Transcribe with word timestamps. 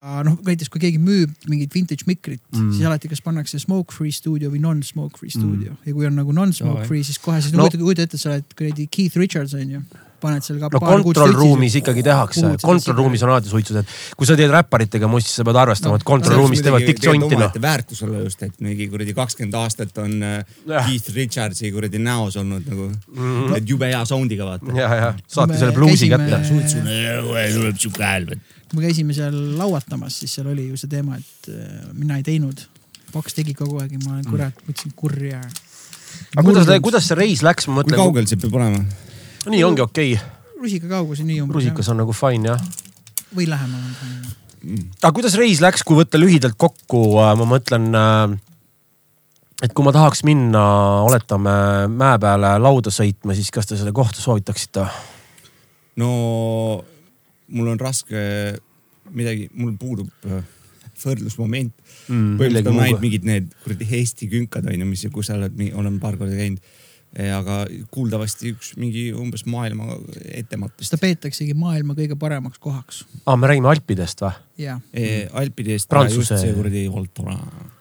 noh, 0.00 0.36
näiteks 0.46 0.70
kui 0.72 0.80
keegi 0.80 1.00
müüb 1.02 1.32
mingit 1.50 1.74
vintage 1.76 2.06
mikrit 2.08 2.40
mm., 2.54 2.72
siis 2.72 2.88
alati 2.88 3.10
kas 3.10 3.20
pannakse 3.24 3.60
smoke 3.60 3.92
free 3.92 4.12
stuudio 4.14 4.48
või 4.52 4.62
non-smoke 4.64 5.20
free 5.20 5.32
stuudio 5.32 5.74
mm. 5.74 5.80
ja 5.84 5.96
kui 5.96 6.06
on 6.08 6.14
nagu 6.16 6.32
non-smoke 6.36 6.86
Jaa, 6.86 6.88
free, 6.88 7.04
siis 7.04 7.20
kohe 7.20 7.40
siis 7.40 7.52
No- 7.52 7.66
no, 7.66 7.68
kujuta, 7.68 7.84
kujuta 7.84 8.06
ette, 8.08 8.20
sa 8.20 8.32
oled 8.32 8.54
kuradi 8.56 8.86
Keith 8.88 9.18
Richards 9.20 9.52
on 9.58 9.74
ju, 9.74 9.80
paned 10.20 10.44
seal 10.44 10.60
ka 10.62 10.70
no 10.72 10.80
control 10.80 11.34
ruumis 11.36 11.76
ikkagi 11.80 12.04
tehakse, 12.06 12.52
control 12.62 12.96
ruumis 12.96 13.24
on 13.26 13.32
alati 13.34 13.52
suitsud, 13.52 13.80
et 13.82 13.92
kui 14.16 14.28
sa 14.28 14.36
teed 14.38 14.52
räpparitega 14.54 15.10
musti, 15.10 15.32
sa 15.34 15.44
pead 15.48 15.58
arvestama, 15.62 15.98
et 16.00 16.06
control 16.08 16.38
ruumis 16.42 16.62
teevad 16.64 16.86
tikk 16.88 17.04
jonti 17.10 17.40
noh. 17.40 17.58
väärtus 17.60 18.00
olla 18.06 18.22
just, 18.24 18.44
et 18.46 18.56
mingi 18.64 18.88
kuradi 18.92 19.16
kakskümmend 19.16 19.58
aastat 19.60 20.00
on 20.00 20.16
äh, 20.24 20.38
Jah. 20.70 20.88
Keith 20.88 21.12
Richardsi 21.16 21.72
kuradi 21.74 22.00
näos 22.00 22.38
olnud 22.40 22.64
nagu 22.72 22.88
mm. 22.88 23.18
-hmm. 23.18 23.58
et 23.58 23.68
jube 23.68 23.92
hea 23.92 24.00
sound'iga 24.08 24.48
vaata. 24.48 24.72
ja, 24.80 24.88
ja 25.02 25.12
saati 25.26 25.52
me 25.52 25.60
selle 25.60 25.76
bluusi 25.76 26.08
kätte. 26.08 26.40
suitsune 26.48 26.96
tuleb 27.58 27.84
siuke 27.84 28.04
hääl. 28.04 28.32
kui 28.32 28.59
me 28.74 28.84
käisime 28.84 29.14
seal 29.16 29.36
lauatamas, 29.58 30.20
siis 30.22 30.34
seal 30.38 30.50
oli 30.52 30.68
ju 30.70 30.78
see 30.80 30.90
teema, 30.90 31.18
et 31.18 31.50
äh, 31.52 31.88
mina 31.96 32.20
ei 32.20 32.26
teinud. 32.26 32.62
Paks 33.10 33.34
tegi 33.34 33.56
kogu 33.58 33.80
aeg 33.82 33.96
ja 33.96 34.02
ma 34.04 34.16
olen 34.16 34.26
kurat, 34.30 34.58
võtsin 34.68 34.92
kurja. 34.98 35.40
aga 36.36 36.44
kuidas, 36.46 36.68
kuidas 36.82 37.08
see 37.10 37.18
reis 37.18 37.40
läks, 37.42 37.66
ma 37.66 37.74
kui 37.74 37.80
mõtlen, 37.82 37.98
kaugel 37.98 38.28
see 38.30 38.38
peab 38.38 38.54
olema? 38.60 38.84
nii 39.50 39.64
ongi 39.66 39.82
okei 39.82 40.12
okay., 40.14 40.36
rusika 40.60 40.90
kaugus 40.90 41.22
on 41.22 41.30
nii 41.30 41.40
umbes. 41.42 41.58
rusikas 41.58 41.88
on 41.90 41.98
nagu 42.02 42.14
fine 42.14 42.52
jah. 42.52 42.62
või 43.34 43.48
lähemal 43.50 43.82
on. 43.88 44.84
aga 45.00 45.12
kuidas 45.16 45.34
reis 45.40 45.62
läks, 45.64 45.82
kui 45.86 45.98
võtta 45.98 46.20
lühidalt 46.20 46.54
kokku, 46.60 47.02
ma 47.18 47.48
mõtlen, 47.48 47.88
et 49.64 49.74
kui 49.74 49.86
ma 49.86 49.94
tahaks 49.96 50.22
minna, 50.28 50.62
oletame 51.08 51.56
mäe 51.90 52.22
peale 52.22 52.54
lauda 52.62 52.94
sõitma, 52.94 53.34
siis 53.34 53.50
kas 53.50 53.70
te 53.70 53.80
selle 53.80 53.94
kohta 53.96 54.22
soovitaksite? 54.22 54.86
no 55.98 56.12
mul 57.50 57.68
on 57.74 57.80
raske 57.82 58.20
midagi, 59.10 59.48
mul 59.58 59.74
puudub 59.80 60.10
äh, 60.30 60.42
võrdlusmoment 61.00 61.72
Mm, 62.10 62.36
põhimõtteliselt 62.40 62.68
on 62.72 62.78
ainult 62.82 63.02
mingid 63.04 63.24
need 63.28 63.50
kuradi 63.64 63.86
Eesti 64.00 64.26
künkad 64.32 64.66
on 64.66 64.80
ju, 64.82 64.86
mis, 64.88 65.02
kus 65.14 65.28
sa 65.30 65.36
oled, 65.38 65.54
olen 65.78 65.98
paar 66.02 66.16
korda 66.18 66.34
käinud. 66.34 66.58
aga 67.34 67.64
kuuldavasti 67.90 68.52
üks 68.54 68.68
mingi 68.78 69.08
umbes 69.14 69.42
maailma 69.50 69.96
ettematest 70.30 70.90
seda 70.92 71.00
peetaksegi 71.02 71.54
maailma 71.58 71.96
kõige 71.98 72.14
paremaks 72.18 72.58
kohaks 72.62 73.00
aa, 73.26 73.34
me 73.36 73.48
räägime 73.50 73.66
Alpidest 73.72 74.22
või? 74.22 74.30
ja 74.62 74.76
e, 74.94 75.26
Alpide 75.34 75.74
eest. 75.74 75.88
Prantsuse- 75.90 76.36
just 76.36 76.44
see 76.44 76.54
kuradi 76.54 76.84
Voltora. 76.92 77.34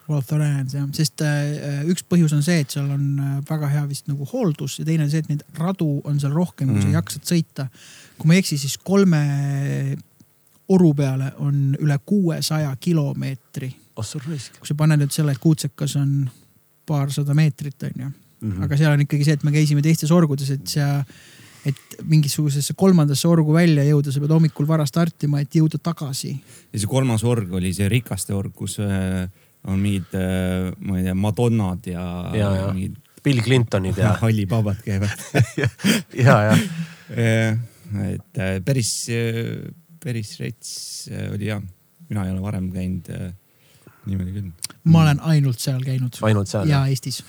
World 0.09 0.25
Thorans 0.25 0.73
jah, 0.73 0.87
sest 0.97 1.21
äh, 1.21 1.83
üks 1.93 2.01
põhjus 2.09 2.33
on 2.33 2.41
see, 2.45 2.63
et 2.63 2.73
seal 2.73 2.89
on 2.89 3.03
äh, 3.21 3.35
väga 3.49 3.69
hea 3.69 3.83
vist 3.91 4.07
nagu 4.09 4.25
hooldus 4.31 4.79
ja 4.81 4.85
teine 4.87 5.05
on 5.05 5.11
see, 5.13 5.21
et 5.21 5.29
neid 5.29 5.43
radu 5.61 5.91
on 6.09 6.17
seal 6.21 6.33
rohkem, 6.33 6.71
kui 6.73 6.81
sa 6.81 6.87
Mm. 6.89 6.97
jaksad 6.97 7.29
sõita. 7.29 7.67
Kui 8.19 8.27
ma 8.29 8.35
ei 8.37 8.43
eksi, 8.43 8.57
siis 8.61 8.77
kolme 8.83 9.19
oru 10.69 10.91
peale 10.93 11.31
on 11.41 11.75
üle 11.81 11.97
kuuesaja 12.05 12.75
kilomeetri. 12.79 13.71
oh 13.99 14.05
kui 14.59 14.67
sa 14.67 14.75
paned 14.79 15.01
nüüd 15.01 15.11
selle, 15.11 15.33
et 15.35 15.41
Kuutsekas 15.43 15.95
on 15.99 16.29
paarsada 16.87 17.33
meetrit 17.35 17.83
on 17.83 18.03
ju, 18.05 18.11
Mhm. 18.41 18.63
aga 18.63 18.77
seal 18.79 18.93
on 18.93 19.01
ikkagi 19.03 19.25
see, 19.27 19.33
et 19.35 19.43
me 19.43 19.51
käisime 19.51 19.81
teistes 19.83 20.11
orgudes, 20.15 20.49
et 20.53 20.67
sa, 20.71 21.03
et 21.67 21.75
mingisugusesse 22.07 22.71
kolmandasse 22.79 23.27
orgu 23.27 23.51
välja 23.53 23.83
jõuda, 23.83 24.13
sa 24.15 24.21
pead 24.23 24.31
hommikul 24.31 24.67
vara 24.67 24.85
startima, 24.87 25.41
et 25.41 25.51
jõuda 25.59 25.77
tagasi. 25.83 26.31
ja 26.73 26.79
see 26.79 26.87
kolmas 26.87 27.23
org 27.27 27.51
oli 27.53 27.73
see 27.75 27.89
rikaste 27.91 28.33
org, 28.33 28.53
kus 28.55 28.77
äh, 28.79 29.27
on 29.67 29.79
mingid, 29.83 30.07
ma 30.79 30.97
ei 30.97 31.03
tea, 31.03 31.13
Madonnad 31.15 31.85
ja, 31.91 32.31
Ja, 32.33 32.55
ja. 32.55 32.73
mingid 32.73 32.95
Bill 33.23 33.41
Clintonid 33.43 33.97
ja, 33.99 34.13
hallipabad 34.23 34.79
käivad 34.85 35.11
ja, 36.15 36.39
ja 36.47 36.55
et 37.97 38.41
äh, 38.41 38.57
päris, 38.65 38.93
päris 40.03 40.35
rets 40.39 40.71
äh, 41.11 41.29
oli 41.33 41.49
ja, 41.49 41.59
mina 42.09 42.25
ei 42.25 42.33
ole 42.33 42.41
varem 42.43 42.69
käinud 42.73 43.09
äh, 43.13 43.31
niimoodi 44.09 44.35
küll. 44.35 44.77
ma 44.89 45.03
olen 45.05 45.19
ainult 45.31 45.59
seal 45.61 45.81
käinud 45.83 46.21
ainult 46.25 46.51
seal 46.51 46.69
ja 46.69 46.83
Eestis. 46.89 47.19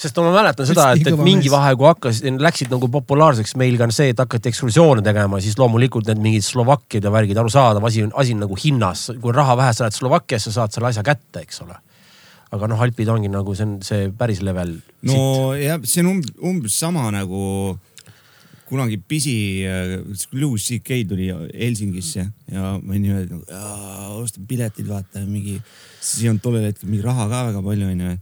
sest 0.00 0.16
ma 0.22 0.32
mäletan 0.32 0.68
seda, 0.68 0.90
et, 0.94 1.10
et 1.10 1.20
mingi 1.24 1.52
vahe, 1.52 1.74
kui 1.78 1.88
hakkasid, 1.88 2.40
läksid 2.40 2.72
nagu 2.72 2.88
populaarseks 2.92 3.56
meil 3.60 3.76
ka 3.80 3.90
see, 3.94 4.14
et 4.14 4.22
hakati 4.22 4.52
ekskursioone 4.52 5.04
tegema, 5.06 5.42
siis 5.44 5.58
loomulikult 5.60 6.08
need 6.10 6.22
mingid 6.24 6.46
Slovakkiad 6.46 7.06
ja 7.06 7.12
värgid, 7.12 7.40
arusaadav 7.40 7.84
asi 7.90 8.06
on, 8.06 8.14
asi 8.22 8.36
on 8.36 8.44
nagu 8.46 8.58
hinnas, 8.64 9.10
kui 9.20 9.36
raha 9.36 9.58
vähe, 9.60 9.76
sa 9.76 9.86
lähed 9.86 9.98
Slovakkiasse, 9.98 10.54
saad 10.56 10.74
selle 10.74 10.90
asja 10.92 11.04
kätte, 11.06 11.44
eks 11.44 11.62
ole. 11.66 11.76
aga 12.50 12.66
noh, 12.66 12.80
Alpid 12.82 13.10
ongi 13.12 13.28
nagu 13.30 13.54
see 13.54 13.66
on 13.66 13.76
see 13.86 14.08
päris 14.16 14.40
level. 14.46 14.78
no 15.06 15.52
jah, 15.58 15.78
see 15.84 16.02
on 16.02 16.14
umbes, 16.16 16.34
umbes 16.40 16.80
sama 16.80 17.10
nagu 17.14 17.76
kunagi 18.70 18.98
pisi, 19.02 19.34
Louis 20.38 20.62
CK 20.62 21.00
tuli 21.10 21.28
Helsingisse 21.30 22.24
ja 22.50 22.74
ma 22.78 22.94
olin 22.94 23.02
niimoodi 23.06 23.30
nagu, 23.34 23.62
ostan 24.22 24.46
piletid, 24.50 24.88
vaata 24.90 25.24
mingi, 25.26 25.56
siis 25.98 26.24
ei 26.24 26.30
olnud 26.32 26.44
tollel 26.44 26.68
hetkel 26.68 26.90
mingi 26.90 27.04
raha 27.06 27.26
ka 27.30 27.46
väga 27.50 27.64
palju 27.66 27.90
onju. 27.94 28.18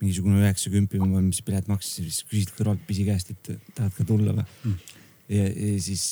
mingisugune 0.00 0.38
üheksakümpi, 0.40 0.96
mis 1.20 1.42
pilet 1.44 1.66
maksis, 1.68 1.98
siis 2.00 2.22
küsisid 2.24 2.54
kõrvalt 2.56 2.86
pisi 2.88 3.04
käest, 3.04 3.34
et 3.34 3.50
tahad 3.76 3.92
ka 3.92 4.06
tulla 4.08 4.32
või 4.32 4.46
mm.. 4.46 4.94
ja, 5.36 5.44
ja 5.44 5.74
siis 5.84 6.06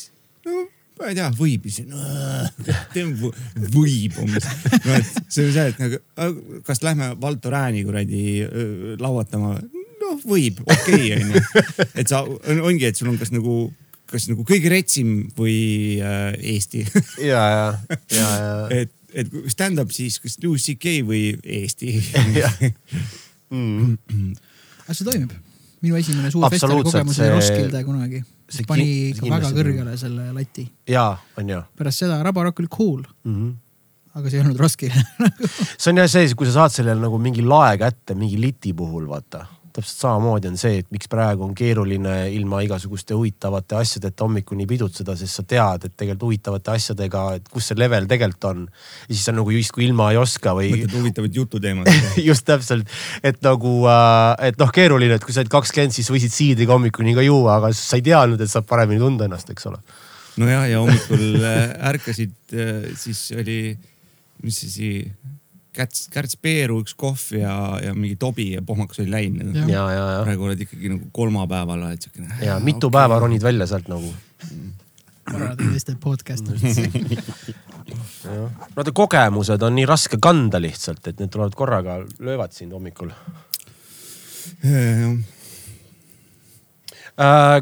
no 0.45 0.67
ma 0.99 1.09
ei 1.09 1.17
tea, 1.17 1.29
võib 1.39 1.67
ja 1.69 1.73
siis 1.73 1.89
no, 1.89 3.33
võib 3.73 4.19
umbes. 4.25 4.49
no 4.85 4.99
et 4.99 5.33
see 5.33 5.47
on 5.47 5.53
see, 5.55 5.67
et 5.73 5.81
nagu 5.81 6.61
kas 6.67 6.83
lähme 6.85 7.15
Valto 7.23 7.53
Rääni 7.55 7.85
kuradi 7.87 8.23
öö, 8.45 8.97
lauatama, 9.01 9.55
noh 10.09 10.23
võib, 10.29 10.63
okei 10.67 11.13
okay, 11.13 11.21
onju. 11.21 11.45
et 12.01 12.09
sa, 12.09 12.25
ongi, 12.59 12.89
et 12.89 12.99
sul 12.99 13.11
on 13.13 13.19
kas 13.21 13.33
nagu, 13.35 13.57
kas 14.09 14.29
nagu 14.31 14.45
kõige 14.49 14.73
retsim 14.73 15.29
või 15.39 15.59
äh, 16.01 16.33
Eesti. 16.55 16.87
ja, 17.31 17.43
ja, 17.53 17.67
ja, 18.17 18.29
ja. 18.29 18.55
et, 18.83 18.95
et 19.13 19.31
kui 19.33 19.53
stand-up 19.53 19.93
siis 19.95 20.19
kas 20.23 20.39
Louis 20.45 20.65
CK 20.65 21.01
või 21.09 21.23
Eesti. 21.45 21.99
aga 24.89 24.97
see 24.97 25.07
toimib. 25.07 25.33
minu 25.85 25.95
esimene 26.01 26.33
suur 26.33 26.49
festivali 26.51 26.83
kogemus 26.83 27.21
oli 27.21 27.29
see- 27.29 27.35
Roskilde 27.37 27.85
kunagi. 27.87 28.25
see 28.49 28.67
pani 28.69 28.89
ikka 29.13 29.31
väga 29.31 29.53
kõrgele 29.57 29.97
selle 30.01 30.33
lati. 30.35 30.67
ja 30.89 31.07
on 31.39 31.55
ju 31.55 31.63
pärast 31.79 32.05
seda 32.05 32.21
Rabarokk 32.25 32.61
oli 32.61 32.71
cool, 32.73 33.03
mm. 33.25 33.35
-hmm. 33.35 33.53
aga 34.15 34.31
see 34.31 34.41
ei 34.41 34.45
olnud 34.45 34.61
Roskilde. 34.61 35.05
see 35.81 35.93
on 35.93 36.03
jah 36.03 36.11
see, 36.11 36.35
kui 36.35 36.49
sa 36.49 36.57
saad 36.63 36.77
sellele 36.77 37.01
nagu 37.01 37.21
mingi 37.21 37.45
lae 37.45 37.79
kätte 37.81 38.17
mingi 38.19 38.41
liti 38.41 38.73
puhul, 38.73 39.09
vaata. 39.09 39.47
Täpselt 39.79 40.03
samamoodi 40.03 40.51
on 40.51 40.59
see, 40.59 40.81
et 40.83 40.89
miks 40.95 41.09
praegu 41.11 41.45
on 41.47 41.55
keeruline 41.57 42.15
ilma 42.35 42.61
igasuguste 42.67 43.15
huvitavate 43.17 43.77
asjadeta 43.79 44.27
hommikuni 44.27 44.67
pidutseda, 44.69 45.15
sest 45.19 45.39
sa 45.39 45.45
tead, 45.47 45.87
et 45.87 45.95
tegelikult 45.95 46.27
huvitavate 46.27 46.75
asjadega, 46.75 47.25
et 47.39 47.49
kus 47.53 47.71
see 47.71 47.79
level 47.79 48.09
tegelikult 48.11 48.49
on. 48.51 48.65
ja 49.07 49.15
siis 49.15 49.25
sa 49.29 49.35
nagu 49.37 49.55
justkui 49.55 49.87
ilma 49.87 50.11
ei 50.13 50.21
oska 50.21 50.55
või 50.59 50.73
mõtled 50.75 50.97
huvitavaid 50.99 51.41
jututeemasid. 51.41 52.11
just 52.29 52.47
täpselt, 52.49 52.91
et 53.23 53.41
nagu, 53.47 53.75
et 54.51 54.59
noh, 54.61 54.75
keeruline, 54.75 55.19
et 55.19 55.25
kui 55.25 55.37
sa 55.37 55.45
oled 55.45 55.53
kakskümmend, 55.53 55.95
siis 55.95 56.11
võisid 56.13 56.35
siidriga 56.35 56.75
hommikuni 56.75 57.15
ka 57.17 57.25
juua, 57.27 57.59
aga 57.61 57.73
sa 57.77 58.01
ei 58.01 58.07
teadnud, 58.11 58.43
et 58.43 58.51
saab 58.51 58.67
paremini 58.69 59.03
tunda 59.03 59.29
ennast, 59.29 59.51
eks 59.55 59.71
ole. 59.71 59.81
nojah, 60.39 60.69
ja 60.71 60.83
hommikul 60.83 61.43
äh, 61.43 61.65
ärkasid, 61.93 62.35
siis 62.99 63.29
oli, 63.39 63.61
mis 64.43 64.63
siis, 64.65 64.79
Kärts, 65.79 66.09
Kärts 66.11 66.35
Peeru 66.43 66.81
üks 66.83 66.97
kohv 66.99 67.21
ja, 67.39 67.53
ja 67.83 67.93
mingi 67.95 68.17
tobi 68.19 68.49
ja 68.57 68.63
pohmakas 68.67 68.99
oli 69.03 69.13
läinud. 69.13 69.55
Jah. 69.55 69.69
ja, 69.71 69.85
ja, 69.95 70.07
ja, 70.17 70.25
praegu 70.27 70.49
oled 70.49 70.65
ikkagi 70.65 70.91
nagu 70.91 71.11
kolmapäeval 71.15 71.85
oled 71.87 72.03
siukene. 72.03 72.29
ja 72.43 72.59
mitu 72.63 72.89
okay. 72.89 72.99
päeva 72.99 73.21
ronid 73.23 73.45
välja 73.47 73.69
sealt 73.71 73.89
nagu. 73.93 74.11
korraldada 75.29 75.71
teiste 75.71 75.95
podcast 76.03 76.49
no 76.49 76.57
need 78.77 78.93
kogemused 78.97 79.63
on 79.63 79.77
nii 79.77 79.87
raske 79.89 80.19
kanda 80.23 80.61
lihtsalt, 80.61 81.03
et 81.07 81.19
need 81.21 81.31
tulevad 81.33 81.55
korraga, 81.57 81.99
löövad 82.19 82.53
sind 82.57 82.73
hommikul. 82.75 83.13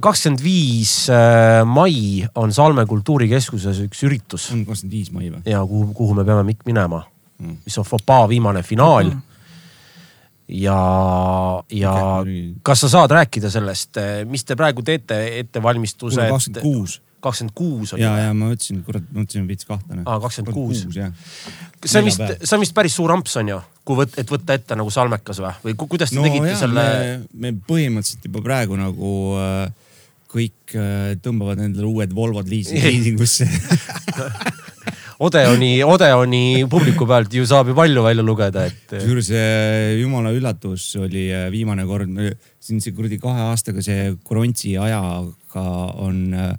kakskümmend 0.07 0.41
viis 0.45 0.95
äh, 1.13 1.65
mai 1.69 2.25
on 2.39 2.53
Salme 2.55 2.87
kultuurikeskuses 2.89 3.83
üks 3.85 4.03
üritus 4.09 4.49
on 4.55 4.65
kakskümmend 4.65 4.97
viis 4.97 5.13
mai 5.13 5.29
või? 5.29 5.43
ja 5.49 5.61
kuhu, 5.67 5.93
kuhu 5.97 6.17
me 6.17 6.25
peame 6.29 6.57
minema, 6.65 7.05
Mm. 7.07 7.16
Mis 7.39 7.79
on 7.79 7.85
Fopaa 7.85 8.29
viimane 8.31 8.63
finaal. 8.63 9.11
ja, 10.49 10.79
ja 11.71 11.95
kas 12.63 12.81
sa 12.85 12.89
saad 12.89 13.11
rääkida 13.11 13.51
sellest, 13.51 13.99
mis 14.31 14.45
te 14.47 14.57
praegu 14.57 14.83
teete, 14.87 15.19
ettevalmistused? 15.41 16.23
kakskümmend 16.31 16.63
kuus. 16.63 17.01
kakskümmend 17.21 17.55
kuus 17.59 17.93
on 17.97 18.01
ja, 18.01 18.13
ja 18.29 18.35
ma 18.37 18.53
ütlesin, 18.55 18.83
kurat, 18.87 19.03
ma 19.11 19.25
mõtlesin 19.25 19.49
veits 19.49 19.67
kahtlane. 19.67 20.05
Aa, 20.07 20.21
26. 20.23 20.87
jah. 20.95 21.11
see 21.85 21.99
on 22.01 22.07
vist 22.07 22.23
see 22.45 22.55
on 22.57 22.63
vist 22.63 22.75
päris 22.77 22.95
suur 22.95 23.11
amps 23.17 23.35
on 23.41 23.51
ju, 23.51 23.59
kui 23.85 23.99
võt-, 24.05 24.15
et 24.23 24.31
võtta 24.31 24.55
ette 24.55 24.79
nagu 24.79 24.91
salmekas 24.95 25.41
või, 25.43 25.55
või 25.65 25.75
ku- 25.81 25.89
kuidas 25.97 26.15
te 26.15 26.21
no 26.21 26.23
tegite 26.29 26.53
jaa, 26.55 26.61
selle 26.63 26.87
me, 27.35 27.53
põhimõtteliselt 27.67 28.29
juba 28.31 28.45
praegu 28.47 28.79
nagu 28.79 29.11
äh, 29.43 29.67
kõik 30.37 30.77
äh, 30.79 31.17
tõmbavad 31.25 31.59
endale 31.67 31.91
uued 31.91 32.15
Volvod 32.15 32.47
liisi- 32.55 32.79
liisingusse. 32.79 33.51
Odeoni, 35.17 35.81
Odeoni 35.81 36.67
publiku 36.69 37.07
pealt 37.09 37.33
ju 37.33 37.47
saab 37.49 37.71
ju 37.71 37.77
palju 37.77 38.03
välja 38.05 38.25
lugeda, 38.25 38.67
et 38.69 38.91
kusjuures 38.91 39.31
äh, 39.33 39.95
jumala 40.03 40.33
üllatus 40.37 40.91
oli 41.01 41.31
äh, 41.33 41.47
viimane 41.53 41.87
kord, 41.89 42.11
siin 42.61 42.83
see 42.85 42.93
kuradi 42.93 43.17
kahe 43.23 43.47
aastaga 43.49 43.85
see 43.85 44.11
Korontsi 44.27 44.75
ajaga 44.77 45.65
on 46.05 46.19
äh, 46.37 46.53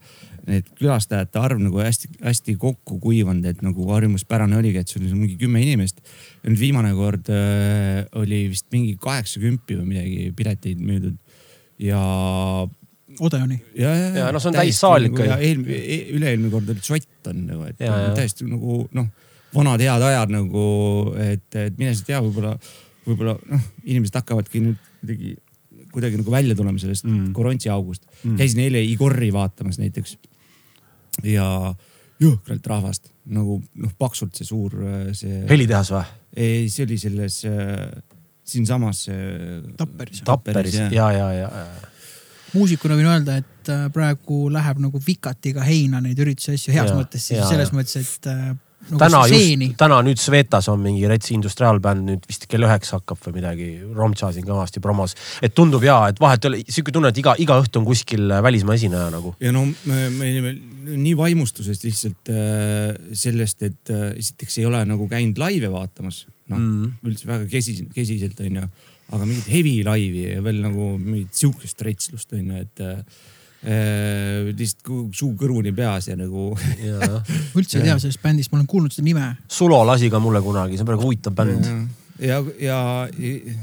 need 0.47 0.71
külastajate 0.79 1.37
arv 1.41 1.61
nagu 1.61 1.83
hästi-hästi 1.83 2.55
kokku 2.57 2.97
kuivanud, 3.03 3.45
et 3.45 3.61
nagu 3.65 3.85
harjumuspärane 3.91 4.57
oligi, 4.57 4.81
et 4.81 4.89
sul 4.89 5.03
oli 5.03 5.13
mingi 5.13 5.37
kümme 5.41 5.61
inimest. 5.61 6.01
ja 6.41 6.49
nüüd 6.49 6.61
viimane 6.61 6.95
kord 6.97 7.29
äh, 7.29 8.05
oli 8.17 8.47
vist 8.55 8.65
mingi 8.73 8.95
kaheksakümpi 9.01 9.77
või 9.81 9.91
midagi 9.91 10.31
pileteid 10.37 10.81
müüdud 10.81 11.17
ja. 11.83 12.01
Odeoni. 13.19 13.57
ja, 13.75 13.93
ja, 13.95 14.09
ja 14.19 14.27
noh, 14.33 14.41
see 14.43 14.51
on 14.51 14.59
täissaal 14.59 15.07
ikka 15.09 15.23
ju. 15.23 15.29
ja 15.31 15.37
eelmine, 15.49 15.79
üle-eelmine 16.17 16.51
kord 16.53 16.69
oli 16.73 16.83
sott 16.85 17.31
on 17.31 17.41
nagu, 17.47 17.65
et 17.69 17.81
ja, 17.83 17.95
ja. 18.07 18.13
täiesti 18.17 18.47
nagu 18.49 18.83
noh, 18.97 19.09
vanad 19.55 19.83
head 19.83 20.05
ajad 20.11 20.33
nagu, 20.35 20.67
et, 21.23 21.47
et 21.55 21.79
mine 21.79 21.95
sa 21.97 22.07
tea, 22.07 22.21
võib-olla, 22.23 22.53
võib-olla 23.07 23.35
noh, 23.49 23.67
inimesed 23.85 24.21
hakkavadki 24.21 24.63
nüüd 24.67 24.79
kuidagi 25.01 25.35
kuidagi 25.97 26.19
nagu 26.19 26.31
välja 26.33 26.55
tulema 26.57 26.79
sellest 26.81 27.05
mm. 27.07 27.29
korontsi 27.33 27.69
august 27.73 28.03
mm.. 28.21 28.35
käisin 28.37 28.59
eile 28.65 28.81
Igorri 28.85 29.29
vaatamas 29.33 29.79
näiteks 29.81 30.17
ja 31.25 31.47
jõhkralt 32.21 32.69
rahvast 32.69 33.11
nagu 33.33 33.59
noh, 33.81 33.93
paksult 33.99 34.37
see 34.37 34.47
suur 34.47 34.75
see. 35.17 35.43
helitehas 35.49 35.91
või? 35.95 36.03
ei, 36.37 36.67
see 36.71 36.85
oli 36.85 36.99
selles 37.01 37.39
äh, 37.49 37.87
siinsamas 38.47 39.07
äh,. 39.11 39.61
Tapperis. 39.77 40.23
Tapperis 40.27 40.77
ja, 40.77 40.89
ja, 40.91 41.11
ja, 41.11 41.29
ja, 41.33 41.49
ja. 41.49 41.93
Muusikuna 42.53 42.97
võin 42.99 43.09
öelda, 43.11 43.41
et 43.41 43.73
äh, 43.73 43.87
praegu 43.93 44.47
läheb 44.53 44.79
nagu 44.83 45.01
vikatiga 45.03 45.65
heina 45.67 46.01
neid 46.03 46.19
üritusi 46.23 46.55
asju 46.55 46.75
heas 46.75 46.91
ja, 46.91 46.95
mõttes, 46.97 47.27
siis 47.27 47.41
ja, 47.41 47.49
selles 47.49 47.73
ja. 47.73 47.79
mõttes, 47.79 48.07
et 48.17 48.29
äh, 48.31 48.47
nagu 48.87 49.01
täna 49.01 49.21
just, 49.27 49.75
täna 49.79 49.97
nüüd 50.05 50.21
Svetas 50.21 50.69
on 50.71 50.79
mingi 50.83 51.07
Retsi 51.09 51.33
industriaalbänd 51.35 52.05
nüüd 52.07 52.27
vist 52.29 52.47
kell 52.49 52.63
üheksa 52.67 52.99
hakkab 52.99 53.19
või 53.25 53.37
midagi. 53.39 53.67
Romtsa 53.97 54.31
siin 54.35 54.47
kõvasti 54.47 54.81
promos, 54.83 55.15
et 55.43 55.55
tundub 55.57 55.83
ja, 55.85 55.99
et 56.11 56.21
vahet 56.23 56.45
ei 56.45 56.51
ole, 56.51 56.61
sihuke 56.69 56.93
tunne, 56.95 57.11
et 57.11 57.21
iga, 57.21 57.35
iga 57.43 57.59
õhtu 57.61 57.81
on 57.81 57.87
kuskil 57.87 58.31
välismaa 58.43 58.77
esineja 58.79 59.09
nagu. 59.13 59.33
ja 59.43 59.53
no 59.55 59.65
me, 59.67 60.07
me 60.13 60.31
olime 60.31 60.55
nii 60.87 61.15
vaimustusest 61.19 61.83
lihtsalt 61.87 62.31
äh, 62.31 62.93
sellest, 63.17 63.63
et 63.67 63.93
äh, 63.93 64.11
esiteks 64.15 64.61
ei 64.61 64.67
ole 64.69 64.83
nagu 64.87 65.09
käinud 65.11 65.39
laive 65.41 65.71
vaatamas. 65.73 66.25
noh 66.47 66.59
mm., 66.61 66.99
üldse 67.09 67.27
väga 67.27 67.49
kesiselt, 67.51 67.91
kesiselt 67.95 68.39
onju, 68.39 68.69
aga 69.07 69.23
mingit 69.23 69.47
heavy 69.47 69.79
laivi 69.87 70.27
ja 70.33 70.43
veel 70.43 70.61
nagu 70.65 70.93
mingit 70.99 71.35
sihukest 71.37 71.81
retslust 71.87 72.33
onju, 72.35 72.61
et 72.65 72.83
äh, 72.83 73.01
Äh, 73.65 74.51
lihtsalt 74.53 75.15
suu 75.17 75.31
kõrvuni 75.35 75.71
peas 75.75 76.11
ja 76.11 76.15
nagu. 76.15 76.51
üldse 77.57 77.79
ei 77.79 77.87
tea 77.87 77.95
sellest 77.97 78.21
bändist, 78.21 78.51
ma 78.51 78.59
olen 78.59 78.69
kuulnud 78.69 78.93
seda 78.93 79.07
nime. 79.07 79.31
Sulo 79.49 79.79
lasi 79.87 80.11
ka 80.13 80.21
mulle 80.21 80.43
kunagi, 80.45 80.77
see 80.77 80.85
on 80.85 80.91
praegu 80.91 81.07
huvitav 81.07 81.33
bänd. 81.37 81.65
ja, 82.21 82.37
ja, 82.61 82.77
ja, 83.17 83.57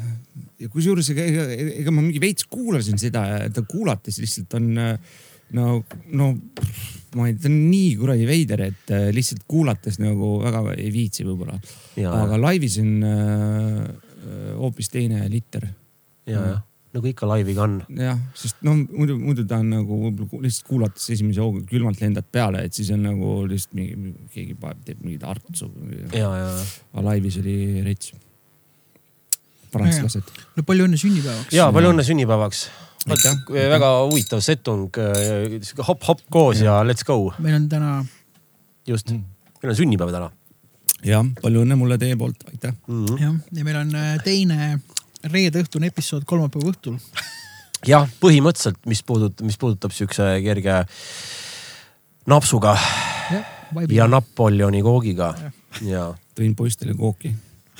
ja 0.59 0.73
kusjuures 0.73 1.13
ega, 1.15 1.29
ega, 1.31 1.47
ega 1.85 1.95
ma 1.95 2.03
mingi 2.03 2.21
veits 2.23 2.49
kuulasin 2.51 2.99
seda 3.01 3.23
ja 3.31 3.39
ta 3.55 3.65
kuulates 3.67 4.19
lihtsalt 4.23 4.59
on 4.59 4.69
no, 4.75 5.81
no 6.11 6.29
ma 7.15 7.29
ei, 7.31 7.39
ta 7.39 7.49
on 7.51 7.57
nii 7.71 7.95
kuradi 7.99 8.27
veider, 8.29 8.65
et 8.67 8.93
äh, 8.95 9.09
lihtsalt 9.15 9.47
kuulates 9.51 10.01
nagu 10.03 10.37
väga 10.43 10.65
ei 10.75 10.91
viitsi 10.95 11.27
võib-olla. 11.27 11.55
aga 12.11 12.39
laivis 12.43 12.81
on 12.83 12.97
äh, 13.07 14.04
hoopis 14.59 14.91
äh, 14.91 14.93
teine 14.99 15.27
liter. 15.33 15.69
ja, 16.27 16.39
jah 16.39 16.63
nagu 16.95 17.11
ikka 17.11 17.27
laiviga 17.27 17.65
on. 17.65 17.79
jah, 17.99 18.19
sest 18.39 18.61
no 18.67 18.77
muidu, 18.79 19.17
muidu 19.19 19.45
ta 19.51 19.59
on 19.63 19.73
nagu 19.73 19.99
võib-olla 20.05 20.47
lihtsalt 20.47 20.69
kuulates 20.69 21.09
esimese 21.11 21.43
hooga 21.43 21.65
külmalt 21.67 22.03
lendad 22.03 22.27
peale, 22.31 22.63
et 22.69 22.77
siis 22.77 22.93
on 22.95 23.03
nagu 23.09 23.33
lihtsalt 23.51 23.75
mingi, 23.79 24.13
keegi 24.35 24.55
paneb, 24.61 24.85
teeb 24.87 25.03
mingit 25.03 25.27
artsu. 25.27 25.71
ja, 26.15 26.31
ja. 26.39 26.53
aga 26.95 27.07
laivis 27.09 27.41
oli 27.43 27.57
rets. 27.87 28.15
prantslased. 29.75 30.31
no 30.55 30.67
palju 30.67 30.87
õnne 30.87 31.01
sünnipäevaks. 31.01 31.57
ja 31.57 31.67
palju 31.75 31.95
õnne 31.97 32.07
sünnipäevaks. 32.07 32.65
väga 33.51 33.91
huvitav 34.07 34.45
setung, 34.47 34.87
äh, 35.03 35.59
koos 36.31 36.63
ja. 36.63 36.71
ja 36.71 36.79
let's 36.87 37.07
go. 37.07 37.35
meil 37.43 37.59
on 37.59 37.69
täna. 37.69 37.99
just, 38.87 39.11
meil 39.11 39.75
on 39.75 39.83
sünnipäev 39.83 40.15
täna 40.15 40.31
jah, 41.05 41.25
palju 41.43 41.65
õnne 41.65 41.79
mulle 41.79 41.99
teie 42.01 42.17
poolt, 42.21 42.45
aitäh 42.51 42.75
mm. 42.75 43.07
-hmm. 43.07 43.23
jah, 43.23 43.35
ja 43.59 43.65
meil 43.65 43.81
on 43.81 43.95
äh, 43.99 44.13
teine 44.25 44.81
reede 45.33 45.63
õhtune 45.65 45.89
episood 45.89 46.27
kolmapäeva 46.29 46.73
õhtul. 46.73 46.99
jah, 47.93 48.09
põhimõtteliselt, 48.21 48.81
mis 48.91 49.03
puudutab, 49.03 49.45
mis 49.47 49.59
puudutab 49.61 49.93
siukse 49.97 50.29
kerge 50.45 50.85
napsuga 52.31 52.77
ja, 53.31 53.43
ja 53.91 54.09
Napoleoni 54.09 54.83
koogiga 54.85 55.35
ja, 55.41 55.51
ja.. 55.85 56.05
tõin 56.37 56.55
poistele 56.57 56.95
kooki 56.97 57.35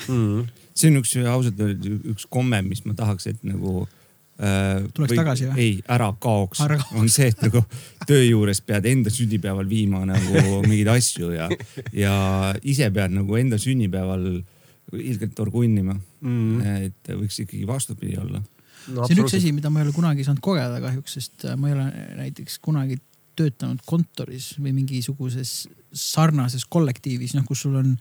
mm.. 0.07 0.45
see 0.75 0.91
on 0.91 1.01
üks 1.01 1.15
ausalt 1.23 1.59
öeldes 1.59 2.09
üks 2.13 2.27
komme, 2.29 2.61
mis 2.65 2.83
ma 2.85 2.93
tahaks, 2.97 3.27
et 3.31 3.41
nagu. 3.47 3.87
Tuleks 4.35 5.13
või, 5.13 5.17
tagasi 5.17 5.45
või? 5.47 5.59
ei, 5.63 5.75
ära 5.95 6.09
kaoks, 6.19 6.59
on 6.95 7.07
see, 7.11 7.29
et 7.31 7.43
nagu 7.45 7.61
töö 8.07 8.23
juures 8.25 8.59
pead 8.67 8.87
enda 8.89 9.13
sünnipäeval 9.13 9.69
viima 9.69 10.01
nagu 10.09 10.41
mingeid 10.67 10.91
asju 10.91 11.31
ja, 11.35 11.47
ja 11.95 12.15
ise 12.67 12.89
pead 12.91 13.15
nagu 13.15 13.39
enda 13.39 13.59
sünnipäeval 13.61 14.27
ilgelt 14.95 15.39
orgunnima. 15.41 15.95
Mm.. 16.25 16.75
et 16.89 17.15
võiks 17.15 17.39
ikkagi 17.43 17.65
vastupidi 17.67 18.19
olla. 18.21 18.41
No,. 18.91 19.05
see 19.07 19.15
on 19.15 19.23
üks 19.23 19.37
asi, 19.37 19.51
mida 19.55 19.71
ma 19.73 19.81
ei 19.81 19.87
ole 19.87 19.95
kunagi 19.95 20.25
saanud 20.25 20.43
kogeda 20.45 20.77
kahjuks, 20.83 21.15
sest 21.17 21.47
äh, 21.47 21.55
ma 21.57 21.71
ei 21.71 21.77
ole 21.77 21.87
näiteks 22.19 22.59
kunagi 22.65 22.99
töötanud 23.35 23.81
kontoris 23.87 24.53
või 24.59 24.75
mingisuguses 24.75 25.65
sarnases 25.95 26.67
kollektiivis, 26.71 27.33
noh, 27.35 27.45
kus 27.47 27.65
sul 27.65 27.75
on 27.79 27.95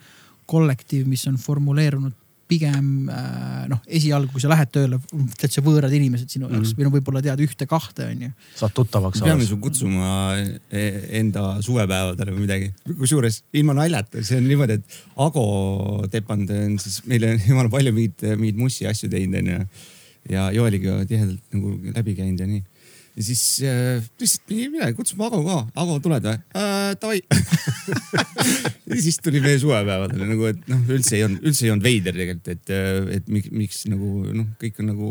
kollektiiv, 0.50 1.08
mis 1.08 1.24
on 1.30 1.38
formuleerunud 1.40 2.14
pigem 2.54 3.08
äh, 3.10 3.64
noh, 3.70 3.80
esialgu, 3.86 4.32
kui 4.34 4.42
sa 4.42 4.50
lähed 4.52 4.70
tööle, 4.74 4.98
täitsa 5.40 5.62
võõrad 5.64 5.94
inimesed 5.94 6.30
sinu 6.30 6.48
jaoks 6.48 6.56
mm 6.56 6.66
-hmm. 6.70 6.78
või 6.78 6.88
no 6.88 6.92
võib-olla 6.94 7.22
tead 7.24 7.42
ühte-kahte 7.44 8.08
onju. 8.12 8.30
saad 8.60 8.74
tuttavaks. 8.76 9.22
peame 9.24 9.46
su 9.48 9.58
kutsuma 9.62 10.10
e-, 10.38 10.92
enda 11.20 11.60
suvepäevadele 11.64 12.36
või 12.36 12.44
midagi. 12.46 12.70
kusjuures 12.98 13.42
ilma 13.52 13.76
naljata, 13.80 14.22
see 14.22 14.38
on 14.38 14.48
niimoodi, 14.48 14.78
et 14.78 15.00
Ago 15.16 16.06
Tepand 16.10 16.50
on 16.50 16.78
siis 16.78 17.02
meile 17.10 17.34
jumala 17.48 17.72
palju 17.72 17.92
mingeid, 17.92 18.38
mingeid 18.38 18.60
mussi 18.60 18.86
asju 18.90 19.10
teinud 19.10 19.40
onju. 19.42 19.66
ja 20.30 20.50
Joeliga 20.52 21.02
tihedalt 21.04 21.42
nagu 21.52 21.78
läbi 21.96 22.14
käinud 22.16 22.40
ja 22.40 22.46
nii 22.48 22.62
ja 23.14 23.22
siis 23.22 23.42
äh, 23.62 24.02
lihtsalt 24.20 24.50
mingi 24.50 24.68
midagi, 24.72 24.96
kutsume 24.98 25.26
Ago 25.28 25.42
ka. 25.46 25.60
Ago, 25.82 25.98
tuled 26.02 26.26
või 26.26 26.34
äh,? 26.34 26.96
Davai 27.00 27.20
ja 28.90 28.98
siis 28.98 29.20
tuli 29.22 29.42
meie 29.44 29.60
suvepäevadele 29.62 30.28
nagu, 30.32 30.50
et 30.50 30.66
noh, 30.70 30.82
üldse 30.90 31.18
ei 31.18 31.24
olnud, 31.28 31.44
üldse 31.46 31.68
ei 31.68 31.72
olnud 31.74 31.86
veider 31.86 32.16
tegelikult, 32.16 32.50
et, 32.56 32.74
äh, 32.74 33.16
et 33.18 33.30
miks, 33.30 33.52
miks 33.54 33.80
nagu 33.90 34.10
noh, 34.26 34.50
kõik 34.60 34.82
on 34.82 34.90
nagu 34.92 35.10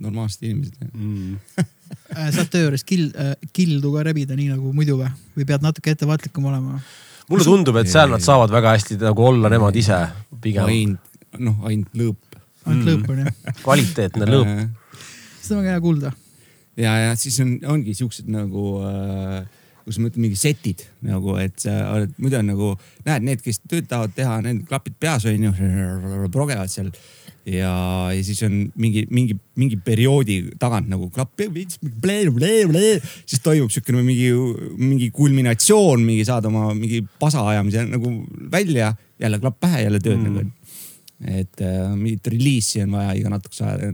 normaalsed 0.00 0.48
inimesed 0.48 0.90
mm. 0.92 1.38
Äh, 2.14 2.30
saad 2.32 2.48
töö 2.50 2.64
juures 2.64 2.84
kill, 2.86 3.10
äh, 3.20 3.34
kildu 3.54 3.92
ka 3.94 4.02
rebida 4.06 4.36
nii 4.38 4.54
nagu 4.54 4.72
muidu 4.74 4.96
või, 4.98 5.10
või 5.36 5.46
pead 5.48 5.64
natuke 5.64 5.92
ettevaatlikum 5.94 6.48
olema? 6.50 6.80
mulle 7.30 7.46
tundub, 7.46 7.76
et 7.80 7.88
seal 7.92 8.10
nad 8.12 8.24
saavad 8.24 8.52
väga 8.52 8.74
hästi 8.74 8.98
nagu 9.00 9.24
olla 9.24 9.50
nemad 9.52 9.76
ise 9.78 10.00
pigem. 10.42 10.66
ainult, 10.68 11.14
noh, 11.38 11.60
ainult 11.68 11.94
lõõp. 11.96 12.40
ainult 12.66 12.88
lõõp 12.90 13.12
on 13.14 13.22
jah. 13.22 13.56
kvaliteetne 13.62 14.28
lõõp. 14.28 14.52
seda 15.38 15.56
on 15.56 15.62
väga 15.62 15.76
hea 15.76 15.84
kuulda 15.84 16.12
ja, 16.76 16.94
ja 17.08 17.12
siis 17.18 17.40
on, 17.44 17.58
ongi 17.74 17.94
siuksed 17.94 18.30
nagu 18.30 18.64
äh, 18.88 19.44
kus 19.84 19.98
ma 20.00 20.08
ütlen 20.08 20.24
mingi 20.24 20.38
setid 20.38 20.86
nagu, 21.04 21.36
et 21.40 21.58
sa 21.60 21.74
oled, 21.92 22.14
muidu 22.22 22.38
on 22.38 22.48
nagu 22.48 22.70
näed, 23.04 23.26
need, 23.26 23.42
kes 23.44 23.60
tööd 23.68 23.86
tahavad 23.90 24.14
teha, 24.16 24.38
need 24.46 24.64
klapid 24.68 24.96
peas 25.00 25.26
on 25.28 25.44
ju, 25.48 25.52
progevad 26.32 26.72
seal. 26.72 26.88
ja, 27.44 27.74
ja 28.14 28.24
siis 28.24 28.40
on 28.46 28.56
mingi, 28.80 29.04
mingi, 29.12 29.36
mingi 29.60 29.78
perioodi 29.84 30.38
tagant 30.60 30.88
nagu 30.88 31.10
klapp, 31.12 31.36
siis 33.28 33.44
toimub 33.44 33.72
siukene 33.74 34.04
mingi, 34.06 34.30
mingi 34.80 35.10
kulminatsioon, 35.14 36.04
mingi 36.04 36.24
saad 36.24 36.48
oma 36.48 36.70
mingi 36.78 37.02
pasa 37.20 37.44
ajamise 37.52 37.84
nagu 37.90 38.16
välja, 38.52 38.94
jälle 39.20 39.40
klapp 39.42 39.60
pähe, 39.66 39.84
jälle 39.84 40.00
tööd 40.00 40.20
mm. 40.20 40.30
nagu. 40.30 40.50
et 41.24 41.60
äh, 41.62 41.92
mingit 41.96 42.26
reliisi 42.32 42.82
on 42.82 42.96
vaja 42.96 43.12
iga 43.16 43.30
natukese 43.32 43.68
aja 43.68 43.92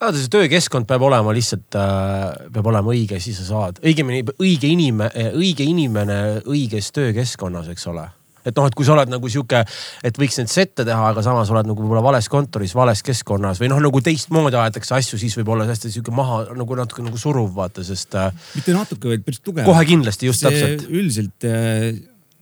vaata 0.00 0.16
see 0.16 0.32
töökeskkond 0.32 0.88
peab 0.88 1.04
olema 1.04 1.34
lihtsalt 1.36 1.76
äh,, 1.78 2.46
peab 2.54 2.70
olema 2.72 2.94
õige, 2.94 3.20
siis 3.22 3.40
sa 3.42 3.48
saad, 3.50 3.82
õigemini 3.84 4.24
õige 4.38 4.70
inimene, 4.70 5.28
õige 5.36 5.66
inimene 5.66 6.22
õiges 6.48 6.90
töökeskkonnas, 6.96 7.68
eks 7.74 7.86
ole 7.92 8.06
et 8.46 8.56
noh, 8.56 8.66
et 8.68 8.76
kui 8.76 8.86
sa 8.86 8.94
oled 8.94 9.10
nagu 9.12 9.30
sihuke, 9.30 9.58
et 10.06 10.20
võiks 10.20 10.38
neid 10.40 10.48
sette 10.52 10.84
teha, 10.88 11.10
aga 11.12 11.24
samas 11.24 11.50
oled 11.52 11.68
nagu 11.68 11.82
võib-olla 11.82 12.02
vales 12.04 12.28
kontoris, 12.32 12.72
vales 12.76 13.02
keskkonnas 13.04 13.60
või 13.60 13.68
noh, 13.72 13.82
nagu 13.84 14.00
teistmoodi 14.04 14.56
aetakse 14.60 14.96
asju, 14.96 15.20
siis 15.20 15.36
võib 15.36 15.52
olla 15.54 15.66
hästi 15.68 15.92
sihuke 15.92 16.14
maha 16.16 16.42
nagu 16.56 16.78
natuke 16.78 17.04
nagu 17.04 17.20
suruv 17.20 17.52
vaata, 17.58 17.84
sest. 17.86 18.16
Äh, 18.16 18.32
mitte 18.56 18.76
natuke, 18.76 19.12
vaid 19.12 19.26
päris 19.26 19.44
tugev. 19.44 19.68
kohe 19.68 19.84
kindlasti, 19.88 20.30
just 20.30 20.40
see 20.40 20.54
täpselt. 20.54 20.88
üldiselt 20.88 21.50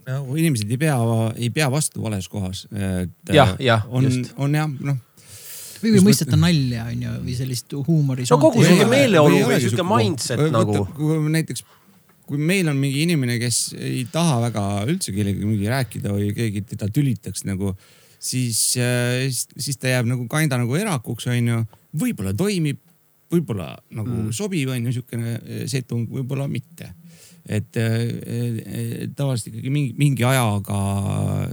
nagu 0.08 0.38
inimesed 0.38 0.70
ei 0.70 0.80
pea, 0.80 0.96
ei 1.34 1.50
pea 1.52 1.66
vastu 1.72 2.06
vales 2.06 2.30
kohas. 2.30 2.66
jah, 3.34 3.56
jah. 3.58 3.84
on, 3.90 4.08
on 4.38 4.58
jah, 4.60 4.70
noh 4.78 5.02
või, 5.82 5.94
või 5.96 6.04
mõisteta 6.08 6.38
nalja 6.38 6.86
on 6.90 7.02
ju, 7.04 7.16
või 7.24 7.36
sellist 7.38 7.74
huumori. 7.76 8.26
no 8.30 8.38
kogu 8.42 8.64
sihuke 8.64 8.88
meeleolu 8.90 9.42
või 9.46 9.60
sihuke 9.62 9.86
mindset 9.86 10.42
nagu. 10.54 10.82
kui 10.96 11.18
näiteks, 11.34 11.64
kui 12.28 12.40
meil 12.50 12.68
on 12.70 12.76
mingi 12.80 13.04
inimene, 13.06 13.38
kes 13.40 13.60
ei 13.78 14.02
taha 14.12 14.40
väga 14.48 14.66
üldse 14.88 15.14
kellegagi 15.16 15.72
rääkida 15.72 16.12
või 16.12 16.32
keegi 16.36 16.64
teda 16.74 16.90
tülitaks 16.92 17.46
nagu, 17.48 17.72
siis, 18.18 18.60
äh, 18.80 19.26
siis 19.30 19.80
ta 19.80 19.94
jääb 19.94 20.10
nagu 20.10 20.28
kinda 20.30 20.60
nagu 20.60 20.76
erakuks 20.78 21.28
onju. 21.32 21.64
võib-olla 21.98 22.34
toimib, 22.36 22.80
võib-olla 23.32 23.72
nagu 23.96 24.12
mm. 24.12 24.32
sobib, 24.36 24.68
on 24.72 24.88
ju 24.88 24.98
siukene 24.98 25.66
setung, 25.70 26.08
võib-olla 26.12 26.48
mitte. 26.50 26.94
et 27.48 27.76
äh, 27.80 29.06
tavaliselt 29.16 29.54
ikkagi 29.54 29.70
mingi, 29.72 29.94
mingi 29.96 30.24
ajaga 30.28 30.80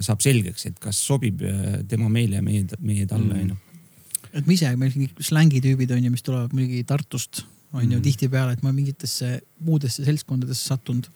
saab 0.03 0.19
selgeks, 0.19 0.65
et 0.67 0.79
kas 0.83 0.99
sobib 0.99 1.39
äh, 1.47 1.77
tema 1.87 2.09
meile 2.11 2.41
ja 2.41 2.43
meie, 2.43 2.65
meie 2.83 3.07
talle, 3.07 3.45
Mm. 3.45 3.64
Et 4.35 4.45
ma 4.47 4.53
ise, 4.53 4.69
meil 4.77 4.91
siin 4.93 5.07
kõik 5.07 5.23
slängitüübid 5.29 5.91
on 5.95 6.03
ju, 6.03 6.11
mis 6.11 6.23
tulevad 6.25 6.53
muidugi 6.53 6.83
Tartust, 6.87 7.45
on 7.73 7.83
ju 7.83 7.97
Mhm. 7.97 8.03
tihtipeale, 8.05 8.53
et 8.53 8.63
ma 8.63 8.71
mingitesse 8.71 9.41
muudesse 9.63 10.03
seltskondadesse 10.05 10.67
sattunud, 10.69 11.07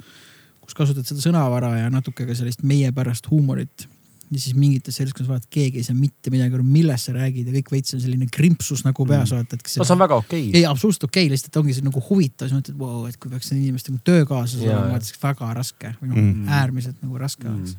kus 0.62 0.74
kasutad 0.76 1.06
seda 1.08 1.22
sõnavara 1.24 1.78
ja 1.80 1.90
natuke 1.90 2.26
ka 2.28 2.36
sellist 2.36 2.64
meiepärast 2.64 3.30
huumorit. 3.32 3.88
ja 4.32 4.38
siis 4.38 4.54
mingites 4.54 4.94
seltskondades 4.94 5.30
vaatad, 5.32 5.50
keegi 5.50 5.80
ei 5.82 5.84
saa 5.88 5.96
mitte 5.98 6.30
midagi 6.30 6.54
aru, 6.54 6.62
millest 6.64 7.08
sa 7.08 7.14
räägid 7.16 7.48
ja 7.48 7.54
kõik 7.56 7.72
veits 7.72 7.96
on 7.96 8.02
selline 8.04 8.28
krimpsus 8.30 8.84
nagu 8.86 9.06
peas 9.10 9.32
vaata, 9.34 9.56
et 9.58 9.64
kas 9.66 9.78
no 9.78 9.84
see 9.84 9.94
on 9.96 10.00
väga 10.04 10.16
okei 10.22 10.44
okay. 10.50 10.60
ei, 10.60 10.66
absoluutselt 10.70 11.04
okei 11.08 11.24
okay,, 11.26 11.32
lihtsalt 11.34 11.58
ongi 11.58 11.74
see 11.74 11.82
nagu 11.88 12.00
huvitav, 12.12 12.46
siis 12.48 12.54
mõtled 12.60 12.78
wow,, 12.78 13.08
et 13.10 13.18
kui 13.18 13.32
peaks 13.32 13.50
inimestega 13.56 13.98
töökaaslased 14.06 14.68
Jaa, 14.68 14.84
olema, 14.84 14.98
et 15.02 15.08
siis 15.10 15.18
väga 15.24 15.50
raske 15.58 15.96
või 15.98 16.12
noh 16.12 16.16
Mm. 16.22 16.30
mm., 16.44 16.48
äärmiselt 16.60 17.02
nagu 17.02 17.18
raske 17.18 17.48
Mm. 17.50 17.56
oleks. 17.56 17.76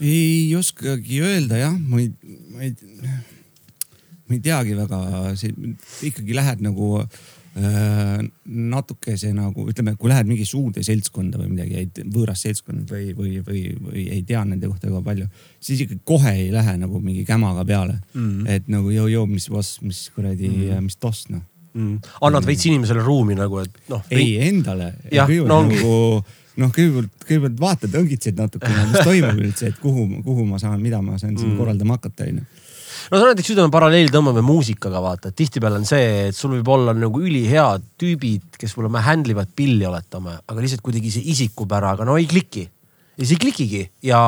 ei 0.00 0.54
oskagi 0.56 1.20
öelda 1.24 1.56
jah, 1.62 1.78
ma 1.80 2.00
ei, 2.00 2.12
ma 2.52 2.60
ei, 2.68 2.74
ma 4.32 4.38
ei 4.38 4.42
teagi 4.48 4.74
väga, 4.78 4.98
ikkagi 6.08 6.36
lähed 6.36 6.64
nagu 6.64 6.88
äh, 7.02 8.22
natukese 8.48 9.32
nagu 9.36 9.66
ütleme, 9.68 9.94
kui 10.00 10.10
lähed 10.12 10.28
mingi 10.30 10.46
suurde 10.48 10.84
seltskonda 10.86 11.40
või 11.42 11.52
midagi, 11.52 11.84
võõras 12.14 12.42
seltskond 12.46 12.88
või, 12.90 13.12
või, 13.18 13.38
või, 13.44 13.62
või 13.76 14.06
ei 14.16 14.22
tea 14.28 14.42
nende 14.48 14.70
kohta 14.70 14.88
väga 14.88 15.02
palju, 15.10 15.28
siis 15.60 15.84
ikka 15.84 16.00
kohe 16.08 16.32
ei 16.46 16.50
lähe 16.54 16.76
nagu 16.80 17.00
mingi 17.04 17.26
kämaga 17.28 17.64
peale 17.68 17.98
mm.. 18.14 18.46
et 18.56 18.68
nagu 18.72 18.92
joo-joo, 18.94 19.26
mis 19.30 19.48
boss, 19.52 19.80
mis 19.84 20.06
kuradi 20.16 20.48
Mm. 20.52 20.68
mm., 20.78 20.84
mis 20.88 20.96
toss 21.00 21.28
noh. 21.32 21.42
Mm. 21.72 22.00
annad 22.20 22.44
veits 22.44 22.66
inimesele 22.68 23.00
ruumi 23.04 23.34
nagu, 23.38 23.62
et 23.62 23.76
noh. 23.88 24.02
ei 24.12 24.34
endale. 24.48 24.90
No 25.48 25.62
nagu 25.64 25.92
noh, 26.60 26.68
kõigepealt, 26.74 27.14
kõigepealt 27.24 27.60
vaatad, 27.62 27.94
õngitsed 27.96 28.36
natukene, 28.36 28.82
mis 28.90 29.06
toimub 29.06 29.38
üldse, 29.40 29.70
et 29.72 29.78
kuhu, 29.80 30.04
kuhu 30.26 30.44
ma 30.44 30.58
saan, 30.60 30.82
mida 30.84 31.00
ma 31.00 31.16
saan 31.16 31.32
siin 31.36 31.46
Mm. 31.48 31.54
mm. 31.54 31.60
korraldama 31.62 31.96
hakata, 31.96 32.26
onju. 32.28 32.44
No 33.10 33.20
sa 33.20 33.28
näiteks 33.30 33.52
ütleme 33.54 33.72
paralleel 33.74 34.10
tõmbame 34.14 34.42
muusikaga 34.46 35.02
vaata, 35.04 35.30
et 35.32 35.38
tihtipeale 35.38 35.80
on 35.80 35.88
see, 35.88 36.28
et 36.28 36.36
sul 36.36 36.56
võib 36.58 36.68
olla 36.74 36.94
nagu 36.96 37.22
ülihead 37.22 37.86
tüübid, 38.00 38.58
kes 38.58 38.76
võib-olla 38.76 39.04
handle 39.06 39.36
ivad 39.36 39.52
pilli, 39.56 39.86
oletame, 39.88 40.38
aga 40.46 40.64
lihtsalt 40.64 40.84
kuidagi 40.84 41.12
see 41.14 41.24
isikupäraga 41.34 42.06
no 42.08 42.18
ei 42.20 42.28
kliki. 42.30 42.68
ja 43.16 43.24
see 43.26 43.36
ei 43.36 43.42
klikigi 43.46 43.82
ja 44.08 44.20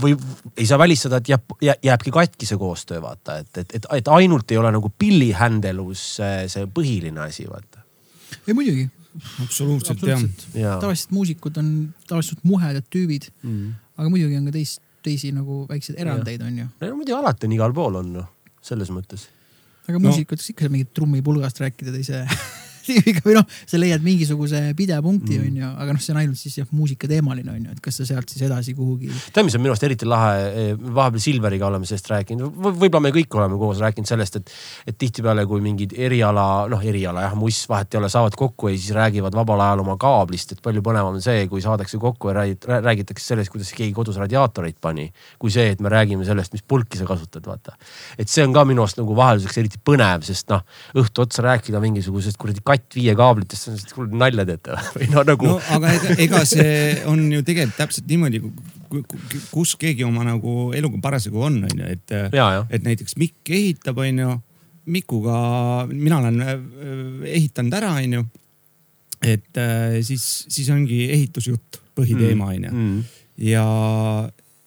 või 0.00 0.14
ei 0.56 0.66
saa 0.66 0.78
välistada, 0.78 1.18
et 1.18 1.28
jääb, 1.32 1.54
jääbki 1.82 2.12
katki 2.14 2.46
see 2.46 2.58
koostöö, 2.60 3.00
vaata, 3.02 3.40
et, 3.42 3.50
et, 3.58 3.74
et, 3.74 3.86
et 3.98 4.08
ainult 4.14 4.50
ei 4.52 4.58
ole 4.60 4.70
nagu 4.74 4.90
pilli 4.98 5.32
handle'us 5.34 6.04
see, 6.20 6.44
see 6.52 6.68
põhiline 6.70 7.18
asi, 7.24 7.48
vaata. 7.50 7.82
ei 8.46 8.54
muidugi, 8.54 8.86
absoluutselt 9.42 10.04
jah. 10.06 10.20
absoluutselt. 10.20 10.54
jaa. 10.54 10.76
tavaliselt 10.82 11.16
muusikud 11.16 11.58
on 11.62 11.72
tavaliselt 12.06 12.44
muhedad 12.46 12.86
tüübid, 12.94 13.30
Mm. 13.42 13.74
aga 13.98 14.12
muidugi 14.12 14.38
on 14.38 14.46
ka 14.46 14.54
teist, 14.54 14.80
teisi 15.02 15.32
nagu 15.32 15.64
väikseid 15.70 15.98
erandeid 16.00 16.42
on 16.46 16.58
ju. 16.62 16.66
no 16.80 16.96
muidu 16.96 17.16
alati 17.16 17.46
on 17.48 17.52
igal 17.58 17.72
pool 17.76 17.96
on 18.02 18.12
noh, 18.20 18.26
selles 18.62 18.90
mõttes. 18.94 19.28
aga 19.88 19.98
No. 19.98 20.04
muusikutes 20.08 20.50
ikka 20.52 20.66
saab 20.66 20.72
mingit 20.76 20.92
trummipulgast 20.94 21.60
rääkida 21.60 21.92
teise 21.96 22.24
tüübiga 22.86 23.24
või 23.26 23.36
noh, 23.38 23.46
sa 23.66 23.80
leiad 23.80 24.04
mingisuguse 24.04 24.62
pidepunkti 24.78 25.38
Mm. 25.40 25.46
on 25.46 25.56
ju, 25.60 25.68
aga 25.84 25.94
noh, 25.94 26.00
see 26.02 26.12
on 26.14 26.20
ainult 26.20 26.38
siis 26.40 26.56
jah 26.58 26.68
muusikateemaline 26.74 27.50
on 27.52 27.64
ju, 27.64 27.74
et 27.74 27.80
kas 27.84 28.00
sa 28.00 28.06
sealt 28.08 28.28
siis 28.30 28.42
edasi 28.46 28.74
kuhugi. 28.74 29.10
tead, 29.32 29.46
mis 29.46 29.54
on 29.56 29.62
minu 29.62 29.74
arust 29.74 29.84
eriti 29.86 30.08
lahe, 30.08 30.74
vahepeal 30.80 31.22
Silveriga 31.22 31.68
oleme 31.68 31.86
sellest 31.88 32.10
rääkinud 32.10 32.50
v, 32.50 32.72
võib-olla 32.80 33.04
me 33.06 33.12
kõik 33.14 33.36
oleme 33.38 33.58
koos 33.60 33.80
rääkinud 33.82 34.08
sellest, 34.08 34.40
et, 34.40 34.52
et 34.90 34.98
tihtipeale, 34.98 35.44
kui 35.50 35.62
mingid 35.64 35.94
eriala, 35.96 36.66
noh, 36.70 36.82
eriala 36.82 37.24
jah, 37.26 37.36
muss 37.38 37.62
vahet 37.70 37.94
ei 37.94 38.00
ole, 38.00 38.10
saavad 38.12 38.36
kokku 38.38 38.72
ja 38.72 38.78
siis 38.78 38.94
räägivad 38.96 39.36
vabal 39.36 39.62
ajal 39.64 39.84
oma 39.84 39.96
kaablist, 40.00 40.56
et 40.56 40.62
palju 40.64 40.82
põnevam 40.86 41.18
on 41.18 41.24
see, 41.24 41.46
kui 41.50 41.62
saadakse 41.64 42.00
kokku 42.02 42.32
ja 42.32 42.38
räägid, 42.40 42.68
räägitakse 42.88 43.32
sellest, 43.32 43.52
kuidas 43.52 43.72
keegi 43.76 43.94
kodus 43.96 44.18
radiaatoreid 44.20 44.78
pani, 44.80 45.08
kui 45.38 45.52
see, 45.54 45.70
et 45.74 45.80
me 45.84 45.92
räägime 45.92 46.26
sellest, 46.28 46.54
mis 46.56 46.64
pulki 46.66 47.00
sa 47.00 47.08
kasutad, 47.08 47.46
vaata. 47.46 47.76
et 48.18 48.28
see 48.28 48.44
on 48.46 48.54
ka 48.56 48.64
minu 48.68 48.84
arust 48.84 49.00
nagu 49.00 49.16
vahelduseks 49.16 49.60
eriti 49.62 49.80
põnev, 49.84 50.24
sest 50.26 50.50
noh, 50.52 50.64
õhtu 51.00 51.24
otsa 51.26 51.44
rääkida 51.46 51.80
mingisugusest 51.82 52.40
kuradi 52.40 52.64
katt 52.70 52.96
viie 52.96 53.14
kaablitest, 53.18 53.68
on 53.68 53.76
lihtsalt 53.76 53.96
kuule 53.96 54.20
nalja 54.20 54.46
teete 54.48 54.76
või 54.96 55.08
no 55.12 55.24
nagu 55.28 55.48
no 55.52 55.56
aga 55.76 55.94
ega, 55.96 56.16
ega 56.26 56.42
see 56.48 56.74
on 57.10 57.24
ju 57.34 57.42
tegelikult 57.46 57.78
täpselt 57.80 58.10
niimoodi, 58.10 58.42
kus 59.50 59.74
keegi 59.80 60.06
oma 60.06 60.24
nagu 60.26 60.70
eluga 60.76 61.00
parasjagu 61.02 61.42
on, 61.50 61.60
onju, 61.70 61.88
et, 61.94 62.14
ja, 62.36 62.46
ja 62.58 62.62
et 62.70 62.86
näiteks 62.86 63.18
Mikk 63.20 63.52
ehitab, 63.54 64.00
onju. 64.02 64.38
Mikuga, 64.90 65.34
mina 65.86 66.16
olen 66.18 66.40
äh, 66.42 66.54
ehitanud 67.36 67.74
ära, 67.76 67.92
onju. 68.00 68.24
et 69.22 69.58
äh, 69.60 70.00
siis, 70.02 70.24
siis 70.50 70.70
ongi 70.72 71.04
ehitusjutt, 71.12 71.78
põhiteema 71.94 72.48
onju. 72.54 72.70
mm.. 72.72 73.02
ja 73.44 73.66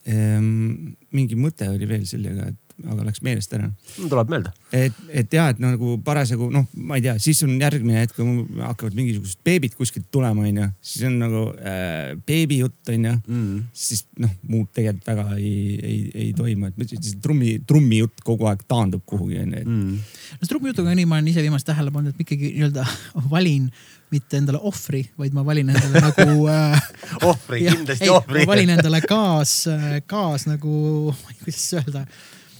ähm, 0.07 0.93
mingi 1.11 1.35
mõte 1.39 1.67
oli 1.71 1.89
veel 1.89 2.05
sellega, 2.07 2.51
et 2.53 2.62
aga 2.91 3.05
läks 3.07 3.21
meelest 3.23 3.53
ära 3.55 3.69
tuleb 4.09 4.29
meelde. 4.33 4.51
et, 4.75 4.97
et 5.09 5.33
ja, 5.37 5.47
et 5.53 5.59
nagu 5.63 5.95
parasjagu 6.03 6.49
noh, 6.51 6.65
ma 6.75 6.97
ei 6.99 7.05
tea, 7.05 7.13
siis 7.23 7.39
on 7.47 7.53
järgmine 7.61 8.01
hetk, 8.03 8.15
kui 8.17 8.59
hakkavad 8.59 8.97
mingisugused 8.97 9.39
beebid 9.45 9.77
kuskilt 9.79 10.09
tulema, 10.11 10.43
onju, 10.49 10.67
siis 10.83 11.05
on 11.07 11.17
nagu 11.21 11.45
äh, 11.59 12.13
beebi 12.27 12.59
jutt 12.63 12.93
onju, 12.95 13.13
Mm. 13.27 13.63
siis 13.73 14.03
noh, 14.19 14.29
muud 14.49 14.67
tegelikult 14.75 15.07
väga 15.07 15.37
ei, 15.37 15.79
ei, 15.79 15.97
ei 16.25 16.29
toimu, 16.35 16.67
et 16.73 16.91
siis 16.95 17.15
trummi, 17.23 17.55
trummi 17.67 18.01
jutt 18.03 18.19
kogu 18.25 18.47
aeg 18.49 18.65
taandub 18.67 19.03
kuhugi 19.09 19.39
onju, 19.45 19.61
et 19.63 19.67
Mm. 19.67 19.97
no 20.41 20.47
trummijutuga 20.49 20.91
on 20.91 20.97
nii, 20.99 21.05
ma 21.09 21.19
olen 21.21 21.27
ise 21.31 21.41
viimast 21.45 21.67
tähele 21.69 21.91
pannud, 21.93 22.13
et 22.13 22.19
ma 22.19 22.25
ikkagi 22.27 22.53
nii-öelda 22.57 22.85
valin 23.33 23.69
mitte 24.13 24.37
endale 24.37 24.59
ohvri, 24.61 24.99
vaid 25.17 25.33
ma 25.33 25.41
valin 25.45 25.71
endale 25.73 26.01
nagu 26.07 26.43
äh,. 26.51 26.83
ohvri, 27.25 27.63
kindlasti 27.65 28.09
ohvri. 28.13 28.43
valin 28.49 28.69
endale 28.75 28.99
kaas, 29.09 29.55
kaas 30.05 30.45
nagu, 30.51 30.75
kuidas 31.43 31.63
öelda 31.79 32.05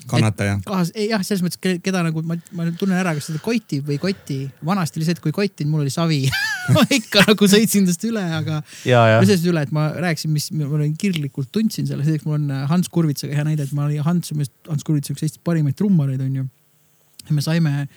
kannataja. 0.10 0.57
kaas, 0.65 0.91
ei 0.95 1.10
jah, 1.10 1.22
selles 1.25 1.43
mõttes, 1.45 1.60
keda 1.83 2.03
nagu 2.05 2.24
ma, 2.27 2.38
ma 2.57 2.67
tunnen 2.79 2.98
ära, 3.00 3.13
kas 3.17 3.29
seda 3.29 3.41
kotib 3.43 3.88
või 3.88 3.98
ei 3.98 4.01
koti. 4.01 4.39
vanasti 4.65 5.00
oli 5.00 5.07
see, 5.07 5.17
et 5.17 5.22
kui 5.24 5.33
ei 5.33 5.38
kottinud, 5.38 5.72
mul 5.72 5.86
oli 5.86 5.93
savi 5.93 6.22
ma 6.75 6.86
ikka 6.95 7.25
nagu 7.27 7.50
sõitsin 7.50 7.88
tast 7.89 8.05
üle, 8.07 8.24
aga 8.39 8.62
ja, 8.88 9.03
ja 9.12 9.19
no 9.19 9.27
sellest 9.27 9.50
üle, 9.51 9.65
et 9.67 9.74
ma 9.75 9.89
rääkisin, 9.95 10.33
mis 10.36 10.50
ma 10.55 10.69
olin 10.69 10.95
kirglikult 11.00 11.51
tundsin 11.55 11.89
selle, 11.89 12.05
selleks 12.07 12.27
mul 12.27 12.39
on 12.39 12.50
äh, 12.55 12.65
Hans 12.72 12.91
Kurvitsaga 12.93 13.36
hea 13.38 13.48
näide, 13.48 13.67
et 13.67 13.75
ma 13.75 13.88
olin 13.88 14.05
Hans, 14.05 14.33
Hans 14.69 14.88
Kurvits 14.88 15.13
üks 15.13 15.25
Eesti 15.25 15.43
parimaid 15.45 15.77
trummareid 15.79 16.24
onju. 16.24 16.48
ja 17.27 17.36
me 17.36 17.45
saime, 17.45 17.88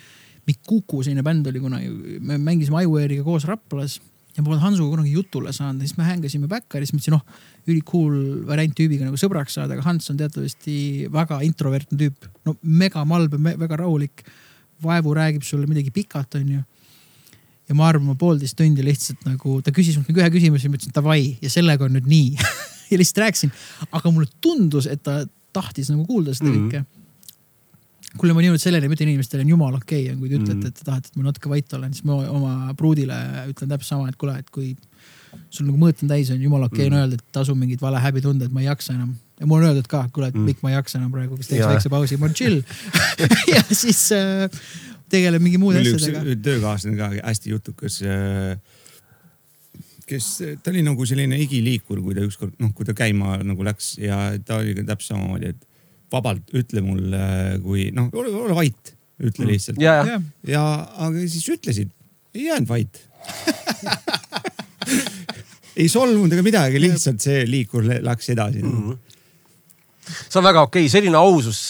Mikuku 0.46 1.00
selline 1.02 1.25
bänd 1.26 1.48
oli 1.50 1.58
kunagi, 1.62 1.88
me 2.22 2.38
mängisime 2.38 2.84
Iware'iga 2.84 3.25
koos 3.26 3.48
Raplas 3.48 3.98
ja 4.36 4.42
ma 4.42 4.50
polnud 4.50 4.62
Hansuga 4.62 4.92
kunagi 4.92 5.14
jutule 5.16 5.52
saanud 5.54 5.82
siis 5.82 5.96
me 5.98 6.06
hängasime 6.06 6.48
Backeris, 6.50 6.92
mõtlesin 6.94 7.16
noh, 7.16 7.25
ülikool 7.66 8.46
variant 8.46 8.75
tüübiga 8.78 9.08
nagu 9.08 9.18
sõbraks 9.20 9.56
saada, 9.58 9.75
aga 9.75 9.85
Hans 9.87 10.11
on 10.12 10.18
teatavasti 10.20 11.08
väga 11.12 11.40
introvertne 11.46 11.99
tüüp. 11.99 12.28
no 12.46 12.56
mega 12.62 13.04
malbe, 13.04 13.38
väga 13.38 13.82
rahulik. 13.82 14.25
vaevu 14.82 15.14
räägib 15.16 15.42
sulle 15.42 15.66
midagi 15.66 15.90
pikalt, 15.90 16.35
onju 16.37 16.62
ja 17.66 17.75
ma 17.75 17.88
arvan, 17.88 18.11
ma 18.11 18.14
poolteist 18.18 18.56
tundi 18.58 18.85
lihtsalt 18.85 19.25
nagu, 19.26 19.61
ta 19.64 19.73
küsis 19.75 19.96
mult 19.99 20.11
nagu 20.11 20.23
ühe 20.23 20.28
küsimuse 20.35 20.68
ja 20.68 20.73
ma 20.73 20.78
ütlesin 20.78 20.94
davai 20.94 21.23
ja 21.42 21.50
sellega 21.50 21.87
on 21.87 21.96
nüüd 21.96 22.11
nii 22.11 22.37
ja 22.92 23.00
lihtsalt 23.00 23.25
rääkisin, 23.25 23.54
aga 23.90 24.12
mulle 24.12 24.30
tundus, 24.44 24.88
et 24.90 25.02
ta 25.06 25.25
tahtis 25.56 25.90
nagu 25.92 26.04
kuulda 26.06 26.35
seda 26.37 26.52
kõike 26.52 26.82
mm. 26.82 26.87
-hmm. 26.87 28.18
kuule, 28.20 28.35
ma 28.35 28.40
olen 28.42 28.50
jõudnud 28.50 28.62
selleni, 28.62 28.90
ma 28.90 28.99
ütlen 28.99 29.12
inimestele 29.14 29.46
on 29.46 29.54
jumala 29.54 29.80
okei 29.82 30.04
okay,, 30.04 30.18
kui 30.20 30.30
te 30.30 30.38
ütlete 30.38 30.61
Mhm. 30.61 30.66
et 30.66 30.75
te 30.75 30.85
tahate, 30.85 31.11
et 31.11 31.16
ma 31.16 31.26
natuke 31.30 31.50
vait 31.50 31.78
olen, 31.80 31.94
siis 31.96 32.04
ma 32.04 32.20
oma 32.30 32.75
pruudile 32.78 33.18
ütlen 33.50 33.73
täpselt 33.73 33.88
sama, 33.88 34.08
et 34.08 34.16
kuule, 34.16 34.38
et 34.38 34.50
kui 34.50 34.76
sul 35.50 35.66
nagu 35.66 35.78
mõõt 35.78 36.02
on 36.02 36.09
täis, 36.09 36.31
on 36.35 36.40
jumala 36.43 36.66
okei 36.66 36.87
okay, 36.87 36.90
Mhm. 36.90 36.97
on 36.97 37.02
öelda, 37.02 37.14
et 37.21 37.33
tasu 37.33 37.55
mingit 37.55 37.81
vale 37.83 37.99
häbi 38.00 38.21
tunda, 38.25 38.45
et 38.47 38.52
ma 38.52 38.61
ei 38.61 38.66
jaksa 38.66 38.95
enam. 38.95 39.14
ja 39.40 39.47
mul 39.47 39.62
on 39.62 39.69
öeldud 39.71 39.87
ka, 39.88 40.09
kuule, 40.12 40.28
et 40.28 40.35
Mhm. 40.35 40.45
Mikk, 40.45 40.62
ma 40.62 40.71
ei 40.71 40.75
jaksa 40.76 40.99
enam 40.99 41.12
praegu, 41.12 41.37
kas 41.37 41.47
teeks 41.49 41.66
väikse 41.66 41.88
pausi, 41.93 42.16
ma 42.16 42.25
olen 42.26 42.35
chill 42.35 42.62
ja 43.55 43.62
siis 43.71 44.12
äh, 44.12 44.49
tegeleb 45.12 45.43
mingi 45.43 45.59
muude 45.59 45.78
asjadega. 45.83 46.23
töökaaslane 46.43 46.97
ka 46.97 47.11
hästi 47.28 47.50
jutukas. 47.52 48.00
kes, 50.07 50.26
ta 50.62 50.71
oli 50.71 50.83
nagu 50.87 51.02
selline 51.07 51.35
igiliikur, 51.43 51.99
kui 52.02 52.14
ta 52.14 52.21
ükskord 52.23 52.52
noh, 52.62 52.71
kui 52.75 52.85
ta 52.87 52.93
käima 52.95 53.40
nagu 53.43 53.64
läks 53.66 53.97
ja 53.99 54.37
ta 54.47 54.57
oli 54.62 54.75
ka 54.78 54.83
täpselt 54.93 55.16
samamoodi, 55.16 55.47
et 55.50 55.66
vabalt 56.14 56.47
ütle 56.55 56.81
mulle, 56.87 57.59
kui 57.64 57.88
noh, 57.95 58.07
ole, 58.14 58.31
ole 58.31 58.55
vait, 58.55 58.93
ütle 59.19 59.45
Mm. 59.45 59.50
lihtsalt. 59.50 59.81
ja, 59.83 59.97
ja 59.97 60.05
jah, 60.12 60.23
ja, 60.47 60.62
aga 61.09 61.19
siis 61.26 61.49
ütlesid, 61.50 61.90
ei 62.35 62.45
jäänud 62.47 62.69
vait 62.71 63.02
ei 65.76 65.90
solvunud 65.92 66.33
ega 66.33 66.47
midagi, 66.47 66.80
lihtsalt 66.83 67.23
see 67.23 67.45
liikur 67.49 67.85
lä- 67.87 68.00
läks 68.04 68.33
edasi 68.33 68.62
mm. 68.62 68.73
Mhm. 68.80 68.99
see 70.06 70.38
on 70.40 70.47
väga 70.47 70.66
okei 70.66 70.87
okay., 70.87 70.92
selline 70.92 71.18
ausus, 71.18 71.61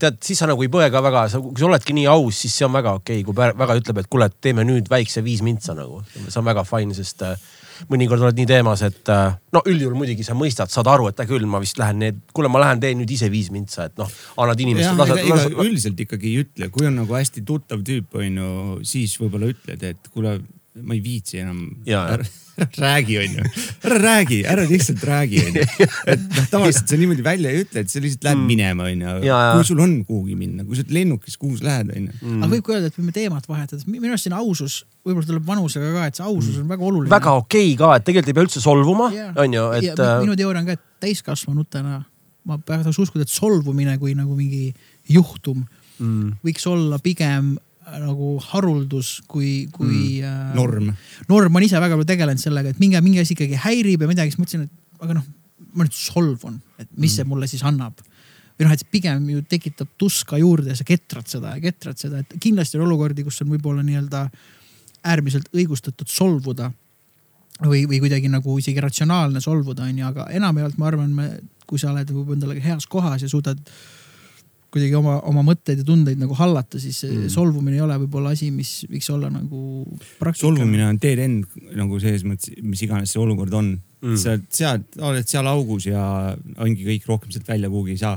tead, 0.00 0.20
siis 0.24 0.38
sa 0.38 0.48
nagu 0.50 0.62
ei 0.62 0.70
põe 0.72 0.90
ka 0.94 1.02
väga, 1.02 1.26
kui 1.42 1.58
sa 1.58 1.70
oledki 1.70 1.96
nii 1.96 2.06
aus, 2.10 2.42
siis 2.44 2.58
see 2.60 2.68
on 2.68 2.76
väga 2.76 2.94
okei 3.00 3.22
okay., 3.22 3.26
kui 3.26 3.56
väga 3.64 3.78
ütleb, 3.80 4.02
et 4.02 4.10
kuule, 4.10 4.30
teeme 4.40 4.66
nüüd 4.68 4.90
väikse 4.90 5.24
viis 5.26 5.42
mintsa 5.46 5.74
nagu, 5.78 6.04
see 6.20 6.38
on 6.40 6.46
väga 6.46 6.64
fine, 6.68 6.94
sest 6.96 7.26
äh, 7.26 7.34
mõnikord 7.88 8.22
oled 8.24 8.38
nii 8.38 8.48
teemas, 8.48 8.82
et 8.86 9.10
äh, 9.12 9.34
no 9.54 9.62
üldjuhul 9.68 9.96
muidugi 9.98 10.24
sa 10.26 10.36
mõistad, 10.38 10.70
saad 10.72 10.90
aru, 10.90 11.08
et 11.10 11.20
hea 11.20 11.28
küll, 11.30 11.46
ma 11.48 11.60
vist 11.62 11.80
lähen 11.80 12.00
need, 12.02 12.20
kuule, 12.36 12.50
ma 12.52 12.62
lähen 12.62 12.82
teen 12.82 12.98
nüüd 13.00 13.10
ise 13.14 13.30
viis 13.32 13.50
mintsa, 13.54 13.88
et 13.90 13.98
noh, 14.00 14.10
annad 14.42 14.60
inimestele, 14.60 14.98
lased, 15.00 15.28
lased, 15.30 15.58
üldiselt 15.64 16.04
ikkagi 16.04 16.30
ei 16.30 16.44
ütle, 16.44 16.70
kui 16.74 16.88
on 16.88 16.98
nagu 17.00 17.16
hästi 17.16 17.44
tuttav 17.48 17.84
tüüp, 17.86 18.18
onju, 18.20 18.80
siis 18.88 19.16
võib-olla 19.20 19.52
ütled, 19.54 19.86
et 19.92 20.10
kuule, 20.12 20.36
ma 20.78 20.94
ei 20.94 21.02
viitsi 21.02 21.40
enam. 21.42 21.64
Ära 22.60 22.66
räägi, 22.76 23.18
onju, 23.18 23.44
ära 23.82 23.98
räägi, 24.02 24.42
ära 24.44 24.64
lihtsalt 24.68 25.04
räägi, 25.04 25.38
onju. 25.46 25.62
et 26.12 26.20
noh, 26.20 26.48
tavaliselt 26.50 26.90
sa 26.92 26.98
niimoodi 27.00 27.24
välja 27.24 27.52
ei 27.54 27.62
ütle, 27.62 27.84
et 27.84 27.88
sa 27.92 28.02
lihtsalt 28.04 28.26
lähed 28.26 28.42
minema, 28.44 28.84
onju 28.90 29.14
kui 29.22 29.64
sul 29.64 29.80
on 29.80 29.94
kuhugi 30.04 30.36
minna, 30.36 30.66
kui 30.66 30.76
sa 30.76 30.84
oled 30.84 30.92
lennukis, 30.92 31.38
kuhu 31.40 31.56
sa 31.56 31.68
lähed, 31.70 31.94
onju. 31.96 32.18
aga 32.34 32.50
võib 32.52 32.66
ka 32.66 32.74
öelda, 32.76 32.90
et 32.92 32.98
võime 33.00 33.14
teemat 33.16 33.48
vahetada, 33.48 33.80
minu 33.88 34.12
arust 34.12 34.28
siin 34.28 34.36
ausus, 34.36 34.76
võib-olla 35.06 35.30
tuleb 35.30 35.48
vanusega 35.48 35.88
ka, 35.94 36.10
et 36.10 36.20
see 36.20 36.26
ausus 36.26 36.60
on 36.60 36.68
väga 36.68 36.86
oluline. 36.90 37.12
väga 37.14 37.34
okei 37.40 37.72
ka, 37.80 37.94
et 37.96 38.06
tegelikult 38.10 38.34
ei 38.34 38.38
pea 38.38 38.46
üldse 38.50 38.64
solvuma, 38.66 39.08
on 39.40 39.56
ju, 39.56 39.66
et 39.80 40.04
äh, 40.04 40.14
minu 40.26 40.36
teooria 40.36 40.60
on 40.60 40.68
ka, 40.68 40.76
et 40.76 40.86
täiskasvanutena 41.06 42.02
ma 42.50 42.60
tahaks 42.66 43.00
uskuda, 43.00 43.24
et 43.24 43.32
solvumine 43.32 43.96
kui 44.00 44.12
nagu 44.18 44.36
mingi 44.36 44.68
juhtum 45.08 45.64
mm, 45.64 46.40
võiks 46.44 46.68
olla 46.68 47.00
pigem 47.02 47.54
nagu 47.98 48.34
haruldus 48.50 49.16
kui, 49.30 49.66
kui 49.74 50.20
mm.. 50.20 50.52
norm. 50.56 50.92
norm, 51.28 51.52
ma 51.52 51.58
olen 51.60 51.66
ise 51.66 51.80
väga 51.82 51.98
palju 51.98 52.08
tegelenud 52.12 52.42
sellega, 52.42 52.72
et 52.72 52.82
mingi, 52.82 53.00
mingi 53.04 53.22
asi 53.22 53.34
ikkagi 53.36 53.58
häirib 53.64 54.04
ja 54.04 54.10
midagi, 54.10 54.34
siis 54.34 54.42
mõtlesin, 54.42 54.68
et 54.68 55.04
aga 55.04 55.18
noh, 55.18 55.26
ma 55.74 55.86
nüüd 55.86 55.96
solvun, 55.96 56.60
et 56.82 56.88
mis 57.00 57.14
see 57.18 57.26
mulle 57.28 57.48
siis 57.50 57.64
annab. 57.66 58.00
või 58.58 58.66
noh, 58.66 58.74
et 58.76 58.84
pigem 58.92 59.28
ju 59.32 59.42
tekitab 59.48 59.88
tuska 59.98 60.38
juurde 60.40 60.74
ja 60.74 60.76
sa 60.76 60.84
ketrad 60.84 61.28
seda 61.30 61.54
ja 61.56 61.62
ketrad 61.64 61.98
seda, 61.98 62.20
et 62.20 62.34
kindlasti 62.42 62.78
on 62.78 62.84
olukordi, 62.88 63.24
kus 63.24 63.40
on 63.42 63.48
võib-olla 63.54 63.84
nii-öelda 63.86 64.26
äärmiselt 65.08 65.48
õigustatud 65.56 66.10
solvuda 66.12 66.68
või, 67.64 67.86
või 67.88 68.02
kuidagi 68.02 68.28
nagu 68.28 68.58
isegi 68.60 68.82
ratsionaalne 68.84 69.40
solvuda, 69.40 69.86
onju, 69.88 70.04
aga 70.10 70.28
enamjaolt 70.36 70.76
ma 70.80 70.90
arvan, 70.90 71.14
me, 71.16 71.30
kui 71.66 71.80
sa 71.80 71.94
oled 71.94 72.12
võib-olla 72.12 72.36
endale 72.36 72.60
heas 72.64 72.86
kohas 72.90 73.24
ja 73.24 73.30
suudad 73.32 73.60
kuidagi 74.70 74.96
oma, 74.98 75.18
oma 75.28 75.44
mõtteid 75.46 75.82
ja 75.82 75.86
tundeid 75.86 76.20
nagu 76.20 76.36
hallata, 76.38 76.80
siis 76.82 77.02
mm. 77.06 77.28
solvumine 77.32 77.78
ei 77.78 77.84
ole 77.84 77.98
võib-olla 78.04 78.34
asi, 78.36 78.50
mis 78.54 78.80
võiks 78.90 79.10
olla 79.14 79.30
nagu 79.32 79.84
praktika. 80.20 80.46
solvumine 80.46 80.88
on 80.88 81.00
dead 81.02 81.22
end 81.22 81.60
nagu 81.78 82.00
selles 82.02 82.26
mõttes, 82.26 82.54
mis 82.62 82.82
iganes 82.86 83.14
see 83.14 83.22
olukord 83.22 83.54
on 83.58 83.76
Mm. 84.00 84.16
sa 84.16 84.32
sead, 84.48 84.86
oled 85.04 85.28
seal 85.28 85.44
augus 85.44 85.84
ja 85.84 86.02
ongi 86.64 86.86
kõik 86.86 87.04
rohkem 87.04 87.32
sealt 87.34 87.50
välja 87.50 87.68
kuhugi 87.68 87.92
ei 87.92 87.98
saa. 88.00 88.14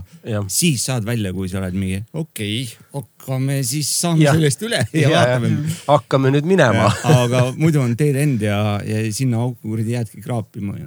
siis 0.48 0.86
saad 0.88 1.04
välja, 1.04 1.34
kui 1.36 1.50
sa 1.52 1.58
oled 1.60 1.76
mingi 1.76 1.98
okei 2.14 2.62
okay,, 2.64 2.86
hakkame 2.94 3.58
siis 3.68 3.90
saama 4.00 4.24
Jah. 4.24 4.38
sellest 4.38 4.64
üle 4.64 4.80
ja, 4.80 5.02
Ja, 5.02 5.10
ja 5.10 5.18
vaatame. 5.18 5.74
hakkame 5.90 6.32
nüüd 6.38 6.48
minema. 6.48 6.88
aga 7.04 7.50
muidu 7.60 7.84
on 7.84 7.98
dead 8.00 8.16
end 8.16 8.46
ja, 8.48 8.80
ja 8.88 9.02
sinna 9.12 9.44
auku 9.44 9.74
kuradi 9.74 9.98
jäädki 9.98 10.24
kraapima. 10.24 10.78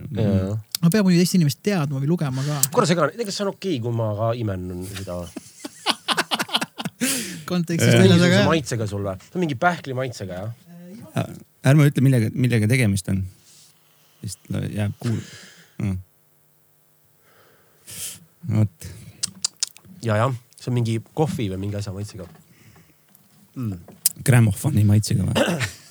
ma 0.81 0.89
pean 0.89 1.05
muidu 1.05 1.21
teist 1.21 1.37
inimest 1.37 1.61
teadma 1.61 2.01
või 2.01 2.09
lugema 2.15 2.47
ka. 2.49 2.63
korra 2.73 2.89
segan, 2.89 3.13
kas 3.21 3.37
see 3.37 3.45
on 3.45 3.53
okei, 3.53 3.77
kui 3.85 3.93
ma 3.93 4.15
ka 4.17 4.33
imen 4.41 4.81
seda? 4.97 5.21
kontekstist 7.50 7.99
väljas, 7.99 8.23
aga 8.23 8.40
jah. 8.40 8.49
maitsega 8.50 8.88
sul 8.90 9.05
või? 9.07 9.16
see 9.23 9.38
on 9.38 9.45
mingi 9.45 9.59
pähkli 9.61 9.97
maitsega 9.99 10.40
jah? 10.40 11.31
ärme 11.66 11.88
ütle, 11.90 12.05
millega, 12.05 12.31
millega 12.35 12.69
tegemist 12.71 13.09
on. 13.12 13.23
sest 14.25 14.50
jääb 14.73 14.97
kuul- 15.02 15.23
mm.. 15.83 15.97
vot, 18.57 18.90
ja, 20.05 20.19
jah, 20.25 20.37
see 20.59 20.73
on 20.73 20.78
mingi 20.81 20.99
kohvi 21.14 21.50
või 21.55 21.64
mingi 21.66 21.81
asja 21.81 21.95
maitsega 21.97 22.28
mm.. 23.55 23.99
grammofoni 24.26 24.87
maitsega 24.88 25.28
või? 25.28 25.59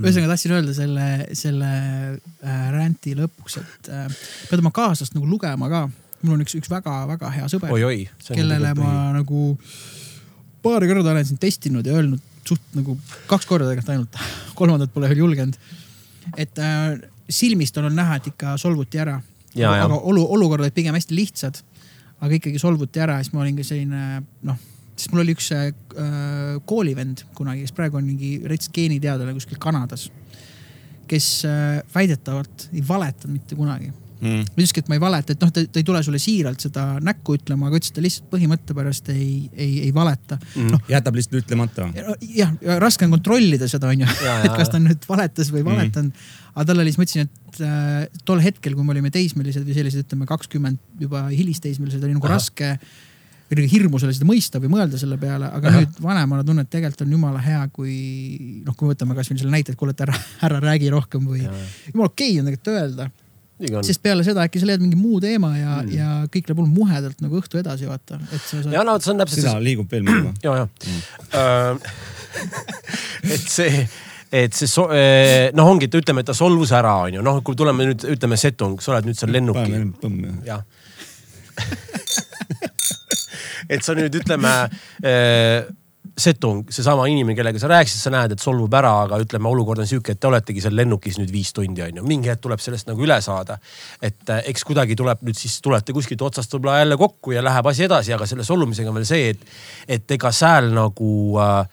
ühesõnaga 0.00 0.32
tahtsin 0.32 0.54
öelda 0.56 0.74
selle, 0.76 1.06
selle 1.36 1.68
äh, 1.68 2.62
ränti 2.72 3.12
lõpuks, 3.16 3.58
et 3.60 3.90
äh, 3.92 4.06
pead 4.48 4.62
oma 4.62 4.72
kaaslast 4.74 5.16
nagu 5.16 5.28
lugema 5.28 5.68
ka. 5.72 5.82
Mul 6.22 6.36
on 6.36 6.44
üks, 6.44 6.54
üks 6.58 6.70
väga-väga 6.70 7.30
hea 7.34 7.48
sõber, 7.50 7.72
kellele 8.28 8.74
ma 8.78 8.92
nagu 9.16 9.52
paari 10.62 10.88
korda 10.90 11.14
olen 11.14 11.26
siin 11.26 11.40
testinud 11.42 11.86
ja 11.86 11.96
öelnud 11.98 12.22
suht 12.46 12.74
nagu 12.76 12.96
kaks 13.30 13.46
korda 13.46 13.68
tegelikult 13.70 13.92
ainult, 13.94 14.18
kolmandat 14.58 14.92
pole 14.94 15.10
veel 15.10 15.22
julgenud. 15.24 15.58
et 16.36 16.58
äh, 16.58 16.96
silmist 17.30 17.76
on 17.78 17.90
näha, 17.94 18.18
et 18.18 18.32
ikka 18.32 18.56
solvuti 18.60 19.00
ära. 19.02 19.18
Aga 19.52 19.98
olu, 19.98 20.24
olukorrad 20.36 20.64
olid 20.64 20.74
pigem 20.74 20.96
hästi 20.96 21.16
lihtsad, 21.16 21.58
aga 22.24 22.38
ikkagi 22.38 22.60
solvuti 22.60 23.02
ära 23.02 23.18
ja 23.18 23.24
siis 23.26 23.34
ma 23.34 23.42
olin 23.44 23.58
ka 23.58 23.66
selline 23.66 24.22
noh, 24.48 24.60
siis 24.96 25.10
mul 25.12 25.24
oli 25.24 25.34
üks 25.36 25.50
äh, 25.56 25.72
koolivend 26.68 27.26
kunagi, 27.36 27.66
kes 27.66 27.76
praegu 27.76 28.00
on 28.00 28.06
mingi 28.08 28.38
rets 28.48 28.70
geeniteadlane 28.72 29.34
kuskil 29.36 29.60
Kanadas, 29.60 30.06
kes 31.10 31.28
äh, 31.48 31.82
väidetavalt 31.94 32.70
ei 32.72 32.84
valetanud 32.88 33.36
mitte 33.36 33.58
kunagi 33.58 33.92
Mm. 34.22 34.44
ma 34.46 34.54
ütleski, 34.62 34.78
et 34.84 34.88
ma 34.88 34.94
ei 34.94 35.00
valeta, 35.02 35.34
et 35.34 35.40
noh, 35.42 35.50
ta, 35.50 35.64
ei 35.66 35.82
tule 35.82 35.98
sulle 36.06 36.18
siiralt 36.22 36.62
seda 36.62 36.84
näkku 37.02 37.34
ütlema, 37.40 37.66
aga 37.66 37.80
ütles, 37.80 37.90
et 37.90 37.96
ta 37.96 38.04
lihtsalt 38.04 38.28
põhimõtte 38.30 38.76
pärast 38.78 39.08
ei, 39.10 39.48
ei, 39.56 39.80
ei 39.88 39.92
valeta. 39.96 40.38
noh, 40.70 40.78
jätab 40.88 41.16
lihtsalt 41.18 41.40
ütlemata. 41.42 41.88
jah, 42.36 42.52
raske 42.78 43.04
on 43.08 43.16
kontrollida 43.16 43.66
seda, 43.68 43.90
onju, 43.90 44.06
Ja, 44.22 44.36
et 44.46 44.54
kas 44.60 44.70
ta 44.70 44.78
nüüd 44.78 45.02
valetas 45.08 45.50
või 45.50 45.64
ei 45.64 45.66
Mhm. 45.66 45.72
valetanud. 45.74 46.12
aga 46.54 46.64
tal 46.68 46.78
oli, 46.84 46.92
siis 46.92 46.98
ma 47.00 47.04
ütlesin, 47.08 47.28
et 47.28 47.60
äh, 47.66 48.20
tol 48.24 48.38
hetkel, 48.44 48.74
kui 48.78 48.84
me 48.84 48.92
olime 48.94 49.10
teismelised 49.10 49.64
või 49.66 49.74
sellised, 49.74 50.04
ütleme 50.06 50.26
kakskümmend 50.30 50.78
juba 51.00 51.24
hilisteismelised, 51.32 52.04
oli 52.04 52.14
nagu 52.14 52.26
Ahah. 52.26 52.36
raske 52.38 52.78
või 53.50 53.58
nagu 53.58 53.68
hirmus 53.74 54.04
oli 54.06 54.14
seda 54.16 54.28
mõista 54.30 54.60
või 54.62 54.70
mõelda 54.72 54.98
selle 55.00 55.18
peale, 55.18 55.50
aga 55.50 55.68
Ahah. 55.68 55.80
nüüd 55.82 55.98
vanemana 56.00 56.44
tunnen, 56.44 56.62
et 56.62 56.70
tegelikult 56.70 57.02
on 57.08 57.10
jumala 57.18 57.42
hea, 57.42 57.66
kui 57.72 58.62
noh, 58.64 58.76
kui 58.78 58.88
võtame 58.94 59.16
kasvõi 59.18 59.38
selle 59.42 59.50
näite, 59.52 59.72
et 59.74 59.78
kuule, 59.80 59.90
et 59.96 60.00
ära, 60.06 60.14
ära 60.46 60.60
räägi 60.62 60.88
rohkem 60.94 61.26
või 61.26 61.42
jumala 61.42 62.06
okei 62.12 62.38
on 62.40 62.46
tegelikult 62.46 62.72
öelda 62.76 63.10
sest 63.86 64.02
peale 64.04 64.24
seda 64.26 64.44
äkki 64.46 64.58
sa 64.62 64.66
leiad 64.68 64.82
mingi 64.84 64.98
muu 64.98 65.18
teema 65.22 65.50
ja 65.56 65.72
mm., 65.80 65.90
ja 65.96 66.08
kõik 66.32 66.44
läheb 66.48 66.58
hullult 66.62 66.76
muhedalt 66.76 67.18
nagu 67.24 67.34
õhtu 67.40 67.54
edasi, 67.60 67.84
vaata, 67.90 68.14
saad 68.46 68.72
ja 68.72 68.80
no 68.86 68.92
see 69.02 69.12
on 69.14 69.18
täpselt 69.22 69.42
seda 69.42 69.56
see, 69.56 69.66
liigub 69.66 69.88
veel 69.92 70.04
muidugi. 70.06 70.32
ja, 70.46 70.50
ja. 70.62 70.66
et 73.36 73.46
see, 73.46 73.72
et 74.42 74.52
see 74.56 74.68
so,, 74.70 74.82
noh, 75.58 75.66
ongi, 75.74 75.84
et 75.90 75.96
ütleme, 76.02 76.18
et 76.24 76.28
ta 76.30 76.34
solvus 76.36 76.70
ära, 76.76 76.94
onju, 77.08 77.20
noh, 77.24 77.36
kui 77.46 77.54
tuleme 77.58 77.80
nüüd, 77.90 78.00
ütleme, 78.16 78.36
Setung, 78.40 78.74
sa 78.82 78.88
oled 78.96 79.06
nüüd 79.10 79.18
seal 79.18 79.30
lennukil, 79.34 79.72
jah. 80.48 80.62
et 83.72 83.82
sa 83.84 83.90
nüüd 83.96 84.14
ütleme 84.22 84.52
äh, 85.04 85.58
Setung, 86.12 86.66
seesama 86.68 87.06
inimene, 87.08 87.32
kellega 87.38 87.60
sa 87.60 87.70
rääkisid, 87.70 88.02
sa 88.02 88.10
näed, 88.12 88.34
et 88.34 88.42
solvub 88.42 88.74
ära, 88.76 88.90
aga 89.06 89.16
ütleme, 89.22 89.48
olukord 89.48 89.80
on 89.80 89.88
sihuke, 89.88 90.12
et 90.12 90.20
te 90.20 90.28
oletegi 90.28 90.60
seal 90.60 90.74
lennukis 90.76 91.16
nüüd 91.16 91.32
viis 91.32 91.54
tundi 91.56 91.80
onju, 91.86 92.04
mingi 92.04 92.28
hetk 92.28 92.42
tuleb 92.44 92.60
sellest 92.60 92.90
nagu 92.90 93.00
üle 93.00 93.16
saada. 93.24 93.56
et 94.02 94.28
äh, 94.28 94.42
eks 94.52 94.64
kuidagi 94.68 94.96
tuleb 94.98 95.22
nüüd 95.24 95.38
siis 95.38 95.56
tulete 95.64 95.94
kuskilt 95.96 96.20
otsast 96.22 96.52
võib-olla 96.52 96.82
jälle 96.82 96.98
kokku 97.00 97.32
ja 97.32 97.44
läheb 97.44 97.66
asi 97.66 97.86
edasi, 97.88 98.12
aga 98.12 98.28
selle 98.28 98.44
solvumisega 98.44 98.92
on 98.92 99.00
veel 99.00 99.08
see, 99.08 99.30
et, 99.32 99.46
et 99.88 100.16
ega 100.18 100.32
sääl 100.36 100.68
nagu 100.76 101.12
äh, 101.40 101.64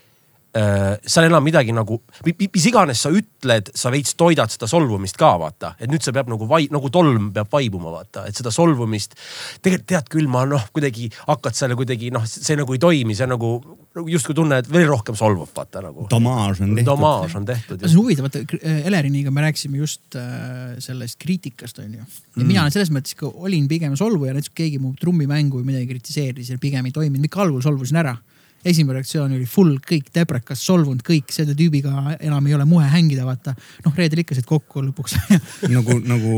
seal 0.49 1.27
enam 1.27 1.43
midagi 1.45 1.73
nagu, 1.75 1.99
mis 2.25 2.65
iganes 2.65 3.03
sa 3.05 3.11
ütled, 3.13 3.69
sa 3.77 3.91
veits 3.93 4.15
toidad 4.17 4.49
seda 4.49 4.65
solvumist 4.69 5.19
ka 5.19 5.35
vaata, 5.37 5.75
et 5.77 5.91
nüüd 5.91 6.01
see 6.01 6.15
peab 6.15 6.31
nagu 6.31 6.47
vai-, 6.49 6.69
nagu 6.73 6.89
tolm 6.93 7.29
peab 7.35 7.51
vaibuma 7.53 7.93
vaata, 7.93 8.25
et 8.29 8.39
seda 8.39 8.53
solvumist. 8.53 9.13
tegelikult 9.61 9.89
tead 9.89 10.09
küll, 10.09 10.31
ma 10.31 10.45
noh, 10.49 10.65
kuidagi 10.73 11.11
hakkad 11.27 11.57
selle 11.57 11.77
kuidagi 11.77 12.09
noh, 12.13 12.25
see 12.25 12.57
nagu 12.57 12.73
ei 12.73 12.81
toimi, 12.81 13.17
see 13.17 13.29
nagu 13.29 13.59
nagu 13.99 14.11
justkui 14.11 14.35
tunne, 14.37 14.59
et 14.61 14.67
veel 14.69 14.87
rohkem 14.89 15.17
solvub 15.17 15.49
vaata 15.55 15.81
nagu. 15.83 16.05
domaaž 16.11 16.61
on 16.61 16.73
tehtud. 16.75 16.85
domaaž 16.91 17.35
on 17.39 17.45
tehtud. 17.47 17.81
see 17.81 17.97
on 17.97 18.03
huvitav, 18.03 18.27
vaata 18.27 18.83
Eleriniga 18.89 19.31
me 19.33 19.41
rääkisime 19.47 19.81
just 19.81 20.15
äh, 20.15 20.77
sellest 20.83 21.17
kriitikast 21.21 21.79
onju. 21.79 22.05
ja 22.37 22.43
mina 22.45 22.63
olen 22.63 22.75
selles 22.75 22.91
mõttes 22.93 23.17
ka 23.17 23.29
olin 23.29 23.67
pigem 23.67 23.95
solvuja, 23.97 24.35
näiteks 24.37 24.53
keegi 24.55 24.81
mu 24.81 24.93
trummimängu 24.99 25.61
või 25.61 25.71
midagi 25.71 25.89
kritiseeris 25.89 26.53
ja 26.53 26.59
pigem 26.61 26.85
ei 26.85 26.95
toiminud, 26.95 27.25
ikka 27.25 27.41
algul 27.47 27.63
solvusin 27.65 28.01
ära. 28.03 28.15
Esimene 28.65 28.99
reaktsioon 28.99 29.31
oli 29.37 29.45
full 29.49 29.77
kõik 29.89 30.09
täprekas, 30.13 30.63
solvunud 30.65 31.03
kõik, 31.05 31.31
selle 31.31 31.55
tüübiga 31.55 32.17
enam 32.19 32.47
ei 32.49 32.53
ole 32.57 32.65
muhe 32.65 32.87
hängida, 32.91 33.25
vaata. 33.27 33.55
noh, 33.85 33.95
reedel 33.95 34.23
ikka 34.23 34.35
said 34.35 34.47
kokku 34.49 34.83
lõpuks 34.89 35.15
nagu, 35.75 35.99
nagu, 36.09 36.33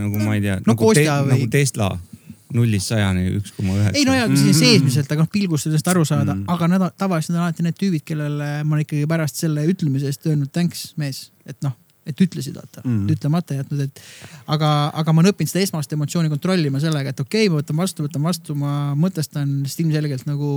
nagu 0.00 0.24
ma 0.24 0.34
ei 0.34 0.42
tea 0.48 0.58
No 0.64 0.72
nagu, 0.72 0.84
Kostja 0.84 1.20
või- 1.22 1.36
nagu 1.36 1.50
Tesla 1.50 1.92
nullist 2.54 2.90
sajani 2.92 3.24
üks 3.40 3.54
koma 3.56 3.74
üheksa. 3.78 3.98
ei 3.98 4.04
no 4.06 4.14
jaa, 4.14 4.28
Mhm. 4.28 4.52
seesmiselt, 4.54 5.10
aga 5.10 5.24
noh 5.24 5.30
pilgust 5.32 5.66
sellest 5.66 5.88
aru 5.90 6.04
saada 6.06 6.34
mm, 6.34 6.44
aga 6.48 6.68
nad 6.68 6.84
tavaliselt 6.98 7.36
on 7.36 7.42
alati 7.42 7.62
need 7.66 7.78
tüübid, 7.80 8.04
kellele 8.06 8.50
ma 8.64 8.76
olen 8.76 8.84
ikkagi 8.86 9.06
pärast 9.10 9.36
selle 9.42 9.64
ütlemise 9.66 10.06
eest 10.10 10.26
öelnud 10.26 10.52
thanks 10.54 10.92
mees, 10.96 11.30
et 11.46 11.56
noh, 11.62 11.74
et 12.06 12.20
ütlesid 12.20 12.54
vaata 12.54 12.82
mm. 12.84 12.94
-hmm. 13.06 13.12
ütlemata 13.16 13.54
jätnud, 13.58 13.80
et 13.80 14.00
aga, 14.46 14.90
aga 14.94 15.12
ma 15.12 15.22
olen 15.24 15.32
õppinud 15.32 15.50
seda 15.50 15.64
esmast 15.66 15.92
emotsiooni 15.96 16.28
kontrollima 16.30 16.80
sellega, 16.80 17.10
et 17.10 17.20
okei 17.20 17.46
okay,, 17.48 17.52
ma 17.54 17.62
võtan 17.62 17.76
vastu, 17.80 18.06
võtan 18.06 18.22
vastu, 18.22 18.54
ma 18.54 18.94
mõtestan, 18.94 19.62
sest 19.66 19.80
ilmselgelt 19.80 20.26
nagu 20.30 20.50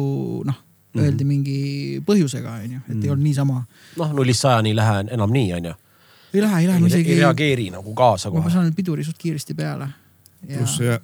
noh, 0.46 0.60
öeldi 1.04 1.28
mingi 1.28 1.58
põhjusega 2.06 2.58
onju, 2.64 2.80
et 2.88 3.04
ei 3.04 3.12
olnud 3.14 3.26
niisama. 3.26 3.64
noh, 3.98 4.14
nullist 4.18 4.46
sajani 4.46 4.74
ei 4.74 4.78
lähe 4.78 5.04
enam 5.18 5.34
nii 5.34 5.54
onju. 5.60 5.74
ei 6.34 6.42
lähe, 6.42 6.62
ei 6.62 6.68
lähe, 6.68 6.80
ma 6.80 6.90
ei 6.90 6.94
isegi, 6.94 7.18
reageeri 7.22 7.70
nagu 7.74 7.94
kaasa 7.98 8.32
ma 8.32 8.42
kohe. 8.42 8.54
saan 8.54 8.74
piduri 8.76 9.04
suht 9.08 9.18
kiiresti 9.22 9.54
peale. 9.58 9.90
pluss 10.46 10.82
äh, 10.82 11.00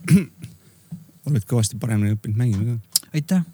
oled 1.29 1.49
kõvasti 1.49 1.79
paremini 1.79 2.17
õppinud 2.17 2.39
mängima 2.39 2.73
ka. 2.73 3.05
aitäh, 3.13 3.45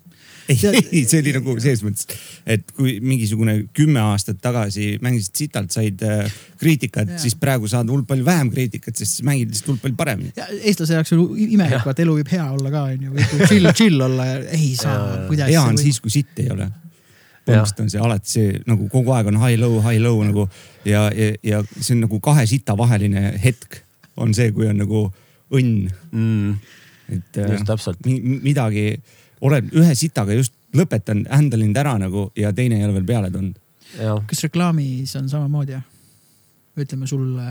ei, 0.49 1.03
see 1.09 1.21
oli 1.21 1.33
nagu 1.35 1.55
selles 1.59 1.83
mõttes, 1.85 2.09
et 2.49 2.73
kui 2.75 2.97
mingisugune 3.03 3.55
kümme 3.75 4.01
aastat 4.12 4.41
tagasi 4.43 4.91
mängisid 5.03 5.43
sitalt, 5.43 5.71
said 5.75 6.03
äh, 6.05 6.27
kriitikat 6.62 7.15
siis 7.21 7.38
praegu 7.39 7.69
saad 7.71 7.89
hullult 7.91 8.09
palju 8.09 8.27
vähem 8.27 8.51
kriitikat, 8.53 8.97
sest 8.99 9.23
mängid 9.27 9.51
lihtsalt 9.53 9.71
hullult 9.71 9.85
palju 9.85 9.99
paremini. 9.99 10.33
ja 10.39 10.49
eestlase 10.59 10.97
jaoks 10.97 11.15
on 11.15 11.25
imelik, 11.45 11.85
vaata 11.85 12.05
elu 12.05 12.19
võib 12.19 12.33
hea 12.33 12.45
olla 12.57 12.73
ka 12.75 12.85
onju, 12.93 13.15
võib 13.15 13.35
chill, 13.51 13.73
chill 13.77 14.05
olla 14.09 14.29
ja 14.31 14.39
ei 14.57 14.71
saa, 14.79 15.01
kuidas. 15.29 15.51
hea 15.53 15.65
on 15.65 15.81
siis, 15.81 16.01
kui 16.03 16.13
sitt 16.13 16.41
ei 16.43 16.51
ole. 16.55 16.69
põhimõtteliselt 17.45 17.85
on 17.85 17.93
see 17.93 18.01
alati 18.07 18.35
see 18.38 18.57
nagu 18.69 18.89
kogu 18.91 19.13
aeg 19.15 19.31
on 19.31 19.39
high-low, 19.41 19.79
high-low 19.85 20.23
nagu 20.27 20.49
ja, 20.85 21.07
ja, 21.13 21.31
ja 21.43 21.63
see 21.79 21.95
on 21.95 22.05
nagu 22.07 22.19
kahe 22.23 22.45
sita 22.49 22.77
vaheline 22.77 23.31
hetk 23.41 23.83
on 24.19 24.33
see, 24.35 24.51
kui 24.55 24.67
on 24.69 24.79
nagu 24.81 25.07
õnn, 25.55 25.89
mm,. 26.12 26.75
et 27.15 27.39
äh, 27.41 27.53
just 27.55 27.67
täpselt. 27.69 28.03
mi- 28.05 28.39
midagi, 28.43 28.99
olen 29.41 29.71
ühe 29.75 29.95
sitaga 29.95 30.36
just 30.38 30.54
lõpetan, 30.75 31.23
handle 31.32 31.63
inud 31.65 31.80
ära 31.80 31.95
nagu 32.02 32.30
ja 32.38 32.52
teine 32.56 32.80
ei 32.80 32.86
ole 32.86 32.99
veel 32.99 33.08
peale 33.08 33.32
tulnud. 33.34 33.58
kas 34.30 34.43
reklaamis 34.45 35.15
on 35.19 35.30
samamoodi 35.30 35.78
jah? 35.78 35.86
ütleme 36.80 37.08
sulle, 37.10 37.45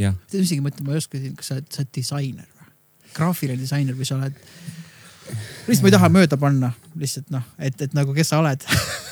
jah, 0.00 0.14
tead 0.30 0.46
isegi 0.46 0.62
mõtlen, 0.64 0.86
ma 0.86 0.94
ei 0.94 1.02
oska, 1.02 1.20
kas 1.36 1.50
sa 1.50 1.58
oled, 1.58 1.66
sa 1.74 1.82
oled 1.82 1.90
disainer 1.92 2.46
või? 2.46 2.70
graafiline 3.18 3.60
disainer 3.60 3.98
või 3.98 4.08
sa 4.08 4.16
oled, 4.16 4.38
lihtsalt 5.66 5.84
ma 5.84 5.90
ei 5.90 5.96
taha 5.98 6.10
mööda 6.14 6.38
panna 6.40 6.72
lihtsalt 6.96 7.28
noh, 7.34 7.44
et, 7.58 7.76
et 7.84 7.96
nagu 7.98 8.16
kes 8.16 8.32
sa 8.32 8.40
oled 8.40 8.64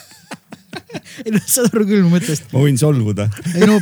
ei 1.25 1.33
noh, 1.35 1.45
saad 1.47 1.71
aru 1.71 1.87
küll 1.89 2.05
mu 2.05 2.13
mõttest. 2.17 2.51
ma 2.53 2.65
võin 2.65 2.81
solvuda. 2.81 3.29
ei 3.55 3.69
no 3.69 3.79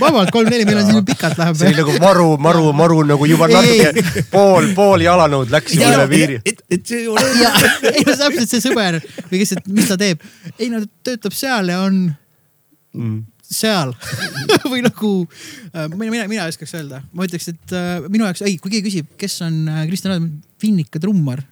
vabalt 0.00 0.32
kolm-neli, 0.34 0.66
meil 0.68 0.82
on 0.82 0.90
siin 0.90 1.06
pikalt 1.08 1.40
läheb. 1.40 1.58
see 1.60 1.72
oli 1.72 1.80
nagu 1.82 1.96
maru, 2.02 2.28
maru, 2.48 2.68
maru 2.76 3.00
nagu 3.12 3.30
juba 3.30 3.50
natuke 3.52 4.26
pool, 4.34 4.70
pool 4.76 5.06
jalanõud 5.06 5.52
läks 5.54 5.78
juba 5.78 5.94
üle 5.96 6.10
piiri. 6.12 6.38
et, 6.44 6.62
et 6.78 6.86
see 6.86 7.06
ei 7.06 8.04
no 8.06 8.14
täpselt 8.20 8.50
see 8.50 8.62
sõber 8.64 9.00
või 9.30 9.42
kes, 9.42 9.56
et 9.58 9.72
mis 9.72 9.90
ta 9.90 9.98
teeb, 10.00 10.22
ei 10.58 10.70
no 10.72 10.84
ta 10.84 11.10
töötab 11.12 11.36
seal 11.36 11.74
ja 11.74 11.82
on 11.86 12.06
Mm. 12.96 13.26
seal 13.44 13.92
või 14.72 14.80
nagu 14.84 15.10
äh, 15.74 15.86
mina, 15.92 16.08
mina, 16.10 16.24
mina 16.30 16.46
ei 16.46 16.52
oskaks 16.54 16.72
öelda, 16.78 17.02
ma 17.12 17.26
ütleks, 17.26 17.50
et 17.52 17.74
äh, 17.76 18.06
minu 18.08 18.24
jaoks, 18.26 18.42
ei, 18.46 18.56
kui 18.62 18.72
keegi 18.72 18.88
küsib, 18.88 19.10
kes 19.20 19.36
on 19.46 19.58
äh, 19.70 19.82
Kristjan 19.90 20.16
Aadam, 20.16 20.30
Vinnika 20.62 21.02
trummar. 21.02 21.44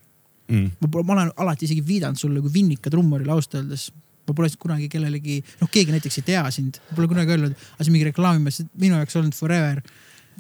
Mm. 0.45 0.75
ma 0.77 0.89
pole, 0.93 1.07
ma 1.09 1.15
olen 1.15 1.31
alati 1.41 1.65
isegi 1.65 1.81
viidanud 1.87 2.21
sulle 2.21 2.43
kui 2.45 2.53
Vinnika 2.53 2.91
trummarile 2.93 3.33
ausalt 3.33 3.55
öeldes. 3.61 3.87
Ma 4.29 4.37
pole 4.37 4.51
kunagi 4.61 4.89
kellelegi, 4.93 5.41
noh, 5.61 5.71
keegi 5.73 5.95
näiteks 5.95 6.21
ei 6.21 6.27
tea 6.31 6.45
sind, 6.55 6.81
pole 6.95 7.09
kunagi 7.11 7.35
öelnud, 7.35 7.55
aga 7.55 7.85
see 7.85 7.91
on 7.91 7.97
mingi 7.97 8.11
reklaamimees, 8.11 8.63
minu 8.81 8.99
jaoks 9.01 9.19
olnud 9.21 9.37
forever. 9.37 9.83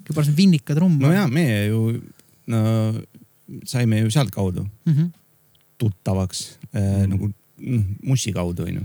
kõige 0.03 0.17
parem 0.17 0.37
Vinnika 0.37 0.75
trummar. 0.75 1.09
no 1.09 1.13
ja 1.15 1.27
meie 1.31 1.67
ju 1.69 1.83
no, 2.51 2.63
saime 3.65 4.01
ju 4.01 4.11
sealtkaudu 4.11 4.65
mm. 4.65 4.93
-hmm. 4.93 5.11
tuttavaks 5.79 6.59
äh, 6.75 7.07
nagu 7.07 7.31
noh, 7.59 7.85
Mussi 8.03 8.33
kaudu 8.33 8.65
onju. 8.65 8.83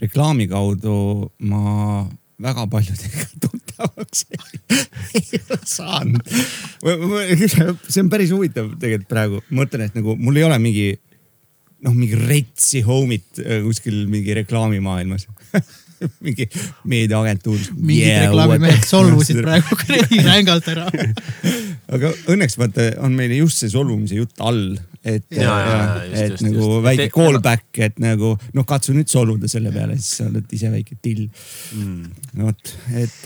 reklaami 0.00 0.48
kaudu 0.48 1.32
ma 1.38 2.08
väga 2.42 2.66
paljudega 2.66 3.26
tuttavaks 3.44 4.26
ei 5.14 5.40
ole 5.50 5.58
saanud. 5.76 6.28
see 7.88 8.02
on 8.02 8.10
päris 8.10 8.30
huvitav 8.30 8.74
tegelikult 8.78 9.08
praegu, 9.08 9.42
mõtlen, 9.50 9.86
et 9.86 9.94
nagu 9.94 10.16
mul 10.16 10.36
ei 10.36 10.44
ole 10.44 10.58
mingi 10.58 11.00
noh, 11.82 11.94
mingi 11.94 12.18
retsi 12.18 12.82
homit 12.86 13.42
äh, 13.42 13.60
kuskil 13.64 14.04
mingi 14.10 14.36
reklaamimaailmas 14.42 15.26
mingi 16.24 16.46
meediaagentuuris. 16.88 17.70
mingid 17.76 18.24
reklaamimehed 18.26 18.86
solvusid 18.86 19.42
praegu 19.46 19.78
kuradi 19.78 20.22
rängalt 20.26 20.70
ära. 20.72 20.88
aga 21.92 22.12
õnneks 22.32 22.58
vaata 22.60 22.88
on 23.06 23.14
meil 23.18 23.34
just 23.36 23.62
see 23.62 23.72
solvumise 23.72 24.18
jutt 24.18 24.42
all, 24.42 24.64
et, 25.02 25.26
just, 25.30 26.16
et 26.16 26.34
just, 26.34 26.44
nagu 26.46 26.58
just. 26.64 26.82
väike 26.88 27.08
callback, 27.14 27.68
et 27.86 28.02
nagu 28.02 28.34
noh, 28.56 28.66
katsu 28.68 28.96
nüüd 28.96 29.10
solvuda 29.12 29.50
selle 29.50 29.74
peale, 29.74 29.98
siis 30.00 30.20
sa 30.20 30.28
oled 30.30 30.58
ise 30.58 30.72
väike 30.72 30.98
till. 31.04 31.24
Mm. 31.78 32.10
vot, 32.42 32.76
et, 32.98 33.18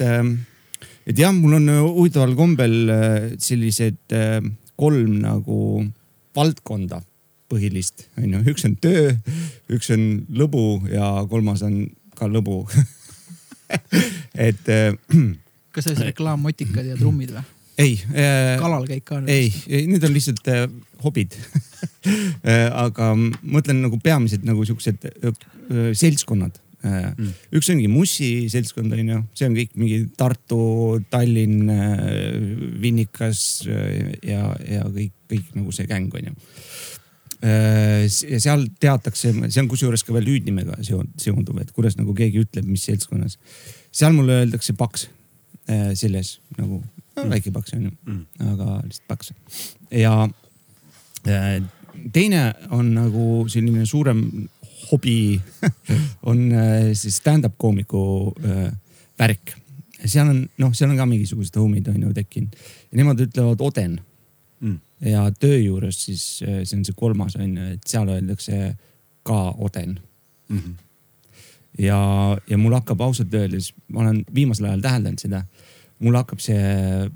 et 1.06 1.24
jah, 1.24 1.34
mul 1.36 1.58
on 1.60 1.68
äh, 1.72 1.82
huvitaval 1.84 2.36
kombel 2.38 2.78
äh, 2.92 3.28
sellised 3.42 4.16
äh, 4.16 4.40
kolm 4.76 5.20
nagu 5.22 5.60
valdkonda 6.36 7.00
põhilist, 7.50 8.08
onju, 8.18 8.42
üks 8.52 8.66
on 8.66 8.76
töö, 8.82 9.12
üks 9.72 9.90
on 9.94 10.06
lõbu 10.34 10.66
ja 10.90 11.12
kolmas 11.30 11.62
on 11.66 11.84
ka 12.16 12.28
lõbu. 12.30 12.64
et 14.48 14.70
äh, 14.72 14.94
kas 15.74 15.88
see 15.88 15.96
on 15.96 16.08
reklaammotikad 16.08 16.86
ja 16.86 16.98
trummid 16.98 17.34
või? 17.34 17.44
ei 17.76 17.96
äh, 18.14 18.56
kalal 18.60 18.86
käid 18.88 19.04
ka? 19.04 19.20
ei, 19.28 19.50
ei, 19.68 19.84
need 19.90 20.04
on 20.06 20.14
lihtsalt 20.14 20.46
äh, 20.52 20.62
hobid 21.04 21.34
äh, 22.46 22.68
aga 22.70 23.10
mõtlen 23.16 23.82
nagu 23.84 23.98
peamiselt 24.02 24.46
nagu 24.48 24.64
siuksed 24.68 25.04
äh, 25.10 25.34
seltskonnad 25.98 26.56
äh, 26.86 27.10
mm.. 27.10 27.34
üks 27.58 27.68
ongi 27.74 27.90
Mussi 27.92 28.30
seltskond 28.52 28.94
onju, 28.96 29.20
see 29.36 29.50
on 29.50 29.58
kõik 29.58 29.76
mingi 29.76 30.00
Tartu, 30.16 30.62
Tallinn 31.12 31.68
äh,, 31.74 32.40
Vinnikas 32.80 33.42
äh, 33.68 34.14
ja, 34.24 34.48
ja 34.64 34.86
kõik, 34.86 35.12
kõik 35.34 35.52
nagu 35.58 35.74
see 35.76 35.90
gäng 35.90 36.14
onju 36.14 36.32
äh,. 36.32 36.75
Ja 37.42 38.38
seal 38.40 38.66
teatakse, 38.80 39.32
see 39.50 39.60
on 39.62 39.68
kusjuures 39.68 40.04
ka 40.06 40.14
veel 40.16 40.28
hüüdnimega 40.30 40.78
seon- 40.86 41.10
seonduv, 41.20 41.58
et 41.60 41.72
kuidas 41.76 41.98
nagu 41.98 42.14
keegi 42.16 42.40
ütleb, 42.46 42.64
mis 42.68 42.86
seltskonnas. 42.88 43.36
seal 43.92 44.12
mulle 44.16 44.40
öeldakse 44.42 44.72
paks 44.76 45.08
äh, 45.68 45.92
selles 45.94 46.38
nagu 46.56 46.80
no, 46.80 47.28
väike 47.30 47.52
paks 47.52 47.76
onju 47.76 47.90
mm., 47.92 48.22
aga 48.54 48.80
lihtsalt 48.86 49.08
paks. 49.08 49.32
ja 49.90 50.14
äh, 51.28 51.60
teine 52.12 52.54
on 52.70 52.94
nagu 52.94 53.44
selline 53.52 53.86
suurem 53.86 54.48
hobi 54.90 55.40
on 56.30 56.42
äh, 56.52 56.90
see 56.94 57.12
stand-up 57.12 57.56
koomiku 57.58 58.32
äh, 58.44 58.72
värk. 59.18 59.56
seal 60.04 60.28
on 60.28 60.44
noh, 60.58 60.74
seal 60.76 60.90
on 60.90 60.96
ka 61.00 61.06
mingisugused 61.08 61.56
homid 61.56 61.88
on 61.92 62.02
ju 62.08 62.12
tekkinud 62.16 62.56
ja 62.92 63.02
nemad 63.02 63.20
ütlevad 63.28 63.60
oden 63.60 64.00
Mm. 64.00 64.15
Ja 65.00 65.30
töö 65.40 65.58
juures 65.58 66.04
siis 66.04 66.42
äh, 66.46 66.62
see 66.64 66.78
on 66.78 66.84
see 66.84 66.96
kolmas 66.96 67.36
on 67.36 67.56
ju, 67.56 67.70
et 67.76 67.86
seal 67.86 68.08
öeldakse 68.08 68.76
ka 69.26 69.54
oden 69.58 69.98
Mm 70.48 70.58
-hmm. 70.58 70.74
ja, 71.78 72.38
ja 72.48 72.58
mul 72.58 72.72
hakkab 72.72 73.00
ausalt 73.00 73.34
öeldes, 73.34 73.74
ma 73.88 74.00
olen 74.00 74.24
viimasel 74.34 74.64
ajal 74.64 74.80
täheldanud 74.80 75.18
seda, 75.18 75.42
mul 75.98 76.14
hakkab 76.14 76.38
see 76.38 76.60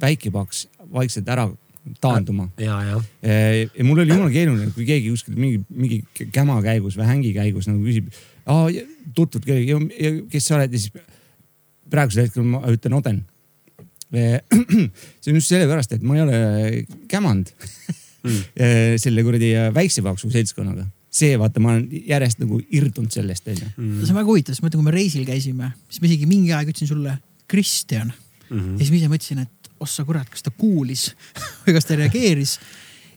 väikepaks 0.01 0.69
vaikselt 0.93 1.29
ära 1.29 1.51
taanduma. 2.01 2.49
ja, 2.59 2.83
ja, 2.83 3.01
ja 3.79 3.85
mul 3.85 3.99
oli 3.99 4.09
jumala 4.09 4.31
keeruline, 4.31 4.71
kui 4.75 4.85
keegi 4.85 5.11
kuskil 5.11 5.35
mingi, 5.37 5.63
mingi 5.69 6.05
käma 6.33 6.63
käigus 6.63 6.99
või 6.99 7.07
hängi 7.07 7.33
käigus 7.35 7.69
nagu 7.69 7.85
küsib, 7.85 8.11
tutvud 9.15 9.45
kellegi, 9.45 10.27
kes 10.31 10.47
sa 10.47 10.57
oled 10.57 10.73
ja 10.73 10.79
siis 10.79 10.93
praegusel 11.91 12.27
hetkel 12.27 12.43
ma 12.43 12.63
ütlen 12.71 12.95
Oden. 12.99 13.25
see 15.23 15.31
on 15.33 15.37
just 15.39 15.51
sellepärast, 15.53 15.93
et 15.97 16.03
ma 16.07 16.17
ei 16.19 16.25
ole 16.27 16.41
kämanud 17.11 17.53
Mm. 18.21 18.41
selle 19.01 19.23
kuradi 19.25 19.47
väikse 19.73 20.03
paksu 20.05 20.29
seltskonnaga. 20.29 20.83
see 21.11 21.39
vaata, 21.41 21.57
ma 21.65 21.71
olen 21.73 21.87
järjest 22.07 22.39
nagu 22.43 22.59
irdunud 22.69 23.09
sellest 23.15 23.47
onju. 23.49 23.69
see 23.73 24.11
on 24.13 24.19
väga 24.19 24.27
huvitav, 24.29 24.53
sest 24.53 24.61
ma 24.61 24.69
mõtlen, 24.69 24.83
kui 24.83 24.89
me 24.91 24.93
reisil 24.93 25.25
käisime, 25.25 25.71
siis 25.89 26.03
ma 26.03 26.11
isegi 26.11 26.29
mingi 26.29 26.53
aeg 26.53 26.69
ütlesin 26.69 26.91
sulle 26.91 27.15
Kristjan 27.49 28.13
Mhm. 28.51 28.75
ja 28.77 28.79
siis 28.83 28.91
ma 28.93 28.97
ise 28.99 29.09
mõtlesin, 29.15 29.41
et 29.47 29.71
ossa 29.81 30.05
kurat, 30.05 30.29
kas 30.29 30.43
ta 30.45 30.51
kuulis 30.53 31.07
või 31.65 31.75
kas 31.79 31.89
ta 31.89 31.97
reageeris. 31.97 32.59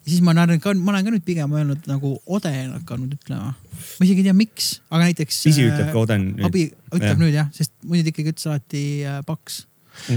ja 0.05 0.07
siis 0.13 0.21
ma 0.23 0.31
olen 0.37 0.59
ka, 0.63 0.71
ma 0.79 0.93
olen 0.95 1.03
ka 1.09 1.13
nüüd 1.17 1.25
pigem 1.27 1.51
öelnud 1.51 1.83
nagu 1.91 2.13
Oden 2.25 2.71
hakanud 2.77 3.17
ütlema. 3.19 3.51
ma 3.99 4.05
isegi 4.07 4.23
ei 4.23 4.29
tea, 4.29 4.37
miks, 4.39 4.71
aga 4.89 5.03
näiteks. 5.09 5.43
Pisi 5.49 5.67
ütleb 5.67 5.91
ka 5.91 5.99
Oden 6.05 6.29
nüüd. 6.37 6.47
abi 6.47 6.69
ütleb 6.95 7.09
Jah. 7.11 7.19
nüüd 7.19 7.35
jah, 7.41 7.51
sest 7.59 7.75
muidu 7.83 8.07
ta 8.07 8.13
ikkagi 8.15 8.31
ütles 8.37 8.47
alati 8.47 8.85
äh, 9.03 9.19
paks. 9.27 9.65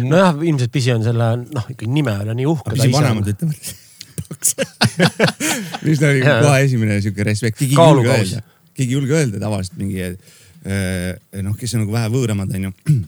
nojah, 0.02 0.38
ilmselt 0.42 0.72
pisi 0.74 0.92
on 0.94 1.04
selle, 1.06 1.32
noh 1.46 1.66
ikkagi 1.72 1.90
nime 1.92 2.14
üle 2.24 2.36
nii 2.38 2.48
uhke. 2.50 2.76
pisi 2.76 2.92
vanemad 2.94 3.34
ütlevad 3.34 3.74
mis 5.86 6.02
oli 6.02 6.22
Jaa. 6.22 6.40
kohe 6.42 6.62
esimene 6.64 7.00
sihuke 7.02 7.26
respekt, 7.26 7.58
keegi 7.60 7.76
ei 7.76 7.90
julge 7.90 8.14
öelda, 8.14 8.40
keegi 8.72 8.88
ei 8.88 8.96
julge 8.96 9.18
öelda 9.20 9.42
tavaliselt 9.42 9.78
mingi 9.80 10.02
äh, 10.06 11.44
noh, 11.46 11.56
kes 11.58 11.76
on 11.76 11.84
nagu 11.84 11.94
vähe 11.94 12.10
võõramad 12.14 12.56
onju. 12.58 12.72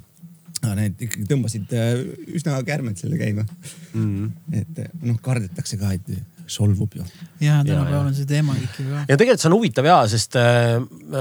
aga 0.62 0.74
need 0.80 1.06
ikkagi 1.06 1.26
tõmbasid 1.30 1.74
äh, 1.78 1.92
üsna 2.38 2.58
kärmed 2.66 2.98
selle 3.00 3.18
käima. 3.20 3.46
mm.. 3.94 4.30
et 4.62 4.82
äh, 4.84 4.92
noh, 5.06 5.18
kardetakse 5.22 5.78
ka, 5.80 5.94
et 5.96 6.12
solvub 6.48 6.94
ju. 6.96 7.04
ja 7.44 7.60
tänapäeval 7.64 8.08
on 8.08 8.14
see 8.16 8.28
teema 8.28 8.56
ikka 8.56 8.84
ka. 8.84 9.02
ja 9.08 9.16
tegelikult 9.16 9.42
see 9.42 9.50
on 9.50 9.58
huvitav 9.58 9.88
ja, 9.88 9.98
sest 10.10 10.38
äh, 10.40 10.78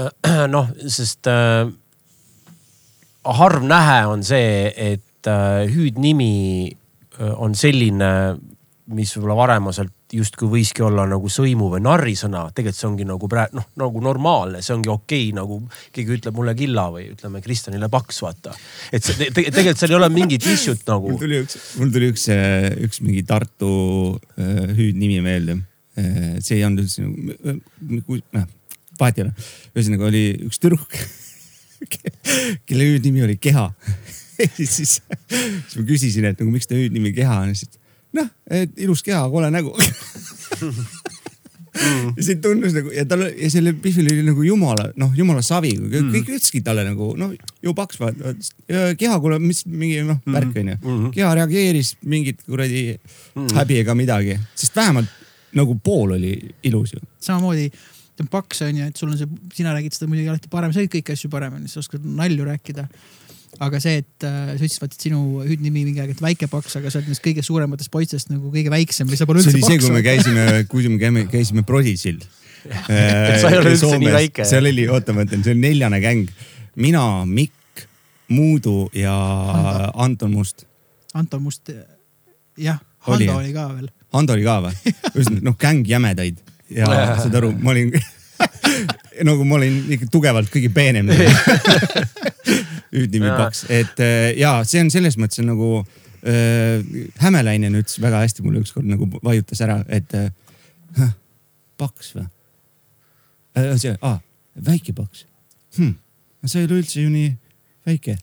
noh, 0.54 0.70
sest 0.86 1.30
äh, 1.30 1.68
harv 3.38 3.66
nähe 3.68 4.00
on 4.08 4.24
see, 4.24 4.72
et 4.72 5.04
äh, 5.28 5.64
hüüdnimi 5.70 6.32
äh, 6.68 7.32
on 7.36 7.54
selline, 7.58 8.10
mis 8.88 9.12
võib-olla 9.16 9.36
varemuselt 9.42 9.94
justkui 10.16 10.48
võiski 10.48 10.80
olla 10.86 11.04
nagu 11.08 11.28
sõimu 11.28 11.66
või 11.74 11.82
narrisõna, 11.84 12.46
tegelikult 12.56 12.78
see 12.78 12.88
ongi 12.88 13.06
nagu 13.08 13.28
praegu 13.28 13.58
noh, 13.58 13.66
nagu 13.82 14.00
normaalne, 14.00 14.62
see 14.64 14.72
ongi 14.72 14.88
okei 14.88 15.26
okay,, 15.26 15.34
nagu 15.36 15.58
keegi 15.92 16.14
ütleb 16.16 16.38
mulle 16.38 16.54
killa 16.56 16.86
või 16.94 17.10
ütleme 17.12 17.42
Kristjanile 17.44 17.90
paks, 17.92 18.22
vaata. 18.24 18.54
et 18.88 19.04
see 19.04 19.18
te, 19.18 19.28
te, 19.28 19.44
tegelikult 19.52 19.82
seal 19.82 19.92
ei 19.92 19.98
ole 20.00 20.08
mingit 20.14 20.48
issue't 20.48 20.88
nagu 20.92 21.12
mul. 21.12 21.20
tuli 21.20 21.42
üks, 21.44 21.58
mul 21.80 21.92
tuli 21.92 22.12
üks, 22.14 22.28
üks 22.88 23.02
mingi 23.04 23.24
Tartu 23.28 23.72
äh, 24.38 24.64
hüüdnimi 24.78 25.20
meelde 25.24 25.60
see 25.98 26.60
ei 26.60 26.62
olnud 26.62 26.84
üldse 26.84 27.02
nagu, 27.02 28.18
noh, 28.36 28.44
vahet 29.00 29.18
ei 29.18 29.24
ole. 29.26 29.32
ühesõnaga 29.74 30.06
oli 30.08 30.22
üks 30.46 30.60
tüdruk, 30.62 30.94
kelle 32.68 32.86
hüüdnimi 32.92 33.24
oli 33.26 33.38
Keha 33.42 33.68
siis, 34.58 34.72
siis 34.78 35.76
ma 35.76 35.84
küsisin, 35.88 36.28
et 36.30 36.40
nagu 36.40 36.52
miks 36.54 36.70
ta 36.70 36.78
hüüdnimi 36.78 37.12
Keha 37.16 37.42
on, 37.44 37.54
siis 37.58 37.78
noh, 38.16 38.28
et 38.50 38.80
ilus 38.84 39.02
keha, 39.04 39.26
kole 39.32 39.50
nägu 39.52 39.74
mm.. 39.74 40.86
ja 42.16 42.24
see 42.24 42.38
tundus 42.42 42.74
nagu 42.76 42.92
ja 42.94 43.04
tal 43.08 43.26
ja 43.28 43.50
sellel 43.52 43.76
Biffil 43.82 44.08
oli 44.10 44.24
nagu 44.26 44.46
jumala, 44.46 44.88
noh 45.00 45.12
jumala 45.16 45.42
savi 45.46 45.74
mm., 45.76 46.08
kõik 46.14 46.32
ütlesidki 46.32 46.62
talle 46.66 46.86
nagu 46.86 47.12
noh, 47.18 47.34
ju 47.64 47.74
paks 47.76 48.00
vaata. 48.00 48.34
keha, 48.98 49.18
kuule, 49.22 49.38
mis 49.42 49.64
mingi 49.68 50.00
noh 50.02 50.18
mm. 50.22 50.38
värk 50.38 50.56
onju 50.62 50.78
mm 50.78 50.88
-hmm.. 50.88 51.12
keha 51.14 51.34
reageeris 51.42 51.94
mingit 52.02 52.42
kuradi 52.46 52.82
mm. 52.96 53.52
häbi 53.60 53.82
ega 53.84 53.94
midagi, 53.98 54.38
sest 54.54 54.76
vähemalt 54.76 55.12
nagu 55.58 55.78
pool 55.84 56.16
oli 56.16 56.34
ilus 56.62 56.92
ju. 56.96 57.00
samamoodi 57.20 57.70
ta 58.18 58.24
on 58.24 58.28
paks 58.32 58.62
onju, 58.66 58.88
et 58.90 58.96
sul 58.96 59.12
on 59.12 59.18
see, 59.18 59.28
sina 59.54 59.72
räägid 59.76 59.94
seda 59.94 60.08
muidugi 60.10 60.32
alati 60.32 60.50
parem, 60.50 60.72
sa 60.72 60.80
räägid 60.80 60.96
kõiki 60.96 61.14
asju 61.14 61.30
paremini, 61.30 61.70
sa 61.70 61.78
oskad 61.78 62.02
nalju 62.02 62.48
rääkida 62.48 62.88
aga 63.64 63.80
see, 63.82 64.02
et 64.02 64.26
äh, 64.26 64.54
sa 64.54 64.58
ütlesid, 64.58 64.82
vaata, 64.82 64.96
et 64.98 65.06
sinu 65.08 65.20
hüüdnimi 65.42 65.84
mingi 65.86 66.02
aeg, 66.02 66.14
et 66.14 66.22
väike 66.22 66.48
paks, 66.50 66.78
aga 66.78 66.90
sa 66.90 67.00
oled 67.00 67.08
nendest 67.08 67.24
kõige 67.24 67.44
suurematest 67.46 67.92
poistest 67.94 68.32
nagu 68.32 68.52
kõige 68.54 68.72
väiksem 68.72 69.10
või 69.10 69.18
sa 69.18 69.26
pole 69.28 69.42
üldse 69.42 69.54
paks. 69.54 69.64
see 69.66 69.74
oli 69.74 69.80
see, 69.80 69.86
kui 69.86 69.96
me 69.96 70.02
käisime, 70.06 70.46
kui 70.70 70.92
me 70.92 71.00
käime, 71.02 71.24
käisime 71.32 71.64
Prodigy'l 71.66 72.20
sa 73.42 73.50
ei 73.50 73.58
ole 73.58 73.74
üldse 73.74 73.98
nii 73.98 74.14
väike. 74.14 74.46
seal 74.48 74.70
oli, 74.70 74.86
oota 74.90 75.14
ma 75.16 75.26
ütlen, 75.26 75.44
see 75.46 75.54
oli 75.56 75.64
neljane 75.66 76.00
gäng. 76.04 76.30
mina, 76.78 77.04
Mikk, 77.26 77.86
Muudu 78.28 78.90
ja 78.92 79.14
Hando. 79.14 79.92
Anton 80.04 80.34
Must. 80.36 80.66
Anton 81.16 81.42
Must, 81.42 81.72
jah, 82.60 82.78
Hando 83.08 83.24
oli, 83.24 83.48
oli 83.48 83.56
ka 83.56 83.70
veel. 83.72 83.90
Hando 84.14 84.36
oli 84.36 84.46
ka 84.46 84.60
või? 84.66 84.94
ühesõnaga 85.16 85.48
noh, 85.50 85.58
gäng 85.60 85.88
jämedaid 85.88 86.44
ja 86.74 86.88
saad 87.18 87.34
aru, 87.40 87.54
ma 87.62 87.72
olin 87.74 87.94
nagu 89.28 89.44
ma 89.48 89.58
olin 89.58 89.80
ikka 89.96 90.08
tugevalt 90.12 90.50
kõige 90.52 90.70
peenem 90.74 91.08
hüüdnimi 92.94 93.30
paks, 93.36 93.64
et 93.70 94.00
äh, 94.04 94.32
ja 94.38 94.58
see 94.68 94.82
on 94.84 94.90
selles 94.92 95.18
mõttes 95.20 95.42
on 95.42 95.50
nagu 95.52 95.68
äh, 95.78 95.84
Hämelainen 97.22 97.78
ütles 97.80 97.96
väga 98.02 98.22
hästi 98.24 98.46
mulle 98.46 98.58
ükskord 98.64 98.86
nagu 98.88 99.04
vajutas 99.22 99.60
ära, 99.64 99.76
et 99.88 100.14
äh, 100.16 100.30
paks 101.80 102.06
või 102.16 102.26
äh,? 103.58 103.74
see 103.80 103.94
ah,, 104.00 104.18
väike 104.54 104.92
paks 104.96 105.18
hm,. 105.78 105.94
sa 106.46 106.60
ei 106.60 106.68
ole 106.68 106.74
üldse 106.82 107.04
ju 107.04 107.10
nii 107.12 107.30
väike 107.88 108.18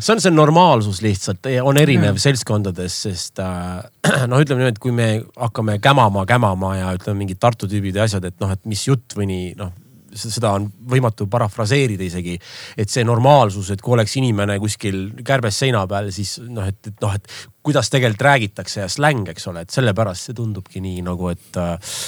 see 0.00 0.12
on 0.12 0.20
see 0.20 0.32
normaalsus 0.32 1.00
lihtsalt, 1.04 1.46
on 1.64 1.78
erinev 1.80 2.18
ja. 2.18 2.22
seltskondades, 2.26 2.96
sest 3.06 3.40
äh, 3.42 3.80
noh, 4.30 4.42
ütleme 4.42 4.60
niimoodi, 4.60 4.74
et 4.74 4.82
kui 4.82 4.92
me 4.94 5.08
hakkame 5.38 5.78
kämama, 5.82 6.26
kämama 6.28 6.74
ja 6.78 6.92
ütleme 6.96 7.24
mingid 7.24 7.38
Tartu 7.42 7.68
tüübid 7.70 7.96
ja 7.96 8.02
asjad, 8.08 8.24
et 8.28 8.36
noh, 8.42 8.50
et 8.52 8.62
mis 8.68 8.82
jutt 8.88 9.16
või 9.18 9.26
nii 9.30 9.46
noh 9.60 9.72
seda 10.16 10.54
on 10.58 10.66
võimatu 10.90 11.26
parafraseerida 11.30 12.04
isegi. 12.06 12.36
et 12.76 12.90
see 12.90 13.04
normaalsus, 13.04 13.70
et 13.70 13.80
kui 13.80 13.94
oleks 13.94 14.16
inimene 14.20 14.58
kuskil 14.58 15.00
kärbes 15.24 15.62
seina 15.62 15.86
peal, 15.90 16.10
siis 16.14 16.38
noh, 16.46 16.66
et, 16.66 16.80
et 16.86 17.00
noh, 17.02 17.14
et 17.14 17.32
kuidas 17.62 17.90
tegelikult 17.90 18.26
räägitakse 18.26 18.84
ja 18.84 18.88
släng, 18.88 19.28
eks 19.30 19.46
ole, 19.52 19.64
et 19.66 19.74
sellepärast 19.74 20.30
see 20.30 20.38
tundubki 20.38 20.82
nii 20.84 21.02
nagu, 21.06 21.30
et 21.32 21.58
äh, 21.60 21.98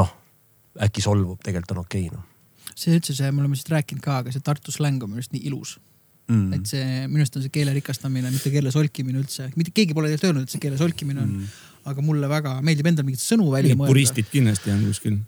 noh, 0.00 0.12
äkki 0.82 1.04
solvub, 1.04 1.40
tegelikult 1.44 1.76
on 1.76 1.86
okei 1.86 2.06
okay, 2.08 2.18
noh 2.18 2.28
see 2.78 2.96
üldse 2.96 3.14
see, 3.16 3.30
me 3.32 3.42
oleme 3.42 3.56
sellest 3.56 3.72
rääkinud 3.72 4.04
ka, 4.04 4.20
aga 4.22 4.34
see 4.34 4.44
Tartu 4.44 4.74
släng 4.74 5.02
on 5.04 5.12
minu 5.12 5.20
arust 5.20 5.34
nii 5.34 5.44
ilus 5.50 5.74
mm.. 6.30 6.56
et 6.56 6.70
see, 6.70 6.86
minu 7.08 7.24
arust 7.24 7.36
on 7.38 7.44
see 7.44 7.54
keele 7.54 7.74
rikastamine, 7.76 8.30
mitte 8.32 8.52
keele 8.54 8.72
solkimine 8.74 9.20
üldse, 9.22 9.50
mitte 9.58 9.74
keegi 9.74 9.96
pole 9.96 10.10
tegelikult 10.10 10.30
öelnud, 10.30 10.48
et 10.48 10.54
see 10.54 10.62
keele 10.62 10.80
solkimine 10.80 11.22
on 11.24 11.34
mm.. 11.36 11.60
aga 11.92 12.06
mulle 12.06 12.30
väga 12.30 12.56
meeldib 12.64 12.90
endal 12.92 13.08
mingeid 13.08 13.24
sõnu 13.24 13.50
välja 13.52 13.76
mõelda. 13.76 13.92
puristid 13.92 14.30
kindlasti 14.32 14.74
on 14.74 14.84
kuskil. 14.88 15.18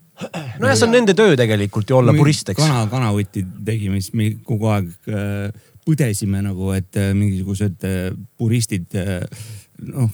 Nojah, 0.60 0.74
see 0.76 0.86
on 0.86 0.94
nende 0.94 1.14
töö 1.18 1.36
tegelikult 1.38 1.90
ju 1.90 1.98
olla 1.98 2.14
purist, 2.16 2.52
eks. 2.52 2.60
kana, 2.62 2.84
kanavõtti 2.90 3.44
tegime, 3.66 4.00
siis 4.02 4.14
me 4.16 4.30
kogu 4.46 4.70
aeg 4.72 4.92
äh, 5.10 5.48
põdesime 5.84 6.42
nagu, 6.44 6.70
et 6.76 7.00
äh, 7.00 7.12
mingisugused 7.16 7.86
äh, 7.88 8.10
puristid 8.38 8.94
noh, 8.94 10.12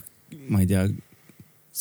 ma 0.51 0.63
ei 0.63 0.69
tea, 0.69 0.87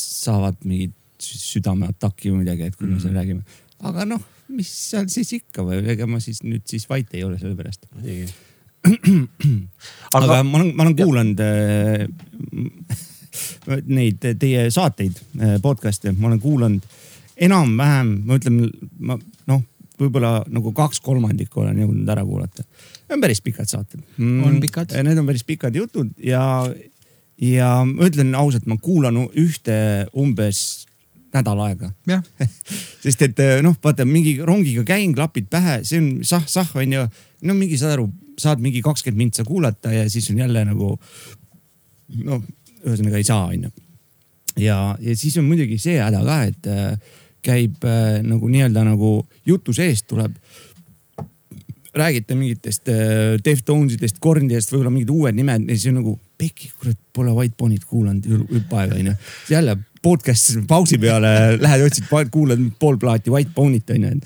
saavad 0.00 0.60
mingit 0.66 0.96
südameataki 1.20 2.30
või 2.32 2.44
midagi, 2.44 2.70
et 2.70 2.76
kui 2.76 2.86
mm. 2.86 2.92
me 2.96 3.02
seal 3.02 3.16
räägime. 3.16 3.42
aga 3.88 4.06
noh 4.08 4.22
mis 4.50 4.70
seal 4.90 5.06
siis 5.10 5.30
ikka 5.36 5.62
või, 5.62 5.80
ega 5.92 6.06
ma 6.10 6.18
siis 6.22 6.40
nüüd 6.42 6.64
siis 6.68 6.88
vait 6.90 7.06
ei 7.14 7.22
ole 7.22 7.38
selle 7.38 7.56
pärast. 7.58 7.86
aga, 10.16 10.24
aga 10.24 10.40
ma 10.46 10.58
olen, 10.58 10.72
ma 10.74 10.86
olen 10.86 10.96
kuulanud 10.98 11.42
äh, 11.44 12.06
neid 13.96 14.24
teie 14.40 14.66
saateid, 14.74 15.20
podcast'e, 15.62 16.12
ma 16.16 16.30
olen 16.30 16.40
kuulanud 16.42 16.88
enam-vähem, 17.40 18.14
ma 18.28 18.38
ütlen, 18.40 18.62
ma 18.98 19.16
noh, 19.50 19.62
võib-olla 20.00 20.40
nagu 20.48 20.72
kaks 20.76 21.00
kolmandikku 21.04 21.62
olen 21.62 21.80
jõudnud 21.82 22.12
ära 22.12 22.24
kuulata. 22.24 22.64
Need 22.64 23.16
on 23.16 23.24
päris 23.24 23.42
pikad 23.44 23.70
saated 23.70 24.00
mm,. 24.16 24.44
on 24.46 24.60
pikad? 24.62 24.94
Need 25.04 25.20
on 25.20 25.28
päris 25.28 25.44
pikad 25.46 25.76
jutud 25.76 26.12
ja, 26.24 26.42
ja 27.40 27.72
ma 27.88 28.08
ütlen 28.08 28.32
ausalt, 28.38 28.68
ma 28.70 28.78
kuulan 28.80 29.18
ühte 29.38 29.76
umbes 30.16 30.86
nädal 31.34 31.60
aega 31.62 31.92
sest 33.04 33.26
et 33.28 33.42
noh, 33.64 33.76
vaata 33.82 34.06
mingi 34.08 34.38
rongiga 34.46 34.84
käin, 34.88 35.14
klapid 35.16 35.50
pähe, 35.52 35.80
see 35.86 36.00
on 36.02 36.08
sah-sah 36.26 36.72
on 36.80 36.96
ju. 36.96 37.04
no 37.46 37.56
mingi 37.58 37.78
saad 37.80 37.98
aru, 37.98 38.08
saad 38.40 38.62
mingi 38.62 38.82
kakskümmend 38.84 39.26
mintsa 39.26 39.46
kuulata 39.46 39.92
ja 39.94 40.08
siis 40.10 40.30
on 40.32 40.42
jälle 40.42 40.64
nagu 40.72 40.96
noh, 42.24 42.42
ühesõnaga 42.82 43.20
ei 43.20 43.26
saa, 43.26 43.46
on 43.52 43.68
ju. 43.68 43.72
ja, 44.64 44.80
ja 44.98 45.16
siis 45.16 45.38
on 45.38 45.46
muidugi 45.46 45.78
see 45.82 46.00
häda 46.02 46.24
ka, 46.26 46.42
et 46.50 46.70
käib 47.44 47.84
äh, 47.84 48.20
nagu 48.26 48.48
nii-öelda 48.48 48.84
nagu 48.86 49.14
jutu 49.46 49.74
seest 49.76 50.06
tuleb 50.10 50.36
räägite 51.94 52.36
mingitest 52.38 52.88
äh, 52.88 53.36
Deftonesidest, 53.44 54.20
Kornidest, 54.22 54.72
võib-olla 54.72 54.92
mingid 54.94 55.10
uued 55.14 55.38
nimed 55.38 55.66
ja 55.68 55.76
siis 55.76 55.90
on 55.90 56.00
nagu 56.00 56.14
pekki, 56.38 56.70
kurat, 56.78 56.98
pole 57.12 57.34
White 57.36 57.58
Bonit 57.58 57.84
kuulanud 57.84 58.26
jupp 58.30 58.78
aega 58.78 58.96
onju. 59.00 59.16
jälle 59.50 59.76
podcast 60.02 60.62
pausi 60.68 60.98
peale 60.98 61.34
lähed 61.64 61.84
otsid, 61.88 62.08
kuulad 62.30 62.62
pool 62.78 62.98
plaati 63.00 63.32
White 63.32 63.54
Bonit 63.56 63.90
onju 63.90 64.16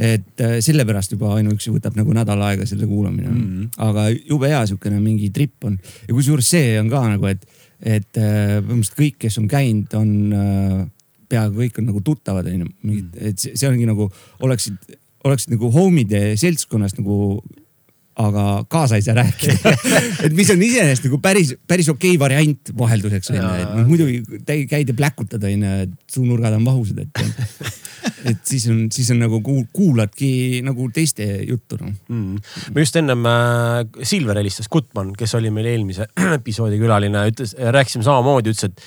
et 0.00 0.40
äh, 0.40 0.58
sellepärast 0.64 1.12
juba 1.12 1.34
ainuüksi 1.36 1.72
võtab 1.74 1.96
nagu 1.98 2.14
nädal 2.16 2.40
aega 2.46 2.66
selle 2.68 2.88
kuulamine 2.88 3.28
mm. 3.28 3.40
-hmm. 3.40 3.72
aga 3.84 4.08
jube 4.14 4.48
hea 4.48 4.62
siukene 4.70 5.00
mingi 5.00 5.28
trip 5.30 5.64
on 5.68 5.76
ja 6.08 6.14
kusjuures 6.14 6.50
see 6.50 6.78
on 6.80 6.88
ka 6.88 7.02
nagu, 7.08 7.26
et, 7.26 7.44
et 7.82 8.16
äh, 8.16 8.60
põhimõtteliselt 8.64 9.00
kõik, 9.02 9.18
kes 9.26 9.38
on 9.42 9.48
käinud, 9.48 9.98
on 9.98 10.14
äh, 10.32 10.86
peaaegu 11.30 11.64
kõik 11.64 11.80
on 11.80 11.90
nagu 11.90 12.02
tuttavad 12.04 12.48
onju, 12.50 12.68
mingid, 12.82 13.10
mm. 13.14 13.30
et 13.30 13.46
see, 13.46 13.68
ongi 13.68 13.88
nagu 13.88 14.08
oleksid, 14.44 14.96
oleksid 15.26 15.54
nagu 15.54 15.70
home'ide 15.74 16.22
seltskonnast 16.40 17.00
nagu 17.00 17.40
aga 18.20 18.44
kaasa 18.70 18.98
ei 18.98 19.04
saa 19.04 19.16
rääkida. 19.18 19.74
Et 20.26 20.34
mis 20.36 20.50
on 20.52 20.62
iseenesest 20.62 21.06
nagu 21.08 21.20
päris, 21.22 21.54
päris 21.68 21.88
okei 21.92 22.14
okay 22.14 22.22
variant 22.22 22.72
vahelduseks 22.78 23.32
onju, 23.34 23.52
et 23.62 23.70
noh 23.76 23.88
muidugi 23.88 24.66
käid 24.70 24.90
ja 24.90 24.96
pläkutad 24.96 25.44
onju, 25.48 25.76
et 25.86 25.94
suunurgad 26.10 26.56
on 26.58 26.66
vahusad, 26.68 27.04
et. 27.04 27.22
et 28.30 28.40
siis 28.44 28.66
on, 28.72 28.82
siis 28.92 29.10
on 29.12 29.20
nagu 29.22 29.40
kuuladki 29.72 30.60
nagu 30.64 30.88
teiste 30.92 31.24
juttu 31.48 31.78
noh. 31.80 31.92
Mm.. 32.08 32.36
me 32.74 32.84
just 32.84 32.96
ennem 33.00 33.24
äh, 33.28 34.04
Silver 34.08 34.40
helistas, 34.40 34.68
Gutman, 34.72 35.14
kes 35.16 35.34
oli 35.38 35.52
meil 35.54 35.70
eelmise 35.72 36.08
episoodi 36.38 36.80
külaline, 36.80 37.24
ütles, 37.32 37.56
rääkisime 37.56 38.06
samamoodi, 38.06 38.54
ütles, 38.54 38.70
et 38.70 38.86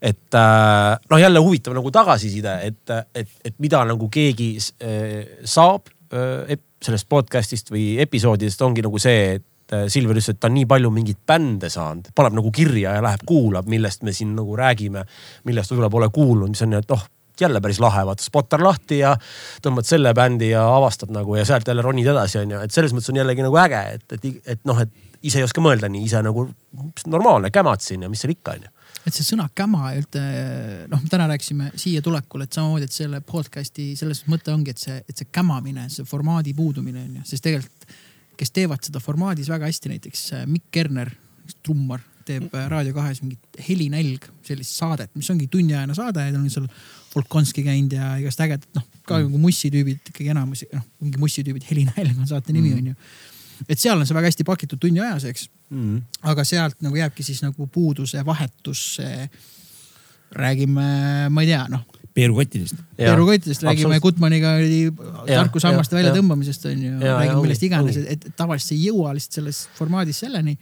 et 0.00 0.34
äh, 0.34 0.96
noh, 1.12 1.20
jälle 1.20 1.42
huvitav 1.44 1.74
nagu 1.76 1.90
tagasiside, 1.92 2.54
et, 2.64 2.92
et, 3.14 3.32
et 3.44 3.56
mida 3.60 3.82
nagu 3.84 4.08
keegi 4.12 4.54
äh, 4.56 5.42
saab 5.44 5.90
äh, 6.12 6.48
sellest 6.84 7.08
podcast'ist 7.08 7.72
või 7.72 7.84
episoodidest 8.02 8.62
ongi 8.64 8.84
nagu 8.84 9.00
see, 9.02 9.36
et 9.36 9.76
äh, 9.76 9.86
Silver 9.92 10.16
ütles, 10.16 10.32
et 10.32 10.40
ta 10.40 10.48
on 10.50 10.56
nii 10.56 10.68
palju 10.70 10.90
mingeid 10.94 11.20
bände 11.28 11.70
saanud, 11.72 12.10
paneb 12.16 12.38
nagu 12.38 12.52
kirja 12.54 12.96
ja 12.96 13.04
läheb 13.04 13.24
kuulab, 13.28 13.68
millest 13.70 14.04
me 14.06 14.14
siin 14.16 14.32
nagu 14.38 14.56
räägime, 14.58 15.04
millest 15.48 15.72
võib-olla 15.72 15.90
pole 15.92 16.10
kuulnud, 16.14 16.52
mis 16.54 16.64
on, 16.66 16.78
et 16.80 16.96
oh 16.96 17.06
jälle 17.40 17.60
päris 17.64 17.78
lahe, 17.80 18.02
vaata 18.04 18.24
spotter 18.24 18.60
lahti 18.60 18.98
ja 19.00 19.14
tõmbad 19.64 19.86
selle 19.88 20.12
bändi 20.16 20.50
ja 20.50 20.66
avastad 20.74 21.12
nagu 21.14 21.38
ja 21.38 21.44
sealt 21.48 21.68
jälle 21.68 21.82
ronid 21.82 22.10
edasi, 22.12 22.42
onju. 22.42 22.58
et 22.66 22.74
selles 22.74 22.92
mõttes 22.92 23.12
on 23.12 23.20
jällegi 23.20 23.46
nagu 23.46 23.56
äge, 23.62 23.80
et, 23.94 24.04
et, 24.16 24.26
et 24.44 24.60
noh, 24.68 24.82
et 24.82 24.92
ise 25.24 25.40
ei 25.40 25.46
oska 25.46 25.64
mõelda 25.64 25.88
nii, 25.88 26.04
ise 26.04 26.20
nagu 26.24 26.44
normaalne 27.06 27.48
kämad 27.52 27.80
siin 27.84 28.04
ja 28.04 28.12
mis 28.12 28.20
seal 28.20 28.34
ikka 28.36 28.58
onju 28.58 28.72
et 29.06 29.16
see 29.16 29.24
sõna 29.24 29.46
käma 29.56 29.94
üldse, 29.96 30.20
noh, 30.90 31.00
me 31.00 31.10
täna 31.10 31.26
rääkisime 31.30 31.70
siia 31.80 32.02
tulekul, 32.04 32.44
et 32.44 32.56
samamoodi, 32.56 32.88
et 32.88 32.96
selle 32.96 33.22
podcast'i 33.24 33.92
selles 33.98 34.24
mõte 34.30 34.52
ongi, 34.52 34.74
et 34.74 34.82
see, 34.82 35.00
et 35.08 35.16
see 35.16 35.30
kämamine, 35.32 35.88
see 35.92 36.06
formaadi 36.08 36.54
puudumine 36.56 37.06
on 37.06 37.18
ju, 37.20 37.26
sest 37.32 37.46
tegelikult, 37.46 37.96
kes 38.40 38.54
teevad 38.56 38.84
seda 38.86 39.02
formaadis 39.04 39.50
väga 39.52 39.68
hästi, 39.68 39.92
näiteks 39.94 40.22
äh, 40.36 40.46
Mikk 40.48 40.70
Kerner, 40.72 41.10
trummar, 41.64 42.04
teeb 42.28 42.52
äh, 42.54 42.68
Raadio 42.72 42.94
kahes 42.96 43.22
mingit 43.24 43.60
Helinälg, 43.66 44.28
sellist 44.46 44.76
saadet, 44.76 45.12
mis 45.16 45.28
ongi 45.32 45.48
tunniajane 45.52 45.96
saade 45.96 46.24
ja 46.26 46.34
ta 46.34 46.40
on 46.40 46.48
seal 46.52 46.68
Volkonski 47.10 47.64
käinud 47.66 47.96
ja 47.96 48.14
igast 48.20 48.40
ägedat, 48.44 48.68
noh 48.76 48.86
ka 49.08 49.18
nagu 49.24 49.40
mussitüübid 49.42 50.12
ikkagi 50.12 50.30
enamus, 50.30 50.62
noh 50.70 50.86
mingi 51.02 51.20
mussitüübid, 51.20 51.66
Helinälg 51.70 52.16
on 52.16 52.28
saate 52.30 52.54
nimi 52.54 52.70
mm. 52.70 52.78
on 52.78 52.92
ju 52.92 52.98
et 53.68 53.78
seal 53.78 53.98
on 53.98 54.08
see 54.08 54.16
väga 54.16 54.30
hästi 54.30 54.46
pakitud 54.48 54.80
tunni 54.82 55.02
ajas, 55.04 55.26
eks. 55.30 55.48
mm.. 55.70 56.02
aga 56.32 56.44
sealt 56.48 56.78
nagu 56.84 56.96
jääbki 56.96 57.26
siis 57.26 57.42
nagu 57.44 57.66
puudu 57.72 58.06
see 58.10 58.24
vahetus, 58.26 58.84
see 58.98 59.24
räägime, 60.36 60.84
ma 61.30 61.42
ei 61.42 61.50
tea, 61.50 61.64
noh, 61.72 61.82
peerukottidest. 62.14 62.78
peerukottidest 62.96 63.62
räägime, 63.62 63.96
absoluutselt. 63.96 64.02
Gutmaniga 64.02 64.52
oli 64.58 64.82
ja, 65.30 65.42
väljatõmbamisest 65.96 66.68
on 66.70 66.84
ju, 66.86 66.92
räägime 67.02 67.42
millest 67.42 67.66
iganes, 67.66 67.98
et, 68.04 68.30
tavaliselt 68.38 68.76
ei 68.76 68.86
jõua 68.88 69.14
lihtsalt 69.16 69.40
selles 69.40 69.64
formaadis 69.78 70.22
selleni. 70.24 70.56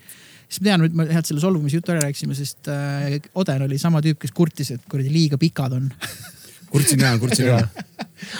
siis 0.48 0.62
ma 0.62 0.70
tean, 0.70 0.86
et 0.88 0.96
ma 0.96 1.08
head 1.10 1.28
selle 1.28 1.44
solvumisjutu 1.44 1.92
ära 1.92 2.06
rääkisime, 2.06 2.36
sest 2.36 2.70
äh, 2.72 3.18
Oden 3.34 3.66
oli 3.68 3.78
sama 3.80 4.00
tüüp, 4.04 4.20
kes 4.24 4.32
kurtis, 4.32 4.72
et 4.76 4.88
kuradi 4.88 5.12
liiga 5.12 5.40
pikad 5.40 5.76
on. 5.76 5.90
kurtsin 6.72 7.02
ära, 7.04 7.18
kurtsin 7.22 7.48
ära. 7.52 7.68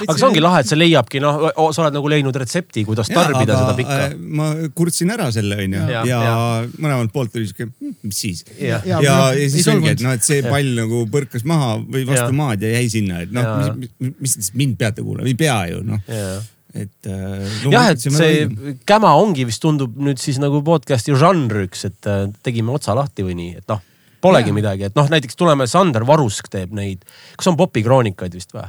aga 0.04 0.16
see 0.18 0.26
ongi 0.26 0.40
lahe, 0.42 0.60
et 0.64 0.68
see 0.70 0.78
leiabki, 0.78 1.20
noh, 1.22 1.38
sa 1.72 1.84
oled 1.84 1.94
nagu 1.96 2.10
leidnud 2.12 2.36
retsepti, 2.42 2.82
kuidas 2.88 3.08
tarbida 3.12 3.56
seda 3.60 3.76
pikka. 3.78 3.98
äh, 4.08 4.16
ma 4.18 4.48
kurtsin 4.76 5.12
ära 5.14 5.30
selle 5.34 5.58
onju 5.64 5.78
Ja, 5.78 5.88
ja, 5.88 6.02
ja 6.10 6.18
ja. 6.26 6.66
mõlemalt 6.82 7.12
poolt 7.14 7.32
tuli 7.34 7.48
siuke, 7.48 7.68
mis 8.02 8.18
siis. 8.26 8.44
ja, 8.58 8.80
Ja- 8.84 8.98
ja, 8.98 9.00
ja, 9.06 9.16
ja 9.38 9.48
siis 9.54 9.68
oligi, 9.72 9.94
et 9.96 10.04
noh, 10.04 10.12
et 10.18 10.26
see 10.26 10.42
Ja. 10.42 10.50
pall 10.50 10.74
nagu 10.82 11.06
põrkas 11.12 11.44
maha 11.48 11.76
või 11.80 12.04
vastu 12.08 12.28
Ja. 12.32 12.36
maad 12.42 12.62
ja 12.62 12.74
jäi 12.76 12.90
sinna, 12.98 13.22
et 13.22 13.32
noh 13.32 13.42
Ja., 13.48 13.72
mis, 13.74 13.90
mis, 14.20 14.36
mis 14.42 14.52
mind 14.54 14.78
peate 14.78 15.02
kuulama, 15.02 15.26
ei 15.28 15.34
pea 15.34 15.58
ju 15.72 15.82
noh, 15.86 16.00
ja 16.08 16.40
et 16.74 17.06
äh,. 17.08 17.70
jah, 17.72 17.88
et 17.94 17.98
see 18.02 18.48
käma 18.86 19.14
ongi 19.16 19.46
vist 19.48 19.62
tundub 19.64 19.94
nüüd 19.96 20.18
siis 20.20 20.36
nagu 20.38 20.60
podcast'i 20.62 21.14
žanriks, 21.16 21.86
et 21.88 22.06
äh, 22.06 22.26
tegime 22.44 22.74
otsa 22.76 22.94
lahti 22.94 23.24
või 23.24 23.34
nii, 23.38 23.54
et 23.62 23.64
noh, 23.72 23.80
polegi 24.24 24.52
Jaa. 24.52 24.58
midagi, 24.60 24.88
et 24.88 24.98
noh, 24.98 25.08
näiteks 25.12 25.38
tuleme, 25.38 25.68
Sander 25.70 26.06
Varusk 26.08 26.50
teeb 26.52 26.74
neid, 26.76 27.06
kas 27.38 27.50
on 27.50 27.58
popikroonikaid 27.60 28.34
vist 28.34 28.54
või? 28.56 28.66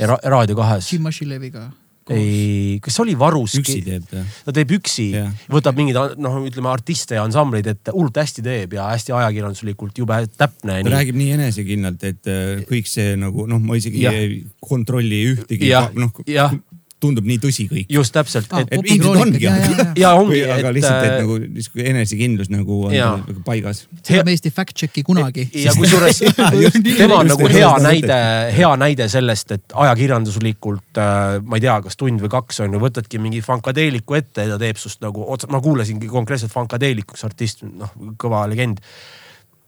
ja 0.00 0.08
ra 0.10 0.18
Raadio 0.32 0.56
kahes. 0.58 0.88
Jim 0.92 1.04
Mashileviga. 1.04 1.68
ei, 2.10 2.78
kas 2.82 2.96
oli 3.02 3.12
Varusk? 3.18 3.60
üksi 3.60 3.82
teeb 3.86 4.06
ta. 4.10 4.24
ta 4.46 4.54
teeb 4.56 4.72
üksi 4.80 5.10
Jah., 5.12 5.28
võtab 5.52 5.76
mingeid 5.78 6.16
noh, 6.18 6.40
ütleme 6.48 6.70
artiste 6.72 7.14
ja 7.18 7.22
ansambleid 7.26 7.68
ette, 7.70 7.92
hullult 7.94 8.16
hästi 8.18 8.42
teeb 8.42 8.74
ja 8.74 8.88
hästi 8.90 9.14
ajakirjanduslikult 9.14 10.00
jube 10.00 10.18
täpne. 10.34 10.80
ta 10.82 10.94
räägib 10.96 11.20
nii 11.20 11.36
enesekindlalt, 11.36 12.08
et 12.08 12.32
äh, 12.32 12.64
kõik 12.70 12.90
see 12.90 13.14
nagu 13.20 13.46
noh, 13.50 13.62
ma 13.62 13.78
isegi 13.78 14.02
Jah. 14.06 14.16
ei 14.16 14.42
kontrolli 14.64 15.22
ühtegi 15.34 15.70
Jah,, 15.70 15.92
noh 15.94 16.10
jah. 16.26 16.56
Tundub 17.00 17.26
nii 17.26 17.38
tõsi 17.42 17.66
kõik. 17.70 17.86
just 17.92 18.12
täpselt, 18.14 18.48
Ah, 18.50 18.64
et 18.66 18.80
ilmselt 18.82 19.20
ongi, 19.22 19.40
jaa, 19.44 19.56
jaa, 19.56 19.74
jaa. 19.78 19.92
ja 20.02 20.10
ongi, 20.18 20.40
aga 20.44 20.68
et 20.68 20.76
lihtsalt, 20.76 21.04
et 21.06 21.12
äh, 21.12 21.18
nagu 21.22 21.36
niisugune 21.42 21.86
enesekindlus 21.92 22.50
nagu 22.52 22.78
on 22.88 22.94
tal 22.94 23.22
nagu 23.22 23.44
paigas. 23.46 23.84
seda 24.02 24.24
me 24.26 24.34
Eesti 24.34 24.50
fact 24.54 24.76
check'i 24.76 25.04
kunagi. 25.06 25.46
ja 25.64 25.74
kusjuures 25.76 26.22
tema 27.00 27.20
on 27.20 27.30
nagu 27.30 27.48
hea 27.52 27.70
näide, 27.84 28.18
hea 28.56 28.72
näide 28.80 29.08
sellest, 29.12 29.54
et 29.56 29.76
ajakirjanduslikult 29.84 31.00
äh, 31.00 31.38
ma 31.44 31.60
ei 31.60 31.64
tea, 31.66 31.78
kas 31.86 31.96
tund 32.00 32.20
või 32.24 32.32
kaks 32.32 32.60
on 32.64 32.76
ju, 32.76 32.82
võtadki 32.82 33.20
mingi 33.22 33.40
Funkadeeliku 33.44 34.18
ette 34.18 34.46
ja 34.46 34.54
ta 34.54 34.60
teeb 34.62 34.80
sust 34.80 35.00
nagu 35.04 35.24
otse, 35.32 35.48
ma 35.52 35.62
kuulasingi 35.64 36.10
konkreetselt 36.10 36.52
Funkadeeliku, 36.52 37.16
üks 37.16 37.24
artist, 37.26 37.64
noh 37.64 37.92
kõva 38.20 38.44
legend. 38.50 38.82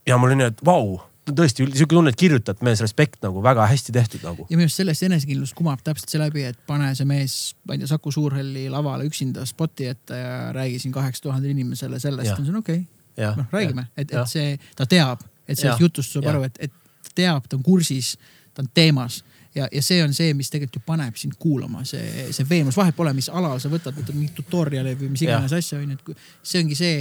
ja 0.07 0.17
mul 0.19 0.33
oli 0.33 0.41
nii, 0.41 0.51
et 0.53 0.63
vau, 0.65 0.99
tõesti 1.31 1.65
sihuke 1.71 1.95
tunne, 1.95 2.11
et 2.11 2.19
kirjutad 2.19 2.59
mees, 2.65 2.81
respekt 2.83 3.21
nagu 3.23 3.41
väga 3.43 3.65
hästi 3.71 3.95
tehtud 3.95 4.23
nagu. 4.25 4.47
ja 4.49 4.57
minu 4.57 4.67
arust 4.67 4.81
sellest 4.81 5.05
enesekindlus 5.07 5.53
kumab 5.55 5.83
täpselt 5.85 6.11
see 6.11 6.21
läbi, 6.21 6.43
et 6.49 6.59
pane 6.67 6.89
see 6.97 7.07
mees, 7.07 7.37
ma 7.67 7.77
ei 7.77 7.83
tea, 7.83 7.91
Saku 7.93 8.11
Suurhalli 8.11 8.65
lavale 8.71 9.07
üksinda 9.07 9.45
spoti 9.47 9.87
ette 9.91 10.19
ja 10.19 10.37
räägi 10.55 10.81
siin 10.83 10.95
kaheksa 10.95 11.27
tuhandele 11.27 11.55
inimesele 11.55 11.99
sellest, 12.03 12.35
on 12.37 12.47
see 12.49 12.57
okei. 12.59 12.81
Okay.. 13.13 13.35
noh, 13.37 13.47
räägime, 13.53 13.87
et, 13.95 14.11
et 14.11 14.31
see, 14.31 14.57
ta 14.75 14.87
teab, 14.89 15.23
et 15.47 15.59
sellest 15.59 15.83
jutust 15.85 16.17
saab 16.17 16.31
aru, 16.33 16.47
et, 16.49 16.59
et 16.67 16.73
ta 17.07 17.15
teab, 17.21 17.47
ta 17.47 17.59
on 17.59 17.63
kursis, 17.63 18.15
ta 18.53 18.65
on 18.65 18.71
teemas 18.73 19.21
ja, 19.55 19.67
ja 19.71 19.81
see 19.85 19.99
on 20.03 20.13
see, 20.13 20.33
mis 20.33 20.49
tegelikult 20.49 20.79
ju 20.79 20.81
paneb 20.85 21.15
sind 21.19 21.35
kuulama, 21.39 21.83
see, 21.85 22.27
see 22.33 22.45
veenvus, 22.49 22.77
vahet 22.79 22.95
pole, 22.97 23.13
mis 23.13 23.29
alal 23.29 23.59
sa 23.61 23.69
võtad, 23.69 23.93
võtad 23.97 24.15
mingit 24.15 24.35
tutorial'i 24.39 24.95
või 24.99 25.11
mis 25.13 25.21
iganes 25.25 25.53
asja 25.53 25.79
onju, 25.79 25.93
et 25.99 26.01
kui 26.07 26.15
see 26.41 26.63
ongi 26.63 26.75
see, 26.79 26.95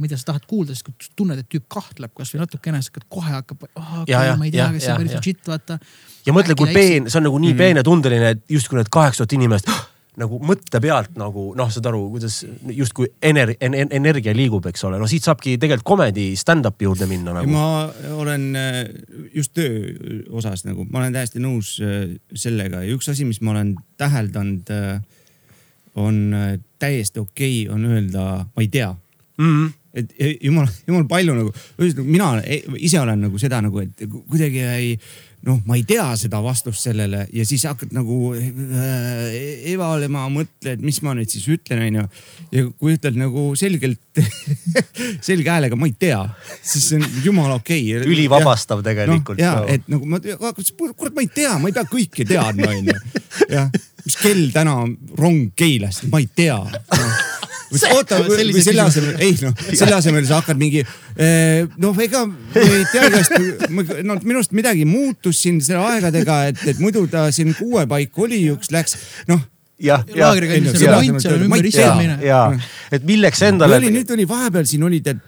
mida 0.00 0.16
sa 0.16 0.30
tahad 0.32 0.46
kuulda, 0.48 0.74
sest 0.76 0.86
kui 0.88 1.10
tunned, 1.16 1.38
et 1.38 1.48
tüüp 1.52 1.66
kahtleb 1.68 2.14
kasvõi 2.16 2.40
natukene, 2.44 2.80
sa 2.82 2.90
hakkad 2.92 3.08
kohe 3.12 3.34
hakkab, 3.36 3.68
ja, 4.08 4.36
ma 4.36 4.48
ei 4.48 4.54
tea 4.54 4.70
kas 4.72 4.82
see 4.86 4.92
on 4.94 5.02
päris 5.04 5.14
legit, 5.18 5.44
vaata. 5.46 5.78
ja 6.26 6.32
mõtle, 6.36 6.56
kui 6.58 6.72
peen, 6.74 7.10
see 7.10 7.18
on 7.20 7.28
nagu 7.28 7.38
nii 7.38 7.52
Mhm. 7.54 7.58
peenetundeline, 7.58 8.30
et 8.36 8.42
justkui 8.48 8.76
need 8.80 8.88
kaheksa 8.90 9.24
tuhat 9.26 9.32
inimest 9.40 9.68
nagu 10.18 10.38
mõtte 10.42 10.80
pealt 10.82 11.16
nagu 11.20 11.52
noh, 11.58 11.70
saad 11.72 11.86
aru, 11.90 12.04
kuidas 12.14 12.40
justkui 12.74 13.08
ener-, 13.22 13.54
energia 13.60 14.34
liigub, 14.36 14.66
eks 14.70 14.84
ole, 14.88 14.98
no 15.00 15.06
siit 15.10 15.26
saabki 15.26 15.56
tegelikult 15.60 15.86
comedy 15.88 16.28
stand-up'i 16.38 16.88
juurde 16.88 17.06
minna 17.10 17.36
nagu. 17.38 17.50
ma 17.50 17.88
olen 18.18 18.48
äh, 18.58 18.80
just 19.34 19.54
töö 19.54 19.94
osas 20.30 20.64
nagu, 20.66 20.86
ma 20.90 21.02
olen 21.02 21.16
täiesti 21.16 21.42
nõus 21.42 21.76
äh, 21.82 22.16
sellega 22.34 22.82
ja 22.84 22.94
üks 22.96 23.10
asi, 23.12 23.26
mis 23.28 23.40
ma 23.40 23.54
olen 23.56 23.76
täheldanud, 24.00 24.70
on 25.98 26.22
äh, 26.34 26.56
täiesti 26.78 27.22
okei 27.22 27.66
okay, 27.66 27.74
on 27.74 27.86
öelda, 27.90 28.24
ma 28.54 28.64
ei 28.64 28.72
tea 28.72 28.94
Mm 29.38 29.46
-hmm. 29.66 29.72
et 29.94 30.14
e- 30.18 30.38
jumal, 30.42 30.66
jumal 30.86 31.04
palju 31.04 31.34
nagu, 31.34 31.52
ühesõnaga 31.78 32.04
mina 32.04 32.42
e- 32.42 32.64
ise 32.76 33.00
olen 33.00 33.20
nagu 33.20 33.38
seda 33.38 33.60
nagu, 33.62 33.78
et 33.78 34.02
ku- 34.10 34.24
kuidagi 34.30 34.58
ei 34.58 34.98
noh, 35.46 35.60
ma 35.68 35.76
ei 35.78 35.84
tea 35.86 36.04
seda 36.18 36.40
vastust 36.42 36.82
sellele 36.82 37.24
ja 37.34 37.44
siis 37.46 37.62
hakkad 37.68 37.92
nagu 37.94 38.32
äh, 38.34 39.36
evalema, 39.72 40.24
mõtled, 40.32 40.82
mis 40.84 40.98
ma 41.06 41.14
nüüd 41.16 41.30
siis 41.30 41.46
ütlen, 41.54 41.84
onju. 41.86 42.04
ja 42.54 42.64
kui 42.80 42.96
ütled 42.96 43.18
nagu 43.20 43.44
selgelt, 43.58 44.02
selge 45.28 45.52
häälega, 45.52 45.78
ma 45.78 45.88
ei 45.88 45.94
tea, 45.98 46.20
siis 46.58 46.90
see 46.90 46.98
on 46.98 47.06
jumala 47.24 47.60
okei 47.60 47.84
okay.. 47.94 48.10
ülivabastav 48.10 48.82
tegelikult 48.86 49.38
noh, 49.38 49.44
ja 49.44 49.54
no., 49.62 49.70
et 49.70 49.88
nagu 49.92 50.10
ma, 50.10 50.20
kurat, 50.58 51.14
ma 51.14 51.24
ei 51.24 51.32
tea, 51.32 51.54
ma 51.62 51.70
ei 51.70 51.78
pea 51.78 51.86
kõike 51.94 52.28
teadma, 52.28 52.72
onju. 52.74 52.98
jah, 53.54 53.70
mis 54.04 54.18
kell 54.18 54.48
täna 54.54 54.78
on 54.82 54.94
rong 55.18 55.52
Keilast, 55.58 56.08
ma 56.10 56.22
ei 56.22 56.30
tea 56.34 56.58
no. 56.58 57.10
oota, 57.92 58.22
või 58.26 58.62
selle 58.64 58.84
asemel, 58.86 59.18
ei 59.24 59.36
noh, 59.42 59.54
selle 59.68 59.98
asemel 59.98 60.26
sa 60.28 60.40
hakkad 60.40 60.60
mingi 60.60 60.84
noh, 61.82 62.00
ega 62.04 62.24
ei 62.56 62.86
tea, 62.92 63.10
kas 63.12 63.32
no 63.68 64.18
minu 64.22 64.38
arust 64.38 64.56
midagi 64.56 64.86
muutus 64.88 65.42
siin 65.44 65.60
selle 65.64 65.84
aegadega, 65.94 66.40
et, 66.52 66.64
et 66.72 66.82
muidu 66.82 67.06
ta 67.10 67.28
siin 67.34 67.54
kuue 67.58 67.86
paiku 67.90 68.28
oli, 68.28 68.42
üks 68.54 68.72
läks 68.74 68.98
noh. 69.30 69.44
jah, 69.78 70.02
istumine. 71.70 72.16
ja, 72.24 72.40
et 72.92 73.04
milleks 73.06 73.42
oli 73.42 73.52
endale. 73.52 73.78
nüüd 73.84 74.10
oli 74.14 74.26
vahepeal 74.28 74.66
siin 74.68 74.84
oli 74.88 74.98
tead 75.04 75.20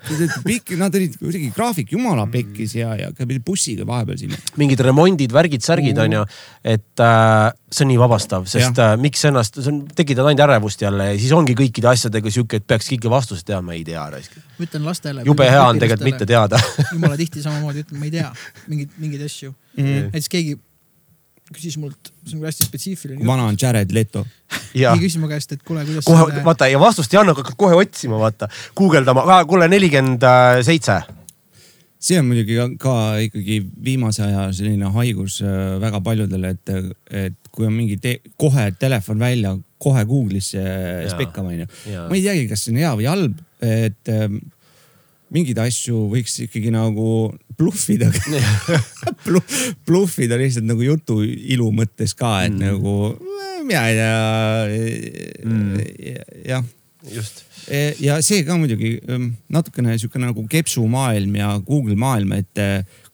pikk, 0.47 0.75
nad 0.81 0.95
olid 0.99 1.15
kuidagi 1.21 1.51
graafik 1.55 1.93
jumala 1.95 2.27
pekkis 2.31 2.75
ja, 2.81 2.95
ja 2.99 3.11
bussiga 3.47 3.87
vahepeal 3.87 4.19
siin. 4.19 4.35
mingid 4.61 4.83
remondid, 4.85 5.33
värgid, 5.35 5.63
särgid 5.65 5.99
on 6.03 6.17
ju, 6.19 6.25
et 6.67 7.05
äh, 7.05 7.51
see 7.71 7.87
on 7.87 7.93
nii 7.93 8.01
vabastav, 8.01 8.49
sest 8.51 8.81
äh, 8.83 8.97
miks 9.01 9.23
ennast, 9.31 9.61
see 9.61 9.71
on, 9.73 9.83
tekitad 9.97 10.27
ainult 10.27 10.47
ärevust 10.49 10.83
jälle 10.83 11.13
ja 11.13 11.19
siis 11.19 11.35
ongi 11.37 11.55
kõikide 11.59 11.93
asjadega 11.93 12.33
sihuke, 12.35 12.61
et 12.61 12.67
peaks 12.67 12.91
kõiki 12.91 13.13
vastuseid 13.13 13.53
teadma, 13.53 13.77
ei 13.79 13.85
tea. 13.87 14.03
ma 14.11 14.67
ütlen 14.67 14.89
lastele. 14.89 15.27
jube 15.29 15.47
hea 15.47 15.63
on 15.67 15.79
tegelikult 15.83 16.11
mitte. 16.11 16.27
teada. 16.27 16.59
jumala 16.95 17.21
tihti 17.21 17.45
samamoodi 17.45 17.87
ütlen, 17.87 18.03
ma 18.03 18.11
ei 18.11 18.17
tea 18.19 18.33
mingeid, 18.67 18.99
mingeid 18.99 19.29
asju 19.31 19.53
mm. 19.53 19.85
-hmm. 19.85 20.11
näiteks 20.11 20.35
keegi 20.35 20.59
küsis 21.55 21.77
mult, 21.83 22.13
see 22.27 22.39
on 22.39 22.45
hästi 22.47 22.67
spetsiifiline. 22.69 23.27
vana 23.27 23.49
on 23.51 23.57
Jared 23.61 23.91
Leto. 23.95 24.25
ja 24.75 24.93
küsis 24.99 25.19
mu 25.21 25.29
käest, 25.31 25.53
et 25.57 25.63
kuule, 25.67 25.85
kuidas 25.89 26.05
kohe 26.07 26.27
selle- 26.29 26.45
vaata 26.47 26.69
ja 26.71 26.79
vastust 26.83 27.15
ei 27.15 27.21
anna, 27.23 27.35
hakkad 27.35 27.57
kohe 27.59 27.75
otsima, 27.79 28.19
vaata, 28.21 28.49
guugeldama, 28.79 29.25
kuule 29.51 29.69
nelikümmend 29.69 30.23
seitse. 30.67 31.01
see 32.01 32.17
on 32.17 32.25
muidugi 32.31 32.55
ka, 32.57 32.69
ka 32.81 32.93
ikkagi 33.27 33.59
viimase 33.85 34.23
aja 34.25 34.47
selline 34.57 34.89
haigus 34.95 35.41
äh, 35.45 35.75
väga 35.83 36.01
paljudele, 36.01 36.55
et, 36.57 36.71
et 37.11 37.35
kui 37.53 37.67
on 37.69 37.75
mingi 37.77 37.99
te 38.01 38.15
kohe 38.41 38.71
telefon 38.81 39.19
välja, 39.21 39.53
kohe 39.81 40.05
Google'isse 40.09 40.63
spekkama 41.13 41.53
onju. 41.53 41.67
Ma 42.09 42.17
ei 42.17 42.23
teagi, 42.25 42.47
kas 42.49 42.65
see 42.65 42.73
on 42.73 42.81
hea 42.81 42.95
või 42.97 43.11
halb, 43.11 43.37
et 43.61 44.09
ähm, 44.15 44.39
mingeid 45.35 45.61
asju 45.62 46.07
võiks 46.11 46.37
ikkagi 46.47 46.73
nagu 46.75 47.31
bluffida 47.59 48.11
bluffida 49.87 50.38
lihtsalt 50.40 50.66
nagu 50.69 50.85
jutu 50.85 51.21
ilu 51.25 51.71
mõttes 51.75 52.16
ka, 52.19 52.40
et 52.49 52.55
mm. 52.55 52.64
nagu 52.64 52.95
äh, 53.14 53.61
mina 53.66 53.85
ei 53.90 53.99
tea 54.01 55.47
mm.. 55.47 56.45
jah 56.49 56.66
just. 57.09 57.45
Ja 58.03 58.19
see 58.25 58.43
ka 58.45 58.57
muidugi 58.59 58.97
ähm, 59.09 59.35
natukene 59.53 59.95
sihuke 60.01 60.21
nagu 60.21 60.45
kepsumaailm 60.51 61.37
ja 61.38 61.53
Google 61.64 61.97
maailm, 62.01 62.35
et 62.40 62.64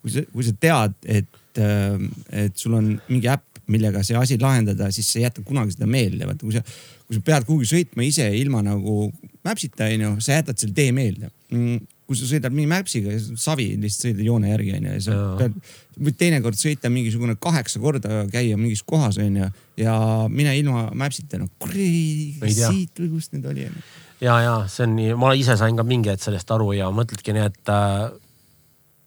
kui 0.01 0.15
sa, 0.15 0.25
kui 0.33 0.47
sa 0.47 0.55
tead, 0.61 0.97
et, 1.05 1.61
et 1.61 2.57
sul 2.59 2.77
on 2.79 2.95
mingi 3.11 3.31
äpp, 3.31 3.45
millega 3.73 4.03
see 4.07 4.17
asi 4.19 4.39
lahendada, 4.39 4.93
siis 4.95 5.09
sa 5.11 5.19
ei 5.19 5.27
jäta 5.27 5.43
kunagi 5.47 5.75
seda 5.75 5.89
meelde, 5.91 6.27
vaata 6.29 6.47
kui 6.47 6.55
sa, 6.55 6.63
kui 7.07 7.19
sa 7.19 7.25
pead 7.27 7.47
kuhugi 7.49 7.67
sõitma 7.71 8.07
ise 8.07 8.29
ilma 8.39 8.63
nagu 8.67 9.09
Mapsita 9.47 9.87
onju, 9.91 10.17
sa 10.23 10.39
jätad 10.39 10.59
selle 10.59 10.75
tee 10.75 10.93
meelde 10.95 11.31
mm, 11.55 11.83
kui 12.07 12.19
sa 12.19 12.29
sõidad 12.29 12.55
mingi 12.55 12.71
Mapsiga, 12.71 13.17
savi 13.41 13.73
lihtsalt 13.83 14.07
sõidad 14.07 14.27
joone 14.29 14.53
järgi 14.53 14.77
onju 14.79 14.95
ja 14.95 15.03
sa 15.03 15.19
pead, 15.41 15.57
võid 16.07 16.19
teinekord 16.21 16.59
sõita 16.61 16.91
mingisugune 16.93 17.35
kaheksa 17.43 17.83
korda 17.83 18.25
käia 18.31 18.59
mingis 18.61 18.85
kohas 18.87 19.19
onju 19.23 19.49
ja 19.81 19.95
mine 20.31 20.55
ilma 20.61 20.87
Mapsita, 20.95 21.41
no 21.43 21.51
kuradi 21.59 22.53
siit 22.55 23.03
või 23.03 23.11
kust 23.17 23.35
need 23.35 23.49
oli 23.51 23.67
onju. 23.71 23.87
Ja, 24.23 24.39
ja 24.41 24.53
see 24.73 24.87
on 24.87 24.95
nii, 24.97 25.17
ma 25.21 25.35
ise 25.37 25.59
sain 25.61 25.77
ka 25.77 25.85
mingi 25.85 26.09
hetk 26.13 26.23
sellest 26.25 26.51
aru 26.55 26.71
ja 26.79 26.89
mõtledki 26.95 27.35
nii, 27.37 27.49
et, 27.51 27.73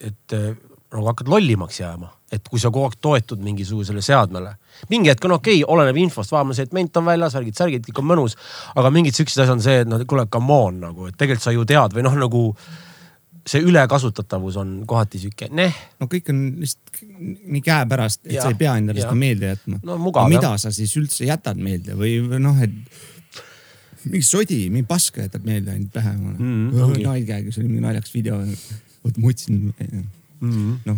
et 0.05 0.35
äh, 0.37 0.51
nagu 0.93 1.05
hakkad 1.09 1.31
lollimaks 1.31 1.79
jääma, 1.79 2.11
et 2.33 2.45
kui 2.49 2.61
sa 2.61 2.69
kogu 2.73 2.89
aeg 2.89 2.99
toetud 3.01 3.41
mingisugusele 3.45 4.03
seadmele. 4.05 4.55
mingi 4.89 5.09
hetk 5.09 5.25
on 5.25 5.37
okei 5.37 5.63
okay,, 5.63 5.71
oleneb 5.73 5.97
infost, 6.03 6.35
vaatame 6.35 6.57
see, 6.57 6.67
et 6.67 6.75
ment 6.75 6.97
on 6.97 7.07
väljas, 7.07 7.35
värgid, 7.37 7.57
särgid, 7.57 7.87
kõik 7.87 8.03
on 8.03 8.09
mõnus. 8.11 8.37
aga 8.75 8.91
mingid 8.93 9.17
siuksed 9.17 9.43
asjad 9.43 9.55
on 9.55 9.63
see, 9.65 9.79
et 9.85 9.89
noh, 9.89 10.03
kuule, 10.09 10.27
come 10.31 10.61
on 10.67 10.79
nagu, 10.89 11.09
et 11.09 11.17
tegelikult 11.17 11.47
sa 11.47 11.55
ju 11.55 11.65
tead 11.69 11.95
või 11.97 12.05
noh, 12.05 12.17
nagu 12.27 12.43
see 13.47 13.61
ülekasutatavus 13.65 14.57
on 14.61 14.73
kohati 14.89 15.19
sihuke, 15.21 15.47
neh, 15.55 15.75
no 15.99 16.07
kõik 16.11 16.27
on 16.33 16.41
lihtsalt 16.63 16.99
nii 17.53 17.61
käepärast, 17.65 18.25
et 18.25 18.33
Jah, 18.35 18.43
sa 18.47 18.51
ei 18.53 18.57
pea 18.59 18.75
endale 18.81 19.01
seda 19.01 19.15
meelde 19.17 19.53
jätma. 19.53 19.79
No 19.83 19.97
mugav, 20.01 20.27
mida 20.31 20.51
sa 20.61 20.71
siis 20.75 20.95
üldse 20.99 21.25
jätad 21.29 21.57
meelde 21.61 21.95
või 21.99 22.17
või 22.25 22.41
noh, 22.43 22.59
et 22.63 22.73
mingi 24.05 24.23
sodi, 24.25 24.59
mingi 24.71 24.87
paska 24.87 25.25
jätad 25.25 25.45
meelde 25.47 25.73
ainult 25.75 25.91
pähe 25.93 26.13
Mm, 26.15 26.35
mm, 26.39 26.81
ongi.. 26.83 27.03
naljaga, 27.03 27.51
see 27.51 27.63
oli 27.63 27.71
mingi 27.71 27.85
naljakas 27.87 28.13
video. 28.13 28.39
oota, 29.03 29.19
ma 29.19 29.27
otsin, 29.31 29.73
noh, 30.85 30.97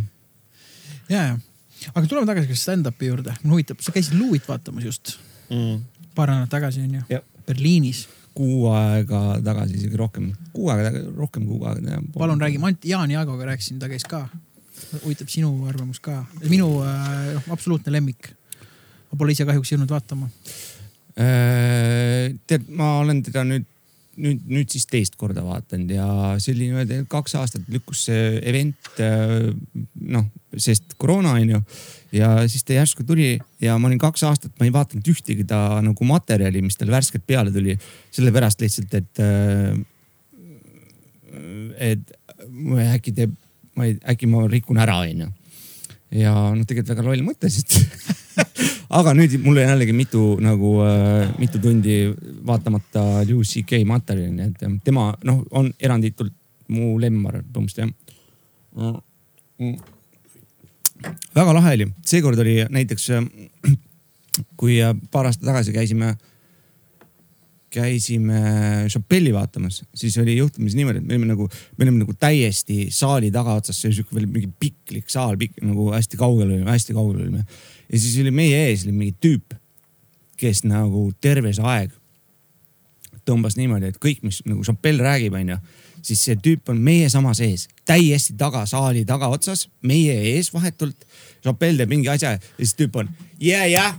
ja, 1.10 1.24
ja, 1.32 1.38
aga 1.94 2.06
tuleme 2.08 2.28
tagasi 2.30 2.58
stand-up'i 2.58 3.10
juurde, 3.10 3.34
mind 3.44 3.54
huvitab, 3.56 3.82
sa 3.82 3.94
käisid 3.96 4.18
Louis 4.20 4.42
vaatamas 4.48 4.86
just 4.86 5.16
paar 6.16 6.30
nädalat 6.30 6.50
tagasi 6.52 6.82
onju. 6.86 7.02
Berliinis. 7.48 8.08
Kuu 8.38 8.70
aega 8.72 9.22
tagasi, 9.44 9.78
isegi 9.80 10.00
rohkem, 10.00 10.32
kuu 10.56 10.70
aega, 10.74 10.92
rohkem 11.18 11.48
kui 11.48 11.58
kuu 11.58 11.68
aega. 11.70 12.00
palun 12.16 12.42
räägi, 12.42 12.62
ma 12.62 12.72
Jaan 12.86 13.12
Jaagoga 13.12 13.50
rääkisin, 13.52 13.80
ta 13.80 13.90
käis 13.92 14.08
ka. 14.08 14.28
huvitab 15.04 15.30
sinu 15.30 15.52
arvamus 15.70 16.00
ka, 16.04 16.24
minu 16.50 16.82
äh, 16.84 17.34
noh 17.36 17.52
absoluutne 17.54 17.92
lemmik. 17.92 18.32
ma 19.12 19.20
pole 19.20 19.36
ise 19.36 19.46
kahjuks 19.46 19.74
jõudnud 19.74 19.92
vaatama. 19.92 20.30
Äh, 21.20 22.32
tead, 22.48 22.70
ma 22.72 22.98
olen 23.02 23.20
teda 23.24 23.44
nüüd, 23.48 23.68
nüüd, 24.22 24.46
nüüd 24.48 24.72
siis 24.72 24.88
teist 24.88 25.18
korda 25.20 25.44
vaatanud 25.44 25.92
ja 25.92 26.08
see 26.40 26.56
oli 26.56 26.70
niimoodi, 26.70 27.02
kaks 27.12 27.36
aastat 27.40 27.68
lükkus 27.72 28.06
see 28.08 28.38
event, 28.48 28.94
noh, 30.16 30.30
sest 30.56 30.96
koroona 30.98 31.36
on 31.36 31.58
ju. 31.58 31.66
Ja 32.16 32.32
siis 32.52 32.64
ta 32.68 32.76
järsku 32.76 33.06
tuli 33.08 33.34
ja 33.62 33.78
ma 33.80 33.90
olin 33.90 34.02
kaks 34.02 34.24
aastat, 34.28 34.54
ma 34.60 34.68
ei 34.68 34.74
vaadanud 34.74 35.12
ühtegi 35.14 35.46
ta 35.48 35.82
nagu 35.84 36.08
materjali, 36.08 36.64
mis 36.66 36.80
tal 36.80 36.92
värskelt 36.92 37.26
peale 37.28 37.52
tuli. 37.52 37.78
sellepärast 38.12 38.62
lihtsalt, 38.62 38.94
et, 39.00 39.22
et 41.92 42.18
äkki 42.96 43.16
teeb, 43.16 43.38
ma 43.76 43.88
ei, 43.88 43.96
äkki 44.14 44.30
ma 44.30 44.48
rikun 44.52 44.82
ära, 44.82 45.00
onju 45.06 45.32
ja 46.12 46.34
noh, 46.52 46.66
tegelikult 46.68 46.92
väga 46.96 47.06
loll 47.08 47.24
mõte, 47.24 47.50
sest 47.52 47.78
aga 48.98 49.14
nüüd 49.16 49.38
mul 49.46 49.62
on 49.62 49.70
jällegi 49.70 49.96
mitu 49.96 50.26
nagu 50.44 50.74
äh, 50.84 51.32
mitu 51.40 51.62
tundi 51.64 52.04
vaatamata 52.48 53.24
Louis 53.30 53.56
CK 53.56 53.82
materjali, 53.88 54.34
nii 54.36 54.50
et 54.52 54.66
äh, 54.68 54.76
tema 54.84 55.12
noh, 55.28 55.44
on 55.56 55.72
eranditult 55.80 56.36
mu 56.72 56.98
lemmar 57.00 57.42
põhimõtteliselt 57.42 57.88
jah 58.76 59.00
mm.. 59.60 59.91
Väga 61.36 61.54
lahe 61.56 61.78
oli, 61.78 61.88
seekord 62.06 62.40
oli 62.44 62.60
näiteks 62.70 63.10
äh, 63.18 63.26
kui 64.60 64.82
äh, 64.84 64.94
paar 65.12 65.30
aastat 65.30 65.48
tagasi 65.48 65.74
käisime, 65.76 66.14
käisime 67.72 68.42
Chappelli 68.90 69.34
vaatamas, 69.34 69.82
siis 69.96 70.18
oli 70.22 70.38
juhtumisi 70.38 70.80
niimoodi, 70.80 71.02
et 71.02 71.08
me 71.08 71.16
olime 71.16 71.32
nagu, 71.32 71.48
me 71.78 71.86
olime 71.86 72.04
nagu 72.04 72.16
täiesti 72.20 72.86
saali 72.92 73.32
tagaotsas, 73.32 73.80
see 73.82 73.90
oli 73.90 74.00
sihuke 74.00 74.18
veel 74.18 74.28
mingi 74.32 74.52
piklik 74.60 75.10
saal, 75.12 75.38
pikk 75.40 75.64
nagu 75.66 75.90
hästi 75.96 76.20
kaugel 76.20 76.50
olime, 76.50 76.70
hästi 76.72 76.98
kaugel 76.98 77.24
olime. 77.24 77.46
ja 77.92 78.00
siis 78.00 78.20
oli 78.24 78.32
meie 78.36 78.68
ees 78.70 78.86
oli 78.88 78.96
mingi 78.96 79.16
tüüp, 79.24 79.56
kes 80.42 80.66
nagu 80.68 81.10
terve 81.22 81.54
see 81.56 81.66
aeg 81.68 81.98
tõmbas 83.28 83.56
niimoodi, 83.60 83.92
et 83.92 84.02
kõik, 84.02 84.24
mis 84.26 84.42
nagu 84.48 84.64
Chappell 84.66 85.02
räägib, 85.04 85.36
onju, 85.38 85.58
siis 86.06 86.24
see 86.26 86.38
tüüp 86.42 86.72
on 86.74 86.80
meie 86.82 87.10
samas 87.10 87.42
ees, 87.44 87.68
täiesti 87.88 88.36
taga 88.40 88.66
saali 88.70 89.06
tagaotsas, 89.06 89.68
meie 89.88 90.16
ees 90.34 90.52
vahetult. 90.54 91.08
Chappell 91.42 91.80
teeb 91.80 91.90
mingi 91.90 92.10
asja 92.12 92.36
ja 92.36 92.42
siis 92.58 92.76
tüüp 92.78 93.00
on 93.02 93.10
yeah, 93.42 93.66
yeah, 93.66 93.96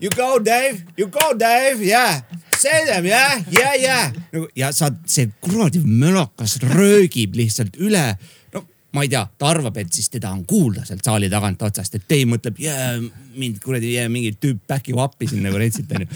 you 0.00 0.10
go 0.14 0.38
Dave, 0.38 0.84
you 0.96 1.08
go 1.08 1.32
Dave, 1.38 1.80
yeah, 1.84 2.20
say 2.58 2.84
them 2.86 3.06
yeah, 3.06 3.40
yeah, 3.52 3.74
yeah. 3.80 4.12
nagu 4.32 4.48
ja 4.56 4.72
sa, 4.76 4.90
see 5.06 5.30
kuradi 5.40 5.80
mölakas 5.84 6.58
röögib 6.62 7.36
lihtsalt 7.38 7.78
üle 7.80 8.04
ma 8.98 9.06
ei 9.06 9.12
tea, 9.12 9.22
ta 9.38 9.48
arvab, 9.52 9.78
et 9.80 9.94
siis 9.94 10.10
teda 10.12 10.32
on 10.34 10.42
kuulda 10.48 10.84
sealt 10.88 11.06
saali 11.06 11.30
tagant 11.32 11.62
otsast, 11.68 11.94
et 11.96 12.04
Dave 12.10 12.26
mõtleb, 12.32 12.58
jää 12.62 12.98
mind 13.38 13.62
kuradi 13.62 13.94
jää 13.94 14.10
mingi 14.12 14.34
tüüp 14.42 14.64
back'i 14.68 14.96
appi 14.98 15.30
siin 15.30 15.46
nagu 15.46 15.60
retsilt 15.60 15.94
onju. 15.94 16.08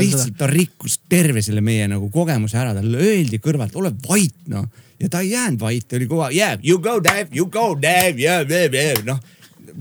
Lihtsalt 0.00 0.36
ta 0.40 0.48
rikkus 0.50 0.98
terve 1.08 1.44
selle 1.44 1.62
meie 1.64 1.86
nagu 1.92 2.10
kogemuse 2.12 2.58
ära, 2.60 2.74
talle 2.76 3.04
öeldi 3.12 3.40
kõrvalt, 3.44 3.76
ole 3.76 3.92
vait 4.08 4.36
noh. 4.52 4.66
ja 5.00 5.10
ta 5.12 5.20
ei 5.20 5.34
jäänud 5.34 5.60
vait, 5.60 5.84
ta 5.84 5.98
oli 5.98 6.08
kogu 6.08 6.24
aeg 6.26 6.36
yeah,, 6.36 6.58
you 6.64 6.80
go 6.80 6.98
Dave, 7.04 7.28
you 7.36 7.46
go 7.52 7.74
Dave, 7.76 8.16
yeah, 8.16 8.44
yeah, 8.48 8.72
yeah, 8.72 9.02
noh. 9.04 9.20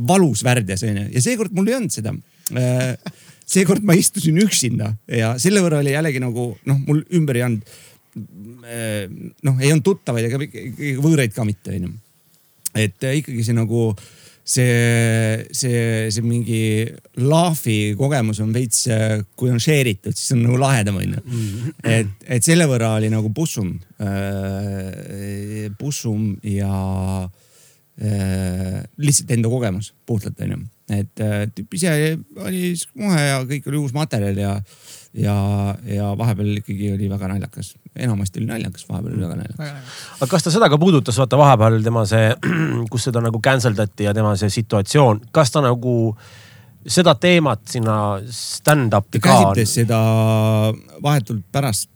valus 0.07 0.43
värdjas 0.43 0.83
onju 0.83 1.07
ja 1.13 1.21
seekord 1.23 1.55
mul 1.55 1.69
ei 1.71 1.77
olnud 1.77 1.93
seda 1.93 2.11
seekord 3.45 3.85
ma 3.85 3.95
istusin 3.97 4.37
üksinda 4.41 4.91
ja 5.09 5.35
selle 5.41 5.61
võrra 5.63 5.81
oli 5.83 5.93
jällegi 5.93 6.21
nagu 6.23 6.51
noh, 6.65 6.79
mul 6.87 7.03
ümber 7.15 7.39
ei 7.39 7.45
olnud. 7.47 7.75
noh, 8.15 9.57
ei 9.59 9.71
olnud 9.73 9.83
tuttavaid 9.85 10.29
ega 10.29 10.39
võõraid 11.03 11.33
ka 11.35 11.45
mitte 11.47 11.73
onju. 11.75 11.91
Et 12.75 13.07
äh, 13.07 13.19
ikkagi 13.21 13.45
see 13.47 13.57
nagu 13.57 13.87
see, 14.45 15.45
see, 15.57 15.79
see 16.13 16.25
mingi 16.25 16.59
lahvi 17.17 17.95
kogemus 17.97 18.43
on 18.43 18.51
veits, 18.53 18.83
kui 19.33 19.49
on 19.49 19.57
share 19.63 19.95
itud, 19.95 20.13
siis 20.13 20.35
on 20.35 20.43
nagu 20.45 20.59
lahedam 20.61 20.99
onju. 21.01 21.23
et, 21.81 22.11
et 22.37 22.45
selle 22.45 22.67
võrra 22.69 22.93
oli 22.99 23.09
nagu 23.09 23.31
pussum, 23.33 23.73
pussum 25.79 26.35
ja 26.45 26.75
äh, 28.01 28.83
lihtsalt 28.97 29.31
enda 29.31 29.49
kogemus 29.49 29.93
puhtalt 30.05 30.39
onju. 30.41 30.61
et 30.89 31.21
äh, 31.23 31.47
tüüp 31.55 31.73
ise 31.73 31.91
oli 32.37 32.75
kohe 32.93 33.21
ja 33.21 33.39
kõik 33.49 33.69
oli 33.71 33.79
uus 33.81 33.93
materjal 33.95 34.37
ja, 34.37 34.51
ja, 35.15 35.35
ja 35.87 36.11
vahepeal 36.17 36.57
ikkagi 36.59 36.91
oli 36.93 37.09
väga 37.09 37.27
naljakas. 37.27 37.75
enamasti 37.95 38.39
oli 38.39 38.47
naljakas, 38.49 38.85
vahepeal 38.89 39.13
oli 39.13 39.23
väga 39.23 39.35
naljakas. 39.35 39.73
aga 40.19 40.29
kas 40.31 40.43
ta 40.43 40.51
seda 40.51 40.69
ka 40.69 40.77
puudutas, 40.77 41.17
vaata 41.17 41.37
vahepeal 41.39 41.81
tema 41.83 42.05
see, 42.09 42.31
kus 42.91 43.07
seda 43.09 43.23
nagu 43.23 43.39
cancel 43.43 43.77
dati 43.77 44.07
ja 44.07 44.13
tema 44.13 44.35
see 44.39 44.49
situatsioon, 44.49 45.21
kas 45.31 45.51
ta 45.55 45.63
nagu 45.63 45.95
seda 46.85 47.15
teemat 47.17 47.65
sinna 47.69 47.97
stand-up'i 48.29 49.19
ta 49.19 49.27
ka 49.27 49.33
käsitles 49.33 49.75
seda 49.81 49.99
vahetult 51.03 51.45
pärast. 51.51 51.89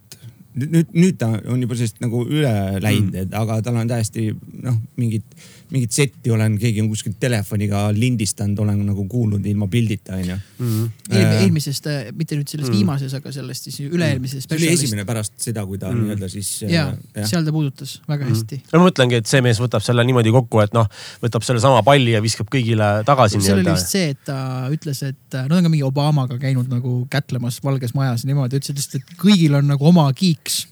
nüüd, 0.59 0.89
nüüd 0.91 1.15
ta 1.19 1.29
on 1.47 1.61
juba 1.61 1.75
sellest 1.77 2.01
nagu 2.03 2.23
üle 2.25 2.51
läinud 2.81 3.13
mm., 3.13 3.35
aga 3.37 3.61
tal 3.63 3.77
on 3.79 3.87
täiesti 3.87 4.31
noh, 4.63 4.79
mingit, 4.97 5.27
mingit 5.71 5.93
setti 5.93 6.31
olen, 6.33 6.55
keegi 6.59 6.81
on 6.81 6.89
kuskilt 6.89 7.19
telefoniga 7.21 7.87
lindistanud, 7.93 8.57
olen 8.63 8.79
nagu 8.87 9.03
kuulnud 9.11 9.45
ilma 9.45 9.67
pildita 9.71 10.15
onju. 10.17 10.37
Eelmi, 10.59 11.35
eelmisest, 11.43 11.87
mitte 12.17 12.37
nüüd 12.39 12.49
selles 12.49 12.69
Mm. 12.69 12.75
viimases, 12.79 13.13
aga 13.13 13.31
sellest 13.31 13.67
siis 13.69 13.79
üle-eelmisest 13.85 14.49
see 14.49 14.57
oli 14.57 14.71
esimene 14.73 15.05
pärast 15.05 15.33
seda, 15.37 15.65
kui 15.65 15.77
ta 15.77 15.91
Mm. 15.91 16.03
nii-öelda 16.03 16.29
siis. 16.29 16.49
ja, 16.69 16.87
seal 17.25 17.45
ta 17.45 17.51
puudutas 17.51 18.01
väga 18.09 18.25
hästi. 18.29 18.61
no 18.73 18.79
ma 18.79 18.89
mõtlengi, 18.89 19.19
et 19.21 19.27
see 19.27 19.41
mees 19.41 19.59
võtab 19.61 19.83
selle 19.85 20.03
niimoodi 20.03 20.31
kokku, 20.31 20.59
et 20.63 20.73
noh, 20.73 20.87
võtab 21.23 21.45
sellesama 21.45 21.83
palli 21.83 22.11
ja 22.17 22.21
viskab 22.21 22.49
kõigile 22.49 23.03
tagasi 23.05 23.41
seal 23.41 23.59
oli 23.59 23.71
vist. 23.71 23.89
see, 23.93 24.09
et 24.15 24.23
ta 24.25 24.69
ütles, 24.73 25.03
et 25.03 25.15
no 25.33 25.47
ta 25.47 25.55
on 25.55 25.63
ka 25.63 25.69
mingi 25.69 25.83
Obamaga 25.85 26.37
käinud 26.37 26.69
nagu 26.69 27.05
kätlemas 27.09 27.59
Valges 27.63 27.93
Majas 27.93 28.25
niimoodi, 28.25 28.57
ütles 28.59 28.75
lihtsalt, 28.75 29.03
et 29.05 29.17
kõigil 29.17 29.55
on 29.55 29.67
nagu 29.67 29.85
oma 29.85 30.11
kiiks. 30.13 30.65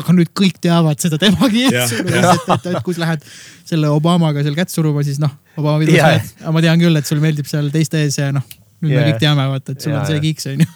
Aga 0.00 0.14
nüüd 0.16 0.30
kõik 0.36 0.60
teavad 0.62 1.00
seda 1.02 1.18
tema 1.20 1.48
kiiks, 1.52 1.94
et, 1.98 2.12
et, 2.14 2.70
et 2.72 2.80
kui 2.86 2.96
sa 2.96 3.04
lähed 3.04 3.26
selle 3.68 3.90
Obamaga 3.92 4.44
seal 4.46 4.56
kätt 4.58 4.72
suruma, 4.72 5.04
siis 5.06 5.20
noh, 5.22 5.32
Obama 5.58 5.80
videos 5.82 6.00
yeah., 6.00 6.24
aga 6.42 6.54
ma 6.56 6.64
tean 6.64 6.82
küll, 6.82 7.00
et 7.00 7.08
sul 7.08 7.22
meeldib 7.22 7.48
seal 7.50 7.70
teiste 7.74 8.00
ees 8.04 8.18
ja 8.20 8.30
noh, 8.34 8.44
nüüd 8.82 8.94
yeah. 8.94 9.04
Me 9.04 9.12
kõik 9.12 9.22
teame, 9.24 9.46
vaata, 9.52 9.74
et 9.74 9.84
sul 9.84 9.94
Jaa, 9.94 10.02
on 10.02 10.10
see 10.10 10.22
kiiks 10.24 10.48
onju. 10.52 10.68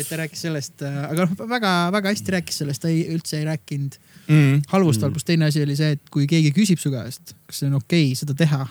et 0.00 0.08
ta 0.08 0.20
rääkis 0.22 0.46
sellest, 0.46 0.84
aga 0.84 1.18
noh, 1.20 1.34
väga-väga 1.54 2.14
hästi 2.14 2.36
rääkis 2.38 2.62
sellest, 2.62 2.82
ta 2.84 2.90
ei, 2.92 3.04
üldse 3.14 3.38
ei 3.40 3.48
rääkinud 3.48 3.98
mm.. 4.26 4.64
halvust 4.72 5.00
mm., 5.00 5.08
halvust. 5.08 5.28
teine 5.28 5.50
asi 5.50 5.62
oli 5.64 5.76
see, 5.78 5.94
et 5.98 6.14
kui 6.14 6.26
keegi 6.30 6.54
küsib 6.56 6.82
su 6.82 6.92
käest, 6.94 7.36
kas 7.46 7.62
see 7.62 7.70
on 7.70 7.78
okei 7.78 8.08
okay, 8.10 8.18
seda 8.18 8.36
teha. 8.38 8.64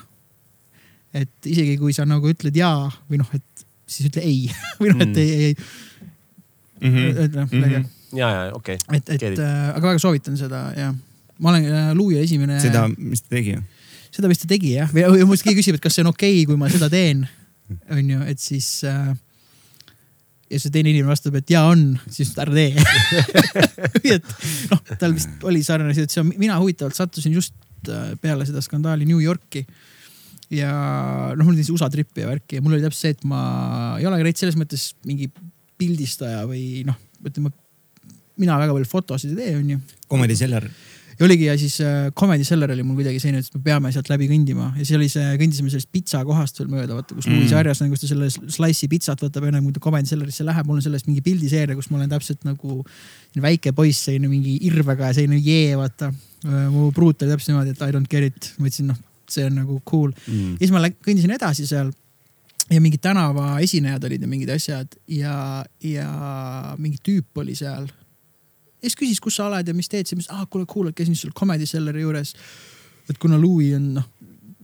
et 1.24 1.50
isegi 1.54 1.78
kui 1.80 1.96
sa 1.96 2.08
nagu 2.10 2.28
ütled 2.30 2.56
jaa 2.58 2.90
või 3.08 3.22
noh, 3.22 3.32
et 3.38 3.66
siis 3.88 4.10
ütle 4.10 4.24
ei 4.26 4.48
või 4.82 4.94
noh, 4.94 5.08
et 5.08 5.24
ei, 5.24 5.34
ei, 5.50 5.58
Mm 6.84 6.90
-hmm. 6.90 7.20
ei, 7.22 7.28
noh 7.28 7.52
midagi. 7.52 7.86
ja, 8.14 8.30
ja 8.30 8.54
okei 8.54 8.78
okay.. 8.82 9.00
et, 9.00 9.10
et 9.16 9.32
it. 9.34 9.42
äh, 9.42 9.74
aga 9.74 9.94
väga 9.94 10.04
soovitan 10.04 10.38
seda 10.40 10.68
ja 10.78 10.94
ma 11.40 11.54
olen 11.54 11.68
äh, 11.68 11.92
Luuja 11.98 12.24
esimene. 12.24 12.60
seda, 12.64 12.86
mis 12.98 13.24
ta 13.26 13.36
tegi? 13.36 13.58
seda 14.14 14.30
vist 14.32 14.46
ta 14.46 14.50
tegi 14.52 14.76
jah, 14.76 14.90
või 14.94 15.06
või 15.16 15.30
must 15.34 15.46
keegi 15.46 15.62
küsib, 15.62 15.78
et 15.80 15.84
kas 15.84 15.98
see 15.98 16.06
on 16.06 16.12
okei 16.14 16.36
okay,, 16.36 16.48
kui 16.50 16.60
ma 16.60 16.70
seda 16.72 16.90
teen, 16.94 17.26
onju, 17.98 18.26
et 18.30 18.42
siis 18.42 18.68
äh,. 18.88 19.14
ja 20.54 20.62
see 20.62 20.74
teine 20.74 20.92
inimene 20.92 21.10
vastab, 21.10 21.40
et 21.40 21.50
jaa 21.50 21.66
on, 21.72 21.96
siis 22.14 22.34
ära 22.38 22.54
tee. 22.54 22.76
et 24.18 24.36
noh, 24.70 24.84
tal 25.00 25.16
vist 25.16 25.48
oli 25.50 25.64
sarnane 25.66 25.96
situatsioon, 25.98 26.36
mina 26.38 26.60
huvitavalt 26.62 26.98
sattusin 26.98 27.34
just 27.34 27.56
äh, 27.90 28.14
peale 28.22 28.46
seda 28.50 28.62
skandaali 28.62 29.10
New 29.10 29.24
Yorki. 29.24 29.66
ja 30.54 30.70
noh, 31.34 31.48
mul 31.48 31.56
oli 31.56 31.66
see 31.66 31.74
USA 31.74 31.90
trip 31.90 32.14
ja 32.20 32.30
värki 32.30 32.60
ja 32.60 32.62
mul 32.62 32.78
oli 32.78 32.86
täpselt 32.86 33.08
see, 33.08 33.18
et 33.18 33.26
ma 33.26 33.42
ei 33.98 34.06
ole 34.06 34.22
reit 34.22 34.38
selles 34.38 34.60
mõttes 34.60 34.92
mingi 35.08 35.32
pildistaja 35.82 36.44
või 36.46 36.84
noh, 36.86 37.00
ütleme 37.26 37.50
mina 38.42 38.58
väga 38.62 38.74
palju 38.74 38.90
fotosid 38.90 39.34
ei 39.36 39.40
tee, 39.46 39.54
onju 39.60 39.80
Comedy 40.10 40.36
Seller. 40.36 40.66
ja 41.20 41.26
oligi 41.28 41.46
ja 41.46 41.54
siis 41.58 41.76
äh, 41.82 42.12
Comedy 42.18 42.44
Cellar 42.44 42.72
oli 42.74 42.84
mul 42.84 42.98
kuidagi 42.98 43.20
selline, 43.22 43.44
et 43.44 43.56
me 43.58 43.62
peame 43.68 43.92
sealt 43.94 44.10
läbi 44.10 44.28
kõndima 44.32 44.72
ja 44.78 44.82
siis 44.86 44.98
oli 44.98 45.10
see, 45.12 45.36
kõndisime 45.42 45.70
sellest 45.70 45.92
pitsa 45.94 46.24
kohast 46.26 46.58
veel 46.60 46.72
mööda, 46.74 46.98
vaata 46.98 47.16
kus 47.16 47.28
Mm. 47.30 47.46
On, 47.86 47.90
kus 47.94 48.02
ta 48.02 48.10
selle 48.10 48.30
slice'i 48.34 48.90
pitsat 48.90 49.22
võtab 49.22 49.46
enne 49.50 49.62
kui 49.62 49.74
ta 49.76 49.80
Comedy 49.84 50.10
Cellarisse 50.10 50.46
läheb, 50.46 50.66
mul 50.68 50.82
on 50.82 50.86
sellest 50.86 51.08
mingi 51.08 51.22
pildiseeria, 51.22 51.76
kus 51.78 51.90
ma 51.92 52.02
olen 52.02 52.10
täpselt 52.10 52.44
nagu 52.48 52.82
väike 53.42 53.74
poiss, 53.78 54.06
selline 54.10 54.30
mingi 54.32 54.58
irvega 54.68 55.12
ja 55.12 55.18
selline 55.20 55.38
jee, 55.42 55.76
vaata. 55.78 56.12
mu 56.44 56.92
pruut 56.92 57.22
oli 57.22 57.32
täpselt 57.32 57.54
niimoodi, 57.54 57.72
et 57.72 57.82
I 57.82 57.92
don't 57.96 58.10
get 58.10 58.24
it, 58.28 58.54
ma 58.60 58.68
ütlesin, 58.68 58.90
noh, 58.92 58.98
see 59.30 59.46
on 59.48 59.56
nagu 59.62 59.82
cool 59.90 60.12
Mm. 60.28 60.58
ja 60.58 60.66
siis 60.66 60.72
ma 60.74 60.82
kõndisin 60.90 61.32
edasi 61.34 61.66
seal 61.68 61.94
ja 62.72 62.82
mingid 62.82 63.02
tänava 63.04 63.60
esinejad 63.64 64.04
olid 64.08 64.22
ja 64.24 64.28
mingid 64.28 64.50
asjad 64.54 64.96
ja, 65.08 65.66
ja 65.84 66.10
mingi 66.80 66.98
tüüp 67.04 67.42
oli 67.42 67.56
seal. 67.56 67.88
Ja 68.84 68.90
siis 68.90 69.00
küsis, 69.00 69.24
kus 69.24 69.40
sa 69.40 69.48
oled 69.48 69.68
ja 69.68 69.74
mis 69.76 69.88
teed, 69.90 70.10
siis 70.10 70.18
ma 70.20 70.24
ütlesin, 70.26 70.44
ah 70.44 70.50
kuule 70.52 70.68
cool, 70.70 70.92
et 70.92 70.98
käisin 70.98 71.16
sul 71.16 71.32
Comedy 71.36 71.66
Cellari 71.70 72.04
juures. 72.04 72.36
et 73.10 73.18
kuna 73.18 73.40
Louis 73.40 73.74
on 73.76 73.94
noh, 74.00 74.08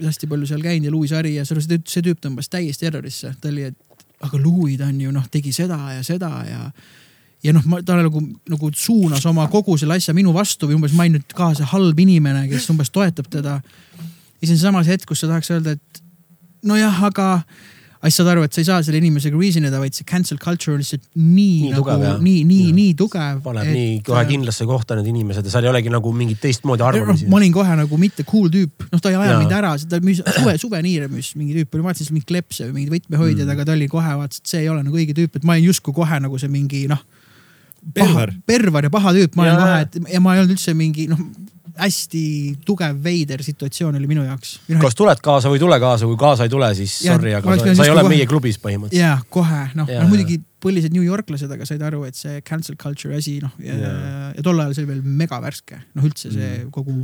hästi 0.04 0.28
palju 0.28 0.48
seal 0.48 0.64
käinud 0.64 0.88
ja 0.88 0.92
Louis 0.92 1.12
sari 1.12 1.36
ja 1.36 1.46
see, 1.46 1.80
see 1.88 2.04
tüüp 2.04 2.22
tõmbas 2.24 2.52
täiesti 2.52 2.88
errorisse, 2.88 3.34
ta 3.42 3.52
oli, 3.52 3.68
et 3.72 4.06
aga 4.24 4.40
Louis 4.40 4.78
ta 4.80 4.90
on 4.92 5.00
ju 5.02 5.12
noh, 5.16 5.28
tegi 5.32 5.54
seda 5.56 5.80
ja 5.96 6.04
seda 6.04 6.32
ja 6.48 6.66
ja 7.44 7.54
noh, 7.56 7.64
ta 7.88 7.96
nagu, 7.96 8.22
nagu 8.52 8.70
suunas 8.76 9.26
oma 9.30 9.48
kogu 9.52 9.78
selle 9.80 9.96
asja 10.00 10.14
minu 10.16 10.34
vastu 10.36 10.68
või 10.68 10.76
umbes 10.76 10.96
ma 10.96 11.06
olin 11.06 11.20
nüüd 11.20 11.36
ka 11.36 11.54
see 11.56 11.68
halb 11.72 12.00
inimene, 12.04 12.48
kes 12.52 12.68
umbes 12.74 12.92
toetab 12.92 13.30
teda. 13.32 13.62
ja 13.62 14.44
siis 14.44 14.58
on 14.60 14.66
samas 14.70 14.92
hetk, 14.92 15.08
kus 15.08 15.24
sa 15.24 15.32
tahaks 15.32 15.52
öelda, 15.56 15.78
et 15.80 16.02
nojah, 16.68 17.04
aga, 17.08 17.30
aga 18.00 18.08
siis 18.10 18.18
saad 18.22 18.30
aru, 18.32 18.43
et 18.47 18.54
sa 18.56 18.62
ei 18.62 18.68
saa 18.68 18.84
selle 18.88 19.00
inimesega 19.02 19.36
reason 19.36 19.66
ida, 19.68 19.80
vaid 19.82 19.93
see 19.97 20.06
cancel 20.08 20.38
culture 20.39 20.72
on 20.72 20.80
lihtsalt 20.80 21.04
nii, 21.20 21.66
Nii 21.66 21.72
nagu 21.74 21.95
nii, 22.24 22.43
nii, 22.47 22.70
nii 22.78 22.93
tugev. 23.00 23.41
paneb 23.43 23.68
nii 23.74 23.97
kohe 24.08 24.22
kindlasse 24.30 24.68
kohta 24.70 24.95
need 24.95 25.10
inimesed 25.12 25.43
ja 25.43 25.52
seal 25.52 25.68
ei 25.68 25.72
olegi 25.74 25.91
nagu 25.91 26.14
mingit 26.16 26.39
teistmoodi 26.45 26.80
noh, 26.86 26.88
arvamusi 26.93 27.28
ma. 27.28 27.36
olin 27.41 27.52
kohe 27.60 27.76
nagu 27.82 28.00
mitte 28.00 28.24
cool 28.30 28.47
tüüp, 28.54 28.88
noh, 28.93 29.04
ta 29.04 29.12
ei 29.12 29.20
aja 29.20 29.34
Jaa. 29.34 29.41
mind 29.43 29.52
ära, 29.60 29.74
ta 29.91 30.00
müüs 30.00 30.24
suve, 30.24 30.56
suveniire 30.64 31.10
müüs 31.12 31.34
mingi 31.36 31.58
tüüp 31.60 31.76
ma 31.82 31.89
vaatasin 31.89 32.16
mingeid 32.16 32.32
klepse 32.32 32.70
või 32.70 32.78
mingeid 32.80 32.95
võtmehoidjaid 32.95 33.45
Mm. 33.50 33.56
aga 33.58 33.66
ta 33.68 33.76
oli 33.76 33.88
kohe 33.91 34.16
vaatasin, 34.24 34.45
et 34.47 34.54
see 34.56 34.64
ei 34.64 34.70
ole 34.72 34.84
nagu 34.88 34.95
õige 34.95 35.14
tüüp, 35.20 35.36
et 35.36 35.43
ma 35.43 35.58
olin 35.60 35.68
justkui 35.68 35.93
kohe 36.00 36.20
nagu 36.24 36.39
see 36.39 36.47
mingi 36.52 36.86
noh. 36.88 37.04
Pervar. 37.95 38.32
pervar 38.45 38.84
ja 38.84 38.89
paha 38.91 39.14
tüüp, 39.16 39.36
ma 39.39 39.45
Jaa. 39.47 39.60
kohe, 39.60 39.78
et 39.86 40.14
ja 40.16 40.20
ma 40.24 40.34
ei 40.36 40.41
olnud 40.43 40.56
üldse 40.56 40.74
mingi 40.76 41.06
noh, 41.12 41.20
hästi 41.80 42.22
tugev 42.66 42.98
veider 43.04 43.42
situatsioon 43.44 43.96
oli 43.96 44.08
minu 44.12 44.24
jaoks. 44.28 44.60
kas 44.82 44.96
tuled 45.00 45.22
kaasa 45.24 45.50
või 45.52 45.60
ei 45.60 45.64
tule 45.64 45.80
kaasa, 45.80 46.06
kui 46.10 46.18
kaasa 46.20 46.44
ei 46.48 46.52
tule, 46.54 46.70
siis 46.76 46.98
Jah, 47.06 47.16
sorry, 47.18 47.34
aga 47.38 47.56
sa, 47.58 47.74
sa 47.76 47.88
ei 47.88 47.92
ole 47.94 48.02
justkui 48.04 48.10
meie 48.14 48.26
kohe- 48.26 48.30
klubis 48.34 48.60
põhimõtteliselt. 48.64 49.00
ja 49.02 49.18
kohe 49.30 49.62
noh 49.80 49.88
Jaa, 49.90 50.04
no,, 50.04 50.10
muidugi 50.12 50.40
põlised 50.64 50.92
New 50.92 51.04
Yorklased, 51.06 51.52
aga 51.56 51.66
said 51.66 51.82
aru, 51.88 52.04
et 52.10 52.16
see 52.20 52.42
cancel 52.48 52.76
culture 52.76 53.16
asi 53.16 53.38
noh 53.44 53.52
ja, 53.64 53.74
ja. 53.80 53.94
Jaa. 53.96 54.32
ja 54.38 54.44
tol 54.44 54.60
ajal 54.60 54.74
see 54.76 54.84
oli 54.86 54.92
veel 54.94 55.02
mega 55.24 55.40
värske, 55.44 55.80
noh 55.96 56.04
üldse 56.10 56.32
see 56.36 56.50
Mm. 56.66 56.72
kogu. 56.76 56.98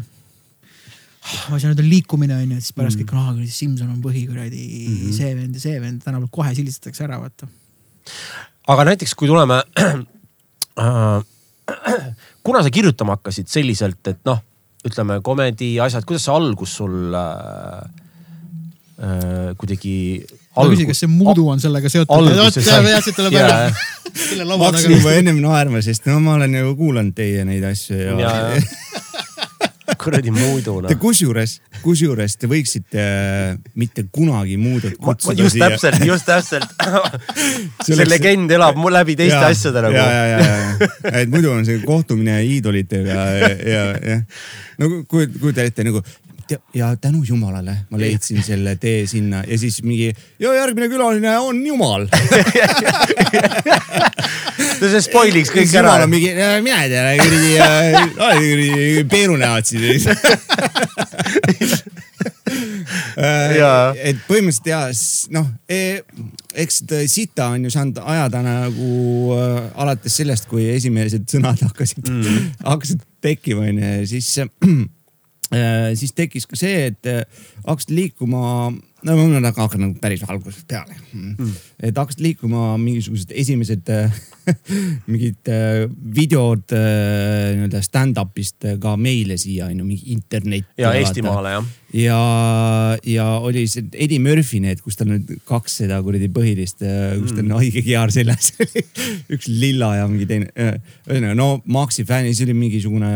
ma 1.50 1.56
ei 1.58 1.62
saa 1.64 1.72
öelda 1.72 1.82
liikumine 1.86 2.36
on 2.38 2.52
ju, 2.52 2.58
et 2.58 2.64
siis 2.68 2.74
pärast 2.78 3.00
Mm. 3.00 3.06
kõik, 3.06 3.14
aa 3.18 3.32
kuradi 3.34 3.52
Simson 3.52 3.90
on 3.90 4.02
põhi 4.04 4.28
kuradi 4.30 4.66
mm. 4.88 4.98
-hmm. 4.98 5.14
see 5.18 5.36
vend 5.36 5.56
ja 5.56 5.62
see 5.62 5.80
vend, 5.82 6.02
tänapäeval 6.04 6.30
kohe 6.32 6.52
silistatakse 6.56 7.04
ära, 7.08 7.18
vaata. 7.22 7.48
aga 8.68 8.84
näiteks, 8.92 9.16
kui 9.16 9.28
tuleme 9.28 9.64
äh, 10.78 11.24
kuna 12.46 12.62
sa 12.64 12.70
kirjutama 12.70 13.16
hakkasid 13.18 13.48
selliselt, 13.50 14.02
et 14.08 14.20
noh, 14.26 14.40
ütleme 14.86 15.20
komedi 15.26 15.76
asjad, 15.82 16.06
kuidas 16.08 16.28
see 16.28 16.34
algus 16.36 16.76
sul 16.80 17.14
äh, 17.18 17.86
äh, 19.02 19.52
kuidagi. 19.60 19.98
ma 20.56 20.68
küsin, 20.72 20.90
kas 20.90 21.04
see 21.04 21.12
Moodu 21.12 21.48
on 21.52 21.62
sellega 21.64 21.92
seotud? 21.92 22.32
jätsid 22.32 23.18
talle 23.18 23.34
selle 24.16 24.46
ma 24.48 24.70
hakkasin 24.70 24.96
juba 24.96 25.16
ennem 25.20 25.42
naerma, 25.44 25.82
sest 25.84 26.08
no 26.10 26.20
ma 26.24 26.38
olen 26.40 26.56
ju 26.56 26.76
kuulanud 26.80 27.16
teie 27.18 27.44
neid 27.48 27.66
asju 27.68 27.98
ja 27.98 28.20
ja., 28.22 28.36
kuradi 30.06 30.34
muidu 30.34 30.76
Te 30.88 30.98
kusjuures, 31.02 31.58
kusjuures 31.84 32.38
te 32.42 32.50
võiksite 32.52 33.02
äh, 33.02 33.56
mitte 33.80 34.06
kunagi 34.14 34.58
muudut 34.62 34.98
kutsuda 35.02 35.38
just 35.44 35.60
täpselt, 35.60 36.04
just 36.06 36.28
täpselt. 36.30 36.68
see 37.86 37.96
oleks- 37.96 38.12
legend 38.12 38.54
elab 38.56 38.78
mul 38.80 38.94
läbi 38.96 39.18
teiste 39.20 39.40
ja, 39.42 39.50
asjade 39.52 39.82
ja, 39.82 39.88
nagu. 39.88 39.98
ja, 39.98 40.26
ja, 40.30 40.44
ja, 40.46 41.16
et 41.24 41.32
muidu 41.34 41.52
on 41.56 41.66
see 41.68 41.82
kohtumine 41.86 42.38
iidolitega 42.46 43.18
ja, 43.42 43.50
ja, 43.76 43.84
ja 44.14 44.20
no 44.82 44.92
kujut- 45.10 45.40
kujuta 45.42 45.66
ette 45.66 45.86
nagu 45.88 46.04
ja, 46.74 46.96
tänu 47.02 47.24
jumalale 47.28 47.78
ma 47.90 48.00
leidsin 48.00 48.44
selle 48.44 48.76
tee 48.82 49.08
sinna 49.08 49.44
ja 49.48 49.58
siis 49.58 49.84
mingi 49.84 50.14
ja 50.40 50.54
järgmine 50.54 50.88
külaline 50.92 51.38
on 51.40 51.66
jumal. 51.66 52.08
see 54.80 55.02
spoiliks 55.02 55.52
kõik 55.54 55.74
ära 55.74 55.88
jumal 55.88 56.06
on. 56.06 56.10
mingi, 56.14 56.34
mina 56.66 56.84
ei 56.84 56.90
tea, 56.92 57.04
kuradi, 57.22 58.06
kuradi 58.16 59.06
peerunäod 59.12 59.66
siin. 59.70 59.84
Et 63.16 64.18
põhimõtteliselt 64.28 64.68
ja 64.70 64.82
noh, 65.36 65.48
eks 66.56 66.82
seda 66.82 67.02
sita 67.12 67.50
on 67.56 67.68
ju 67.68 67.74
saanud 67.74 68.00
ajada 68.04 68.42
nagu 68.46 68.90
äh, 69.36 69.58
alates 69.82 70.18
sellest, 70.20 70.48
kui 70.52 70.68
esimesed 70.74 71.28
sõnad 71.32 71.62
hakkasid 71.66 72.10
mm. 72.10 72.52
hakkasid 72.70 73.04
tekkima 73.24 73.68
onju 73.70 73.94
ja 74.00 74.06
siis 74.10 74.30
äh, 74.44 74.50
siis 76.00 76.14
tekkis 76.16 76.48
ka 76.50 76.60
see, 76.60 76.90
et 76.92 77.10
äh, 77.12 77.24
hakkasid 77.66 77.94
liikuma, 77.96 78.72
no 79.06 79.18
ma 79.18 79.28
nüüd 79.30 79.50
hakkan 79.50 79.84
nagu 79.84 80.00
päris 80.02 80.24
algusest 80.28 80.68
peale 80.70 80.96
mm.. 81.14 81.52
et 81.86 81.98
hakkasid 81.98 82.24
liikuma 82.26 82.74
mingisugused 82.82 83.34
esimesed 83.36 83.92
äh, 83.94 84.24
mingid 85.12 85.50
äh, 85.50 85.86
videod 86.16 86.74
äh, 86.76 87.56
nii-öelda 87.56 87.82
stand-up'ist 87.86 88.68
äh, 88.68 88.78
ka 88.82 88.96
meile 89.00 89.38
siia 89.42 89.70
on 89.70 89.82
ju 89.82 89.88
mingi 89.88 90.14
internet. 90.14 90.68
ja 90.78 90.94
Eestimaale 90.98 91.56
jah. 91.56 91.70
ja, 91.94 92.20
ja 93.06 93.28
oli 93.40 93.66
see 93.72 93.86
Eddie 93.94 94.22
Murphy 94.22 94.62
need, 94.64 94.82
kus 94.86 95.00
tal 95.00 95.10
nüüd 95.12 95.32
kaks 95.48 95.80
seda 95.82 96.02
kuradi 96.06 96.30
põhilist, 96.34 96.84
kus 97.22 97.34
tal 97.34 97.46
on 97.48 97.58
haige 97.60 97.84
kiar 97.86 98.14
seljas. 98.14 98.54
üks 99.34 99.50
lilla 99.50 99.96
ja 100.02 100.08
mingi 100.12 100.30
teine, 100.30 100.52
ühesõnaga 100.54 101.38
no 101.38 101.50
Maxi 101.72 102.06
fänn, 102.08 102.30
siis 102.32 102.46
oli 102.46 102.58
mingisugune 102.58 103.12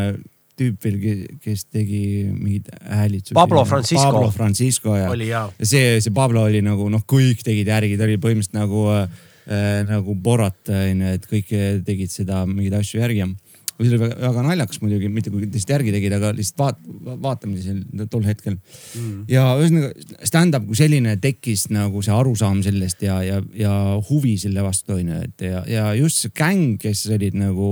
tüüp 0.60 0.86
veel, 0.86 1.00
kes 1.44 1.66
tegi 1.72 2.04
mingeid 2.34 2.70
häälitsusi. 2.84 3.38
Pablo 3.38 3.64
Francisco. 3.66 4.06
Pablo 4.06 4.30
Francisco 4.36 4.96
ja, 5.00 5.10
ja. 5.26 5.44
see, 5.62 5.98
see 6.04 6.16
Pablo 6.16 6.46
oli 6.50 6.62
nagu 6.66 6.90
noh, 6.92 7.04
kõik 7.08 7.44
tegid 7.46 7.72
järgi, 7.72 7.98
ta 8.00 8.08
oli 8.08 8.20
põhimõtteliselt 8.22 8.60
nagu 8.60 8.86
äh, 8.94 9.84
nagu 9.90 10.16
Borat 10.16 10.74
onju, 10.74 11.14
et 11.18 11.30
kõik 11.30 11.54
tegid 11.88 12.14
seda 12.14 12.44
mingeid 12.50 12.80
asju 12.82 13.02
järgi 13.02 13.24
ja 13.24 13.88
see 13.88 13.96
oli 13.96 14.02
väga, 14.02 14.18
väga 14.20 14.44
naljakas 14.44 14.82
muidugi, 14.84 15.10
mitte 15.12 15.32
kui 15.32 15.48
teised 15.48 15.72
järgi 15.72 15.94
tegid, 15.96 16.14
aga 16.18 16.32
lihtsalt 16.36 16.60
vaat-, 16.60 16.82
vaatamine 17.24 17.64
seal 17.64 18.08
tol 18.12 18.26
hetkel 18.28 18.58
mm.. 18.58 19.24
ja 19.32 19.46
ühesõnaga 19.60 20.26
stand-up 20.28 20.66
kui 20.68 20.80
selline 20.80 21.16
tekkis 21.24 21.70
nagu 21.72 22.04
see 22.06 22.16
arusaam 22.16 22.60
sellest 22.66 23.06
ja, 23.08 23.22
ja, 23.24 23.40
ja 23.56 23.74
huvi 24.10 24.36
selle 24.42 24.66
vastu 24.66 24.98
onju, 24.98 25.22
et 25.30 25.48
ja, 25.48 25.64
ja 25.70 25.86
just 25.98 26.26
see 26.26 26.36
gäng, 26.36 26.76
kes 26.82 27.06
olid 27.16 27.38
nagu, 27.40 27.70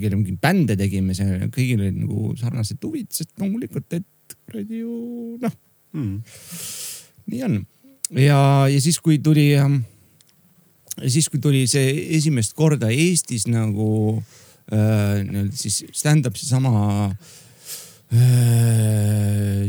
kelle 0.00 0.18
mingeid 0.18 0.40
bände 0.42 0.76
tegime, 0.80 1.14
see 1.16 1.48
kõigil 1.54 1.82
olid 1.84 2.00
nagu 2.02 2.32
sarnased 2.40 2.82
huvid, 2.84 3.10
sest 3.14 3.30
loomulikult, 3.40 3.86
et 4.00 4.36
kuradi 4.46 4.82
ju 4.82 5.38
noh, 5.42 5.54
Mm. 5.94 6.22
nii 7.30 7.42
on. 7.46 7.52
ja, 8.18 8.38
ja 8.66 8.80
siis, 8.82 8.96
kui 8.98 9.20
tuli, 9.22 9.52
siis 11.06 11.28
kui 11.30 11.38
tuli 11.38 11.60
see 11.70 11.92
esimest 12.16 12.56
korda 12.58 12.88
Eestis 12.90 13.46
nagu 13.46 14.18
äh, 14.74 15.22
nii-öelda 15.22 15.54
siis 15.54 15.84
stand-up 15.94 16.34
seesama 16.40 16.72
äh, 17.12 17.14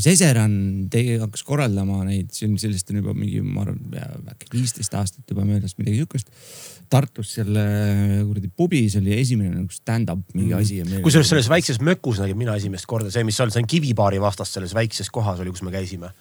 Seseran 0.05 0.53
tegi, 0.91 1.15
hakkas 1.21 1.43
korraldama 1.47 2.03
neid, 2.05 2.29
sellest 2.33 2.91
on 2.91 2.99
juba 2.99 3.13
mingi, 3.17 3.39
ma 3.41 3.63
arvan, 3.63 3.79
äkki 4.33 4.51
viisteist 4.53 4.93
aastat 4.97 5.31
juba 5.31 5.45
möödas, 5.47 5.77
midagi 5.79 6.01
sihukest. 6.01 6.29
Tartus 6.91 7.31
selle 7.39 7.63
kuradi 8.27 8.51
pubis 8.53 8.97
oli 8.99 9.15
esimene 9.17 9.55
nagu 9.55 9.73
stand-up 9.73 10.35
mingi 10.37 10.53
asi. 10.53 10.83
kusjuures 11.01 11.31
selles 11.31 11.49
väikses 11.49 11.79
mökus 11.81 12.19
nägin 12.21 12.37
mina 12.37 12.53
esimest 12.59 12.85
korda 12.85 13.09
see, 13.13 13.25
mis 13.25 13.39
seal, 13.39 13.49
see 13.53 13.63
on 13.63 13.69
Kivibaari 13.71 14.21
vastas 14.21 14.53
selles 14.53 14.75
väikses 14.77 15.09
kohas 15.09 15.41
oli, 15.41 15.49
kus 15.55 15.65
me 15.65 15.73
käisime. 15.73 16.11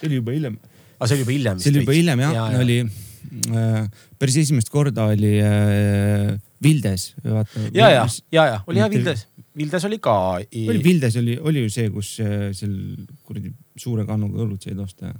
see 0.00 0.10
oli 0.10 0.20
juba 0.20 0.36
hiljem 0.36 0.60
aga 1.00 1.08
see 1.08 1.16
oli 1.16 1.24
juba 1.24 1.34
hiljem. 1.36 1.58
see 1.62 1.72
oli 1.72 1.82
juba 1.82 1.96
hiljem 1.96 2.22
jah 2.26 2.36
ja,, 2.36 2.44
oli 2.60 2.78
äh, 2.84 3.88
päris 4.20 4.36
esimest 4.44 4.68
korda 4.72 5.08
oli 5.14 5.32
äh, 5.40 6.36
Vildes. 6.60 7.14
ja, 7.24 7.44
ja, 7.72 8.04
ja, 8.32 8.44
ja 8.44 8.58
oli 8.68 8.82
jah 8.82 8.90
Vildes, 8.92 9.24
Vildes 9.58 9.84
oli 9.88 9.98
ka. 10.02 10.16
oli 10.38 10.82
Vildes 10.84 11.16
oli, 11.18 11.38
oli 11.38 11.64
ju 11.64 11.72
see, 11.72 11.90
kus 11.90 12.12
äh, 12.22 12.50
seal 12.56 12.74
kuradi 13.26 13.50
suure 13.78 14.06
kannuga 14.06 14.44
õlut 14.44 14.62
said 14.62 14.78
osta. 14.78 15.10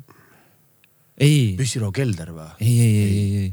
ei, 1.19 1.57
Püssiroo 1.59 1.91
kelder 1.95 2.31
või? 2.37 2.47
ei, 2.61 2.77
ei, 2.77 2.95
ei, 3.01 3.11
ei, 3.11 3.43
ei, 3.43 3.51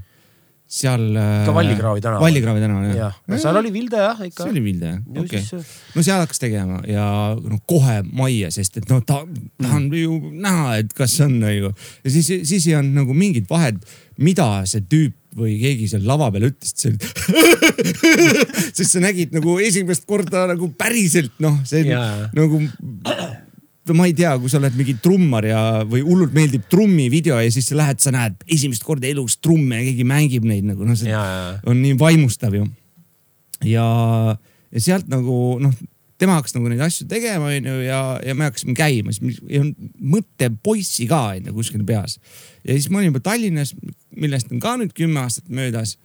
seal 0.68 1.10
äh,. 1.16 1.46
Ka 1.48 1.56
Vallikraavi 1.56 2.04
tänaval. 2.04 2.28
Vallikraavi 2.28 2.62
tänaval 2.62 2.96
jah, 2.96 3.18
no 3.28 3.42
seal 3.42 3.58
oli 3.58 3.74
Vilde 3.74 4.04
jah 4.04 4.22
ikka 4.28 4.44
see. 4.44 4.54
oli 4.54 4.64
Vilde 4.68 4.92
jah, 4.92 5.04
okei 5.24 5.42
siis 5.42 5.54
okay.. 5.58 5.76
no 5.96 6.06
seal 6.06 6.22
hakkas 6.22 6.44
tegema 6.44 6.82
ja 6.88 7.08
noh, 7.40 7.62
kohe 7.66 8.02
majja, 8.06 8.54
sest 8.54 8.82
et 8.84 8.92
noh, 8.92 9.02
ta, 9.08 9.24
tahan 9.64 9.90
ju 9.98 10.20
näha, 10.30 10.78
et 10.84 10.94
kas 10.98 11.18
on 11.26 11.40
nagu 11.42 11.72
ja 11.72 12.12
siis, 12.12 12.30
siis 12.48 12.70
ei 12.70 12.78
olnud 12.78 13.02
nagu 13.02 13.18
mingit 13.18 13.50
vahet, 13.50 13.82
mida 14.22 14.52
see 14.70 14.86
tüüp 14.92 15.17
või 15.38 15.56
keegi 15.62 15.90
seal 15.92 16.06
lava 16.08 16.30
peal 16.34 16.50
ütles, 16.50 16.74
et 16.74 16.80
see 16.82 16.96
sest 18.74 18.90
sa 18.96 19.04
nägid 19.04 19.36
nagu 19.36 19.58
esimest 19.64 20.08
korda 20.10 20.48
nagu 20.52 20.72
päriselt 20.78 21.36
noh, 21.44 21.60
see 21.68 21.86
Jaa. 21.88 22.30
nagu 22.38 22.62
no 23.88 23.96
ma 23.96 24.08
ei 24.10 24.16
tea, 24.18 24.34
kui 24.42 24.52
sa 24.52 24.60
oled 24.60 24.76
mingi 24.78 24.98
trummar 25.04 25.48
ja, 25.48 25.62
või 25.88 26.04
hullult 26.06 26.34
meeldib 26.36 26.66
trummivideo 26.72 27.40
ja 27.40 27.52
siis 27.54 27.70
sa 27.72 27.78
lähed, 27.80 28.02
sa 28.04 28.14
näed 28.16 28.42
esimest 28.52 28.86
korda 28.88 29.08
elus 29.10 29.38
trumme 29.40 29.80
ja 29.80 29.88
keegi 29.90 30.08
mängib 30.08 30.48
neid 30.48 30.68
nagu 30.68 30.88
noh, 30.88 30.98
see 31.00 31.12
ja, 31.14 31.22
ja, 31.24 31.54
on 31.70 31.80
nii 31.84 31.96
vaimustav 32.00 32.58
ju. 32.58 32.66
ja, 33.68 33.86
ja 34.36 34.84
sealt 34.84 35.08
nagu 35.12 35.38
noh, 35.64 35.76
tema 36.18 36.38
hakkas 36.40 36.56
nagu 36.58 36.70
neid 36.72 36.82
asju 36.84 37.08
tegema, 37.10 37.52
onju, 37.54 37.78
ja, 37.86 38.02
ja 38.26 38.36
me 38.38 38.50
hakkasime 38.50 38.76
käima, 38.78 39.14
siis 39.16 39.40
ei 39.48 39.62
olnud 39.62 39.92
mõttepoissi 40.16 41.08
ka 41.10 41.22
onju 41.36 41.54
kuskil 41.56 41.86
peas. 41.88 42.18
ja 42.64 42.74
siis 42.74 42.90
ma 42.92 43.02
olin 43.02 43.12
juba 43.12 43.24
Tallinnas, 43.24 43.76
millest 44.18 44.52
on 44.52 44.62
ka 44.64 44.76
nüüd 44.82 44.94
kümme 44.98 45.24
aastat 45.24 45.50
möödas. 45.50 45.98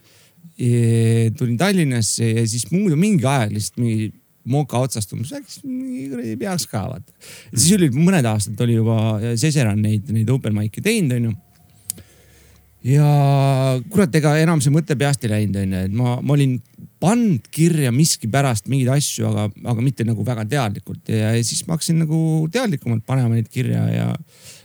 tulin 1.39 1.57
Tallinnasse 1.59 2.27
ja 2.29 2.43
siis 2.47 2.67
muidu 2.71 2.97
mingi 2.97 3.25
aeg 3.27 3.55
lihtsalt 3.55 3.79
mingi 3.81 4.13
moka 4.45 4.81
otsast 4.83 5.13
umbes, 5.15 5.33
äkki 5.37 6.09
kuradi 6.11 6.35
peaks 6.41 6.67
ka 6.71 6.83
vaata. 6.91 7.13
siis 7.55 7.77
oli 7.79 7.89
mõned 7.95 8.27
aastad 8.27 8.61
oli 8.65 8.77
juba 8.81 8.99
Seseran 9.39 9.81
neid, 9.83 10.11
neid 10.13 10.31
open 10.31 10.55
mic'e 10.57 10.83
teinud 10.83 11.17
onju 11.17 11.35
ja 12.87 13.09
kurat, 13.93 14.15
ega 14.19 14.35
enam 14.43 14.61
see 14.63 14.75
mõte 14.75 14.97
peast 14.99 15.23
ei 15.25 15.31
läinud, 15.31 15.61
onju, 15.63 15.83
et 15.87 15.95
ma, 15.95 16.17
ma 16.19 16.35
olin 16.35 16.57
pannud 17.03 17.47
kirja 17.55 17.93
miskipärast 17.95 18.69
mingeid 18.71 18.91
asju, 18.97 19.29
aga, 19.31 19.47
aga 19.73 19.85
mitte 19.85 20.07
nagu 20.07 20.27
väga 20.27 20.45
teadlikult 20.51 21.11
ja, 21.11 21.33
ja 21.37 21.47
siis 21.47 21.65
ma 21.67 21.77
hakkasin 21.77 22.03
nagu 22.03 22.19
teadlikumalt 22.53 23.07
panema 23.07 23.37
neid 23.37 23.51
kirja 23.53 23.87
ja, 23.91 24.09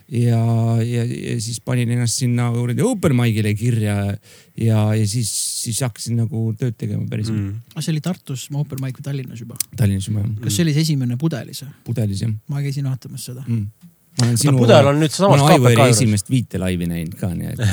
ja, 0.07 0.39
ja, 0.83 1.03
ja 1.03 1.35
siis 1.43 1.59
panin 1.63 1.89
ennast 1.91 2.21
sinna 2.21 2.47
kuradi 2.53 2.83
open 2.85 3.15
mic'ile 3.17 3.51
kirja 3.59 3.95
ja, 4.07 4.79
ja 4.95 5.07
siis, 5.07 5.31
siis 5.63 5.81
hakkasin 5.83 6.15
nagu 6.21 6.43
tööd 6.59 6.77
tegema 6.79 7.03
päris 7.11 7.31
mm. 7.33 7.73
aga 7.75 7.83
see 7.83 7.91
oli 7.95 8.03
Tartus 8.05 8.47
open 8.55 8.79
mic 8.83 9.01
või 9.01 9.07
Tallinnas 9.09 9.43
juba? 9.43 9.59
Tallinnas 9.75 10.07
juba 10.07 10.23
jah, 10.23 10.31
kas 10.45 10.55
see 10.55 10.63
oli 10.63 10.75
see 10.77 10.87
esimene 10.87 11.19
pudelis 11.19 11.63
või? 11.65 11.75
pudelis 11.91 12.23
jah 12.23 12.31
ma 12.47 12.63
käisin 12.63 12.87
vaatamas 12.87 13.27
seda. 13.31 13.43
mm.. 13.43 13.91
ma 14.21 14.29
olen 14.29 14.41
sinu, 14.45 14.57
pudel 14.63 14.91
on 14.93 15.03
nüüd 15.03 15.19
Aivari 15.27 15.59
KPK 15.59 15.75
juures. 15.75 15.95
esimest 15.97 16.31
viitelaivi 16.31 16.91
näinud 16.93 17.19
ka, 17.19 17.33
nii 17.35 17.53
et 17.53 17.63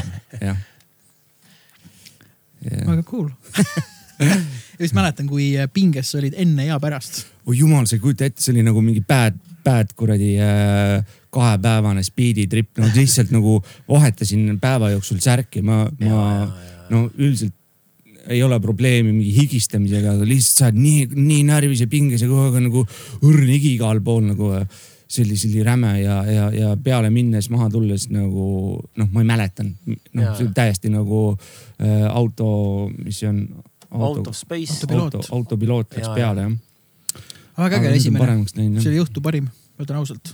jah. 0.48 0.62
väga 2.90 3.02
cool. 3.06 3.30
ja 4.18 4.34
siis 4.82 4.94
mäletan, 4.98 5.30
kui 5.30 5.52
pinges 5.74 6.10
sa 6.10 6.18
olid 6.18 6.34
enne 6.42 6.72
ja 6.72 6.82
pärast. 6.82 7.22
oi 7.46 7.60
jumal, 7.62 7.86
sa 7.86 7.94
ei 7.94 8.02
kujuta 8.02 8.26
ette, 8.26 8.42
see 8.42 8.56
oli 8.56 8.66
nagu 8.66 8.82
mingi 8.82 9.06
bad, 9.06 9.38
bad 9.62 9.94
kuradi 9.94 10.34
äh, 10.42 11.22
kahepäevane 11.34 12.04
spiiditrip, 12.06 12.70
no 12.78 12.88
lihtsalt 12.94 13.34
nagu 13.34 13.58
vahetasin 13.90 14.54
päeva 14.62 14.92
jooksul 14.94 15.20
särki, 15.24 15.62
ma, 15.66 15.84
ma 16.04 16.24
no 16.92 17.08
üldiselt 17.18 17.56
ei 18.28 18.42
ole 18.42 18.58
probleemi 18.60 19.12
mingi 19.12 19.34
higistamisega, 19.36 20.14
aga 20.16 20.26
lihtsalt 20.28 20.60
sa 20.60 20.68
oled 20.70 20.80
nii, 20.80 21.06
nii 21.12 21.44
närvis 21.48 21.84
ja 21.84 21.88
pinges 21.90 22.24
ja 22.24 22.28
kogu 22.30 22.46
aeg 22.46 22.58
on 22.60 22.66
nagu 22.70 22.84
õrn 23.20 23.50
higi 23.52 23.74
igal 23.76 24.00
pool 24.04 24.24
nagu. 24.30 24.52
see 25.14 25.22
oli, 25.22 25.36
see 25.36 25.50
oli 25.52 25.62
räme 25.62 25.90
ja, 26.00 26.14
ja, 26.26 26.44
ja 26.50 26.70
peale 26.80 27.10
minnes 27.12 27.50
maha 27.52 27.68
tulles 27.70 28.08
nagu 28.10 28.46
noh, 28.96 29.08
ma 29.12 29.20
ei 29.20 29.26
mäletanud, 29.28 29.74
noh, 30.16 30.30
see 30.34 30.46
oli 30.46 30.54
täiesti 30.56 30.90
nagu 30.90 31.20
äh, 31.36 32.06
auto, 32.08 32.88
mis 32.96 33.20
see 33.20 33.28
on? 33.28 33.44
Out 33.94 34.26
of 34.26 34.34
space. 34.34 34.80
Autopiloot. 34.80 35.14
auto, 35.20 35.36
autopiloot 35.36 35.92
läks 35.94 36.08
Jaa, 36.08 36.14
peale 36.16 36.46
jah. 36.48 37.20
väga 37.60 37.82
äge 37.82 37.92
esimene, 38.00 38.40
see 38.48 38.90
oli 38.90 39.04
õhtu 39.04 39.22
parim, 39.22 39.52
ma 39.76 39.86
ütlen 39.86 40.00
ausalt. 40.00 40.32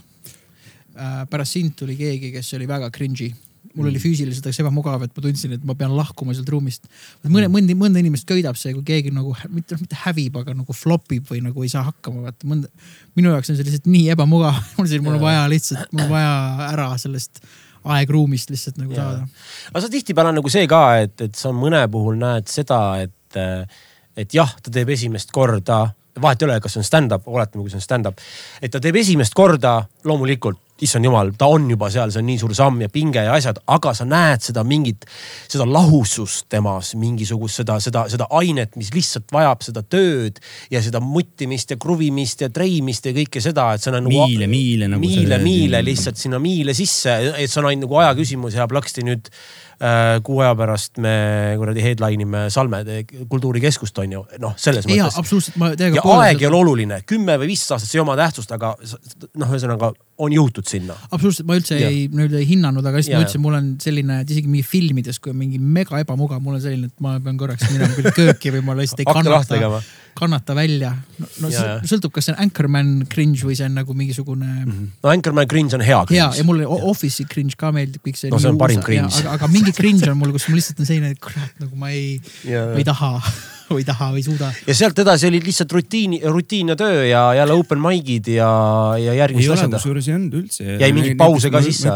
Pärast 1.31 1.57
sind 1.57 1.77
tuli 1.79 1.95
keegi, 1.99 2.33
kes 2.35 2.53
oli 2.57 2.67
väga 2.69 2.91
cringe'i. 2.93 3.31
mul 3.77 3.87
oli 3.87 3.99
füüsiliselt 4.03 4.43
täitsa 4.43 4.65
ebamugav, 4.65 5.03
et 5.05 5.13
ma 5.15 5.21
tundsin, 5.23 5.53
et 5.55 5.61
ma 5.63 5.75
pean 5.79 5.93
lahkuma 5.95 6.33
sealt 6.35 6.49
ruumist. 6.51 6.89
mõne, 7.23 7.47
mõnda, 7.47 7.75
mõnda 7.77 8.01
inimest 8.01 8.27
köidab 8.27 8.57
see, 8.59 8.73
kui 8.75 8.83
keegi 8.83 9.13
nagu 9.15 9.35
mitte, 9.49 9.77
mitte 9.79 9.99
hävib, 10.01 10.41
aga 10.41 10.55
nagu 10.57 10.75
flop 10.75 11.13
ib 11.15 11.29
või 11.29 11.43
nagu 11.45 11.63
ei 11.63 11.71
saa 11.71 11.85
hakkama, 11.87 12.25
vaata 12.27 12.49
mõnda. 12.49 12.71
minu 13.15 13.31
jaoks 13.31 13.53
on 13.53 13.59
see 13.59 13.67
lihtsalt 13.69 13.87
nii 13.87 14.09
ebamugav, 14.15 14.57
mul 14.77 14.87
on, 14.87 15.03
mul 15.05 15.19
on 15.19 15.23
vaja 15.23 15.45
lihtsalt, 15.51 15.91
mul 15.93 16.07
on 16.09 16.15
vaja 16.17 16.33
ära 16.71 16.89
sellest 16.99 17.43
aegruumist 17.95 18.51
lihtsalt 18.51 18.77
nagu 18.81 18.93
Jaa. 18.93 19.05
saada. 19.05 19.27
aga 19.71 19.81
sa 19.81 19.89
tihtipeale 19.89 20.33
on 20.33 20.39
nagu 20.41 20.51
see 20.53 20.67
ka, 20.69 20.83
et, 21.05 21.15
et 21.29 21.37
sa 21.37 21.53
mõne 21.55 21.81
puhul 21.91 22.19
näed 22.21 22.49
seda, 22.51 22.81
et, 23.05 23.39
et 24.19 24.35
jah, 24.35 24.51
ta 24.61 24.73
teeb 24.73 24.91
esimest 24.93 25.33
korda, 25.33 25.85
vahet 26.21 26.41
ei 26.41 26.49
ole, 26.49 26.59
kas 26.63 26.75
see 26.75 26.81
on 26.81 26.87
stand-up, 26.87 27.29
oletame, 27.29 27.63
kui 27.63 27.71
see 27.71 27.79
on 27.79 27.85
stand-up, 27.85 28.19
et 28.61 28.73
ta 28.73 28.81
teeb 28.83 28.99
esimest 28.99 29.35
korda, 29.37 29.79
loomulikult, 30.07 30.59
issand 30.81 31.05
jumal, 31.05 31.29
ta 31.37 31.45
on 31.51 31.67
juba 31.69 31.91
seal, 31.93 32.09
see 32.09 32.21
on 32.23 32.25
nii 32.25 32.39
suur 32.41 32.53
samm 32.57 32.79
ja 32.81 32.89
pinge 32.89 33.21
ja 33.21 33.35
asjad, 33.37 33.59
aga 33.69 33.93
sa 33.97 34.05
näed 34.09 34.41
seda 34.41 34.63
mingit, 34.65 35.05
seda 35.45 35.67
lahusust 35.69 36.47
temas, 36.49 36.95
mingisugust 36.97 37.61
seda, 37.61 37.77
seda, 37.83 38.07
seda 38.11 38.27
ainet, 38.39 38.73
mis 38.81 38.89
lihtsalt 38.95 39.29
vajab 39.33 39.61
seda 39.67 39.85
tööd 39.85 40.41
ja 40.73 40.81
seda 40.81 41.03
muttimist 41.03 41.75
ja 41.75 41.77
kruvimist 41.81 42.41
ja 42.41 42.49
treimist 42.53 43.05
ja 43.05 43.13
kõike 43.15 43.43
seda, 43.43 43.69
et 43.75 43.85
see 43.85 43.93
on 43.93 44.01
nagu 44.01 44.13
miile, 44.25 44.49
miile 44.49 44.89
nagu. 44.89 45.05
miile, 45.05 45.37
miile. 45.43 45.83
lihtsalt 45.85 46.17
sinna 46.17 46.41
miile 46.41 46.73
sisse, 46.77 47.13
et 47.37 47.45
see 47.45 47.61
on 47.61 47.69
ainult 47.69 47.85
nagu 47.85 48.01
aja 48.01 48.17
küsimus 48.17 48.57
ja 48.57 48.69
plaksti 48.71 49.05
nüüd 49.05 49.29
kuu 50.23 50.41
aja 50.43 50.53
pärast 50.57 50.99
me 51.01 51.13
kuradi 51.57 51.81
headline 51.81 52.25
ime 52.25 52.43
Salme 52.53 52.83
kultuurikeskust 53.29 53.97
on 54.03 54.13
ju, 54.13 54.21
noh, 54.43 54.53
selles 54.59 54.85
jaa, 54.85 55.07
mõttes. 55.07 55.17
absoluutselt, 55.21 55.57
ma 55.61 55.71
ja 55.71 55.79
teiega 55.79 56.03
aeg 56.17 56.43
ei 56.43 56.49
ole 56.49 56.59
oluline, 56.59 57.01
kümme 57.09 57.37
või 57.41 57.51
viisteist 57.51 57.75
aastat, 57.75 57.89
see 57.89 57.99
ei 57.99 58.03
oma 58.03 58.17
tähtsust, 58.19 58.53
aga 58.53 58.75
noh, 58.77 59.47
ühesõnaga 59.49 59.91
on 60.21 60.35
jõutud 60.35 60.69
sinna. 60.69 60.97
absoluutselt, 61.09 61.47
ma 61.49 61.57
üldse 61.57 61.79
Jah. 61.79 61.89
ei, 61.89 62.05
nii-öelda 62.11 62.41
ei 62.41 62.49
hinnanud, 62.51 62.85
aga 62.85 63.01
lihtsalt 63.01 63.15
Jaa, 63.15 63.23
ma 63.23 63.27
ütlesin, 63.27 63.43
mul 63.45 63.57
on 63.57 63.71
selline, 63.81 64.19
et 64.21 64.35
isegi 64.35 64.51
mingi 64.51 64.67
filmides, 64.67 65.21
kui 65.23 65.33
on 65.33 65.39
mingi 65.39 65.57
mega 65.61 66.01
ebamugav, 66.03 66.43
mul 66.45 66.59
on 66.59 66.63
selline, 66.63 66.91
et 66.91 67.03
ma 67.03 67.15
pean 67.23 67.39
korraks 67.41 67.65
minema 67.71 67.89
kuhugi 67.95 68.13
kööki 68.21 68.53
või 68.57 68.65
ma 68.69 68.77
lihtsalt 68.77 69.01
ei 69.01 69.09
kannata. 69.09 69.81
Kannata 70.17 70.55
välja. 70.55 70.91
no, 71.19 71.27
no 71.43 71.51
jah. 71.51 71.81
sõltub, 71.87 72.13
kas 72.15 72.27
see 72.27 72.35
on 72.35 72.41
Anchorman 72.45 72.91
cringe 73.11 73.45
või 73.47 73.55
see 73.57 73.67
on 73.69 73.77
nagu 73.77 73.95
mingisugune 73.97 74.49
-hmm. 74.49 74.89
no 75.03 75.13
Anchorman 75.13 75.47
Cringe 75.47 75.77
on 75.77 75.85
hea 75.85 76.01
hea 76.09 76.17
ja 76.17 76.29
cringe. 76.31 76.47
mulle 76.47 76.67
Office'i 76.67 77.25
cringe 77.29 77.57
ka 77.57 77.71
meeldib 77.75 78.03
kõik 78.05 78.19
see. 78.19 78.31
No 78.33 78.39
see 78.39 78.51
on 78.51 78.59
parim 78.61 78.81
cringe. 78.83 79.13
aga, 79.23 79.37
aga 79.37 79.51
mingi 79.51 79.73
cringe 79.75 80.09
on 80.11 80.17
mul, 80.19 80.33
kus 80.35 80.47
ma 80.49 80.57
lihtsalt 80.59 80.83
on 80.83 80.89
selline, 80.89 81.13
et 81.15 81.21
kurat, 81.21 81.53
nagu 81.63 81.75
ma 81.75 81.91
ei, 81.91 82.19
ja 82.47 82.65
ma 82.71 82.81
ei 82.81 82.87
taha 82.87 83.13
või 83.73 83.83
ei 83.83 83.87
taha 83.87 84.09
või 84.15 84.23
ei 84.23 84.27
suuda. 84.27 84.51
ja 84.67 84.77
sealt 84.77 84.99
edasi 85.03 85.29
olid 85.29 85.47
lihtsalt 85.47 85.77
rutiini, 85.77 86.21
rutiin 86.25 86.73
ja 86.73 86.79
töö 86.79 87.05
ja 87.07 87.23
jälle 87.37 87.57
open 87.57 87.81
mic'id 87.83 88.33
ja, 88.35 88.51
ja 88.99 89.15
ei 89.15 89.21
järgmised 89.21 89.53
ole, 89.53 89.59
asjad. 89.59 89.77
kusjuures 89.79 90.09
ei 90.09 90.17
olnud 90.17 90.41
üldse. 90.41 90.67
Jäi 90.81 90.91
mingeid 90.95 91.17
pause 91.21 91.53
ka 91.53 91.63
sisse? 91.65 91.95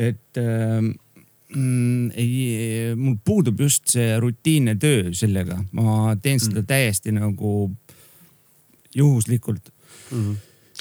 et 0.00 0.38
ähm, 0.38 0.92
mm, 1.54 2.10
ei, 2.14 2.94
mul 2.96 3.16
puudub 3.24 3.60
just 3.60 3.90
see 3.94 4.14
rutiinne 4.20 4.76
töö 4.80 5.10
sellega, 5.16 5.58
ma 5.72 6.14
teen 6.22 6.38
Mm. 6.38 6.44
seda 6.46 6.62
täiesti 6.62 7.12
nagu 7.12 7.70
juhuslikult. 8.94 9.72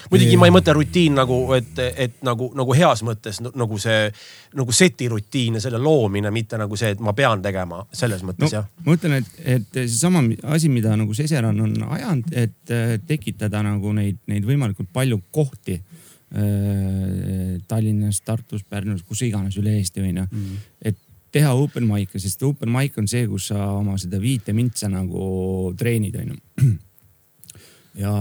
muidugi 0.09 0.37
ma 0.39 0.47
ei 0.47 0.53
mõtle 0.55 0.73
rutiin 0.73 1.17
nagu, 1.19 1.37
et, 1.53 1.79
et 1.99 2.21
nagu, 2.23 2.47
nagu 2.55 2.73
heas 2.73 3.03
mõttes 3.03 3.41
nagu 3.43 3.77
see 3.77 4.07
nagu 4.55 4.71
seti 4.71 5.09
rutiin 5.11 5.59
ja 5.59 5.61
selle 5.61 5.77
loomine, 5.77 6.31
mitte 6.31 6.57
nagu 6.57 6.77
see, 6.79 6.93
et 6.95 7.01
ma 7.03 7.13
pean 7.13 7.41
tegema 7.43 7.83
selles 7.91 8.23
no 8.23 8.31
mõttes 8.31 8.55
jah. 8.55 8.65
ma 8.85 8.95
ütlen, 8.95 9.19
et, 9.19 9.33
et 9.43 9.67
seesama 9.81 10.23
asi, 10.55 10.69
mida 10.71 10.95
nagu 10.95 11.13
Seseran 11.13 11.59
on 11.61 11.75
ajanud, 11.89 12.31
et 12.31 12.71
äh, 12.73 12.95
tekitada 13.07 13.61
nagu 13.65 13.93
neid, 13.93 14.17
neid 14.31 14.47
võimalikult 14.47 14.89
palju 14.93 15.19
kohti 15.35 15.81
äh, 15.81 15.98
Tallinnas, 17.67 18.19
Tartus, 18.21 18.61
Pärnus, 18.69 19.01
kus 19.01 19.23
iganes 19.25 19.55
üle 19.57 19.71
Eesti 19.79 20.03
onju 20.03 20.25
mm.. 20.27 20.57
et 20.85 20.97
teha 21.33 21.53
open 21.57 21.87
mic'e, 21.89 22.19
sest 22.21 22.43
open 22.45 22.71
mic 22.73 22.97
on 22.97 23.07
see, 23.09 23.25
kus 23.29 23.49
sa 23.51 23.71
oma 23.77 23.97
seda 24.01 24.19
viite 24.21 24.53
mintsa 24.55 24.89
nagu 24.91 25.73
treenid 25.77 26.15
onju. 26.21 26.37
ja, 28.03 28.13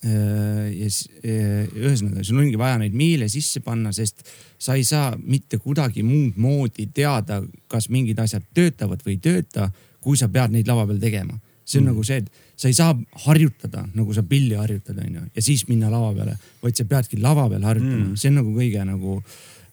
ja 0.00 0.88
siis 0.88 1.02
äh, 1.20 1.66
ühesõnaga, 1.76 2.24
sul 2.24 2.40
ongi 2.40 2.58
vaja 2.60 2.78
neid 2.80 2.94
miile 2.96 3.28
sisse 3.28 3.62
panna, 3.64 3.92
sest 3.92 4.24
sa 4.60 4.78
ei 4.78 4.86
saa 4.86 5.12
mitte 5.18 5.58
kuidagi 5.60 6.04
muud 6.06 6.38
moodi 6.40 6.88
teada, 6.94 7.42
kas 7.70 7.90
mingid 7.92 8.20
asjad 8.22 8.46
töötavad 8.54 9.02
või 9.06 9.18
ei 9.18 9.22
tööta, 9.26 9.70
kui 10.00 10.16
sa 10.16 10.30
pead 10.32 10.54
neid 10.54 10.70
lava 10.70 10.86
peal 10.88 11.02
tegema. 11.02 11.38
see 11.64 11.78
on 11.78 11.84
mm. 11.84 11.92
nagu 11.92 12.04
see, 12.06 12.22
et 12.22 12.49
sa 12.60 12.68
ei 12.68 12.76
saa 12.76 12.94
harjutada 13.26 13.86
nagu 13.96 14.14
sa 14.14 14.24
pilli 14.26 14.56
harjutad, 14.58 14.98
onju, 15.00 15.26
ja 15.34 15.44
siis 15.44 15.64
minna 15.70 15.90
lava 15.92 16.12
peale, 16.16 16.36
vaid 16.60 16.76
sa 16.76 16.84
peadki 16.88 17.20
lava 17.20 17.46
peal 17.52 17.64
harjutama 17.64 18.10
mm., 18.10 18.18
see 18.20 18.32
on 18.32 18.40
nagu 18.42 18.52
kõige 18.56 18.84
nagu 18.84 19.16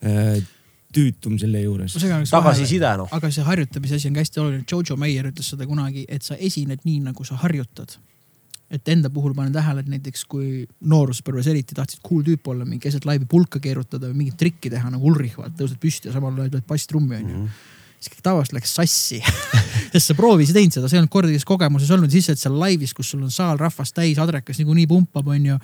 äh, 0.07 0.37
tüütum 0.95 1.35
selle 1.41 1.61
juures. 1.65 1.97
tagasiside 2.31 2.93
noh. 3.01 3.11
aga 3.13 3.31
see 3.33 3.45
harjutamise 3.45 3.99
asi 3.99 4.09
on 4.09 4.17
ka 4.17 4.23
hästi 4.23 4.43
oluline, 4.43 4.67
Jojo 4.71 4.99
Meyer 4.99 5.31
ütles 5.33 5.51
seda 5.53 5.67
kunagi, 5.67 6.05
et 6.07 6.23
sa 6.23 6.39
esined 6.39 6.85
nii, 6.87 7.01
nagu 7.09 7.27
sa 7.27 7.39
harjutad. 7.43 7.97
et 8.71 8.89
enda 8.91 9.07
puhul 9.11 9.31
panen 9.35 9.53
tähele, 9.55 9.79
et 9.79 9.87
näiteks 9.87 10.25
kui 10.27 10.65
nooruspõlves 10.91 11.47
eriti 11.47 11.75
tahtsid 11.75 12.01
cool 12.03 12.23
tüüp 12.27 12.47
olla, 12.51 12.65
mingi 12.67 12.83
keset 12.83 13.05
laivi 13.07 13.23
pulka 13.23 13.61
keerutada 13.63 14.09
või 14.09 14.23
mingit 14.23 14.35
trikki 14.39 14.71
teha 14.71 14.91
nagu 14.91 15.07
Ulrich, 15.07 15.37
vaata 15.39 15.55
tõused 15.61 15.79
püsti 15.79 16.09
ja 16.09 16.15
samal 16.15 16.35
ajal 16.35 16.57
lööd 16.57 16.67
basstrummi 16.67 17.15
onju 17.19 17.33
mm. 17.35 17.43
-hmm 17.43 17.75
siis 17.97 18.13
kõik 18.13 18.23
tavaliselt 18.25 18.57
läks 18.59 18.73
sassi 18.77 19.19
sest 19.93 20.11
sa 20.11 20.15
proovisid 20.17 20.57
teinud 20.57 20.75
seda, 20.77 20.89
sa 20.89 20.97
ei 20.97 21.01
olnud 21.01 21.13
kordagi 21.13 21.43
kogemuses 21.47 21.91
olnud, 21.95 22.13
siis, 22.13 22.29
et 22.31 22.41
seal 22.41 22.57
laivis, 22.59 22.93
kus 22.97 23.13
sul 23.13 23.23
on 23.25 23.33
saal 23.33 23.59
rahvast 23.59 23.95
täis, 23.97 24.19
adrekas 24.21 24.59
niikuinii 24.61 24.87
pumpab, 24.89 25.29
onju. 25.33 25.59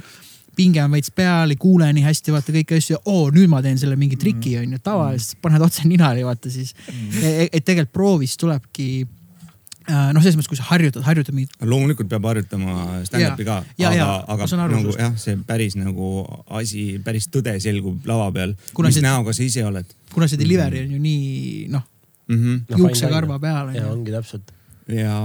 pinge 0.58 0.84
on 0.84 0.94
veits 0.94 1.12
peal, 1.16 1.50
ei 1.50 1.60
kuule 1.60 1.90
nii 1.94 2.06
hästi, 2.06 2.34
vaata 2.34 2.54
kõiki 2.56 2.78
asju. 2.78 3.02
oo, 3.10 3.26
nüüd 3.34 3.50
ma 3.52 3.62
teen 3.66 3.80
selle 3.82 3.98
mingi 4.00 4.20
triki, 4.20 4.58
on 4.62 4.78
ju, 4.78 4.84
tavaliselt 4.84 5.42
paned 5.42 5.66
otse 5.66 5.88
ninani, 5.90 6.26
vaata 6.26 6.52
siis. 6.54 6.74
et 7.22 7.66
tegelikult 7.66 7.94
proovis 7.94 8.38
tulebki 8.42 8.88
äh, 9.04 10.12
noh, 10.14 10.22
selles 10.22 10.38
mõttes, 10.38 10.52
kui 10.52 10.60
sa 10.60 10.68
harjutad, 10.72 11.06
harjutad 11.06 11.36
mingit 11.36 11.58
loomulikult 11.62 12.10
peab 12.10 12.30
harjutama 12.32 13.02
stand-up'i 13.10 13.48
ka, 13.50 13.62
aga, 13.90 14.12
aga 14.36 14.50
nagu 14.66 14.98
jah, 14.98 15.18
see 15.22 15.38
päris 15.48 15.78
nagu 15.78 16.14
asi, 16.62 16.94
päris 17.06 17.30
tõde 17.34 17.58
selgub 17.62 18.06
lava 18.10 18.32
peal. 18.36 18.56
Kuna 18.74 18.90
mis 18.94 19.02
see- 19.02 19.06
näoga 19.06 19.36
sa 19.36 19.46
ise 19.46 19.66
oled 19.66 19.90
kuna 20.14 20.30
see 20.30 20.38
delivery 20.38 20.86
on 20.86 20.94
ju 20.94 21.02
nii 21.02 21.66
noh 21.74 21.90
mm. 22.28 22.36
-hmm. 22.36 22.61
No, 22.69 22.78
juuksekarva 22.84 23.39
peal 23.39 23.74
ja 23.76 23.88
ongi 23.91 24.11
täpselt. 24.11 24.53
ja, 24.88 25.17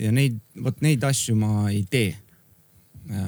ja 0.00 0.12
neid, 0.12 0.38
vot 0.62 0.84
neid 0.84 1.04
asju 1.04 1.36
ma 1.36 1.70
ei 1.70 1.84
tee. 1.90 2.14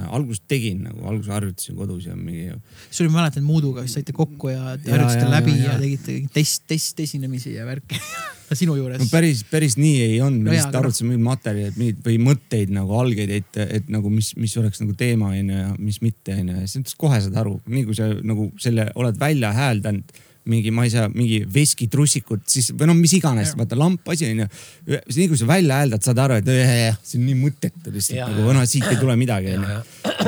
alguses 0.08 0.40
tegin 0.48 0.86
nagu, 0.86 1.02
alguses 1.04 1.28
harjutasin 1.34 1.76
kodus 1.76 2.06
ja 2.06 2.14
mingi 2.16 2.46
siis 2.88 3.02
oli, 3.02 3.10
ma 3.12 3.18
mäletan 3.20 3.44
Mooduga, 3.44 3.82
siis 3.84 3.98
saite 3.98 4.12
kokku 4.16 4.48
ja 4.48 4.78
te 4.78 4.88
Ja, 4.88 4.94
harjutasite 4.94 5.26
ja, 5.26 5.30
läbi 5.30 5.50
ja, 5.50 5.56
ja, 5.56 5.64
ja. 5.64 5.72
ja 5.72 5.80
tegite 5.80 6.14
test, 6.32 6.62
test 6.66 7.00
esinemisi 7.00 7.52
ja 7.52 7.66
värki 7.66 8.00
sinu 8.54 8.76
juures 8.78 9.02
no. 9.02 9.08
päris, 9.10 9.42
päris 9.50 9.76
nii 9.76 10.02
ei 10.02 10.20
olnud, 10.20 10.46
me 10.46 10.50
No 10.50 10.54
lihtsalt 10.54 10.72
noh. 10.72 10.80
arutasime 10.80 11.10
mingeid 11.12 11.26
materjale, 11.26 11.72
et 11.72 11.80
mingeid 11.80 12.00
või 12.06 12.18
mõtteid 12.28 12.72
nagu 12.72 12.96
algeid, 13.00 13.32
et, 13.40 13.58
et 13.64 13.90
nagu 13.92 14.10
mis, 14.12 14.30
mis 14.40 14.56
oleks 14.60 14.80
nagu 14.80 14.94
teema 14.98 15.32
onju 15.34 15.58
ja 15.58 15.72
mis 15.76 16.00
mitte 16.04 16.38
onju 16.40 16.60
ja 16.60 16.70
siis 16.70 16.96
kohe 16.98 17.20
saad 17.20 17.36
aru, 17.42 17.58
nii 17.66 17.84
kui 17.88 17.98
sa 17.98 18.08
nagu 18.22 18.48
selle 18.62 18.88
oled 18.94 19.18
välja 19.20 19.52
hääldanud 19.56 20.24
mingi, 20.46 20.70
ma 20.74 20.84
ei 20.86 20.92
saa, 20.92 21.08
mingi 21.10 21.40
veskitrussikud, 21.50 22.44
siis 22.50 22.70
või 22.74 22.88
no 22.90 22.94
mis 22.98 23.12
iganes, 23.16 23.52
vaata 23.58 23.78
lamp 23.78 24.06
asi 24.12 24.28
onju. 24.30 24.46
nii 24.86 25.28
kui 25.30 25.38
sa 25.40 25.48
välja 25.48 25.80
hääldad, 25.80 26.04
saad 26.06 26.20
aru, 26.22 26.38
et 26.40 26.50
jah, 26.50 26.98
see 27.02 27.18
on 27.20 27.24
nii 27.26 27.38
mõttetu 27.40 27.92
lihtsalt 27.94 28.18
Jaa, 28.20 28.28
nagu, 28.30 28.54
no 28.54 28.64
siit 28.68 28.86
ei 28.90 28.98
tule 29.00 29.16
midagi 29.18 29.56
onju. 29.56 29.78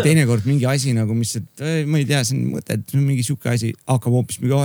teinekord 0.02 0.48
mingi 0.48 0.66
asi 0.70 0.94
nagu, 0.96 1.14
mis, 1.18 1.36
et 1.38 1.66
ma 1.86 2.00
ei 2.00 2.06
tea, 2.08 2.22
see 2.26 2.38
on 2.38 2.56
mõttetu, 2.56 2.96
on 2.98 3.04
mingi 3.06 3.26
sihuke 3.26 3.52
asi, 3.52 3.70
hakkab 3.88 4.16
hoopis 4.18 4.40
mingi, 4.42 4.62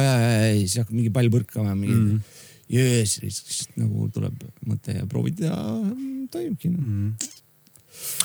siis 0.64 0.80
hakkab 0.82 0.98
mingi 0.98 1.14
pall 1.14 1.34
põrkama, 1.34 1.76
mingi 1.78 2.00
mm. 2.00 2.40
jöös, 2.74 3.20
siis 3.22 3.68
nagu 3.78 4.10
tuleb 4.16 4.48
mõte 4.70 4.98
ja 4.98 5.06
proovid 5.10 5.46
ja 5.46 5.60
mm, 5.60 6.32
toimubki 6.34 6.74
no.. 6.74 7.14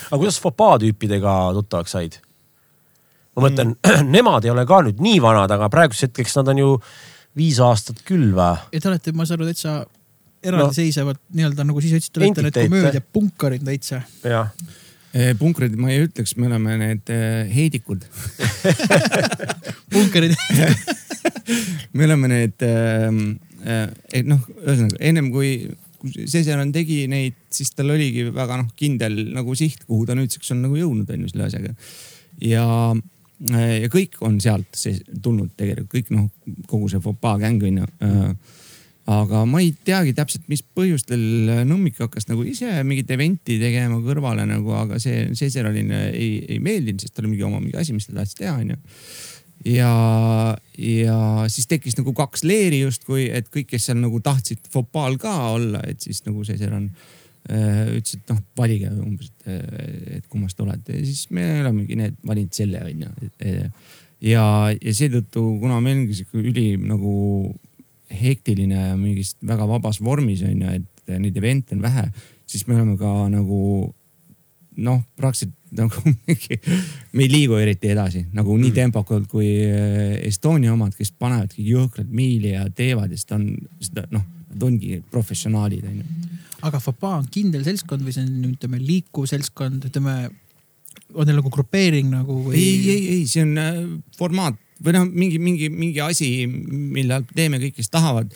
aga 0.09 0.17
kuidas 0.17 0.41
fopaa 0.41 0.79
tüüpidega 0.81 1.37
tuttavaks 1.59 1.93
said? 1.93 2.17
ma 3.35 3.45
mõtlen 3.47 3.75
mm. 3.75 4.09
nemad 4.15 4.45
ei 4.45 4.53
ole 4.53 4.65
ka 4.69 4.81
nüüd 4.85 5.01
nii 5.03 5.21
vanad, 5.23 5.51
aga 5.53 5.69
praeguseks 5.71 6.09
hetkeks 6.09 6.39
nad 6.39 6.53
on 6.53 6.63
ju 6.63 6.73
viis 7.39 7.61
aastat 7.63 8.03
küll 8.07 8.33
või? 8.35 8.59
ja 8.75 8.83
te 8.83 8.91
olete, 8.91 9.15
ma 9.15 9.27
saan 9.27 9.39
aru, 9.39 9.49
täitsa 9.53 9.79
eraldiseisevad 10.43 11.17
no. 11.17 11.39
nii-öelda 11.39 11.65
nagu 11.67 11.81
siis 11.83 11.97
ütlesite, 11.97 12.21
olete 12.21 12.45
need 12.45 12.59
komöödiapunkarid 12.59 13.65
täitsa. 13.67 14.03
jah, 14.23 14.53
punkrid, 15.39 15.75
ma 15.79 15.91
ei 15.93 16.05
ütleks, 16.05 16.35
me 16.37 16.47
oleme 16.49 16.77
need 16.79 17.11
eh, 17.13 17.49
heidikud. 17.53 18.05
punkarid 19.93 20.35
me 21.97 22.05
oleme 22.05 22.31
need, 22.31 22.65
et 24.13 24.27
noh, 24.29 24.41
ühesõnaga 24.61 24.99
ennem 25.09 25.31
kui, 25.33 25.53
kui 25.99 26.27
Seseran 26.29 26.73
tegi 26.75 27.01
neid, 27.11 27.37
siis 27.53 27.73
tal 27.75 27.91
oligi 27.95 28.27
väga 28.33 28.61
noh, 28.61 28.69
kindel 28.79 29.17
nagu 29.35 29.55
siht, 29.57 29.85
kuhu 29.89 30.05
ta 30.07 30.17
nüüdseks 30.17 30.53
on 30.55 30.63
nagu 30.67 30.77
jõudnud, 30.79 31.09
on 31.09 31.25
ju 31.25 31.31
selle 31.33 31.49
asjaga. 31.49 31.73
ja, 32.45 32.65
ja 33.47 33.89
kõik 33.91 34.17
on 34.25 34.39
sealt 34.43 34.75
see 34.75 34.99
tulnud 35.23 35.53
tegelikult, 35.57 35.91
kõik 35.93 36.09
noh, 36.15 36.25
kogu 36.67 36.89
see 36.91 37.03
Fopaa 37.03 37.37
gäng 37.41 37.63
on 37.69 37.83
ju. 37.83 37.91
Aga 39.09 39.41
ma 39.49 39.61
ei 39.63 39.71
teagi 39.73 40.11
täpselt, 40.13 40.43
mis 40.51 40.61
põhjustel 40.61 41.21
Nõmmik 41.65 41.97
hakkas 41.97 42.27
nagu 42.29 42.43
ise 42.45 42.83
mingit 42.85 43.09
event'i 43.09 43.55
tegema 43.57 43.97
kõrvale 44.05 44.45
nagu, 44.45 44.69
aga 44.77 44.99
see 45.01 45.31
Seseralile 45.39 46.03
ei, 46.11 46.43
ei 46.45 46.59
meeldinud, 46.61 47.01
sest 47.01 47.15
tal 47.15 47.25
oli 47.25 47.33
mingi 47.33 47.47
oma 47.47 47.61
mingi 47.63 47.79
asi, 47.79 47.95
mis 47.95 48.05
ta 48.05 48.19
tahtis 48.19 48.37
teha, 48.37 48.53
onju 48.59 48.77
ja, 49.65 49.93
ja 50.77 51.17
siis 51.51 51.65
tekkis 51.71 51.97
nagu 51.97 52.13
kaks 52.15 52.45
leeri 52.45 52.83
justkui, 52.83 53.25
et 53.33 53.49
kõik, 53.49 53.71
kes 53.73 53.89
seal 53.89 53.97
nagu 54.03 54.21
tahtsid 54.23 54.69
Fopaal 54.71 55.17
ka 55.19 55.33
olla, 55.55 55.81
et 55.89 56.05
siis 56.05 56.21
nagu 56.27 56.45
Seseran 56.45 56.85
äh, 56.91 57.18
ütles, 57.49 58.17
et 58.19 58.31
noh, 58.31 58.41
valige 58.57 58.91
umbes, 58.93 59.31
et, 59.31 59.47
et 60.19 60.27
kummast 60.29 60.59
olete 60.61 60.97
ja 60.97 61.05
siis 61.05 61.29
me 61.33 61.47
olemegi 61.63 61.97
need 61.99 62.19
valinud 62.25 62.53
selle 62.53 62.83
onju. 62.85 63.09
ja, 64.21 64.43
ja 64.75 64.93
seetõttu, 64.93 65.45
kuna 65.61 65.79
meil 65.83 66.03
ongi 66.03 66.19
sihuke 66.19 66.43
üli 66.43 66.67
nagu 66.81 67.13
hektiline 68.09 68.95
mingis 68.97 69.35
väga 69.45 69.67
vabas 69.69 70.01
vormis 70.01 70.41
on 70.45 70.65
ju, 70.65 70.75
et 70.79 71.15
neid 71.21 71.37
event'e 71.37 71.77
on 71.77 71.83
vähe, 71.85 72.07
siis 72.49 72.65
me 72.67 72.77
oleme 72.77 72.97
ka 72.97 73.13
nagu 73.33 73.61
noh, 74.79 75.01
praktiliselt 75.17 75.55
nagu 75.75 76.01
me 77.13 77.25
ei 77.25 77.29
liigu 77.29 77.57
eriti 77.59 77.91
edasi 77.93 78.23
nagu 78.33 78.55
nii 78.57 78.71
tempokalt 78.73 79.27
kui 79.29 79.49
äh, 79.67 80.17
Estonia 80.25 80.73
omad, 80.73 80.95
kes 80.97 81.11
panevadki 81.13 81.65
jõhkralt 81.67 82.09
miili 82.09 82.55
ja 82.55 82.65
teevad 82.73 83.13
ja 83.13 83.21
ta 83.27 83.37
on 83.37 83.51
seda 83.83 84.07
noh, 84.13 84.25
ongi 84.57 85.01
professionaalid 85.11 85.85
on 85.89 85.99
ju. 86.01 86.29
aga 86.67 86.79
Fopaa 86.83 87.17
on 87.19 87.27
kindel 87.31 87.65
seltskond 87.67 88.05
või 88.05 88.15
see 88.15 88.25
on 88.25 88.53
ütleme 88.53 88.79
liikuv 88.83 89.27
seltskond, 89.29 89.89
ütleme. 89.91 90.15
on 91.13 91.25
teil 91.25 91.37
nagu 91.37 91.51
grupeering 91.53 92.09
nagu 92.13 92.41
või? 92.47 92.57
ei, 92.57 92.79
ei, 92.95 93.05
ei, 93.17 93.27
see 93.29 93.45
on 93.45 93.53
äh, 93.61 93.83
formaat 94.17 94.57
või 94.83 94.95
noh, 94.95 95.05
mingi, 95.11 95.39
mingi, 95.43 95.69
mingi 95.71 96.01
asi, 96.03 96.47
mille 96.47 97.19
alt 97.19 97.31
teeme 97.35 97.59
kõik, 97.61 97.75
kes 97.79 97.91
tahavad, 97.91 98.33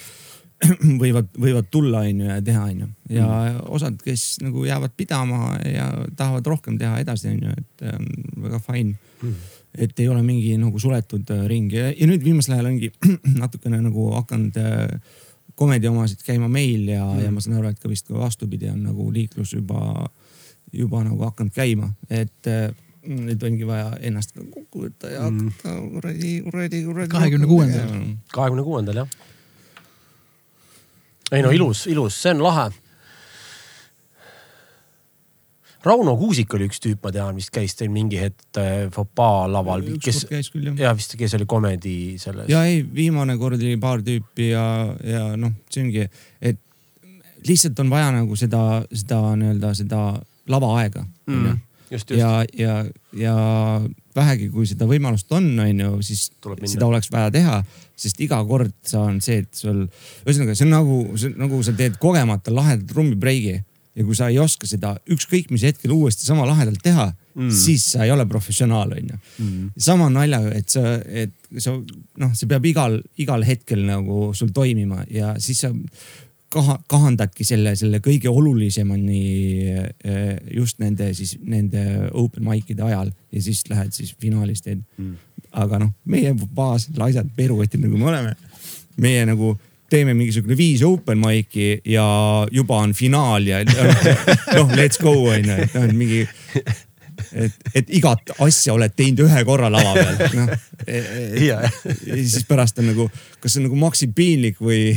võivad, 1.02 1.32
võivad 1.40 1.70
tulla, 1.72 2.04
onju 2.08 2.30
ja 2.30 2.38
teha, 2.44 2.68
onju. 2.72 2.90
ja 3.16 3.26
mm. 3.28 3.64
osad, 3.76 3.98
kes 4.04 4.26
nagu 4.44 4.66
jäävad 4.68 4.96
pidama 4.98 5.58
ja 5.68 5.90
tahavad 6.20 6.48
rohkem 6.54 6.78
teha 6.80 7.00
edasi, 7.04 7.32
onju, 7.34 7.58
et 7.58 7.86
ähm, 7.90 8.08
väga 8.46 8.62
fine 8.64 8.96
mm.. 8.96 9.52
et 9.88 10.00
ei 10.00 10.08
ole 10.12 10.24
mingi 10.26 10.56
nagu 10.60 10.80
suletud 10.80 11.34
äh, 11.36 11.46
ring 11.52 11.74
ja, 11.74 11.90
ja 11.92 12.08
nüüd 12.10 12.24
viimasel 12.24 12.58
ajal 12.58 12.72
ongi 12.72 12.92
natukene 13.42 13.82
nagu 13.84 14.10
hakanud 14.20 14.60
äh, 14.62 15.20
komedi 15.56 15.88
omasid 15.88 16.24
käima 16.26 16.48
meil 16.50 16.88
ja 16.90 17.06
mm., 17.06 17.24
ja 17.26 17.32
ma 17.32 17.42
saan 17.44 17.58
aru, 17.60 17.70
et 17.74 17.80
ka 17.80 17.90
vist 17.92 18.08
ka 18.08 18.18
vastupidi 18.20 18.70
on 18.72 18.84
nagu 18.88 19.10
liiklus 19.14 19.54
juba, 19.54 20.08
juba 20.74 21.04
nagu 21.06 21.24
hakanud 21.28 21.54
käima, 21.54 21.92
et 22.10 22.50
äh, 22.50 22.72
nüüd 23.04 23.42
ongi 23.44 23.68
vaja 23.68 23.92
ennast 24.02 24.34
kokku 24.38 24.86
võtta 24.88 25.12
ja 25.12 25.26
Mm. 25.30 25.50
hakata 25.52 25.76
kuradi, 25.92 26.34
kuradi, 26.46 26.84
kuradi. 26.86 27.10
26.. 27.12 28.18
kahekümne 28.34 28.64
kuuendal 28.64 29.02
jah. 29.04 29.10
ei 31.32 31.42
no 31.42 31.52
ilus, 31.52 31.88
ilus, 31.88 32.22
see 32.22 32.32
on 32.32 32.44
lahe. 32.44 32.70
Rauno 35.84 36.14
Kuusik 36.16 36.54
oli 36.56 36.70
üks 36.70 36.80
tüüp, 36.84 37.02
ma 37.04 37.12
tean, 37.12 37.36
vist 37.36 37.52
käis 37.54 37.76
teil 37.76 37.92
mingi 37.92 38.20
hetk 38.22 38.60
äh, 38.60 38.86
Fopaa 38.94 39.50
laval, 39.52 39.84
kes 40.04 40.24
ja 40.80 40.94
vist, 40.96 41.18
kes 41.20 41.36
oli 41.36 41.48
komedi 41.50 41.96
selles. 42.22 42.48
ja 42.52 42.64
ei, 42.70 42.84
viimane 42.88 43.36
kord 43.42 43.60
oli 43.60 43.76
paar 43.82 44.04
tüüpi 44.06 44.54
ja, 44.54 44.66
ja 45.04 45.26
noh, 45.40 45.52
see 45.74 45.84
ongi, 45.84 46.08
et 46.40 46.62
lihtsalt 47.48 47.80
on 47.84 47.92
vaja 47.92 48.14
nagu 48.16 48.38
seda, 48.40 48.62
seda 48.96 49.20
nii-öelda 49.40 49.74
seda 49.76 50.00
lavaaega 50.54 51.04
mm.. 51.28 51.60
ja, 52.16 52.32
ja, 52.58 52.78
ja 53.20 53.36
vähegi, 54.16 54.48
kui 54.54 54.70
seda 54.70 54.88
võimalust 54.88 55.32
on, 55.36 55.52
onju, 55.66 55.98
siis 56.06 56.30
Tuleb 56.40 56.64
minna. 56.64 56.72
seda 56.78 56.88
oleks 56.88 57.12
vaja 57.12 57.34
teha, 57.34 57.60
sest 58.00 58.24
iga 58.24 58.40
kord 58.48 58.74
sa 58.88 59.04
on 59.10 59.20
see, 59.24 59.44
et 59.44 59.52
sul, 59.66 59.84
ühesõnaga 60.24 60.56
see 60.56 60.68
on 60.70 60.74
nagu, 60.78 60.98
nagu 61.44 61.62
sa 61.66 61.76
teed 61.76 62.00
kogemata 62.02 62.54
lahedat 62.56 62.88
trummibreigi 62.92 63.60
ja 63.96 64.06
kui 64.06 64.16
sa 64.18 64.30
ei 64.32 64.40
oska 64.42 64.68
seda 64.70 64.96
ükskõik 65.14 65.52
mis 65.54 65.66
hetkel 65.68 65.94
uuesti 65.94 66.26
sama 66.26 66.48
lahedalt 66.50 66.82
teha 66.84 67.12
mm., 67.12 67.54
siis 67.54 67.86
sa 67.94 68.08
ei 68.08 68.12
ole 68.14 68.26
professionaal, 68.30 68.96
onju 68.98 69.20
Mm. 69.40 69.72
sama 69.78 70.10
naljaga, 70.10 70.52
et 70.58 70.70
sa, 70.70 70.82
et 71.08 71.34
sa 71.58 71.74
noh, 71.74 72.34
see 72.38 72.48
peab 72.50 72.66
igal, 72.66 73.00
igal 73.18 73.44
hetkel 73.46 73.82
nagu 73.86 74.34
sul 74.38 74.52
toimima 74.54 75.06
ja 75.10 75.34
siis 75.42 75.64
sa 75.66 75.72
kaha, 76.54 76.78
kahandadki 76.90 77.46
selle, 77.48 77.74
selle 77.80 78.00
kõige 78.04 78.32
olulisemani 78.32 79.22
eh, 79.74 80.38
just 80.54 80.80
nende 80.84 81.10
siis 81.18 81.36
nende 81.42 81.84
open 82.12 82.46
mic'ide 82.48 82.86
ajal 82.86 83.12
ja 83.34 83.44
siis 83.44 83.64
lähed 83.70 83.94
siis 83.96 84.14
finaalis 84.22 84.64
teed 84.66 84.84
mm.. 84.98 85.14
aga 85.64 85.82
noh, 85.86 85.94
meie 86.06 86.34
baas, 86.56 86.90
laisad 86.98 87.30
peruvõtid 87.36 87.84
nagu 87.84 88.00
me 88.00 88.12
oleme, 88.12 88.36
meie 89.02 89.26
nagu 89.30 89.56
teeme 89.94 90.16
mingisugune 90.18 90.58
viis 90.58 90.82
open 90.88 91.22
mic'i 91.22 91.76
ja 91.94 92.08
juba 92.52 92.82
on 92.84 92.96
finaal 92.98 93.46
ja 93.48 93.62
noh, 93.68 94.74
let's 94.78 95.02
go 95.02 95.14
onju, 95.30 95.60
et 95.68 95.78
noh, 95.78 95.94
mingi 95.94 96.24
et, 97.34 97.56
et 97.78 97.94
igat 98.00 98.34
asja 98.44 98.76
oled 98.76 98.94
teinud 98.98 99.26
ühe 99.28 99.46
korra 99.48 99.70
lava 99.74 99.94
peal, 99.98 100.38
noh. 100.42 100.54
Ja, 101.40 101.62
ja 101.64 102.20
siis 102.20 102.46
pärast 102.50 102.80
on 102.82 102.90
nagu, 102.92 103.08
kas 103.40 103.54
see 103.54 103.62
on 103.62 103.70
nagu 103.70 103.80
maksi 103.80 104.10
piinlik 104.16 104.62
või, 104.64 104.94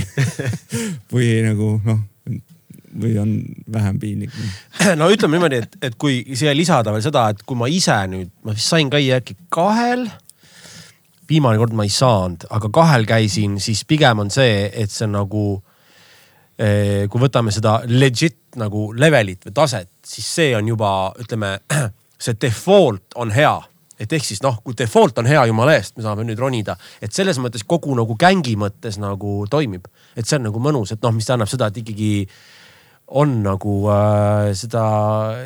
või 1.12 1.30
nagu 1.46 1.76
noh, 1.86 2.02
või 2.96 3.16
on 3.20 3.32
vähem 3.72 3.98
piinlik. 4.00 4.36
no 5.00 5.08
ütleme 5.12 5.36
niimoodi, 5.36 5.62
et, 5.64 5.78
et 5.90 5.98
kui 6.00 6.22
siia 6.34 6.54
lisada 6.56 6.94
veel 6.94 7.04
seda, 7.04 7.28
et 7.32 7.42
kui 7.46 7.58
ma 7.58 7.68
ise 7.72 7.96
nüüd, 8.10 8.32
ma 8.46 8.56
vist 8.56 8.72
sain 8.72 8.90
käia 8.92 9.20
äkki 9.20 9.36
kahel. 9.52 10.06
Viimane 11.28 11.58
kord 11.60 11.74
ma 11.76 11.86
ei 11.86 11.92
saanud, 11.92 12.48
aga 12.54 12.70
kahel 12.74 13.06
käisin, 13.08 13.58
siis 13.62 13.84
pigem 13.88 14.24
on 14.24 14.30
see, 14.30 14.66
et 14.72 14.92
see 14.92 15.08
on 15.08 15.18
nagu. 15.20 15.46
kui 16.56 17.20
võtame 17.20 17.52
seda 17.52 17.82
legit 17.84 18.56
nagu 18.56 18.86
levelit 18.96 19.42
või 19.44 19.52
taset, 19.52 19.90
siis 20.00 20.24
see 20.38 20.54
on 20.56 20.64
juba, 20.70 21.12
ütleme, 21.20 21.50
see 22.24 22.32
default 22.40 23.12
on 23.20 23.34
hea 23.36 23.58
et 24.00 24.12
ehk 24.12 24.24
siis 24.24 24.42
noh, 24.44 24.58
kui 24.64 24.76
default 24.76 25.18
on 25.20 25.28
hea 25.28 25.42
jumala 25.48 25.76
eest, 25.76 25.96
me 25.96 26.04
saame 26.04 26.24
nüüd 26.26 26.40
ronida, 26.40 26.76
et 27.00 27.14
selles 27.16 27.38
mõttes 27.40 27.64
kogu 27.68 27.94
nagu 27.96 28.16
gängi 28.20 28.56
mõttes 28.60 28.98
nagu 29.00 29.38
toimib, 29.52 29.88
et 30.16 30.28
see 30.28 30.38
on 30.38 30.48
nagu 30.50 30.60
mõnus, 30.62 30.92
et 30.92 31.02
noh, 31.04 31.14
mis 31.16 31.28
tähendab 31.28 31.50
seda, 31.50 31.70
et 31.70 31.80
ikkagi 31.80 32.10
on 33.16 33.38
nagu 33.44 33.76
äh, 33.92 34.52
seda 34.58 34.86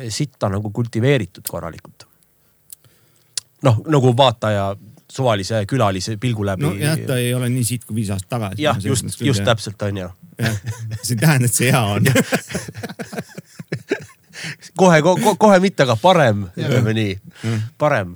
sitta 0.09 0.49
nagu 0.51 0.71
kultiveeritud 0.73 1.45
korralikult. 1.47 2.07
noh, 3.61 3.83
nagu 3.93 4.15
vaataja 4.17 4.71
suvalise 5.11 5.65
külalise 5.69 6.15
pilgu 6.21 6.45
läbi. 6.47 6.63
nojah, 6.65 6.97
ta 7.07 7.17
ei 7.19 7.33
ole 7.35 7.49
nii 7.51 7.65
siit 7.67 7.85
kui 7.87 7.99
viis 8.01 8.11
aastat 8.13 8.29
tagasi. 8.37 8.63
jah, 8.63 8.79
just, 8.83 9.21
just 9.21 9.43
täpselt 9.47 9.81
on 9.87 10.01
ju. 10.03 10.09
see 11.03 11.15
ei 11.15 11.21
tähenda, 11.21 11.49
et 11.49 11.53
see 11.53 11.71
hea 11.71 11.83
on 11.95 12.07
kohe 14.79 15.01
ko,, 15.05 15.15
kohe 15.37 15.59
mitte, 15.63 15.85
aga 15.85 15.97
parem, 16.01 16.47
ütleme 16.55 16.95
nii, 16.97 17.15
parem. 17.81 18.15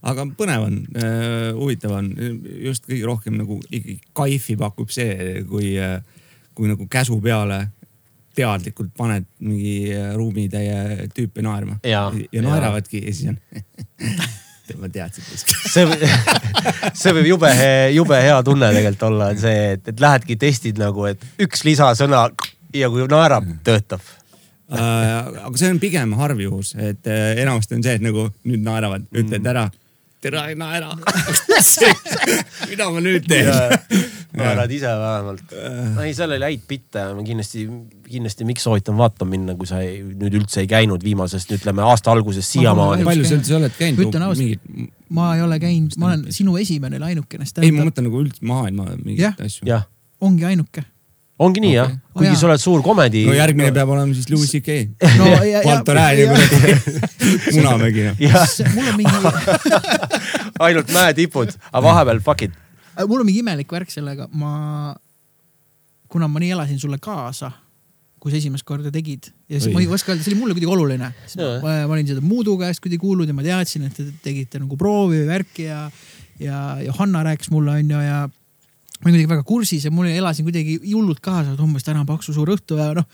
aga 0.00 0.24
põnev 0.36 0.62
on 0.64 0.78
äh,, 0.96 1.50
huvitav 1.56 1.92
on, 1.98 2.14
just 2.64 2.86
kõige 2.88 3.04
rohkem 3.08 3.36
nagu 3.36 3.60
ikkagi 3.68 3.98
kaifi 4.16 4.56
pakub 4.60 4.92
see, 4.92 5.42
kui, 5.48 5.74
kui 6.56 6.70
nagu 6.72 6.88
käsu 6.90 7.20
peale 7.20 7.66
teadlikult 8.36 8.92
paned 8.96 9.26
mingi 9.42 9.94
ruumitäie 10.16 11.08
tüüpe 11.14 11.42
naerma. 11.44 11.80
ja, 11.84 12.06
ja 12.32 12.44
naeravadki 12.44 13.02
ja 13.06 13.14
siis 13.14 13.32
on 13.32 13.40
ma 14.78 14.88
teadsin 14.92 15.24
kuskil. 15.26 15.58
see, 15.70 16.10
see 17.00 17.14
võib 17.16 17.28
jube, 17.32 17.50
jube 17.94 18.20
hea 18.22 18.38
tunne 18.46 18.70
tegelikult 18.74 19.08
olla, 19.10 19.32
on 19.34 19.42
see, 19.42 19.74
et, 19.74 19.92
et 19.92 20.00
lähedki 20.04 20.38
testid 20.40 20.80
nagu, 20.80 21.06
et 21.10 21.24
üks 21.42 21.64
lisasõna 21.66 22.28
ja 22.76 22.90
kui 22.92 23.06
naerab, 23.10 23.48
töötab 23.66 24.02
uh,. 24.04 24.78
aga 24.78 25.54
see 25.58 25.72
on 25.74 25.82
pigem 25.82 26.14
harv 26.20 26.42
juhus, 26.42 26.74
et 26.78 27.10
uh, 27.10 27.30
enamasti 27.42 27.78
on 27.78 27.86
see, 27.86 27.98
et 27.98 28.06
nagu 28.06 28.28
nüüd 28.46 28.64
naeravad, 28.66 29.06
ütled 29.10 29.52
ära 29.54 29.68
tere 30.20 30.42
ei 30.50 30.56
naera 30.58 30.92
mida 32.70 32.90
ma 32.92 33.00
nüüd 33.02 33.24
teen 33.28 33.48
naerad 34.36 34.70
ise 34.74 34.90
vähemalt. 35.00 35.54
no 35.94 36.04
ei, 36.04 36.14
seal 36.16 36.34
oli 36.36 36.46
häid 36.46 36.66
bitte, 36.68 37.04
ma 37.16 37.24
kindlasti, 37.26 37.64
kindlasti, 38.10 38.46
miks 38.48 38.66
soovitan 38.66 38.98
vaatama 39.00 39.34
minna, 39.34 39.56
kui 39.58 39.68
sa 39.70 39.82
ei, 39.84 40.00
nüüd 40.04 40.38
üldse 40.42 40.62
ei 40.64 40.70
käinud 40.70 41.04
viimasest, 41.06 41.56
ütleme 41.58 41.84
aasta 41.86 42.14
algusest 42.14 42.56
siiamaani. 42.56 43.06
palju 43.08 43.26
sa 43.26 43.36
üldse 43.38 43.58
oled 43.58 43.76
käinud? 43.78 44.04
ütlen 44.06 44.28
ausalt, 44.28 44.70
ma 45.16 45.34
ei 45.36 45.44
ole 45.46 45.58
käinud, 45.62 45.98
ma 46.00 46.12
olen 46.12 46.24
sinu 46.34 46.56
esimene 46.60 47.00
ja 47.00 47.10
ainukene 47.10 47.48
ei, 47.60 47.74
ma 47.74 47.88
mõtlen 47.88 48.10
nagu 48.10 48.22
üldse 48.22 48.46
maailma 48.46 48.92
mingeid 49.02 49.44
asju. 49.46 49.82
ongi 50.20 50.48
ainuke 50.52 50.86
ongi 51.40 51.62
nii 51.64 51.72
okay. 51.72 51.78
jah, 51.78 51.92
kuigi 52.12 52.32
oh, 52.34 52.38
sa 52.38 52.48
oled 52.50 52.62
suur 52.62 52.82
komedi. 52.84 53.22
no 53.28 53.34
järgmine 53.36 53.70
peab 53.76 53.92
olema 53.94 54.12
siis 54.16 54.28
Louis 54.32 54.50
CK 54.52 54.82
no,. 55.20 55.28
Valto 55.64 55.94
Rään 55.96 56.18
ja 56.18 56.26
kuradi 56.34 57.00
Munamägi 57.56 58.08
mul 58.74 58.90
on 58.90 58.98
mingi 59.00 59.16
ainult 60.66 60.92
mäetipud, 60.92 61.54
aga 61.72 61.84
vahepeal 61.86 62.20
fuck 62.24 62.44
it. 62.48 62.58
Äh, 63.00 63.08
mul 63.08 63.22
on 63.22 63.28
mingi 63.28 63.42
imelik 63.44 63.72
värk 63.72 63.92
sellega, 63.92 64.28
ma, 64.36 64.94
kuna 66.10 66.28
ma 66.30 66.42
nii 66.42 66.54
elasin 66.56 66.80
sulle 66.82 67.00
kaasa, 67.02 67.50
kui 68.20 68.32
sa 68.32 68.36
esimest 68.36 68.66
korda 68.68 68.92
tegid 68.92 69.30
ja 69.48 69.56
siis 69.56 69.70
Või. 69.70 69.76
ma 69.78 69.84
ei 69.84 69.94
oska 69.96 70.12
öelda, 70.12 70.24
see 70.24 70.34
oli 70.34 70.40
mulle 70.42 70.56
kuidagi 70.56 70.72
oluline. 70.74 71.12
Ma, 71.64 71.76
ma 71.88 71.96
olin 71.96 72.10
seda 72.10 72.24
Muudu 72.24 72.58
käest 72.60 72.82
kuidagi 72.84 73.00
kuulnud 73.00 73.30
ja 73.30 73.36
ma 73.36 73.44
teadsin, 73.46 73.86
et 73.88 73.96
te 73.96 74.10
tegite 74.24 74.60
nagu 74.60 74.76
proovi 74.80 75.22
või 75.22 75.30
värki 75.30 75.70
ja, 75.70 75.86
ja 76.42 76.58
Johanna 76.84 77.24
rääkis 77.30 77.52
mulle 77.54 77.78
onju 77.80 78.02
ja 78.04 78.18
ma 78.28 79.08
olin 79.08 79.14
kuidagi 79.14 79.30
väga 79.32 79.46
kursis 79.48 79.86
ja 79.88 79.94
mul 79.94 80.10
elasin 80.10 80.44
kuidagi 80.48 80.76
hullult 80.90 81.22
kaasa, 81.24 81.54
et 81.54 81.62
homme 81.64 81.80
täna 81.84 82.04
on 82.04 82.10
paksu 82.10 82.36
suur 82.36 82.52
õhtu 82.52 82.76
ja 82.80 82.92
noh 82.98 83.08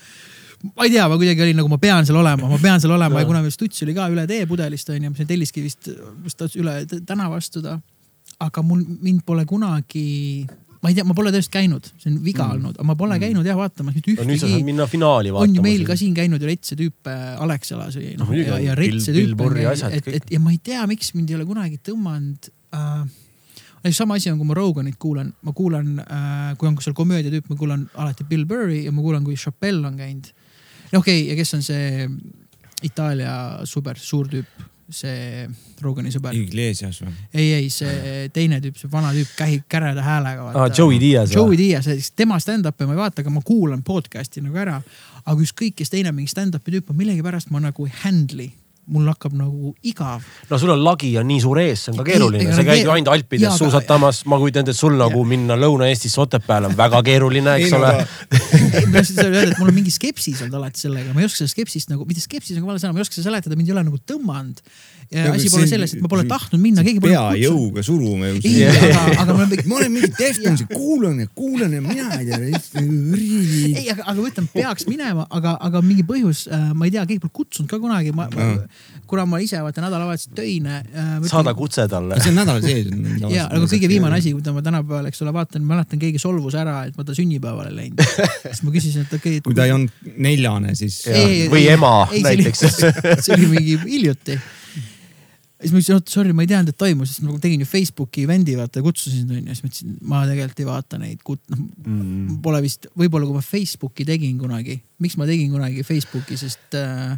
ma 0.75 0.87
ei 0.87 0.91
tea, 0.91 1.05
ma 1.09 1.19
kuidagi 1.21 1.45
olin 1.45 1.59
nagu 1.61 1.71
ma 1.71 1.79
pean 1.79 2.07
seal 2.09 2.19
olema, 2.19 2.49
ma 2.51 2.59
pean 2.61 2.81
seal 2.83 2.95
olema 2.97 3.21
ja 3.21 3.29
kuna 3.29 3.43
meil 3.45 3.55
Stuts 3.55 3.85
oli 3.85 3.95
ka 3.97 4.09
üle 4.13 4.25
tee 4.27 4.47
pudelist 4.49 4.91
onju, 4.91 5.13
ma 5.13 5.19
sain 5.21 5.29
Telliskivist 5.29 5.91
vist 6.25 6.47
üle 6.59 6.79
tänava 7.07 7.39
astuda. 7.39 7.77
Aga 8.45 8.63
mul, 8.63 8.85
mind 9.01 9.25
pole 9.27 9.45
kunagi, 9.49 10.47
ma 10.83 10.91
ei 10.91 10.97
tea, 10.97 11.05
ma 11.09 11.17
pole 11.17 11.33
tõesti 11.35 11.55
käinud, 11.57 11.89
see 11.97 12.11
on 12.13 12.17
viga 12.25 12.45
mm. 12.45 12.57
olnud, 12.57 12.79
aga 12.79 12.89
ma 12.89 12.97
pole 12.99 13.17
mm. 13.17 13.25
käinud 13.25 13.49
jah 13.49 13.59
vaatamas 13.59 13.97
mitte 13.97 14.13
ühtegi. 14.13 14.23
no 14.23 14.31
nüüd 14.31 14.43
sa 14.43 14.51
saad 14.51 14.67
minna 14.67 14.89
finaali 14.91 15.33
vaatama. 15.35 15.51
on 15.51 15.59
ju 15.59 15.65
meil 15.65 15.87
ka 15.89 15.97
siin 15.99 16.17
käinud 16.17 16.43
ju 16.43 16.51
retse 16.51 16.77
tüüpe 16.79 17.15
Alexelas 17.47 17.97
või 17.99 18.13
noh 18.21 18.33
ja, 18.37 18.59
ja 18.63 18.77
retse 18.79 19.15
tüüpe. 19.17 19.49
et, 19.89 20.11
et 20.21 20.35
ja 20.37 20.43
ma 20.43 20.53
ei 20.53 20.61
tea, 20.63 20.85
miks 20.91 21.15
mind 21.17 21.33
ei 21.33 21.39
ole 21.39 21.49
kunagi 21.49 21.81
tõmmanud 21.87 22.51
äh, 22.77 23.07
sama 23.95 24.15
asi 24.21 24.31
on, 24.31 24.39
kui 24.41 24.49
ma 24.49 24.57
Roganit 24.57 24.97
kuulan, 24.99 25.33
ma 25.47 25.53
kuulan 25.57 25.93
äh,, 26.03 26.55
kui 26.59 26.69
on 26.69 26.77
seal 26.83 26.97
komöödiatüüp, 26.97 27.51
ma 27.51 27.57
kuulan 27.57 27.85
alati 27.95 28.27
Bill 28.29 28.47
Burry 28.49 28.85
ja 28.85 28.93
ma 28.93 29.05
kuulan, 29.05 29.25
kui 29.25 29.37
Chappelle 29.37 29.87
on 29.87 29.97
käinud. 29.97 30.33
okei 30.93 30.99
okay,, 30.99 31.29
ja 31.31 31.37
kes 31.39 31.55
on 31.55 31.63
see 31.63 32.09
Itaalia 32.85 33.65
super 33.65 33.99
suur 33.99 34.29
tüüp, 34.29 34.65
see 34.93 35.47
Rogani 35.83 36.13
sõber? 36.15 36.37
Iglesias 36.37 37.01
või? 37.03 37.15
ei, 37.35 37.49
ei, 37.57 37.71
see 37.73 38.27
teine 38.35 38.61
tüüp, 38.65 38.79
see 38.81 38.91
vana 38.93 39.13
tüüp, 39.17 39.33
käib 39.39 39.65
käreda 39.71 40.05
häälega. 40.05 40.51
Ah, 40.53 40.69
Joey 40.71 41.01
Diaz. 41.03 41.35
Joey 41.35 41.59
Diaz, 41.59 41.89
tema 42.17 42.39
stand-up'i 42.43 42.87
ma 42.87 42.97
ei 42.97 43.03
vaata, 43.03 43.25
aga 43.25 43.35
ma 43.35 43.43
kuulan 43.47 43.83
podcast'i 43.87 44.45
nagu 44.45 44.63
ära. 44.63 44.81
aga 45.27 45.43
ükskõik, 45.43 45.75
kes 45.81 45.91
teine 45.91 46.13
mingi 46.15 46.31
stand-up'i 46.31 46.77
tüüp 46.77 46.93
on, 46.93 47.01
millegipärast 47.01 47.51
ma 47.51 47.63
nagu 47.65 47.89
ei 47.89 47.99
handle'i 48.05 48.53
mul 48.87 49.09
hakkab 49.11 49.35
nagu 49.35 49.73
igav. 49.87 50.25
no 50.51 50.59
sul 50.59 50.71
on 50.75 50.83
lagi 50.85 51.11
on 51.19 51.27
nii 51.27 51.41
suur 51.43 51.59
ees, 51.63 51.87
see 51.87 51.93
on 51.93 52.01
ka 52.01 52.07
keeruline, 52.07 52.55
sa 52.55 52.65
käid 52.67 52.85
ju 52.85 52.93
ainult 52.95 53.11
Alpides 53.15 53.49
jaa, 53.49 53.57
suusatamas, 53.59 54.23
ma 54.31 54.39
kujutan 54.43 54.63
ette, 54.63 54.75
et 54.77 54.79
sul 54.79 54.95
nagu 54.99 55.23
ja. 55.23 55.29
minna 55.33 55.59
Lõuna-Eestisse 55.59 56.23
Otepääle 56.23 56.71
on 56.71 56.77
väga 56.79 57.03
keeruline, 57.07 57.57
eks 57.61 57.75
ole. 57.77 57.93
ma 58.87 58.99
tahtsin 58.99 59.23
öelda, 59.27 59.47
et 59.51 59.63
mul 59.63 59.73
on 59.73 59.79
mingi 59.81 59.95
skepsis 59.95 60.45
olnud 60.47 60.61
alati 60.61 60.87
sellega, 60.87 61.15
ma 61.17 61.25
ei 61.25 61.31
oska 61.31 61.43
seda 61.43 61.55
skepsist 61.55 61.91
nagu, 61.91 62.07
mitte 62.09 62.23
skepsis 62.23 62.61
nagu 62.61 62.71
vale 62.71 62.83
sõna, 62.83 62.95
ma 62.95 63.03
ei 63.03 63.09
oska 63.09 63.19
seda 63.19 63.31
seletada, 63.33 63.59
mind 63.59 63.73
ei 63.73 63.77
ole 63.77 63.89
nagu 63.91 64.03
tõmmanud 64.07 64.63
ja 65.11 65.33
asi 65.33 65.51
pole 65.51 65.67
selles, 65.71 65.95
et 65.95 66.03
ma 66.03 66.11
pole 66.11 66.25
tahtnud 66.27 66.61
minna, 66.61 66.83
keegi 66.87 67.01
pole. 67.03 67.15
pea 67.15 67.47
jõuga 67.47 67.83
surume 67.87 68.33
ju. 68.33 68.41
ei, 68.49 68.65
aga, 68.67 69.03
aga 69.23 69.37
ma 69.37 69.45
olen. 69.45 69.63
ma 69.71 69.79
olen 69.79 69.93
mingi 69.95 70.11
Deftonsi, 70.17 70.67
kuulan 70.73 71.21
ja 71.23 71.31
kuulan 71.35 71.77
ja 71.77 71.83
mina 71.85 72.09
ei 72.19 72.27
tea. 72.27 72.41
ei, 72.83 73.87
aga, 73.93 74.03
aga 74.03 74.17
ma 74.19 74.27
ütlen, 74.31 74.49
peaks 74.55 74.89
minema, 74.91 75.27
aga, 75.31 75.57
aga 75.69 75.83
mingi 75.85 76.07
põhjus 76.07 76.47
äh,, 76.51 76.69
ma 76.75 76.89
ei 76.89 76.95
tea, 76.97 77.07
keegi 77.07 77.23
pole 77.23 77.37
kutsunud 77.39 77.71
ka 77.71 77.79
kunagi, 77.83 78.15
ma, 78.17 78.27
ma, 78.35 78.49
kuna 79.07 79.27
ma 79.29 79.39
ise 79.43 79.61
vaata 79.63 79.85
nädalavahetusel 79.85 80.35
töine 80.37 80.81
äh,. 80.81 81.13
saada 81.31 81.55
kutse 81.55 81.87
talle. 81.91 82.19
see 82.21 82.33
on 82.33 82.41
nädala 82.41 82.63
sees. 82.65 82.91
ja, 83.37 83.47
aga 83.47 83.63
kõige 83.71 83.91
viimane 83.91 84.19
asi, 84.21 84.35
mida 84.37 84.55
ma 84.57 84.65
tänapäeval, 84.67 85.11
eks 85.11 85.23
ole, 85.25 85.35
vaatan, 85.37 85.65
mäletan, 85.69 86.03
keegi 86.03 86.21
solvus 86.23 86.59
ära, 86.59 86.83
et 86.91 86.99
ma 86.99 87.07
ta 87.07 87.17
sünnipäevale 87.17 87.73
läinud. 87.77 88.03
siis 88.49 88.63
ma 88.67 88.75
küsisin, 88.75 89.07
et 89.07 89.17
okei 89.17 89.39
okay,. 89.39 89.47
kui 89.47 89.57
ta 89.59 89.69
ei 89.69 89.75
olnud 89.77 90.13
neljane, 90.27 90.75
siis. 90.79 91.03
või 91.53 91.67
ema 91.73 91.97
ei, 92.13 92.25
näiteks. 92.27 92.67
see 93.27 93.35
oli 93.37 93.51
mingi 93.55 93.81
hiljuti 93.87 94.41
siis 95.57 95.73
ma 95.73 95.81
ütlesin, 95.81 95.97
oot 95.97 96.13
sorry, 96.13 96.35
ma 96.37 96.45
ei 96.45 96.51
teadnud, 96.51 96.75
et 96.75 96.79
toimus, 96.79 97.13
sest 97.13 97.25
ma 97.25 97.37
tegin 97.41 97.63
ju 97.63 97.69
Facebooki 97.69 98.27
event'i 98.27 98.57
vaata, 98.59 98.83
kutsusin 98.85 99.31
onju, 99.31 99.55
siis 99.55 99.65
ma 99.65 99.71
ütlesin, 99.71 99.97
ma 100.13 100.21
tegelikult 100.29 100.61
ei 100.63 100.69
vaata 100.69 101.01
neid 101.01 101.23
kut-, 101.27 101.45
noh 101.53 101.63
mm. 101.63 102.39
pole 102.45 102.61
vist, 102.65 102.91
võib-olla 102.99 103.29
kui 103.29 103.39
ma 103.39 103.45
Facebooki 103.45 104.07
tegin 104.09 104.37
kunagi, 104.41 104.77
miks 105.03 105.17
ma 105.21 105.29
tegin 105.29 105.55
kunagi 105.55 105.85
Facebooki, 105.87 106.37
sest 106.41 106.77
äh, 106.77 107.17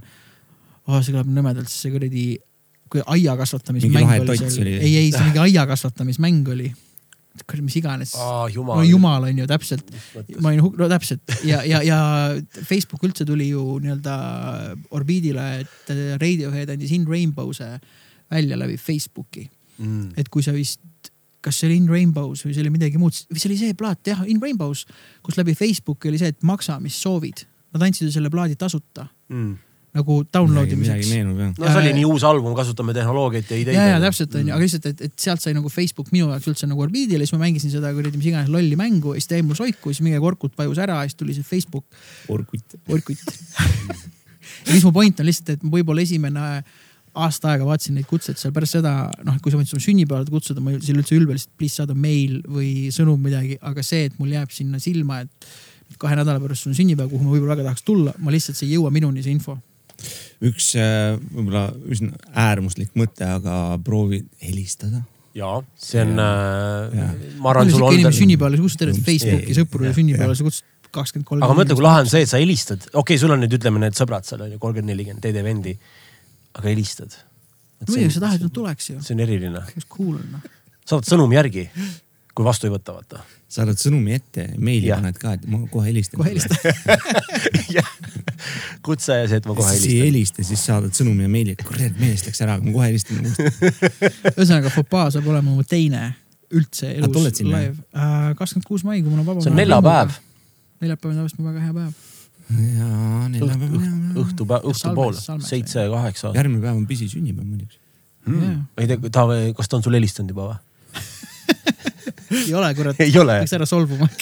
oh, 0.88 1.00
see 1.02 1.14
kõlab 1.14 1.30
nõmedalt, 1.36 1.70
see 1.72 1.92
kuradi, 1.92 2.26
kui 2.88 3.04
aia 3.14 3.36
kasvatamismäng 3.38 4.12
oli 4.24 4.36
seal, 4.40 4.70
ei, 4.74 4.92
ei, 5.04 5.08
see 5.12 5.24
mingi 5.28 5.42
aia 5.44 5.66
kasvatamismäng 5.68 6.54
oli. 6.54 6.70
Kuradi, 7.38 7.62
mis 7.68 7.76
iganes. 7.78 8.16
Oh,. 8.18 8.48
jumal, 8.50 8.80
no, 8.80 8.86
jumal 8.88 9.28
on 9.28 9.36
ju 9.38 9.46
täpselt, 9.46 9.92
ma 10.42 10.50
olin, 10.50 10.64
no 10.80 10.88
täpselt. 10.90 11.22
Ja, 11.46 11.60
ja, 11.62 11.84
ja 11.86 11.98
Facebook 12.56 13.04
üldse 13.06 13.26
tuli 13.28 13.52
ju 13.52 13.76
nii-öelda 13.84 14.16
orbiidile, 14.98 15.44
et 15.62 15.92
Radiohead 16.18 16.72
andis 16.74 16.96
In 16.96 17.06
Rainbow'se 17.06 17.76
välja 18.32 18.58
läbi 18.58 18.76
Facebooki. 18.80 19.46
Mm.. 19.78 20.08
et 20.18 20.26
kui 20.26 20.42
sa 20.42 20.50
vist, 20.50 20.80
kas 21.44 21.60
see 21.60 21.68
oli 21.68 21.76
In 21.78 21.86
Rainbows 21.86 22.42
või 22.42 22.56
see 22.56 22.64
oli 22.64 22.72
midagi 22.74 22.98
muud, 22.98 23.14
või 23.30 23.38
see 23.38 23.46
oli 23.52 23.58
see 23.60 23.76
plaat 23.78 24.10
jah, 24.10 24.24
In 24.26 24.40
Rainbows, 24.42 24.82
kus 25.22 25.38
läbi 25.38 25.54
Facebooki 25.54 26.10
oli 26.10 26.18
see, 26.18 26.32
et 26.34 26.42
maksa, 26.42 26.80
mis 26.82 26.98
soovid. 26.98 27.44
Nad 27.76 27.84
andsid 27.86 28.08
ju 28.08 28.16
selle 28.16 28.32
plaadi 28.32 28.58
tasuta. 28.58 29.06
Mm. 29.30 29.54
Nagu 29.96 30.18
download 30.34 30.72
imiseks. 30.74 31.10
no 31.56 31.68
see 31.70 31.80
oli 31.80 31.92
nii 31.96 32.06
uus 32.08 32.24
album, 32.28 32.52
kasutame 32.56 32.92
tehnoloogiat 32.96 33.52
ja 33.52 33.60
ideid. 33.62 33.78
ja, 33.78 33.86
ja 33.94 34.00
täpselt 34.02 34.34
onju 34.34 34.50
mm., 34.50 34.56
aga 34.56 34.66
lihtsalt, 34.66 34.88
et, 34.90 35.04
et 35.08 35.14
sealt 35.24 35.42
sai 35.44 35.54
nagu 35.56 35.72
Facebook 35.72 36.12
minu 36.14 36.28
jaoks 36.32 36.50
üldse 36.52 36.68
nagu 36.68 36.84
orbiidile, 36.84 37.24
siis 37.24 37.36
ma 37.36 37.46
mängisin 37.46 37.72
seda 37.72 37.94
kuradi 37.96 38.20
mis 38.20 38.28
iganes 38.30 38.52
lolli 38.52 38.76
mängu 38.78 39.14
ja 39.16 39.22
siis 39.22 39.30
ta 39.30 39.38
jäi 39.38 39.46
mul 39.48 39.58
soiku, 39.58 39.94
siis 39.94 40.04
mingi 40.04 40.20
Orkut 40.28 40.52
vajus 40.58 40.82
ära 40.84 41.00
ja 41.00 41.08
siis 41.08 41.16
tuli 41.18 41.36
see 41.36 41.46
Facebook. 41.46 41.86
Orkut. 42.28 42.76
Orkut 42.92 43.24
ja 44.66 44.74
siis 44.74 44.84
mu 44.84 44.92
point 44.92 45.20
on 45.20 45.28
lihtsalt, 45.28 45.56
et 45.56 45.64
võib-olla 45.64 46.04
esimene 46.04 46.44
aasta 47.18 47.52
aega 47.52 47.66
vaatasin 47.66 47.96
neid 47.98 48.06
kutseid 48.08 48.38
seal 48.38 48.52
pärast 48.54 48.76
seda, 48.76 48.92
noh, 49.26 49.38
kui 49.42 49.52
sa 49.52 49.58
võid 49.58 49.72
oma 49.74 49.84
sünnipäevale 49.84 50.28
kutsuda, 50.32 50.62
ma 50.62 50.74
ei 50.74 50.78
ole 50.78 51.02
üldse 51.02 51.16
ülbe, 51.16 51.34
lihtsalt 51.34 51.56
please 51.58 51.80
saada 51.80 51.96
meil 51.98 52.38
või 52.46 52.92
sõnum 52.94 53.20
midagi, 53.22 53.58
aga 53.64 53.84
see, 53.86 54.06
et 54.10 54.20
mul 54.20 54.34
jääb 54.36 54.52
sinna 54.54 54.80
silma, 54.82 55.22
et 55.24 55.98
kahe 56.00 56.18
nädala 56.18 56.42
pärast 56.42 56.66
sul 56.66 56.74
on 56.74 56.78
sünnipäev, 56.78 57.10
kuhu 57.10 57.24
ma 57.24 57.32
võib-olla 57.32 57.56
väga 57.56 57.70
tahaks 57.70 57.86
tulla, 57.86 58.14
ma 58.22 58.34
lihtsalt, 58.34 58.58
see 58.58 58.68
ei 58.68 58.76
jõua 58.76 58.92
minuni, 58.94 59.24
see 59.24 59.34
info. 59.34 59.56
Üks 60.48 60.72
äh, 60.78 61.14
võib-olla 61.32 61.68
üsna 61.90 62.14
äärmuslik 62.46 62.92
mõte, 62.98 63.26
aga 63.26 63.78
proovi 63.84 64.22
helistada 64.44 65.02
ja 65.38 65.52
see 65.78 66.02
on, 66.02 66.18
äh, 66.22 67.14
ma 67.42 67.52
arvan, 67.52 67.70
sul 67.72 67.86
on. 67.86 68.12
sünnipäevale, 68.14 68.58
sa 68.58 68.66
kutsud 68.66 68.82
tervet 68.84 69.06
Facebooki 69.06 69.56
sõpru 69.56 69.86
ja 69.88 69.94
sünnipäevale, 69.96 70.38
sa 70.38 70.46
kutsud 70.46 70.92
kakskümmend 70.94 71.28
kolm. 71.28 71.44
aga 71.44 71.56
mõtle, 71.58 71.76
kui 71.78 71.84
lahe 71.84 72.04
on 72.04 72.10
see, 72.10 72.24
et 72.24 72.30
sa 72.30 72.40
helistad, 72.40 72.86
okei 72.90 73.02
okay,, 73.02 73.20
sul 73.20 73.34
on 73.34 73.42
nüüd 73.44 73.58
ütleme 73.58 73.82
need 73.82 73.96
sõbrad 73.98 74.26
seal 74.28 74.44
on 74.46 74.54
ju 74.54 74.60
kolmkümmend, 74.62 74.94
nelikümmend, 74.94 75.24
teed 75.24 75.36
event'i 75.40 75.74
aga 76.58 76.68
helistad. 76.70 77.16
muidugi 77.86 78.14
sa 78.16 78.24
tahad, 78.24 78.40
et 78.40 78.48
nad 78.48 78.54
tuleks 78.54 78.90
ju. 78.90 79.00
see 79.04 79.14
on 79.14 79.24
eriline. 79.24 79.62
kes 79.74 79.88
on 79.98 80.22
noh. 80.32 80.46
saadad 80.82 81.10
sõnumi 81.10 81.38
järgi, 81.38 81.68
kui 82.38 82.46
vastu 82.46 82.68
ei 82.68 82.70
võta, 82.70 82.94
vaata. 82.94 83.24
saadad 83.50 83.80
sõnumi 83.80 84.12
ette, 84.14 84.44
meili 84.62 84.92
paned 84.92 85.16
ka, 85.18 85.32
et 85.34 85.46
ma 85.50 85.58
kohe 85.72 85.88
helistan. 85.88 86.20
kohe 86.20 86.30
helista. 86.30 86.54
kutse 88.86 89.16
ja 89.18 89.26
see, 89.26 89.40
et 89.42 89.48
ma 89.48 89.56
kohe 89.58 89.72
siis 89.74 89.88
ei 89.88 89.96
helistan. 90.04 90.06
helista, 90.06 90.44
siis 90.46 90.62
saadad 90.68 90.94
sõnumi 90.94 91.26
ja 91.26 91.32
meili, 91.32 91.56
et 91.56 91.64
kurat 91.66 91.98
meelest 91.98 92.28
läks 92.30 92.42
ära, 92.46 92.54
ma 92.62 92.74
kohe 92.76 92.92
helistan 92.92 93.26
ühesõnaga, 94.36 94.70
Fopaa 94.70 95.08
saab 95.14 95.26
olema 95.32 95.50
mu 95.50 95.66
teine 95.66 96.12
üldse 96.54 96.92
Ah, 96.92 97.00
elus 97.02 97.42
live. 97.42 97.74
kakskümmend 98.38 98.68
kuus 98.68 98.86
mai, 98.86 99.02
kui 99.02 99.10
mul 99.10 99.24
on 99.24 99.26
vaba. 99.32 99.42
see 99.42 99.50
on 99.52 99.58
neljapäev, 99.58 100.14
neljapäev 100.84 101.10
on 101.10 101.18
tavaliselt 101.18 101.42
mu 101.42 101.50
väga 101.50 101.66
hea 101.66 101.74
päev. 101.80 102.06
ja 102.78 102.92
neljapäeval. 103.34 103.90
õhtupäev, 104.22 104.70
õhtupoole 104.70 105.18
Salmes,, 105.18 105.26
Salmes, 105.26 105.50
seitse 105.56 105.88
kaheksa. 105.96 106.32
järgmine 106.38 106.62
päev 106.62 106.78
on 106.78 106.86
pisi 106.86 107.10
sünnipäev 107.10 107.50
muidugi. 107.50 107.82
Mm. 108.28 108.64
ei 108.78 108.86
tea, 108.86 109.10
ta, 109.10 109.26
kas 109.58 109.68
ta 109.68 109.82
on 109.82 109.84
sulle 109.88 109.98
helistanud 109.98 110.36
juba 110.36 110.52
või? 110.52 110.64
ei 112.32 112.54
ole 112.54 112.74
kurat, 112.76 113.00
ei 113.00 113.14
ole. 113.20 113.38
peaks 113.42 113.56
ära 113.56 113.66
solvuma. 113.68 114.08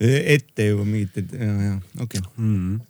ette 0.00 0.70
juba 0.70 0.84
mingit, 0.86 1.16
et 1.20 1.32
ja, 1.38 1.52
ja 1.68 1.74
okei 2.02 2.20
okay.. 2.20 2.22
mm.. 2.36 2.80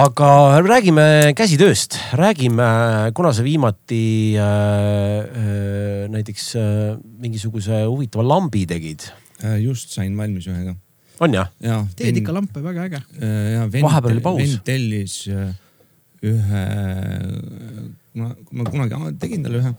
aga 0.00 0.30
räägime 0.64 1.06
käsitööst, 1.38 1.98
räägime, 2.18 2.68
kuna 3.16 3.32
sa 3.36 3.44
viimati 3.46 4.04
äh, 4.40 4.44
äh, 5.24 6.06
näiteks 6.12 6.46
äh, 6.60 6.96
mingisuguse 7.20 7.84
huvitava 7.84 8.26
lambi 8.26 8.64
tegid, 8.70 9.06
just 9.62 9.94
sain 9.94 10.16
valmis 10.18 10.48
ühega. 10.50 10.76
on 11.20 11.36
jah? 11.36 11.52
ja. 11.62 11.82
teed 11.98 12.22
ikka 12.22 12.34
lampe, 12.34 12.64
väga 12.64 12.88
äge. 12.88 13.02
ja 13.20 13.68
vend, 13.68 13.84
Vahepeal 13.86 14.16
oli 14.16 14.24
paus. 14.24 14.40
vend 14.42 14.64
tellis 14.66 15.18
äh, 15.28 15.52
ühe, 16.24 16.64
ma, 18.16 18.32
ma 18.32 18.72
kunagi 18.72 19.14
tegin 19.20 19.44
talle 19.44 19.60
ühe 19.60 19.74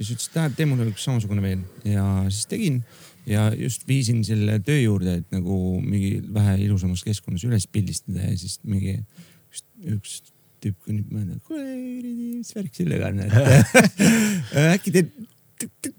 ja 0.00 0.06
siis 0.08 0.16
ütles, 0.16 0.30
et 0.32 0.40
näed, 0.40 0.56
tee 0.56 0.66
mulle 0.70 0.88
üks 0.88 1.04
samasugune 1.04 1.44
veel. 1.44 1.62
Ja 1.84 2.04
siis 2.32 2.48
tegin 2.50 2.80
ja 3.28 3.50
just 3.54 3.84
viisin 3.88 4.22
selle 4.24 4.56
töö 4.64 4.78
juurde, 4.80 5.18
et 5.20 5.34
nagu 5.34 5.56
mingi 5.84 6.16
vähe 6.34 6.56
ilusamas 6.64 7.04
keskkonnas 7.06 7.44
üles 7.46 7.66
pildistada 7.70 8.24
ja 8.24 8.36
siis 8.40 8.56
mingi 8.64 8.96
üks, 9.50 9.66
üks 9.92 10.14
tüüp 10.64 10.76
kõnnib 10.86 11.12
mööda, 11.12 11.36
kuradi, 11.46 12.14
mis 12.40 12.50
värk 12.56 12.74
sellega 12.76 13.12
on, 13.12 13.20
et 13.24 13.36
äkki 14.74 14.92
teed, 14.96 15.12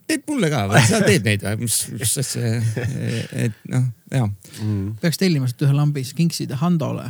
teed 0.09 0.25
mulle 0.29 0.49
ka 0.53 0.65
või, 0.69 0.81
sa 0.89 0.99
teed 1.05 1.25
neid 1.25 1.45
või, 1.45 1.63
mis, 1.63 1.77
mis 1.97 2.13
asja, 2.21 2.51
et 3.45 3.57
noh, 3.69 3.87
ja 4.13 4.27
Mm. 4.61 4.97
peaks 5.01 5.17
tellima 5.17 5.47
sealt 5.47 5.61
ühe 5.65 5.73
lambi, 5.73 6.01
siis 6.03 6.13
kinkisid 6.17 6.51
Handole, 6.59 7.05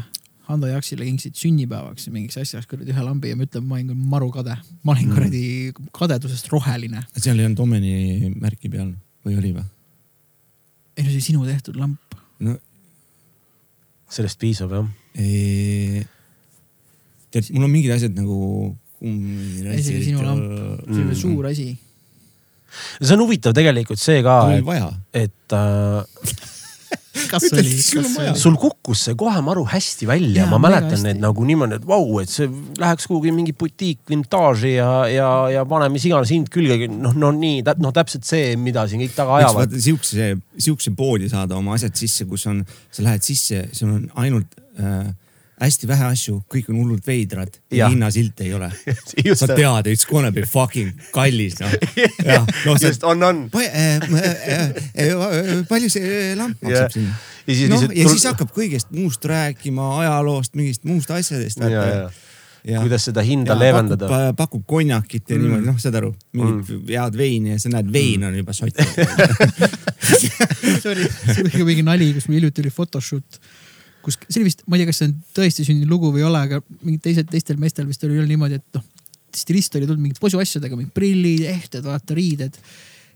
Hando 0.52 0.68
Jaksile 0.70 1.06
kinkisid 1.08 1.36
sünnipäevaks 1.40 2.08
mingiks 2.14 2.38
asjaks 2.42 2.68
kuradi 2.70 2.92
ühe 2.94 3.04
lambi 3.06 3.32
ja 3.32 3.38
ma 3.40 3.46
ütlen, 3.48 3.64
ma 3.68 3.78
olin 3.80 3.92
küll 3.94 4.08
maru 4.16 4.30
kade. 4.36 4.56
ma 4.84 4.94
olin 4.96 5.10
kuradi 5.16 5.44
kadedusest 5.96 6.50
roheline. 6.54 7.04
seal 7.18 7.40
ei 7.40 7.48
olnud 7.50 7.60
Omeni 7.64 8.32
märki 8.36 8.70
peal 8.74 8.92
või 9.26 9.38
oli 9.40 9.54
või? 9.58 9.66
ei 10.98 11.04
no 11.06 11.10
see 11.10 11.18
oli 11.18 11.28
sinu 11.30 11.46
tehtud 11.48 11.78
lamp. 11.80 12.18
no 12.44 12.58
sellest 14.12 14.40
piisab 14.42 14.74
jah. 14.76 14.90
tead, 17.32 17.48
mul 17.56 17.64
on 17.68 17.72
mingid 17.72 17.94
asjad 17.96 18.16
nagu. 18.18 18.38
Isegi 19.02 20.04
sinu 20.12 20.22
lamp. 20.26 20.44
see 20.86 21.00
oli 21.02 21.16
Mm. 21.16 21.20
suur 21.24 21.46
asi. 21.50 21.70
see 23.02 23.14
on 23.16 23.24
huvitav 23.26 23.56
tegelikult 23.56 24.00
see 24.00 24.22
ka, 24.24 24.36
oli 24.50 24.60
et, 24.60 24.66
vaja. 24.68 24.90
et 25.14 25.56
äh, 25.56 26.04
kas 27.12 27.46
Ütle, 27.48 27.60
oli, 27.60 27.76
kas 27.76 28.14
oli? 28.22 28.34
sul 28.40 28.56
kukkus 28.60 29.06
see 29.08 29.18
kohe 29.20 29.42
maru 29.44 29.66
hästi 29.68 30.08
välja, 30.08 30.46
ma 30.50 30.60
mäletan 30.64 31.04
neid 31.06 31.20
nagu 31.22 31.46
niimoodi, 31.48 31.80
et 31.82 31.88
vau, 31.88 32.06
et 32.22 32.32
see 32.32 32.48
läheks 32.80 33.10
kuhugi 33.10 33.34
mingi 33.36 33.56
butiik 33.58 34.00
vintaaži 34.12 34.76
ja, 34.78 34.90
ja, 35.12 35.30
ja 35.58 35.66
pane 35.68 35.90
mis 35.92 36.06
iganes 36.08 36.32
hind 36.32 36.52
külge, 36.54 36.88
noh, 36.92 37.16
no 37.18 37.34
nii, 37.36 37.66
noh 37.84 37.96
täpselt 37.96 38.28
see, 38.28 38.56
mida 38.60 38.86
siin 38.90 39.04
kõik 39.04 39.18
taga 39.18 39.42
ajavad. 39.42 39.76
siukse, 39.88 40.34
siukse 40.62 40.96
poodi 40.98 41.32
saada 41.32 41.60
oma 41.60 41.76
asjad 41.76 42.00
sisse, 42.00 42.28
kus 42.30 42.48
on, 42.52 42.64
sa 42.92 43.06
lähed 43.08 43.28
sisse, 43.28 43.66
sul 43.76 43.92
on 43.98 44.08
ainult 44.24 44.56
äh, 44.80 45.12
hästi 45.62 45.88
vähe 45.90 46.08
asju, 46.10 46.40
kõik 46.52 46.70
on 46.72 46.80
hullult 46.82 47.06
veidrad 47.08 47.60
ja 47.70 47.84
Jah. 47.84 47.92
hinnasilt 47.94 48.40
ei 48.42 48.54
ole. 48.58 48.72
sa, 49.40 49.48
tead, 49.52 49.90
it's 49.92 50.08
gonna 50.10 50.32
be 50.34 50.46
fucking 50.50 50.94
kallis 51.14 51.60
noh. 51.62 51.76
sa 52.66 52.78
just 52.82 53.04
on, 53.08 53.24
on. 53.24 53.44
palju 55.70 55.92
see 55.94 56.34
lamp 56.40 56.58
Ja- 56.62 56.70
maksab 56.70 56.98
sinna? 56.98 57.20
ja 57.48 57.56
siis 57.56 57.70
noh, 57.70 57.82
lihtsalt 57.82 57.98
ja 57.98 58.10
siis 58.10 58.26
hakkab 58.30 58.52
kõigest 58.56 58.92
muust 58.96 59.26
rääkima, 59.26 59.88
ajaloost, 60.02 60.54
mingist 60.58 60.86
muust 60.88 61.12
asjadest. 61.14 61.62
ja, 61.62 62.10
ja, 62.64 62.82
kuidas 62.84 63.08
seda 63.10 63.24
hinda 63.26 63.58
leevendada. 63.58 64.10
pakub, 64.10 64.38
pakub 64.38 64.66
konjakit 64.70 65.30
ja 65.30 65.38
mm. 65.38 65.46
niimoodi, 65.46 65.68
noh, 65.70 65.80
saad 65.82 65.98
aru, 66.02 66.12
mingit 66.38 66.70
mm. 66.70 66.84
head 66.92 67.18
veini 67.18 67.56
ja 67.56 67.62
sa 67.62 67.74
näed, 67.74 67.90
vein 67.94 68.28
on 68.28 68.38
juba 68.38 68.54
sott. 68.58 68.78
see 70.12 70.94
oli, 70.94 71.10
see 71.10 71.42
oli 71.46 71.66
mingi 71.72 71.86
nali, 71.88 72.12
kus 72.18 72.30
mul 72.30 72.40
hiljuti 72.40 72.66
oli 72.66 72.74
photoshoot, 72.76 73.42
kus 74.06 74.18
see 74.28 74.40
oli 74.42 74.48
vist, 74.50 74.64
ma 74.68 74.78
ei 74.78 74.84
tea, 74.84 74.90
kas 74.92 75.02
see 75.02 75.10
on 75.10 75.16
tõesti 75.38 75.66
sündinud 75.68 75.92
lugu 75.92 76.12
või 76.14 76.24
ei 76.24 76.28
ole, 76.30 76.42
aga 76.48 76.62
mingid 76.82 77.04
teised, 77.08 77.30
teistel 77.32 77.60
meestel 77.62 77.88
vist 77.90 78.04
oli 78.08 78.18
küll 78.20 78.32
niimoodi, 78.32 78.58
et 78.62 78.80
noh, 78.80 78.86
stilist 79.36 79.76
oli 79.80 79.88
tulnud 79.88 80.04
mingite 80.04 80.24
posuasjadega, 80.24 80.76
mingid 80.80 80.94
prillid, 80.96 81.46
ehted, 81.54 81.86
vaata 81.88 82.18
riided. 82.18 82.58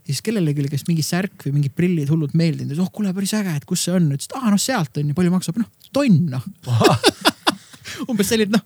ja 0.06 0.14
siis 0.14 0.22
kellelegi 0.24 0.62
oli 0.62 0.70
kas 0.72 0.86
mingi 0.88 1.02
särk 1.02 1.48
või 1.48 1.56
mingid 1.58 1.74
prillid 1.76 2.08
hullult 2.12 2.34
meeldinud 2.38 2.70
ja 2.72 2.78
siis 2.78 2.86
oh 2.86 2.92
kuule, 2.94 3.12
päris 3.16 3.34
äge, 3.36 3.56
et 3.58 3.66
kus 3.68 3.82
see 3.88 3.96
on, 3.98 4.06
ütles, 4.14 4.30
et 4.30 4.38
aa 4.38 4.52
noh, 4.54 4.60
sealt 4.62 4.96
on 5.02 5.10
ju, 5.10 5.16
palju 5.18 5.34
maksab, 5.34 5.58
noh 5.60 5.68
tonn 5.92 6.30
noh. 6.30 6.46
umbes 8.10 8.28
selline 8.30 8.54
noh, 8.54 8.64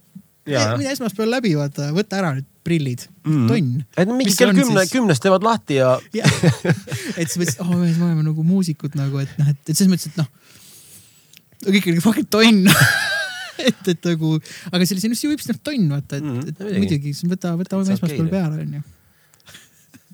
Jaa. 0.51 0.77
mine 0.81 0.93
esmaspäeval 0.95 1.37
läbi, 1.39 1.53
vaata, 1.59 1.91
võta 1.97 2.21
ära 2.21 2.35
need 2.39 2.47
prillid 2.67 3.07
Mm. 3.21 3.49
tonn. 3.51 3.83
et 4.01 4.09
mingi 4.09 4.33
kell 4.33 4.55
kümne, 4.57 4.81
siis? 4.81 4.93
kümnest 4.95 5.21
teevad 5.21 5.45
lahti 5.45 5.77
ja 5.77 5.91
jah, 6.17 6.37
et 7.21 7.29
siis 7.29 7.37
mõtlesin, 7.37 7.61
oh 7.67 7.75
mees, 7.77 7.99
me 8.01 8.07
oleme 8.07 8.25
nagu 8.25 8.45
muusikud 8.49 8.97
nagu, 8.97 9.21
et 9.21 9.35
noh, 9.37 9.51
et, 9.53 9.59
et 9.69 9.77
selles 9.77 9.91
mõttes, 9.93 10.09
et 10.09 10.17
noh. 10.17 10.29
Kõik 11.67 11.91
oli 11.93 12.05
fucking 12.05 12.31
tonn 12.33 12.69
et, 13.69 13.91
et 13.93 14.09
nagu, 14.13 14.39
aga 14.71 14.87
see 14.87 14.97
oli 14.97 15.19
siu 15.19 15.33
vips 15.33 15.51
noh 15.51 15.61
tonn 15.65 15.91
vaata, 15.93 16.21
et 16.21 16.25
mm,, 16.25 16.49
et 16.55 16.65
muidugi. 16.79 17.13
võta, 17.29 17.53
võta 17.59 17.77
Täitsa 17.77 17.99
esmaspäeval 17.99 18.33
peale 18.33 18.65
onju. 18.65 18.83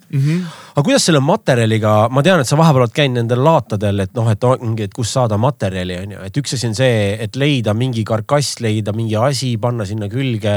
aga 0.07 0.85
kuidas 0.87 1.07
selle 1.09 1.21
materjaliga, 1.25 1.93
ma 2.15 2.23
tean, 2.23 2.43
et 2.43 2.49
sa 2.49 2.59
vahepeal 2.59 2.85
oled 2.85 2.95
käinud 2.95 3.19
nendel 3.19 3.43
laatadel, 3.43 4.05
et 4.05 4.13
noh, 4.15 4.31
et 4.31 4.47
ongi, 4.47 4.87
et 4.87 4.95
kust 4.95 5.17
saada 5.17 5.39
materjali 5.41 5.99
on 5.99 6.15
ju, 6.15 6.23
et 6.29 6.41
üks 6.43 6.55
asi 6.57 6.71
on 6.71 6.77
see, 6.79 7.01
et 7.27 7.39
leida 7.39 7.75
mingi 7.75 8.05
karkass, 8.07 8.61
leida 8.63 8.95
mingi 8.97 9.19
asi, 9.19 9.57
panna 9.63 9.87
sinna 9.89 10.11
külge 10.13 10.55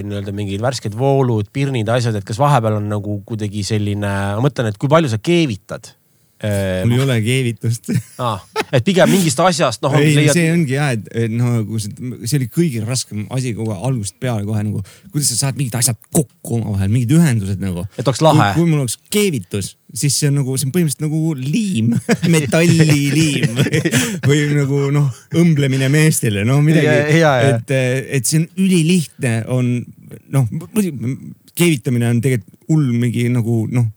nii-öelda 0.00 0.34
mingid 0.36 0.64
värsked 0.64 0.96
voolud, 0.96 1.52
pirnid, 1.52 1.92
asjad, 1.92 2.16
et 2.16 2.28
kas 2.28 2.40
vahepeal 2.40 2.80
on 2.80 2.88
nagu 2.92 3.20
kuidagi 3.28 3.64
selline, 3.68 4.14
ma 4.36 4.44
mõtlen, 4.44 4.72
et 4.72 4.80
kui 4.80 4.92
palju 4.92 5.12
sa 5.12 5.20
keevitad? 5.20 5.94
Mul 6.40 6.96
ei 6.96 7.02
ole 7.04 7.16
keevitust. 7.24 7.90
Ah, 8.20 8.40
et 8.72 8.84
pigem 8.86 9.10
mingist 9.12 9.40
asjast, 9.44 9.82
noh. 9.84 9.94
ei, 9.98 10.14
see 10.32 10.46
ongi 10.54 10.76
jah, 10.76 10.94
et, 10.96 11.10
et 11.26 11.32
noh, 11.32 11.58
nagu 11.60 11.80
see, 11.82 11.92
see 12.24 12.38
oli 12.40 12.48
kõige 12.52 12.84
raskem 12.86 13.26
asi 13.34 13.52
kogu 13.56 13.74
algusest 13.76 14.16
peale 14.22 14.46
kohe 14.48 14.62
nagu, 14.64 14.80
kuidas 15.10 15.32
sa 15.34 15.38
saad 15.44 15.60
mingid 15.60 15.76
asjad 15.80 15.98
kokku 16.14 16.56
omavahel, 16.58 16.90
mingid 16.92 17.12
ühendused 17.18 17.60
nagu. 17.60 17.84
Et 17.96 18.06
oleks 18.06 18.24
lahe. 18.24 18.50
kui 18.56 18.64
mul 18.68 18.84
oleks 18.84 18.96
keevitus, 19.12 19.74
siis 19.92 20.16
see 20.16 20.30
on 20.30 20.40
nagu, 20.40 20.56
see 20.56 20.70
on 20.70 20.74
põhimõtteliselt 20.76 21.06
nagu 21.06 21.34
liim, 21.36 21.94
metalliliim 22.36 23.62
või, 24.28 24.42
nagu 24.56 24.82
noh, 24.96 25.08
õmblemine 25.42 25.90
meestele, 25.92 26.46
no 26.48 26.60
midagi 26.64 27.20
et, 27.50 27.74
et 28.20 28.28
see 28.28 28.42
on 28.42 28.48
ülilihtne, 28.64 29.40
on 29.52 29.74
noh, 30.32 30.48
keevitamine 31.58 32.14
on 32.14 32.22
tegelikult 32.24 32.56
hull 32.70 32.92
mingi 32.94 33.26
nagu 33.32 33.64
noh, 33.72 33.88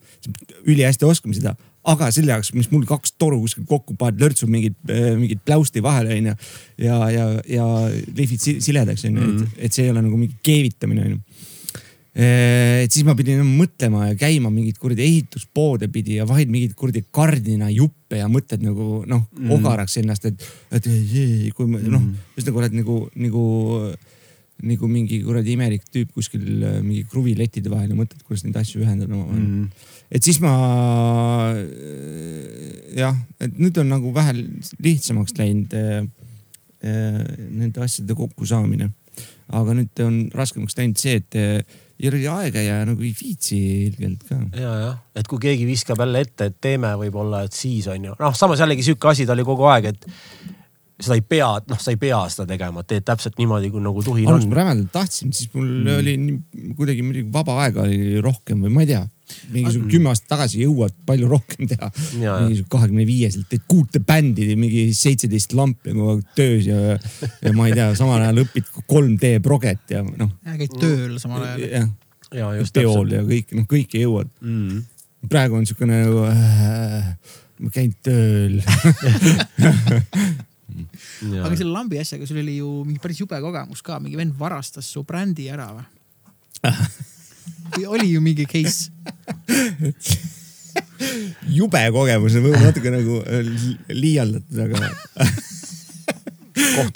ülihästi 0.66 1.06
oskame 1.06 1.36
seda 1.38 1.54
aga 1.91 2.09
selle 2.15 2.31
jaoks, 2.31 2.53
mis 2.55 2.69
mul 2.71 2.86
kaks 2.88 3.15
toru 3.19 3.41
kuskil 3.43 3.65
kokku 3.67 3.97
paned, 3.99 4.21
lörtsub 4.21 4.51
mingit, 4.51 4.77
mingit 5.19 5.41
pläusti 5.45 5.84
vahele 5.84 6.15
onju. 6.17 6.36
ja, 6.86 6.99
ja, 7.11 7.25
ja 7.49 7.65
lihvid 8.15 8.39
si- 8.39 8.59
siledaks 8.63 9.03
onju 9.09 9.21
mm, 9.21 9.34
-hmm. 9.38 9.57
et, 9.57 9.65
et 9.65 9.73
see 9.73 9.88
ei 9.88 9.91
ole 9.91 10.03
nagu 10.05 10.17
mingi 10.17 10.38
keevitamine 10.43 11.03
onju. 11.07 11.19
et 12.13 12.93
siis 12.93 13.05
ma 13.05 13.15
pidin 13.17 13.41
mõtlema 13.43 14.11
ja 14.11 14.15
käima 14.15 14.51
mingeid 14.53 14.77
kuradi 14.77 15.01
ehituspoode 15.01 15.88
pidi 15.89 16.19
ja 16.19 16.27
vahid 16.29 16.51
mingeid 16.53 16.75
kuradi 16.77 17.03
kardinajuppe 17.11 18.21
ja 18.21 18.27
mõtled 18.29 18.61
nagu 18.63 19.03
noh 19.09 19.25
mm., 19.34 19.51
ogaraks 19.57 19.97
ennast, 19.97 20.25
et, 20.29 20.49
et 20.71 20.89
kui 21.57 21.67
ma 21.67 21.81
noh, 21.81 22.05
just 22.38 22.47
nagu 22.47 22.61
oled 22.61 22.77
nagu, 22.77 22.99
nagu 23.15 23.45
nagu 24.63 24.88
mingi 24.88 25.19
kuradi 25.23 25.55
imelik 25.57 25.84
tüüp 25.91 26.13
kuskil 26.15 26.43
äh, 26.63 26.77
mingi 26.84 27.03
kruvilettide 27.09 27.71
vahel 27.71 27.91
ja 27.91 27.97
mõtled, 27.97 28.21
kuidas 28.23 28.45
neid 28.45 28.57
asju 28.61 28.84
ühendada 28.84 29.11
omavahel 29.11 29.41
mm.. 29.41 29.89
Et 30.14 30.24
siis 30.24 30.39
ma 30.43 30.53
äh, 31.57 32.34
jah, 32.97 33.16
et 33.41 33.55
nüüd 33.59 33.78
on 33.82 33.89
nagu 33.95 34.11
vähe 34.16 34.36
lihtsamaks 34.84 35.38
läinud 35.39 35.74
äh, 35.78 36.03
äh, 36.86 37.24
nende 37.49 37.82
asjade 37.84 38.18
kokkusaamine. 38.18 38.91
aga 39.53 39.74
nüüd 39.78 39.99
on 40.01 40.16
raskemaks 40.34 40.78
läinud 40.78 40.97
see, 40.97 41.20
et 41.20 41.36
ole 42.09 42.22
aega 42.32 42.61
ja 42.64 42.80
nagu 42.88 43.03
ei 43.05 43.11
viitsi 43.14 43.57
ilgelt 43.89 44.24
ka. 44.30 44.39
ja, 44.57 44.72
jah, 44.82 44.97
et 45.16 45.30
kui 45.30 45.41
keegi 45.43 45.68
viskab 45.68 46.01
jälle 46.01 46.24
ette, 46.26 46.49
et 46.49 46.57
teeme 46.61 46.93
võib-olla, 46.99 47.43
et 47.45 47.53
siis 47.53 47.88
on 47.91 48.09
ju, 48.09 48.16
noh, 48.20 48.38
samas 48.38 48.64
jällegi 48.64 48.86
sihuke 48.86 49.11
asi 49.11 49.28
ta 49.30 49.36
oli 49.36 49.45
kogu 49.47 49.68
aeg, 49.70 49.91
et 49.93 50.07
seda 51.02 51.18
ei 51.18 51.24
pea, 51.26 51.48
noh, 51.70 51.80
sa 51.82 51.94
ei 51.94 51.98
pea 52.00 52.20
seda 52.32 52.46
tegema, 52.50 52.84
teed 52.86 53.06
täpselt 53.08 53.39
niimoodi, 53.39 53.72
kui 53.74 53.82
nagu 53.82 54.04
tuhin 54.06 54.30
alguses 54.30 54.46
on 54.46 54.54
ma 54.54 54.60
rämedalt 54.60 54.91
tahtsin, 54.94 55.34
siis 55.34 55.50
mul 55.56 55.66
mm. 55.66 55.98
oli 55.98 56.14
nii- 56.22 56.76
kuidagi 56.78 57.06
muidugi 57.06 57.34
vaba 57.34 57.58
aega 57.64 57.88
oli 57.88 58.22
rohkem 58.24 58.62
või 58.66 58.74
ma 58.76 58.86
ei 58.86 58.91
tea. 58.91 59.02
mingisugune 59.56 59.89
kümme 59.89 60.12
aastat 60.12 60.30
tagasi 60.36 60.62
jõuad 60.62 60.94
palju 61.08 61.30
rohkem 61.32 61.68
teha. 61.72 61.89
Ja, 62.20 62.22
ja. 62.28 62.36
mingisugune 62.44 62.74
kahekümne 62.76 63.08
viieselt 63.10 63.50
teed 63.50 63.66
kuute 63.68 64.04
bändi, 64.06 64.48
mingi 64.60 64.86
seitseteist 64.98 65.58
lampi 65.58 65.96
kogu 65.96 66.14
aeg 66.14 66.24
töös 66.38 66.70
ja, 66.70 67.00
ja 67.41 67.56
ma 67.58 67.68
ei 67.68 67.78
tea, 67.80 67.89
samal 67.98 68.22
ajal 68.22 68.44
õpid 68.46 68.72
3D 68.86 69.36
proget 69.44 69.98
ja 69.98 70.06
noh. 70.06 70.34
käid 70.46 70.78
tööl 70.78 71.18
samal 71.24 71.48
ajal. 71.48 71.66
jah, 71.66 71.91
ja 72.38 72.54
just 72.60 72.78
peol 72.78 73.18
ja 73.18 73.26
kõik, 73.26 73.58
noh 73.58 73.70
kõike 73.70 74.06
jõuad 74.06 74.30
mm.. 74.46 74.84
praegu 75.32 75.58
on 75.58 75.66
siukene 75.70 76.04
nagu 76.06 76.26
äh, 76.30 77.14
ma 77.64 77.74
käin 77.74 77.94
tööl 78.06 78.62
aga 81.45 81.55
selle 81.59 81.74
lambi 81.74 81.99
asjaga 82.01 82.28
sul 82.30 82.41
oli 82.43 82.57
ju 82.59 82.69
mingi 82.88 83.01
päris 83.03 83.19
jube 83.24 83.39
kogemus 83.43 83.82
ka, 83.86 83.99
mingi 84.03 84.19
vend 84.19 84.36
varastas 84.39 84.89
su 84.93 85.03
brändi 85.07 85.49
ära 85.53 85.69
või? 85.78 85.86
või 87.78 87.86
oli 87.97 88.11
ju 88.13 88.21
mingi 88.24 88.45
case? 88.49 88.91
jube 91.53 91.82
kogemus 91.95 92.38
on 92.39 92.45
võib-olla 92.47 92.69
natuke 92.71 92.93
nagu 92.93 93.19
äh, 93.24 93.41
li- 93.47 93.80
liialdatud, 94.03 94.61
aga 94.65 94.76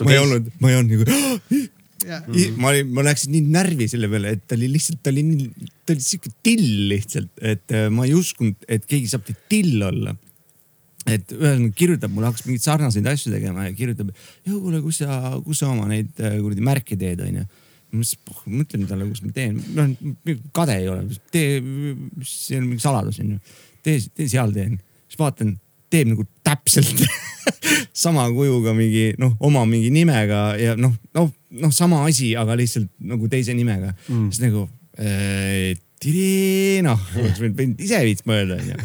ma 0.05 0.13
ei 0.13 0.21
olnud, 0.21 0.51
ma 0.61 0.71
ei 0.71 0.79
olnud 0.81 1.07
nagu 1.07 1.65
Mm. 2.07 2.53
ma 2.61 2.69
olin, 2.71 2.91
ma 2.95 3.03
läksin 3.03 3.33
nii 3.33 3.49
närvi 3.51 3.87
selle 3.91 4.07
peale, 4.07 4.29
et 4.37 4.43
ta 4.47 4.55
oli 4.55 4.69
lihtsalt, 4.71 5.01
ta 5.03 5.11
oli 5.11 5.23
nii, 5.27 5.47
ta 5.83 5.91
oli 5.95 6.03
siuke 6.05 6.29
till 6.45 6.63
lihtsalt, 6.91 7.31
et 7.41 7.73
äh, 7.75 7.87
ma 7.91 8.05
ei 8.07 8.13
uskunud, 8.15 8.55
et 8.71 8.85
keegi 8.87 9.09
saab 9.11 9.27
till 9.51 9.81
olla. 9.83 10.13
Et 11.07 11.31
ühesõnaga 11.35 11.71
kirjutab 11.77 12.13
mulle, 12.13 12.31
hakkas 12.31 12.45
mingeid 12.47 12.65
sarnaseid 12.65 13.07
asju 13.11 13.31
tegema 13.33 13.67
ja 13.67 13.75
kirjutab, 13.77 14.11
kuule, 14.47 14.81
kus 14.83 15.01
sa, 15.03 15.37
kus 15.45 15.61
sa 15.63 15.71
oma 15.71 15.87
neid 15.91 16.11
äh, 16.21 16.39
kuradi 16.43 16.65
märke 16.65 16.97
teed, 16.99 17.23
onju. 17.23 17.45
ma 17.95 18.03
oh, 18.03 18.41
mõtlen 18.51 18.83
talle, 18.89 19.07
kus 19.07 19.23
ma 19.23 19.31
teen, 19.35 19.61
noh 19.77 20.43
kade 20.55 20.75
ei 20.81 20.89
ole, 20.91 21.05
tee, 21.31 21.61
see 22.27 22.59
on 22.59 22.67
mingi 22.67 22.83
saladus 22.83 23.21
onju. 23.23 23.39
tee, 23.85 24.01
tee 24.11 24.27
seal 24.31 24.51
teen, 24.55 24.75
siis 25.07 25.21
vaatan, 25.21 25.55
teeb 25.93 26.11
nagu 26.11 26.27
täpselt 26.43 27.05
sama 28.03 28.27
kujuga 28.35 28.73
mingi 28.75 29.13
noh, 29.21 29.37
oma 29.39 29.63
mingi 29.69 29.91
nimega 29.93 30.41
ja 30.59 30.75
noh, 30.79 30.95
noh, 31.15 31.31
noh, 31.63 31.73
sama 31.75 32.03
asi, 32.09 32.33
aga 32.37 32.57
lihtsalt 32.59 32.91
nagu 32.99 33.29
teise 33.31 33.55
nimega 33.55 33.93
mm.. 33.95 34.27
siis 34.33 34.43
nagu 34.43 34.67
äh,. 36.05 36.81
noh, 36.85 36.99
oleks 37.17 37.39
võinud 37.41 37.81
ise 37.81 38.01
viits 38.05 38.25
mõelda 38.27 38.59
onju. 38.59 38.75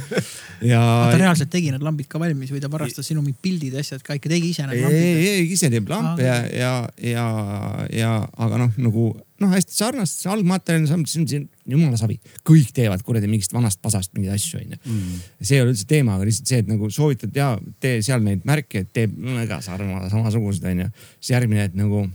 ja. 0.70 0.80
ta 1.12 1.18
reaalselt 1.20 1.50
tegi 1.52 1.72
need 1.72 1.84
lambid 1.84 2.08
ka 2.10 2.20
valmis 2.22 2.52
või 2.54 2.62
ta 2.62 2.70
varastas 2.72 3.08
sinu 3.08 3.24
mingid 3.24 3.40
pildid 3.44 3.76
ja 3.76 3.82
asjad 3.84 4.04
ka 4.06 4.16
ikka 4.16 4.32
tegi 4.32 4.52
ise 4.54 4.64
need 4.68 4.78
ei, 4.78 4.86
lambid? 4.86 5.02
ei, 5.02 5.28
ei 5.34 5.50
ise 5.56 5.70
teeb 5.72 5.90
lampe 5.92 6.24
ja, 6.24 6.38
ja, 6.48 6.72
ja, 7.04 7.26
ja 7.92 8.14
aga 8.46 8.62
noh, 8.64 8.72
nagu 8.80 9.06
noh, 9.42 9.52
hästi 9.52 9.76
sarnast, 9.76 10.22
see 10.22 10.30
algmaterjal 10.32 10.86
see 10.88 10.96
on, 10.96 11.26
on 11.26 11.74
jumala 11.74 11.98
savi. 12.00 12.18
kõik 12.48 12.70
teevad 12.76 13.02
kuradi 13.06 13.30
mingist 13.30 13.54
vanast 13.54 13.82
pasast 13.84 14.14
mingeid 14.16 14.36
asju 14.36 14.60
onju 14.62 14.78
mm.. 14.78 15.18
see 15.40 15.58
ei 15.58 15.64
ole 15.64 15.74
üldse 15.74 15.88
teema, 15.90 16.16
aga 16.16 16.28
lihtsalt 16.28 16.52
see, 16.52 16.62
et 16.62 16.70
nagu 16.70 16.90
soovitad 16.92 17.36
ja 17.36 17.50
tee 17.82 18.00
seal 18.04 18.24
neid 18.24 18.46
märke, 18.48 18.86
teeb 18.94 19.14
ka 19.50 19.60
sarnased, 19.64 20.12
samasugused 20.14 20.64
onju. 20.72 20.88
siis 21.18 21.34
järgmine, 21.34 21.68
et 21.68 21.76
nagu 21.78 22.06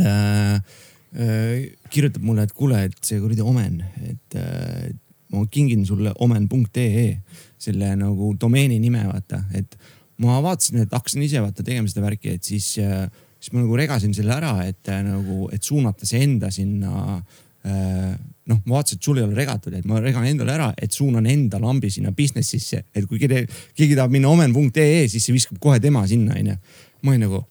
äh, 0.00 0.80
kirjutab 1.12 2.22
mulle, 2.24 2.46
et 2.46 2.52
kuule, 2.56 2.78
et 2.88 2.94
see 3.04 3.20
kuradi 3.20 3.44
omen, 3.44 3.82
et 4.08 4.36
äh, 4.40 4.92
ma 5.32 5.44
kingin 5.52 5.84
sulle 5.88 6.12
omen.ee 6.24 7.08
selle 7.60 7.92
nagu 7.98 8.32
domeeni 8.40 8.78
nime 8.80 9.04
vaata, 9.08 9.42
et 9.56 9.76
ma 10.22 10.40
vaatasin, 10.44 10.82
et 10.84 10.92
hakkasin 10.92 11.24
ise 11.24 11.42
vaata 11.44 11.64
tegema 11.64 11.90
seda 11.90 12.04
värki, 12.06 12.36
et 12.36 12.44
siis, 12.44 12.74
siis 12.76 13.52
ma 13.52 13.62
nagu 13.62 13.76
regasin 13.78 14.14
selle 14.16 14.34
ära, 14.34 14.56
et 14.68 14.88
äh, 14.92 15.02
nagu, 15.06 15.46
et 15.52 15.62
suunata 15.64 16.08
see 16.08 16.22
enda 16.24 16.52
sinna 16.54 17.18
äh, 17.18 18.12
noh, 18.48 18.60
ma 18.64 18.78
vaatasin, 18.78 19.00
et 19.00 19.08
sul 19.08 19.20
ei 19.20 19.26
ole 19.26 19.36
regatud, 19.38 19.76
et 19.76 19.88
ma 19.88 20.00
regan 20.02 20.26
endale 20.28 20.56
ära, 20.56 20.72
et 20.80 20.96
suunan 20.96 21.28
enda 21.28 21.60
lambi 21.62 21.92
sinna 21.92 22.12
business'isse, 22.16 22.84
et 22.92 23.08
kui 23.08 23.20
keegi, 23.22 23.44
keegi 23.78 23.98
tahab 23.98 24.16
minna 24.16 24.32
omen.ee, 24.32 25.06
siis 25.12 25.28
see 25.28 25.36
viskab 25.36 25.60
kohe 25.62 25.80
tema 25.82 26.06
sinna 26.08 26.40
onju. 26.40 26.56
ma 27.02 27.10
olin 27.10 27.26
nagu 27.26 27.44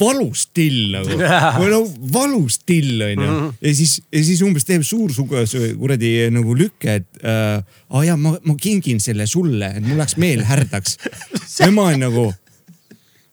valus 0.00 0.46
till 0.54 0.92
nagu, 0.92 1.16
nagu 1.74 2.10
valus 2.12 2.58
till 2.58 3.02
onju. 3.02 3.38
Ja 3.60 3.72
siis, 3.74 3.98
ja 4.12 4.22
siis 4.24 4.42
umbes 4.46 4.66
teeb 4.68 4.84
suursuguse 4.86 5.72
kuradi 5.78 6.12
nagu 6.34 6.54
lükke, 6.56 7.00
et 7.00 7.24
äh, 7.24 7.58
aa 7.62 8.04
jaa, 8.06 8.18
ma, 8.20 8.36
ma 8.44 8.58
kingin 8.60 9.00
selle 9.02 9.26
sulle, 9.30 9.72
et 9.76 9.86
mul 9.86 10.00
läks 10.00 10.18
meel 10.20 10.44
härdaks. 10.46 10.98
ja 11.60 11.72
ma 11.74 11.90
olen 11.90 12.06
nagu 12.06 12.30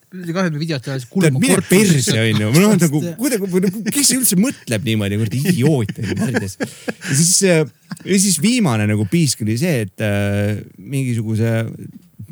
kahju, 0.08 0.46
et 0.48 0.54
me 0.54 0.60
videot 0.62 0.86
ei 0.86 0.92
ole, 0.94 1.00
siis 1.02 1.08
tead, 1.08 1.12
kulma 1.12 1.40
mine 1.42 1.62
perse 1.68 2.14
onju, 2.16 2.50
ma 2.54 2.62
olen 2.62 2.80
nagu 2.80 3.00
kuidagi, 3.20 3.82
kes 3.92 4.12
üldse 4.16 4.38
mõtleb 4.40 4.86
niimoodi, 4.88 5.18
kuradi 5.20 5.40
idioot 5.52 6.00
onju 6.00 6.16
närvides. 6.16 6.56
ja 6.64 7.16
siis, 7.18 7.34
ja 7.44 8.20
siis 8.24 8.38
viimane 8.40 8.88
nagu 8.88 9.04
piisk 9.10 9.44
oli 9.44 9.58
see, 9.60 9.84
et 9.84 10.04
äh, 10.04 10.62
mingisuguse 10.80 11.52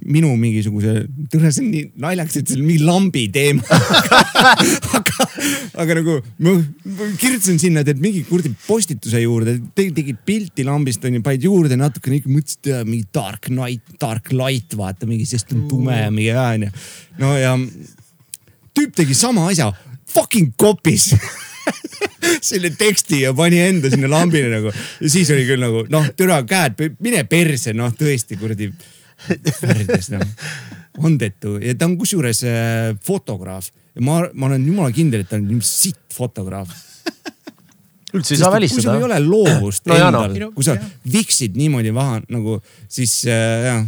minu 0.06 0.32
mingisuguse, 0.38 0.92
tule 1.30 1.50
see 1.50 1.62
on 1.64 1.70
nii 1.72 1.84
naljakas, 2.02 2.38
et 2.40 2.50
see 2.50 2.58
on 2.58 2.66
mingi 2.66 2.84
lambi 2.86 3.24
teema. 3.34 3.62
aga, 4.98 5.26
aga 5.82 5.96
nagu 6.00 6.16
ma, 6.46 6.54
ma 6.98 7.08
kirjutasin 7.20 7.60
sinna, 7.62 7.82
et 7.86 8.02
mingi 8.02 8.22
kuradi 8.28 8.52
postituse 8.66 9.22
juurde, 9.22 9.56
tegid 9.78 10.20
pilti 10.26 10.66
lambist 10.66 11.04
onju, 11.06 11.22
panid 11.26 11.46
juurde 11.46 11.78
natukene 11.80 12.20
ikka 12.20 12.32
mõtlesid, 12.32 12.70
et 12.72 12.90
mingi 12.90 13.06
dark 13.14 13.50
night, 13.52 13.96
dark 14.02 14.30
light 14.34 14.78
vaata 14.78 15.08
mingi, 15.08 15.26
sest 15.28 15.54
on 15.56 15.66
tume 15.70 15.98
ja 15.98 16.12
mingi 16.12 16.30
hea 16.34 16.48
onju. 16.58 16.72
no 17.22 17.34
ja 17.38 17.54
tüüp 18.76 18.94
tegi 18.96 19.16
sama 19.18 19.48
asja, 19.50 19.70
fucking 20.12 20.54
copy's 20.60 21.12
selle 22.48 22.70
teksti 22.78 23.22
ja 23.24 23.32
pani 23.36 23.58
enda 23.62 23.90
sinna 23.90 24.10
lambile 24.10 24.50
nagu 24.52 24.70
ja 24.70 25.10
siis 25.10 25.30
oli 25.34 25.46
küll 25.48 25.62
nagu 25.62 25.86
noh, 25.92 26.10
türa 26.18 26.42
käed, 26.46 26.78
mine 27.02 27.24
perse, 27.30 27.74
noh 27.76 27.94
tõesti 27.96 28.38
kuradi 28.38 28.70
värvides 29.62 30.10
noh, 30.14 30.24
ondetu 31.06 31.56
ja 31.62 31.74
ta 31.78 31.88
on 31.88 31.96
kusjuures 32.00 32.42
äh, 32.46 32.94
fotograaf 33.04 33.70
ja 33.96 34.04
ma, 34.04 34.22
ma 34.34 34.46
olen 34.50 34.64
jumala 34.68 34.92
kindel, 34.96 35.24
et 35.24 35.30
ta 35.32 35.36
on 35.40 35.60
sitt 35.64 36.00
fotograaf. 36.16 36.72
üldse 38.16 38.36
ei 38.36 38.38
saa 38.40 38.48
kui 38.48 38.48
sul 38.48 38.56
välistada 38.56 38.96
ei. 38.98 39.04
ole 39.10 39.20
loovust 39.24 39.86
No 39.90 39.96
jaa, 39.98 40.10
no. 40.14 40.24
endal, 40.28 40.50
kui 40.56 40.64
sa 40.64 40.76
viksid 41.12 41.56
niimoodi 41.58 41.92
maha 41.96 42.20
nagu 42.32 42.58
siis 42.88 43.18
äh, 43.28 43.66
jah, 43.66 43.82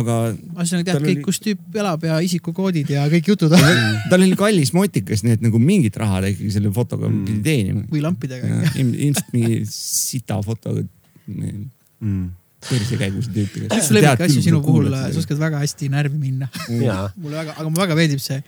aga 0.00 0.16
ühesõnaga 0.32 0.86
tead 0.92 1.02
kõik 1.02 1.12
oli-, 1.18 1.24
kus 1.26 1.40
tüüp 1.44 1.78
elab 1.82 2.04
ja 2.06 2.18
isikukoodid 2.24 2.90
ja 2.94 3.04
kõik 3.10 3.30
jutud 3.32 3.52
on. 3.58 3.64
tal 4.10 4.22
oli 4.22 4.38
kallis 4.38 4.70
motikas, 4.76 5.24
nii 5.26 5.34
et 5.38 5.42
nagu 5.44 5.58
mingit 5.62 5.98
raha 6.00 6.22
ta 6.24 6.30
ikkagi 6.30 6.52
selle 6.56 6.70
fotoga 6.74 7.10
Mm. 7.10 7.24
pidi 7.26 7.42
teenima. 7.46 7.82
või 7.90 8.02
lampidega. 8.06 8.60
ilmselt 8.78 9.32
mingi 9.36 9.60
sita 9.70 10.40
fotoga 10.46 10.86
Mm. 11.30 12.30
Persekäiguse 12.68 13.32
tüüpi. 13.34 13.64
mis 13.70 13.88
su 13.88 13.94
lemmikasju 13.96 14.42
sinu 14.44 14.60
puhul, 14.64 14.90
sa 14.92 15.18
oskad 15.18 15.40
väga 15.40 15.62
hästi 15.62 15.88
närvi 15.92 16.18
minna. 16.20 16.48
jaa, 16.68 17.08
mulle 17.22 17.36
väga, 17.40 17.56
aga 17.56 17.68
mulle 17.68 17.86
väga 17.86 17.96
meeldib 17.98 18.20
see. 18.22 18.42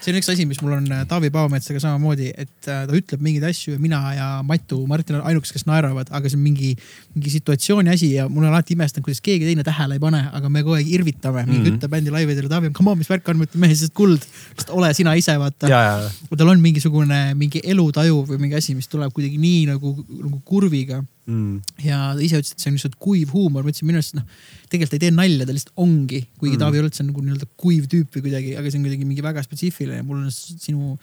see 0.00 0.12
on 0.12 0.20
üks 0.20 0.30
asi, 0.30 0.46
mis 0.46 0.60
mul 0.62 0.76
on 0.76 0.86
äh, 0.94 1.02
Taavi 1.10 1.32
Paometsaga 1.34 1.80
samamoodi, 1.82 2.30
et 2.30 2.68
äh, 2.70 2.84
ta 2.86 2.94
ütleb 2.94 3.22
mingeid 3.26 3.48
asju 3.48 3.74
ja 3.74 3.80
mina 3.82 4.00
ja 4.14 4.28
Matu, 4.46 4.78
Martin 4.86 5.18
on 5.18 5.26
ainukesed, 5.26 5.56
kes 5.58 5.66
naeravad, 5.66 6.12
aga 6.14 6.30
see 6.30 6.38
on 6.38 6.44
mingi, 6.44 6.72
mingi 7.16 7.32
situatsiooni 7.34 7.90
asi 7.90 8.12
ja 8.14 8.28
mul 8.30 8.46
on 8.46 8.52
alati 8.52 8.76
imestanud, 8.76 9.04
kuidas 9.08 9.20
keegi 9.24 9.48
teine 9.48 9.66
tähele 9.66 9.98
ei 9.98 10.02
pane, 10.02 10.22
aga 10.38 10.52
me 10.52 10.62
kogu 10.62 10.78
aeg 10.78 10.92
irvitame 11.00 11.42
mingi 11.42 11.56
Mhm. 11.56 11.58
mm 11.58 11.66
-hmm. 11.66 11.80
küttebändi 11.80 12.10
laividel, 12.10 12.48
Taavi 12.48 12.66
on 12.66 12.72
come 12.72 12.90
on, 12.90 12.98
mis 12.98 13.10
värk 13.10 13.28
on, 13.28 13.36
ma 13.38 13.44
ütlen 13.44 13.60
mees, 13.66 13.82
kuld, 13.94 14.22
ole 14.68 14.94
sina 14.94 15.14
ise, 15.14 15.34
vaata 15.38 15.68
ja, 15.68 15.82
ja, 15.82 16.10
kui 16.28 16.38
tal 16.38 16.48
on 16.48 16.60
mingisugune 16.60 17.34
mingi 17.34 17.60
elutaju 17.64 18.22
või 18.30 18.38
mingi 18.38 18.56
asi, 18.56 18.74
mis 18.74 18.88
tuleb 18.88 19.12
kuidagi 19.12 19.38
nii 19.38 19.66
nagu, 19.72 19.96
nagu 20.22 20.40
kurviga 20.44 21.02
mm. 21.30 21.84
ja 21.84 22.00
ise 22.22 22.40
ütles, 22.40 22.54
et 22.54 22.62
see 22.62 22.70
on 22.70 22.76
lihtsalt 22.78 22.98
kuiv 23.02 23.32
huumor, 23.34 23.64
ma 23.64 23.72
ütlesin 23.72 23.90
minu 23.90 24.00
arust 24.00 24.16
noh, 24.18 24.26
tegelikult 24.72 24.98
ei 24.98 25.04
tee 25.06 25.14
nalja, 25.14 25.46
ta 25.46 25.56
lihtsalt 25.56 25.84
ongi, 25.84 26.22
kuigi 26.40 26.56
mm. 26.56 26.62
Taavi 26.62 26.82
üldse 26.82 27.02
on 27.04 27.10
nagu 27.12 27.24
nii-öelda 27.24 27.48
kuiv 27.60 27.88
tüüp 27.92 28.18
või 28.18 28.26
kuidagi, 28.28 28.54
aga 28.58 28.70
see 28.70 28.80
on 28.80 28.86
kuidagi 28.88 29.08
mingi 29.08 29.26
väga 29.26 29.44
spetsiifiline 29.46 30.00
ja 30.00 30.06
mul 30.06 30.22
on 30.24 30.32
sinu, 30.32 30.96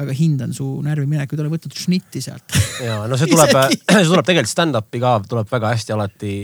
väga 0.00 0.14
hindan 0.18 0.54
su 0.56 0.68
närviminekut, 0.84 1.42
ole 1.42 1.52
võtnud 1.52 1.74
šnitti 1.78 2.22
sealt. 2.24 2.56
ja 2.86 3.02
no 3.10 3.18
see 3.20 3.30
tuleb, 3.30 3.54
see 3.94 4.08
tuleb 4.10 4.30
tegelikult 4.30 4.54
stand-up'i 4.54 5.02
ka, 5.02 5.16
tuleb 5.30 5.50
väga 5.50 5.74
hästi 5.74 5.96
alati, 5.96 6.36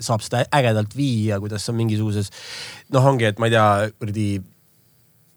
saab 0.00 0.24
seda 0.24 0.46
ägedalt 0.56 0.96
viia, 0.96 1.38
kuidas 1.42 1.66
sa 1.66 1.76
mingisuguses 1.76 2.32
noh, 2.94 3.04
ongi, 3.12 3.28
et 3.28 3.38
ma 3.42 3.50
ei 3.50 3.54
tea, 3.54 3.68
kuradi 4.00 4.30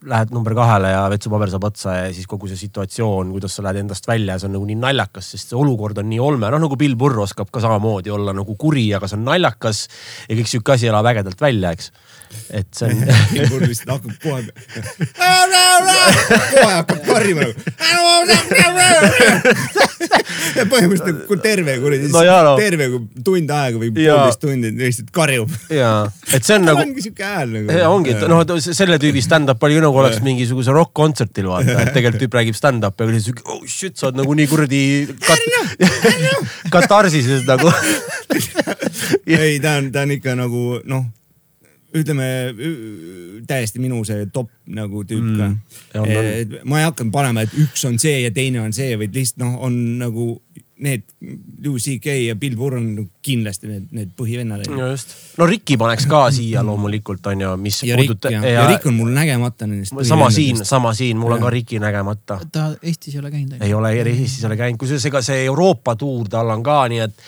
lähed 0.10 0.34
number 0.36 0.56
kahele 0.58 0.90
ja 0.92 1.04
vetsupaber 1.12 1.52
saab 1.52 1.68
otsa 1.70 1.96
ja 1.98 2.08
siis 2.16 2.28
kogu 2.30 2.50
see 2.52 2.60
situatsioon, 2.60 3.32
kuidas 3.36 3.56
sa 3.58 3.64
lähed 3.66 3.82
endast 3.84 4.08
välja, 4.10 4.38
see 4.40 4.50
on 4.50 4.56
nagu 4.58 4.68
nii 4.68 4.80
naljakas, 4.82 5.30
sest 5.34 5.54
see 5.54 5.60
olukord 5.60 5.98
on 6.02 6.10
nii 6.12 6.22
olme, 6.24 6.50
noh 6.52 6.62
nagu 6.66 6.78
Bill 6.80 6.98
Burr 7.00 7.24
oskab 7.24 7.52
ka 7.54 7.64
samamoodi 7.64 8.12
olla 8.14 8.36
nagu 8.36 8.56
kuri, 8.60 8.88
aga 8.98 9.10
see 9.10 9.20
on 9.20 9.26
naljakas 9.30 9.86
ja 10.28 10.38
kõik 10.40 10.52
sihuke 10.52 10.76
asi 10.76 10.90
elab 10.92 11.08
ägedalt 11.14 11.40
välja, 11.44 11.72
eks. 11.76 11.92
et 12.50 12.70
see 12.76 12.90
on 12.90 12.96
mul 13.54 13.68
vist 13.70 13.88
hakkab 13.90 14.16
kohe, 14.24 14.42
kohe 16.52 16.74
hakkab 16.74 17.00
karjuma 17.08 17.48
nagu. 17.48 17.54
põhimõtteliselt 20.74 21.24
kui 21.30 21.40
terve 21.44 21.78
kuradi 21.82 22.10
No 22.14 22.22
no. 22.46 22.54
terve 22.60 22.90
kui 22.92 23.24
tund 23.26 23.52
aega 23.54 23.80
või 23.82 23.92
poolteist 23.96 24.42
tundi 24.42 24.72
lihtsalt 24.78 25.12
karjub. 25.16 25.54
ja, 25.74 25.94
et 26.34 26.44
see 26.46 26.58
on 26.60 26.66
nagu 26.70 26.84
ongi 26.84 27.06
siuke 27.06 27.26
hääl 27.28 27.54
nagu. 27.56 27.80
ongi, 27.90 28.16
et 28.16 28.28
noh, 28.30 28.44
selle 28.64 29.00
tüübi 29.02 29.24
stand-up 29.24 29.64
oli 29.64 29.78
ju 29.78 29.84
nagu 29.86 29.93
nagu 29.94 30.02
oleks 30.02 30.22
mingisuguse 30.26 30.74
rokk-kontserdil 30.74 31.50
vaata, 31.52 31.78
et 31.84 31.94
tegelikult 31.96 32.24
tüüp 32.26 32.38
räägib 32.40 32.58
stand-up'i, 32.58 33.06
aga 33.06 33.20
siis 33.20 33.44
oh 33.46 33.66
shit, 33.70 33.98
sa 33.98 34.10
oled 34.10 34.22
nagu 34.22 34.36
nii 34.38 34.48
kuradi 34.50 34.84
kat- 35.22 35.44
katarsises 36.74 37.46
nagu. 37.48 37.70
ei, 39.28 39.60
ta 39.62 39.78
on, 39.80 39.92
ta 39.94 40.08
on 40.08 40.16
ikka 40.18 40.36
nagu 40.40 40.64
noh, 40.90 41.06
ütleme 41.94 42.28
täiesti 43.48 43.82
minu 43.82 44.02
see 44.08 44.26
top 44.34 44.50
nagu 44.74 45.04
tüüp 45.06 45.28
ka 45.38 45.50
mm.. 46.02 46.64
ma 46.66 46.82
ei 46.82 46.88
hakanud 46.88 47.14
panema, 47.14 47.46
et 47.46 47.54
üks 47.54 47.86
on 47.90 48.00
see 48.02 48.24
ja 48.24 48.34
teine 48.34 48.64
on 48.64 48.74
see, 48.74 48.96
vaid 48.98 49.14
lihtsalt 49.14 49.44
noh, 49.46 49.60
on 49.70 49.78
nagu 50.02 50.34
need 50.84 51.04
Louis 51.64 51.84
CK 51.84 52.16
ja 52.28 52.36
Bill 52.36 52.56
Burr 52.60 52.78
on 52.78 52.88
kindlasti 53.24 53.70
need, 53.70 53.88
need 53.96 54.12
põhivennad. 54.20 54.68
no 54.72 54.90
just, 54.92 55.16
no 55.40 55.48
Ricki 55.50 55.78
paneks 55.80 56.08
ka 56.12 56.26
siia 56.36 56.64
loomulikult 56.66 57.26
on 57.32 57.46
ju, 57.46 57.56
mis 57.62 57.80
ja 57.88 57.98
Rick 58.00 58.30
ja, 58.32 58.44
ja 58.44 58.68
Rick 58.68 58.88
on 58.92 58.98
mul 59.00 59.14
nägemata 59.16 59.68
nendest. 59.70 59.96
sama 60.08 60.30
siin, 60.34 60.64
sama 60.68 60.94
siin, 60.98 61.18
mul 61.20 61.38
on 61.38 61.48
ka 61.48 61.52
Ricki 61.54 61.80
nägemata. 61.84 62.40
ta 62.52 62.70
Eestis 62.82 63.16
ei 63.16 63.24
ole 63.24 63.32
käinud. 63.32 63.58
ei 63.62 63.74
ole 63.74 63.94
Eestis 64.04 64.44
ei 64.44 64.52
ole 64.52 64.60
käinud, 64.60 64.82
kusjuures 64.82 65.12
ega 65.12 65.24
see 65.26 65.46
Euroopa 65.48 65.96
tuur 65.96 66.30
tal 66.30 66.52
on 66.54 66.64
ka, 66.66 66.84
nii 66.92 67.04
et 67.08 67.28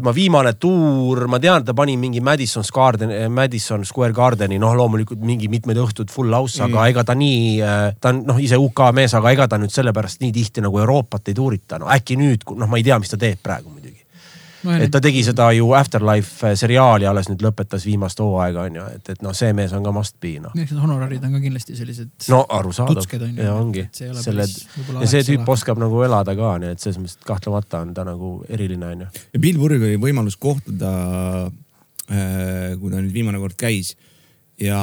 tema 0.00 0.14
viimane 0.16 0.54
tuur, 0.56 1.26
ma 1.30 1.38
tean, 1.42 1.64
ta 1.64 1.74
pani 1.76 1.96
mingi 2.00 2.22
Madison 2.24 2.64
Garden, 2.72 3.12
Madison 3.32 3.84
Square 3.84 4.16
Gardeni, 4.16 4.58
noh, 4.60 4.72
loomulikult 4.76 5.20
mingi 5.20 5.50
mitmed 5.52 5.78
õhtud 5.80 6.12
full 6.12 6.32
house 6.32 6.60
mm., 6.60 6.70
aga 6.70 6.86
ega 6.92 7.04
ta 7.04 7.16
nii, 7.18 7.42
ta 8.00 8.14
on 8.14 8.22
noh, 8.28 8.40
ise 8.40 8.58
UK 8.60 8.86
mees, 8.96 9.14
aga 9.18 9.34
ega 9.36 9.48
ta 9.50 9.60
nüüd 9.60 9.74
sellepärast 9.74 10.24
nii 10.24 10.32
tihti 10.36 10.64
nagu 10.64 10.80
Euroopat 10.80 11.30
ei 11.30 11.36
tuurita, 11.36 11.80
no 11.82 11.90
äkki 11.92 12.16
nüüd, 12.20 12.48
noh, 12.56 12.70
ma 12.70 12.80
ei 12.80 12.86
tea, 12.86 12.98
mis 13.02 13.12
ta 13.12 13.20
teeb 13.20 13.42
praegu. 13.44 13.76
Et 14.76 14.90
ta 14.92 15.00
tegi 15.02 15.22
seda 15.26 15.50
ju 15.56 15.70
Afterlife 15.76 16.52
seriaali 16.58 17.08
alles 17.08 17.30
nüüd 17.30 17.44
lõpetas 17.44 17.86
viimast 17.88 18.20
hooaega 18.22 18.66
on 18.68 18.78
ju, 18.80 18.86
et, 18.96 19.12
et 19.14 19.22
noh, 19.24 19.34
see 19.36 19.52
mees 19.56 19.72
on 19.76 19.86
ka 19.86 19.94
must 19.96 20.16
be 20.22 20.36
noh. 20.42 20.54
eks 20.54 20.74
need 20.74 20.82
honorarid 20.82 21.24
on 21.26 21.36
ka 21.36 21.42
kindlasti 21.44 21.78
sellised. 21.78 22.12
no 22.32 22.42
arusaadav 22.58 23.04
on 23.20 23.26
ju. 23.28 23.46
ja 23.46 23.54
ongi 23.56 23.86
selle 23.94 24.46
ja 24.46 25.10
see 25.10 25.24
tüüp 25.26 25.40
elada. 25.40 25.52
oskab 25.56 25.82
nagu 25.82 26.04
elada 26.06 26.36
ka, 26.38 26.54
nii 26.62 26.74
et 26.76 26.84
selles 26.84 27.00
mõttes 27.02 27.18
kahtlemata 27.26 27.84
on 27.84 27.94
ta 27.96 28.06
nagu 28.08 28.36
eriline 28.48 28.92
onju. 28.94 29.10
ja 29.34 29.42
Bill 29.42 29.60
Burriga 29.60 29.88
oli 29.88 30.00
võimalus 30.00 30.38
kohtuda, 30.40 30.92
kui 32.10 32.90
ta 32.90 32.96
nüüd 32.98 33.14
viimane 33.14 33.40
kord 33.42 33.56
käis 33.60 33.94
ja 34.60 34.80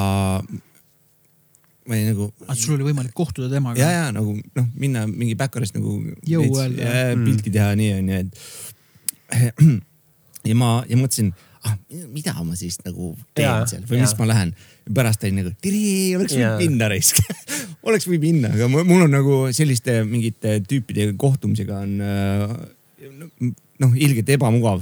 ma 1.88 1.96
olin 1.96 2.10
nagu. 2.12 2.32
aga 2.46 2.58
sul 2.60 2.76
oli 2.76 2.88
võimalik 2.90 3.14
kohtuda 3.16 3.50
temaga? 3.52 3.80
ja, 3.80 3.92
ja 3.92 4.08
nagu 4.16 4.36
noh, 4.36 4.72
minna 4.80 5.06
mingi 5.08 5.38
backerist 5.40 5.78
nagu. 5.78 6.00
Öelda. 6.28 6.96
pilti 7.24 7.54
teha 7.54 7.72
nii 7.80 7.94
onju, 8.02 8.24
et. 8.24 8.76
Ja 10.48 10.56
ma, 10.58 10.72
ja 10.90 11.00
mõtlesin, 11.00 11.34
ah 11.68 11.76
mida 12.14 12.36
ma 12.46 12.56
siis 12.56 12.80
nagu 12.86 13.12
teen 13.36 13.48
Jaa, 13.48 13.68
seal 13.70 13.86
või 13.90 14.02
mis 14.04 14.14
jaa. 14.14 14.22
ma 14.22 14.30
lähen. 14.30 14.56
pärast 14.94 15.24
olin 15.28 15.42
nagu, 15.42 15.52
oleks 15.52 16.36
Jaa. 16.38 16.56
võinud 16.56 16.64
minna 16.64 16.90
raisk 16.94 17.22
oleks 17.88 18.08
võinud 18.08 18.24
minna, 18.24 18.54
aga 18.56 18.70
mul 18.72 19.08
on 19.08 19.14
nagu 19.14 19.40
selliste 19.56 20.02
mingite 20.08 20.60
tüüpide 20.68 21.10
kohtumisega 21.20 21.82
on 21.84 21.96
äh, 22.04 22.58
noh, 23.82 23.94
ilgelt 23.94 24.30
ebamugav 24.34 24.82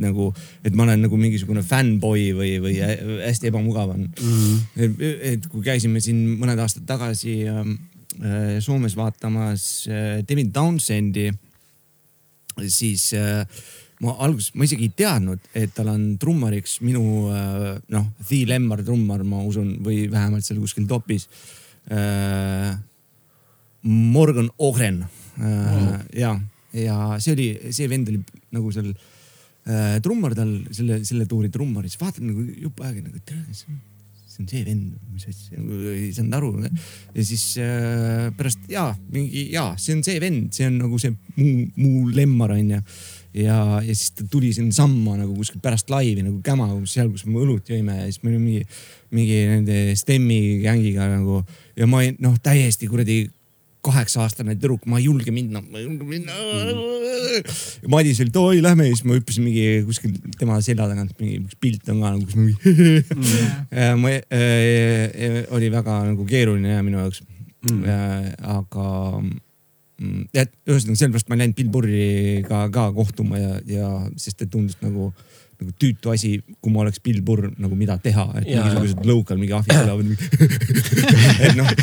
nagu, 0.00 0.28
et 0.66 0.74
ma 0.74 0.86
olen 0.86 1.04
nagu 1.06 1.18
mingisugune 1.20 1.62
fännboi 1.66 2.28
või, 2.36 2.52
või 2.62 2.76
hästi 2.82 3.50
ebamugav 3.50 3.94
on 3.94 4.06
mm.. 4.08 4.62
et, 4.76 5.04
et 5.34 5.48
kui 5.50 5.62
käisime 5.66 6.02
siin 6.04 6.24
mõned 6.40 6.60
aastad 6.62 6.86
tagasi 6.88 7.42
ähm, 7.50 7.76
äh, 8.20 8.56
Soomes 8.64 8.96
vaatamas 8.98 9.86
äh, 9.88 10.22
David 10.26 10.52
Townsendi, 10.56 11.28
siis 12.72 13.10
äh, 13.18 13.44
ma 14.04 14.16
alguses, 14.24 14.52
ma 14.54 14.66
isegi 14.66 14.88
ei 14.88 14.94
teadnud, 14.96 15.50
et 15.56 15.74
tal 15.76 15.90
on 15.92 16.06
trummariks 16.20 16.78
minu 16.84 17.28
äh, 17.32 17.70
noh, 17.94 18.08
The 18.28 18.42
Lemmar 18.50 18.84
trummar, 18.86 19.24
ma 19.26 19.42
usun, 19.46 19.76
või 19.84 20.04
vähemalt 20.12 20.46
seal 20.46 20.62
kuskil 20.62 20.88
topis 20.90 21.28
äh,. 21.90 22.74
Morgan 23.84 24.46
Ogren 24.64 25.02
äh, 25.04 25.42
mm. 25.44 26.04
ja, 26.16 26.30
ja 26.72 26.94
see 27.20 27.34
oli, 27.34 27.48
see 27.76 27.88
vend 27.92 28.08
oli 28.08 28.22
nagu 28.56 28.70
seal 28.72 28.94
trummar 30.04 30.34
tal, 30.36 30.50
selle, 30.76 30.98
selle 31.08 31.24
tuuri 31.28 31.48
trummar, 31.52 31.84
siis 31.88 32.00
vaatan 32.00 32.28
nagu 32.28 32.42
jupp 32.64 32.80
aega 32.84 33.00
nagu, 33.00 33.20
tere, 33.24 33.44
see 33.56 33.68
on 33.72 33.78
see 34.34 34.42
on 34.42 34.48
see 34.50 34.62
vend, 34.66 34.94
mis 35.14 35.26
asja, 35.30 35.58
ei 35.94 36.12
saanud 36.14 36.38
aru. 36.38 36.52
ja 37.14 37.26
siis 37.26 37.44
äh, 37.62 38.30
pärast 38.36 38.64
ja 38.70 38.88
mingi 39.12 39.48
ja 39.54 39.68
see 39.80 39.96
on 39.96 40.02
see 40.06 40.20
vend, 40.22 40.50
see 40.54 40.66
on 40.68 40.80
nagu 40.82 40.98
see 41.00 41.14
mu, 41.38 41.68
mu 41.78 42.08
lemmar 42.14 42.54
onju. 42.56 42.80
ja, 43.34 43.58
ja 43.82 43.94
siis 43.94 44.14
ta 44.18 44.26
tuli 44.30 44.52
sinnasamma 44.56 45.18
nagu 45.22 45.36
kuskil 45.38 45.62
pärast 45.62 45.90
laivi 45.90 46.26
nagu 46.26 46.40
Käma, 46.44 46.68
seal, 46.90 47.12
kus 47.14 47.26
me 47.28 47.40
õlut 47.42 47.70
jõime 47.70 48.00
ja 48.00 48.08
siis 48.10 48.22
me 48.22 48.32
olime 48.32 48.44
mingi, 48.44 48.66
mingi 49.14 49.40
nende 49.50 49.80
Stemmi 49.98 50.60
gängiga 50.64 51.08
nagu 51.12 51.42
ja 51.78 51.88
ma 51.90 52.02
olin 52.02 52.18
noh, 52.22 52.36
täiesti 52.42 52.90
kuradi 52.90 53.24
kaheksa-aastane 53.84 54.56
tüdruk, 54.56 54.86
ma 54.90 55.00
ei 55.00 55.08
julge 55.08 55.32
minna, 55.34 55.62
ma 55.62 55.80
ei 55.80 55.86
julge 55.86 56.06
minna 56.08 56.34
mm.. 56.34 57.90
Madis 57.92 58.20
oli, 58.22 58.32
et 58.32 58.40
oi 58.40 58.62
lähme 58.64 58.88
ja 58.88 58.94
siis 58.94 59.04
ma 59.08 59.18
hüppasin 59.18 59.46
mingi 59.46 59.84
kuskil 59.88 60.16
tema 60.38 60.58
selja 60.64 60.88
tagant 60.90 61.14
mingi 61.20 61.40
üks 61.42 61.58
pilt 61.60 61.88
on 61.92 62.02
ka 62.04 62.14
nagu, 62.14 62.26
kus 62.26 62.38
mingi 62.38 62.56
mm. 62.62 64.00
ma 64.02 64.14
äh, 64.14 65.40
oli 65.54 65.70
väga 65.74 66.00
nagu 66.10 66.28
keeruline 66.28 66.76
ja 66.76 66.84
minu 66.86 67.02
jaoks 67.02 67.22
mm.. 67.68 67.84
aga 68.56 68.88
mm, 69.20 70.26
et 70.34 70.52
ühesõnaga 70.68 71.00
sellepärast 71.02 71.30
ma 71.30 71.38
ei 71.38 71.44
läinud 71.44 71.60
Bill 71.60 71.72
Burriga 71.74 72.64
ka 72.74 72.88
kohtuma 72.96 73.40
ja, 73.40 73.54
ja 73.68 73.94
sest 74.20 74.44
et 74.44 74.52
tundus 74.52 74.80
nagu 74.84 75.12
nagu 75.64 75.74
tüütu 75.80 76.12
asi, 76.12 76.36
kui 76.60 76.74
ma 76.74 76.84
oleks 76.84 77.00
Bill 77.04 77.24
Burr 77.24 77.48
nagu 77.56 77.78
mida 77.78 77.96
teha, 78.02 78.28
et 78.42 78.50
Jaa. 78.52 78.68
mingisugused 78.68 79.08
local 79.08 79.40
mingi 79.40 79.56
ahvid 79.56 79.72
tulevad. 79.80 80.04
et 81.48 81.56
noh, 81.58 81.74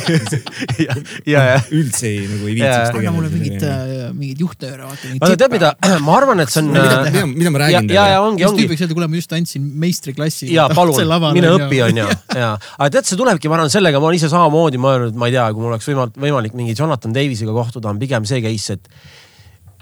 ja, 0.77 0.97
ja, 1.25 1.45
ja. 1.55 1.59
üldse 1.73 2.07
ei 2.11 2.25
nagu 2.29 2.47
ei 2.47 2.57
viitsiks 2.59 3.01
anna 3.01 3.15
mulle 3.15 3.31
tegeleda 3.31 3.37
mingit 3.37 3.63
sellega., 3.63 4.09
mingit 4.17 4.41
juhtnööre, 4.43 4.87
vaata. 4.87 5.13
vaata 5.21 5.39
tead 5.39 5.55
mida, 5.55 5.71
ma 6.07 6.17
arvan, 6.17 6.43
et 6.43 6.53
see 6.53 6.63
on. 6.63 6.71
mida, 6.73 6.97
mida, 7.07 7.23
mida 7.31 7.53
ma 7.53 7.61
ja, 7.61 7.63
räägin 7.65 7.95
ja, 7.95 8.05
ja 8.13 8.19
ongi, 8.25 8.41
siis 8.41 8.51
ongi 8.51 8.65
tüüp 8.65 8.73
võiks 8.73 8.85
öelda, 8.85 8.97
kuule, 8.97 9.09
ma 9.11 9.21
just 9.21 9.35
andsin 9.37 9.69
meistriklassi. 9.85 10.51
ja 10.55 10.67
palun, 10.77 10.99
mine 11.37 11.53
õpi, 11.57 11.81
onju. 11.87 12.09
ja, 12.35 12.51
aga 12.77 12.91
tead, 12.97 13.09
see 13.09 13.19
tulebki, 13.19 13.51
ma 13.51 13.59
arvan, 13.59 13.73
sellega 13.73 14.01
ma 14.01 14.11
olen 14.11 14.19
ise 14.19 14.31
samamoodi 14.31 14.81
mõelnud, 14.81 15.17
ma 15.19 15.31
ei 15.31 15.37
tea, 15.37 15.47
kui 15.55 15.65
mul 15.65 15.75
oleks 15.75 15.89
võimalik, 15.91 16.21
võimalik 16.27 16.57
mingi 16.57 16.77
Jonathan 16.77 17.15
Davisega 17.15 17.55
kohtuda, 17.55 17.93
on 17.93 18.01
pigem 18.01 18.27
see 18.29 18.43
case, 18.43 18.79
et 18.79 19.20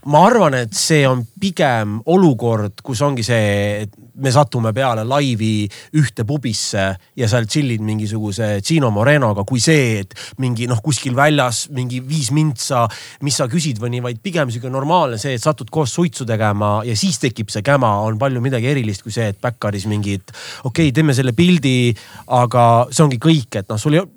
ma 0.07 0.23
arvan, 0.27 0.55
et 0.61 0.75
see 0.75 1.03
on 1.07 1.25
pigem 1.39 1.97
olukord, 2.11 2.79
kus 2.85 3.01
ongi 3.03 3.25
see, 3.25 3.83
et 3.83 3.95
me 4.19 4.31
satume 4.31 4.71
peale 4.75 5.05
laivi 5.07 5.63
ühte 5.99 6.25
pubisse 6.27 6.85
ja 7.17 7.29
seal 7.31 7.47
chill'id 7.49 7.83
mingisuguse 7.85 8.59
Gino 8.65 8.91
Morenoga, 8.95 9.45
kui 9.47 9.61
see, 9.63 10.03
et 10.03 10.15
mingi 10.43 10.67
noh, 10.69 10.81
kuskil 10.83 11.15
väljas 11.17 11.67
mingi 11.75 12.01
viis 12.05 12.31
mintsa, 12.35 12.85
mis 13.25 13.39
sa 13.39 13.49
küsid 13.51 13.79
või 13.81 13.95
nii, 13.95 14.05
vaid 14.09 14.21
pigem 14.23 14.51
sihuke 14.51 14.71
normaalne 14.71 15.19
see, 15.21 15.35
et 15.37 15.43
satud 15.43 15.71
koos 15.73 15.93
suitsu 15.95 16.27
tegema 16.29 16.79
ja 16.87 16.95
siis 16.99 17.19
tekib 17.23 17.51
see 17.53 17.65
käma, 17.65 17.95
on 18.05 18.19
palju 18.21 18.43
midagi 18.43 18.71
erilist 18.71 19.05
kui 19.05 19.15
see, 19.15 19.31
et 19.33 19.41
backeris 19.41 19.87
mingid, 19.89 20.31
okei 20.63 20.89
okay,, 20.89 20.95
teeme 20.95 21.15
selle 21.17 21.35
pildi, 21.37 21.93
aga 22.39 22.69
see 22.91 23.05
ongi 23.05 23.21
kõik, 23.23 23.61
et 23.61 23.71
noh, 23.71 23.79
sul 23.79 23.99
ei, 23.99 24.07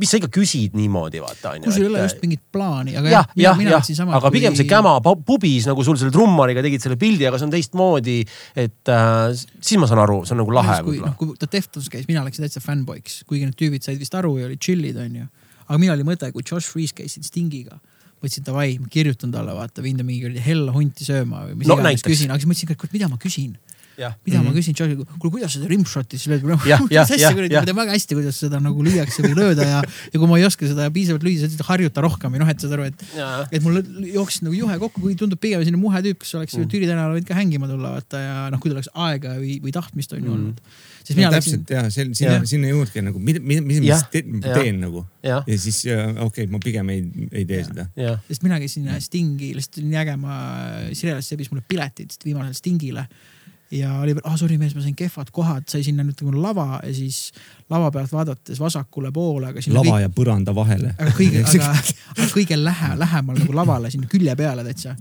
mis 0.00 0.10
sa 0.12 0.18
ikka 0.20 0.28
küsid 0.32 0.74
niimoodi, 0.76 1.20
vaata 1.24 1.54
onju. 1.54 1.64
kui 1.64 1.74
sul 1.74 1.86
ei 1.86 1.90
ole 1.90 2.02
just 2.04 2.20
mingit 2.20 2.42
plaani, 2.52 2.96
aga 3.00 3.12
jah, 3.12 3.30
jah, 3.40 3.62
jah, 3.64 3.86
sama. 3.88 4.16
aga 4.18 4.30
pigem 4.34 4.56
see 4.58 4.68
käma 4.68 4.96
pu- 5.04 5.22
pubis 5.26 5.68
nagu 5.70 5.84
sul 5.86 5.96
selle 6.00 6.12
trummariga 6.14 6.64
tegid 6.66 6.84
selle 6.84 6.98
pildi, 7.00 7.24
aga 7.28 7.40
see 7.40 7.48
on 7.48 7.54
teistmoodi. 7.54 8.18
et 8.66 8.92
äh, 8.92 9.32
siis 9.32 9.80
ma 9.80 9.88
saan 9.88 10.02
aru, 10.04 10.20
see 10.28 10.36
on 10.36 10.42
nagu 10.44 10.56
lahe 10.58 10.78
kui, 10.82 10.98
võib-olla 10.98 11.12
noh, 11.14 11.18
kui 11.20 11.40
ta 11.40 11.48
Deftones 11.56 11.88
käis, 11.92 12.06
mina 12.10 12.24
läksin 12.26 12.44
täitsa 12.44 12.60
fännboiks, 12.64 13.22
kuigi 13.28 13.48
need 13.48 13.56
tüübid 13.58 13.86
said 13.86 14.00
vist 14.00 14.16
aru 14.18 14.36
ja 14.40 14.50
olid 14.50 14.60
chill'id, 14.60 15.00
onju. 15.00 15.28
aga 15.66 15.80
mina 15.80 15.96
oli 15.96 16.08
mõte, 16.08 16.28
kui 16.34 16.44
Josh 16.44 16.68
Freeze 16.68 16.96
käisid 16.96 17.24
Stingiga, 17.24 17.80
mõtlesin 18.20 18.44
davai, 18.44 18.76
ma 18.82 18.92
kirjutan 18.92 19.32
talle, 19.32 19.56
vaata, 19.56 19.84
viin 19.84 19.96
ta 19.96 20.04
mingi 20.04 20.44
hella 20.44 20.74
hunti 20.76 21.08
sööma 21.08 21.46
või 21.48 21.62
mis 21.62 21.70
No 21.70 21.80
iganes 21.80 22.04
küsin, 22.04 22.32
aga 22.32 22.42
siis 22.42 22.52
mõtlesin, 22.52 22.76
et 22.76 22.96
mida 22.98 23.08
ma 23.12 23.20
küsin 23.22 23.56
mida 23.96 24.38
mm 24.38 24.44
-hmm. 24.44 24.44
ma 24.44 24.52
küsin 24.56 24.74
Joshiga, 24.78 25.04
kuule 25.18 25.32
kuidas 25.32 25.52
seda 25.56 25.66
rimshot'i 25.70 26.18
siis 26.18 26.28
või 26.42 26.52
noh 26.52 26.66
jah, 26.68 26.82
mis 26.88 26.98
asja 27.16 27.32
kuradi, 27.32 27.54
ma 27.56 27.64
tean 27.64 27.76
väga 27.80 27.92
hästi, 27.96 28.14
kuidas 28.18 28.40
seda 28.44 28.60
nagu 28.60 28.82
lüüakse 28.84 29.22
või 29.24 29.34
lööda 29.38 29.64
ja, 29.66 29.82
ja 30.12 30.18
kui 30.20 30.28
ma 30.28 30.38
ei 30.38 30.44
oska 30.44 30.66
seda 30.68 30.90
piisavalt 30.90 31.24
lüüa, 31.24 31.48
siis 31.48 31.60
harjuta 31.68 32.00
rohkem 32.04 32.32
või 32.32 32.42
noh, 32.44 32.48
et 32.52 32.60
saad 32.60 32.72
aru, 32.76 32.84
et 32.90 33.04
et 33.52 33.62
mul 33.62 33.80
jooksis 34.12 34.42
nagu 34.42 34.54
juhe 34.54 34.78
kokku, 34.78 35.00
kuigi 35.00 35.16
tundub 35.22 35.40
pigem 35.40 35.60
selline 35.64 35.80
muhe 35.80 36.02
tüüp, 36.02 36.18
kes 36.20 36.34
oleks 36.34 36.56
Mm. 36.56 36.68
Türi 36.72 36.86
tänavale 36.88 37.18
võinud 37.18 37.28
ka 37.28 37.34
hängima 37.34 37.66
tulla, 37.68 37.90
vaata 37.96 38.18
ja 38.20 38.34
noh, 38.50 38.60
kui 38.60 38.70
tal 38.70 38.78
oleks 38.78 38.88
aega 38.94 39.36
või, 39.38 39.60
või 39.62 39.72
tahtmist 39.72 40.12
on 40.12 40.18
ju 40.24 40.30
Mm. 40.30 40.34
olnud. 40.34 40.60
siis 41.06 41.16
mina 41.16 41.28
no, 41.30 41.36
läksin 41.36 41.64
täpselt, 41.64 41.70
ja 41.70 41.90
see- 41.90 42.14
sinna 42.14 42.46
sinna 42.46 42.68
juurde 42.68 43.02
nagu, 43.02 43.18
mida, 43.18 43.40
mida, 43.40 43.62
mis 43.62 43.80
ma 43.80 43.98
siis 43.98 44.06
teen 44.10 44.80
nagu 44.80 45.04
ja 45.22 45.42
siis 45.58 45.84
äh, 45.86 46.08
okei 46.10 46.44
okay,, 46.44 46.46
ma 46.46 46.58
pigem 46.58 46.88
ei, 46.90 47.04
ei 47.32 47.44
tee 47.44 47.62
seda. 47.64 47.86
jah, 47.96 48.18
sest 48.28 48.42
mina 48.42 48.58
käisin 48.58 48.88
Stingi, 49.00 49.54
lihtsalt 49.54 49.78
olin 49.78 49.90
nii 49.90 50.00
äge, 50.02 50.16
ma, 50.16 50.34
Sirelas 50.92 51.28
sebis 51.28 51.50
mulle 51.52 51.62
piletid 51.68 52.10
viimasele 52.24 52.54
Stingile. 52.54 53.06
Ja 53.70 53.92
oli, 54.00 54.14
ah 54.24 54.36
sorry 54.38 54.58
mees, 54.58 54.74
ma 54.76 54.82
sain 54.84 54.94
kehvad 54.96 55.30
kohad, 55.34 55.66
sai 55.70 55.82
sinna 55.86 56.04
nüüd 56.06 56.20
nagu 56.22 56.42
lava 56.42 56.80
ja 56.84 56.92
siis 56.94 57.32
lava 57.72 57.90
pealt 57.94 58.12
vaadates 58.14 58.60
vasakule 58.62 59.10
poole, 59.14 59.50
aga 59.50 59.62
lava 59.74 60.00
ja 60.04 60.10
põranda 60.12 60.54
vahele. 60.54 60.92
aga 60.94 61.14
kõige, 61.16 61.42
aga, 61.50 61.72
aga 62.14 62.28
kõige 62.34 62.58
lähe, 62.60 62.92
lähemal 63.02 63.40
nagu 63.42 63.56
lavale 63.56 63.90
sinna 63.90 64.10
külje 64.10 64.36
peale 64.38 64.64
täitsa. 64.66 64.94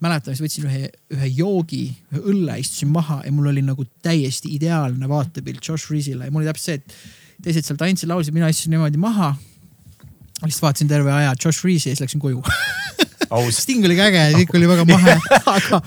mäletan, 0.00 0.36
siis 0.36 0.44
võtsin 0.44 0.68
ühe, 0.68 0.90
ühe 1.16 1.32
joogi, 1.34 1.84
ühe 2.12 2.22
õlle, 2.32 2.58
istusin 2.60 2.92
maha 2.92 3.22
ja 3.24 3.32
mul 3.32 3.50
oli 3.50 3.64
nagu 3.64 3.86
täiesti 4.02 4.54
ideaalne 4.54 5.08
vaatepilt 5.08 5.64
Josh 5.64 5.90
Reesile 5.90 6.28
ja 6.28 6.34
mul 6.34 6.44
oli 6.44 6.52
täpselt 6.52 6.66
see, 6.66 6.74
et 6.82 7.42
teised 7.48 7.66
seal 7.66 7.80
tantsid, 7.80 8.08
laulsid, 8.10 8.34
mina 8.36 8.48
istusin 8.52 8.76
niimoodi 8.76 9.00
maha. 9.00 9.34
lihtsalt 10.44 10.62
vaatasin 10.62 10.88
terve 10.88 11.12
aja 11.12 11.34
Josh 11.34 11.58
Freeze'i 11.60 11.90
ja 11.90 11.96
siis 11.96 12.06
läksin 12.06 12.22
koju. 12.22 12.44
Sting 13.54 13.86
oli 13.86 13.96
ka 13.98 14.10
äge 14.10 14.22
ja 14.22 14.36
kõik 14.42 14.54
oli 14.58 14.70
väga 14.70 14.86
mahe, 14.92 15.16
aga 15.54 15.80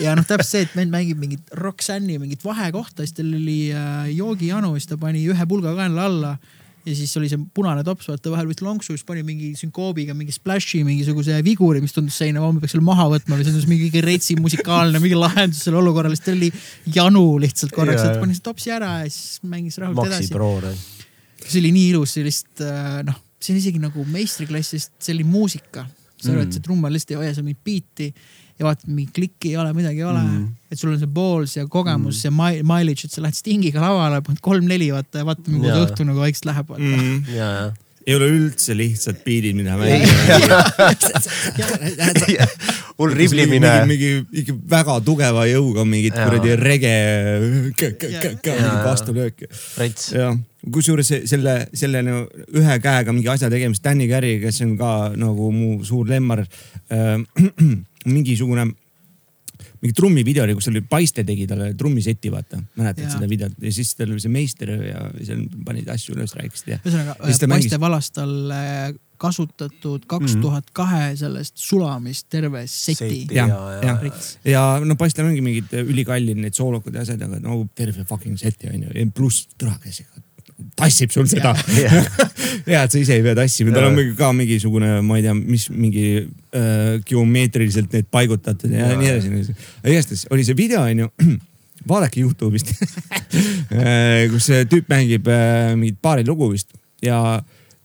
ja 0.00 0.14
noh, 0.18 0.26
täpselt 0.26 0.50
see, 0.50 0.64
et 0.68 0.78
vend 0.78 0.94
mängib 0.94 1.20
mingit 1.20 1.52
Roxanne'i 1.58 2.20
mingit 2.20 2.44
vahekohta, 2.44 3.04
siis 3.04 3.16
tal 3.18 3.28
oli 3.36 3.60
äh, 3.74 4.08
joogijanu, 4.14 4.72
siis 4.78 4.90
ta 4.90 5.00
pani 5.00 5.22
ühe 5.28 5.46
pulga 5.50 5.74
kaenla 5.78 6.08
alla 6.10 6.34
ja 6.86 6.94
siis 6.96 7.12
oli 7.20 7.28
see 7.28 7.40
punane 7.54 7.82
tops, 7.84 8.08
vaata 8.08 8.32
vahel 8.32 8.48
võttis 8.48 8.64
lonksu, 8.64 8.94
siis 8.96 9.06
pani 9.06 9.22
mingi 9.26 9.50
sünkoobiga 9.58 10.14
mingi 10.16 10.32
splash'i 10.34 10.80
mingisuguse 10.86 11.36
viguri, 11.44 11.82
mis 11.84 11.94
tundus 11.96 12.16
seina, 12.20 12.40
ma 12.40 12.62
peaks 12.62 12.74
selle 12.74 12.86
maha 12.86 13.08
võtma 13.12 13.36
või 13.36 13.44
see 13.44 13.52
tundus 13.52 13.68
mingi 13.70 14.04
retsi 14.04 14.36
musikaalne 14.40 15.02
mingi 15.02 15.18
lahendus 15.18 15.64
sellele 15.66 15.84
olukorrale, 15.84 16.16
sest 16.16 16.30
tal 16.30 16.38
oli 16.38 16.50
janu 16.96 17.24
lihtsalt 17.42 17.74
korraks, 17.76 18.00
Jaa, 18.00 18.14
et 18.14 18.24
pani 18.24 18.36
selle 18.36 18.48
topsi 18.48 18.72
ära 18.74 18.94
ja 19.02 19.10
siis 19.12 19.42
mängis 19.44 19.76
rahult 19.82 20.00
Maxi 20.00 20.30
edasi. 20.30 20.32
See 21.40 21.60
oli 21.60 21.74
nii 21.76 21.92
ilus, 21.92 22.16
see 22.16 22.24
lihtsalt 22.24 22.64
äh, 22.64 23.00
noh, 23.08 23.20
see 23.40 23.54
on 23.54 23.60
isegi 23.60 23.82
nagu 23.82 24.04
meistriklass, 24.08 24.74
sest 24.76 24.96
see 25.00 25.16
oli 25.18 25.28
muusika. 25.28 25.84
Sa 26.24 26.32
arvad, 26.34 26.46
et 26.48 26.56
see 26.58 26.64
trummar 26.64 26.92
lihtsalt 26.94 27.14
ei 27.16 27.20
hoia 27.22 27.34
seal 27.36 27.46
mingit 27.46 27.64
biiti 27.64 28.08
ja 28.60 28.66
vaatad, 28.66 28.88
mingit 28.92 29.12
klikki 29.16 29.52
ei 29.54 29.56
ole, 29.60 29.72
midagi 29.76 30.02
ei 30.02 30.08
ole 30.08 30.20
Mm. 30.22 30.38
mm.. 30.38 30.48
et 30.70 30.78
sul 30.78 30.92
on 30.92 30.98
see 31.00 31.06
balls 31.20 31.56
ja 31.56 31.66
kogemus 31.66 32.18
mm. 32.20 32.26
ja 32.26 32.30
mi- 32.40 32.64
mileage, 32.74 33.06
et 33.08 33.12
sa 33.14 33.22
lähed 33.24 33.34
Stingiga 33.38 33.80
lavale, 33.80 34.20
paned 34.26 34.40
kolm-neli 34.44 34.90
vaata 34.92 35.22
ja 35.22 35.28
vaata, 35.28 35.46
nagu 35.50 35.64
Jaa. 35.64 35.76
see 35.78 35.86
õhtu 35.88 36.06
nagu 36.10 36.20
vaikselt 36.26 36.50
läheb 36.52 36.74
mm.. 36.76 36.98
mm.. 36.98 37.22
ja, 37.36 37.48
ja. 37.60 37.70
Ei 38.06 38.14
ole 38.16 38.28
üldse 38.32 38.74
lihtsad 38.76 39.20
biidid, 39.24 39.56
mida 39.58 39.76
mängida. 39.78 40.60
hull 43.00 43.14
riblimine. 43.16 43.72
mingi, 43.88 44.12
mingi 44.32 44.54
väga 44.70 44.98
tugeva 45.04 45.44
jõuga 45.48 45.84
mingit 45.88 46.16
kuradi 46.16 46.56
rege, 46.60 46.94
vastulööki. 48.86 49.50
jah, 50.16 50.36
kusjuures 50.72 51.12
selle, 51.30 51.56
selle 51.76 52.02
ühe 52.04 52.80
käega 52.84 53.12
mingi 53.12 53.30
asja 53.32 53.52
tegemist, 53.52 53.84
Danny 53.84 54.08
Carey, 54.10 54.40
kes 54.42 54.62
on 54.66 54.74
ka 54.80 54.94
nagu 55.20 55.52
mu 55.54 55.78
suur 55.84 56.08
lemmar 56.08 56.44
äh. 56.44 57.16
mingisugune, 58.08 58.64
mingi 59.80 59.96
trummivideo 59.96 60.44
oli, 60.44 60.54
kus 60.58 60.68
oli 60.68 60.82
Paiste 60.84 61.24
tegi 61.24 61.46
talle 61.50 61.72
trummiseti, 61.78 62.32
vaata, 62.32 62.60
mäletad 62.76 63.06
Jaa. 63.06 63.12
seda 63.16 63.28
videot 63.30 63.54
ja 63.64 63.72
siis 63.72 63.94
tal 63.96 64.12
oli 64.12 64.20
see 64.22 64.32
meister 64.32 64.72
ja 64.84 65.06
seal 65.24 65.46
panid 65.64 65.88
asju 65.92 66.16
üles, 66.16 66.34
rääkisid 66.36 66.74
ja. 66.74 66.80
ühesõnaga 66.84 67.16
Ja 67.16 67.30
siis 67.30 67.40
ta, 67.40 67.48
mängis- 67.48 67.70
Paiste 67.70 67.80
valas 67.80 68.10
talle 68.16 68.60
kasutatud 69.20 70.06
kaks 70.08 70.38
tuhat 70.40 70.70
kahe 70.76 71.10
sellest 71.20 71.58
sulamist 71.60 72.28
terve 72.32 72.62
seti, 72.72 73.26
jaa. 73.36 73.48
jah 73.84 74.00
Rits. 74.00 74.30
ja 74.48 74.62
no 74.84 74.96
Paistel 75.00 75.28
ongi 75.28 75.42
mingid 75.44 75.74
ülikallid 75.82 76.40
need 76.40 76.56
soolokad 76.56 76.96
ja 76.96 77.04
asjad, 77.04 77.20
aga 77.28 77.40
no 77.44 77.60
terve 77.76 78.06
fucking 78.08 78.40
seti 78.40 78.72
on 78.72 78.88
ju, 78.88 79.06
pluss 79.16 79.48
ikka 79.60 80.19
tassib 80.78 81.12
sul 81.14 81.28
seda. 81.30 81.52
hea, 81.70 82.80
et 82.82 82.90
sa 82.92 82.98
ise 83.00 83.18
ei 83.18 83.24
pea 83.24 83.36
tassima, 83.38 83.74
tal 83.74 83.90
on 83.90 83.98
mingi 83.98 84.16
ka 84.18 84.32
mingisugune, 84.36 84.96
ma 85.06 85.20
ei 85.20 85.26
tea, 85.26 85.36
mis 85.36 85.68
mingi 85.74 86.08
äh, 86.20 86.98
geomeetriliselt 87.06 87.92
need 87.96 88.10
paigutatud 88.12 88.72
ja, 88.74 88.92
ja 88.92 88.98
nii 88.98 89.14
edasi. 89.14 89.56
igastahes 89.84 90.26
oli 90.34 90.46
see 90.46 90.58
video 90.58 90.82
on 90.86 91.06
ju, 91.06 91.10
vaadake 91.88 92.24
Youtube'ist 92.24 92.74
Äh, 93.70 94.26
kus 94.32 94.48
see 94.48 94.64
tüüp 94.68 94.88
mängib 94.90 95.28
äh, 95.30 95.72
mingit 95.78 96.00
paari 96.02 96.24
lugu 96.26 96.48
vist. 96.50 96.72
Ja 97.04 97.38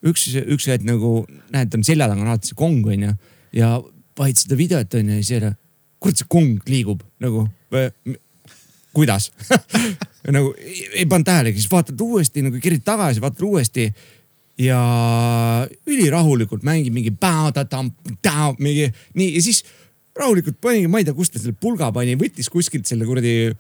üks, 0.05 0.27
üks 0.41 0.65
hetk 0.71 0.85
nagu 0.87 1.19
näed, 1.53 1.69
ta 1.69 1.77
on 1.77 1.85
selja 1.85 2.09
taga 2.09 2.23
on 2.23 2.31
alati 2.31 2.51
see 2.51 2.57
kong 2.57 2.87
onju. 2.95 3.13
Ja 3.55 3.75
vaid 4.17 4.41
seda 4.41 4.57
videot 4.59 4.97
onju 4.97 5.13
ja 5.13 5.21
siis 5.21 5.35
jälle, 5.35 5.53
kurat 6.01 6.21
see 6.21 6.29
kong 6.31 6.57
liigub 6.71 7.05
nagu, 7.23 7.45
kuidas 8.95 9.29
nagu 10.33 10.53
ei, 10.57 11.05
pannud 11.05 11.27
tähelegi, 11.27 11.61
siis 11.61 11.71
vaatad 11.71 12.01
uuesti 12.01 12.43
nagu 12.45 12.61
kerid 12.61 12.85
tagasi, 12.85 13.21
vaatad 13.21 13.45
uuesti 13.45 13.89
ja 14.61 14.79
ülirahulikult 15.85 16.63
mängib 16.65 16.95
mingi 16.95 17.11
mingi 18.63 18.87
nii 19.19 19.33
ja 19.35 19.43
siis 19.43 19.63
rahulikult 20.15 20.61
panigi, 20.63 20.87
ma 20.87 21.01
ei 21.01 21.07
tea, 21.07 21.15
kust 21.15 21.35
ta 21.35 21.41
selle 21.41 21.57
pulga 21.59 21.91
pani, 21.95 22.15
võttis 22.19 22.49
kuskilt 22.51 22.87
selle 22.87 23.07
kuradi 23.07 23.51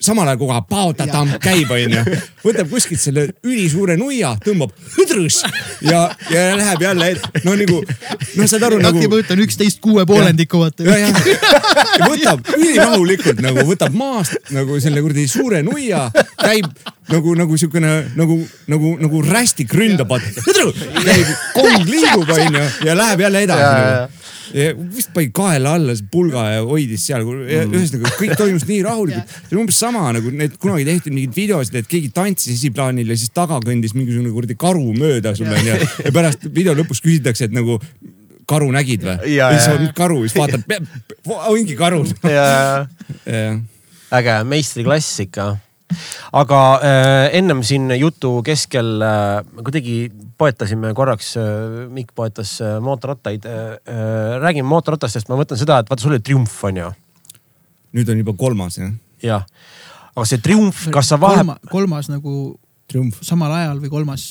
samal 0.00 0.28
ajal 0.28 0.40
kogu 0.40 0.52
aeg 0.54 0.66
paotatam 0.68 1.30
käib, 1.42 1.70
onju. 1.72 2.02
võtab 2.44 2.68
kuskilt 2.72 3.00
selle 3.02 3.28
ülisuure 3.46 3.96
nuia, 4.00 4.34
tõmbab 4.44 4.74
hõdrus 4.96 5.40
ja, 5.84 6.04
ja 6.32 6.44
läheb 6.58 6.84
jälle, 6.84 7.10
no 7.46 7.56
nagu, 7.58 7.80
noh, 7.84 8.50
saad 8.50 8.68
aru 8.68 8.80
nagu. 8.82 8.98
taktimõõt 8.98 9.32
on 9.34 9.42
üksteist 9.46 9.80
kuue 9.84 10.04
poolendikku 10.08 10.60
vaata. 10.60 10.84
ja, 10.84 11.08
ja 11.08 12.10
võtab 12.10 12.52
ülirahulikult 12.58 13.42
nagu 13.44 13.64
võtab 13.68 13.96
maast 13.96 14.52
nagu 14.54 14.78
selle 14.82 15.02
kuradi 15.04 15.26
suure 15.30 15.62
nuia, 15.66 16.06
käib 16.42 16.68
nagu, 17.08 17.34
nagu 17.38 17.58
siukene 17.60 17.94
nagu, 18.18 18.38
nagu, 18.68 18.94
nagu 19.00 19.24
rästik 19.24 19.72
ründab, 19.74 20.12
käib, 20.44 21.34
kong 21.56 21.88
liigub 21.88 22.36
onju 22.36 22.64
ja 22.84 22.96
läheb 22.98 23.26
jälle 23.28 23.44
edasi. 23.48 24.17
Vist 24.52 25.12
pani 25.14 25.30
kaela 25.34 25.74
alla 25.78 25.96
see 25.96 26.08
pulga 26.12 26.44
ja 26.54 26.60
hoidis 26.66 27.06
seal, 27.08 27.24
ühesõnaga 27.26 28.12
kõik 28.18 28.34
toimus 28.38 28.66
nii 28.68 28.80
rahulikult. 28.86 29.34
see 29.48 29.56
on 29.56 29.62
umbes 29.64 29.80
sama 29.80 30.04
nagu 30.16 30.32
need 30.34 30.56
kunagi 30.60 30.86
tehti 30.88 31.12
mingeid 31.14 31.36
videosid, 31.36 31.80
et 31.82 31.90
keegi 31.90 32.12
tantsis 32.14 32.54
esiplaanil 32.56 33.12
ja 33.12 33.18
siis 33.18 33.34
taga 33.34 33.60
kõndis 33.64 33.94
mingisugune 33.96 34.32
kuradi 34.34 34.58
karu 34.58 34.94
mööda 34.96 35.34
sulle 35.38 35.58
onju. 35.58 35.76
ja 36.06 36.14
pärast 36.14 36.48
video 36.54 36.76
lõpus 36.78 37.02
küsitakse, 37.04 37.48
et 37.48 37.56
nagu 37.56 37.78
karu 38.48 38.70
nägid 38.74 39.04
või? 39.04 39.34
Ja, 39.34 39.50
siis 39.54 39.68
on 39.74 39.88
karu, 39.96 40.22
siis 40.26 40.38
vaatad, 40.38 40.64
ongi 41.52 41.76
karu. 41.78 42.04
äge, 44.18 44.36
meistriklass 44.48 45.24
ikka. 45.26 45.50
aga 46.36 46.62
äh, 46.84 47.26
ennem 47.38 47.62
siin 47.64 47.88
jutu 47.96 48.42
keskel 48.44 49.00
äh, 49.00 49.44
kuidagi 49.64 50.10
poetasime 50.38 50.92
korraks 50.96 51.34
äh,, 51.40 51.88
Mikk 51.92 52.14
poetas 52.16 52.58
äh, 52.62 52.78
mootorrattaid 52.84 53.46
äh,. 53.48 54.38
Räägime 54.42 54.68
mootorratastest, 54.70 55.30
ma 55.30 55.38
mõtlen 55.40 55.60
seda, 55.60 55.80
et 55.82 55.90
vaata, 55.90 56.02
sul 56.04 56.14
oli 56.14 56.24
Triumf 56.24 56.56
on 56.68 56.80
ju, 56.82 56.92
nüüd 57.98 58.12
on 58.12 58.22
juba 58.22 58.34
kolmas 58.38 58.78
jah, 58.78 58.94
jah. 59.24 59.46
aga 60.14 60.26
see 60.28 60.42
Triumf, 60.44 60.86
kas 60.94 61.12
sa 61.12 61.20
vahe, 61.20 61.42
Kolma, 61.42 61.58
kolmas 61.72 62.10
nagu 62.12 62.34
triumf. 62.88 63.20
samal 63.26 63.54
ajal 63.58 63.80
või 63.82 63.92
kolmas? 63.92 64.30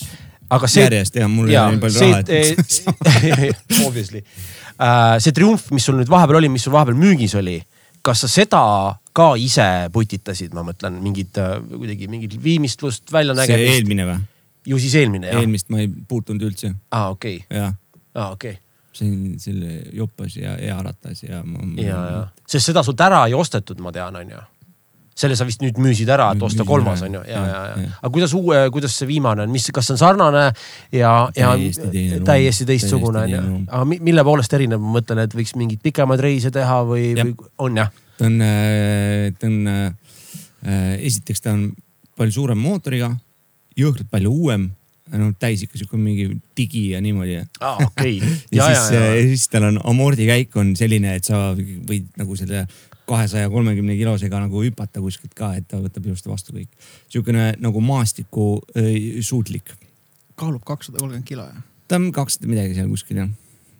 aga 0.53 0.69
see, 0.71 0.85
järjest 0.85 1.17
jah, 1.19 1.27
mul 1.31 1.49
ei 1.51 1.57
ole 1.59 1.75
nii, 1.75 1.81
palju 1.83 2.05
raha, 2.05 2.21
et. 2.23 2.69
see, 2.71 3.51
obviously 3.87 4.23
uh,, 4.23 5.17
see 5.23 5.35
Triumf, 5.35 5.69
mis 5.75 5.87
sul 5.87 5.99
nüüd 5.99 6.11
vahepeal 6.11 6.39
oli, 6.41 6.51
mis 6.53 6.63
sul 6.67 6.75
vahepeal 6.75 6.97
müügis 6.99 7.35
oli, 7.39 7.59
kas 8.05 8.23
sa 8.23 8.31
seda 8.31 8.63
ka 9.17 9.33
ise 9.41 9.67
putitasid, 9.93 10.53
ma 10.55 10.63
mõtlen 10.65 11.01
mingit 11.03 11.37
uh, 11.41 11.57
kuidagi 11.73 12.07
mingit 12.11 12.37
viimistlust, 12.41 13.07
see 13.09 13.17
väljanägemist, 13.17 13.75
eelmine 13.75 14.07
või? 14.07 14.19
Ju 14.67 14.79
siis 14.81 14.95
eelmine 14.99 15.31
jah? 15.31 15.41
eelmist 15.41 15.71
ma 15.73 15.81
ei 15.83 15.89
puutunud 15.89 16.43
üldse, 16.49 16.73
aa, 16.91 17.11
okei, 17.15 17.39
jah. 17.53 17.73
aa, 18.17 18.31
okei, 18.35 18.57
see 18.97 19.07
on 19.07 19.39
selle 19.41 19.79
joppas 19.95 20.37
ja 20.39 20.57
hea 20.59 20.77
ratas 20.83 21.23
ja 21.23 21.41
ma. 21.45 21.63
ja, 21.81 22.03
ja, 22.11 22.21
sest 22.49 22.71
seda 22.71 22.83
sult 22.85 23.01
ära 23.05 23.25
ei 23.29 23.35
ostetud, 23.37 23.81
ma 23.83 23.93
tean, 23.95 24.15
onju. 24.19 24.41
selle 25.17 25.37
sa 25.39 25.47
vist 25.49 25.63
nüüd 25.63 25.79
müüsid 25.81 26.09
ära, 26.13 26.29
et 26.35 26.43
osta 26.45 26.61
Müüsin 26.61 26.69
kolmas 26.69 27.01
ära, 27.01 27.09
onju, 27.09 27.23
ja, 27.29 27.45
ja, 27.51 27.61
ja 27.69 27.85
jah.. 27.85 27.95
aga 28.01 28.11
kuidas 28.17 28.35
uue, 28.37 28.59
kuidas 28.73 28.97
see 28.99 29.09
viimane 29.09 29.45
on, 29.47 29.53
mis, 29.53 29.69
kas 29.73 29.89
see 29.89 29.95
on 29.97 30.01
sarnane 30.03 30.43
ja, 30.93 31.13
ja 31.37 31.53
Täiesti 32.27 32.67
teistsugune 32.69 33.25
teine 33.25 33.41
lugu. 33.45 33.63
aga 33.69 33.85
mi- 33.93 34.01
mille 34.11 34.25
poolest 34.27 34.53
erineb, 34.59 34.83
ma 34.83 34.99
mõtlen, 34.99 35.23
et 35.25 35.37
võiks 35.37 35.55
mingeid 35.57 35.81
pikemaid 35.85 36.21
reise 36.27 36.53
teha 36.53 36.83
või, 36.85 37.13
või 37.17 37.33
on 37.65 37.81
jah? 37.83 37.93
ta 38.17 38.29
on, 38.29 38.41
ta 39.37 39.49
on, 39.49 39.57
esiteks 40.97 41.43
ta 41.45 41.53
on 41.53 41.69
palju 42.17 42.33
suurema 42.33 42.61
mootoriga, 42.61 43.11
jõhkralt 43.77 44.09
palju 44.11 44.33
uuem, 44.33 44.67
no 45.13 45.29
täis 45.39 45.63
ikka 45.63 45.79
sihuke 45.79 45.99
mingi 46.01 46.27
digi 46.57 46.89
ja 46.95 47.01
niimoodi. 47.03 47.39
aa, 47.61 47.77
okei. 47.85 48.19
ja 48.57 48.69
ja, 48.69 48.83
siis, 48.83 48.91
ja, 48.97 49.07
siis 49.29 49.47
tal 49.53 49.69
on 49.69 49.79
amordikäik 49.87 50.55
on 50.59 50.75
selline, 50.79 51.15
et 51.19 51.27
sa 51.27 51.51
võid 51.55 52.09
nagu 52.19 52.37
selle 52.39 52.65
kahesaja 53.07 53.49
kolmekümne 53.49 53.95
kilosega 53.95 54.39
nagu 54.43 54.61
hüpata 54.65 55.01
kuskilt 55.03 55.35
ka, 55.37 55.53
et 55.55 55.67
ta 55.69 55.79
võtab 55.79 56.09
ilusti 56.09 56.31
vastu 56.31 56.55
kõik. 56.55 56.71
sihukene 57.07 57.53
nagu 57.63 57.81
maastiku 57.83 58.57
äh, 58.75 59.19
suutlik. 59.23 59.71
kaalub 60.35 60.63
kakssada 60.65 60.99
kolmkümmend 60.99 61.27
kilo 61.27 61.47
jah? 61.47 61.61
ta 61.87 61.99
on 62.01 62.11
kakssada 62.11 62.49
midagi 62.51 62.75
seal 62.75 62.89
kuskil 62.91 63.21
jah. 63.23 63.29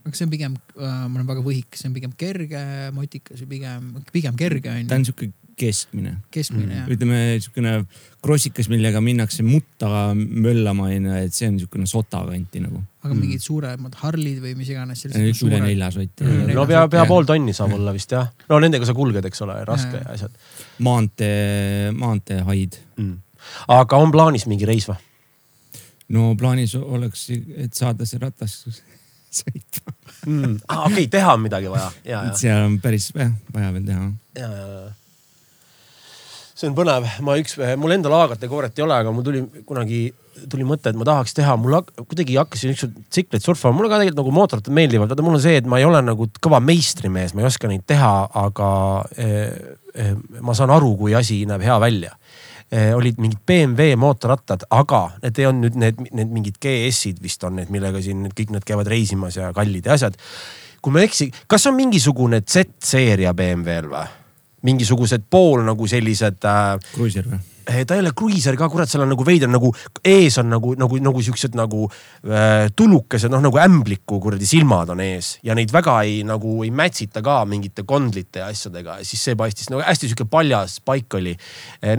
aga 0.06 0.16
see 0.16 0.28
on 0.30 0.32
pigem 0.32 0.56
äh,, 0.56 1.04
ma 1.10 1.20
olen 1.20 1.28
väga 1.28 1.44
võhik, 1.44 1.76
see 1.76 1.90
on 1.90 1.98
pigem 1.98 2.16
kerge 2.18 2.64
motikas 2.96 3.44
ja 3.44 3.50
pigem, 3.50 3.92
pigem 4.14 4.40
kerge 4.40 4.72
ta 4.72 4.78
onju, 4.80 4.96
on 5.02 5.10
sihuke 5.10 5.32
keskmine, 5.58 6.14
keskmine 6.34 6.82
jah. 6.82 6.90
ütleme 6.94 7.20
siukene 7.42 7.74
krossikas, 8.24 8.70
millega 8.70 9.02
minnakse 9.04 9.44
mutta 9.46 10.12
möllama 10.16 10.90
onju, 10.92 11.16
et 11.24 11.34
see 11.36 11.50
on 11.50 11.58
siukene 11.62 11.88
sota 11.90 12.22
kanti 12.28 12.62
nagu. 12.62 12.82
aga 13.06 13.16
mingid 13.18 13.42
suuremad 13.42 13.96
Harlid 14.02 14.42
või 14.44 14.54
mis 14.60 14.70
iganes. 14.74 15.06
üle 15.08 15.62
nelja 15.64 15.90
sotti 15.96 16.28
Mm. 16.28 16.54
no 16.58 16.66
pea, 16.70 16.88
pea 16.92 17.06
pool 17.10 17.26
tonni 17.26 17.54
saab 17.54 17.74
olla 17.78 17.94
vist 17.96 18.12
jah. 18.12 18.30
no 18.50 18.60
nendega 18.60 18.86
sa 18.86 18.94
kulged, 18.98 19.26
eks 19.26 19.42
ole, 19.46 19.58
raske 19.66 20.02
ja 20.02 20.14
asjad 20.14 20.38
maantee, 20.84 21.92
maanteehaid. 21.98 22.78
mm.. 22.98 23.18
aga 23.74 24.04
on 24.04 24.14
plaanis 24.14 24.46
mingi 24.50 24.70
reis 24.70 24.90
või? 24.90 25.00
no 26.14 26.36
plaanis 26.40 26.76
oleks, 26.78 27.30
et 27.58 27.74
saada 27.74 28.06
see 28.06 28.22
ratas 28.22 28.60
sõitma. 29.40 29.98
mm.. 30.26 30.54
aa, 30.68 30.86
okei 30.86 30.94
okay,, 30.94 31.10
teha 31.18 31.34
on 31.34 31.44
midagi 31.48 31.74
vaja 31.74 31.90
ja, 32.04 32.24
ja, 32.30 32.38
seal 32.38 32.70
on 32.70 32.80
päris 32.84 33.10
vaja 33.16 33.74
veel 33.74 33.84
teha. 33.90 34.08
ja, 34.38 34.54
ja, 34.54 34.72
ja. 34.78 34.88
See 36.58 36.70
on 36.72 36.78
põnev, 36.78 37.06
ma 37.26 37.36
üks, 37.38 37.58
mul 37.78 37.94
endal 37.94 38.16
aagate 38.18 38.50
kooret 38.50 38.80
ei 38.80 38.86
ole, 38.86 38.96
aga 38.98 39.14
mul 39.14 39.26
tuli 39.26 39.44
kunagi 39.68 40.08
tuli 40.52 40.66
mõte, 40.68 40.92
et 40.92 40.98
ma 40.98 41.06
tahaks 41.08 41.34
teha, 41.38 41.56
mul 41.60 41.78
hak, 41.78 41.94
kuidagi 42.04 42.38
hakkasin 42.38 42.74
ükskord 42.76 42.98
tsikleid 43.14 43.44
surfama, 43.44 43.78
mulle 43.78 43.90
ka 43.90 44.00
tegelikult 44.02 44.22
nagu 44.22 44.34
mootorrattad 44.36 44.76
meeldivad, 44.76 45.10
vaata 45.10 45.26
mul 45.26 45.38
on 45.38 45.44
see, 45.44 45.58
et 45.62 45.70
ma 45.70 45.80
ei 45.82 45.88
ole 45.88 46.02
nagu 46.06 46.28
kõva 46.44 46.60
meistrimees, 46.64 47.34
ma 47.34 47.44
ei 47.44 47.50
oska 47.50 47.70
neid 47.72 47.86
teha, 47.90 48.12
aga 48.44 48.70
eh, 49.18 49.56
eh, 49.96 50.14
ma 50.46 50.56
saan 50.58 50.74
aru, 50.76 50.94
kui 51.00 51.18
asi 51.18 51.42
näeb 51.50 51.66
hea 51.66 51.80
välja 51.82 52.14
eh,. 52.70 52.94
olid 52.98 53.22
mingid 53.24 53.42
BMW 53.48 53.98
mootorrattad, 54.00 54.68
aga 54.78 55.04
need 55.24 55.42
olnud 55.48 55.78
nüüd 55.80 55.82
need, 55.86 56.06
need 56.22 56.38
mingid 56.38 56.62
GS-id 56.62 57.22
vist 57.24 57.44
on 57.48 57.58
need, 57.62 57.74
millega 57.74 58.02
siin 58.04 58.26
need 58.26 58.38
kõik 58.38 58.54
need 58.58 58.68
käivad 58.68 58.94
reisimas 58.94 59.40
ja 59.40 59.52
kallid 59.56 59.90
ja 59.90 59.98
asjad. 59.98 60.18
kui 60.82 60.94
ma 60.94 61.02
ei 61.02 61.10
eksi, 61.10 61.32
kas 61.50 61.66
on 61.70 61.78
mingisugune 61.80 62.44
Z-seeria 62.46 63.34
BMW-l 63.38 63.94
või? 63.94 64.08
Mingisugused 64.66 65.30
pool 65.30 65.66
nagu 65.68 65.88
sellised 65.90 66.48
äh,. 66.48 66.74
Kruiser 66.96 67.30
või? 67.30 67.44
Eh, 67.68 67.84
ta 67.84 67.98
ei 67.98 68.00
ole 68.00 68.14
kruiiser 68.16 68.56
ka, 68.56 68.70
kurat, 68.72 68.88
seal 68.88 69.04
on 69.04 69.10
nagu 69.12 69.26
veider 69.28 69.50
nagu 69.52 69.74
ees 70.08 70.38
on 70.40 70.48
nagu, 70.54 70.72
nagu, 70.80 71.00
nagu 71.04 71.24
siuksed 71.24 71.58
nagu 71.60 71.90
äh, 71.90 72.70
tulukesed, 72.80 73.32
noh 73.34 73.42
nagu 73.44 73.60
ämbliku 73.60 74.22
kuradi 74.24 74.48
silmad 74.48 74.94
on 74.94 75.02
ees 75.04 75.34
ja 75.44 75.56
neid 75.58 75.74
väga 75.76 75.98
ei 76.08 76.22
nagu 76.28 76.62
ei 76.64 76.72
mätsita 76.72 77.20
ka 77.26 77.42
mingite 77.50 77.84
kondlite 77.88 78.40
ja 78.40 78.48
asjadega 78.54 79.02
ja 79.02 79.08
siis 79.08 79.26
see 79.28 79.36
paistis 79.40 79.68
nagu 79.74 79.84
hästi 79.84 80.14
sihuke 80.14 80.30
paljas 80.32 80.78
paik 80.88 81.20
oli. 81.20 81.36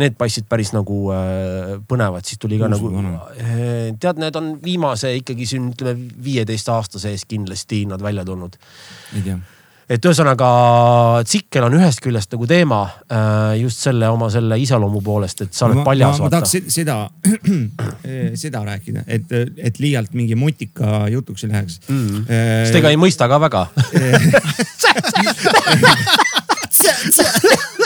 Need 0.01 0.17
paistsid 0.17 0.49
päris 0.49 0.73
nagu 0.73 1.03
äh, 1.13 1.77
põnevad, 1.91 2.25
siis 2.25 2.41
tuli 2.41 2.57
ka 2.57 2.73
Uus 2.73 2.81
nagu 2.81 3.21
äh, 3.37 3.93
tead, 4.01 4.25
need 4.25 4.41
on 4.41 4.55
viimase 4.65 5.13
ikkagi 5.21 5.51
siin 5.53 5.69
ütleme 5.75 6.17
viieteist 6.25 6.73
aasta 6.73 7.03
sees 7.03 7.29
kindlasti 7.29 7.85
nad 7.93 8.01
välja 8.01 8.25
tulnud 8.25 8.57
ei 9.13 9.25
tea. 9.29 9.39
Et 9.89 10.05
ühesõnaga 10.05 10.48
tsikkel 11.24 11.65
on 11.65 11.77
ühest 11.78 12.02
küljest 12.05 12.32
nagu 12.35 12.47
teema 12.51 12.81
äh, 13.09 13.55
just 13.62 13.81
selle 13.86 14.09
oma 14.12 14.28
selle 14.32 14.59
iseloomu 14.60 15.01
poolest, 15.05 15.43
et 15.47 15.52
sa 15.56 15.66
oled 15.69 15.81
paljas. 15.86 16.20
ma, 16.20 16.28
tahaks 16.32 16.51
se- 16.59 16.70
seda 16.73 16.98
seda 18.43 18.65
rääkida, 18.69 19.05
et, 19.06 19.32
et 19.56 19.81
liialt 19.82 20.12
mingi 20.19 20.36
motika 20.39 21.06
jutuks 21.12 21.44
ei 21.47 21.52
läheks 21.55 21.81
mm. 21.89 22.24
Äh, 22.28 22.65
sest 22.66 22.81
ega 22.82 22.93
ei 22.93 23.01
mõista 23.01 23.28
ka 23.31 23.40
väga 23.40 23.66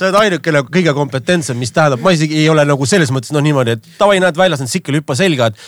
sa 0.00 0.08
oled 0.08 0.16
ainukene 0.22 0.62
kõige 0.72 0.94
kompetentsem, 0.96 1.58
mis 1.60 1.72
tähendab, 1.76 2.00
ma 2.04 2.14
isegi 2.16 2.38
ei 2.40 2.48
ole 2.48 2.64
nagu 2.68 2.88
selles 2.88 3.12
mõttes 3.12 3.34
noh 3.36 3.44
niimoodi, 3.44 3.76
et 3.76 3.90
davai, 3.98 4.16
näed 4.22 4.38
väljas 4.38 4.62
on 4.64 4.70
tsikkel, 4.70 4.96
hüppa 5.00 5.16
selga, 5.18 5.50
et 5.50 5.60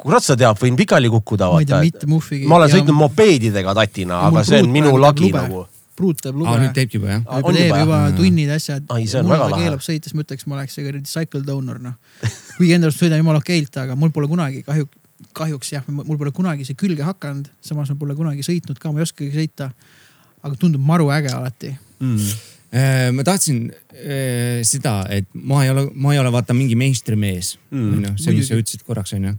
kurat 0.00 0.24
sa 0.24 0.36
tead, 0.38 0.58
võin 0.60 0.78
pikali 0.78 1.10
kukkuda. 1.12 1.50
ma 1.50 1.60
ei 1.64 1.68
tea 1.68 1.82
mitte 1.82 2.08
muhvigi. 2.10 2.46
ma 2.48 2.60
olen 2.60 2.72
sõitnud 2.72 2.96
mopeedidega 3.00 3.74
tatina, 3.80 4.22
aga 4.28 4.44
see 4.46 4.62
on 4.62 4.70
minu 4.72 4.94
lagi 5.00 5.32
nagu. 5.34 5.66
pruut 5.98 6.22
teeb 6.22 6.38
lube. 6.38 6.48
aa, 6.52 6.60
nüüd 6.62 6.76
teebki 6.76 7.00
juba 7.00 7.10
jah? 7.16 7.24
Juba 7.26 7.54
teeb 7.56 7.66
juba, 7.66 7.80
juba 7.82 7.98
tunnid 8.16 8.52
asjad. 8.54 8.86
Ai, 8.94 9.02
see 9.10 9.20
on 9.20 9.32
väga 9.32 9.48
lahe. 9.50 9.66
keelab 9.66 9.82
sõita, 9.84 10.08
siis 10.08 10.16
ma 10.16 10.24
ütleks, 10.24 10.46
ma 10.46 10.56
oleks 10.60 10.78
see 10.78 10.86
kuradi 10.86 11.10
cycle 11.10 11.42
donor 11.44 11.82
noh. 11.82 11.98
kuigi 12.56 12.76
enda 12.76 12.88
arust 12.88 13.02
sõidan 13.02 13.20
jumala 13.20 13.42
okeilt, 13.42 13.80
aga 13.82 13.98
mul 13.98 14.14
pole 14.14 14.30
kunagi 14.30 14.62
kahju, 14.64 14.88
kahjuks 15.36 15.74
jah, 15.74 15.90
mul 15.90 16.16
pole 16.22 16.32
kunagi 16.36 16.64
see 16.68 16.78
külge 16.78 17.04
hakanud, 17.04 17.50
samas 17.64 17.92
ma 17.92 17.98
pole 18.00 18.16
kunagi 18.16 18.46
sõitnud 18.46 18.80
ka, 18.80 18.94
ma 18.94 19.02
ei 19.02 19.08
oskagi 19.08 19.34
sõita. 19.34 19.72
aga 20.40 20.56
tundub 20.56 20.80
maru 20.80 21.10
äge 21.12 21.34
alati. 21.36 21.74
Mm. 22.00 22.32
Äh, 22.70 23.08
ma 23.10 23.24
tahtsin 23.26 23.64
äh, 23.98 24.60
seda, 24.62 25.00
et 25.10 25.26
ma 25.34 25.64
ei 25.64 25.72
ole, 25.72 25.88
ma 25.98 26.12
ei 26.14 26.20
ole 26.22 26.30
vaata 26.30 26.54
mingi 26.54 26.76
meistrimees 26.78 27.56
Mm. 27.70 27.96
onju, 27.96 28.12
see, 28.18 28.34
mis 28.36 28.46
sa 28.50 28.54
ütlesid 28.58 28.84
korraks 28.86 29.12
onju. 29.16 29.32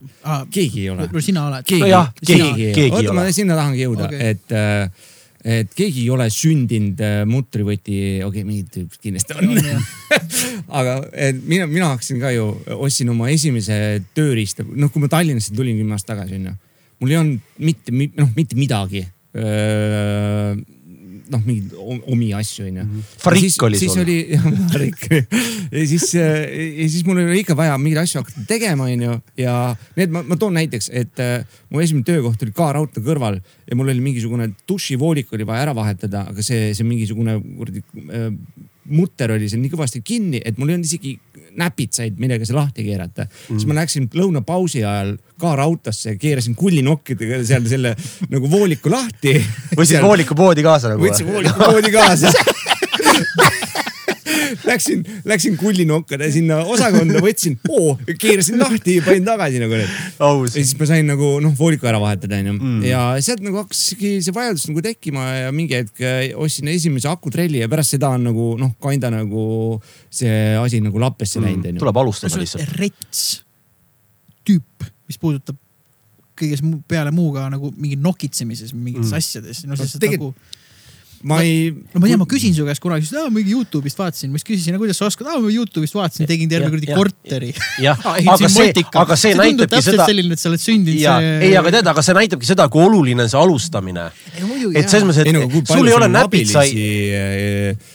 keegi 0.51 0.81
ei 0.83 0.89
ole. 0.91 1.07
no 1.11 1.21
sina 1.23 1.45
oled. 1.47 1.63
keegi 1.67 1.81
Nojah,, 1.85 2.09
keegi 2.19 2.67
keegi- 2.75 2.91
oota, 2.95 3.13
ma 3.15 3.23
sinna 3.31 3.55
tahangi 3.55 3.85
jõuda 3.85 4.09
Okei. 4.09 4.19
okay., 4.19 4.31
et, 4.35 5.55
et 5.61 5.73
keegi 5.75 6.03
ei 6.03 6.09
ole 6.11 6.27
sündinud 6.31 6.99
äh, 7.07 7.21
mutrivõti, 7.27 7.97
okei 8.19 8.25
okay,, 8.27 8.43
mingid 8.47 8.67
tüübid 8.75 8.99
kindlasti 9.07 9.35
on, 9.39 9.55
on. 9.55 9.87
aga 10.81 10.97
et 11.29 11.39
mina, 11.47 11.69
mina 11.71 11.93
hakkasin 11.93 12.19
ka 12.23 12.33
ju, 12.35 12.49
ostsin 12.83 13.11
oma 13.15 13.31
esimese 13.31 13.79
tööriista, 14.15 14.67
noh, 14.67 14.91
kui 14.91 15.03
ma 15.03 15.11
Tallinnasse 15.11 15.55
tulin 15.55 15.79
kümme 15.79 15.95
aastat 15.95 16.17
tagasi 16.17 16.35
onju. 16.39 16.57
mul 16.99 17.15
ei 17.15 17.21
olnud 17.23 17.63
mitte, 17.63 17.95
noh, 18.19 18.31
mitte 18.35 18.59
midagi 18.59 19.07
noh, 21.31 21.41
mingeid 21.45 21.75
omi 22.11 22.31
asju 22.37 22.67
onju. 22.69 22.85
Farik 23.21 23.65
oli 23.67 23.79
siis 23.79 23.93
sul. 23.95 24.03
oli, 24.03 24.17
jah, 24.35 24.47
Farik. 24.71 25.05
ja 25.09 25.85
siis, 25.89 26.07
ja 26.15 26.87
siis 26.87 27.05
mul 27.07 27.23
oli 27.23 27.41
ikka 27.43 27.55
vaja 27.57 27.77
mingeid 27.81 28.03
asju 28.03 28.21
hakata 28.21 28.45
tegema, 28.49 28.89
onju. 28.91 29.17
ja 29.39 29.55
need 29.99 30.13
ma, 30.13 30.23
ma 30.27 30.39
toon 30.39 30.57
näiteks, 30.59 30.91
et 31.03 31.23
äh, 31.23 31.45
mu 31.71 31.83
esimene 31.83 32.07
töökoht 32.07 32.43
oli 32.45 32.55
ka 32.55 32.71
raudtee 32.77 33.05
kõrval 33.05 33.39
ja 33.41 33.79
mul 33.79 33.93
oli 33.93 34.03
mingisugune 34.03 34.51
dušivoolik 34.69 35.31
oli 35.37 35.47
vaja 35.47 35.67
ära 35.67 35.77
vahetada, 35.77 36.25
aga 36.33 36.45
see, 36.45 36.71
see 36.77 36.87
mingisugune 36.87 37.37
kuradi 37.57 37.85
äh, 38.07 38.29
mutter 38.91 39.35
oli 39.35 39.49
seal 39.49 39.61
nii 39.61 39.71
kõvasti 39.73 40.01
kinni, 40.05 40.41
et 40.43 40.57
mul 40.59 40.71
ei 40.71 40.77
olnud 40.77 40.89
isegi 40.89 41.13
näpitsaid, 41.57 42.19
millega 42.21 42.47
see 42.47 42.55
lahti 42.55 42.85
keerata 42.87 43.25
mm.. 43.25 43.57
siis 43.57 43.67
ma 43.69 43.77
läksin 43.81 44.07
lõunapausi 44.15 44.85
ajal 44.85 45.15
ka 45.41 45.55
raudtesse, 45.59 46.15
keerasin 46.21 46.55
kullinokkidega 46.55 47.41
seal 47.47 47.65
selle 47.69 47.95
nagu 48.29 48.51
vooliku 48.51 48.91
lahti. 48.93 49.35
võtsid 49.77 50.03
voolikupoodi 50.03 50.65
kaasa 50.65 50.93
nagu 50.93 51.07
võtsin 51.07 51.31
voolikupoodi 51.31 51.93
kaasa 51.95 52.33
Läksin, 54.67 55.03
läksin 55.27 55.57
kullinokkade 55.59 56.27
sinna 56.33 56.61
osakonda, 56.69 57.21
võtsin, 57.23 57.57
keerasin 58.19 58.59
lahti 58.61 58.97
ja 58.97 59.05
panin 59.05 59.27
tagasi 59.27 59.61
nagu 59.61 59.77
need. 59.79 59.91
ja 60.19 60.31
siis 60.53 60.73
ma 60.79 60.87
sain 60.89 61.07
nagu 61.09 61.31
noh, 61.43 61.53
vooliku 61.57 61.89
ära 61.89 62.01
vahetada 62.01 62.39
onju 62.41 62.55
mm. 62.57 62.83
ja 62.87 63.03
sealt 63.23 63.43
nagu 63.45 63.61
hakkaski 63.61 64.13
see 64.23 64.35
vajadus 64.35 64.67
nagu 64.69 64.83
tekkima 64.85 65.25
ja 65.45 65.55
mingi 65.55 65.79
hetk 65.79 66.03
äh, 66.05 66.21
ostsin 66.39 66.71
esimese 66.71 67.09
akutrelli 67.11 67.63
ja 67.63 67.69
pärast 67.71 67.95
seda 67.95 68.11
on 68.17 68.27
nagu 68.29 68.51
noh, 68.61 68.75
kinda 68.83 69.11
nagu 69.13 69.45
see 70.11 70.55
asi 70.59 70.81
nagu 70.83 71.01
lappesse 71.01 71.39
mm. 71.39 71.47
läinud 71.47 71.71
onju. 71.71 71.83
tuleb 71.85 72.01
alustada 72.03 72.41
lihtsalt. 72.41 72.77
rets 72.79 73.25
tüüp, 74.47 74.89
mis 75.09 75.21
puudutab 75.21 75.59
kõiges 76.41 76.63
peale 76.89 77.13
muu 77.13 77.29
ka 77.35 77.45
nagu 77.53 77.69
mingi 77.77 77.99
nokitsemises, 78.01 78.73
mingites 78.73 79.11
mm. 79.11 79.19
asjades, 79.19 79.63
no 79.69 79.77
siis 79.79 79.99
tegelikult- 80.01 80.37
nagu 80.39 80.59
ma 81.23 81.41
ei. 81.41 81.69
no 81.71 82.01
ma 82.01 82.07
ei 82.07 82.13
tea, 82.13 82.19
ma 82.21 82.27
küsin 82.29 82.53
su 82.55 82.65
käest 82.65 82.81
kunagi, 82.83 83.05
siis 83.07 83.29
mingi 83.33 83.53
Youtube'ist 83.53 83.99
vaatasin, 83.99 84.31
ma 84.31 84.39
siis 84.39 84.47
küsisin, 84.47 84.77
kuidas 84.81 84.97
sa 85.01 85.07
oskad, 85.09 85.29
ma 85.29 85.51
Youtube'ist 85.51 85.95
vaatasin, 85.97 86.27
tegin 86.29 86.49
terve 86.49 86.69
kuradi 86.73 86.89
korteri. 86.89 87.51
jah, 87.83 87.99
aga 88.33 88.49
see, 88.49 88.73
aga 89.03 89.17
see 89.19 89.33
näitabki 89.37 89.81
seda. 89.85 90.07
selline, 90.09 90.37
et 90.37 90.41
sa 90.41 90.49
oled 90.51 90.63
sündinud 90.63 91.01
ja, 91.01 91.17
ei, 91.21 91.53
aga 91.59 91.73
tead, 91.77 91.91
aga 91.93 92.05
see 92.05 92.17
näitabki 92.17 92.49
seda, 92.49 92.67
kui 92.73 92.83
oluline 92.85 93.25
on 93.25 93.31
see 93.31 93.41
alustamine. 93.41 94.07
et 94.73 94.89
selles 94.89 95.07
mõttes, 95.07 95.21
ei 95.27 95.35
no 95.37 95.45
et 95.45 95.73
sul 95.73 95.91
ei 95.91 95.97
ole 95.97 96.09
abilisi, 96.21 96.87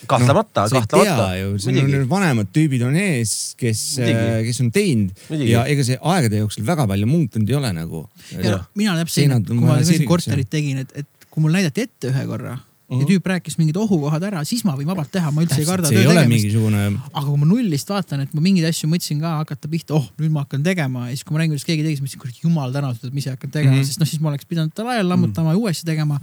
Kahtlemata, 0.06 0.66
noh, 0.66 0.70
sa 0.70 0.78
ei 0.78 0.84
kahtlemata. 0.84 1.16
tea 1.32 1.42
ju, 1.42 1.50
sul 1.66 1.82
on 1.82 2.08
vanemad 2.10 2.52
tüübid 2.54 2.86
on 2.86 2.96
ees, 3.00 3.34
kes, 3.58 3.82
Muidugi. 4.00 4.46
kes 4.50 4.62
on 4.62 4.70
teinud 4.74 5.42
ja 5.42 5.66
ega 5.70 5.86
see 5.86 5.98
aegade 5.98 6.44
jooksul 6.44 6.66
väga 6.66 6.86
palju 6.90 7.10
muutunud 7.10 7.50
ei 7.50 7.58
ole 7.58 7.74
nagu. 7.74 8.06
ja 8.36 8.60
mina 8.78 8.96
täpselt, 9.02 9.50
kui 9.50 9.60
ma 9.66 9.80
siin 9.86 10.06
korterit 10.08 10.50
tegin, 10.52 10.84
et, 10.84 10.94
et 11.02 11.28
kui 11.30 11.44
mul 11.44 11.52
näidati 11.52 11.84
ette 11.84 12.12
ühe 12.12 12.24
korra 12.30 12.56
-huh. 12.88 13.00
ja 13.00 13.06
tüüp 13.06 13.26
rääkis 13.26 13.58
mingid 13.58 13.76
ohukohad 13.76 14.22
ära, 14.22 14.44
siis 14.44 14.64
ma 14.64 14.76
võin 14.78 14.86
vabalt 14.86 15.10
teha, 15.12 15.30
ma 15.30 15.42
üldse 15.42 15.58
ei 15.60 15.66
karda 15.66 15.88
töö 15.88 16.04
ole 16.06 16.22
tegemist. 16.22 16.34
mingisugune, 16.34 16.82
aga 17.12 17.26
kui 17.26 17.38
ma 17.42 17.46
nullist 17.46 17.88
vaatan, 17.90 18.20
et 18.26 18.34
ma 18.34 18.40
mingeid 18.40 18.68
asju 18.68 18.88
mõtlesin 18.90 19.20
ka 19.20 19.36
hakata 19.42 19.68
pihta, 19.68 19.94
oh 19.94 20.06
nüüd 20.18 20.32
ma 20.32 20.44
hakkan 20.46 20.62
tegema 20.62 21.08
ja 21.10 21.16
siis, 21.16 21.24
kui 21.24 21.34
ma 21.34 21.42
nägin, 21.42 21.54
kuidas 21.56 21.66
keegi 21.66 21.82
tegi, 21.82 21.96
siis 21.96 22.02
ma 22.02 22.06
mõtlesin, 22.06 22.22
kurat 22.22 22.42
jumal 22.44 22.76
tänatud, 22.76 23.08
et 23.08 23.14
ma 23.14 23.18
ise 23.18 23.34
hakkan 23.34 23.50
tegema 23.50 23.72
mm, 23.72 23.76
Mhm. 23.76 23.82
-hmm. 23.82 23.86
sest 23.86 24.00
noh, 24.00 24.08
siis 24.08 24.20
ma 24.20 24.28
oleks 24.28 24.46
pidanud 24.46 24.72
ta 24.74 24.84
laiali 24.84 25.08
lammutama 25.08 25.48
mm 25.48 25.52
-hmm. 25.52 25.58
ja 25.58 25.58
uuesti 25.58 25.84
tegema. 25.86 26.20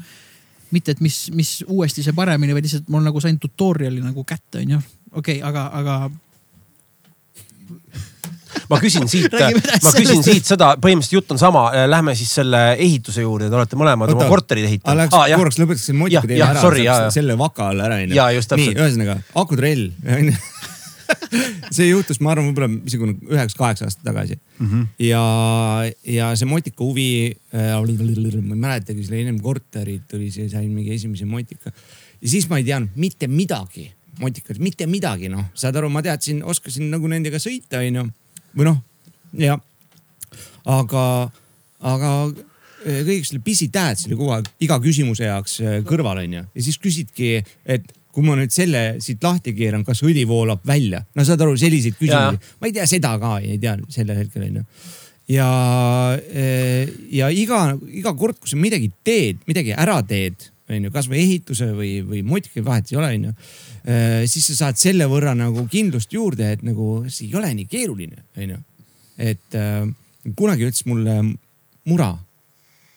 mitte, 0.72 0.92
et 0.92 1.02
mis, 1.02 1.32
mis 1.32 1.64
uuesti 1.68 2.04
see 2.04 2.14
paremini, 2.14 2.54
vaid 2.54 2.64
lihtsalt 2.66 2.88
mul 2.90 3.04
nagu 3.06 3.22
sain 3.22 3.38
tutorial'i 3.40 4.02
nagu 4.02 4.24
kätte, 4.24 4.58
onju. 4.60 4.80
okei 5.12 5.38
okay,, 5.38 5.50
aga, 5.50 5.70
aga 5.74 6.10
ma 8.70 8.80
küsin 8.82 9.08
siit, 9.12 9.34
ma 9.86 9.94
küsin 9.96 10.24
siit 10.26 10.48
seda, 10.50 10.74
põhimõtteliselt 10.82 11.18
jutt 11.20 11.36
on 11.36 11.42
sama, 11.42 11.66
lähme 11.90 12.16
siis 12.18 12.34
selle 12.42 12.64
ehituse 12.74 13.26
juurde, 13.26 13.50
te 13.52 13.60
olete 13.60 13.80
mõlemad 13.80 14.14
oma 14.16 14.28
korterid 14.32 14.68
ehitanud. 14.70 15.14
Ah, 15.14 15.28
korraks 15.38 15.60
motika 15.94 16.14
Jah, 16.14 16.28
teema 16.28 16.52
ära, 16.60 16.84
jaa. 16.84 17.10
selle 17.14 17.38
vaka 17.40 17.72
all 17.72 17.84
ära 17.86 18.02
onju. 18.04 18.18
Nii, 18.60 18.76
ühesõnaga 18.78 19.20
akutrell 19.44 19.90
onju. 20.18 20.38
see 21.76 21.90
juhtus, 21.90 22.20
ma 22.24 22.34
arvan, 22.34 22.50
võib-olla 22.50 22.70
niisugune 22.74 23.16
üheksa-kaheksa 23.32 23.88
aastat 23.88 24.06
tagasi 24.08 24.38
mm. 24.38 24.70
-hmm. 24.70 24.86
ja, 25.08 25.24
ja 26.16 26.30
see 26.40 26.50
motika 26.50 26.84
huvi 26.84 27.10
äh,, 27.54 27.74
ma 27.76 28.56
ei 28.56 28.62
mäletagi, 28.68 29.06
selle 29.06 29.24
ennem 29.24 29.42
korterit 29.44 30.16
oli 30.18 30.32
see, 30.34 30.48
sain 30.52 30.72
mingi 30.72 30.94
esimese 30.96 31.26
motika. 31.30 31.72
ja 32.22 32.30
siis 32.30 32.50
ma 32.50 32.62
ei 32.62 32.68
teadnud 32.68 32.96
mitte 32.96 33.28
midagi 33.28 33.92
motikat, 34.20 34.60
mitte 34.62 34.88
midagi 34.88 35.30
noh, 35.30 35.46
saad 35.58 35.76
aru, 35.80 35.90
ma 35.90 36.04
teadsin, 36.06 36.44
oskasin 36.46 36.92
nagu 36.94 37.10
nendega 37.10 37.42
sõita 37.42 37.82
onju 37.82 38.08
või 38.58 38.70
noh, 38.70 38.80
ja 39.40 39.58
aga, 40.70 41.06
aga 41.82 42.14
eh, 42.86 43.02
kõik 43.08 43.28
selle 43.28 43.42
see 43.98 44.12
oli 44.12 44.20
kogu 44.20 44.32
aeg 44.38 44.50
iga 44.64 44.80
küsimuse 44.84 45.28
jaoks 45.28 45.60
eh, 45.64 45.82
kõrval 45.88 46.24
onju 46.24 46.46
ja 46.46 46.66
siis 46.66 46.80
küsidki, 46.82 47.36
et 47.66 47.86
kui 48.14 48.26
ma 48.26 48.38
nüüd 48.38 48.54
selle 48.54 48.84
siit 49.02 49.24
lahti 49.26 49.56
keeran, 49.58 49.84
kas 49.86 50.04
õli 50.06 50.26
voolab 50.30 50.62
välja? 50.66 51.04
no 51.16 51.26
saad 51.26 51.42
aru, 51.42 51.58
selliseid 51.58 51.98
küsimusi, 51.98 52.54
ma 52.60 52.70
ei 52.70 52.76
tea 52.76 52.90
seda 52.90 53.16
ka, 53.22 53.38
ei 53.42 53.58
tea 53.62 53.78
sellel 53.94 54.22
hetkel 54.22 54.48
onju. 54.50 54.66
ja, 55.34 55.50
ja 57.10 57.30
iga, 57.34 57.66
iga 57.90 58.16
kord, 58.18 58.38
kui 58.40 58.54
sa 58.54 58.60
midagi 58.60 58.92
teed, 59.04 59.42
midagi 59.50 59.74
ära 59.74 60.00
teed, 60.06 60.53
on 60.74 60.88
ju, 60.88 60.94
kasvõi 60.94 61.22
ehituse 61.22 61.70
või, 61.78 61.94
või 62.08 62.22
muidugi 62.28 62.64
vahet 62.66 62.92
ei 62.92 63.00
ole, 63.00 63.10
on 63.18 63.26
ju. 63.30 63.34
siis 64.32 64.48
sa 64.52 64.60
saad 64.60 64.80
selle 64.80 65.08
võrra 65.12 65.34
nagu 65.38 65.66
kindlust 65.72 66.14
juurde, 66.14 66.54
et 66.56 66.64
nagu 66.66 67.04
see 67.08 67.28
ei 67.28 67.36
ole 67.40 67.52
nii 67.58 67.68
keeruline, 67.72 68.24
on 68.38 68.56
ju. 68.56 68.62
et 69.32 69.60
äh, 69.60 69.82
kunagi 70.40 70.70
ütles 70.70 70.86
mulle 70.90 71.18
Mura, 71.90 72.14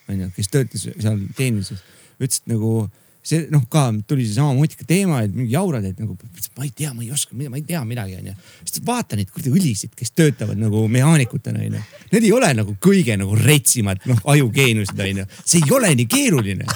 on 0.07 0.21
ju, 0.23 0.31
kes 0.37 0.53
töötas 0.53 0.87
seal 0.87 1.19
teenistuses, 1.39 1.83
ütles, 2.21 2.39
et 2.45 2.53
nagu 2.53 2.87
see 3.27 3.47
noh, 3.51 3.65
ka 3.71 3.89
tuli 4.07 4.27
seesama 4.27 4.55
mutika 4.55 4.87
teema, 4.87 5.21
et 5.27 5.35
mingi 5.35 5.57
jaurad, 5.57 5.85
et 5.89 5.99
nagu 5.99 6.15
ma 6.57 6.65
ei 6.67 6.71
tea, 6.71 6.93
ma 6.95 7.03
ei 7.03 7.11
oska, 7.15 7.35
ma 7.37 7.59
ei 7.59 7.65
tea 7.67 7.83
midagi, 7.89 8.19
onju. 8.21 8.35
siis 8.63 8.85
vaata 8.87 9.19
neid 9.19 9.33
kuradi 9.33 9.53
õlisid, 9.53 9.97
kes 9.99 10.15
töötavad 10.15 10.61
nagu 10.61 10.85
mehaanikutena, 10.93 11.65
onju. 11.67 11.83
Need 12.13 12.29
ei 12.29 12.33
ole 12.37 12.53
nagu 12.55 12.77
kõige 12.83 13.19
nagu 13.19 13.39
retsimad, 13.41 14.05
noh, 14.07 14.23
ajugeeniused, 14.37 15.03
onju. 15.09 15.27
see 15.43 15.65
ei 15.65 15.75
ole 15.75 15.91
nii 15.99 16.11
keeruline. 16.13 16.69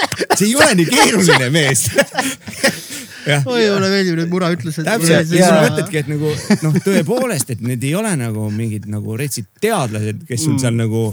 see 0.38 0.48
ei 0.48 0.56
ole 0.58 0.72
nii 0.80 0.88
keeruline, 0.90 1.50
mees 1.54 1.86
oi, 3.52 3.60
mulle 3.70 3.90
meeldib 3.92 4.18
nüüd 4.18 4.32
Mura 4.32 4.50
ütles, 4.54 4.78
et. 4.80 4.88
täpselt, 4.88 5.30
ja 5.36 5.50
sa 5.50 5.60
mõtledki, 5.62 6.00
et 6.02 6.10
nagu 6.10 6.32
noh, 6.64 6.78
tõepoolest, 6.86 7.52
et 7.54 7.62
need 7.64 7.84
ei 7.86 7.94
ole 7.98 8.12
nagu 8.18 8.48
mingid 8.54 8.88
nagu 8.90 9.16
retsid 9.18 9.48
teadlased, 9.62 10.24
kes 10.28 10.42
sul 10.42 10.56
mm. 10.56 10.62
seal 10.64 10.78
nagu 10.78 11.04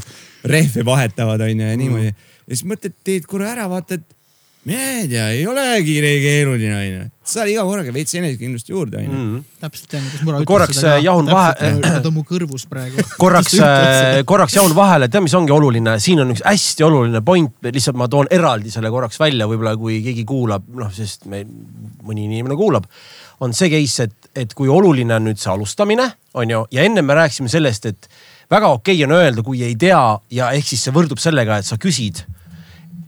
rehve 0.50 0.86
vahetavad, 0.88 1.44
onju 1.46 1.68
ja 1.70 1.78
niimoodi. 1.78 2.14
ja 2.14 2.56
siis 2.56 2.66
mõtled, 2.70 2.96
teed 3.06 3.28
korra 3.30 3.54
ära, 3.54 3.68
vaatad 3.72 4.06
ei 4.68 5.08
tea, 5.08 5.30
ei 5.30 5.46
olegi 5.48 5.96
keeruline 6.02 6.76
onju. 6.76 7.04
saad 7.30 7.48
iga 7.52 7.64
korraga 7.64 7.94
veits 7.96 8.16
enesekindlust 8.20 8.70
juurde 8.70 9.00
onju 9.00 9.12
mm.. 9.14 9.46
täpselt 9.62 9.94
tean, 9.94 10.10
Mura 10.28 10.42
ütles 10.42 10.50
korraks 10.50 10.82
jahun 11.06 11.30
vahe. 11.30 11.70
Nad 11.80 12.10
on 12.10 12.16
mu 12.18 12.26
kõrvus 12.28 12.66
praegu. 12.70 13.06
korraks, 13.24 13.56
äh, 13.64 14.20
korraks 14.28 14.58
jahun 14.58 14.76
vahele, 14.76 15.08
tead, 15.08 15.24
mis 15.26 15.36
ongi 15.40 15.56
oluline, 15.56 15.96
siin 16.04 16.20
on 16.26 16.34
üks 16.36 16.44
hästi 16.46 16.86
oluline 16.90 17.22
point, 17.26 17.56
lihtsalt 17.64 18.00
ma 18.00 18.10
toon 18.12 18.28
eraldi 18.36 18.74
selle 18.74 18.92
korraks 18.94 19.22
välja, 19.22 19.48
võib-olla 19.50 19.78
kui 19.80 20.02
keegi 20.06 20.26
kuulab, 20.28 20.68
noh, 20.82 20.92
sest 20.96 21.30
me, 21.32 21.46
mõni 22.04 22.28
inimene 22.28 22.60
kuulab 22.60 22.90
on 23.40 23.56
see 23.56 23.72
case, 23.72 24.10
et, 24.10 24.34
et 24.44 24.58
kui 24.58 24.68
oluline 24.68 25.16
on 25.16 25.30
nüüd 25.30 25.40
see 25.40 25.52
alustamine, 25.54 26.10
on 26.36 26.52
ju, 26.52 26.66
ja 26.76 26.84
enne 26.84 27.06
me 27.06 27.16
rääkisime 27.16 27.48
sellest, 27.52 27.88
et 27.88 28.10
väga 28.52 28.74
okei 28.76 28.98
okay 28.98 29.08
on 29.08 29.16
öelda, 29.16 29.46
kui 29.46 29.64
ei 29.64 29.78
tea 29.80 30.02
ja 30.36 30.52
ehk 30.58 30.68
siis 30.68 30.84
see 30.84 30.96
võrdub 30.96 31.22
sellega, 31.22 31.62
et 31.62 31.70
sa 31.70 31.80
küsid 31.80 32.26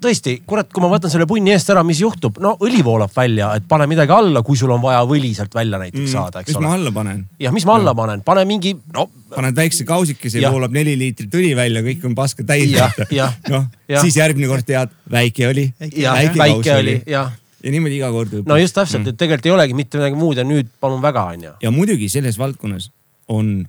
tõesti, 0.02 0.36
kurat, 0.48 0.69
kui 0.73 0.84
ma 0.84 0.90
võtan 0.91 1.11
selle 1.14 1.28
punni 1.30 1.53
eest 1.53 1.69
ära, 1.73 1.84
mis 1.88 2.02
juhtub? 2.02 2.40
no 2.44 2.53
õli 2.64 2.84
voolab 2.86 3.14
välja, 3.15 3.52
et 3.57 3.68
pane 3.69 3.88
midagi 3.90 4.15
alla, 4.15 4.44
kui 4.45 4.60
sul 4.60 4.73
on 4.73 4.82
vaja 4.84 5.02
võli 5.07 5.34
sealt 5.38 5.53
välja 5.56 5.80
näiteks 5.82 6.03
mm, 6.03 6.11
saada, 6.14 6.44
eks 6.44 6.52
mis 6.52 6.60
ole. 6.60 6.65
mis 6.65 6.69
ma 6.69 6.78
alla 6.80 6.94
panen? 6.95 7.26
jah, 7.41 7.56
mis 7.56 7.68
ma 7.69 7.76
alla 7.80 7.95
panen, 7.98 8.23
pane 8.28 8.45
mingi, 8.49 8.73
no. 8.95 9.07
paned 9.36 9.57
väikse 9.57 9.86
kausikese 9.88 10.41
ja 10.41 10.53
voolab 10.53 10.73
neli 10.76 10.95
liitrit 10.99 11.38
õli 11.41 11.52
välja, 11.57 11.84
kõik 11.86 12.07
on 12.10 12.15
paska 12.18 12.45
täis. 12.48 12.73
noh, 13.53 13.69
siis 14.02 14.18
järgmine 14.18 14.49
kord 14.52 14.68
tead, 14.68 14.91
väike 15.11 15.52
oli. 15.52 15.68
väike, 15.82 16.34
väike 16.40 16.76
oli, 16.80 16.98
jah 17.10 17.38
ja 17.61 17.69
niimoodi 17.69 17.99
iga 17.99 18.10
kord. 18.14 18.34
no 18.48 18.57
just 18.57 18.73
täpselt 18.73 19.03
mm., 19.03 19.14
et 19.14 19.22
tegelikult 19.22 19.45
ei 19.49 19.53
olegi 19.53 19.78
mitte 19.78 19.99
midagi 19.99 20.18
muud 20.18 20.40
ja 20.41 20.45
nüüd 20.48 20.69
palun 20.82 21.02
väga, 21.03 21.28
onju. 21.36 21.53
ja 21.61 21.72
muidugi 21.73 22.10
selles 22.10 22.40
valdkonnas 22.41 22.90
on 23.30 23.60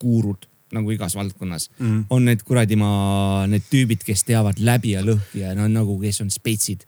guurud 0.00 0.48
nagu 0.74 0.94
igas 0.94 1.16
valdkonnas 1.18 1.68
mm.. 1.78 2.06
on 2.14 2.28
need 2.28 2.44
kuradi 2.46 2.78
maa, 2.80 3.44
need 3.50 3.66
tüübid, 3.70 4.04
kes 4.06 4.26
teavad 4.28 4.60
läbi 4.62 4.94
ja 4.96 5.04
lõhki 5.04 5.44
ja 5.44 5.54
no 5.58 5.68
nagu, 5.70 5.98
kes 6.02 6.22
on 6.24 6.32
spetsid. 6.34 6.86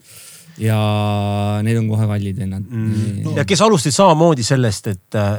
ja 0.62 0.78
need 1.64 1.78
on 1.80 1.90
kohe 1.92 2.08
kallid 2.08 2.38
vennad 2.40 2.64
mm.. 2.64 3.20
No. 3.26 3.36
ja 3.38 3.44
kes 3.48 3.62
alustasid 3.64 3.96
samamoodi 3.98 4.46
sellest, 4.46 4.92
et 4.94 5.20
äh, 5.20 5.36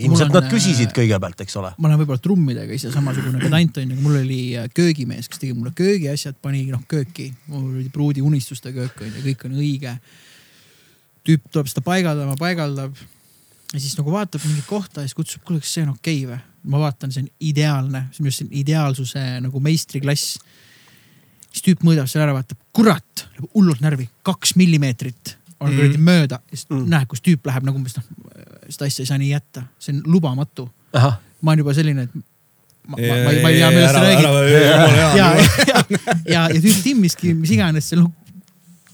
ilmselt 0.00 0.32
nad 0.34 0.46
küsisid 0.52 0.90
äh, 0.90 0.96
kõigepealt, 0.96 1.40
eks 1.44 1.56
ole. 1.60 1.72
ma 1.78 1.90
olen 1.90 2.00
võib-olla 2.02 2.22
trummidega 2.24 2.76
ise 2.76 2.92
samasugune 2.92 3.40
pedant 3.42 3.80
on 3.82 3.94
ju, 3.94 3.98
mul 4.04 4.20
oli 4.22 4.42
äh, 4.58 4.68
köögimees, 4.74 5.28
kes 5.28 5.42
tegi 5.42 5.56
mulle 5.56 5.74
köögiasjad, 5.76 6.38
pani 6.42 6.64
noh 6.70 6.84
kööki, 6.88 7.30
mul 7.52 7.80
oli 7.80 7.90
pruudi 7.92 8.24
unistuste 8.24 8.72
köök 8.76 9.02
on 9.04 9.10
ju, 9.10 9.24
kõik 9.28 9.44
on 9.48 9.58
õige. 9.60 9.98
tüüp 11.24 11.50
tuleb 11.50 11.68
seda 11.72 11.84
paigaldama, 11.84 12.38
paigaldab 12.40 12.96
ja 13.74 13.82
siis 13.82 13.96
nagu 13.98 14.12
vaatab 14.14 14.42
mingit 14.46 14.66
kohta 14.68 15.02
ja 15.02 15.08
siis 15.08 15.18
kutsub, 15.18 15.44
kuule, 15.46 15.62
kas 15.62 15.72
see 15.76 15.84
on 15.86 15.94
okei 15.94 16.20
okay 16.24 16.34
või? 16.34 16.42
ma 16.72 16.80
vaatan, 16.80 17.12
see 17.12 17.24
on 17.24 17.30
ideaalne, 17.44 18.06
see 18.14 18.22
on 18.22 18.28
arust 18.30 18.52
ideaalsuse 18.62 19.22
nagu 19.44 19.60
meistriklass. 19.60 20.38
siis 21.50 21.64
tüüp 21.66 21.82
mõõdab 21.84 22.08
selle 22.10 22.28
ära, 22.28 22.36
vaatab, 22.36 22.60
kurat, 22.72 23.26
läheb 23.34 23.48
hullult 23.56 23.82
närvi, 23.84 24.08
kaks 24.26 24.54
millimeetrit 24.60 25.36
on 25.60 25.70
mm. 25.70 25.76
kuradi 25.76 26.00
mööda 26.06 26.40
siis 26.50 26.66
mm. 26.70 26.86
näed, 26.94 27.08
kus 27.10 27.24
tüüp 27.24 27.50
läheb 27.50 27.66
nagu 27.66 27.80
umbes 27.80 27.98
noh, 27.98 28.06
seda 28.68 28.88
asja 28.88 29.04
ei 29.04 29.10
saa 29.10 29.20
nii 29.20 29.32
jätta, 29.32 29.66
see 29.82 29.96
on 29.96 30.02
lubamatu. 30.14 30.68
ma 30.94 31.52
olen 31.52 31.64
juba 31.64 31.74
selline, 31.76 32.06
et 32.08 32.14
ma, 32.14 32.96
ma, 32.96 32.98
ma, 32.98 33.32
ma 33.44 33.52
ei 33.52 33.58
tea, 33.60 33.70
millest 33.74 33.94
sa 33.94 34.04
räägid. 34.04 34.28
ja, 34.54 34.76
ja, 35.18 35.32
ja, 35.68 35.82
ja, 36.24 36.46
ja 36.54 36.60
tüüp 36.60 36.84
timmiski, 36.86 37.34
mis 37.38 37.52
iganes 37.56 37.90
seal 37.92 38.06
noh, 38.06 38.12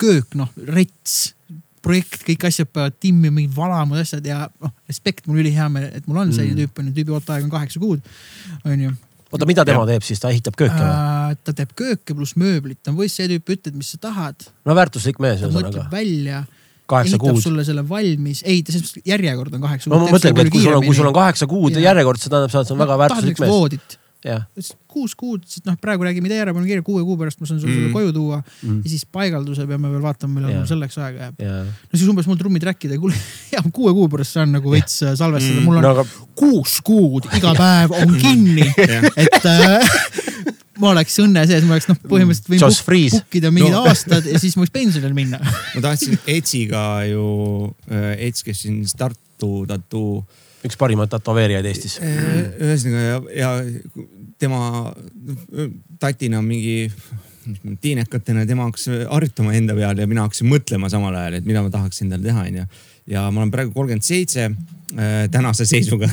köök 0.00 0.34
noh, 0.40 0.50
rets 0.72 1.36
projekt, 1.84 2.24
kõik 2.26 2.46
asjad 2.48 2.68
peavad 2.70 2.96
timmima, 3.00 3.34
mingid 3.38 3.54
valamad 3.56 4.02
asjad 4.02 4.26
ja 4.26 4.44
noh, 4.60 4.72
respekt, 4.90 5.26
mul 5.28 5.42
ülihea 5.42 5.68
meel, 5.72 5.88
et 5.96 6.08
mul 6.08 6.20
on 6.22 6.32
selline 6.34 6.54
mm. 6.56 6.66
tüüp 6.66 6.82
on 6.82 6.90
ju, 6.90 6.96
tüübi 6.98 7.16
ooteaeg 7.16 7.46
on 7.46 7.52
kaheksa 7.52 7.82
kuud, 7.82 8.12
on 8.68 8.84
ju. 8.86 8.92
oota, 9.30 9.48
mida 9.48 9.64
tema 9.68 9.84
ja. 9.84 9.90
teeb 9.94 10.06
siis, 10.06 10.22
ta 10.22 10.32
ehitab 10.32 10.58
kööke 10.60 10.78
või 10.78 10.88
äh,? 10.92 11.36
ta 11.46 11.54
teeb 11.56 11.74
kööke 11.78 12.16
pluss 12.16 12.36
mööblit, 12.40 12.80
ta 12.82 12.92
on 12.92 13.00
või 13.00 13.10
see 13.12 13.28
tüüp, 13.32 13.54
ütled, 13.56 13.78
mis 13.80 13.94
sa 13.94 14.02
tahad. 14.08 14.50
no 14.68 14.76
väärtuslik 14.76 15.22
mees 15.22 15.40
ühesõnaga. 15.44 15.86
välja 15.92 16.44
kaheksa 16.90 17.22
kuud. 17.22 17.40
sulle 17.40 17.64
selle 17.64 17.86
valmis, 17.88 18.44
ei, 18.44 18.60
selles 18.66 18.90
mõttes 18.90 19.08
järjekord 19.08 19.56
on 19.56 19.64
kaheksa 19.64 19.88
kuud. 19.88 19.96
no 19.96 20.04
ma 20.04 20.18
mõtlengi, 20.18 20.46
et 20.46 20.52
kui 20.52 20.64
sul 20.66 20.76
on, 20.76 20.86
kui 20.88 21.00
sul 21.00 21.10
on 21.12 21.16
kaheksa 21.16 21.48
kuud 21.50 21.78
ja. 21.78 21.88
järjekord, 21.90 22.20
see 22.20 22.32
tähendab 22.32 22.52
seda, 22.52 22.66
et 22.66 22.72
see 22.72 22.76
on 22.76 22.84
väga 22.84 23.00
väärtuslik 23.06 23.40
mees. 23.44 23.54
voodit 23.54 23.99
ütles 24.20 24.72
kuus 24.90 25.14
kuud, 25.16 25.44
siis 25.48 25.62
noh, 25.64 25.76
praegu 25.80 26.04
räägime 26.04 26.28
idee 26.28 26.40
ära, 26.42 26.52
mul 26.52 26.64
on 26.64 26.68
kirja 26.68 26.84
kuue 26.84 27.02
kuu 27.06 27.16
pärast 27.20 27.40
ma 27.40 27.48
saan 27.48 27.60
sulle 27.62 27.76
mm. 27.76 27.92
koju 27.94 28.12
tuua 28.12 28.40
mm. 28.42 28.80
ja 28.84 28.92
siis 28.92 29.06
paigalduse 29.08 29.64
peame 29.68 29.92
veel 29.92 30.02
vaatama, 30.04 30.34
millal 30.36 30.58
mul 30.58 30.66
selleks 30.68 30.98
aega 31.00 31.28
jääb. 31.28 31.44
no 31.70 32.00
siis 32.00 32.08
umbes 32.10 32.28
mul 32.28 32.40
trummid 32.40 32.66
rääkida, 32.68 32.98
kuule 33.00 33.16
ja 33.54 33.62
kuue 33.72 33.94
kuu 33.96 34.08
pärast 34.12 34.36
saan 34.36 34.52
nagu 34.56 34.72
veits 34.74 34.98
äh, 35.06 35.14
salvestada, 35.18 35.62
mul 35.64 35.80
on 35.80 35.86
no, 35.86 35.94
aga... 35.94 36.06
kuus 36.36 36.80
kuud, 36.84 37.30
iga 37.38 37.54
päev 37.56 37.94
on 37.96 38.16
kinni. 38.20 38.66
Et 39.24 39.46
äh, 39.48 39.94
ma 40.80 40.92
oleks 40.94 41.16
õnne 41.22 41.44
sees, 41.48 41.64
ma 41.68 41.76
oleks 41.76 41.88
noh, 41.90 41.98
põhimõtteliselt 42.10 42.52
võin 42.90 43.16
book 43.16 43.40
ida 43.40 43.52
mingid 43.54 43.76
no. 43.76 43.82
aastad 43.88 44.28
ja 44.28 44.40
siis 44.42 44.56
ma 44.56 44.64
võiks 44.64 44.74
pensionile 44.74 45.16
minna. 45.16 45.40
Ma 45.74 45.84
tahtsin 45.84 46.20
Etsiga 46.30 46.84
ju, 47.08 47.24
äh, 47.90 48.12
Ets, 48.28 48.44
kes 48.46 48.64
siin 48.66 48.82
Tartu 49.00 49.64
tattoo 49.68 50.24
üks 50.66 50.76
parimaid 50.80 51.10
tätoveerijaid 51.12 51.66
Eestis. 51.70 51.98
ühesõnaga 52.00 53.04
ja, 53.06 53.20
ja 53.36 53.50
tema 54.40 54.92
tatina 56.00 56.42
mingi 56.44 56.90
tiinekatena 57.80 58.44
tema 58.48 58.66
hakkas 58.68 58.88
harjutama 59.10 59.54
enda 59.56 59.74
peal 59.76 60.02
ja 60.02 60.08
mina 60.10 60.26
hakkasin 60.26 60.50
mõtlema 60.50 60.90
samal 60.92 61.16
ajal, 61.16 61.38
et 61.38 61.48
mida 61.48 61.62
ma 61.64 61.72
tahaks 61.72 62.02
endale 62.04 62.26
teha, 62.26 62.44
onju. 62.50 62.66
ja 63.10 63.24
ma 63.30 63.42
olen 63.42 63.52
praegu 63.54 63.72
kolmkümmend 63.74 64.06
seitse 64.06 64.50
äh, 64.50 65.24
tänase 65.32 65.66
seisuga 65.68 66.10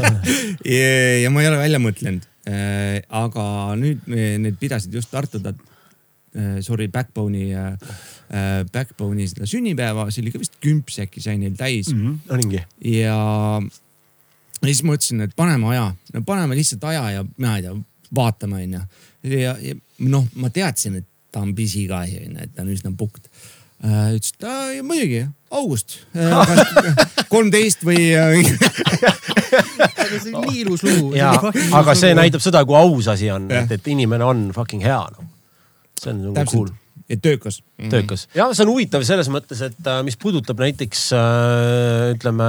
ja, 0.76 0.90
ja 1.22 1.30
ma 1.30 1.44
ei 1.44 1.50
ole 1.52 1.62
välja 1.62 1.82
mõtlenud 1.82 2.26
äh,. 2.50 3.00
aga 3.08 3.46
nüüd 3.78 4.02
need 4.10 4.58
pidasid 4.60 4.94
just 4.94 5.12
Tartu 5.14 5.42
äh, 5.46 6.58
sorry, 6.60 6.90
Backbone'i 6.90 7.52
Äh, 7.54 7.78
Backbone'i 8.72 9.28
seda 9.30 9.46
sünnipäeva, 9.46 10.08
see 10.10 10.24
oli 10.24 10.32
ka 10.34 10.40
vist 10.42 10.56
kümps 10.62 10.98
äkki 11.04 11.22
sai 11.22 11.36
neil 11.38 11.54
täis 11.58 11.92
mm. 11.92 12.00
-hmm. 12.00 12.32
olingi. 12.34 12.62
ja, 12.82 13.18
ja 14.62 14.72
siis 14.72 14.82
ma 14.86 14.96
ütlesin, 14.96 15.20
et 15.26 15.36
paneme 15.36 15.68
aja, 15.72 15.90
no 16.14 16.22
paneme 16.26 16.56
lihtsalt 16.58 16.84
aja 16.90 17.10
ja 17.18 17.24
mina 17.36 17.56
ei 17.56 17.66
tea, 17.66 17.76
vaatame 18.14 18.62
onju. 18.62 18.80
ja, 19.22 19.56
ja 19.60 19.74
noh, 19.98 20.26
ma 20.34 20.50
teadsin, 20.50 21.00
et 21.02 21.08
ta 21.32 21.42
on 21.44 21.54
pisikahi 21.54 22.22
onju, 22.26 22.42
et 22.42 22.54
ta 22.54 22.64
on 22.64 22.72
üsna 22.74 22.92
pukt 22.98 23.28
äh,. 23.84 24.14
ütles, 24.16 24.32
et 24.34 24.82
muidugi 24.86 25.26
august 25.50 25.98
äh, 26.16 26.32
kolmteist 27.32 27.84
või 27.86 28.08
aga 28.16 28.42
see 30.22 30.32
on 30.32 30.48
nii 30.48 30.64
ilus 30.64 30.82
lugu. 30.86 31.12
aga 31.76 31.94
see 31.98 32.16
näitab 32.16 32.42
seda, 32.44 32.64
kui 32.66 32.78
aus 32.78 33.12
asi 33.12 33.30
on, 33.30 33.50
et, 33.52 33.78
et 33.78 33.92
inimene 33.92 34.26
on 34.26 34.48
fucking 34.56 34.82
hea 34.84 35.02
no.. 35.14 35.30
see 36.00 36.10
on 36.14 36.26
nagu 36.32 36.50
cool 36.50 36.74
ja 37.08 37.16
töökas 37.22 37.60
mm. 37.62 37.84
-hmm. 37.84 37.90
töökas 37.90 38.28
ja 38.34 38.48
see 38.54 38.64
on 38.64 38.72
huvitav 38.72 39.04
selles 39.06 39.28
mõttes, 39.30 39.60
et 39.62 39.86
äh, 39.86 40.00
mis 40.06 40.16
puudutab 40.18 40.58
näiteks 40.58 41.02
äh, 41.14 42.14
ütleme, 42.16 42.48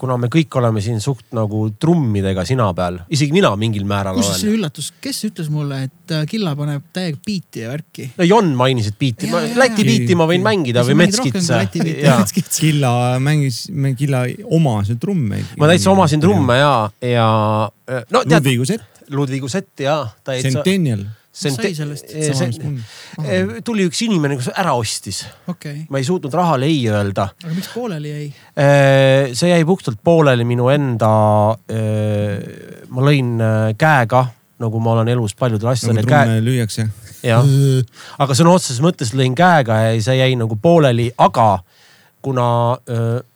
kuna 0.00 0.16
me 0.18 0.30
kõik 0.32 0.58
oleme 0.58 0.82
siin 0.82 1.00
suht 1.00 1.28
nagu 1.36 1.68
trummidega 1.80 2.44
sina 2.48 2.66
peal, 2.74 2.98
isegi 3.08 3.32
mina 3.32 3.52
mingil 3.56 3.86
määral 3.86 4.18
olen. 4.18 4.26
kus 4.26 4.42
see 4.42 4.56
üllatus, 4.56 4.90
kes 5.00 5.22
ütles 5.30 5.52
mulle, 5.52 5.84
et 5.86 6.16
äh, 6.16 6.26
Killa 6.26 6.56
paneb 6.58 6.90
täiega 6.92 7.22
biiti 7.26 7.62
ja 7.62 7.70
värki? 7.76 8.08
no 8.18 8.26
Jon 8.26 8.50
mainis, 8.58 8.90
et 8.90 8.98
biiti, 8.98 9.30
Läti 9.30 9.86
biiti 9.86 10.18
ma 10.18 10.26
võin 10.26 10.42
mängida 10.42 10.82
või 10.86 10.98
Metskitsa. 11.04 11.62
Killa 12.58 12.92
mängis, 13.22 13.64
Killa 13.98 14.26
omas 14.50 14.90
ju 14.90 14.98
trumme. 14.98 15.42
ma 15.58 15.70
täitsa 15.70 15.94
omasin 15.94 16.20
trumme 16.20 16.58
ja, 16.58 16.74
ja 17.06 17.28
no 18.10 18.24
tead. 18.26 18.38
Ludvigu 18.42 18.66
Sett. 18.66 19.04
Ludvigu 19.12 19.48
Sett 19.48 19.80
ja. 19.80 20.02
Centennial 20.42 21.06
sai 21.32 21.72
sellest? 21.74 22.12
see 22.12 23.60
tuli 23.64 23.86
üks 23.88 24.02
inimene, 24.04 24.36
kes 24.36 24.50
ära 24.52 24.74
ostis 24.78 25.22
okay.. 25.48 25.86
ma 25.88 26.00
ei 26.00 26.06
suutnud 26.06 26.34
rahale 26.36 26.68
ei 26.68 26.84
öelda. 26.92 27.30
aga 27.44 27.54
miks 27.56 27.70
pooleli 27.72 28.12
jäi? 28.12 28.28
see 29.38 29.52
jäi 29.52 29.64
puhtalt 29.68 30.00
pooleli 30.04 30.44
minu 30.48 30.68
enda. 30.72 31.12
ma 32.92 33.06
lõin 33.08 33.34
käega, 33.80 34.26
nagu 34.62 34.82
ma 34.84 34.98
olen 34.98 35.12
elus 35.14 35.36
paljudel 35.38 35.72
asjadel 35.72 36.02
nagu 36.02 36.12
käe. 36.12 36.42
lüüakse 36.44 36.88
jah, 37.24 37.46
aga 38.22 38.36
sõna 38.36 38.56
otseses 38.58 38.82
mõttes 38.84 39.14
lõin 39.16 39.36
käega 39.38 39.80
ja 39.86 39.94
see 40.04 40.18
jäi 40.20 40.36
nagu 40.38 40.58
pooleli, 40.60 41.10
aga 41.16 41.62
kuna 42.22 42.46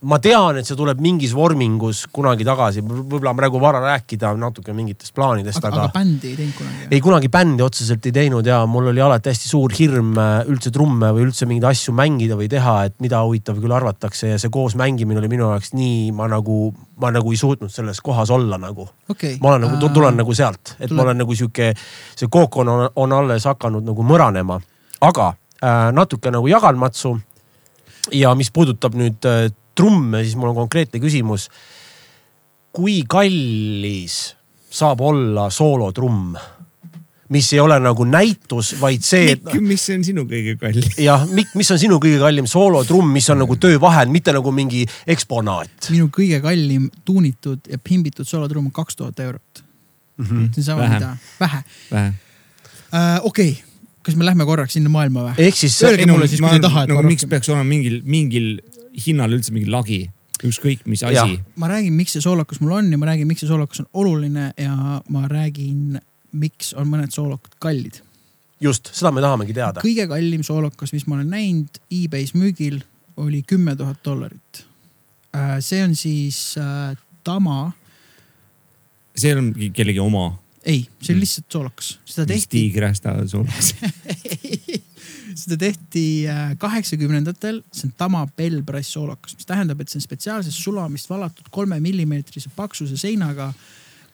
ma 0.06 0.18
tean, 0.22 0.60
et 0.60 0.68
see 0.68 0.76
tuleb 0.78 1.00
mingis 1.02 1.32
vormingus 1.36 2.04
kunagi 2.14 2.46
tagasi, 2.46 2.82
võib-olla 2.86 3.32
on 3.32 3.40
praegu 3.40 3.60
vara 3.60 3.80
rääkida 3.82 4.32
natuke 4.38 4.74
mingitest 4.76 5.14
plaanidest, 5.16 5.62
aga, 5.64 5.86
aga, 5.86 5.92
bändi 5.94 6.30
ei 6.30 6.36
teinud 6.38 6.56
kunagi? 6.58 6.88
ei 6.94 7.02
kunagi 7.02 7.30
bändi 7.32 7.64
otseselt 7.66 8.06
ei 8.06 8.14
teinud 8.14 8.46
ja 8.46 8.60
mul 8.70 8.90
oli 8.92 9.02
alati 9.02 9.32
hästi 9.32 9.50
suur 9.50 9.74
hirm 9.76 10.12
äh, 10.20 10.34
üldse 10.50 10.72
trumme 10.74 11.10
või 11.16 11.26
üldse 11.26 11.48
mingeid 11.48 11.68
asju 11.72 11.94
mängida 11.96 12.38
või 12.38 12.48
teha, 12.52 12.76
et 12.88 12.96
mida 13.02 13.22
huvitav 13.26 13.58
küll 13.62 13.74
arvatakse 13.74 14.32
ja 14.34 14.40
see 14.40 14.52
koos 14.52 14.76
mängimine 14.78 15.20
oli 15.22 15.30
minu 15.32 15.48
jaoks 15.50 15.72
nii, 15.76 16.12
ma 16.16 16.28
nagu, 16.30 16.70
ma 17.02 17.12
nagu 17.14 17.32
ei 17.34 17.40
suutnud 17.40 17.72
selles 17.72 18.00
kohas 18.04 18.32
olla 18.34 18.60
nagu. 18.60 18.88
okei. 19.08 19.38
ma 19.42 19.54
olen 19.54 19.66
nagu, 19.68 19.90
tulen 19.94 20.20
nagu 20.22 20.36
sealt, 20.36 20.76
et 20.78 20.88
Tuleb- 20.88 20.96
ma 20.96 21.08
olen 21.08 21.24
nagu 21.24 21.38
sihuke, 21.38 21.72
see 22.16 22.30
kookon 22.30 22.70
on, 22.72 22.86
on 22.96 23.16
alles 23.16 23.48
hakanud 23.48 23.86
nagu 23.86 24.06
mõranema, 24.06 24.60
aga 25.00 25.32
äh, 25.62 25.88
natuke 25.92 26.32
nagu 26.34 26.48
jagan 26.50 26.78
matsu. 26.80 27.16
Ja 28.12 28.34
mis 28.38 28.50
puudutab 28.54 28.96
nüüd 28.98 29.26
äh, 29.28 29.48
trumme, 29.76 30.24
siis 30.24 30.36
mul 30.38 30.52
on 30.52 30.62
konkreetne 30.64 31.00
küsimus. 31.02 31.50
kui 32.76 33.04
kallis 33.08 34.36
saab 34.68 35.00
olla 35.00 35.46
soolotrumm, 35.50 36.34
mis 37.32 37.48
ei 37.54 37.60
ole 37.60 37.78
nagu 37.80 38.04
näitus, 38.04 38.74
vaid 38.80 39.04
see, 39.06 39.32
mis 39.64 39.86
on 39.94 40.04
sinu 40.04 40.26
kõige 40.28 40.56
kallim? 40.60 40.90
jah, 41.00 41.24
Mikk, 41.30 41.54
mis 41.58 41.70
on 41.72 41.80
sinu 41.80 41.98
kõige 42.02 42.20
kallim 42.20 42.48
soolotrumm, 42.50 43.08
mis 43.16 43.28
on 43.32 43.40
nagu 43.42 43.56
töövahend, 43.60 44.12
mitte 44.12 44.34
nagu 44.36 44.52
mingi 44.54 44.84
eksponaat? 45.08 45.90
minu 45.94 46.10
kõige 46.12 46.42
kallim 46.44 46.90
tuunitud 47.04 47.72
ja 47.72 47.80
pimbitud 47.80 48.28
soolotrumm 48.28 48.68
on 48.68 48.76
kaks 48.76 49.00
tuhat 49.00 49.24
eurot 49.24 49.62
mm. 49.62 50.24
Mhm. 50.24 50.36
-hmm. 50.36 50.52
see 50.54 50.60
on 50.60 50.64
sama, 50.64 50.88
mida, 50.94 51.16
vähe 51.40 51.62
vähe. 51.90 52.12
uh,. 52.92 53.24
okei 53.24 53.50
okay., 53.50 53.65
kas 54.06 54.16
me 54.18 54.26
lähme 54.26 54.46
korraks 54.46 54.76
sinna 54.76 54.90
maailma 54.92 55.28
või? 55.28 55.46
ehk 55.48 55.58
siis 55.58 55.76
Öelge 55.86 56.06
mulle 56.10 56.28
siis, 56.30 56.42
kui 56.42 56.58
te 56.58 56.62
tahate 56.62 56.92
nagu 56.92 57.06
miks 57.06 57.26
peaks 57.30 57.50
olema 57.50 57.66
mingil, 57.66 58.00
mingil 58.06 58.50
hinnal 59.06 59.34
üldse 59.36 59.54
mingi 59.54 59.70
lagi, 59.72 60.00
ükskõik 60.46 60.84
mis 60.90 61.02
asi. 61.06 61.38
ma 61.60 61.70
räägin, 61.70 61.96
miks 61.96 62.16
see 62.16 62.24
soolokas 62.24 62.60
mul 62.62 62.76
on 62.78 62.90
ja 62.92 63.00
ma 63.00 63.10
räägin, 63.10 63.28
miks 63.28 63.44
see 63.44 63.50
soolokas 63.50 63.82
on 63.84 63.88
oluline 64.02 64.50
ja 64.60 65.00
ma 65.12 65.24
räägin, 65.30 65.98
miks 66.36 66.72
on 66.76 66.90
mõned 66.92 67.14
soolokad 67.14 67.56
kallid. 67.62 68.00
just, 68.62 68.92
seda 68.96 69.12
me 69.14 69.24
tahamegi 69.24 69.56
teada. 69.56 69.84
kõige 69.84 70.06
kallim 70.10 70.44
soolokas, 70.46 70.94
mis 70.96 71.08
ma 71.10 71.18
olen 71.18 71.32
näinud 71.34 71.82
e-base 71.90 72.38
müügil, 72.38 72.80
oli 73.16 73.42
kümme 73.42 73.76
tuhat 73.76 74.02
dollarit. 74.04 74.64
see 75.60 75.82
on 75.84 75.96
siis 75.96 76.54
äh, 76.60 76.96
Tama, 77.26 77.72
see 79.16 79.34
on 79.34 79.50
kellegi 79.74 79.98
oma. 79.98 80.30
ei, 80.66 80.82
see 81.00 81.14
Mm. 81.14 81.16
on 81.16 81.22
lihtsalt 81.22 81.52
soolokas, 81.52 81.88
seda 82.04 82.26
tehti 82.26 82.48
tiigrihästa 82.56 83.14
sulaks. 83.30 83.74
seda 85.42 85.56
tehti 85.60 86.04
äh, 86.28 86.56
kaheksakümnendatel, 86.58 87.62
see 87.72 87.86
on 87.88 87.94
Tama 87.98 88.26
Bellbrass 88.36 88.92
soolokas, 88.96 89.36
mis 89.36 89.46
tähendab, 89.46 89.80
et 89.80 89.92
see 89.92 90.00
on 90.00 90.06
spetsiaalsest 90.06 90.58
sulamist 90.58 91.10
valatud 91.10 91.50
kolme 91.54 91.78
millimeetrise 91.80 92.50
paksuse 92.56 92.98
seinaga 92.98 93.52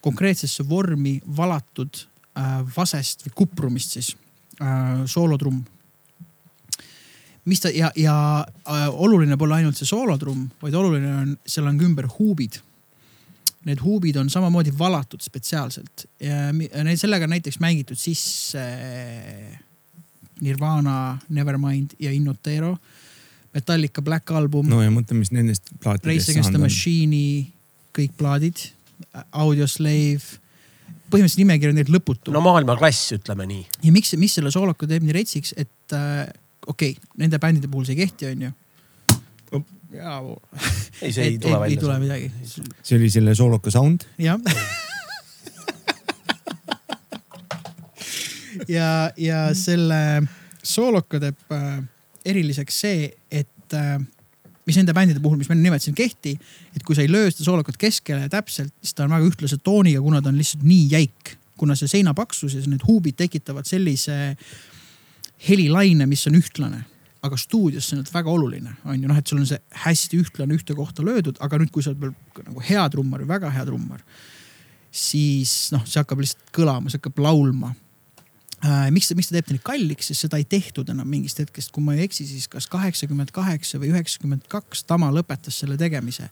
konkreetsesse 0.02 0.66
vormi 0.68 1.20
valatud 1.36 2.02
äh, 2.36 2.58
vasest 2.76 3.24
või 3.26 3.36
kuprumist 3.44 3.96
siis 3.96 4.16
äh, 4.60 5.04
soolotrumm. 5.06 5.62
mis 7.44 7.60
ta 7.60 7.70
ja, 7.70 7.92
ja 7.96 8.16
äh, 8.42 8.88
oluline 8.90 9.36
pole 9.38 9.54
ainult 9.54 9.78
see 9.78 9.88
soolotrumm, 9.88 10.50
vaid 10.62 10.74
oluline 10.74 11.14
on, 11.22 11.32
seal 11.46 11.66
on 11.70 11.78
ka 11.78 11.88
ümber 11.88 12.10
huubid 12.18 12.60
need 13.68 13.82
huubid 13.82 14.16
on 14.18 14.30
samamoodi 14.32 14.72
valatud 14.78 15.22
spetsiaalselt 15.22 16.06
ja 16.20 16.50
neid 16.52 16.98
sellega 17.00 17.28
on 17.28 17.34
näiteks 17.36 17.60
mängitud 17.62 18.00
sisse 18.00 18.62
äh, 18.62 19.60
Nirvana, 20.42 21.18
Nevermind 21.28 21.94
ja 22.02 22.10
Innotero. 22.12 22.76
Metallica 23.54 24.02
Black 24.02 24.30
Album 24.30 24.68
no,, 24.70 24.80
ja 24.82 24.90
mõtle, 24.90 25.18
mis 25.18 25.30
nendest 25.30 25.66
Race 25.68 25.82
plaatidest 25.84 26.30
Against 26.32 26.54
the. 26.54 26.60
Machine'i 26.62 27.26
kõik 27.92 28.14
plaadid, 28.16 28.62
Audioslave. 29.36 30.38
põhimõtteliselt 31.12 31.42
nimekiri 31.42 31.74
on 31.74 31.76
tegelikult 31.76 31.98
lõputu 31.98 32.32
no 32.32 32.40
maailmaklass, 32.40 33.12
ütleme 33.18 33.44
nii. 33.50 33.66
ja 33.84 33.92
miks, 33.92 34.14
mis 34.16 34.38
selle 34.38 34.50
sooloka 34.54 34.88
teeb 34.88 35.04
nii 35.04 35.16
retsiks, 35.18 35.52
et 35.60 35.96
äh, 35.96 36.24
okei 36.64 36.94
okay,, 36.96 37.12
nende 37.20 37.40
bändide 37.42 37.68
puhul 37.68 37.84
see 37.84 37.98
ei 37.98 38.06
kehti, 38.06 38.30
onju. 38.32 38.54
jaa, 39.92 40.20
ei, 41.02 41.12
see 41.12 41.24
ei 41.24 41.38
tule 41.38 41.54
ei 41.54 41.60
välja. 41.60 41.80
tule 41.80 41.98
midagi, 42.02 42.30
see 42.82 42.98
oli 42.98 43.10
selle 43.12 43.34
sooloka 43.34 43.70
sound. 43.70 44.06
jah. 44.18 44.40
ja, 48.68 49.10
ja 49.16 49.42
selle 49.58 50.22
sooloka 50.62 51.20
teeb 51.22 51.54
äh, 51.54 51.82
eriliseks 52.24 52.80
see, 52.84 53.10
et 53.30 53.76
äh, 53.76 53.98
mis 54.66 54.78
nende 54.78 54.94
bändide 54.96 55.22
puhul, 55.22 55.40
mis 55.40 55.50
ma 55.50 55.56
enne 55.56 55.66
nimetasin, 55.68 55.96
kehti, 55.98 56.36
et 56.76 56.84
kui 56.86 56.96
sa 56.96 57.04
ei 57.04 57.10
löö 57.10 57.30
seda 57.30 57.48
soolokat 57.48 57.78
keskele 57.80 58.28
täpselt, 58.32 58.72
siis 58.80 58.94
ta 58.96 59.06
on 59.06 59.16
väga 59.16 59.28
ühtlase 59.28 59.58
tooniga, 59.64 60.02
kuna 60.04 60.22
ta 60.22 60.30
on 60.32 60.40
lihtsalt 60.40 60.66
nii 60.66 60.88
jäik. 60.92 61.36
kuna 61.62 61.76
see 61.78 61.86
seina 61.86 62.10
paksus 62.10 62.56
ja 62.56 62.60
need 62.66 62.82
huubid 62.82 63.14
tekitavad 63.14 63.68
sellise 63.68 64.34
helilaine, 65.46 66.08
mis 66.10 66.26
on 66.26 66.34
ühtlane 66.34 66.80
aga 67.22 67.38
stuudios 67.38 67.86
see 67.86 67.98
on 68.00 68.08
väga 68.10 68.30
oluline, 68.30 68.72
on 68.84 68.98
ju 68.98 69.10
noh, 69.10 69.18
et 69.18 69.30
sul 69.30 69.38
on 69.38 69.46
see 69.46 69.60
hästi 69.84 70.18
ühtlane 70.18 70.56
ühte 70.58 70.74
kohta 70.74 71.04
löödud, 71.06 71.38
aga 71.44 71.60
nüüd, 71.60 71.70
kui 71.74 71.84
sa 71.84 71.92
oled 71.92 72.02
veel 72.02 72.48
nagu 72.48 72.64
hea 72.66 72.82
trummar 72.90 73.22
või 73.22 73.30
väga 73.30 73.52
hea 73.54 73.66
trummar, 73.68 74.02
siis 74.90 75.70
noh, 75.74 75.84
see 75.86 76.02
hakkab 76.02 76.22
lihtsalt 76.22 76.50
kõlama, 76.56 76.90
see 76.90 76.98
hakkab 76.98 77.22
laulma 77.22 77.70
äh,. 78.66 78.90
miks, 78.94 79.12
miks 79.14 79.30
ta 79.30 79.38
teeb 79.38 79.54
nii 79.54 79.62
kalliks, 79.62 80.10
sest 80.10 80.26
seda 80.26 80.42
ei 80.42 80.48
tehtud 80.50 80.90
enam 80.90 81.06
mingist 81.08 81.38
hetkest, 81.38 81.70
kui 81.74 81.86
ma 81.86 81.94
ei 81.94 82.08
eksi, 82.08 82.26
siis 82.26 82.50
kas 82.50 82.66
kaheksakümmend 82.72 83.30
kaheksa 83.34 83.78
või 83.78 83.94
üheksakümmend 83.94 84.50
kaks 84.50 84.82
Tama 84.90 85.14
lõpetas 85.14 85.62
selle 85.62 85.78
tegemise. 85.78 86.26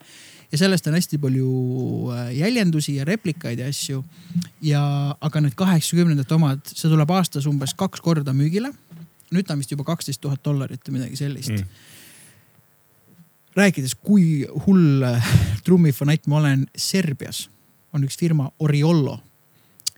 ja 0.51 0.59
sellest 0.59 0.91
on 0.91 0.99
hästi 0.99 1.23
palju 1.23 1.51
äh, 2.11 2.35
jäljendusi 2.35 2.99
ja 2.99 3.07
replikaid 3.07 3.63
ja 3.63 3.71
asju. 3.71 4.03
ja, 4.61 4.83
aga 5.21 5.47
need 5.47 5.55
kaheksakümnendate 5.55 6.35
omad, 6.35 6.67
see 6.67 6.91
tuleb 6.91 7.15
aastas 7.15 7.47
umbes 7.47 7.79
kaks 7.79 8.03
korda 8.03 8.35
müügile 8.35 8.75
nüüd 9.35 9.47
ta 9.47 9.55
on 9.55 9.63
vist 9.63 9.73
juba 9.75 9.87
kaksteist 9.89 10.21
tuhat 10.23 10.43
dollarit 10.45 10.83
või 10.89 10.99
midagi 10.99 11.19
sellist 11.19 11.55
mm.. 11.55 11.67
rääkides, 13.59 13.95
kui 13.95 14.47
hull 14.67 15.07
trummifanatt 15.67 16.29
ma 16.31 16.41
olen, 16.43 16.67
Serbias 16.77 17.49
on 17.95 18.07
üks 18.07 18.19
firma 18.19 18.51
Oriollo, 18.63 19.19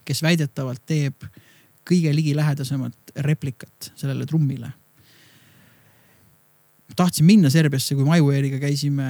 kes 0.05 0.23
väidetavalt 0.25 0.85
teeb 0.89 1.27
kõige 1.89 2.13
ligilähedasemat 2.15 3.17
replikat 3.27 3.93
sellele 3.99 4.27
trummile. 4.27 4.71
tahtsin 6.97 7.27
minna 7.27 7.51
Serbiasse, 7.51 7.95
kui 7.95 8.05
MyWare'iga 8.05 8.61
käisime 8.61 9.09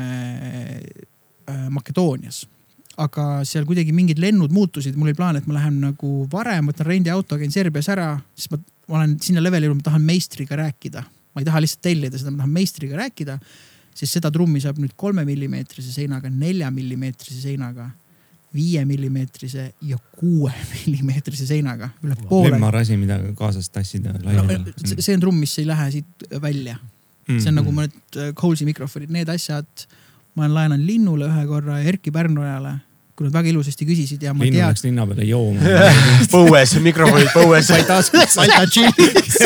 äh, 1.51 1.69
Makedoonias 1.71 2.47
aga 3.01 3.41
seal 3.49 3.65
kuidagi 3.69 3.93
mingid 3.95 4.21
lennud 4.21 4.53
muutusid, 4.53 4.97
mul 4.99 5.11
oli 5.11 5.17
plaan, 5.17 5.39
et 5.39 5.47
ma 5.49 5.57
lähen 5.57 5.79
nagu 5.81 6.27
varem, 6.33 6.69
võtan 6.69 6.89
rendiauto, 6.89 7.39
käin 7.41 7.53
Serbias 7.55 7.89
ära, 7.93 8.15
siis 8.37 8.51
ma, 8.53 8.59
ma 8.93 8.99
olen 9.01 9.17
sinna 9.25 9.41
levelile 9.41 9.71
jõudnud, 9.71 9.81
ma 9.81 9.89
tahan 9.89 10.03
meistriga 10.05 10.57
rääkida. 10.61 11.03
ma 11.33 11.41
ei 11.41 11.47
taha 11.49 11.63
lihtsalt 11.65 11.81
tellida 11.87 12.19
seda, 12.21 12.31
ma 12.35 12.43
tahan 12.43 12.53
meistriga 12.53 12.99
rääkida. 13.01 13.39
siis 13.97 14.13
seda 14.13 14.31
trummi 14.33 14.61
saab 14.61 14.79
nüüd 14.81 14.93
kolme 14.97 15.25
millimeetrise 15.29 15.93
seinaga, 15.93 16.29
nelja 16.31 16.71
millimeetrise 16.71 17.41
seinaga, 17.41 17.91
viie 18.55 18.85
millimeetrise 18.85 19.71
ja 19.89 19.97
kuue 20.19 20.53
millimeetrise 20.77 21.47
seinaga 21.49 21.89
üle 22.05 22.17
poole. 22.29 22.51
lemmar 22.53 22.77
asi, 22.77 22.97
mida 23.01 23.19
kaasas 23.39 23.71
tassida 23.73 24.13
No, 24.19 24.33
laiali. 24.45 24.75
see 24.85 25.01
see 25.01 25.15
on 25.17 25.21
trumm, 25.25 25.41
mis 25.41 25.57
ei 25.59 25.67
lähe 25.69 25.91
siit 25.99 26.29
välja, 26.43 26.79
Mm, 27.29 27.37
see 27.39 27.53
on 27.53 27.55
nagu 27.55 27.71
mõned 27.71 28.17
äh, 28.19 28.33
Coles'i 28.35 28.65
mikrofonid, 28.67 29.11
need 29.15 29.29
asjad. 29.31 29.85
ma 30.35 30.43
olen 30.43 30.55
laenanud 30.57 30.87
Linnule 30.89 31.29
ühe 31.31 31.45
korra 31.47 31.77
ja 31.79 31.85
Erkki 31.93 32.11
Pärnojale, 32.11 32.73
kui 33.13 33.27
nad 33.27 33.35
väga 33.35 33.51
ilusasti 33.51 33.85
küsisid 33.85 34.23
ja 34.25 34.33
ma 34.33 34.47
linnu 34.47 34.57
tean. 34.57 34.71
läks 34.73 34.85
linna 34.87 35.05
peale 35.09 35.27
jooma. 35.29 35.61
põues, 36.33 36.71
mikrofonid 36.81 37.29
põues. 37.35 37.69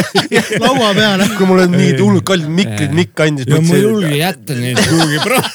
laua 0.63 0.93
peale. 0.95 1.27
kui 1.35 1.49
mul 1.51 1.63
on 1.65 1.75
nii 1.75 1.97
hullult 1.99 2.27
kallid 2.29 2.53
mikrid, 2.61 2.95
mikk 2.95 3.23
andis. 3.25 3.49
ja 3.51 3.59
ma 3.65 3.75
ei 3.75 3.83
julge 3.83 4.13
jätta 4.21 4.59
neid 4.61 4.79
kuhugi 4.87 5.19
praegu. 5.25 5.51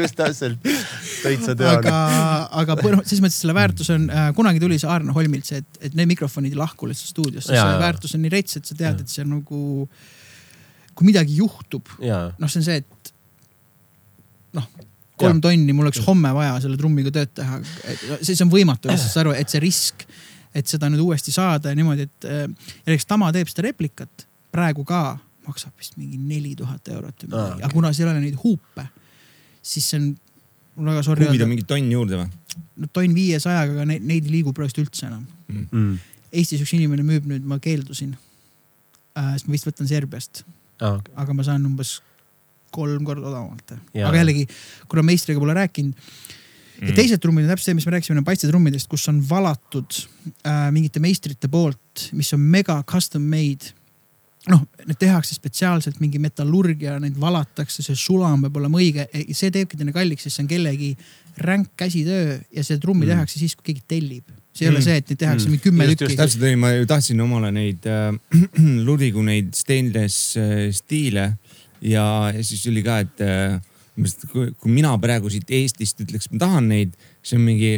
just 0.00 0.16
täpselt, 0.16 0.70
täitsa 1.20 1.52
tean 1.58 1.76
aga, 1.76 1.98
aga 2.62 2.78
põr- 2.80 3.02
selles 3.04 3.22
mõttes 3.26 3.40
selle 3.44 3.56
väärtus 3.56 3.92
on 3.92 4.08
äh,, 4.08 4.30
kunagi 4.36 4.62
tuli 4.62 4.80
see 4.80 4.88
Arne 4.90 5.12
Holmilt 5.16 5.46
see, 5.50 5.60
et, 5.60 5.80
et 5.90 5.98
need 5.98 6.08
mikrofonid 6.14 6.56
ei 6.56 6.60
lahku 6.60 6.88
lihtsalt 6.88 7.12
stuudiosse, 7.12 7.52
jaa. 7.52 7.76
väärtus 7.82 8.16
on 8.16 8.24
nii 8.24 8.32
rets, 8.32 8.56
et 8.60 8.64
sa 8.68 8.78
tead, 8.78 9.04
et 9.04 9.12
see 9.12 9.22
on 9.26 9.30
nagu, 9.36 9.60
kui 10.96 11.04
midagi 11.12 11.36
juhtub, 11.42 11.84
noh, 12.00 12.48
see 12.48 12.62
on 12.62 12.68
see, 12.70 12.80
et 12.80 13.14
noh, 14.56 14.66
kolm 15.20 15.40
tonni, 15.44 15.72
mul 15.76 15.86
oleks 15.86 16.02
homme 16.06 16.30
vaja 16.34 16.56
selle 16.64 16.78
trummiga 16.80 17.12
tööd 17.14 17.30
teha. 17.38 17.60
see, 18.20 18.32
see 18.34 18.42
on 18.44 18.50
võimatu 18.52 18.90
saad 18.90 19.20
aru, 19.24 19.34
et 19.38 19.52
see 19.52 19.62
risk, 19.62 20.06
et 20.54 20.70
seda 20.70 20.90
nüüd 20.90 21.02
uuesti 21.04 21.34
saada 21.34 21.70
ja 21.72 21.78
niimoodi, 21.78 22.08
et 22.08 22.26
äh, 22.30 22.42
ja 22.46 22.90
näiteks 22.90 23.06
Tama 23.10 23.30
teeb 23.34 23.50
seda 23.50 23.68
replikat 23.68 24.26
praegu 24.54 24.84
ka, 24.88 25.18
maksab 25.46 25.74
vist 25.78 25.98
mingi 26.00 26.18
neli 26.18 26.54
tuhat 26.58 26.88
eurot 26.94 27.26
või 27.26 27.30
midagi, 27.32 27.62
aga 27.66 27.72
kuna 27.74 27.92
seal 27.94 28.08
ei 28.10 28.14
ole 28.16 28.24
neid 28.24 28.40
huupe, 28.42 28.86
siis 29.62 29.86
see 29.90 30.00
on, 30.00 30.08
mul 30.78 30.90
väga 30.94 31.04
sorry 31.06 31.26
huvida 31.26 31.44
öelda, 31.44 31.50
mingi 31.52 31.66
tonn 31.68 31.92
juurde 31.94 32.22
või? 32.22 32.58
no 32.82 32.90
tonn 32.94 33.14
viiesajaga, 33.14 33.76
aga 33.76 33.86
neid, 33.92 34.06
neid 34.06 34.26
ei 34.28 34.36
liigu 34.38 34.54
praegu 34.56 34.82
üldse 34.82 35.08
enam. 35.10 35.24
mm.. 35.50 35.94
Eestis 36.34 36.62
üks 36.64 36.72
inimene 36.74 37.04
müüb 37.06 37.26
nüüd, 37.30 37.44
ma 37.46 37.60
keeldusin 37.62 38.16
äh,. 38.16 39.34
sest 39.36 39.46
ma 39.46 39.54
vist 39.54 39.68
võtan 39.68 39.90
Serbiast, 39.90 40.42
Ah, 40.82 40.96
okay. 40.98 41.12
aga 41.22 41.34
ma 41.38 41.44
saan 41.46 41.62
umbes 41.68 42.00
kolm 42.74 43.04
korda 43.06 43.28
odavamalt. 43.30 43.76
Aga 43.94 44.16
jällegi, 44.22 44.46
kuna 44.90 45.06
meistriga 45.06 45.40
pole 45.42 45.54
rääkinud 45.60 45.94
ja 46.74 46.90
Mm. 46.90 46.96
teised 46.98 47.20
trummid 47.22 47.44
on 47.46 47.52
täpselt 47.52 47.68
see, 47.70 47.74
mis 47.78 47.84
me 47.86 47.92
rääkisime, 47.94 48.16
need 48.18 48.26
paistetrummidest, 48.26 48.88
kus 48.90 49.04
on 49.08 49.20
valatud 49.28 49.94
äh, 50.42 50.66
mingite 50.74 50.98
meistrite 51.00 51.46
poolt, 51.48 52.08
mis 52.18 52.32
on 52.34 52.40
mega 52.40 52.80
custom 52.90 53.22
made. 53.30 53.70
noh, 54.50 54.60
need 54.84 54.98
tehakse 55.00 55.32
spetsiaalselt 55.38 56.00
mingi 56.02 56.18
metallurgia, 56.20 56.98
neid 57.00 57.14
valatakse, 57.16 57.80
see 57.86 57.94
sulam 57.96 58.42
peab 58.44 58.58
olema 58.60 58.76
õige, 58.82 59.06
see 59.32 59.48
teebki 59.54 59.78
teine 59.80 59.94
kalliks, 59.94 60.26
sest 60.26 60.36
see 60.36 60.42
on 60.44 60.50
kellegi 60.50 60.90
ränk 61.46 61.70
käsitöö 61.80 62.34
ja 62.52 62.64
see 62.66 62.76
trummi 62.82 63.06
Mm. 63.06 63.14
tehakse 63.14 63.38
siis, 63.40 63.54
kui 63.56 63.70
keegi 63.70 63.84
tellib. 63.88 64.24
see 64.52 64.66
ei 64.66 64.70
mm. 64.70 64.76
Ole 64.76 64.82
see, 64.84 64.96
et 65.00 65.08
neid 65.08 65.18
tehakse 65.22 65.46
Mm. 65.46 65.48
mm. 65.48 65.54
mingi 65.54 65.64
kümme 65.70 65.84
Just, 65.88 65.98
tükki. 66.02 66.16
täpselt 66.20 66.58
ma 66.58 66.74
ju 66.74 66.84
tahtsin 66.86 67.20
omale 67.24 67.52
neid 67.54 67.86
äh, 67.86 68.18
Lurigu 68.86 69.22
neid 69.22 69.54
stainless 69.54 70.36
äh, 70.36 70.68
stiile 70.74 71.38
ja, 71.84 72.06
ja 72.34 72.44
siis 72.44 72.64
oli 72.70 72.82
ka, 72.86 72.98
et 73.04 73.24
äh, 73.24 73.60
kui, 74.32 74.50
mina 74.72 74.94
praegu 75.02 75.30
siit 75.32 75.50
Eestist 75.54 76.00
ütleks, 76.04 76.30
ma 76.32 76.42
tahan 76.46 76.68
neid, 76.72 76.96
siis 77.22 77.38
on 77.38 77.44
mingi 77.46 77.76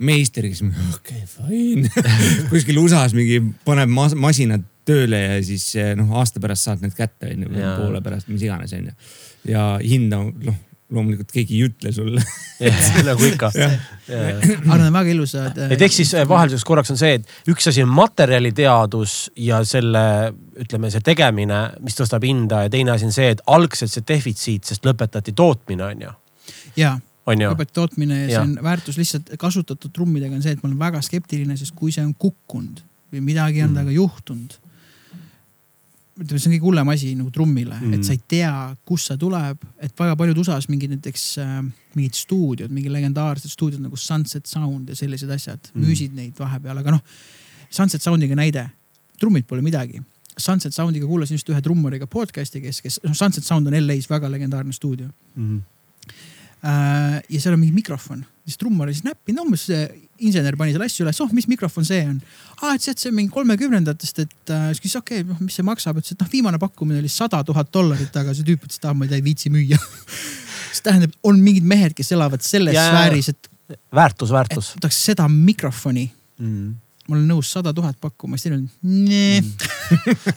meister, 0.00 0.46
kes 0.48 0.62
okei 0.64 0.94
okay,, 0.96 1.26
fine 1.28 2.06
kuskil 2.52 2.80
USA-s 2.80 3.16
mingi 3.16 3.42
paneb 3.66 3.90
mas 3.92 4.16
masinad 4.16 4.64
tööle 4.88 5.18
ja 5.20 5.36
siis 5.44 5.66
eh, 5.78 5.92
noh, 5.98 6.14
aasta 6.18 6.40
pärast 6.42 6.66
saad 6.66 6.82
need 6.84 6.96
kätte 6.96 7.34
onju, 7.34 7.50
poole 7.76 8.00
pärast, 8.04 8.30
mis 8.32 8.44
iganes 8.46 8.72
onju. 8.76 8.94
ja 9.50 9.64
hinda 9.82 10.22
noh, 10.24 10.56
loomulikult 10.90 11.30
keegi 11.32 11.56
ei 11.58 11.66
ütle 11.68 11.92
sulle. 11.94 12.22
nagu 13.08 13.24
ikka. 13.28 13.50
aga 13.54 14.76
nad 14.76 14.86
on 14.88 14.92
väga 14.92 15.12
ilusad. 15.14 15.58
äh, 15.58 15.74
et 15.76 15.82
ehk 15.86 15.94
siis 15.94 16.12
eh, 16.18 16.26
vahelduseks 16.28 16.66
korraks 16.66 16.90
on 16.94 16.98
see, 17.00 17.18
et 17.20 17.50
üks 17.52 17.68
asi 17.70 17.84
on 17.84 17.92
materjaliteadus 17.94 19.14
ja 19.36 19.60
selle, 19.68 20.02
ütleme, 20.60 20.90
see 20.92 21.04
tegemine, 21.06 21.60
mis 21.84 21.98
tõstab 21.98 22.24
hinda 22.26 22.64
ja 22.66 22.72
teine 22.72 22.94
asi 22.96 23.06
on 23.08 23.14
see, 23.14 23.30
et 23.36 23.44
algselt 23.50 23.92
see 23.92 24.04
defitsiit, 24.08 24.66
sest 24.66 24.86
lõpetati 24.88 25.34
tootmine, 25.36 25.86
on 25.92 26.04
ju, 26.08 26.12
ja, 26.80 26.96
on 27.30 27.44
ju. 27.46 27.52
lõpet 27.54 27.72
tootmine 27.76 28.22
ja 28.22 28.26
see 28.26 28.36
Jah. 28.38 28.48
on 28.48 28.56
väärtus 28.66 28.98
lihtsalt 29.00 29.30
kasutatud 29.38 29.92
trummidega 29.94 30.34
on 30.34 30.42
see, 30.44 30.56
et 30.56 30.62
ma 30.64 30.70
olen 30.72 30.80
väga 30.80 31.02
skeptiline, 31.06 31.56
sest 31.60 31.76
kui 31.78 31.94
see 31.94 32.04
on 32.04 32.14
kukkunud 32.18 32.82
või 33.10 33.24
midagi 33.32 33.62
on 33.64 33.70
Mm. 33.70 33.74
temaga 33.78 33.94
juhtunud. 33.94 34.58
ütleme, 36.20 36.38
see 36.40 36.50
on 36.50 36.54
kõige 36.56 36.66
hullem 36.68 36.88
asi 36.92 37.14
nagu 37.16 37.30
trummile 37.34 37.74
mm., 37.80 37.86
Mm. 37.88 37.94
et 37.98 38.04
sa 38.04 38.12
ei 38.12 38.20
tea, 38.28 38.52
kust 38.84 39.08
see 39.10 39.16
tuleb, 39.20 39.62
et 39.80 39.92
väga 39.98 40.16
paljud 40.20 40.38
USA-s 40.42 40.68
mingid 40.68 40.90
näiteks 40.94 41.24
äh, 41.40 41.58
mingid 41.96 42.14
stuudiod, 42.18 42.70
mingi 42.70 42.92
legendaarsed 42.92 43.50
stuudiod 43.50 43.80
nagu 43.80 43.96
Sunset 43.96 44.46
Sound 44.46 44.88
ja 44.88 44.96
sellised 44.98 45.30
asjad 45.30 45.70
Mm. 45.72 45.80
mm. 45.80 45.86
müüsid 45.88 46.14
neid 46.14 46.38
vahepeal, 46.38 46.78
aga 46.78 46.90
noh. 46.98 47.02
Sunset 47.70 48.02
Soundiga 48.02 48.34
näide, 48.34 48.68
trummid 49.20 49.46
pole 49.46 49.62
midagi. 49.62 50.00
Sunset 50.38 50.72
Soundiga 50.74 51.06
kuulasin 51.06 51.36
just 51.36 51.48
ühe 51.52 51.60
trummariga 51.62 52.06
podcast'i, 52.06 52.60
kes, 52.64 52.80
kes, 52.82 53.00
noh 53.04 53.14
Sunset 53.14 53.44
Sound 53.44 53.66
on 53.66 53.74
LA-s 53.86 54.08
väga 54.10 54.28
legendaarne 54.30 54.72
stuudio 54.72 55.08
Mhm. 55.36 55.56
Äh, 55.56 55.69
ja 56.62 57.40
seal 57.40 57.54
on 57.54 57.60
mingi 57.62 57.74
mikrofon, 57.76 58.22
siis 58.44 58.60
trummar 58.60 58.88
oli 58.88 58.96
siis 58.96 59.06
näppinud, 59.06 59.46
umbes 59.46 59.66
see 59.70 59.86
insener 60.20 60.58
pani 60.60 60.74
selle 60.74 60.88
asja 60.90 61.06
üles, 61.06 61.20
oh, 61.24 61.30
mis 61.32 61.48
mikrofon 61.48 61.86
see 61.88 62.02
on. 62.04 62.18
aa, 62.60 62.74
et 62.74 62.84
see, 62.84 62.92
et 62.92 63.00
see 63.00 63.08
on 63.08 63.16
mingi 63.16 63.32
kolmekümnendatest, 63.32 64.22
et 64.26 64.52
äh, 64.52 64.68
siis 64.74 64.84
küsis, 64.84 64.98
okei 65.00 65.22
okay,, 65.22 65.30
noh, 65.30 65.40
mis 65.40 65.56
see 65.56 65.64
maksab, 65.66 66.00
ütles, 66.02 66.12
et 66.12 66.20
noh, 66.20 66.30
viimane 66.32 66.60
pakkumine 66.60 67.00
oli 67.00 67.12
sada 67.12 67.40
tuhat 67.46 67.72
dollarit, 67.72 68.12
aga 68.20 68.36
see 68.36 68.44
tüüp 68.48 68.68
ütles, 68.68 68.80
et 68.82 68.88
ah, 68.90 68.96
ma 68.96 69.08
ei 69.08 69.24
viitsi 69.24 69.52
müüa. 69.52 69.80
see 70.74 70.84
tähendab, 70.84 71.16
on 71.26 71.40
mingid 71.40 71.64
mehed, 71.68 71.96
kes 71.96 72.12
elavad 72.16 72.44
selles 72.44 72.76
Jaa. 72.76 72.90
sfääris, 72.92 73.32
et, 73.32 73.50
väärtus, 73.96 74.34
väärtus. 74.36 74.74
tahaks 74.80 75.04
seda 75.10 75.28
mikrofoni, 75.32 76.10
Mm. 76.40 76.74
Ma 77.10 77.16
olen 77.18 77.26
nõus 77.32 77.48
sada 77.50 77.72
tuhat 77.74 77.96
pakkuma, 78.00 78.38
siis 78.38 78.46
teil 78.46 78.54
on 78.54 78.68
nee. 79.10 79.40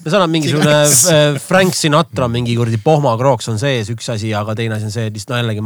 seal 0.09 0.21
on 0.25 0.31
mingisugune 0.33 0.73
äh, 1.13 1.37
Frank 1.43 1.75
Sinatra 1.77 2.25
mingi 2.31 2.55
kuradi 2.57 2.79
pohmakrooks 2.83 3.47
on 3.53 3.59
sees, 3.61 3.91
üks 3.93 4.09
asi, 4.09 4.31
aga 4.33 4.55
teine 4.57 4.75
asi 4.79 4.89
on 4.89 4.93
see, 4.95 5.05
et 5.11 5.13
lihtsalt 5.13 5.35
no 5.35 5.41
jällegi 5.43 5.61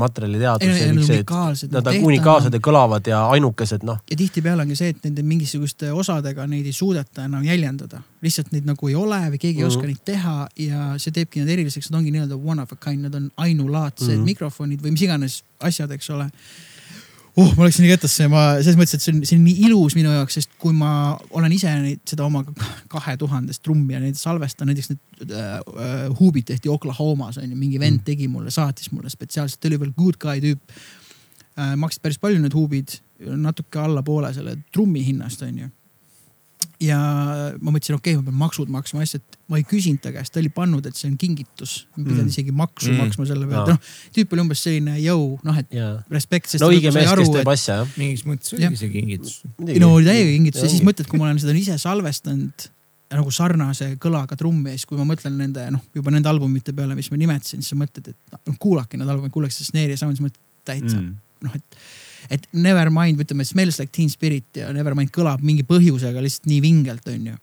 on 0.91 0.99
unikaalsed, 1.05 1.71
Nad 1.71 1.87
on 1.87 1.93
tehta- 1.93 2.05
unikaalsed 2.11 2.53
ja 2.53 2.59
kõlavad 2.67 3.07
ja 3.07 3.21
ainukesed, 3.37 3.85
noh. 3.87 4.01
ja 4.11 4.17
tihtipeale 4.19 4.65
ongi 4.67 4.75
see, 4.75 4.89
et 4.93 5.03
nende 5.07 5.23
mingisuguste 5.23 5.91
osadega 5.95 6.47
neid 6.51 6.65
ei 6.67 6.75
suudeta 6.75 7.23
enam 7.25 7.43
jäljendada. 7.47 8.01
lihtsalt 8.21 8.51
neid 8.51 8.65
nagu 8.65 8.87
ei 8.89 8.95
ole 8.97 9.19
või 9.31 9.37
keegi 9.39 9.59
ei 9.61 9.63
Mhm. 9.63 9.67
oska 9.71 9.87
neid 9.87 9.99
teha 10.05 10.47
ja 10.57 10.93
see 10.97 11.11
teebki 11.13 11.39
nad 11.43 11.49
eriliseks, 11.53 11.91
nad 11.91 11.99
ongi 12.01 12.11
nii-öelda 12.11 12.35
one 12.35 12.61
of 12.61 12.71
a 12.73 12.75
kind, 12.75 13.01
nad 13.05 13.15
on 13.15 13.31
ainulaadsed 13.37 14.07
mm 14.07 14.11
Mhm. 14.13 14.19
-hmm. 14.21 14.25
mikrofonid 14.25 14.81
või 14.81 14.91
mis 14.91 15.01
iganes 15.01 15.43
asjad, 15.61 15.91
eks 15.91 16.09
ole. 16.09 16.29
uh, 17.37 17.53
ma 17.57 17.67
läksin 17.67 17.87
ketasse 17.87 18.25
ja 18.25 18.31
ma 18.31 18.43
selles 18.59 18.77
mõttes, 18.79 18.97
et 18.97 19.05
see 19.05 19.13
on, 19.15 19.21
see 19.27 19.37
on 19.39 19.45
nii 19.45 19.67
ilus 19.69 19.95
minu 19.97 20.11
jaoks, 20.13 20.37
sest 20.39 20.53
kui 20.61 20.75
ma 20.75 20.91
olen 21.37 21.53
ise 21.55 21.71
neid, 21.83 22.03
seda 22.09 22.25
oma 22.27 22.43
kahe 22.91 23.17
tuhandest 23.21 23.63
trummi 23.65 23.95
ja 23.95 24.01
neid 24.03 24.19
salvestan, 24.19 24.71
näiteks 24.71 24.91
need 24.93 25.33
äh, 25.33 25.57
äh, 25.57 25.97
huubid 26.19 26.49
tehti 26.49 26.71
Oklahomas 26.73 27.39
on 27.41 27.49
ju, 27.49 27.57
mingi 27.59 27.81
vend 27.81 28.03
tegi 28.07 28.29
mulle, 28.31 28.53
saatis 28.53 28.91
mulle 28.93 29.11
spetsiaalselt, 29.13 29.61
ta 29.61 29.71
oli 29.71 29.81
veel 29.85 29.95
good 29.97 30.19
guy 30.21 30.43
tüüp 30.43 30.77
äh,. 31.57 31.75
maksid 31.79 32.03
päris 32.03 32.21
palju 32.21 32.41
need 32.43 32.57
huubid, 32.57 32.99
natuke 33.37 33.81
allapoole 33.81 34.33
selle 34.35 34.59
trummi 34.73 35.05
hinnast 35.05 35.41
on 35.45 35.63
ju. 35.65 35.71
Ja 36.83 36.97
ma 37.57 37.73
mõtlesin, 37.73 37.97
okei 37.97 38.13
okay,, 38.13 38.21
ma 38.21 38.29
pean 38.29 38.37
maksud 38.37 38.69
maksma, 38.73 39.01
asja, 39.05 39.19
et 39.21 39.37
ma 39.49 39.57
ei 39.57 39.65
küsinud 39.67 40.01
ta 40.03 40.11
käest, 40.13 40.33
ta 40.33 40.41
oli 40.41 40.51
pannud, 40.53 40.85
et 40.85 40.97
see 40.97 41.09
on 41.09 41.17
kingitus. 41.17 41.87
ma 41.95 42.03
pidin 42.03 42.23
Mm. 42.27 42.29
isegi 42.33 42.53
maksu 42.53 42.91
Mm. 42.91 43.01
maksma 43.01 43.25
selle 43.25 43.47
pealt 43.49 43.71
Jaa., 43.71 43.73
noh 43.73 44.13
tüüp 44.13 44.33
oli 44.33 44.41
umbes 44.45 44.61
selline 44.61 44.97
jõu, 45.01 45.39
noh 45.43 45.57
et 45.57 45.73
jaa. 45.73 46.03
respekt, 46.11 46.53
no 46.61 46.69
õige 46.69 46.93
mees, 46.93 47.09
kes 47.09 47.33
teeb 47.33 47.51
asja, 47.53 47.81
jah. 47.81 47.97
mingis 47.97 48.25
mõttes 48.25 48.53
Jah. 48.53 48.69
oli 48.69 48.77
see 48.77 48.89
kingitus. 48.93 49.41
no 49.57 49.93
oli 49.93 50.05
täiega 50.05 50.31
kingitus 50.31 50.63
ja 50.63 50.69
siis 50.69 50.85
mõtled, 50.85 51.07
kui 51.09 51.19
ma 51.19 51.29
olen 51.31 51.39
seda 51.39 51.57
ise 51.57 51.77
salvestanud 51.81 52.69
nagu 53.15 53.31
sarnase 53.31 53.93
kõlaga 54.03 54.35
trummi 54.37 54.73
ja 54.73 54.77
siis, 54.77 54.85
kui 54.85 54.97
ma 54.99 55.05
mõtlen 55.07 55.37
nende 55.39 55.69
noh, 55.71 55.83
juba 55.95 56.11
nende 56.11 56.29
albumite 56.29 56.73
peale, 56.75 56.95
mis 56.97 57.09
ma 57.11 57.17
nimetasin, 57.21 57.63
siis 57.63 57.71
sa 57.73 57.79
mõtled, 57.79 58.11
et 58.11 58.41
noh, 58.49 58.57
kuulake 58.59 58.99
need 58.99 59.07
albumid, 59.07 59.31
kuulake 59.31 59.55
seda 59.55 59.71
Snare'i 59.71 59.97
sound'i, 59.99 60.19
siis 60.19 60.27
mõtled 60.27 60.43
täitsa 60.67 60.99
mm. 60.99 61.13
noh, 61.47 61.55
et, 61.55 61.79
et 62.33 62.47
Nevermind, 62.57 63.21
ütleme, 63.23 63.45
Smells 63.47 63.79
like 63.81 63.93
teen 63.95 64.09
spirit 64.11 64.61
ja 64.61 64.71
Nevermind 64.75 65.11
kõlab 65.15 65.43
mingi 65.45 65.65
põhjusega 65.67 66.23
lihtsalt 66.23 66.49
nii 66.51 66.59
vingelt, 66.63 67.07
onju. 67.11 67.37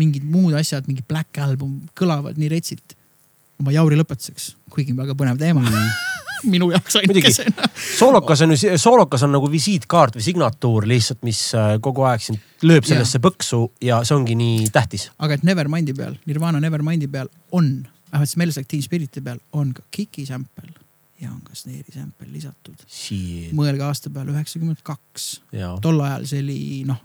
mingid 0.00 0.24
muud 0.24 0.54
asjad, 0.54 0.86
mingi 0.86 1.02
Black 1.08 1.38
Album 1.42 1.80
kõlavad 1.98 2.38
nii 2.38 2.50
retsilt. 2.52 2.96
oma 3.60 3.74
jauri 3.74 3.98
lõpetuseks, 4.00 4.54
kuigi 4.70 4.94
väga 4.96 5.14
põnev 5.18 5.38
teema 5.38 5.60
mm. 5.60 5.90
minu 6.52 6.70
jaoks 6.70 6.96
ainukesena. 6.96 7.68
soolokas 7.98 8.42
on 8.42 8.54
ju, 8.56 8.78
soolokas 8.78 9.22
on 9.22 9.32
nagu 9.32 9.50
visiitkaart 9.50 10.16
või 10.16 10.24
signatuur 10.24 10.88
lihtsalt, 10.88 11.22
mis 11.26 11.42
äh, 11.54 11.76
kogu 11.82 12.06
aeg 12.08 12.24
sind 12.24 12.64
lööb 12.64 12.88
sellesse 12.88 13.20
põksu 13.20 13.66
ja 13.84 14.02
see 14.04 14.16
ongi 14.16 14.36
nii 14.38 14.68
tähtis. 14.72 15.10
aga 15.18 15.36
et 15.36 15.46
Nevermindi 15.46 15.94
peal, 15.96 16.16
Nirvana 16.26 16.60
Nevermindi 16.60 17.08
peal 17.08 17.28
on, 17.52 17.72
vähemalt 18.12 18.32
Smells 18.32 18.60
like 18.60 18.70
teen 18.70 18.82
spirit'i 18.82 19.20
peal 19.24 19.42
on 19.52 19.74
ka 19.76 19.84
Kiki 19.90 20.26
sample 20.26 20.72
ja 21.20 21.30
on 21.30 21.40
ka 21.44 21.56
Snare'i 21.56 21.94
sample 21.94 22.28
lisatud. 22.32 22.82
Mõelge 23.56 23.84
aasta 23.86 24.12
peale 24.12 24.32
üheksakümmend 24.34 24.82
kaks, 24.86 25.30
tol 25.84 26.00
ajal 26.06 26.26
see 26.30 26.42
oli 26.44 26.58
noh, 26.88 27.00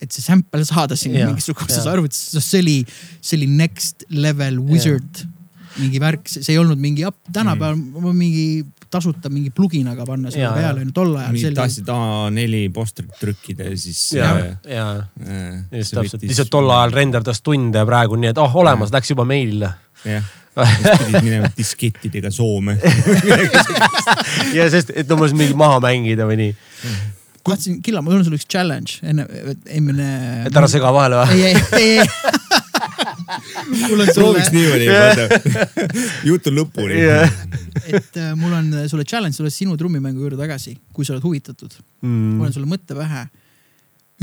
et 0.00 0.14
see 0.14 0.24
sample 0.24 0.62
saada 0.68 0.96
sinna 0.98 1.28
mingisuguses 1.30 1.88
arvutis, 1.90 2.30
see 2.38 2.62
oli, 2.62 2.78
see 3.20 3.40
oli 3.40 3.50
next 3.60 4.06
level 4.14 4.62
wizard 4.70 5.24
mingi 5.78 6.00
värk, 6.02 6.26
see 6.30 6.54
ei 6.54 6.58
olnud 6.58 6.80
mingi, 6.80 7.06
tänapäeval 7.32 7.76
mm. 7.78 8.16
mingi 8.16 8.46
tasuta 8.90 9.30
mingi 9.30 9.52
pluginaga 9.54 10.04
panna 10.06 10.32
selle 10.34 10.50
peale 10.56 10.86
tol 10.94 11.12
ajal 11.14 11.36
oli. 11.36 11.52
tahtsid 11.54 11.92
A4 11.94 12.62
postrit 12.74 13.12
trükkida 13.20 13.68
ja 13.68 13.76
siis. 13.78 14.00
ja, 14.16 14.30
ja 14.66 14.86
just 15.78 15.94
täpselt, 15.94 16.24
lihtsalt 16.26 16.50
tol 16.50 16.70
ajal 16.74 16.96
renderdas 16.96 17.42
tunde 17.46 17.78
ja 17.78 17.86
praegu 17.86 18.18
nii, 18.18 18.32
et 18.34 18.42
oh 18.42 18.56
olemas, 18.64 18.90
läks 18.94 19.14
juba 19.14 19.26
meilile. 19.28 19.70
jah, 20.08 20.28
siis 20.56 21.04
pidid 21.04 21.24
minema 21.24 21.50
diskettidega 21.56 22.30
Soome. 22.34 22.76
ja 24.56 24.68
sest, 24.72 24.92
et 24.96 25.10
umbes 25.14 25.34
mingi 25.36 25.56
maha 25.58 25.80
mängida 25.84 26.26
või 26.28 26.38
nii. 26.40 26.54
tahtsin, 27.46 27.80
Killa, 27.84 28.02
mul 28.04 28.18
on 28.18 28.26
sulle 28.26 28.40
üks 28.40 28.48
challenge 28.50 29.00
enne, 29.06 29.26
eelmine. 29.66 30.10
et 30.48 30.56
ära 30.56 30.70
sega 30.70 30.92
vahele 30.94 31.22
või? 31.22 31.44
ei, 31.44 31.54
ei, 31.78 31.98
ei. 31.98 32.50
mul 33.88 34.02
on 34.02 34.10
prooviks 34.14 34.50
sulle, 34.50 34.58
niimoodi, 34.58 34.86
vaata 34.90 35.22
jutu 36.26 36.52
lõpuni 36.54 36.98
Jah. 36.98 37.34
et 37.86 38.18
äh, 38.18 38.32
mul 38.38 38.54
on 38.56 38.70
sulle 38.90 39.06
challenge 39.08 39.38
tulla 39.38 39.52
sinu 39.54 39.76
trummimängu 39.80 40.24
juurde 40.24 40.38
tagasi, 40.40 40.76
kui 40.94 41.06
sa 41.06 41.14
oled 41.14 41.26
huvitatud. 41.26 41.76
mul 42.06 42.48
on 42.48 42.54
sulle 42.54 42.70
mõte 42.70 42.96
pähe. 42.98 43.26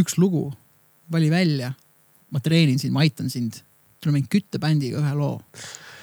üks 0.01 0.17
lugu, 0.21 0.49
vali 1.11 1.31
välja. 1.31 1.73
ma 2.31 2.43
treenin 2.43 2.79
sind, 2.79 2.93
ma 2.93 3.05
aitan 3.05 3.29
sind. 3.31 3.61
Tuleme 4.01 4.21
mingi 4.21 4.31
küttebändiga 4.37 5.01
ühe 5.01 5.13
loo. 5.17 5.35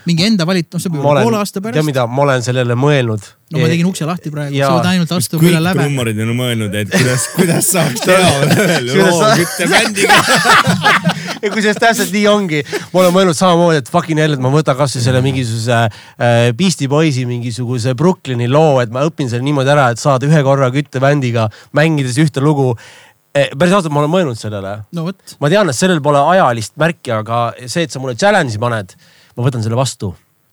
mingi 0.05 0.27
enda 0.27 0.45
valitud, 0.45 0.75
noh, 0.77 0.83
see 0.83 0.93
võib 0.93 1.07
olla 1.09 1.23
poole 1.25 1.39
aasta 1.41 1.59
tead 1.59 1.71
pärast. 1.71 1.87
mida, 1.89 2.07
ma 2.07 2.27
olen 2.27 2.45
sellele 2.45 2.77
mõelnud. 2.77 3.29
no 3.55 3.63
ma 3.63 3.71
tegin 3.73 3.89
ukse 3.89 4.09
lahti 4.09 4.33
praegu, 4.35 4.59
sa 4.59 4.73
võid 4.77 4.91
ainult 4.93 5.15
astuda 5.17 5.45
üle 5.45 5.55
kõik 5.57 5.67
läve. 5.69 5.87
trummarid 5.87 6.23
on 6.27 6.35
mõelnud, 6.41 6.79
et 6.83 6.93
kuidas, 6.93 7.29
kuidas 7.39 7.71
saaks 7.77 8.05
teha 8.05 8.33
Kuidas 8.45 8.85
loo 8.99 9.31
küttebändiga. 9.41 10.21
ja 11.45 11.53
kusjuures 11.53 11.81
täpselt 11.81 12.13
nii 12.15 12.25
ongi, 12.31 12.61
ma 12.93 13.03
olen 13.03 13.15
mõelnud 13.17 13.39
samamoodi, 13.39 13.81
et 13.83 13.91
fucking 13.93 14.21
hell, 14.21 14.37
et 14.37 14.43
ma 14.43 14.53
võtan 14.53 14.77
kasvõi 14.79 15.03
selle 15.05 15.21
mingisuguse 15.25 15.81
äh, 15.85 16.51
Beastie 16.57 16.89
Boysi 16.91 17.27
mingisuguse 17.29 17.95
Brooklyni 17.99 18.49
loo, 18.51 18.79
et 18.83 18.93
ma 18.95 19.05
õpin 19.09 19.31
selle 19.31 19.45
niimoodi 19.47 19.73
ära, 19.75 19.91
et 19.93 20.01
saada 20.01 20.29
ühe 20.29 20.45
korra 20.47 20.71
küttebändiga 20.75 21.49
mängides 21.77 22.21
ühte 22.23 22.45
lugu. 22.45 22.73
Päris 23.35 23.75
ausalt, 23.75 23.93
ma 23.93 24.05
olen 24.05 24.13
mõelnud 24.13 24.39
sellele. 24.41 24.77
no 24.95 25.07
vot, 25.09 25.37
ma 25.43 25.51
tean, 25.53 25.71
et 25.71 25.79
sellel 25.79 26.03
pole 26.05 26.21
ajalist 26.35 26.77
märki, 26.81 27.15
aga 27.15 27.47
see, 27.65 27.87
et 27.87 27.95
sa 27.95 28.03
mulle 28.03 28.15
challenge'i 28.19 28.61
paned, 28.63 28.95
ma 29.35 29.49
võtan 29.49 29.65
selle 29.65 29.79
vastu. 29.79 30.13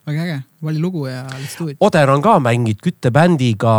väga 0.09 0.25
äge, 0.25 0.39
vali 0.65 0.81
lugu 0.81 1.05
ja 1.07 1.27
let's 1.35 1.59
do 1.59 1.69
it. 1.69 1.77
Oder 1.79 2.09
on 2.09 2.23
ka 2.25 2.39
mänginud 2.41 2.81
küttebändiga 2.81 3.75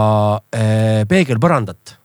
äh, 0.55 1.03
Peegelpõrandat 1.11 1.99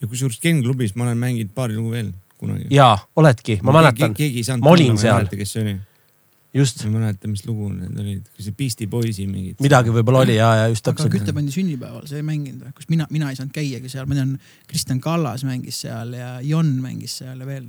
ja 0.00 0.08
kusjuures 0.10 0.38
Ken 0.42 0.62
klubis 0.64 0.94
ma 0.96 1.06
olen 1.06 1.18
mänginud 1.20 1.52
paari 1.56 1.76
lugu 1.76 1.94
veel 1.94 2.12
kunagi. 2.40 2.68
ja 2.74 2.92
oledki, 3.16 3.58
ma 3.64 3.74
mäletan, 3.76 4.14
keegi 4.16 4.42
ei 4.42 4.46
saanud 4.46 4.66
ma 4.66 4.74
olin 4.74 4.98
seal. 5.00 5.28
kes 5.32 5.54
see 5.56 5.64
oli. 5.64 5.76
Just 6.56 6.82
ma 6.84 6.90
ei 6.90 7.04
mäleta, 7.04 7.30
mis 7.30 7.44
lugu 7.46 7.68
need 7.72 8.02
olid, 8.02 8.28
kas 8.34 8.48
see 8.48 8.56
Beastie 8.56 8.90
Boysi 8.90 9.26
mingid. 9.30 9.60
midagi 9.64 9.94
võib-olla 9.94 10.24
oli 10.24 10.38
ja, 10.38 10.50
ja 10.62 10.68
just 10.72 10.86
aga 10.86 10.96
täpselt. 10.96 11.14
küttebändi 11.14 11.54
sünnipäeval 11.54 12.06
sa 12.08 12.18
ei 12.18 12.26
mänginud 12.26 12.66
või, 12.66 12.76
kus 12.78 12.90
mina, 12.92 13.08
mina 13.12 13.30
ei 13.32 13.38
saanud 13.38 13.54
käiagi 13.56 13.92
seal, 13.92 14.08
ma 14.10 14.18
tean, 14.18 14.36
Kristjan 14.70 15.00
Kallas 15.04 15.46
mängis 15.48 15.82
seal 15.84 16.14
ja 16.16 16.36
Jon 16.46 16.76
mängis 16.82 17.18
seal 17.22 17.42
ja 17.42 17.48
veel. 17.48 17.68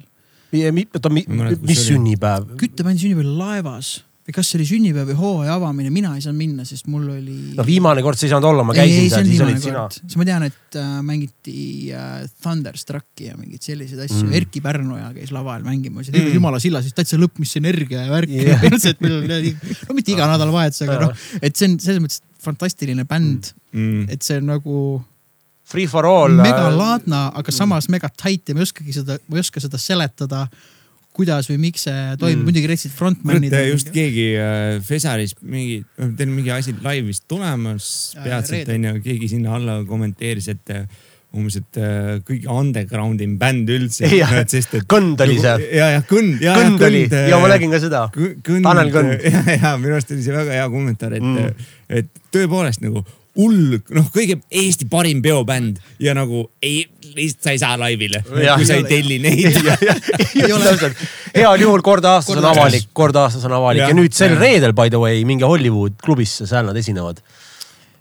oota, 0.56 1.14
mis 1.14 1.84
sünnipäev? 1.86 2.54
küttebändi 2.62 3.06
sünnipäeval 3.06 3.40
laevas 3.44 3.98
või 4.28 4.36
kas 4.36 4.50
see 4.52 4.58
oli 4.60 4.66
sünnipäev 4.68 5.08
või 5.08 5.16
hooaja 5.22 5.54
avamine, 5.56 5.90
mina 5.94 6.10
ei 6.18 6.24
saanud 6.24 6.40
minna, 6.42 6.66
sest 6.68 6.90
mul 6.92 7.06
oli. 7.14 7.36
no 7.56 7.64
viimane 7.68 8.04
kord 8.04 8.20
sa 8.20 8.28
ei 8.28 8.32
saanud 8.34 8.50
olla, 8.50 8.66
ma 8.68 8.76
käisin 8.76 9.06
ei, 9.06 9.12
seal, 9.14 9.30
siis 9.30 9.44
olid 9.46 9.62
sina. 9.64 9.86
siis 9.94 10.18
ma 10.20 10.28
tean, 10.28 10.46
et 10.50 10.78
äh, 10.82 10.94
mängiti 11.08 11.58
äh, 11.96 12.26
Thunderstrucki 12.44 13.30
ja 13.30 13.38
mingeid 13.40 13.64
selliseid 13.64 14.04
asju 14.04 14.18
Mm. 14.18 14.30
mm.. 14.32 14.38
Erkki 14.40 14.62
Pärnoja 14.66 15.12
käis 15.16 15.32
laval 15.36 15.64
mängimas 15.64 16.10
ja 16.10 16.18
Mm. 16.18 16.26
mm. 16.26 16.38
jumala 16.40 16.60
sillas, 16.60 16.84
siis 16.88 16.96
täitsa 16.98 17.20
lõpp, 17.22 17.38
mis 17.40 17.56
energia 17.60 18.04
ja 18.04 18.12
värk 18.12 18.32
yeah. 18.34 18.64
et 18.92 19.04
meil 19.04 19.20
oli, 19.22 19.52
no 19.88 19.96
mitte 19.96 20.12
iga 20.12 20.28
nädalavahetus, 20.32 20.82
aga 20.88 20.98
noh, 21.06 21.28
et 21.42 21.56
see 21.56 21.70
on 21.70 21.78
selles 21.80 22.04
mõttes 22.04 22.24
fantastiline 22.44 23.06
bänd 23.08 23.54
mm. 23.72 23.80
mm., 23.80 24.10
et 24.12 24.28
see 24.28 24.42
on 24.42 24.52
nagu 24.58 24.82
Free 25.68 25.88
for 25.92 26.08
all. 26.08 26.32
mega 26.40 26.70
laadna, 26.72 27.26
aga 27.36 27.52
samas 27.52 27.90
mega 27.92 28.08
tight 28.08 28.48
ja 28.48 28.56
ma 28.56 28.64
ei 28.64 28.68
oskagi 28.70 28.94
seda, 28.96 29.18
ma 29.28 29.36
ei 29.36 29.44
oska 29.44 29.60
seda 29.60 29.80
seletada, 29.82 30.46
kuidas 31.18 31.50
või 31.52 31.58
miks 31.68 31.88
see 31.88 32.06
toimub 32.22 32.38
Mm. 32.38 32.48
muidugi 32.52 32.70
rääkisid 32.70 32.94
frontman'id. 32.94 33.58
just 33.72 33.92
keegi 33.96 34.30
äh, 34.38 34.78
Fesaris 34.86 35.36
mingi, 35.42 35.82
teil 35.98 36.30
on 36.30 36.36
mingi 36.38 36.54
asi 36.54 36.76
live 36.78 37.08
vist 37.10 37.26
tulemas 37.28 37.92
Äh, 38.18 38.24
peatselt 38.30 38.70
onju, 38.74 38.98
keegi 39.04 39.30
sinna 39.34 39.56
alla 39.58 39.82
kommenteeris, 39.88 40.48
et 40.54 40.74
äh, 40.74 40.86
umbes, 41.38 41.58
et 41.60 41.78
äh, 41.82 42.22
kõige 42.26 42.48
underground 42.54 43.22
im 43.22 43.36
bänd 43.42 43.70
üldse 43.70 44.08
Jah., 44.22 44.32
sest 44.48 44.78
et. 44.80 44.86
Kõnd 44.90 45.20
oli 45.26 45.38
see. 45.42 45.70
ja, 45.76 45.90
ja 45.98 46.04
kõnd, 46.08 46.40
ja, 46.42 46.56
kõnd 46.58 46.86
oli 46.88 47.04
ja 47.12 47.40
ma 47.42 47.50
nägin 47.52 47.74
ka 47.74 47.82
seda. 47.84 48.06
Tanel 48.14 48.94
Kõnd. 48.94 49.18
ja, 49.34 49.44
ja 49.58 49.74
minu 49.82 49.98
arust 49.98 50.14
oli 50.16 50.24
see 50.26 50.36
väga 50.36 50.56
hea 50.62 50.70
kommentaar, 50.74 51.18
et 51.20 51.26
mm., 51.26 51.70
et 51.98 52.10
tõepoolest 52.36 52.82
nagu 52.84 53.04
hull, 53.38 53.78
noh, 53.94 54.06
kõige 54.14 54.40
Eesti 54.50 54.88
parim 54.90 55.20
peobänd 55.22 55.78
ja 56.02 56.14
nagu 56.18 56.48
ei, 56.66 56.88
lihtsalt 57.16 57.44
sa 57.46 57.52
ei 57.54 57.60
saa 57.62 57.76
laivile, 57.80 58.24
kui 58.26 58.66
sa 58.66 58.74
ei 58.80 58.84
telli 58.90 59.20
neid. 59.22 59.54
heal 61.38 61.62
juhul 61.62 61.82
kord 61.86 62.06
aastas 62.10 62.38
on 62.40 62.46
avalik, 62.50 62.88
kord 62.98 63.16
aastas 63.22 63.46
on 63.48 63.54
avalik 63.60 63.84
ja, 63.86 63.90
ja 63.92 63.98
nüüd 63.98 64.14
sel 64.18 64.34
Jah. 64.36 64.42
reedel, 64.42 64.74
by 64.78 64.90
the 64.90 64.98
way, 65.02 65.22
minge 65.28 65.46
Hollywood 65.46 65.94
klubisse, 66.04 66.48
seal 66.50 66.66
nad 66.70 66.78
esinevad 66.82 67.22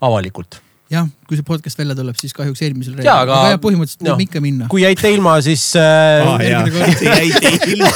avalikult. 0.05 0.61
jah, 0.93 1.05
kui 1.27 1.35
see 1.39 1.45
podcast 1.47 1.79
välja 1.81 1.95
tuleb, 1.99 2.17
siis 2.21 2.33
kahjuks 2.37 2.63
eelmisel 2.63 2.95
Jaa, 3.03 3.21
aga- 3.27 3.41
aga 3.43 3.49
jah, 3.57 3.61
põhimõtteliselt 3.63 4.07
noh, 4.07 4.15
võib 4.17 4.27
ikka 4.29 4.41
minna. 4.45 4.69
kui 4.73 4.81
jäite 4.87 5.11
ilma, 5.13 5.37
siis 5.45 5.65
äh, 5.77 5.83
aa 6.23 6.39
jaa, 6.41 6.63
järgmine 6.63 6.87
kord. 6.87 6.99
see 7.01 7.09
jäi 7.13 7.29
teile. 7.67 7.89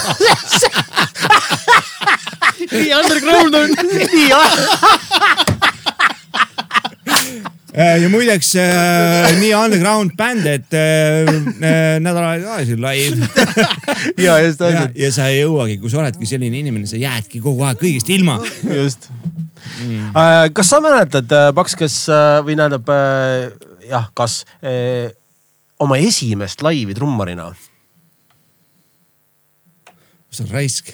nii 2.71 2.91
underground 2.99 3.55
on. 3.55 3.71
nii 4.13 4.27
jah, 4.29 4.51
ja 7.75 8.09
muideks 8.11 8.55
äh, 8.59 9.31
nii 9.39 9.53
underground 9.55 10.15
bänd, 10.19 10.47
et 10.51 10.75
äh, 10.75 11.29
äh, 11.31 11.99
nädal 12.03 12.25
aega 12.25 12.57
tagasi 12.57 12.77
live 12.81 13.29
ja 14.27 14.39
just 14.43 14.61
ja, 14.61 14.71
täpselt, 14.71 14.99
ja 14.99 15.11
sa 15.15 15.29
ei 15.31 15.43
jõuagi, 15.45 15.79
kui 15.83 15.93
sa 15.93 16.01
oledki 16.03 16.29
selline 16.29 16.61
inimene, 16.63 16.89
sa 16.91 16.99
jäädki 17.01 17.43
kogu 17.45 17.63
aeg 17.67 17.79
kõigest 17.83 18.11
ilma. 18.15 18.39
just 18.67 19.11
mm.. 19.13 20.11
kas 20.57 20.73
sa 20.73 20.81
mäletad, 20.85 21.35
Paks, 21.57 21.77
kas 21.79 22.03
äh, 22.11 22.41
või 22.47 22.59
tähendab 22.59 22.91
äh, 22.95 23.51
jah, 23.91 24.11
kas 24.19 24.43
äh, 24.65 25.13
oma 25.81 26.01
esimest 26.03 26.65
laivi 26.67 26.97
trummarina? 26.99 27.53
sa 30.31 30.45
oled 30.45 30.53
raisk, 30.55 30.93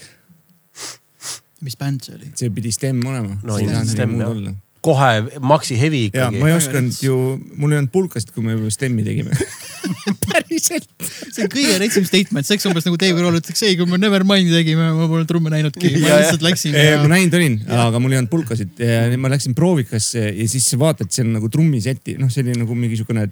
mis 1.65 1.77
bänd 1.77 2.05
see 2.05 2.15
oli? 2.16 2.31
see 2.36 2.53
pidi 2.53 2.73
Stem 2.73 3.03
olema 3.05 3.36
No 3.44 3.57
See 3.57 3.66
ei 3.66 3.73
ilmselt 3.73 3.97
saanud 3.97 3.97
Stem, 3.97 4.20
jah. 4.20 4.62
Kohe 4.87 5.41
Maxi 5.43 5.77
Heavy 5.81 6.07
ikkagi. 6.11 6.41
ma 6.41 6.51
ei 6.51 6.57
osanud 6.57 7.01
ju, 7.03 7.17
mul 7.59 7.75
ei 7.75 7.81
olnud 7.83 7.93
pulkasid, 7.95 8.31
kui 8.35 8.45
me 8.47 8.55
juba 8.55 8.71
Stemi 8.75 9.05
tegime. 9.07 9.35
päriselt. 10.27 10.87
see 11.01 11.45
on 11.45 11.51
kõige 11.53 11.77
retsem 11.81 12.07
statement, 12.07 12.47
see 12.47 12.57
oleks 12.57 12.69
umbes 12.71 12.87
nagu 12.89 12.99
Dave 13.01 13.17
Grohl 13.19 13.41
ütleks, 13.41 13.63
ei, 13.67 13.77
kui 13.79 13.89
me 13.91 13.99
Nevermind'i 14.01 14.55
tegime, 14.55 14.89
ma 14.97 15.09
pole 15.11 15.27
trumme 15.29 15.53
näinudki, 15.53 15.93
ma 16.03 16.15
lihtsalt 16.21 16.47
läksin 16.47 16.77
ja 16.77 17.01
ma 17.03 17.11
näinud 17.13 17.37
olin, 17.39 17.59
aga 17.87 18.03
mul 18.03 18.15
ei 18.15 18.21
olnud 18.23 18.33
pulkasid. 18.33 18.73
Ja 18.83 19.05
nüüd 19.11 19.23
ma 19.23 19.33
läksin 19.33 19.57
proovikasse 19.59 20.31
ja 20.31 20.49
siis 20.51 20.71
vaatad, 20.81 21.11
see 21.15 21.27
on 21.27 21.37
nagu 21.39 21.51
trummiseti, 21.53 22.17
noh, 22.21 22.33
see 22.33 22.47
oli 22.47 22.57
nagu 22.61 22.79
mingisugune 22.79 23.29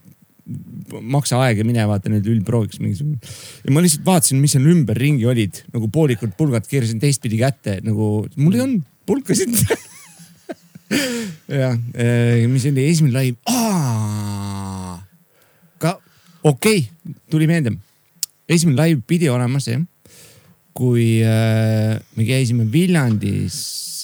maksa 1.14 1.38
aega 1.40 1.64
mine 1.64 1.86
vaata 1.88 2.10
nüüd 2.12 2.26
üldprooviks 2.28 2.80
mingisugune. 2.82 3.16
ja 3.64 3.72
ma 3.72 3.80
lihtsalt 3.84 4.04
vaatasin, 4.04 4.42
mis 4.42 4.52
seal 4.56 4.66
ümberringi 4.68 5.24
olid. 5.30 5.62
Nagu 5.72 5.88
poolikud 5.92 6.34
pulgad, 6.36 6.68
keerasin 6.68 7.00
teistpidi 7.00 7.40
kätte. 7.40 7.78
Nagu 7.84 8.26
mul 8.36 8.58
ei 8.58 8.64
olnud 8.66 8.84
pulkasid. 9.08 9.56
jah, 11.60 11.78
mis 12.50 12.66
oli 12.70 12.86
esimene 12.90 13.14
laiv, 13.14 13.40
ka 15.82 15.96
okei 16.42 16.84
okay,, 16.84 17.16
tuli 17.30 17.48
meelde. 17.50 17.74
esimene 18.48 18.76
laiv 18.78 19.02
pidi 19.08 19.28
olema 19.32 19.60
see, 19.62 19.80
kui 20.74 21.20
äh, 21.22 21.94
me 22.16 22.26
käisime 22.26 22.66
Viljandis 22.70 23.58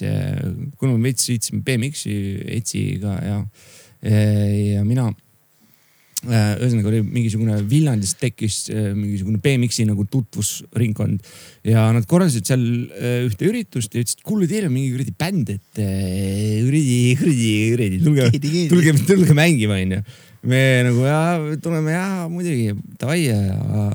äh,, 0.06 0.38
kuna 0.78 0.94
me 0.94 1.10
veits 1.10 1.26
sõitsime 1.28 1.64
BMX-i, 1.66 2.14
Etsiga 2.56 3.16
ja, 3.24 3.40
ja 4.02 4.84
mina 4.86 5.10
äh, 5.10 5.18
ühesõnaga 6.28 6.90
oli 6.90 7.00
mingisugune 7.04 7.56
Viljandis 7.68 8.12
tekkis 8.20 8.56
äh, 8.72 8.90
mingisugune 8.92 9.40
BMX-i 9.40 9.86
nagu 9.88 10.04
tutvusringkond 10.10 11.22
ja 11.64 11.86
nad 11.96 12.04
korraldasid 12.08 12.48
seal 12.50 12.64
äh, 12.92 13.22
ühte 13.24 13.48
üritust 13.48 13.94
ja 13.94 14.04
ütlesid, 14.04 14.20
kuule, 14.26 14.48
teil 14.50 14.66
on 14.68 14.74
mingi 14.74 14.90
kuradi 14.92 15.14
bänd, 15.16 15.52
et 15.56 15.80
äh, 15.80 16.58
kuradi, 16.66 16.98
kuradi, 17.20 17.54
kuradi, 17.74 18.02
tulge 18.04 18.66
tulge, 18.72 18.96
tulge 19.08 19.36
mängima, 19.38 19.78
onju. 19.80 20.02
me 20.50 20.60
nagu 20.88 21.06
ja 21.08 21.22
tuleme 21.62 21.96
ja 21.96 22.04
muidugi 22.32 22.74
davai 23.00 23.22
ja 23.24 23.88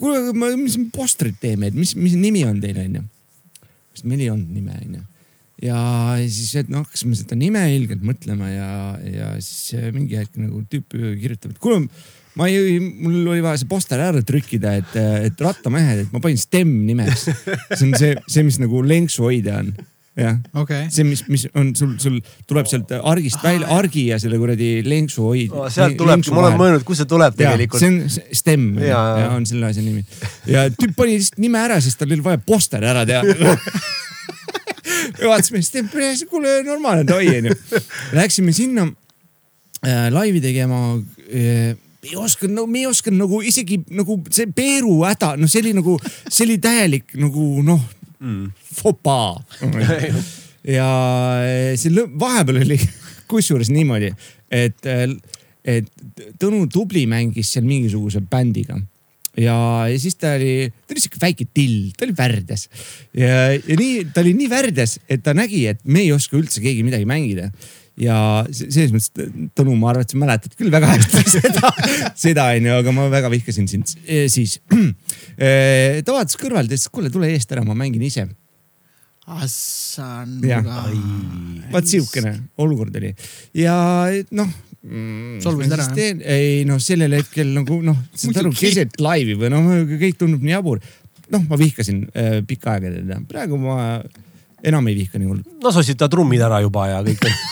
kuule, 0.00 0.32
mis 0.56 0.78
me 0.80 0.88
postrit 0.94 1.36
teeme, 1.42 1.68
et 1.68 1.76
mis, 1.76 1.92
mis 1.98 2.16
nimi 2.16 2.46
on 2.48 2.56
teil 2.62 2.80
onju. 2.86 3.04
sest 3.92 4.08
meil 4.08 4.24
ei 4.24 4.32
olnud 4.32 4.56
nime 4.56 4.80
onju 4.80 5.04
ja 5.62 5.78
siis, 6.26 6.52
et 6.60 6.70
noh, 6.72 6.84
hakkasime 6.84 7.16
seda 7.16 7.38
nime 7.38 7.62
ilgelt 7.76 8.04
mõtlema 8.04 8.50
ja, 8.52 8.70
ja 9.08 9.32
siis 9.40 9.88
mingi 9.94 10.18
hetk 10.20 10.36
nagu 10.40 10.60
tüüp 10.68 10.92
kirjutab, 10.92 11.54
et 11.54 11.62
kuule, 11.62 11.86
ma 12.36 12.50
ei, 12.52 12.78
mul 12.80 13.22
oli 13.24 13.42
vaja 13.44 13.62
see 13.62 13.70
poster 13.70 14.02
ära 14.04 14.22
trükkida, 14.26 14.76
et, 14.82 14.96
et 15.30 15.44
rattamehed, 15.44 16.04
et 16.04 16.14
ma 16.14 16.22
panin 16.22 16.40
STEM 16.40 16.72
nimeks. 16.90 17.28
see 17.72 17.86
on 17.88 17.94
see, 17.96 18.16
see, 18.28 18.46
mis 18.46 18.60
nagu 18.60 18.84
lenksu 18.84 19.24
hoida 19.24 19.62
on, 19.62 19.72
jah 20.16 20.36
okei. 20.60 20.86
see, 20.92 21.04
mis, 21.08 21.24
mis 21.32 21.46
on 21.56 21.72
sul, 21.76 21.96
sul 22.00 22.20
tuleb 22.48 22.68
sealt 22.68 22.92
argist 22.98 23.40
välja, 23.44 23.68
argi 23.72 24.06
ja 24.10 24.20
selle 24.20 24.36
kuradi 24.40 24.70
lenksu 24.84 25.24
hoid. 25.30 25.56
sealt 25.72 25.96
tulebki, 25.96 26.36
ma 26.36 26.44
olen 26.44 26.60
mõelnud, 26.60 26.84
kust 26.88 27.04
see 27.04 27.12
tuleb 27.16 27.32
ja 27.32 27.56
tegelikult 27.56 27.80
see. 27.80 27.92
on 27.92 28.40
STEM 28.42 28.72
ja, 28.84 28.88
ja 28.92 29.04
jaa. 29.24 29.36
on 29.40 29.48
selle 29.48 29.72
asja 29.72 29.84
nimi 29.84 30.04
ja 30.52 30.68
tüüp 30.76 30.92
pani 31.00 31.16
lihtsalt 31.16 31.40
nime 31.40 31.64
ära, 31.64 31.80
sest 31.84 32.00
tal 32.00 32.12
oli 32.12 32.24
vaja 32.24 32.44
poster 32.44 32.84
ära 32.84 33.08
teha. 33.08 33.24
ja 35.20 35.30
vaatasime 35.30 35.62
STEM, 35.62 35.90
kuule 36.30 36.60
normaalne 36.66 37.06
davai 37.08 37.38
onju. 37.38 37.56
Läksime 38.16 38.52
sinna 38.56 38.86
äh, 39.86 40.06
laivi 40.12 40.40
tegema 40.40 40.80
äh, 41.26 41.76
ei 42.06 42.16
osanud, 42.16 42.54
no 42.54 42.66
me 42.70 42.82
ei 42.84 42.86
osanud 42.90 43.18
nagu 43.24 43.40
isegi 43.42 43.80
nagu 43.96 44.18
see 44.30 44.48
Peeru 44.54 45.00
häda, 45.04 45.34
no 45.40 45.48
see 45.50 45.62
oli 45.64 45.74
nagu, 45.76 45.96
see 46.28 46.44
oli 46.46 46.58
täielik 46.62 47.16
nagu 47.20 47.46
noh 47.66 47.82
mm., 48.20 48.50
fopaa. 48.80 49.36
ja 50.76 50.88
eh, 51.46 51.72
see 51.78 52.06
vahepeal 52.20 52.62
oli 52.64 52.78
kusjuures 53.30 53.72
niimoodi, 53.74 54.12
et, 54.50 54.92
et 55.66 55.92
Tõnu 56.38 56.68
Tubli 56.70 57.02
mängis 57.10 57.50
seal 57.54 57.66
mingisuguse 57.66 58.22
bändiga 58.30 58.78
ja, 59.36 59.56
ja 59.90 59.96
siis 60.00 60.16
ta 60.20 60.34
oli, 60.38 60.68
ta 60.86 60.94
oli 60.96 61.02
sihuke 61.04 61.22
väike 61.22 61.48
till, 61.54 61.90
ta 61.96 62.06
oli 62.08 62.14
värdjas 62.18 62.68
ja, 63.16 63.50
ja 63.56 63.80
nii, 63.80 64.06
ta 64.14 64.22
oli 64.24 64.32
nii 64.38 64.50
värdjas, 64.52 64.98
et 65.12 65.24
ta 65.26 65.34
nägi, 65.36 65.66
et 65.72 65.82
me 65.84 66.04
ei 66.06 66.12
oska 66.16 66.38
üldse 66.38 66.62
keegi 66.64 66.84
midagi 66.86 67.08
mängida 67.08 67.50
ja 67.96 68.16
se- 68.52 68.68
selles 68.68 68.92
mõttes, 68.92 69.12
Tõnu, 69.56 69.72
ma 69.80 69.88
arvan, 69.92 70.04
et 70.04 70.12
sa 70.12 70.18
mäletad 70.20 70.56
küll 70.58 70.72
väga 70.72 70.90
hästi 70.94 71.22
seda, 71.38 71.70
seda 72.16 72.48
onju, 72.56 72.74
aga 72.82 72.92
ma 72.96 73.06
väga 73.12 73.30
vihkasin 73.32 73.68
sind 73.70 73.94
E, 74.04 74.26
siis. 74.32 74.58
ta 76.04 76.12
vaatas 76.16 76.36
kõrvalt 76.40 76.68
ja 76.68 76.76
ütles, 76.76 76.90
kuule, 76.92 77.08
tule 77.12 77.30
eest 77.32 77.52
ära, 77.56 77.64
ma 77.64 77.76
mängin 77.78 78.04
ise. 78.04 78.26
Assan. 79.26 80.36
Vaat 81.72 81.88
sihukene 81.90 82.34
olukord 82.62 82.94
oli 83.00 83.10
ja 83.58 83.74
noh, 84.38 84.52
mm, 84.86 85.40
Solvusid 85.44 85.74
ära, 85.76 85.86
jah? 85.96 86.22
ei 86.36 86.62
noh, 86.68 86.78
sellel 86.82 87.16
hetkel 87.18 87.50
nagu 87.56 87.80
noh, 87.84 87.98
saad 88.16 88.40
aru, 88.42 88.52
keset 88.56 88.96
laivi 89.02 89.36
või 89.38 89.50
noh, 89.52 89.66
kõik 89.96 90.16
tundub 90.20 90.44
nii 90.46 90.54
jabur. 90.56 90.80
noh, 91.34 91.42
ma 91.50 91.58
vihkasin 91.60 92.04
äh, 92.14 92.38
pikka 92.46 92.76
aega 92.76 92.92
teda, 92.94 93.20
praegu 93.28 93.58
ma 93.60 93.76
enam 94.66 94.86
ei 94.90 94.96
vihka 95.02 95.20
nii 95.20 95.28
hullult. 95.30 95.48
no 95.62 95.72
sa 95.72 95.82
ostsid 95.82 95.98
ta 96.00 96.08
trummid 96.12 96.42
ära 96.46 96.62
juba 96.64 96.88
ja 96.92 97.02
kõik 97.06 97.26
on. 97.26 97.34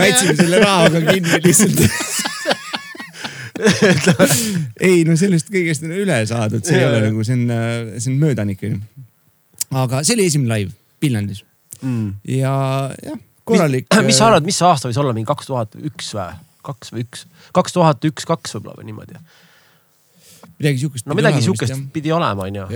mätsime 0.00 0.34
selle 0.38 0.58
rahaga 0.62 1.00
kinni 1.06 1.42
lihtsalt. 1.44 1.80
ei 4.88 5.04
no 5.04 5.16
sellest 5.20 5.50
kõigest 5.52 5.84
on 5.84 5.92
üle 5.92 6.16
saadud, 6.28 6.64
see 6.64 6.78
ei 6.80 6.86
ole 6.88 7.04
nagu, 7.10 7.24
see 7.26 7.36
on, 7.36 7.44
see 7.98 8.08
on 8.12 8.18
möödanik 8.22 8.62
onju. 8.64 8.80
aga 9.84 10.00
see 10.06 10.16
oli 10.16 10.30
esimene 10.30 10.50
live 10.54 10.76
Viljandis 11.00 11.44
Mm. 11.80 12.18
ja 12.28 12.52
jah, 13.00 13.16
korralik. 13.50 13.90
mis 14.06 14.20
sa 14.20 14.30
arvad, 14.30 14.46
mis 14.46 14.58
see 14.60 14.68
aasta 14.68 14.90
võis 14.90 15.00
olla, 15.02 15.16
mingi 15.16 15.28
kaks 15.28 15.50
tuhat 15.50 15.76
üks 15.80 16.14
või? 16.16 16.30
kaks 16.66 16.94
või 16.94 17.04
üks, 17.06 17.26
kaks 17.56 17.76
tuhat 17.76 18.08
üks, 18.08 18.26
kaks 18.28 18.56
võib-olla 18.56 18.80
või 18.80 18.90
niimoodi. 18.90 19.20
midagi 20.58 20.82
siukest. 20.84 21.06
no 21.08 21.16
midagi 21.18 21.44
sihukest 21.44 21.86
pidi 21.94 22.12
olema, 22.12 22.48
onju. 22.48 22.66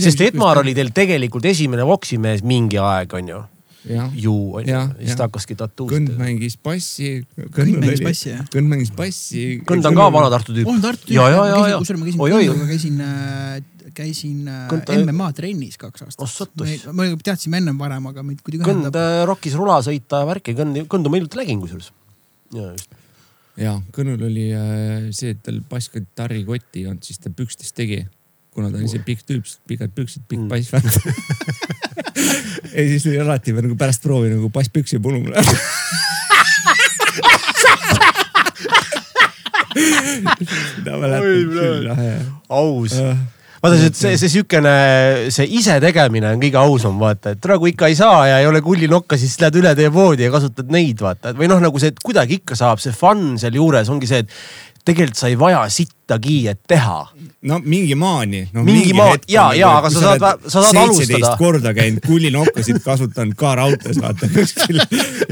sest 0.00 0.22
Edmar 0.28 0.62
oli 0.62 0.76
teil 0.76 0.92
tegelikult 0.94 1.44
esimene 1.50 1.86
voksimees 1.88 2.44
mingi 2.46 2.80
aeg, 2.80 3.12
onju. 3.20 3.42
ju, 4.16 4.34
onju 4.60 4.80
siis 4.96 5.18
ta 5.18 5.28
hakkaski 5.28 5.58
tatuust 5.60 5.92
Kõnd. 5.92 6.14
mängis 6.16 6.56
bassi. 6.56 7.18
Kõnd 7.36 7.76
mängis 7.82 8.00
bassi, 8.04 8.30
jah? 8.32 8.46
Kõnd 8.54 8.72
mängis 8.72 8.94
bassi. 8.96 9.44
Kõnd 9.68 9.84
on 9.90 9.98
ka 9.98 10.08
vana 10.14 10.32
Tartu 10.32 10.56
tüüp. 10.56 10.70
on 10.72 10.80
Tartu 10.80 11.12
ja, 11.12 11.28
ja, 11.28 11.44
ja, 11.50 11.62
ja. 11.74 11.80
kusjuures 11.82 12.00
ma 12.00 12.08
käisin 12.08 12.24
Kõnduga, 12.24 12.70
käisin, 12.72 13.04
käisin 13.94 14.48
äh, 14.48 14.64
Kõnd- 14.70 14.90
MMA 15.04 15.28
trennis 15.36 15.76
kaks 15.80 16.02
aastat 16.06 16.24
Oh, 16.24 16.92
me 16.96 17.10
teadsime 17.22 17.58
ennem 17.60 17.76
varem, 17.78 18.06
aga 18.08 18.22
meid 18.24 18.40
kuidagi 18.42 18.64
Kõnd 18.64 18.86
ühendab. 18.86 18.96
äh, 18.96 19.24
rokkis 19.28 19.54
rula 19.58 19.80
sõita 19.84 20.22
ja 20.22 20.28
värki, 20.30 20.54
Kõnd, 20.56 20.80
Kõndu 20.88 21.10
ma 21.12 21.18
hiljuti 21.20 21.36
nägin 21.42 21.60
kusjuures. 21.60 21.90
ja 22.54 22.70
just. 22.72 22.88
ja 23.60 23.72
Kõnnul 23.92 24.24
oli 24.30 24.46
äh, 24.56 25.10
see, 25.12 25.30
et 25.36 25.42
tal 25.44 25.60
basskitarri 25.70 26.44
kotti 26.48 26.80
ei 26.84 26.86
olnud, 26.90 27.04
siis 27.04 27.18
ta 27.20 27.28
pükstes 27.30 27.72
tegi. 27.76 28.06
kuna 28.54 28.70
ta 28.70 28.78
on 28.78 28.84
ise 28.86 29.00
pikk 29.02 29.24
tüüp, 29.26 29.44
siis 29.50 29.58
pikad 29.66 29.90
püksid, 29.96 30.22
pikk 30.30 30.40
Mm. 30.40 30.48
bass 30.48 30.72
ja 32.74 32.82
siis 32.90 33.04
oli 33.10 33.18
alati 33.20 33.52
veel 33.54 33.66
nagu 33.68 33.76
pärast 33.78 34.02
proovi 34.02 34.30
nagu 34.30 34.48
basspüksi 34.54 34.98
punuma 35.02 35.34
läheb. 35.34 35.58
seda 39.74 40.96
mäletan 41.00 41.22
küll 41.50 41.88
jah, 41.88 42.00
jah. 42.04 42.26
aus. 42.48 42.94
Vaata 43.64 43.78
see, 43.80 43.92
see, 43.96 44.16
see 44.20 44.32
siukene, 44.34 44.72
see 45.32 45.46
isetegemine 45.58 46.34
on 46.34 46.42
kõige 46.42 46.60
ausam, 46.60 46.98
vaata, 47.00 47.32
et 47.32 47.40
praegu 47.44 47.70
ikka 47.70 47.88
ei 47.88 47.96
saa 47.96 48.26
ja 48.28 48.42
ei 48.42 48.48
ole 48.48 48.60
kullinokka, 48.64 49.16
siis 49.20 49.38
lähed 49.40 49.56
üle 49.62 49.72
tee 49.78 49.88
poodi 49.94 50.26
ja 50.26 50.34
kasutad 50.34 50.68
neid, 50.74 51.00
vaata. 51.00 51.32
või 51.38 51.48
noh, 51.48 51.62
nagu 51.64 51.80
see, 51.80 51.94
et 51.94 52.02
kuidagi 52.04 52.42
ikka 52.42 52.58
saab, 52.60 52.82
see 52.82 52.92
fun 52.92 53.38
sealjuures 53.40 53.88
ongi 53.94 54.10
see, 54.10 54.20
et 54.26 54.36
tegelikult 54.84 55.16
sa 55.16 55.28
ei 55.32 55.36
vaja 55.40 55.62
sittagi, 55.72 56.42
et 56.50 56.58
teha. 56.68 56.98
no 57.48 57.58
mingi 57.64 57.94
maani 57.96 58.42
no,. 58.52 58.64
Mingi 58.64 58.92
maa- 58.96 59.16
jaa, 59.28 59.54
jaa, 59.56 59.78
aga 59.78 59.90
sa 59.90 60.00
saad- 60.00 60.44
sa 60.48 60.62
saad 60.62 60.76
alustada. 60.82 61.30
korda 61.40 61.72
käinud 61.76 62.04
kullinokkasid 62.06 62.82
kasutanud 62.84 63.34
ka 63.36 63.54
raudtees 63.60 64.00
vaata 64.02 64.28
kuskil 64.34 64.80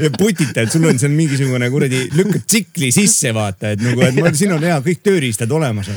ja 0.03 0.09
putitad, 0.17 0.69
sul 0.73 0.85
on 0.89 0.99
seal 1.01 1.13
mingisugune 1.13 1.69
kuradi, 1.73 2.07
lükkad 2.17 2.45
tsikli 2.47 2.91
sisse 2.95 3.33
vaata, 3.33 3.73
et 3.75 3.81
nagu, 3.85 4.01
et 4.07 4.17
mul 4.17 4.33
siin 4.37 4.55
on 4.57 4.65
hea 4.65 4.79
kõik 4.89 5.03
tööriistad 5.05 5.51
olemas 5.53 5.89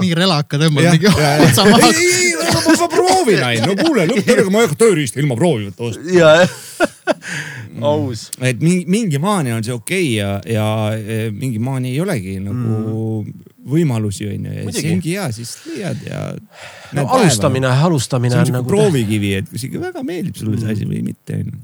mingi 0.00 0.14
relaka 0.20 0.60
tõmbab 0.60 0.84
jah, 0.88 0.96
mingi 0.98 1.08
ja, 1.08 1.34
otsa 1.46 1.64
ja, 1.64 1.76
maha. 1.76 1.92
ei, 1.96 2.12
ei, 2.20 2.34
ma, 2.52 2.76
ma 2.82 2.90
proovin 2.96 3.44
ainult, 3.48 3.68
no 3.72 3.78
kuule, 3.84 4.08
lõpptõrjega 4.12 4.52
ma 4.52 4.60
ei 4.60 4.68
hakka 4.68 4.80
tööriista 4.84 5.20
ilma 5.24 5.36
proovimata 5.40 5.88
ostma. 5.88 6.10
ja, 7.80 7.92
aus. 7.92 8.26
et 8.40 8.60
mingi, 8.62 8.84
mingi 8.90 9.20
maani 9.22 9.54
on 9.56 9.64
see 9.66 9.74
okei 9.74 10.10
okay 10.10 10.18
ja, 10.18 10.30
ja 10.46 10.66
e, 10.96 11.30
mingi 11.34 11.60
maani 11.62 11.94
ei 11.94 12.02
olegi 12.02 12.36
nagu 12.42 13.22
mm. 13.24 13.48
võimalusi 13.70 14.28
on 14.30 14.46
ju 14.48 14.58
ja 14.58 14.74
see 14.76 14.92
ongi 14.94 15.16
hea, 15.16 15.30
siis 15.34 15.56
leiad 15.68 16.04
ja. 16.06 16.22
no 16.96 17.06
alustamine, 17.16 17.72
alustamine 17.88 18.38
on 18.38 18.46
on 18.46 18.56
nagu. 18.60 18.70
proovikivi, 18.70 19.34
et 19.40 19.50
kas 19.50 19.66
ikka 19.68 19.82
väga 19.88 20.04
meeldib 20.06 20.38
sulle 20.38 20.60
see 20.60 20.74
asi 20.76 20.88
või 20.88 21.02
mitte 21.06 21.38
onju. 21.40 21.62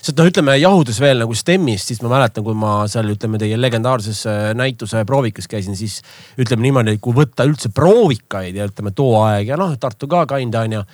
sest 0.00 0.18
noh, 0.18 0.30
ütleme 0.32 0.56
jahudes 0.58 0.98
veel 1.02 1.22
nagu 1.24 1.38
Stemmist, 1.38 1.92
siis 1.92 2.02
ma 2.04 2.12
mäletan, 2.16 2.46
kui 2.46 2.58
ma 2.58 2.80
seal 2.90 3.14
ütleme 3.14 3.40
teie 3.42 3.60
legendaarses 3.60 4.24
äh, 4.30 4.42
näituse 4.58 5.04
proovikas 5.08 5.50
käisin, 5.50 5.78
siis 5.78 6.00
ütleme 6.40 6.66
niimoodi, 6.66 6.98
et 6.98 7.04
kui 7.04 7.16
võtta 7.16 7.46
üldse 7.48 7.72
proovikaid 7.74 8.58
ja 8.58 8.68
ütleme 8.68 8.94
too 8.96 9.16
aeg 9.22 9.54
ja 9.54 9.60
noh, 9.60 9.76
Tartu 9.80 10.10
ka 10.10 10.26
kinda 10.34 10.66
onju 10.66 10.84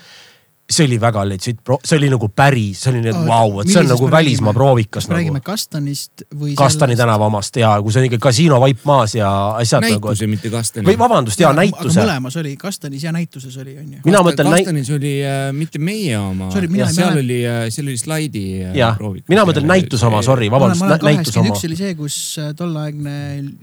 see 0.70 0.86
oli 0.86 1.01
väga 1.01 1.23
legit, 1.28 1.61
see 1.85 1.99
oli 1.99 2.09
nagu 2.12 2.28
päris, 2.28 2.85
see 2.85 2.93
oli 2.95 3.05
nii, 3.05 3.15
et 3.15 3.27
vau, 3.28 3.61
et 3.62 3.73
see 3.73 3.82
on 3.82 3.91
nagu 3.93 4.11
välismaa 4.11 4.55
proovikas 4.57 5.05
kas 5.05 5.11
me 5.11 5.16
räägime 5.19 5.39
nagu. 5.39 5.45
Kastanist 5.45 6.24
või? 6.35 6.55
Kastani. 6.57 6.97
tänava 6.97 7.27
omast 7.27 7.57
ja 7.57 7.74
kui 7.82 7.93
see 7.93 8.03
on 8.03 8.09
ikka 8.09 8.19
kasiino 8.28 8.59
vaip 8.62 8.85
maas 8.89 9.15
ja 9.15 9.28
asjad 9.61 9.85
nagu. 9.85 10.09
näituse, 10.09 10.28
mitte 10.31 10.51
kastani. 10.51 10.86
või 10.89 10.97
vabandust, 10.99 11.41
ja 11.41 11.53
näituse. 11.57 12.01
mõlemas 12.01 12.39
oli, 12.41 12.55
Kastanis 12.57 13.05
ja 13.05 13.12
näituses 13.12 13.57
oli, 13.61 13.77
onju. 13.78 14.01
mina 14.05 14.23
mõtlen 14.24 14.49
näit-, 14.49 14.65
kastanis 14.65 14.91
oli 14.95 15.15
äh, 15.24 15.51
mitte 15.53 15.78
meie 15.78 16.19
oma, 16.19 16.51
seal 16.55 17.19
oli 17.20 17.41
äh,, 17.49 17.66
seal 17.74 17.91
oli 17.91 17.99
slaidi 18.01 18.45
äh, 18.65 18.77
jah, 18.78 18.97
proovikas. 18.99 19.28
mina 19.32 19.45
mõtlen 19.49 19.69
näituse 19.69 20.09
oma, 20.09 20.23
sorry, 20.27 20.51
vabandust 20.53 21.05
näituse 21.05 21.43
oma 21.43 21.53
üks. 21.53 21.66
oli 21.69 21.78
see, 21.81 21.95
kus 21.99 22.19
äh, 22.41 22.53
tolleaegne 22.57 23.16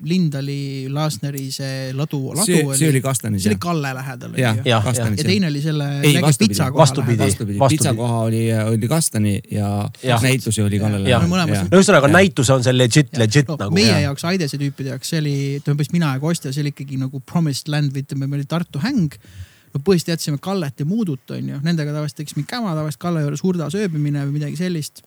Lindali, 0.06 0.62
Laasneri 0.92 1.48
see 1.56 1.92
ladu, 1.98 2.22
ladu 2.36 2.46
see, 2.46 2.62
oli. 2.66 2.78
see 2.78 2.92
oli 2.94 3.04
kastanis 3.06 3.46
see 3.46 3.56
oli 3.56 3.62
Kalle 3.62 3.94
lähedal. 3.98 4.38
ja 4.38 4.54
teine 5.22 5.50
oli 5.50 5.62
selle 5.64 5.90
ei, 6.02 6.18
vastupidi, 6.22 6.60
vastupidi. 6.92 7.18
vastupidi, 7.24 7.60
Vastupidi. 7.60 7.78
pitsa 7.78 7.94
koha 7.98 8.20
oli, 8.28 8.42
oli 8.54 8.88
kastani 8.92 9.34
ja, 9.52 9.90
ja. 10.04 10.20
näitusi 10.22 10.62
oli 10.62 10.80
no 11.70 11.80
ühesõnaga 11.80 12.12
näituse 12.12 12.56
on 12.56 12.66
see 12.66 12.76
legit, 12.76 13.14
legit 13.18 13.50
no, 13.52 13.58
nagu. 13.60 13.76
meie 13.76 14.02
jaoks, 14.06 14.26
Aidese 14.30 14.60
tüüpide 14.62 14.94
jaoks, 14.94 15.14
see 15.14 15.22
oli, 15.22 15.36
ütleme 15.60 15.78
põhimõtteliselt 15.78 15.98
mina 15.98 16.16
ja 16.16 16.24
Kostja, 16.24 16.54
see 16.56 16.66
oli 16.66 16.74
ikkagi 16.76 17.00
nagu 17.02 17.22
promised 17.34 17.72
land 17.72 17.96
või 17.96 18.06
ütleme, 18.06 18.28
meil 18.28 18.44
oli 18.44 18.50
Tartu 18.52 18.82
häng. 18.84 19.16
no 19.72 19.80
põhiliselt 19.86 20.16
jätsime 20.16 20.42
Kallet 20.44 20.84
ja 20.84 20.86
Muudut, 20.86 21.24
onju, 21.32 21.62
nendega 21.64 21.94
tavaliselt 21.96 22.22
teeks 22.22 22.36
mingi 22.36 22.50
käma, 22.52 22.76
tavaliselt 22.76 23.02
Kalle 23.02 23.24
juures 23.26 23.44
hurdas 23.46 23.78
ööbimine 23.80 24.26
või 24.28 24.40
midagi 24.40 24.60
sellist. 24.60 25.04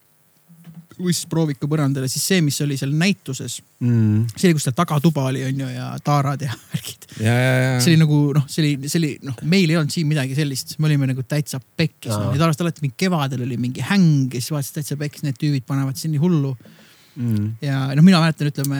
Või 0.99 1.13
siis 1.13 1.27
proovika 1.29 1.67
põrandale, 1.69 2.07
siis 2.11 2.23
see, 2.29 2.43
mis 2.45 2.57
oli 2.63 2.77
seal 2.79 2.93
näituses, 2.95 3.57
mm.. 3.83 4.35
see 4.35 4.49
oli, 4.49 4.57
kus 4.57 4.67
seal 4.67 4.77
tagatuba 4.77 5.27
oli, 5.31 5.43
onju, 5.47 5.67
ja 5.73 5.89
taarad 6.05 6.45
ja 6.45 6.53
värgid. 6.71 7.09
see 7.17 7.91
oli 7.91 7.99
nagu 8.01 8.21
noh, 8.37 8.47
see 8.51 8.63
oli, 8.63 8.91
see 8.91 9.01
oli 9.01 9.11
noh, 9.25 9.37
meil 9.51 9.71
ei 9.71 9.79
olnud 9.81 9.93
siin 9.95 10.09
midagi 10.09 10.37
sellist, 10.37 10.77
me 10.79 10.89
olime 10.91 11.11
nagu 11.11 11.25
täitsa 11.27 11.59
pekkis 11.59 12.13
no.. 12.13 12.31
ja 12.31 12.39
tavaliselt 12.39 12.65
alati 12.65 12.85
mingi 12.85 12.99
kevadel 13.05 13.45
oli 13.47 13.59
mingi 13.61 13.85
häng 13.85 14.33
ja 14.33 14.41
siis 14.41 14.55
vaatasid 14.55 14.81
täitsa 14.81 14.99
pekkis, 14.99 15.25
need 15.27 15.39
tüübid 15.41 15.67
panevad 15.67 15.99
siin 15.99 16.15
nii 16.15 16.23
hullu. 16.23 16.55
Mm. 17.15 17.53
ja 17.63 17.77
noh, 17.95 18.03
mina 18.03 18.19
mäletan, 18.19 18.49
ütleme 18.51 18.79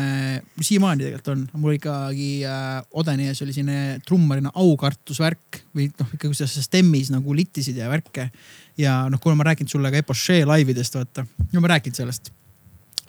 siiamaani 0.60 1.06
tegelikult 1.06 1.30
on, 1.32 1.46
mul 1.56 1.78
ikkagi 1.78 2.28
äh, 2.44 2.82
Odeni 3.00 3.30
ees 3.32 3.40
oli 3.46 3.56
selline 3.56 4.02
trummarina 4.04 4.52
aukartusvärk 4.60 5.62
või 5.72 5.88
noh, 5.96 6.10
ikka 6.18 6.28
kui 6.28 6.36
sa 6.36 6.48
stemmis 6.52 7.14
nagu 7.14 7.36
littisid 7.38 7.80
ja 7.80 7.88
värke. 7.88 8.28
Ja 8.78 8.96
noh, 9.12 9.22
kuna 9.22 9.38
ma 9.40 9.48
rääkinud 9.50 9.72
sulle 9.72 9.92
ka 9.92 10.02
Epochee 10.02 10.46
laividest, 10.48 10.98
vaata, 10.98 11.26
no 11.54 11.64
ma 11.64 11.72
rääkinud 11.76 12.02
sellest. 12.02 12.32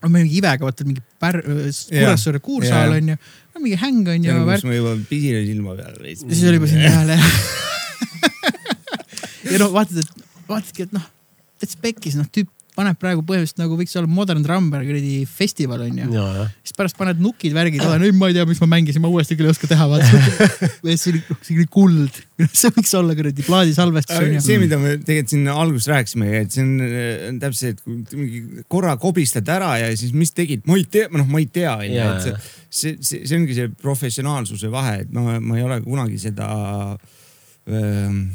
me 0.06 0.20
mingi 0.20 0.38
Ivega 0.38 0.62
vaata 0.62 0.84
mingi 0.86 1.02
Pär-, 1.22 1.42
Kuressaare 1.42 2.38
kuursaal 2.44 2.92
on 2.98 3.08
ju, 3.14 3.16
mingi 3.58 3.78
häng 3.80 4.08
on 4.12 4.24
ju, 4.24 4.36
kus 4.52 4.66
ma 4.68 4.76
juba 4.76 4.96
pisine 5.08 5.42
silma 5.46 5.76
peal. 5.78 5.96
siis 6.14 6.44
oli 6.44 6.60
juba 6.60 6.70
siin 6.70 6.84
hääl 6.86 7.12
jah. 7.14 7.24
ja 9.52 9.62
no 9.62 9.72
vaatad, 9.72 10.04
et 10.04 10.44
vaatadki, 10.48 10.86
et 10.86 10.94
noh, 10.94 11.08
täitsa 11.58 11.80
pekkis, 11.82 12.18
noh 12.20 12.28
tüüp 12.30 12.52
paneb 12.76 12.98
praegu 13.00 13.22
põhimõtteliselt 13.26 13.60
nagu 13.62 13.76
võiks 13.78 13.96
olla 13.96 14.10
Modern 14.10 14.44
Drummer 14.44 14.84
kuradi 14.84 15.22
festival 15.28 15.86
on 15.86 16.00
ju. 16.02 16.08
ja, 16.12 16.26
jah. 16.36 16.50
siis 16.66 16.76
pärast 16.76 16.98
paned 16.98 17.20
nukid, 17.22 17.54
värgid, 17.56 17.82
olen, 17.86 18.04
ei 18.06 18.14
ma 18.16 18.28
ei 18.30 18.36
tea, 18.36 18.44
mis 18.48 18.60
ma 18.62 18.68
mängisin, 18.74 19.02
ma 19.04 19.10
uuesti 19.12 19.38
küll 19.38 19.48
ei 19.48 19.54
oska 19.54 19.70
teha, 19.70 19.88
vaata. 19.90 20.20
see 20.84 21.14
oli, 21.14 21.22
see 21.40 21.56
oli 21.56 21.66
kuld, 21.72 22.20
see 22.60 22.72
võiks 22.76 22.94
olla 22.98 23.16
kuradi 23.18 23.46
plaadisalvestus 23.46 24.20
on 24.20 24.38
see, 24.44 24.60
mida 24.62 24.80
me 24.82 24.96
tegelikult 25.00 25.34
siin 25.34 25.50
alguses 25.52 25.90
rääkisime, 25.92 26.30
et 26.42 26.54
see 26.54 26.64
on, 26.66 27.40
täpselt 27.42 27.62
see, 27.62 27.74
et 27.74 27.82
kui 28.12 28.22
mingi 28.22 28.64
korra 28.72 28.96
kobistad 29.00 29.48
ära 29.56 29.74
ja 29.82 29.90
siis 29.96 30.14
mis 30.16 30.34
tegid, 30.36 30.66
ma 30.68 30.78
ei 30.78 30.86
tea, 30.90 31.10
noh, 31.16 31.28
ma 31.30 31.42
ei 31.42 31.50
tea, 31.52 31.76
onju, 31.80 32.08
et 32.12 32.26
see, 32.26 32.40
see, 32.68 32.96
see, 33.00 33.22
see 33.24 33.40
ongi 33.40 33.56
see 33.56 33.72
professionaalsuse 33.82 34.72
vahe, 34.72 34.98
et 35.06 35.14
ma, 35.16 35.38
ma 35.40 35.60
ei 35.60 35.64
ole 35.66 35.80
kunagi 35.86 36.20
seda 36.20 36.48
ähm, 37.66 38.26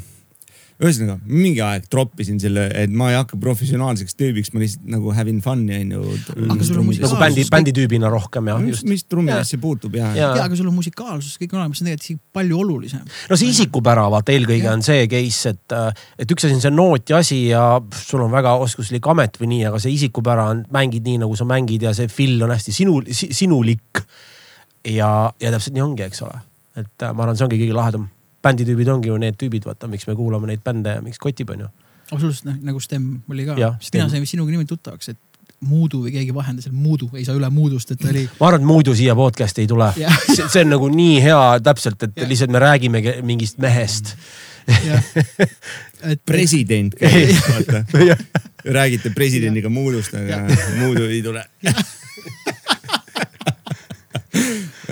ühesõnaga 0.82 1.18
mingi 1.22 1.60
aeg 1.62 1.86
troppisin 1.90 2.40
selle, 2.42 2.64
et 2.78 2.90
ma 2.90 3.12
ei 3.12 3.16
hakka 3.18 3.38
professionaalseks 3.40 4.16
tüübiks, 4.18 4.50
ma 4.54 4.62
lihtsalt 4.62 4.88
nagu 4.90 5.12
having 5.14 5.42
fun'i 5.44 5.76
onju. 5.78 6.02
Aga 6.48 6.66
sul 6.66 6.80
on 6.80 6.82
nagu 6.82 6.88
musikaalsus 6.88 7.20
bändi, 7.22 7.44
bänditüübina 7.54 8.10
rohkem 8.12 8.50
jah, 8.50 8.60
mis, 8.62 8.76
just. 8.76 8.88
mis 8.90 9.04
trummidesse 9.06 9.60
puutub 9.62 9.94
ja, 9.98 10.10
Jaa. 10.16 10.32
ja, 10.38 10.46
aga 10.46 10.58
sul 10.58 10.70
on 10.70 10.76
musikaalsus 10.76 11.38
kõik 11.40 11.54
olemas, 11.56 11.78
see 11.78 11.86
on 11.86 11.92
tegelikult 11.92 12.08
isegi 12.08 12.20
palju 12.38 12.60
olulisem. 12.64 13.04
no 13.30 13.38
see 13.38 13.52
isikupära 13.52 14.08
vaata 14.12 14.34
eelkõige 14.34 14.66
Jah. 14.66 14.78
on 14.78 14.86
see 14.86 15.06
case, 15.12 15.54
et, 15.54 15.76
et 16.24 16.34
üks 16.34 16.48
asi 16.48 16.58
on 16.58 16.64
see 16.64 16.74
nooti 16.74 17.16
asi 17.18 17.40
ja 17.52 17.66
sul 18.02 18.24
on 18.26 18.32
väga 18.34 18.56
oskuslik 18.62 19.06
amet 19.12 19.38
või 19.40 19.52
nii, 19.54 19.66
aga 19.70 19.82
see 19.82 19.94
isikupära 19.94 20.48
on, 20.54 20.64
mängid 20.74 21.06
nii 21.06 21.22
nagu 21.22 21.38
sa 21.38 21.46
mängid 21.48 21.86
ja 21.86 21.94
see 21.96 22.10
feel 22.10 22.42
on 22.42 22.54
hästi 22.54 22.74
sinu, 22.74 22.98
sinulik. 23.12 24.02
ja, 24.88 25.30
ja 25.40 25.54
täpselt 25.54 25.76
nii 25.76 25.84
ongi, 25.84 26.08
eks 26.08 26.24
ole, 26.26 26.42
et 26.74 27.06
äh, 27.06 27.14
ma 27.14 27.26
arvan, 27.26 27.38
see 27.38 27.46
ongi 27.46 27.60
kõige 27.62 27.78
lahedam. 27.78 28.10
Bänditüübid 28.42 28.88
ongi 28.92 29.10
ju 29.12 29.18
need 29.22 29.38
tüübid, 29.40 29.66
vaata, 29.68 29.88
miks 29.90 30.06
me 30.08 30.16
kuulame 30.18 30.50
neid 30.50 30.62
bände 30.64 30.96
ja 30.98 31.02
miks 31.04 31.20
kotib, 31.22 31.50
onju. 31.54 31.68
absoluutselt 32.10 32.48
noh, 32.50 32.56
nagu 32.70 32.80
Stem 32.82 33.12
oli 33.30 33.46
ka 33.48 33.58
sest 33.80 33.94
mina 33.94 34.08
sain 34.12 34.26
sinuga 34.26 34.54
niimoodi 34.54 34.72
tuttavaks, 34.74 35.12
et 35.14 35.20
Muudu 35.62 36.00
või 36.02 36.10
keegi 36.10 36.32
vahendas 36.34 36.66
seal 36.66 36.74
Muudu, 36.74 37.06
ei 37.14 37.22
saa 37.22 37.36
üle 37.38 37.46
Muudust, 37.54 37.92
et 37.94 38.04
oli 38.10 38.24
ma 38.40 38.48
arvan, 38.48 38.64
et 38.64 38.66
muidu 38.66 38.94
siia 38.98 39.14
podcast'i 39.14 39.62
ei 39.62 39.68
tule. 39.70 39.92
Jah. 40.00 40.16
see 40.34 40.48
see 40.50 40.64
on 40.66 40.72
nagu 40.74 40.88
nii 40.90 41.20
hea 41.22 41.42
täpselt, 41.62 42.02
et 42.02 42.16
Jah. 42.18 42.28
lihtsalt 42.30 42.50
me 42.50 42.62
räägime 42.62 43.02
mingist 43.22 43.60
mehest. 43.62 44.16
jah, 44.66 45.06
et 46.10 46.22
president 46.26 46.94
käib, 46.98 47.30
vaata. 47.46 47.84
räägite 48.78 49.10
presidendiga 49.14 49.70
muudust, 49.70 50.14
aga 50.18 50.42
muudu 50.80 51.06
ei 51.06 51.22
tule. 51.22 51.46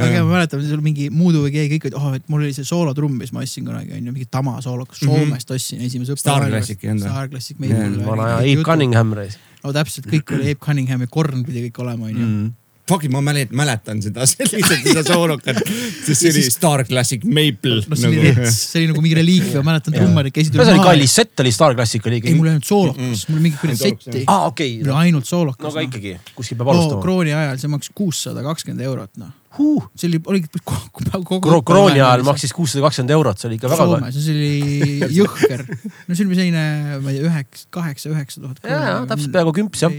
Aga 0.06 0.24
ma 0.24 0.36
mäletan, 0.38 0.64
sul 0.66 0.82
mingi 0.84 1.10
Muudu 1.14 1.44
või 1.44 1.52
keegi 1.54 1.76
kõik 1.76 1.90
olid, 1.90 1.98
oh, 2.00 2.16
et 2.18 2.32
mul 2.32 2.46
oli 2.46 2.56
see 2.56 2.66
soolotrumm, 2.68 3.20
mis 3.20 3.34
ma 3.36 3.44
ostsin 3.44 3.68
kunagi 3.68 3.96
onju, 3.98 4.14
mingi 4.14 4.28
Tama 4.30 4.56
soolokas 4.64 5.02
Soomest 5.04 5.54
ostsin 5.54 5.84
esimese 5.86 6.16
õppe. 6.16 6.24
Star 6.24 6.48
Classic 6.48 6.82
või? 6.86 7.04
Star 7.04 7.30
Classic 7.32 7.62
meil. 7.62 8.00
vana 8.06 8.32
aja 8.32 8.42
Abe. 8.42 8.66
Cunningham 8.66 9.14
reis 9.18 9.38
no 9.64 9.74
täpselt, 9.76 10.08
kõik 10.10 10.34
oli 10.36 10.50
Abe 10.52 10.60
Cunningham 10.62 11.04
ja 11.04 11.10
Korn 11.10 11.44
pidi 11.46 11.66
kõik 11.68 11.82
olema 11.84 12.08
onju. 12.08 12.26
mm.. 12.26 12.48
Fucking 12.90 13.12
ma 13.14 13.20
mäletan, 13.22 13.54
mäletan 13.60 14.00
seda, 14.02 14.26
lihtsalt 14.54 14.86
seda 14.86 15.02
soolokat, 15.06 15.60
sest 16.04 16.24
see 16.24 16.32
oli 16.32 16.42
Star 16.50 16.82
Classic 16.88 17.24
Maple 17.24 17.80
no 17.86 17.98
see 17.98 18.10
oli 18.10 18.20
nagu. 18.20 18.44
rets, 18.44 18.60
see 18.72 18.80
oli 18.82 18.90
nagu 18.90 19.04
mingi 19.04 19.18
reliikvia, 19.20 19.62
ma 19.62 19.72
mäletan 19.72 19.94
trummarid 19.94 20.34
käisid. 20.34 20.56
no 20.58 20.66
see 20.66 20.74
oli 20.74 20.86
kallis 20.86 21.14
sett 21.20 21.42
oli 21.44 21.52
Star 21.54 21.76
Classic 21.78 22.06
oli 22.10 22.18
ei, 22.18 22.22
ikkagi. 22.24 22.38
mul 22.38 22.50
ei 22.50 22.56
olnud 22.56 22.68
soolokas, 22.68 23.26
mul 23.28 23.38
oli 23.38 23.44
mingi 23.46 23.60
kuradi 23.60 23.82
setti. 23.82 24.24
aa, 24.26 24.48
okei 24.50 24.72
mul 24.80 24.90
oli 24.90 25.08
ainult 25.08 25.28
soolokas. 25.30 25.66
no 25.66 25.72
aga 25.74 25.84
ikkagi, 25.86 26.16
kuskil 26.38 26.58
peab 26.60 26.72
alustama. 26.74 27.04
krooni 27.04 27.36
ajal 27.36 27.60
see 27.62 27.72
maksis 27.76 27.94
kuussada 28.02 28.44
kakskümmend 28.46 28.86
eurot 28.88 29.22
noh. 29.22 29.36
Huh. 29.58 29.86
see 29.98 30.06
oli, 30.10 30.20
oligi 30.30 30.62
kogu, 30.70 31.04
kogu. 31.26 31.40
Kro- 31.46 31.62
krooni 31.66 32.00
ajal 32.00 32.24
maksis 32.26 32.54
kuussada 32.56 32.86
kakskümmend 32.86 33.14
eurot, 33.18 33.40
see 33.40 33.50
oli 33.50 33.60
ikka 33.60 33.70
väga. 33.72 33.86
Soomes, 33.92 34.18
see 34.24 34.34
oli 34.36 35.12
jõhker. 35.20 35.66
no 35.70 36.16
see 36.16 36.26
oli 36.26 36.38
selline, 36.38 36.64
ma 37.02 37.12
ei 37.12 37.18
tea, 37.18 37.28
üheksa, 37.30 37.70
kaheksa, 37.78 38.12
üheksa 38.14 38.42
tuhat. 38.44 38.62
ja, 38.64 38.82
ja 38.86 38.98
täpselt 39.10 39.34
peaaegu 39.34 39.54
kümps 39.62 39.86
jah. 39.86 39.96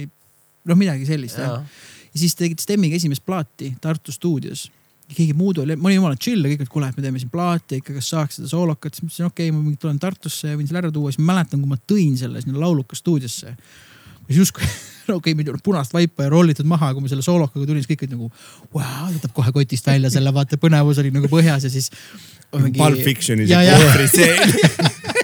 noh, 0.71 0.79
midagi 0.79 1.07
sellist 1.09 1.39
jah. 1.41 1.59
ja 1.59 1.89
siis 2.15 2.35
tegid 2.37 2.61
Stemiga 2.61 2.97
esimest 2.97 3.25
plaati 3.25 3.73
Tartu 3.81 4.11
stuudios. 4.11 4.69
keegi 5.11 5.33
muud 5.35 5.57
oli, 5.59 5.75
ma 5.75 5.89
olin 5.89 5.97
jumala 5.97 6.15
chill 6.15 6.45
ja 6.45 6.53
kõik 6.53 6.61
olid, 6.63 6.69
kuule, 6.71 6.87
et 6.87 6.95
me 6.97 7.03
teeme 7.03 7.19
siin 7.19 7.31
plaati 7.33 7.81
ikka, 7.81 7.97
kas 7.97 8.09
saaks 8.13 8.37
seda 8.39 8.47
soolokat, 8.47 8.95
siis 8.95 9.03
ma 9.03 9.09
ütlesin, 9.09 9.27
okei 9.27 9.49
okay,, 9.49 9.55
ma 9.57 9.63
mingi 9.65 9.79
tulen 9.81 9.99
Tartusse 9.99 10.53
ja 10.53 10.59
võin 10.59 10.69
selle 10.69 10.79
ära 10.85 10.91
tuua, 10.95 11.11
siis 11.11 11.19
ma 11.19 11.33
mäletan, 11.33 11.59
kui 11.59 11.71
ma 11.71 11.77
tõin 11.91 12.13
selle 12.19 12.39
sinna 12.43 12.61
lauluka 12.61 12.95
stuudiosse. 12.95 13.51
siis 14.29 14.39
justkui, 14.39 14.63
okei 15.01 15.17
okay,, 15.17 15.35
meil 15.35 15.49
ei 15.49 15.51
olnud 15.51 15.65
punast 15.65 15.91
vaipa 15.97 16.29
ja 16.29 16.31
rollitud 16.31 16.69
maha, 16.69 16.93
kui 16.95 17.03
ma 17.03 17.11
selle 17.11 17.27
soolokaga 17.27 17.67
tulin, 17.67 17.83
siis 17.83 17.91
kõik 17.91 18.05
olid 18.07 18.15
nagu, 18.15 18.31
vau, 18.71 19.11
võtab 19.17 19.35
kohe 19.35 19.51
kotist 19.59 19.91
välja 19.91 20.13
selle, 20.15 20.31
vaata 20.31 20.59
põnevus 20.61 21.03
oli 21.03 21.11
nagu 21.11 21.31
põhjas 21.31 21.67
ja 21.67 21.73
siis. 21.73 21.91
Pulp 22.51 23.03
Fictionis 23.03 23.51
ja, 23.51 23.61
ja, 23.63 23.77
ohvristseen. 23.79 25.19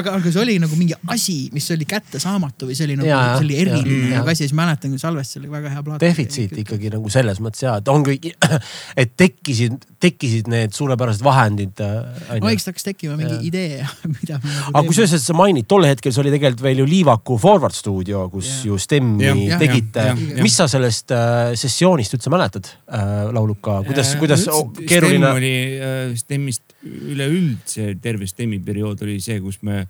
aga, 0.00 0.16
aga, 0.18 0.32
see 0.32 0.42
oli 0.42 0.56
nagu 0.62 0.76
mingi 0.78 0.96
asi, 1.14 1.36
mis 1.54 1.68
oli 1.74 1.86
kättesaamatu 1.88 2.70
või 2.70 2.76
see 2.78 2.88
oli 2.88 2.98
nagu, 3.00 3.10
see 3.10 3.46
oli 3.46 3.58
eriline 3.64 4.14
nagu 4.14 4.32
asi 4.32 4.46
siis 4.46 4.56
mäletan, 4.56 4.94
kui 4.94 5.02
salvestas 5.02 5.38
selle 5.38 5.50
väga 5.52 5.72
hea 5.74 5.84
plaat. 5.86 6.02
defitsiit. 6.02 6.56
ikkagi 6.64 6.92
nagu 6.92 7.12
selles 7.12 7.40
mõttes 7.44 7.64
ja, 7.66 7.76
et 7.80 7.92
ongi, 7.92 8.18
et 9.02 9.16
tekkisid, 9.20 9.89
tekkisid 10.00 10.48
need 10.50 10.74
suurepärased 10.76 11.24
vahendid. 11.24 11.80
no 11.80 12.52
eks 12.52 12.66
ta 12.66 12.72
hakkas 12.74 12.86
tekkima 12.86 13.16
mingi 13.18 13.36
Jaa. 13.36 13.46
idee, 13.48 13.88
mida 14.18 14.38
me 14.42 14.52
nagu 14.52 14.74
aga 14.74 14.84
kusjuures, 14.88 15.16
et 15.16 15.24
sa 15.24 15.36
mainid, 15.36 15.68
tol 15.70 15.86
hetkel 15.88 16.14
see 16.14 16.22
oli 16.24 16.34
tegelikult 16.34 16.64
veel 16.66 16.82
ju 16.82 16.88
Liivaku 16.90 17.38
Forward 17.40 17.76
stuudio, 17.76 18.26
kus 18.32 18.50
Jah. 18.64 18.68
ju 18.68 18.78
jah, 19.24 19.60
tegite 19.60 20.06
mis 20.40 20.56
sa 20.56 20.68
sellest 20.70 21.12
äh, 21.16 21.52
sessioonist 21.58 22.16
üldse 22.16 22.32
mäletad 22.32 22.68
äh,, 22.68 23.28
lauluka, 23.34 23.80
kuidas, 23.88 24.10
Äh, 24.14 24.18
kuidas 24.18 24.46
oh, 24.48 24.70
keeruline 24.86 25.26
STEM? 25.26 25.36
oli 25.36 25.54
äh, 25.78 26.16
STEM-ist 26.16 26.62
üleüldse 26.84 27.94
terve 28.02 28.26
STEM-i 28.26 28.60
periood 28.64 29.02
oli 29.04 29.18
see, 29.22 29.40
kus 29.42 29.60
me, 29.66 29.84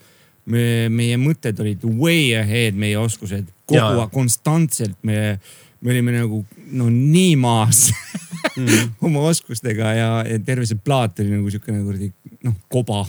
me, 0.50 0.88
meie 0.92 1.18
mõtted 1.20 1.58
olid 1.62 1.84
way 2.00 2.32
ahead, 2.38 2.78
meie 2.78 2.98
oskused 3.00 3.48
kogu 3.70 4.02
aeg 4.02 4.14
konstantselt 4.14 4.98
me, 5.06 5.38
me 5.80 5.94
olime 5.94 6.14
nagu 6.18 6.44
no 6.76 6.90
nii 6.92 7.34
maas 7.40 7.88
mm. 8.56 8.94
oma 9.06 9.24
oskustega 9.30 9.96
ja, 9.96 10.12
ja 10.28 10.38
terve 10.44 10.68
see 10.68 10.80
plaat 10.84 11.20
oli 11.22 11.34
nagu 11.34 11.52
siukene 11.52 11.82
kuradi 11.84 12.10
noh 12.46 12.56
koba. 12.72 13.02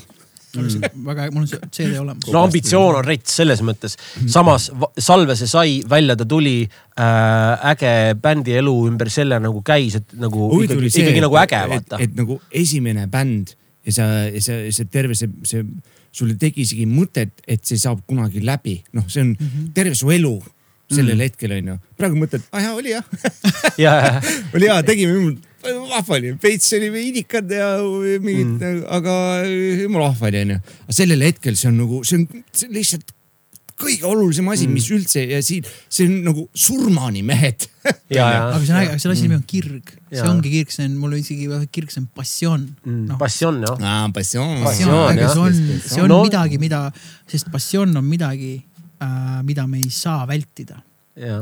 väga, 0.52 1.30
mul 1.32 1.46
on 1.46 1.48
see 1.48 1.60
CD 1.72 2.00
olemas. 2.00 2.28
no 2.32 2.44
ambitsioon 2.44 2.98
on 3.00 3.06
rets 3.08 3.38
selles 3.40 3.62
mõttes, 3.64 3.96
samas 4.32 4.70
salve 5.00 5.38
see 5.40 5.48
sai, 5.52 5.78
välja 5.90 6.18
ta 6.20 6.28
tuli 6.28 6.58
äh,, 6.66 7.72
äge 7.72 7.94
bändi 8.22 8.58
elu 8.60 8.76
ümber 8.90 9.12
selle 9.12 9.40
nagu 9.40 9.64
käis, 9.68 9.96
et 10.02 10.16
nagu 10.20 10.52
ikkagi, 10.60 10.92
ikkagi 10.92 11.24
nagu 11.24 11.40
äge 11.40 11.64
et, 11.64 11.74
vaata. 11.76 12.02
et 12.04 12.16
nagu 12.20 12.40
esimene 12.64 13.08
bänd 13.12 13.56
ja 13.88 13.96
sa, 13.96 14.08
see, 14.38 14.70
see 14.76 14.92
terve 14.92 15.16
see, 15.18 15.32
see, 15.48 15.64
sulle 16.12 16.36
tegi 16.36 16.66
isegi 16.66 16.84
mõtet, 16.88 17.32
et 17.48 17.64
see 17.64 17.80
saab 17.80 18.04
kunagi 18.08 18.44
läbi, 18.44 18.82
noh, 18.98 19.08
see 19.08 19.24
on 19.24 19.32
mm 19.32 19.48
-hmm. 19.48 19.72
terve 19.74 19.96
su 19.96 20.12
elu 20.12 20.36
sellel 20.92 21.16
mm. 21.16 21.24
hetkel 21.28 21.56
onju. 21.58 21.78
praegu 22.00 22.20
mõtled, 22.20 22.44
aa 22.52 22.66
jaa, 22.66 22.76
oli 22.78 22.94
jah, 22.94 23.08
ja, 23.86 23.96
oli 24.56 24.70
hea, 24.70 24.82
tegime, 24.88 25.38
vahva 25.64 26.18
oli, 26.18 26.36
veits 26.42 26.74
olime 26.78 27.06
idikad 27.06 27.52
ja 27.54 27.72
mingid 28.24 28.54
mm., 28.58 28.84
aga 29.00 29.16
jumala 29.48 30.12
vahva 30.12 30.30
oli 30.32 30.46
onju. 30.46 30.62
aga 30.86 31.00
sellel 31.02 31.26
hetkel 31.30 31.58
see 31.60 31.72
on 31.72 31.82
nagu, 31.84 32.04
see 32.08 32.22
on, 32.22 32.46
see 32.56 32.72
lihtsalt 32.76 33.18
kõige 33.82 34.06
olulisem 34.08 34.50
asi 34.52 34.68
mm., 34.68 34.78
mis 34.78 34.88
üldse 34.94 35.24
ja 35.26 35.42
siin, 35.46 35.68
see 35.92 36.08
on 36.08 36.18
nagu 36.26 36.46
surmani 36.54 37.24
mehed. 37.26 37.68
ja, 38.14 38.28
aga 38.52 38.62
see 38.62 38.74
on 38.74 38.80
äge, 38.82 38.98
selle 39.02 39.16
asja 39.16 39.28
nimi 39.28 39.38
on 39.40 39.46
kirg, 39.50 39.94
see 40.10 40.20
Jaa. 40.20 40.30
ongi 40.30 40.54
kirg, 40.54 40.74
see 40.74 40.88
on, 40.88 40.98
mul 41.02 41.16
isegi 41.18 41.48
kirg, 41.74 41.94
see 41.94 42.04
on 42.04 42.10
passioon 42.18 42.68
no,. 42.86 43.18
passioon 43.22 43.62
jah. 43.66 43.86
aa, 43.92 44.10
passioon. 44.14 44.66
See 44.78 44.90
on, 44.90 45.62
see 45.86 46.04
on 46.04 46.12
No- 46.12 46.22
midagi, 46.28 46.62
mida, 46.62 46.84
sest 47.32 47.50
passioon 47.54 47.96
on 47.98 48.06
midagi 48.06 48.60
mida 49.44 49.68
me 49.68 49.78
ei 49.82 49.90
saa 49.90 50.26
vältida. 50.30 50.82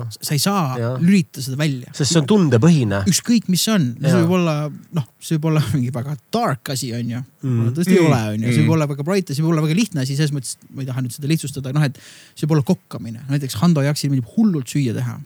sa 0.09 0.33
ei 0.33 0.39
saa 0.41 0.77
Jah. 0.79 0.95
lülitada 0.99 1.43
seda 1.45 1.57
välja. 1.59 1.91
sest 1.93 2.11
see 2.11 2.19
on 2.19 2.25
tundepõhine. 2.27 3.03
ükskõik, 3.07 3.45
mis 3.53 3.61
see 3.63 3.73
on, 3.75 3.83
see 4.01 4.17
võib 4.17 4.31
olla, 4.39 4.55
noh, 4.97 5.05
see 5.21 5.37
võib 5.37 5.45
olla 5.51 5.61
mingi 5.75 5.91
väga 5.93 6.15
dark 6.33 6.69
asi, 6.73 6.89
onju. 6.97 7.19
Mm. 7.43 7.69
tõesti 7.77 7.93
ei 7.93 7.99
Mm. 8.01 8.05
ole, 8.09 8.21
onju, 8.33 8.45
see 8.49 8.57
Mm. 8.57 8.65
võib 8.65 8.73
olla 8.75 8.87
väga 8.89 9.03
bright 9.05 9.29
ja 9.29 9.35
see 9.35 9.43
võib 9.45 9.51
olla 9.53 9.61
väga 9.67 9.75
lihtne 9.77 10.01
asi, 10.01 10.15
selles 10.17 10.33
mõttes, 10.33 10.57
ma 10.73 10.81
ei 10.81 10.87
taha 10.89 11.01
nüüd 11.05 11.13
seda 11.15 11.27
lihtsustada, 11.29 11.71
noh, 11.77 11.83
et 11.85 11.99
see 12.35 12.47
võib 12.47 12.55
olla 12.57 12.65
kokkamine, 12.73 13.19
näiteks 13.29 13.55
Hando 13.61 13.81
Jaksil 13.85 14.09
meeldib 14.09 14.31
hullult 14.35 14.67
süüa 14.67 14.93
teha. 14.97 15.19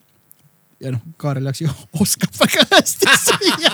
ja 0.83 0.91
noh, 0.91 0.99
Kaarel 1.17 1.45
Jaksi 1.47 1.63
oskab 2.03 2.33
väga 2.43 2.67
hästi 2.75 3.05
süüa. 3.23 3.71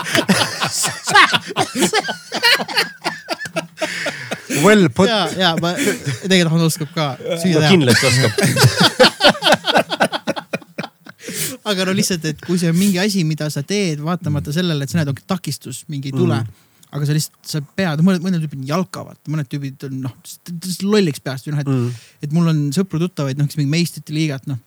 Well 4.64 4.88
put, 4.94 5.08
ja, 5.08 5.28
ja 5.38 5.50
ma, 5.62 5.74
tegelikult 6.26 6.54
Hando 6.56 6.66
oskab 6.70 6.90
ka 6.94 7.04
süüa 7.42 7.60
teha, 7.62 7.70
kindlasti 7.70 8.06
oskab. 8.10 8.32
aga 11.70 11.86
no 11.86 11.94
lihtsalt, 11.96 12.24
et 12.30 12.40
kui 12.44 12.58
see 12.60 12.70
on 12.72 12.78
mingi 12.78 12.98
asi, 13.02 13.22
mida 13.28 13.48
sa 13.52 13.62
teed, 13.66 14.00
vaatamata 14.04 14.52
sellele, 14.54 14.84
et 14.86 14.92
sa 14.92 15.00
näed, 15.00 15.10
ongi 15.12 15.24
takistus, 15.28 15.84
mingi 15.92 16.10
ei 16.10 16.16
tule 16.16 16.38
mm.. 16.40 16.66
aga 16.96 17.06
sa 17.08 17.16
lihtsalt, 17.16 17.38
sa 17.46 17.60
pead, 17.62 18.02
mõned, 18.06 18.24
mõned 18.24 18.42
tüübid 18.44 18.64
jalkavad, 18.70 19.20
mõned 19.30 19.50
tüübid 19.50 19.86
on 19.88 20.00
noh, 20.06 20.14
lolliks 20.86 21.22
peast 21.24 21.46
või 21.46 21.54
noh, 21.56 21.62
et 21.64 21.70
Mm. 21.70 21.90
et 22.26 22.32
mul 22.34 22.50
on 22.50 22.62
sõpru-tuttavaid, 22.74 23.38
noh, 23.38 23.46
kes 23.50 23.60
mingi 23.60 23.70
meistrite 23.76 24.14
liigat, 24.16 24.48
noh. 24.50 24.58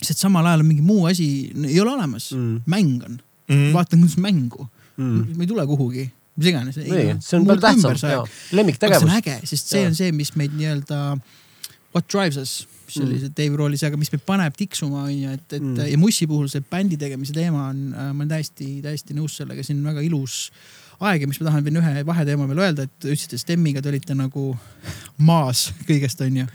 lihtsalt 0.00 0.18
samal 0.24 0.48
ajal 0.50 0.64
on 0.64 0.70
mingi 0.72 0.82
muu 0.86 1.06
asi, 1.10 1.28
ei 1.68 1.78
ole 1.80 1.94
olemas 1.94 2.32
Mm. 2.34 2.62
mäng 2.66 3.04
on 3.06 3.20
mm., 3.48 3.70
vaatan, 3.76 4.02
kuidas 4.02 4.18
mängu 4.18 4.66
mm., 4.96 5.36
ma 5.36 5.44
ei 5.46 5.50
tule 5.52 5.66
kuhugi, 5.68 6.08
mis 6.36 6.50
iganes. 6.52 6.78
nii, 6.80 7.16
see 7.20 7.38
on 7.38 7.48
palju 7.48 7.64
tähtsam, 7.66 7.94
jaa. 7.94 8.02
see 8.02 8.18
on 8.18 8.58
lemmiktegevus. 8.58 9.16
äge, 9.18 9.38
sest 9.48 9.72
see 9.72 9.82
Jaa. 9.82 9.90
on 9.92 9.96
see, 9.98 10.12
mis 10.16 10.34
meid 10.40 10.54
nii-öelda, 10.56 11.00
what 11.92 12.08
drives 12.12 12.38
us, 12.40 12.54
oli 13.00 13.18
see 13.20 13.32
Dave 13.36 13.56
Rollis, 13.60 13.84
aga 13.88 13.98
mis 14.00 14.12
meid 14.12 14.24
paneb 14.28 14.56
tiksuma, 14.56 15.06
onju, 15.08 15.32
et, 15.36 15.46
et 15.50 15.60
Mm. 15.62 15.74
mm. 15.76 15.90
ja 15.92 15.98
Mussi 16.00 16.28
puhul 16.28 16.48
see 16.52 16.64
bändi 16.70 16.98
tegemise 17.00 17.34
teema 17.36 17.68
on, 17.70 17.82
ma 17.92 18.08
olen 18.12 18.32
täiesti, 18.32 18.74
täiesti 18.84 19.16
nõus 19.16 19.36
sellega, 19.40 19.64
siin 19.64 19.80
on 19.80 19.92
väga 19.92 20.04
ilus 20.08 20.46
aeg 21.02 21.24
ja 21.24 21.28
mis 21.28 21.40
ma 21.40 21.48
tahan 21.48 21.64
veel 21.66 21.80
ühe 21.80 22.04
vaheteema 22.06 22.46
veel 22.50 22.60
öelda, 22.62 22.86
et 22.86 22.92
te 23.00 23.10
ütlesite 23.10 23.40
Stemmiga 23.40 23.82
te 23.82 23.90
olite 23.90 24.14
nagu 24.16 24.52
maas 25.30 25.70
kõigest, 25.88 26.20
onju. 26.24 26.46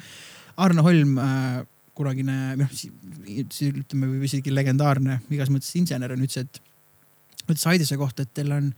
Arno 0.64 0.86
Holm 0.86 1.18
äh, 1.22 1.58
kunagine 1.98 2.56
noh, 2.60 2.72
ütleme 3.28 4.10
isegi 4.26 4.54
legendaarne 4.54 5.20
igas 5.34 5.52
mõttes 5.54 5.74
insener 5.80 6.14
on 6.14 6.24
ütles, 6.26 6.46
et 6.46 6.62
ütles 7.48 7.66
Aidese 7.70 7.98
kohta, 8.00 8.26
et 8.26 8.34
teil 8.38 8.54
on 8.54 8.72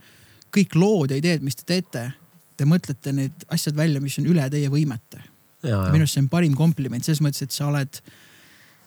kõik 0.54 0.74
lood 0.74 1.10
ja 1.10 1.16
ideed, 1.20 1.42
mis 1.42 1.56
te 1.56 1.64
teete, 1.66 2.12
te 2.56 2.64
mõtlete 2.68 3.12
need 3.16 3.46
asjad 3.48 3.76
välja, 3.76 4.00
mis 4.00 4.18
on 4.18 4.26
üle 4.26 4.48
teie 4.50 4.68
võimete. 4.72 5.22
minu 5.62 6.00
arust 6.04 6.14
see 6.16 6.22
on 6.22 6.28
parim 6.32 6.54
kompliment 6.56 7.04
selles 7.04 7.20
mõttes, 7.20 7.42
et 7.42 7.52
sa 7.52 7.66
oled, 7.68 8.00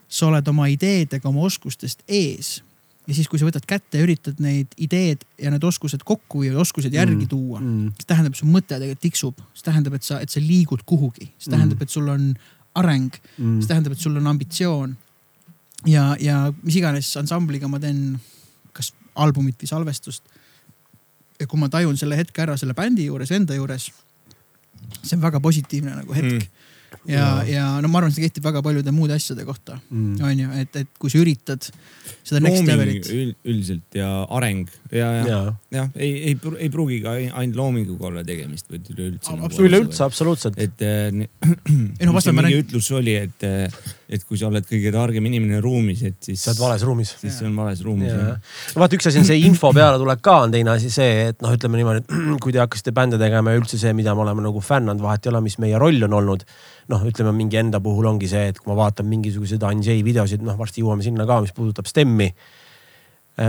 sa 0.09 0.27
oled 0.27 0.47
oma 0.47 0.65
ideedega, 0.67 1.27
oma 1.29 1.41
oskustest 1.45 2.01
ees 2.07 2.61
ja 3.07 3.13
siis, 3.13 3.27
kui 3.27 3.37
sa 3.39 3.45
võtad 3.45 3.65
kätte 3.67 3.99
ja 3.99 4.03
üritad 4.07 4.39
neid 4.41 4.73
ideed 4.81 5.21
ja 5.37 5.51
need 5.51 5.63
oskused 5.63 6.01
kokku 6.07 6.43
ja 6.47 6.57
oskused 6.59 6.93
järgi 6.93 7.25
Mm. 7.25 7.29
tuua, 7.29 7.59
Mm. 7.59 7.91
see 7.99 8.07
tähendab, 8.07 8.35
su 8.35 8.45
mõte 8.45 8.73
tegelikult 8.79 9.01
tiksub, 9.01 9.37
see 9.53 9.63
tähendab, 9.69 9.93
et 9.93 10.03
sa, 10.03 10.19
et 10.19 10.29
sa 10.29 10.39
liigud 10.39 10.81
kuhugi, 10.85 11.29
see 11.37 11.51
tähendab, 11.51 11.81
et 11.81 11.89
sul 11.89 12.07
on 12.09 12.33
areng, 12.75 13.11
Mm. 13.37 13.59
see 13.61 13.67
tähendab, 13.67 13.91
et 13.91 13.99
sul 13.99 14.17
on 14.17 14.27
ambitsioon. 14.27 14.95
ja, 15.85 16.15
ja 16.19 16.53
mis 16.63 16.75
iganes 16.75 17.17
ansambliga 17.17 17.67
ma 17.67 17.77
teen, 17.79 18.19
kas 18.73 18.93
albumit 19.15 19.57
või 19.61 19.67
salvestust. 19.67 20.23
Ja 21.39 21.47
kui 21.49 21.59
ma 21.59 21.69
tajun 21.73 21.97
selle 21.99 22.17
hetke 22.19 22.43
ära 22.45 22.57
selle 22.59 22.75
bändi 22.77 23.07
juures, 23.09 23.31
enda 23.35 23.55
juures, 23.57 23.89
see 25.01 25.15
on 25.17 25.23
väga 25.25 25.39
positiivne 25.43 25.97
nagu 26.03 26.13
hetk 26.19 26.49
Mm. 27.03 27.09
mm.. 27.09 27.09
ja, 27.09 27.27
ja 27.49 27.61
no 27.81 27.89
ma 27.89 27.97
arvan, 27.99 28.11
see 28.13 28.21
kehtib 28.21 28.45
väga 28.45 28.61
paljude 28.63 28.91
muude 28.93 29.15
asjade 29.17 29.41
kohta 29.47 29.79
Mm. 29.89 30.19
on 30.23 30.39
ju, 30.43 30.49
et, 30.61 30.75
et 30.83 30.89
kui 31.01 31.09
sa 31.09 31.17
üritad 31.23 31.65
seda 32.23 32.39
next 32.39 32.59
looming 32.61 32.69
levelit. 32.69 33.09
üld- 33.09 33.49
üldiselt 33.49 33.97
ja 33.97 34.09
areng 34.29 34.69
ja, 34.91 35.07
ja, 35.17 35.23
ja 35.25 35.39
jah, 35.73 35.89
ei, 35.97 36.11
ei, 36.29 36.37
ei 36.59 36.69
pruugi 36.69 37.01
ka 37.03 37.15
ainult 37.17 37.57
loominguga 37.57 38.07
olla 38.11 38.23
tegemist, 38.23 38.69
vaid 38.69 38.85
üleüldse. 38.93 39.33
Absoluutselt. 39.33 39.65
üleüldse 39.67 40.03
absoluutselt. 40.05 40.59
et 40.61 40.85
äh, 40.85 41.25
ei 41.99 42.05
no 42.07 42.21
see 42.21 42.31
ma 42.31 42.43
mingi 42.45 42.53
räägin, 42.53 42.63
ütlus 42.67 42.91
oli, 42.93 43.17
et, 43.25 43.49
et 44.13 44.23
kui 44.27 44.37
sa 44.37 44.47
oled 44.49 44.65
kõige 44.67 44.91
targem 44.93 45.25
inimene 45.25 45.59
ruumis, 45.63 46.03
et 46.05 46.17
siis, 46.21 46.41
sa 46.41 46.51
oled 46.51 46.61
vales 46.61 46.85
ruumis. 46.85 47.13
siis 47.19 47.37
see 47.39 47.47
on 47.47 47.55
vales 47.57 47.81
ruumis. 47.85 48.13
no 48.13 48.83
vaata, 48.83 48.97
üks 48.99 49.09
asi 49.09 49.21
on 49.21 49.27
see 49.27 49.39
info 49.47 49.71
pealetulek 49.75 50.21
ka 50.25 50.35
on 50.45 50.53
teine 50.53 50.73
asi 50.75 50.91
see, 50.93 51.29
et 51.31 51.41
noh, 51.43 51.53
ütleme 51.57 51.79
niimoodi, 51.79 52.03
et 52.03 52.13
kui 52.43 52.53
te 52.55 52.61
hakkasite 52.61 52.93
bände 52.95 53.19
tegema 53.21 53.53
ja 53.53 53.61
üldse 53.61 53.79
see, 53.81 53.93
mida 53.97 54.13
me 54.17 54.25
oleme 54.25 54.45
nagu 54.45 54.61
fännanud, 54.63 55.01
vahet 55.03 55.25
ei 55.25 55.33
ole, 55.33 55.41
mis 55.47 55.57
meie 55.63 55.79
roll 55.81 56.05
on 56.09 56.17
olnud. 56.19 56.45
noh, 56.93 57.07
ütleme 57.07 57.31
mingi 57.35 57.57
enda 57.61 57.79
puhul 57.81 58.09
ongi 58.11 58.27
see, 58.27 58.49
et 58.51 58.59
kui 58.59 58.69
ma 58.69 58.77
vaatan 58.83 59.07
mingisuguseid 59.07 59.63
Anjay 59.63 60.03
videosid, 60.05 60.43
noh 60.43 60.57
varsti 60.59 60.83
jõuame 60.83 61.05
sinna 61.05 61.25
ka, 61.29 61.39
mis 61.41 61.55
puudutab 61.55 61.87
STEM-i. 61.89 62.29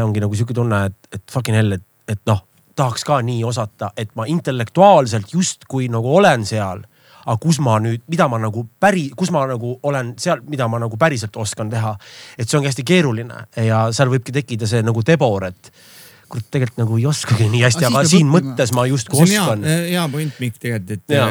ongi 0.00 0.22
nagu 0.22 0.38
sihuke 0.38 0.54
tunne, 0.56 0.84
et, 0.86 0.98
et 1.18 1.24
fucking 1.30 1.58
hell, 1.58 1.76
et, 1.76 1.84
et 2.08 2.20
noh, 2.30 2.44
tahaks 2.78 3.04
ka 3.06 3.20
nii 3.26 3.42
osata, 3.44 3.90
et 3.98 4.14
ma 4.16 4.26
intellektuaalselt 4.30 5.34
justkui 5.34 5.90
nagu 5.92 6.14
olen 6.16 6.46
seal 6.46 6.86
aga 7.24 7.36
kus 7.40 7.60
ma 7.64 7.78
nüüd, 7.82 8.04
mida 8.10 8.28
ma 8.28 8.38
nagu 8.42 8.66
päri, 8.80 9.08
kus 9.16 9.32
ma 9.34 9.44
nagu 9.50 9.78
olen 9.82 10.14
seal, 10.20 10.44
mida 10.48 10.68
ma 10.68 10.80
nagu 10.82 10.98
päriselt 11.00 11.36
oskan 11.36 11.70
teha. 11.70 11.96
et 12.38 12.48
see 12.48 12.58
ongi 12.58 12.70
hästi 12.70 12.84
keeruline 12.86 13.46
ja 13.66 13.86
seal 13.92 14.12
võibki 14.12 14.34
tekkida 14.34 14.68
see 14.68 14.82
nagu 14.84 15.02
tebor, 15.02 15.48
et 15.48 15.72
kurat, 16.34 16.46
tegelikult 16.50 16.80
nagu 16.82 16.98
ei 16.98 17.06
oskagi 17.08 17.46
nii 17.52 17.62
hästi, 17.62 17.84
Aga 17.86 18.00
aga 18.00 18.10
siin 18.10 18.26
õppima. 18.26 18.40
mõttes 18.54 18.72
ma 18.74 18.84
justkui 18.90 19.22
oskan., 19.24 19.64
hea 19.64 20.04
point, 20.10 20.40
Mikk, 20.42 20.58
tegelikult, 20.62 20.90
et 20.96 21.14
Jaa., 21.14 21.28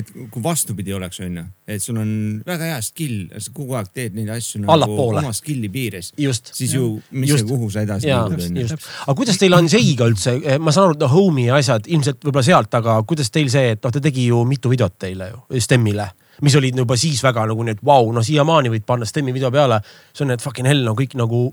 et 0.00 0.12
kui 0.30 0.44
vastupidi 0.44 0.94
oleks, 0.94 1.20
onju, 1.24 1.44
et 1.70 1.82
sul 1.82 1.98
on 2.00 2.12
väga 2.46 2.70
hea 2.70 2.78
skill, 2.84 3.18
sa 3.36 3.54
kogu 3.56 3.78
aeg 3.78 3.90
teed 3.96 4.16
neid 4.18 4.30
asju 4.36 4.62
nagu 4.62 4.74
Allapoole. 4.76 5.24
oma 5.24 5.34
skill'i 5.36 5.70
piires, 5.72 6.12
siis 6.16 6.76
ju, 6.76 6.92
mis 7.10 7.32
Just. 7.32 7.44
ja 7.44 7.50
kuhu 7.50 7.70
sa 7.72 7.84
edasi 7.86 8.10
liigud, 8.10 8.46
onju. 8.46 8.80
aga 9.06 9.16
kuidas 9.22 9.40
teil 9.40 9.58
on 9.58 9.70
Seiga 9.72 10.08
üldse, 10.10 10.36
ma 10.62 10.74
saan 10.74 10.90
aru, 10.90 10.98
et 10.98 11.04
noh, 11.04 11.14
Home'i 11.14 11.48
ja 11.48 11.58
asjad 11.60 11.90
ilmselt 11.90 12.22
võib-olla 12.22 12.46
sealt, 12.46 12.80
aga 12.80 13.00
kuidas 13.08 13.32
teil 13.34 13.50
see, 13.52 13.74
et 13.76 13.82
noh, 13.82 13.94
ta 13.94 14.02
tegi 14.02 14.30
ju 14.30 14.44
mitu 14.48 14.72
videot 14.72 14.98
teile 15.00 15.32
ju, 15.32 15.42
STEM-ile, 15.60 16.10
mis 16.46 16.54
olid 16.56 16.78
juba 16.80 16.96
siis 16.96 17.20
väga 17.24 17.48
nagu 17.50 17.66
nii, 17.66 17.76
et 17.76 17.82
vau 17.84 18.06
wow,, 18.06 18.14
no 18.16 18.22
siiamaani 18.24 18.72
võid 18.72 18.86
panna 18.88 19.08
STEM-i 19.08 19.34
video 19.36 19.50
peale. 19.52 19.80
see 20.14 20.24
on 20.24 20.32
need 20.32 20.40
fucking 20.40 20.68
hell, 20.68 20.86
no 20.86 20.94
kõik 20.98 21.18
nagu 21.18 21.50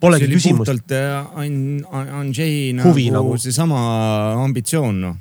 polegi 0.00 0.24
see 0.24 0.30
oli 0.30 0.38
küsimust. 0.38 0.64
puhtalt 0.64 0.92
äh, 0.96 1.40
An-, 1.42 2.10
Anjay 2.20 2.72
Huvi 2.82 3.08
nagu, 3.10 3.16
nagu. 3.18 3.34
nagu 3.34 3.42
seesama 3.42 3.78
ambitsioon 4.44 5.00
noh. 5.06 5.16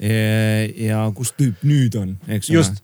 ja 0.00 1.02
kus 1.14 1.34
tüüp 1.36 1.60
nüüd 1.68 1.96
on, 2.00 2.14
eks 2.26 2.48
ole. 2.48 2.56
Just. 2.56 2.80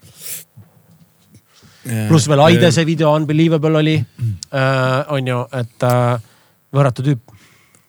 pluss 2.10 2.28
veel 2.28 2.42
Aide 2.44 2.68
see 2.74 2.84
video 2.84 3.14
Unbelievable 3.16 3.78
oli 3.78 3.96
äh,, 3.96 5.12
on 5.14 5.30
ju, 5.32 5.38
et 5.56 5.86
äh, 5.86 6.26
võrratu 6.76 7.06
tüüp. 7.06 7.35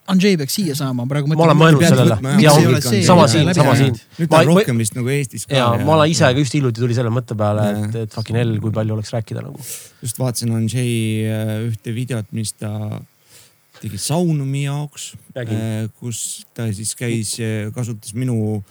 Andrzej 0.08 0.38
peaks 0.40 0.56
siia 0.56 0.76
saama, 0.78 1.04
praegu 1.10 1.28
ma 1.32 1.48
olen 1.50 1.60
mõelnud 1.60 1.84
sellele 1.84 2.18
ja 2.44 2.54
ongi 2.56 2.80
see 2.86 3.02
sama 3.08 3.26
siin, 3.32 3.52
sama 3.58 3.76
siin. 3.80 3.98
nüüd 4.20 4.32
ta 4.32 4.40
on 4.44 4.54
rohkem 4.54 4.80
vist 4.80 4.96
nagu 4.96 5.12
Eestis 5.12 5.44
ka. 5.48 5.58
ja 5.58 5.68
ma 5.84 5.98
olen 5.98 6.14
ise 6.14 6.30
ka 6.32 6.40
just 6.40 6.56
hiljuti 6.56 6.84
tuli 6.84 6.96
selle 6.96 7.12
mõtte 7.14 7.36
peale, 7.40 7.68
et, 7.82 8.00
et 8.06 8.16
fucking 8.16 8.40
hell, 8.40 8.56
kui 8.64 8.72
palju 8.76 8.96
oleks 8.96 9.12
rääkida 9.16 9.44
nagu. 9.44 9.68
just 10.04 10.22
vaatasin 10.22 10.56
Anjay 10.56 11.28
äh, 11.28 11.54
ühte 11.68 11.96
videot, 11.96 12.32
mis 12.38 12.56
ta 12.56 12.72
tegi 13.82 14.00
Saunumi 14.02 14.64
jaoks 14.66 15.12
Nägin., 15.36 15.92
kus 16.00 16.48
ta 16.58 16.70
siis 16.74 16.96
käis, 16.98 17.36
kasutas 17.76 18.16
minu 18.18 18.64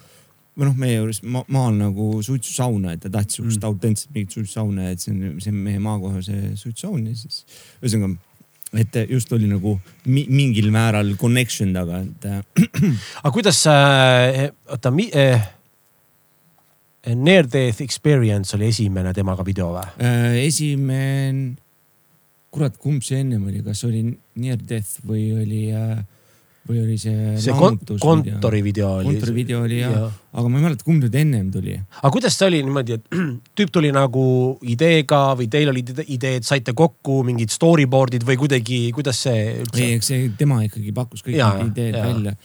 või 0.56 0.70
noh, 0.70 0.76
meie 0.80 0.96
juures 0.96 1.20
ma, 1.22 1.42
maal 1.52 1.74
nagu 1.76 2.08
suitsusauna, 2.24 2.96
et 2.96 3.02
ta 3.04 3.10
tahtis 3.12 3.38
sihukest 3.38 3.60
mm. 3.60 3.68
autentset 3.68 4.14
mingit 4.14 4.32
suitsusauna, 4.32 4.88
et 4.92 5.02
see 5.04 5.12
on, 5.12 5.36
see 5.42 5.52
on 5.52 5.58
meie 5.66 5.82
maakohase 5.84 6.56
suitsusaun 6.56 7.10
ja 7.10 7.16
siis 7.18 7.44
ühesõnaga, 7.82 8.16
et 8.76 8.96
just 9.10 9.32
oli 9.32 9.48
nagu 9.50 9.76
mi, 10.06 10.24
mingil 10.28 10.70
määral 10.74 11.14
connection 11.20 11.72
taga, 11.76 12.02
et 12.04 12.26
äh, 12.30 12.40
aga 13.22 13.34
kuidas 13.34 13.62
äh,, 13.70 14.48
oota 14.72 14.92
eh, 15.12 15.46
Near 17.14 17.46
Death 17.46 17.82
Experience 17.82 18.56
oli 18.56 18.70
esimene 18.72 19.14
temaga 19.14 19.44
video 19.46 19.70
või? 19.74 19.86
äh, 20.02 20.42
esimene, 20.46 21.54
kurat, 22.50 22.76
kumb 22.80 23.04
see 23.06 23.20
ennem 23.22 23.46
oli, 23.46 23.62
kas 23.64 23.84
oli 23.88 24.04
Near 24.40 24.58
Death 24.60 25.00
või 25.06 25.30
oli 25.36 25.64
äh,, 25.72 26.04
või 26.66 26.80
oli 26.82 26.96
see, 26.98 27.34
see 27.40 27.54
kon 27.56 27.76
kontori 28.02 28.60
video 28.64 28.96
oli. 28.98 29.12
kontori 29.12 29.34
video 29.36 29.60
oli 29.66 29.78
jah 29.80 29.92
ja., 29.94 30.06
aga 30.36 30.50
ma 30.50 30.58
ei 30.58 30.64
mäleta, 30.66 30.84
kumb 30.84 31.04
nüüd 31.04 31.14
ennem 31.16 31.50
tuli. 31.54 31.76
aga 31.78 32.10
kuidas 32.12 32.36
see 32.38 32.48
oli 32.50 32.62
niimoodi, 32.66 32.96
et 32.98 33.20
tüüp 33.58 33.70
tuli 33.74 33.92
nagu 33.94 34.24
ideega 34.66 35.20
või 35.38 35.48
teil 35.52 35.70
olid 35.72 35.94
ide- 35.94 36.06
ideed, 36.16 36.46
saite 36.48 36.74
kokku 36.76 37.20
mingid 37.26 37.54
storyboard'id 37.54 38.26
või 38.26 38.38
kuidagi, 38.42 38.80
kuidas 38.96 39.22
see 39.26 39.36
ei, 39.36 39.54
üldse? 39.64 39.86
eks 40.00 40.10
see 40.12 40.26
tema 40.38 40.60
ikkagi 40.66 40.92
pakkus 40.96 41.24
kõik 41.26 41.38
Jaa, 41.38 41.54
need 41.62 41.72
ideed 41.76 42.00
jaa. 42.00 42.10
välja. 42.10 42.36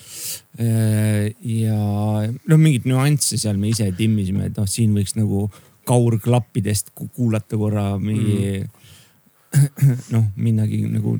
ja 1.41 1.79
noh, 2.29 2.59
mingeid 2.61 2.87
nüansse 2.89 3.39
seal 3.41 3.57
me 3.59 3.71
ise 3.73 3.89
timmisime, 3.97 4.51
et 4.51 4.57
noh, 4.59 4.69
siin 4.69 4.93
võiks 4.95 5.17
nagu 5.17 5.47
kaurklappidest 5.89 6.93
ku- 6.95 7.09
kuulata 7.15 7.57
korra 7.57 7.95
mingi 7.99 8.61
mm. 8.61 8.79
noh, 10.15 10.25
minnagi 10.39 10.85
nagu 10.87 11.17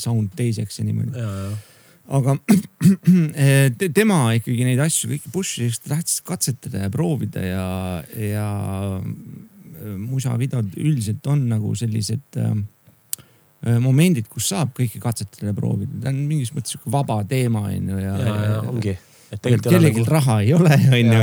sound 0.00 0.30
teiseks 0.38 0.78
ja 0.80 0.84
niimoodi. 0.86 1.20
Aga 2.12 2.36
te- 3.78 3.90
tema 3.96 4.18
ikkagi 4.36 4.66
neid 4.66 4.82
asju 4.84 5.14
kõiki 5.14 5.32
push'is, 5.32 5.80
ta 5.80 5.94
tahtis 5.94 6.20
katsetada 6.26 6.84
ja 6.84 6.92
proovida 6.92 7.44
ja, 7.44 7.68
ja 8.18 8.48
musavideod 9.98 10.76
üldiselt 10.80 11.26
on 11.32 11.46
nagu 11.50 11.72
sellised 11.78 12.38
äh, 12.40 12.52
momendid, 13.80 14.28
kus 14.28 14.50
saab 14.52 14.74
kõike 14.76 15.00
katsetada 15.00 15.50
ja 15.50 15.56
proovida, 15.56 15.96
ta 16.04 16.12
on 16.12 16.22
mingis 16.28 16.52
mõttes 16.54 16.76
sihuke 16.76 16.92
vaba 16.92 17.22
teema 17.28 17.66
on 17.70 17.92
ju 17.94 18.00
ja, 18.02 18.14
ja, 18.20 18.38
ja 18.44 18.62
ongi, 18.68 18.96
kellelgi 19.40 20.02
nagu. 20.02 20.10
raha 20.12 20.40
ei 20.44 20.52
ole, 20.56 20.76
onju 21.00 21.22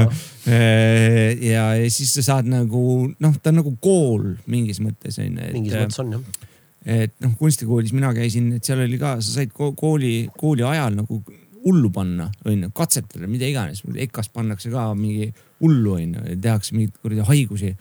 ja, 1.46 1.66
ja 1.78 1.92
siis 1.94 2.16
sa 2.18 2.26
saad 2.32 2.50
nagu 2.50 2.86
noh, 3.14 3.36
ta 3.38 3.54
on 3.54 3.62
nagu 3.62 3.76
kool 3.84 4.32
mingis 4.50 4.82
mõttes 4.82 5.22
onju. 5.22 5.52
mingis 5.54 5.78
mõttes 5.78 6.02
on 6.02 6.18
jah. 6.18 6.50
Et 6.86 7.14
noh, 7.22 7.36
kunstikoolis 7.38 7.94
mina 7.94 8.14
käisin, 8.18 8.52
et 8.58 8.66
seal 8.66 8.82
oli 8.86 8.98
ka, 9.02 9.18
sa 9.22 9.38
said 9.40 9.54
ko- 9.54 9.74
kooli, 9.78 10.30
kooli 10.38 10.66
ajal 10.66 10.98
nagu 11.02 11.22
hullu 11.62 11.92
panna, 11.94 12.26
onju, 12.46 12.72
katsetada, 12.74 13.28
mida 13.30 13.46
iganes. 13.46 13.84
EKA-s 13.86 14.32
pannakse 14.34 14.72
ka 14.74 14.88
mingi 14.98 15.30
hullu, 15.62 15.96
onju, 16.00 16.26
tehakse 16.42 16.74
mingeid 16.74 16.98
kuradi 17.04 17.28
haigusi. 17.28 17.76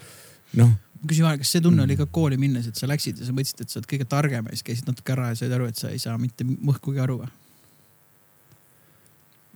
noh, 0.60 0.72
küsin 1.06 1.24
vahele, 1.24 1.40
kas 1.40 1.54
see 1.54 1.62
tunne 1.64 1.84
oli 1.86 1.96
ka 1.96 2.06
kooli 2.12 2.36
minnes, 2.40 2.66
et 2.68 2.76
sa 2.76 2.88
läksid 2.90 3.20
ja 3.20 3.28
sa 3.28 3.34
mõtlesid, 3.34 3.62
et 3.62 3.72
sa 3.72 3.78
oled 3.80 3.88
kõige 3.88 4.06
targem 4.10 4.48
ja 4.48 4.56
siis 4.56 4.66
käisid 4.66 4.90
natuke 4.90 5.14
ära 5.14 5.30
ja 5.30 5.38
said 5.38 5.54
aru, 5.56 5.68
et 5.70 5.80
sa 5.80 5.92
ei 5.92 6.00
saa 6.02 6.18
mitte 6.20 6.44
mõhkugi 6.44 7.00
aru 7.02 7.22
või? 7.22 7.30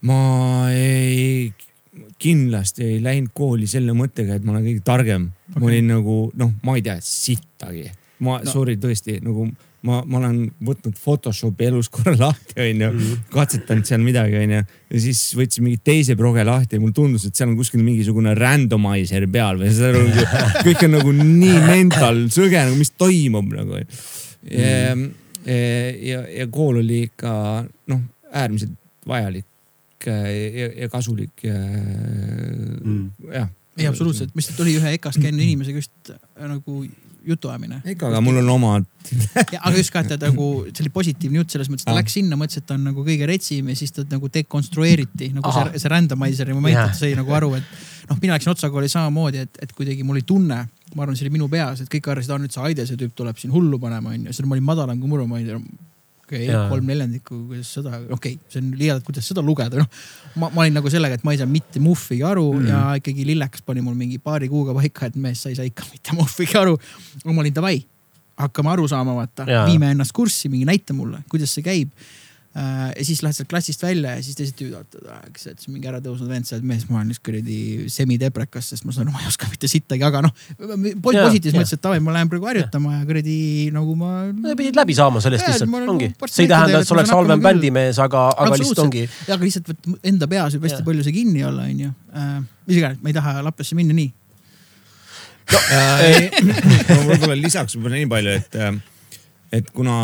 ma 0.05 0.19
ei, 0.73 1.53
kindlasti 2.21 2.85
ei 2.85 3.03
läinud 3.05 3.33
kooli 3.37 3.69
selle 3.71 3.95
mõttega, 3.97 4.37
et 4.37 4.45
ma 4.45 4.55
olen 4.55 4.67
kõige 4.67 4.85
targem 4.85 5.29
okay.. 5.31 5.61
ma 5.61 5.71
olin 5.71 5.93
nagu 5.95 6.17
noh, 6.41 6.57
ma 6.65 6.77
ei 6.79 6.85
tea 6.85 6.97
sittagi. 7.05 7.87
Ma 8.23 8.39
no., 8.43 8.51
sorry, 8.51 8.77
tõesti 8.81 9.19
nagu 9.25 9.49
ma, 9.85 10.01
ma 10.07 10.21
olen 10.21 10.39
võtnud 10.65 10.97
Photoshopi 11.01 11.69
elus 11.69 11.91
korra 11.93 12.15
lahti, 12.19 12.57
onju, 12.63 12.91
katsetanud 13.33 13.89
seal 13.89 14.05
midagi, 14.05 14.39
onju. 14.41 14.61
ja 14.65 15.03
siis 15.07 15.23
võtsin 15.37 15.67
mingi 15.67 15.81
teise 15.85 16.17
proge 16.19 16.45
lahti 16.47 16.79
ja 16.79 16.83
mulle 16.83 16.97
tundus, 16.97 17.27
et 17.29 17.37
seal 17.37 17.51
on 17.51 17.59
kuskil 17.59 17.83
mingisugune 17.85 18.37
randomizer 18.39 19.27
peal 19.33 19.61
või 19.61 19.73
saad 19.75 19.99
aru, 19.99 20.29
kõik 20.69 20.87
on 20.89 20.97
nagu 20.99 21.17
nii 21.19 21.59
mental 21.67 22.23
sõge 22.35 22.61
nagu, 22.61 22.79
mis 22.81 22.95
toimub 22.97 23.51
nagu. 23.57 23.83
ja, 24.51 24.95
ja, 25.45 26.23
ja 26.41 26.49
kool 26.53 26.81
oli 26.85 27.05
ikka 27.11 27.35
noh, 27.93 28.07
äärmiselt 28.33 28.79
vajalik 29.09 30.09
äh, 30.09 30.31
ja, 30.63 30.71
ja 30.85 30.93
kasulik 30.93 31.45
ja 31.45 31.59
Mm. 32.85 33.11
jah. 33.33 33.49
ei, 33.79 33.87
absoluutselt, 33.89 34.35
ma 34.35 34.43
lihtsalt 34.43 34.61
oli 34.61 34.75
ühe 34.77 34.91
EKA-s 34.99 35.17
käinud 35.17 35.41
inimesega 35.41 35.81
just 35.81 36.11
äh, 36.13 36.19
nagu 36.51 36.83
jutuajamine. 37.27 37.81
ega, 37.85 38.09
aga 38.09 38.21
mul 38.25 38.37
on 38.43 38.49
omad. 38.55 38.85
aga 39.61 39.77
just 39.77 39.91
ka, 39.95 40.01
et 40.05 40.09
ta 40.15 40.19
nagu, 40.29 40.49
see 40.71 40.85
oli 40.85 40.93
positiivne 40.95 41.41
jutt 41.43 41.51
selles 41.55 41.69
mõttes, 41.73 41.85
et 41.85 41.91
ta 41.91 41.95
Ah. 41.95 41.99
läks 42.01 42.17
sinna, 42.19 42.37
mõtles, 42.41 42.59
et 42.61 42.67
ta 42.67 42.75
on 42.79 42.85
nagu 42.91 43.05
kõige 43.05 43.27
retsim 43.29 43.69
ja 43.69 43.77
siis 43.77 43.93
ta 43.93 44.05
nagu 44.11 44.29
dekonstrueeriti 44.33 45.33
nagu 45.35 45.49
Ahah. 45.49 45.71
see, 45.73 45.79
see 45.85 45.93
randomizer'i 45.93 46.55
moment, 46.57 46.75
Jah. 46.75 46.91
et 46.91 46.95
sai 47.01 47.15
nagu 47.19 47.33
aru, 47.37 47.55
et 47.61 47.65
noh, 48.11 48.19
mina 48.23 48.35
läksin 48.39 48.53
otsakooli 48.55 48.89
samamoodi, 48.93 49.39
et, 49.47 49.59
et 49.63 49.73
kuidagi 49.73 50.03
mul 50.05 50.17
oli 50.19 50.23
tunne, 50.29 50.61
ma 50.95 51.03
arvan, 51.03 51.17
see 51.17 51.27
oli 51.29 51.35
minu 51.39 51.49
peas, 51.53 51.81
et 51.81 51.89
kõik 51.93 52.11
arvasid, 52.13 52.31
et 52.35 52.41
nüüd 52.47 52.53
see 52.55 52.63
Aide, 52.65 52.87
see 52.87 52.97
tüüp 53.01 53.15
tuleb 53.17 53.37
siin 53.41 53.53
hullu 53.53 53.79
panema, 53.81 54.13
onju, 54.15 54.33
siis 54.33 54.47
ma 54.47 54.55
olin 54.59 54.65
madalam 54.69 55.01
kui 55.01 55.09
muru, 55.09 55.27
ma 55.27 55.37
olin 55.41 55.65
okei 56.25 56.49
okay,, 56.49 56.69
kolm 56.73 56.89
neljandikku, 56.89 57.39
kuidas 57.51 57.71
seda, 57.77 57.99
okei 58.09 58.37
okay,, 58.37 58.37
see 58.53 58.63
on 58.63 58.71
liialt, 58.81 59.05
kuidas 59.07 59.29
seda 59.29 59.45
lugeda, 59.45 59.83
noh. 59.83 60.05
ma, 60.41 60.51
ma 60.55 60.65
olin 60.65 60.79
nagu 60.79 60.93
sellega, 60.93 61.19
et 61.19 61.27
ma 61.27 61.35
ei 61.35 61.41
saa 61.41 61.51
mitte 61.51 61.83
muhvigi 61.85 62.25
aru 62.27 62.47
mm. 62.57 62.69
ja 62.71 62.83
ikkagi 63.01 63.27
lillekas 63.29 63.65
pani 63.67 63.85
mul 63.85 63.97
mingi 63.99 64.21
paari 64.23 64.49
kuuga 64.53 64.77
paika, 64.77 65.11
et 65.11 65.19
mees, 65.21 65.45
sa 65.45 65.53
ei 65.53 65.59
saa 65.59 65.69
ikka 65.69 65.87
mitte 65.93 66.17
muhvigi 66.17 66.59
aru. 66.61 66.77
ma 67.29 67.39
olin 67.45 67.57
davai, 67.57 67.79
hakkame 68.41 68.73
aru 68.75 68.89
saama, 68.91 69.17
vaata 69.21 69.47
viime 69.69 69.93
ennast 69.95 70.17
kurssi, 70.17 70.51
mingi 70.53 70.69
näita 70.69 70.97
mulle, 70.97 71.23
kuidas 71.31 71.55
see 71.55 71.67
käib. 71.67 71.93
Äh, 72.55 72.93
ja 72.95 73.05
siis 73.05 73.19
lähed 73.25 73.35
sealt 73.35 73.49
klassist 73.51 73.81
välja 73.83 74.13
ja 74.15 74.23
siis 74.23 74.37
teised 74.39 74.55
tüüd 74.55 74.77
vaatavad, 74.77 75.39
see, 75.43 75.51
et 75.57 75.63
mingi 75.67 75.89
ära 75.91 75.99
tõusnud 75.99 76.29
vend, 76.31 76.47
sa 76.47 76.55
oled 76.55 76.69
mees, 76.71 76.85
ma 76.87 77.01
olen 77.01 77.09
just 77.11 77.25
kuradi 77.27 77.89
semideprekas, 77.91 78.69
sest 78.71 78.87
ma 78.87 78.95
saan 78.95 79.11
ma 79.11 79.25
ei 79.25 79.27
oska 79.27 79.49
mitte 79.51 79.67
sittagi, 79.73 80.05
aga 80.07 80.21
noh. 80.23 80.31
positiivses 81.03 81.57
mõttes, 81.59 81.75
et 81.75 81.83
davai, 81.83 81.99
ma 82.05 82.15
lähen 82.15 82.31
praegu 82.31 82.47
harjutama 82.47 83.01
ja 83.01 83.09
kuradi 83.09 83.35
nagu 83.75 83.97
ma. 83.99 84.13
pidid 84.55 84.79
läbi 84.79 84.95
saama 84.95 85.25
sellest 85.25 85.43
Jaa, 85.43 85.57
lihtsalt, 85.57 85.73
nagu 85.73 85.97
ongi. 85.97 86.13
partner 86.15 86.37
see 86.37 86.47
ei 86.47 86.53
tähenda, 86.55 86.85
et 86.85 86.93
sa 86.93 86.95
oleks 86.95 87.15
halvem 87.17 87.43
bändimees, 87.49 87.99
aga, 88.07 88.23
aga 88.47 88.63
lihtsalt 88.63 88.85
ongi. 88.87 89.03
ja 89.27 89.35
aga 89.35 89.49
lihtsalt 89.49 89.75
enda 90.13 90.31
peas 90.31 90.55
võib 90.55 90.71
hästi 90.71 90.87
palju 90.87 91.09
see 91.09 91.19
kinni 91.19 91.43
olla, 91.51 91.67
onju. 91.75 91.91
mis 92.71 92.79
iganes, 92.79 93.03
ma 93.03 93.11
ei 93.11 93.19
taha 93.19 93.41
Lappesse 93.49 93.75
minna 93.75 93.99
nii. 93.99 94.13
Äh, 95.75 96.31
no 96.87 97.03
võib-olla 97.11 97.37
lisaks 97.43 97.75
võib-olla 97.75 97.99
nii 97.99 98.13
palju, 98.15 98.39
et, 98.39 98.63
äh, 98.63 98.79
et 99.55 99.71
kuna 99.75 99.97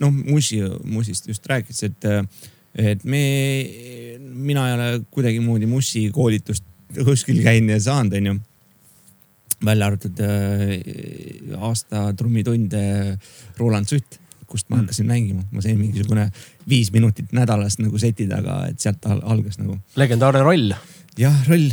noh, 0.00 0.10
Mussi, 0.12 0.60
Mussist 0.84 1.28
just 1.30 1.46
rääkis, 1.50 1.82
et, 1.88 2.08
et 2.74 3.04
me, 3.04 3.22
mina 4.20 4.68
ei 4.68 4.76
ole 4.76 4.88
kuidagimoodi 5.14 5.68
Mussi 5.70 6.08
koolitust 6.14 6.66
kuskil 6.94 7.40
käinud 7.42 7.74
ja 7.74 7.80
saanud, 7.82 8.18
onju. 8.20 8.34
välja 9.64 9.86
arvatud 9.86 10.20
äh, 10.20 10.74
aasta 11.56 12.10
trummitund 12.18 12.74
äh, 12.76 13.14
Roland 13.58 13.88
Sutt, 13.88 14.20
kust 14.46 14.68
ma 14.70 14.82
hakkasin 14.82 15.08
mängima, 15.08 15.42
ma 15.50 15.62
sain 15.64 15.78
mingisugune 15.80 16.28
viis 16.68 16.92
minutit 16.92 17.32
nädalas 17.32 17.78
nagu 17.80 17.98
seti 17.98 18.28
taga, 18.30 18.66
et 18.70 18.78
sealt 18.80 19.06
al- 19.08 19.24
algas 19.24 19.58
nagu. 19.58 19.78
legendaarne 19.96 20.44
roll. 20.44 20.76
jah, 21.18 21.40
roll 21.48 21.72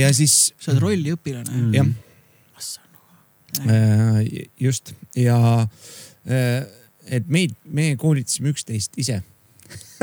ja 0.00 0.10
siis 0.16 0.54
sa 0.58 0.72
oled 0.72 0.82
rolliõpilane 0.88 1.52
mm.. 1.52 1.76
jah 1.76 1.94
Äh, 3.64 4.48
just 4.60 4.94
ja 5.16 5.68
et 6.26 7.28
meid, 7.30 7.54
me 7.64 7.92
koolitasime 8.00 8.50
üksteist 8.50 8.98
ise 8.98 9.22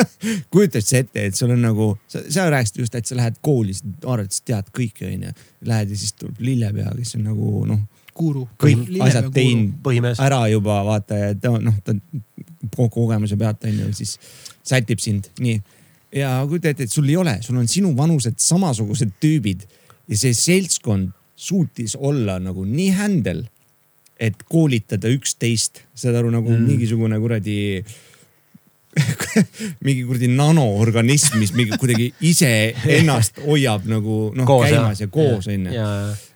kujutad 0.53 0.83
sa 0.85 0.99
ette, 1.01 1.25
et 1.27 1.35
sul 1.37 1.53
on 1.53 1.61
nagu, 1.63 1.89
sa, 2.11 2.21
sa 2.31 2.45
rääkisid 2.51 2.81
just, 2.83 2.95
et 2.97 3.09
sa 3.09 3.17
lähed 3.17 3.37
kooli, 3.45 3.75
sa 3.77 3.89
arvad, 4.09 4.29
et 4.29 4.35
sa 4.35 4.45
tead 4.49 4.71
kõike, 4.75 5.07
onju. 5.09 5.33
Lähed 5.69 5.93
ja 5.93 5.99
siis 5.99 6.15
tuleb 6.19 6.41
lillepea, 6.43 6.93
kes 6.97 7.15
on 7.19 7.27
nagu 7.29 7.51
noh, 7.69 7.83
guru. 8.17 8.45
kõik 8.61 8.89
asjad 9.05 9.29
teinud 9.33 10.17
ära 10.21 10.43
juba 10.51 10.81
vaata 10.87 11.19
ja 11.19 11.31
ta 11.37 11.53
noh, 11.61 11.77
ta 11.85 11.95
ko- 12.75 12.89
kogemuse 12.93 13.37
pealt 13.39 13.65
onju, 13.69 13.89
siis 13.97 14.17
sätib 14.65 15.01
sind, 15.03 15.29
nii. 15.43 15.61
ja 16.19 16.35
kujuta 16.49 16.73
ette, 16.73 16.87
et 16.87 16.93
sul 16.93 17.09
ei 17.09 17.17
ole, 17.19 17.39
sul 17.45 17.57
on 17.61 17.69
sinu 17.69 17.93
vanused 17.97 18.37
samasugused 18.41 19.17
tüübid 19.23 19.65
ja 20.09 20.19
see 20.19 20.35
seltskond 20.37 21.13
suutis 21.35 21.97
olla 21.97 22.37
nagu 22.41 22.65
nii 22.67 22.91
händel, 22.95 23.43
et 24.23 24.43
koolitada 24.49 25.11
üksteist, 25.11 25.83
saad 25.97 26.17
aru 26.19 26.31
nagu 26.33 26.51
mm. 26.51 26.67
mingisugune 26.69 27.19
kuradi 27.19 27.57
mingi 29.85 30.03
kuradi 30.05 30.29
nanoorganism, 30.29 31.39
mis 31.41 31.53
mingi 31.57 31.79
kuidagi 31.81 32.11
iseennast 32.29 33.41
hoiab 33.47 33.87
nagu 33.89 34.27
noh 34.37 34.47
Koos, 34.47 34.67
käimas 34.69 35.01
jah. 35.01 35.07
ja 35.07 35.13
koos 35.13 35.49
onju. 35.49 35.73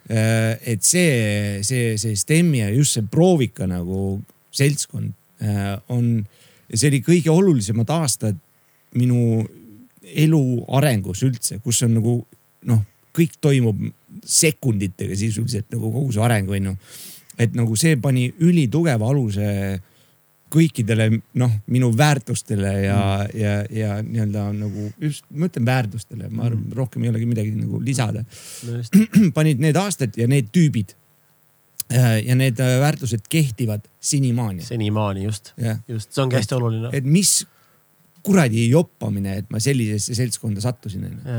Äh, 0.08 0.56
et 0.74 0.88
see, 0.88 1.62
see, 1.68 1.94
see 2.00 2.18
STEM-i 2.18 2.64
ja 2.64 2.72
just 2.72 2.98
see 2.98 3.06
proovika 3.12 3.68
nagu 3.70 4.18
seltskond 4.56 5.14
äh, 5.44 5.76
on 5.94 6.26
ja 6.72 6.80
see 6.80 6.92
oli 6.92 7.02
kõige 7.06 7.32
olulisemad 7.34 7.92
aastad 7.98 8.38
minu 8.98 9.44
elu 10.08 10.42
arengus 10.80 11.24
üldse, 11.28 11.60
kus 11.64 11.84
on 11.86 11.98
nagu 12.00 12.16
noh, 12.72 12.82
kõik 13.16 13.36
toimub 13.44 13.82
sekunditega 14.28 15.16
sisuliselt 15.18 15.70
nagu 15.74 15.92
kogu 15.92 16.16
see 16.16 16.24
areng 16.24 16.50
on 16.56 16.72
ju. 16.72 16.76
Et 17.38 17.54
nagu 17.58 17.76
see 17.80 17.98
pani 18.02 18.28
ülitugeva 18.44 19.10
aluse 19.12 19.48
kõikidele 20.54 21.10
noh, 21.40 21.56
minu 21.72 21.90
väärtustele 21.98 22.72
ja 22.86 23.00
mm., 23.20 23.34
ja, 23.40 23.56
ja 23.72 23.98
nii-öelda 24.04 24.46
nagu 24.56 24.86
just, 25.04 25.26
ma 25.36 25.50
ütlen 25.50 25.68
väärtustele, 25.68 26.30
ma 26.32 26.48
arvan, 26.48 26.70
rohkem 26.76 27.04
ei 27.04 27.12
olegi 27.12 27.28
midagi 27.28 27.52
nagu 27.58 27.82
lisada 27.84 28.24
panid 29.38 29.62
need 29.64 29.80
aastad 29.80 30.16
ja 30.18 30.28
need 30.30 30.50
tüübid. 30.56 30.96
ja 31.88 32.36
need 32.36 32.60
äh, 32.60 32.80
väärtused 32.84 33.28
kehtivad 33.30 33.86
senimaani. 34.00 34.64
senimaani 34.64 35.24
just, 35.24 35.54
just 35.88 36.12
see 36.12 36.24
ongi 36.24 36.36
hästi 36.36 36.56
oluline. 36.56 36.90
et 36.94 37.06
mis 37.06 37.42
kuradi 38.28 38.68
joppamine, 38.70 39.38
et 39.42 39.52
ma 39.54 39.60
sellisesse 39.64 40.16
seltskonda 40.18 40.64
sattusin 40.64 41.06
onju. 41.08 41.38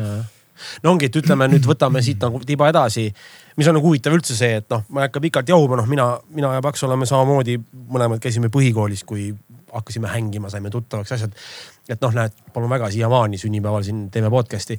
No 0.85 0.95
ongi, 0.95 1.09
et 1.09 1.21
ütleme 1.21 1.49
nüüd 1.51 1.67
võtame 1.69 2.03
siit 2.05 2.23
nagu 2.25 2.41
tiba 2.47 2.71
edasi, 2.73 3.09
mis 3.59 3.69
on 3.69 3.79
nagu 3.79 3.91
huvitav 3.91 4.15
üldse 4.17 4.37
see, 4.39 4.61
et 4.61 4.69
noh, 4.73 4.85
ma 4.93 5.03
ei 5.03 5.09
hakka 5.09 5.23
pikalt 5.25 5.51
jahuma, 5.51 5.79
noh, 5.81 5.89
mina, 5.91 6.11
mina 6.35 6.55
ja 6.57 6.65
Paks 6.65 6.85
oleme 6.87 7.09
samamoodi, 7.09 7.59
mõlemad 7.93 8.23
käisime 8.23 8.53
põhikoolis, 8.55 9.05
kui 9.09 9.31
hakkasime 9.73 10.09
hängima, 10.09 10.51
saime 10.51 10.71
tuttavaks 10.71 11.13
asjad. 11.13 11.33
et 11.89 12.01
noh, 12.01 12.13
näed, 12.15 12.35
palun 12.53 12.71
väga 12.71 12.91
siiamaani 12.91 13.39
sünnipäeval 13.39 13.83
siin 13.87 14.09
teeme 14.11 14.31
podcast'i. 14.31 14.79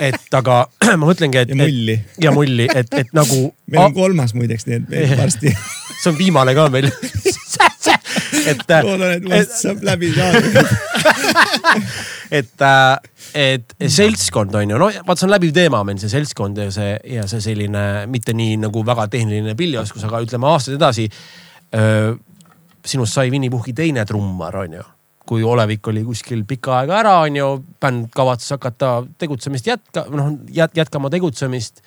et 0.00 0.34
aga 0.34 0.66
ma 1.00 1.06
mõtlengi, 1.06 1.42
et. 1.42 1.52
ja 1.52 1.60
mulli. 1.62 1.98
ja 2.20 2.32
mulli, 2.32 2.68
et, 2.74 2.92
et 2.92 3.12
nagu. 3.16 3.42
meil 3.70 3.84
on 3.84 3.94
kolmas 3.94 4.34
muideks, 4.34 4.66
nii 4.66 4.82
et 4.82 5.18
varsti. 5.22 5.54
see 6.02 6.12
on 6.12 6.18
viimane 6.18 6.54
ka 6.54 6.68
meil. 6.72 6.90
et. 8.50 8.64
loodan, 8.70 9.10
et 9.12 9.30
varsti 9.30 9.62
saab 9.68 9.84
läbi 9.86 10.12
saada. 10.16 10.66
et, 12.38 12.66
et 13.34 13.76
seltskond 13.92 14.54
on 14.56 14.74
ju, 14.74 14.80
no 14.80 14.90
vaata, 14.90 15.18
see 15.20 15.28
on 15.28 15.34
läbiv 15.34 15.54
teema 15.56 15.82
meil 15.86 16.00
see 16.02 16.12
seltskond 16.12 16.58
ja 16.64 16.70
see 16.74 16.96
ja 17.16 17.26
see 17.30 17.44
selline 17.44 17.84
mitte 18.12 18.34
nii 18.36 18.58
nagu 18.64 18.84
väga 18.86 19.08
tehniline 19.12 19.56
pillioskus, 19.58 20.04
aga 20.08 20.24
ütleme 20.24 20.50
aastaid 20.50 20.78
edasi. 20.78 21.08
sinust 22.86 23.18
sai 23.18 23.30
Winny 23.30 23.50
Puhhi 23.50 23.74
teine 23.74 24.04
trummar, 24.06 24.56
on 24.56 24.78
ju 24.78 24.84
kui 25.26 25.42
olevik 25.42 25.88
oli 25.90 26.04
kuskil 26.06 26.44
pikka 26.46 26.80
aega 26.80 27.00
ära, 27.00 27.14
on 27.26 27.36
ju, 27.36 27.48
bänd 27.82 28.10
kavatses 28.14 28.54
hakata 28.54 28.90
tegutsemist 29.18 29.66
jätka, 29.66 30.06
noh 30.14 30.36
jät, 30.54 30.76
jätkama 30.76 31.10
tegutsemist. 31.10 31.82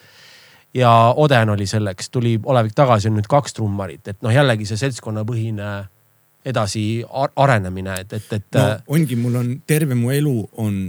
ja 0.74 1.14
Oden 1.18 1.50
oli 1.50 1.66
selleks, 1.66 2.10
tuli 2.10 2.40
olevik 2.46 2.76
tagasi, 2.76 3.08
on 3.10 3.16
nüüd 3.18 3.30
kaks 3.30 3.56
trummarit, 3.58 4.08
et 4.08 4.20
noh, 4.22 4.34
jällegi 4.34 4.68
see 4.70 4.78
seltskonnapõhine 4.78 5.70
edasi 6.46 7.04
ar- 7.10 7.34
arenemine, 7.36 8.00
et, 8.04 8.14
et, 8.14 8.32
et 8.40 8.58
no 8.60 8.96
ongi, 8.96 9.18
mul 9.20 9.36
on 9.42 9.52
terve 9.68 9.98
mu 9.98 10.12
elu 10.16 10.36
on 10.62 10.80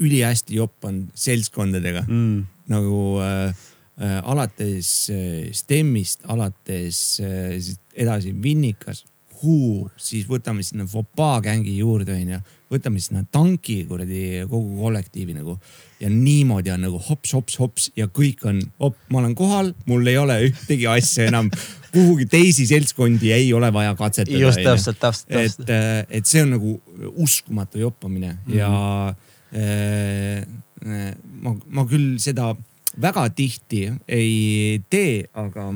ülihästi 0.00 0.56
joppanud 0.56 1.08
seltskondadega. 1.14 2.04
Mm, 2.08 2.46
nagu 2.72 3.20
äh, 3.24 3.54
äh, 4.00 4.18
alates 4.24 5.10
äh, 5.12 5.52
STEM-ist, 5.52 6.24
alates 6.28 7.20
äh, 7.20 7.56
edasi 7.94 8.34
Vinnikas, 8.42 9.04
Who, 9.40 9.86
siis 9.96 10.26
võtame 10.28 10.60
sinna 10.60 10.84
Fopaa 10.84 11.38
gängi 11.40 11.78
juurde 11.78 12.12
onju, 12.12 12.42
võtame 12.68 13.00
sinna 13.00 13.22
tanki 13.32 13.78
kuradi 13.88 14.42
kogu 14.50 14.76
kollektiivi 14.82 15.32
nagu. 15.32 15.54
Ja 16.00 16.10
niimoodi 16.12 16.72
on 16.74 16.84
nagu 16.84 17.00
hops-hops-hops 17.06 17.88
ja 17.96 18.04
kõik 18.12 18.44
on, 18.48 18.60
op, 18.84 18.98
ma 19.08 19.22
olen 19.22 19.32
kohal, 19.38 19.72
mul 19.88 20.04
ei 20.12 20.18
ole 20.20 20.36
ühtegi 20.50 20.84
asja 20.92 21.30
enam, 21.30 21.48
kuhugi 21.92 22.26
teisi 22.30 22.66
seltskondi 22.66 23.32
ei 23.32 23.52
ole 23.52 23.72
vaja 23.72 23.94
katsetada. 23.98 24.38
just 24.38 24.62
täpselt, 24.64 24.98
täpselt, 25.00 25.30
et 25.30 25.56
täpselt., 25.56 25.70
et 26.10 26.26
see 26.26 26.42
on 26.42 26.54
nagu 26.56 26.74
uskumatu 27.14 27.78
joppamine 27.78 28.32
mm 28.32 28.38
-hmm. 28.46 28.56
ja 28.56 29.14
äh, 29.54 30.42
äh, 30.86 31.14
ma, 31.42 31.56
ma 31.66 31.86
küll 31.86 32.18
seda 32.18 32.54
väga 33.00 33.28
tihti 33.30 33.92
ei 34.08 34.82
tee, 34.90 35.24
aga 35.32 35.72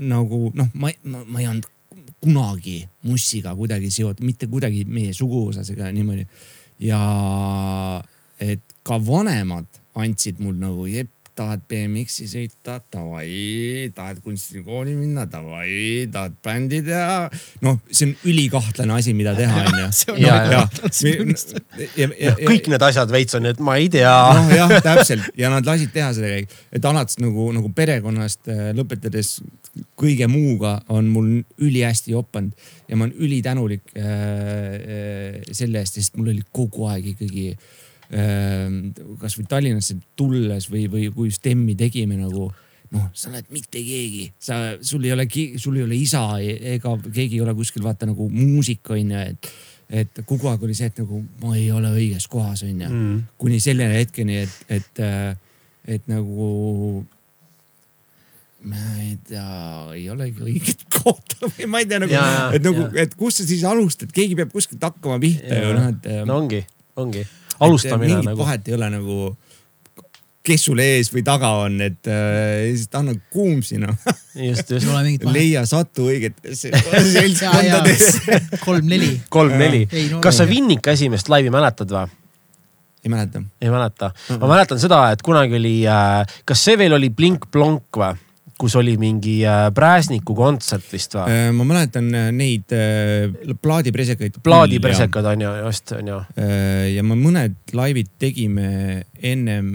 nagu 0.00 0.50
noh, 0.54 0.68
ma, 0.74 0.90
ma, 1.04 1.24
ma 1.24 1.40
ei 1.40 1.48
olnud 1.48 1.66
kunagi 2.20 2.80
mussiga 3.06 3.54
kuidagi 3.56 3.90
seotud, 3.92 4.24
mitte 4.26 4.48
kuidagi 4.50 4.84
meie 4.88 5.12
suguvõsasega 5.14 5.92
niimoodi. 5.92 6.26
ja 6.78 7.00
et 8.40 8.62
ka 8.82 8.98
vanemad 9.00 9.66
andsid 9.96 10.40
mul 10.44 10.56
nagu, 10.60 10.86
jep, 10.90 11.10
tahad 11.36 11.62
BMX-i 11.68 12.26
sõita, 12.30 12.78
davai, 12.92 13.90
tahad 13.96 14.20
kunstikooli 14.24 14.94
minna, 14.96 15.26
davai, 15.28 16.06
tahad 16.12 16.36
bändi 16.44 16.80
teha. 16.86 17.28
noh, 17.64 17.78
see 17.90 18.08
on 18.08 18.14
ülikahtlane 18.30 18.96
asi, 18.96 19.14
mida 19.16 19.34
teha, 19.36 19.66
onju. 19.66 20.16
Ja, 20.22 20.38
ja, 20.50 20.62
ja, 21.98 22.08
ja, 22.08 22.34
kõik 22.40 22.70
need 22.72 22.86
asjad 22.88 23.12
veits 23.12 23.36
on, 23.38 23.48
et 23.50 23.60
ma 23.60 23.76
ei 23.80 23.90
tea. 23.92 24.14
noh 24.38 24.52
jah, 24.54 24.76
täpselt. 24.84 25.28
Ja 25.38 25.52
nad 25.52 25.66
lasid 25.68 25.92
teha 25.94 26.10
seda 26.16 26.32
kõik, 26.32 26.58
et 26.78 26.88
alates 26.88 27.20
nagu, 27.22 27.50
nagu 27.56 27.72
perekonnast 27.76 28.52
äh, 28.52 28.68
lõpetades 28.76 29.36
kõige 29.98 30.28
muuga 30.30 30.78
on 30.92 31.10
mul 31.12 31.32
ülihästi 31.60 32.14
jopanud 32.14 32.56
ja 32.88 32.96
ma 32.96 33.04
olen 33.04 33.16
ülitänulik 33.26 33.92
äh, 33.98 34.06
äh, 34.06 35.42
selle 35.52 35.82
eest, 35.82 35.98
sest 36.00 36.16
mul 36.16 36.32
oli 36.32 36.44
kogu 36.54 36.88
aeg 36.88 37.12
ikkagi 37.12 37.50
äh, 37.52 37.74
kasvõi 38.10 39.48
Tallinnasse 39.50 39.96
tulles 40.18 40.70
või, 40.70 40.86
või 40.92 41.08
kui 41.14 41.32
STEM-i 41.34 41.74
tegime 41.78 42.18
nagu 42.20 42.50
noh, 42.94 43.06
sa 43.16 43.30
oled 43.32 43.48
mitte 43.54 43.80
keegi, 43.82 44.28
sa, 44.38 44.76
sul 44.84 45.06
ei 45.06 45.14
ole, 45.14 45.26
sul 45.58 45.78
ei 45.78 45.86
ole 45.86 45.98
isa 45.98 46.22
ega 46.40 46.92
keegi 47.06 47.40
ei 47.40 47.42
ole 47.44 47.56
kuskil 47.58 47.84
vaata 47.86 48.08
nagu 48.08 48.28
muusik 48.32 48.94
onju, 48.94 49.24
et 49.32 49.50
et 49.86 50.22
kogu 50.26 50.48
aeg 50.50 50.64
oli 50.66 50.74
see, 50.74 50.88
et 50.90 50.96
nagu 50.98 51.20
ma 51.44 51.52
ei 51.54 51.68
ole 51.70 51.92
õiges 51.94 52.26
kohas 52.30 52.64
onju 52.66 52.88
mm.. 52.88 53.18
kuni 53.38 53.60
selle 53.62 53.86
hetkeni, 53.92 54.40
et, 54.42 54.56
et, 54.80 55.02
et 55.94 56.08
nagu 56.10 56.48
ma 58.66 58.82
ei 58.98 59.14
tea, 59.28 59.46
ei 59.94 60.08
olegi 60.10 60.42
õiget 60.42 60.86
kohta 60.98 61.46
või 61.46 61.70
ma 61.70 61.82
ei 61.82 61.90
tea 61.90 62.02
nagu 62.02 62.18
et 62.56 62.66
nagu 62.66 62.88
et 62.98 63.14
kust 63.18 63.42
sa 63.42 63.46
siis 63.46 63.62
alustad, 63.68 64.10
keegi 64.14 64.38
peab 64.38 64.50
kuskilt 64.54 64.82
hakkama 64.82 65.20
pihta 65.22 65.62
ju 65.62 65.74
noh, 65.76 65.90
et. 65.92 66.10
no 66.26 66.40
ongi, 66.42 66.64
ongi. 66.98 67.22
Alustamine 67.60 68.14
mingit 68.14 68.30
nagu. 68.30 68.40
vahet 68.42 68.68
ei 68.68 68.74
ole 68.76 68.90
nagu, 68.92 69.30
kes 70.46 70.66
sul 70.68 70.82
ees 70.82 71.10
või 71.14 71.24
taga 71.26 71.52
on, 71.64 71.80
et 71.84 72.10
äh, 72.10 72.66
lihtsalt 72.68 73.00
anna 73.00 73.16
kuumsi 73.32 73.80
noh. 73.82 73.96
just, 74.48 74.70
ei 74.70 74.78
just. 74.78 74.90
vahet. 74.90 75.26
leia, 75.32 75.64
satu 75.68 76.10
õigetesse 76.12 76.70
seltskondadesse. 77.16 78.42
kolm-neli. 78.66 79.10
kolm-neli 79.32 79.86
no-. 80.12 80.22
kas 80.24 80.42
sa 80.42 80.48
Vinnika 80.48 80.94
esimest 80.96 81.30
laivi 81.32 81.52
mäletad 81.54 81.92
või? 81.92 82.06
ei 83.06 83.10
mäleta. 83.10 83.42
ei 83.62 83.70
mäleta. 83.70 84.12
ma 84.40 84.50
mäletan 84.50 84.80
seda, 84.82 85.04
et 85.14 85.22
kunagi 85.22 85.58
oli, 85.58 85.76
kas 86.44 86.64
see 86.68 86.78
veel 86.78 86.96
oli 86.98 87.10
Blink-Blonk 87.14 88.00
või? 88.02 88.25
Kus 88.56 88.74
oli 88.80 88.94
mingi 88.96 89.34
äh, 89.44 89.66
Präsniku 89.76 90.32
kontsert 90.36 90.86
vist 90.92 91.12
või? 91.18 91.36
ma 91.52 91.64
mäletan 91.68 92.06
äh, 92.16 92.30
neid 92.32 92.72
äh, 92.72 93.28
plaadipresekaid. 93.60 94.38
plaadipresekad 94.44 95.28
on 95.34 95.44
ju, 95.44 95.50
just 95.66 95.92
on 95.92 96.08
ju. 96.12 96.20
Äh, 96.40 96.94
ja 96.94 97.04
me 97.04 97.18
mõned 97.20 97.56
laivid 97.76 98.08
tegime 98.18 99.02
ennem, 99.20 99.68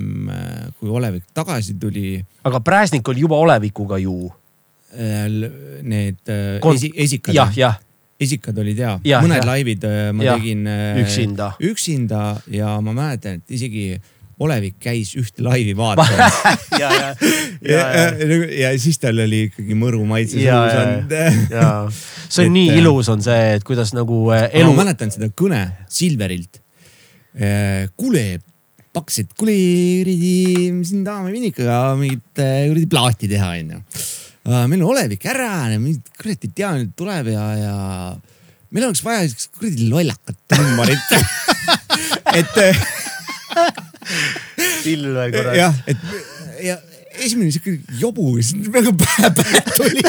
kui 0.80 0.90
Olevik 0.90 1.28
tagasi 1.34 1.78
tuli. 1.80 2.18
aga 2.44 2.60
Präsnik 2.66 3.08
oli 3.14 3.22
juba 3.28 3.38
olevikuga 3.38 3.98
ju. 4.02 4.32
Need 5.82 6.28
äh, 6.28 6.60
Kon- 6.60 6.76
esi, 6.76 6.90
esikad. 6.96 7.34
jah, 7.36 7.52
jah, 7.56 7.78
esikad 8.22 8.58
olid 8.60 8.78
ja, 8.82 8.98
ja 9.08 9.22
mõned 9.24 9.40
jah. 9.40 9.48
laivid 9.48 9.86
äh, 9.88 10.10
ma 10.14 10.26
Jah, 10.26 10.36
tegin 10.42 10.66
äh, 10.68 11.00
üksinda. 11.02 11.54
üksinda 11.64 12.24
ja 12.52 12.74
ma 12.84 12.94
mäletan, 12.98 13.40
et 13.40 13.56
isegi 13.56 13.86
Olevik 14.42 14.78
käis 14.82 15.14
ühte 15.20 15.44
laivi 15.46 15.74
vaatamas 15.82 16.40
ja, 16.80 16.90
ja, 16.90 17.10
ja, 17.62 17.78
ja, 17.78 18.06
ja, 18.18 18.40
ja 18.64 18.72
siis 18.82 19.00
tal 19.02 19.20
oli 19.22 19.46
ikkagi 19.50 19.78
mõru 19.78 20.04
maitse 20.10 20.40
suus 20.40 20.78
olnud. 20.82 21.14
see 22.28 22.46
on 22.46 22.50
Et, 22.50 22.56
nii 22.58 22.72
äh, 22.72 22.80
ilus 22.82 23.12
on 23.14 23.24
see, 23.26 23.58
et 23.58 23.68
kuidas 23.68 23.94
nagu 23.98 24.24
äh, 24.34 24.48
elu... 24.62 24.72
ma. 24.72 24.86
mäletan 24.86 25.14
seda 25.14 25.30
kõne 25.38 25.62
Silverilt. 25.92 26.62
kuule, 27.98 28.24
pakkus, 28.92 29.22
et 29.24 29.30
kuule, 29.40 29.56
kuradi, 30.02 30.72
me 30.76 30.84
siin 30.88 31.06
tahame 31.06 31.32
Vinikaga 31.32 31.94
mingit 32.00 32.42
äh, 32.44 32.66
kuradi 32.72 32.90
plaati 32.92 33.30
teha, 33.32 33.54
onju. 33.62 33.80
meil 34.66 34.82
on 34.82 34.90
Olevik 34.90 35.26
ära, 35.32 35.54
kurat 36.18 36.50
ei 36.50 36.52
tea, 36.56 36.74
nüüd 36.80 36.92
tuleb 36.98 37.32
ja, 37.32 37.46
ja 37.60 37.78
meil 38.72 38.88
oleks 38.88 39.04
vaja 39.06 39.28
siukest 39.28 39.52
kuradi 39.56 39.88
lollakat 39.92 40.38
trummarit. 40.52 41.16
et 42.40 42.58
äh, 42.58 42.84
Silver 44.84 45.32
korra. 45.34 45.56
jah, 45.58 45.76
et 45.88 45.98
ja 46.66 46.78
esimene 47.22 47.52
siuke 47.54 47.76
jobu, 48.00 48.34
väga 48.74 48.94
pähe 48.98 49.30
pähe 49.38 49.62
tuli. 49.76 50.04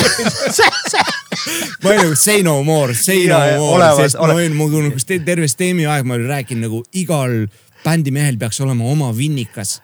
ma 1.83 1.91
olin 1.91 2.03
nagu 2.05 2.17
say 2.17 2.43
no 2.47 2.63
more, 2.67 2.95
say 2.95 3.27
no 3.31 3.41
more, 3.59 3.89
sest 4.03 4.19
ma 4.21 4.31
olin 4.35 4.55
nagu 4.57 4.85
nagu 4.89 5.03
ste- 5.03 5.23
terve 5.27 5.49
Steemi 5.51 5.87
aeg 5.89 6.07
ma 6.09 6.17
olin 6.19 6.31
rääkinud 6.31 6.67
nagu 6.69 6.83
igal 6.99 7.47
bändimehel 7.83 8.39
peaks 8.39 8.61
olema 8.63 8.87
oma 8.87 9.11
vinnikas, 9.17 9.81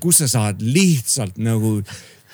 kus 0.00 0.22
sa 0.22 0.30
saad 0.30 0.62
lihtsalt 0.64 1.36
nagu 1.42 1.80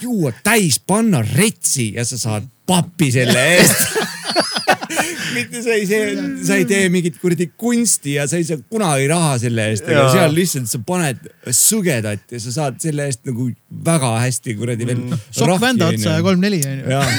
juua 0.00 0.30
täis, 0.46 0.78
panna 0.78 1.24
retsi 1.26 1.92
ja 1.96 2.05
sa 2.06 2.18
saad 2.20 2.46
pappi 2.68 3.10
selle 3.14 3.42
eest 3.56 3.88
mitte 5.36 5.60
sa 5.62 5.74
ei 5.76 5.84
see, 5.88 6.14
sa 6.46 6.56
ei 6.58 6.64
tee 6.68 6.88
mingit 6.92 7.18
kuradi 7.20 7.48
kunsti 7.58 8.16
ja 8.16 8.26
sa 8.30 8.38
ei 8.40 8.46
saa 8.48 8.60
kunagi 8.70 9.06
raha 9.10 9.36
selle 9.42 9.66
eest, 9.72 9.86
aga 9.88 10.06
seal 10.12 10.34
lihtsalt 10.36 10.70
sa 10.70 10.80
paned 10.86 11.20
sõgedat 11.54 12.24
ja 12.34 12.40
sa 12.42 12.54
saad 12.54 12.78
selle 12.82 13.06
eest 13.08 13.24
nagu 13.28 13.48
väga 13.90 14.14
hästi 14.24 14.56
kuradi 14.58 14.88
veel 14.88 14.96
Mm. 14.98 15.20
sokk 15.30 15.60
vända 15.62 15.90
otsa 15.92 16.16
ja. 16.16 16.22
kolm-neli 16.24 16.58
onju. 16.66 16.88
jah, 16.94 17.12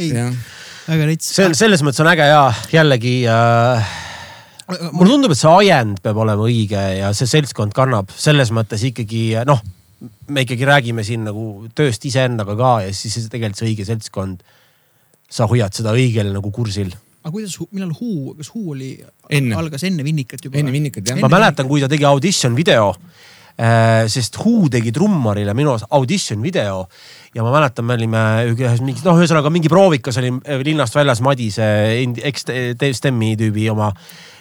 ei, 0.00 0.08
väga 0.88 1.06
rets. 1.10 1.28
see 1.36 1.46
on, 1.46 1.54
selles 1.58 1.84
mõttes 1.86 2.02
on 2.02 2.10
äge 2.10 2.26
ja 2.26 2.40
jällegi 2.72 3.14
äh, 3.30 3.92
mulle 4.96 5.12
tundub, 5.12 5.34
et 5.36 5.38
see 5.40 5.52
ajend 5.62 6.00
peab 6.04 6.18
olema 6.24 6.48
õige 6.48 6.82
ja 6.98 7.12
see 7.16 7.30
seltskond 7.30 7.76
kannab 7.76 8.10
selles 8.16 8.50
mõttes 8.54 8.82
ikkagi 8.90 9.26
noh, 9.46 9.62
me 10.28 10.44
ikkagi 10.44 10.66
räägime 10.68 11.04
siin 11.06 11.24
nagu 11.28 11.68
tööst 11.76 12.04
iseendaga 12.08 12.56
ka 12.58 12.74
ja 12.86 12.92
siis 12.94 13.28
tegelikult 13.32 13.60
see 13.60 13.70
õige 13.72 13.88
seltskond. 13.88 14.44
sa 15.34 15.48
hoiad 15.50 15.72
seda 15.74 15.94
õigel 15.96 16.30
nagu 16.34 16.50
kursil. 16.54 16.92
aga 17.24 17.32
kuidas, 17.32 17.56
millal 17.72 17.92
Who, 17.96 18.34
kas 18.38 18.50
Who 18.54 18.74
oli, 18.74 18.96
algas 19.56 19.84
enne 19.88 20.04
Vinnikat 20.04 20.44
juba? 20.44 20.58
enne 20.60 20.72
Vinnikat 20.74 21.08
jah. 21.08 21.20
ma 21.20 21.30
mäletan, 21.32 21.68
kui 21.68 21.80
ta 21.80 21.88
tegi 21.88 22.04
audition 22.04 22.54
video 22.56 22.92
äh, 23.56 24.04
sest 24.08 24.38
Who 24.42 24.68
tegi 24.70 24.92
trummarile 24.92 25.54
minu 25.54 25.76
audition 25.90 26.42
video 26.42 26.84
ja 27.34 27.42
ma 27.42 27.54
mäletan, 27.54 27.86
me 27.88 27.96
olime 27.98 28.24
ühes 28.52 28.82
mingis, 28.84 29.04
noh, 29.06 29.18
ühesõnaga 29.18 29.52
mingi 29.52 29.72
proovikas 29.72 30.20
oli 30.22 30.34
äh, 30.36 30.60
linnast 30.66 30.94
väljas 30.94 31.22
Madise, 31.24 31.70
eks 32.30 32.50
Dave 32.50 32.94
Stemmi 32.94 33.34
tüübi 33.40 33.70
oma. 33.72 33.92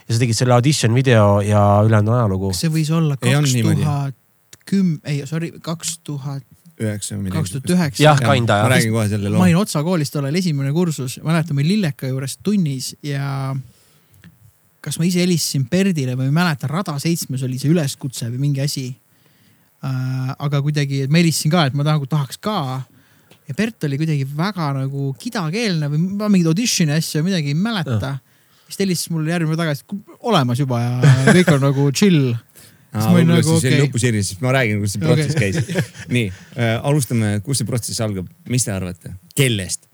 ja 0.03 0.15
sa 0.15 0.19
tegid 0.19 0.38
selle 0.38 0.53
audition 0.57 0.94
video 0.94 1.40
ja 1.41 1.64
ülejäänud 1.85 2.18
ajalugu. 2.18 2.52
see 2.57 2.73
võis 2.73 2.91
olla 2.94 3.18
kaks 3.18 3.56
tuhat 3.56 4.23
kümme, 4.65 4.99
ei 5.10 5.23
sorry, 5.30 5.52
kaks 5.61 5.98
tuhat, 6.03 6.44
üheksa 6.81 7.18
või 7.18 7.34
kaks 7.34 7.53
tuhat 7.56 7.69
üheksa. 7.76 8.03
jah, 8.03 8.19
kinda 8.19 8.57
ma 8.57 8.65
jah. 8.65 8.72
räägin 8.76 8.95
kohe 8.95 9.10
selle 9.11 9.30
ma 9.30 9.35
loo 9.35 9.45
olin. 9.45 9.60
Otsa 9.61 9.84
koolis 9.85 10.11
tollal 10.14 10.35
esimene 10.40 10.73
kursus, 10.76 11.19
mäletan, 11.23 11.57
ma 11.57 11.61
olin 11.61 11.72
Lilleka 11.76 12.10
juures 12.10 12.38
tunnis 12.44 12.94
ja 13.06 13.53
kas 14.84 14.99
ma 14.99 15.07
ise 15.07 15.22
helistasin 15.23 15.68
Perdile 15.72 16.18
või 16.18 16.27
ma 16.27 16.31
ei 16.31 16.38
mäleta, 16.41 16.69
Rada 16.72 16.95
seitsmes 17.02 17.45
oli 17.45 17.60
see 17.61 17.72
üleskutse 17.72 18.27
või 18.31 18.41
mingi 18.48 18.64
asi 18.64 18.88
äh,. 19.84 20.34
aga 20.34 20.64
kuidagi, 20.65 21.06
ma 21.07 21.22
helistasin 21.22 21.53
ka, 21.53 21.68
et 21.69 21.77
ma 21.77 21.85
nagu 21.88 22.10
tahaks 22.10 22.41
ka. 22.44 22.81
ja 23.48 23.56
Bert 23.57 23.88
oli 23.88 23.99
kuidagi 24.02 24.27
väga 24.27 24.73
nagu 24.80 25.14
kidakeelne 25.19 25.91
või 25.91 26.03
ma 26.19 26.30
mingeid 26.31 26.52
audition'i 26.52 26.98
asju 26.98 27.23
midagi 27.26 27.53
ei 27.53 27.60
mäleta. 27.60 28.18
siis 28.68 28.80
ta 28.80 28.85
helistas 28.88 29.14
mulle 29.14 29.31
järgmine 29.31 29.56
päev 29.56 29.68
tagasi, 29.68 30.03
olemas 30.19 30.60
juba 30.60 30.81
ja 30.81 30.91
kõik 31.30 31.53
on 31.53 31.64
nagu 31.69 31.91
chill. 31.91 32.34
Võib-olla 32.94 33.40
nagu 33.40 33.48
siis 33.48 33.64
oli 33.64 33.74
okei, 33.74 33.86
lõpusirjas, 33.88 34.30
siis 34.32 34.44
ma 34.44 34.53
räägin, 34.53 34.82
kuidas 34.82 34.94
see 34.95 35.02
protsess 35.03 35.40
käis. 35.40 35.88
nii 36.15 36.28
äh,, 36.30 36.76
alustame, 36.86 37.34
kus 37.45 37.61
see 37.61 37.70
protsess 37.70 38.03
algab, 38.06 38.30
mis 38.49 38.68
te 38.68 38.74
arvate, 38.76 39.15
kellest? 39.38 39.88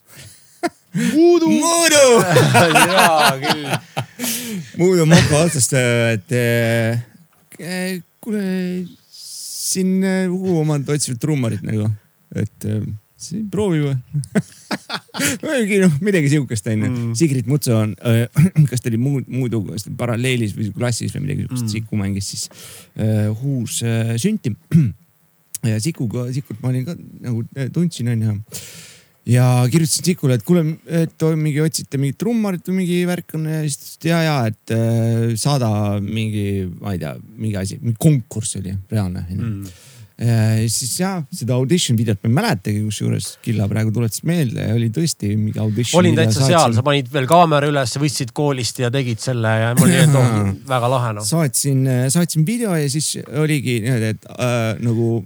voodoo, 1.14 1.50
Muudu, 1.50 2.06
jaa 2.90 3.34
küll. 3.44 3.66
Muudu 4.80 5.06
moka 5.10 5.44
otsast, 5.46 5.76
et 5.78 6.34
äh, 6.36 8.00
kuule, 8.24 8.44
siin 9.14 10.00
äh, 10.04 10.26
Uhu 10.32 10.60
omad 10.64 10.90
otsivad 10.90 11.22
trummarit 11.22 11.64
nagu, 11.66 11.92
et 12.36 12.68
äh, 12.68 12.82
siin 13.24 13.48
proovi 13.52 13.82
või 13.84 13.96
mingi 15.44 15.80
noh, 15.84 15.96
midagi 16.06 16.32
siukest 16.34 16.70
onju 16.72 16.90
mm.. 16.90 17.16
Sigrid 17.20 17.50
Mutso 17.52 17.78
on 17.84 17.96
äh, 18.08 18.26
kas 18.72 18.84
ta 18.84 18.91
oli 18.91 19.02
muud, 19.02 19.28
muudu 19.32 19.64
paralleelis 20.00 20.56
või 20.58 20.72
klassis 20.76 21.16
või 21.16 21.28
midagi 21.28 21.46
siukest 21.46 21.66
mm., 21.66 21.74
Siku 21.76 22.00
mängis 22.00 22.32
siis 22.34 22.48
äh, 23.00 23.28
Huus 23.41 23.82
äh, 23.84 24.16
sünti. 24.22 24.54
ja 25.70 25.80
Sikuga, 25.84 26.30
Sikut 26.34 26.62
ma 26.64 26.72
olin 26.72 26.88
ka 26.88 26.96
nagu 26.96 27.44
tundsin 27.76 28.14
onju 28.16 28.40
ja 29.30 29.46
kirjutasin 29.72 30.06
Sikule, 30.06 30.38
et 30.40 30.46
kuule, 30.48 30.64
et 30.88 31.26
mingi 31.38 31.62
otsite 31.64 32.00
mingit 32.02 32.18
trummarit 32.22 32.66
või 32.70 32.82
mingi 32.82 33.00
värk 33.10 33.36
on 33.38 33.46
ja 33.50 33.62
siis 33.66 33.78
ta 33.78 33.84
ütles, 33.84 34.00
et 34.00 34.10
ja, 34.10 34.22
ja, 34.26 34.38
et 34.50 34.74
äh, 34.76 35.36
saada 35.40 35.70
mingi, 36.04 36.46
ma 36.80 36.96
ei 36.96 37.02
tea, 37.02 37.14
mingi 37.36 37.60
asi, 37.60 37.80
mingi 37.84 38.00
konkurss 38.02 38.58
oli 38.62 38.74
reaalne 38.91 39.26
onju 39.28 39.46
mm.. 39.46 39.88
Ja 40.20 40.68
siis 40.68 40.98
jah, 41.00 41.22
seda 41.32 41.56
audition 41.56 41.96
videot 41.96 42.20
ma 42.26 42.28
ei 42.28 42.36
mäletagi, 42.36 42.82
kusjuures 42.84 43.38
Killa 43.46 43.70
praegu 43.72 43.94
tuletas 43.96 44.20
meelde 44.28 44.66
ja 44.66 44.74
oli 44.76 44.90
tõesti 44.91 45.30
mingi 45.38 45.62
audition. 45.64 45.96
olin 46.02 46.18
täitsa 46.18 46.44
seal, 46.44 46.76
sa 46.76 46.84
panid 46.84 47.08
veel 47.14 47.28
kaamera 47.30 47.70
üles, 47.72 47.96
võtsid 48.02 48.34
koolist 48.36 48.82
ja 48.84 48.91
tegid 48.91 49.24
selle 49.24 49.54
ja 49.62 49.72
mul 49.80 49.88
oli, 49.88 50.02
et 50.04 50.18
oh, 50.20 50.52
väga 50.68 50.91
lahe 50.91 51.14
noh. 51.16 51.28
saatsin, 51.28 51.88
saatsin 52.12 52.44
video 52.48 52.76
ja 52.76 52.91
siis 52.91 53.14
oligi 53.32 53.80
niimoodi, 53.86 54.12
et 54.18 54.28
äh, 54.36 54.74
nagu 54.84 55.22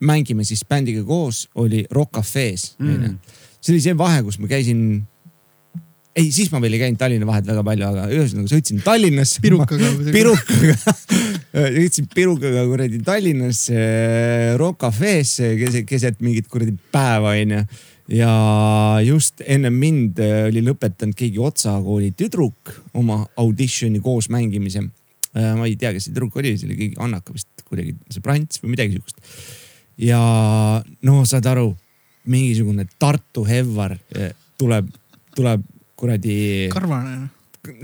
mängime 0.00 0.44
siis 0.44 0.64
bändiga 0.68 1.04
koos, 1.04 1.46
oli 1.54 1.84
Rock 1.90 2.18
Cafe's 2.18 2.74
onju. 2.80 3.14
see 3.60 3.74
oli 3.74 3.80
see 3.82 3.96
vahe, 3.98 4.22
kus 4.22 4.38
ma 4.38 4.50
käisin. 4.50 5.06
ei, 6.14 6.30
siis 6.32 6.50
ma 6.52 6.60
veel 6.62 6.76
ei 6.76 6.82
käinud 6.82 6.98
Tallinna 6.98 7.26
vahet 7.26 7.46
väga 7.46 7.64
palju, 7.66 7.88
aga 7.88 8.06
ühesõnaga 8.12 8.50
sõitsin 8.50 8.80
Tallinnasse. 8.84 9.42
Pirukaga. 9.42 9.90
pirukaga, 10.12 10.94
sõitsin 11.52 12.08
pirukaga 12.12 12.64
kuradi 12.68 13.00
Tallinnasse 13.04 13.84
Rock 14.60 14.82
Cafe'sse 14.84 15.54
keset, 15.60 15.86
keset 15.88 16.20
mingit 16.24 16.48
kuradi 16.50 16.74
päeva 16.92 17.32
onju 17.38 17.62
ja 18.12 18.32
just 19.04 19.42
enne 19.44 19.70
mind 19.72 20.20
äh, 20.24 20.46
oli 20.48 20.62
lõpetanud 20.64 21.16
keegi 21.16 21.40
Otsa 21.44 21.76
kooli 21.84 22.12
tüdruk 22.16 22.72
oma 22.96 23.20
auditioni 23.36 24.00
koos 24.00 24.30
mängimise. 24.32 24.88
ma 25.38 25.66
ei 25.68 25.76
tea, 25.76 25.92
kes 25.92 26.08
see 26.08 26.14
tüdruk 26.14 26.36
oli, 26.40 26.54
see 26.58 26.66
oli 26.66 26.76
keegi 26.78 26.96
Annaka 27.04 27.34
vist 27.34 27.64
kuidagi, 27.68 27.92
see 28.10 28.24
Prants 28.24 28.62
või 28.62 28.72
midagi 28.72 28.96
siukest. 28.96 29.20
ja 30.00 30.20
no 31.04 31.24
saad 31.28 31.46
aru, 31.46 31.74
mingisugune 32.32 32.88
Tartu 32.98 33.44
Hevvar 33.46 33.98
tuleb, 34.58 34.88
tuleb 35.36 35.66
kuradi 35.98 36.68
karvane. 36.72 37.28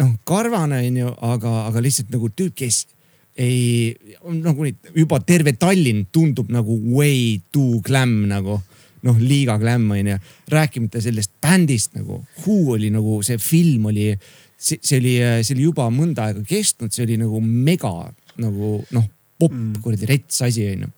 noh, 0.01 0.17
karvane 0.25 0.81
onju, 0.89 1.13
aga, 1.29 1.55
aga 1.69 1.85
lihtsalt 1.85 2.11
nagu 2.15 2.33
tüüp, 2.33 2.57
kes 2.57 2.87
ei, 3.35 3.95
nagu 4.23 4.67
nüüd 4.67 4.95
juba 4.95 5.19
terve 5.27 5.55
Tallinn 5.59 6.07
tundub 6.15 6.53
nagu 6.55 6.77
way 6.95 7.41
too 7.53 7.81
glam 7.85 8.25
nagu. 8.31 8.61
noh 9.05 9.19
liiga 9.21 9.59
glam 9.61 9.91
onju. 9.93 10.17
rääkimata 10.49 11.01
sellest 11.01 11.31
bändist 11.43 11.93
nagu, 11.95 12.23
Who 12.41 12.73
oli 12.73 12.89
nagu 12.91 13.21
see 13.23 13.37
film 13.39 13.87
oli, 13.87 14.15
see, 14.57 14.79
see 14.81 14.97
oli, 14.99 15.15
see 15.45 15.55
oli 15.55 15.67
juba 15.67 15.91
mõnda 15.93 16.31
aega 16.31 16.41
kestnud, 16.49 16.93
see 16.93 17.05
oli 17.05 17.19
nagu 17.21 17.41
mega 17.41 18.09
nagu 18.41 18.79
noh, 18.97 19.09
popp 19.39 19.53
mm. 19.53 19.83
kuradi 19.85 20.09
rets 20.09 20.41
asi 20.43 20.65
onju 20.73 20.89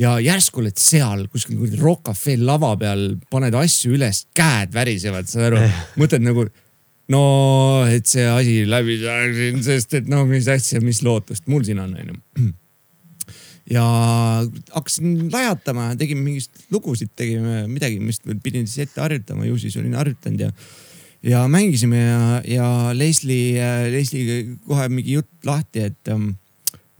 ja 0.00 0.14
järsku 0.22 0.62
oled 0.62 0.78
seal 0.80 1.26
kuskil 1.32 1.58
kuradi 1.58 1.80
Rock 1.80 2.06
Cafe 2.10 2.36
lava 2.38 2.72
peal, 2.80 3.16
paned 3.32 3.56
asju 3.58 3.94
üles, 3.96 4.24
käed 4.36 4.72
värisevad, 4.74 5.28
saad 5.28 5.50
aru, 5.50 5.64
mõtled 6.00 6.24
nagu 6.24 6.46
no 7.10 7.22
et 7.90 8.08
see 8.08 8.26
asi 8.30 8.56
läbi 8.68 8.98
saaks, 9.02 9.64
sest 9.66 9.96
et 10.00 10.10
no 10.10 10.24
mis 10.28 10.48
asja, 10.50 10.82
mis 10.84 11.02
lootust 11.06 11.48
mul 11.50 11.64
siin 11.66 11.82
on, 11.82 11.96
onju. 12.02 12.50
ja 13.76 13.86
hakkasin 14.74 15.30
lajatama, 15.32 15.92
tegime 16.00 16.24
mingist 16.26 16.68
lugusid, 16.74 17.12
tegime 17.18 17.64
midagi, 17.70 18.00
mis 18.02 18.22
pidin 18.44 18.68
siis 18.68 18.86
ette 18.86 19.02
harjutama, 19.02 19.48
ju 19.48 19.58
siis 19.60 19.76
olin 19.80 19.98
harjutanud 19.98 20.48
ja 20.48 20.54
ja 21.22 21.42
mängisime 21.52 21.98
ja, 22.00 22.20
ja 22.48 22.68
Leslie, 22.96 23.60
Leslie 23.92 24.56
kohe 24.64 24.86
mingi 24.88 25.18
jutt 25.18 25.44
lahti, 25.44 25.82
et 25.90 26.12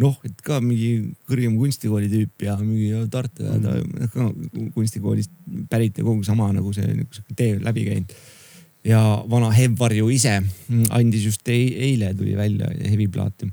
noh, 0.01 0.17
et 0.25 0.43
ka 0.45 0.59
mingi 0.65 1.13
kõrgem 1.29 1.57
kunstikooli 1.61 2.11
tüüp 2.13 2.45
ja 2.47 2.57
mingi 2.61 2.91
Tartu 3.13 3.47
ja 3.47 3.57
ta 3.61 3.77
mm. 3.79 4.11
ka 4.15 4.29
kunstikoolist 4.77 5.33
pärit 5.71 5.99
ja 6.01 6.07
kogu 6.07 6.25
sama 6.27 6.51
nagu 6.57 6.73
see 6.77 6.87
niisugune 6.89 7.37
tee 7.37 7.57
läbi 7.61 7.87
käinud. 7.89 8.15
Ja 8.87 9.01
vana 9.29 9.51
Hevvarju 9.55 10.11
ise 10.13 10.39
andis 10.91 11.25
just 11.29 11.49
eile 11.53 12.13
tuli 12.17 12.37
välja 12.37 12.71
heviplaati. 12.91 13.51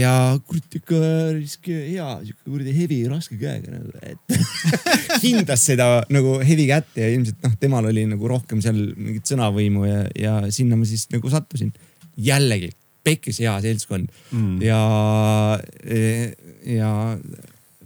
ja 0.00 0.12
kurat 0.46 0.74
ikka 0.74 1.00
hea 1.70 2.08
sihuke 2.24 2.50
kuradi 2.50 2.74
hevi 2.74 2.98
raske 3.08 3.38
käega 3.38 3.76
nagu, 3.76 3.92
et 4.02 4.34
hindas 5.24 5.68
seda 5.70 6.02
nagu 6.10 6.38
hevi 6.42 6.66
kätte 6.70 7.04
ja 7.04 7.12
ilmselt 7.14 7.38
noh, 7.46 7.54
temal 7.62 7.86
oli 7.92 8.04
nagu 8.10 8.30
rohkem 8.30 8.62
seal 8.62 8.80
mingit 8.96 9.30
sõnavõimu 9.30 9.86
ja, 9.86 10.02
ja 10.18 10.34
sinna 10.50 10.78
ma 10.78 10.88
siis 10.88 11.06
nagu 11.14 11.30
sattusin. 11.30 11.72
jällegi 12.18 12.72
pekkis 13.06 13.38
hea 13.40 13.54
seltskond 13.64 14.10
mm. 14.34 14.58
ja, 14.66 14.80
ja 16.68 16.90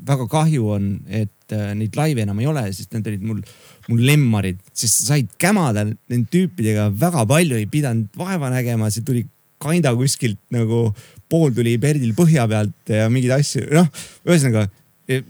väga 0.09 0.27
kahju 0.31 0.69
on, 0.75 0.89
et 1.07 1.34
äh, 1.53 1.75
neid 1.77 1.97
laive 1.99 2.25
enam 2.25 2.41
ei 2.41 2.49
ole, 2.51 2.65
sest 2.73 2.95
need 2.97 3.11
olid 3.13 3.29
mul, 3.29 3.45
mul 3.91 4.03
lemmarid, 4.09 4.61
sest 4.73 5.03
sa 5.03 5.15
said 5.15 5.31
kämada 5.41 5.85
nende 5.85 6.25
tüüpidega 6.33 6.89
väga 7.01 7.27
palju, 7.29 7.59
ei 7.61 7.69
pidanud 7.71 8.17
vaeva 8.19 8.53
nägema, 8.55 8.91
see 8.93 9.05
tuli 9.07 9.27
kinda 9.65 9.95
kuskilt 9.97 10.41
nagu 10.55 10.89
pool 11.31 11.53
tuli 11.57 11.77
Perdil 11.81 12.13
põhja 12.17 12.47
pealt 12.51 12.93
ja 12.93 13.09
mingeid 13.13 13.39
asju, 13.39 13.65
noh, 13.73 13.89
ühesõnaga 14.29 14.67
e, 15.09 15.21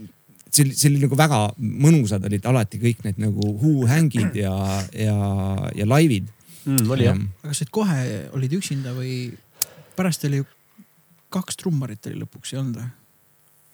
see 0.55 0.65
oli, 0.65 0.75
see 0.79 0.91
oli 0.91 1.03
nagu 1.03 1.19
väga 1.19 1.41
mõnusad 1.59 2.25
olid 2.29 2.47
alati 2.51 2.81
kõik 2.83 3.05
need 3.07 3.21
nagu 3.23 3.55
huuhängid 3.63 4.37
ja, 4.39 4.55
ja, 4.97 5.17
ja 5.75 5.87
laivid 5.89 6.29
mm,. 6.65 6.91
oli 6.91 7.09
jah. 7.09 7.19
aga 7.19 7.53
kas 7.53 7.63
sa 7.63 7.71
kohe 7.75 8.03
olid 8.37 8.59
üksinda 8.59 8.95
või 8.97 9.17
pärast 9.99 10.27
oli 10.29 10.43
ju 10.43 10.49
kaks 11.35 11.59
trummarit 11.61 12.07
oli 12.11 12.23
lõpuks 12.23 12.55
ei 12.55 12.61
olnud 12.63 12.83
või? 12.83 12.93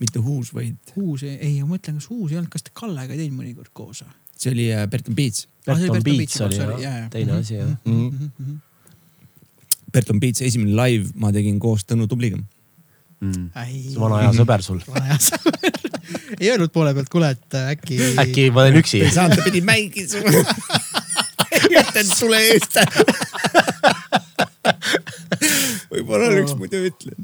Mitte 0.01 0.23
Huus, 0.25 0.55
vaid. 0.57 0.77
Huus, 0.97 1.23
ei, 1.29 1.59
ma 1.61 1.75
mõtlen, 1.75 2.01
kas 2.01 2.09
Huus 2.11 2.33
ei 2.33 2.41
olnud, 2.41 2.51
kas 2.53 2.65
te 2.67 2.73
Kallega 2.75 3.15
ei 3.15 3.25
teinud 3.25 3.41
mõnikord 3.43 3.73
koos 3.77 4.05
või? 4.05 4.17
see 4.41 4.55
oli 4.55 4.71
äh, 4.73 4.87
Berton 4.89 5.15
Beats. 5.15 5.49
Berton 5.67 5.97
ah, 5.97 6.03
Beats 6.05 6.41
oli 6.41 6.57
jah, 6.57 6.79
jah, 6.81 7.09
teine 7.13 7.33
asi 7.37 7.55
jah 7.59 7.69
mm. 7.69 7.77
-hmm. 7.85 8.31
Mm 8.39 8.47
-hmm. 8.47 8.59
Berton 9.93 10.21
Beats 10.21 10.43
esimene 10.43 10.73
live 10.77 11.11
ma 11.15 11.33
tegin 11.33 11.59
koos 11.59 11.85
Tõnu 11.85 12.09
Tubliga 12.09 12.39
mm.. 13.21 13.51
see 13.53 14.01
vana 14.01 14.23
hea 14.23 14.33
sõber 14.33 14.63
sul. 14.63 14.81
vana 14.89 15.05
hea 15.13 15.19
sõber 15.19 15.81
ei 16.41 16.51
öelnud 16.51 16.73
poole 16.73 16.95
pealt, 16.95 17.09
kuule, 17.13 17.31
et 17.31 17.55
äh, 17.55 17.71
äkki. 17.75 17.99
äkki 18.19 18.51
ma 18.51 18.65
olen 18.65 18.81
üksi. 18.81 19.03
ei 19.05 19.13
saanud, 19.15 19.37
ta 19.37 19.45
pidi 19.45 19.61
mängima. 19.61 20.45
ütelnud 21.83 22.17
sulle 22.17 22.43
eest 22.51 22.79
võib-olla 25.91 26.29
oleks 26.31 26.55
muidu 26.59 26.81
ütlen. 26.91 27.17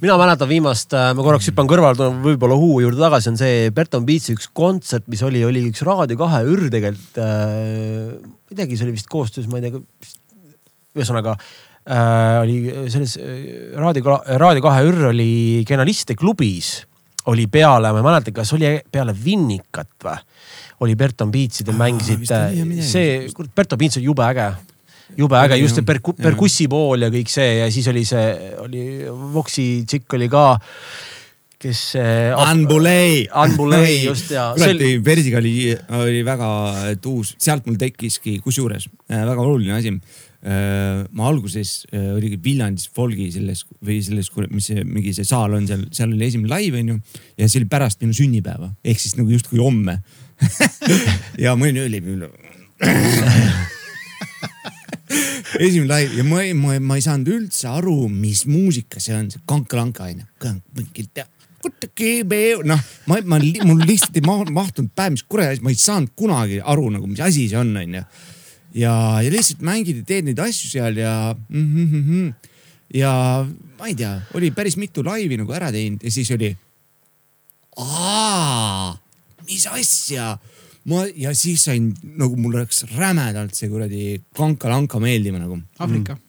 mina 0.00 0.16
mäletan 0.20 0.50
viimast, 0.50 0.92
äh, 0.96 1.10
ma 1.16 1.24
korraks 1.24 1.48
hüppan 1.50 1.70
kõrvale, 1.70 1.98
tulen 1.98 2.20
võib-olla 2.24 2.58
Huu 2.60 2.80
juurde 2.84 3.00
tagasi, 3.00 3.30
on 3.32 3.40
see 3.40 3.70
Berton 3.74 4.06
Beatsi 4.08 4.36
üks 4.36 4.50
kontsert, 4.56 5.08
mis 5.12 5.22
oli, 5.26 5.42
oli 5.46 5.64
üks 5.70 5.84
Raadio 5.86 6.18
kahe 6.20 6.42
ür 6.50 6.68
tegelikult 6.72 7.20
äh,. 7.22 8.14
teagi, 8.52 8.76
see 8.76 8.88
oli 8.88 8.96
vist 8.98 9.10
koostöös, 9.10 9.48
ma 9.50 9.60
ei 9.60 9.68
tea, 9.68 9.82
ühesõnaga 10.98 11.36
äh, 11.36 12.36
oli 12.44 12.60
selles 12.92 13.16
äh, 13.20 13.74
Raadio, 13.78 14.20
Raadio 14.40 14.64
kahe 14.66 14.86
ür 14.90 15.10
oli 15.14 15.30
Genialiste 15.68 16.18
klubis 16.18 16.78
oli 17.30 17.46
peale, 17.52 17.92
ma 17.92 18.00
ei 18.00 18.06
mäleta, 18.06 18.32
kas 18.34 18.52
oli 18.56 18.70
peale 18.92 19.14
Vinnikat 19.16 19.92
või? 20.04 20.16
Oli 20.80 20.96
Berton 20.96 21.30
Beatsi, 21.32 21.64
te 21.66 21.76
mängisite, 21.76 22.40
see, 22.86 23.22
kurat, 23.36 23.52
Berton 23.56 23.80
Beats 23.80 24.00
on 24.00 24.06
jube 24.06 24.24
äge 24.26 24.50
jube 25.18 25.38
äge, 25.40 25.58
just 25.60 25.78
see 25.78 25.86
perku-, 25.86 26.16
perkussi 26.16 26.68
pool 26.70 27.06
ja 27.06 27.10
kõik 27.12 27.30
see 27.32 27.60
ja 27.60 27.70
siis 27.72 27.88
oli 27.90 28.04
see, 28.08 28.26
oli 28.62 28.84
Voxi 29.34 29.66
tšikk 29.88 30.18
oli 30.18 30.30
ka 30.32 30.44
kes. 31.60 31.82
Anbulei. 32.36 33.26
Anbulei 33.42 34.00
just 34.04 34.32
ja. 34.34 34.50
kuradi 34.56 34.96
Persiga 35.04 35.40
oli, 35.42 35.74
oli 36.00 36.24
väga 36.26 36.48
tuus, 37.02 37.34
sealt 37.40 37.68
mul 37.68 37.78
tekkiski, 37.80 38.38
kusjuures 38.44 38.88
äh, 39.10 39.24
väga 39.28 39.44
oluline 39.44 39.76
asi. 39.76 39.94
Äh, 40.40 41.02
ma 41.12 41.26
alguses 41.28 41.82
äh, 41.92 42.14
oligi 42.14 42.38
Viljandis 42.40 42.88
Folgi 42.96 43.26
selles 43.34 43.66
või 43.84 43.98
selles, 44.00 44.30
mis 44.48 44.70
see 44.70 44.86
mingi 44.88 45.12
see 45.12 45.28
saal 45.28 45.58
on 45.58 45.66
seal, 45.68 45.82
seal 45.92 46.14
oli 46.14 46.30
esimene 46.30 46.48
live 46.54 46.80
onju 46.80 46.96
ja 47.36 47.48
see 47.48 47.60
oli 47.60 47.68
pärast 47.68 48.00
minu 48.00 48.16
sünnipäeva 48.16 48.70
ehk 48.80 49.02
siis 49.02 49.18
nagu 49.18 49.28
justkui 49.28 49.60
homme 49.60 49.98
ja 51.44 51.56
olin 51.68 51.82
ööleib 51.84 52.06
esimene 55.58 55.90
live 55.90 56.16
ja 56.16 56.24
ma 56.24 56.42
ei, 56.44 56.54
ma, 56.54 56.78
ma 56.80 56.96
ei 56.98 57.04
saanud 57.04 57.28
üldse 57.34 57.68
aru, 57.70 58.08
mis 58.12 58.44
muusika 58.48 59.02
see 59.02 59.16
on, 59.16 59.30
see 59.32 59.42
kankalanka 59.48 60.08
onju. 60.08 60.26
noh, 62.70 62.84
ma, 63.10 63.18
ma, 63.28 63.40
mul 63.68 63.82
lihtsalt 63.84 64.16
ei 64.16 64.24
mahtunud 64.24 64.92
päev, 64.96 65.16
mis 65.16 65.24
kurat, 65.28 65.60
ma 65.64 65.72
ei 65.72 65.80
saanud 65.80 66.14
kunagi 66.16 66.60
aru 66.62 66.88
nagu, 66.94 67.10
mis 67.10 67.20
asi 67.24 67.48
see 67.50 67.60
on, 67.60 67.74
onju. 67.82 68.04
ja, 68.80 68.94
ja 69.24 69.34
lihtsalt 69.34 69.64
mängid 69.66 70.02
ja 70.02 70.08
teed 70.08 70.30
neid 70.30 70.40
asju 70.46 70.72
seal 70.72 71.00
ja 71.00 71.34
mm. 71.34 71.68
-hmm, 71.74 72.32
ja 72.96 73.12
ma 73.78 73.90
ei 73.90 73.98
tea, 73.98 74.16
oli 74.34 74.50
päris 74.54 74.78
mitu 74.80 75.04
laivi 75.04 75.40
nagu 75.40 75.52
ära 75.56 75.72
teinud 75.74 76.02
ja 76.04 76.10
siis 76.10 76.30
oli. 76.36 76.54
Mis 79.46 79.66
asja. 79.70 80.32
Ma 80.90 81.04
ja 81.12 81.34
siis 81.36 81.66
sain 81.68 81.90
nagu 82.16 82.38
mul 82.40 82.56
läks 82.56 82.86
rämedalt 82.96 83.54
see 83.56 83.68
kuradi 83.68 84.16
kanka-lanka 84.36 85.00
meeldima 85.02 85.42
nagu. 85.42 85.60
Aafrika. 85.78 86.16
Mm.. 86.16 86.26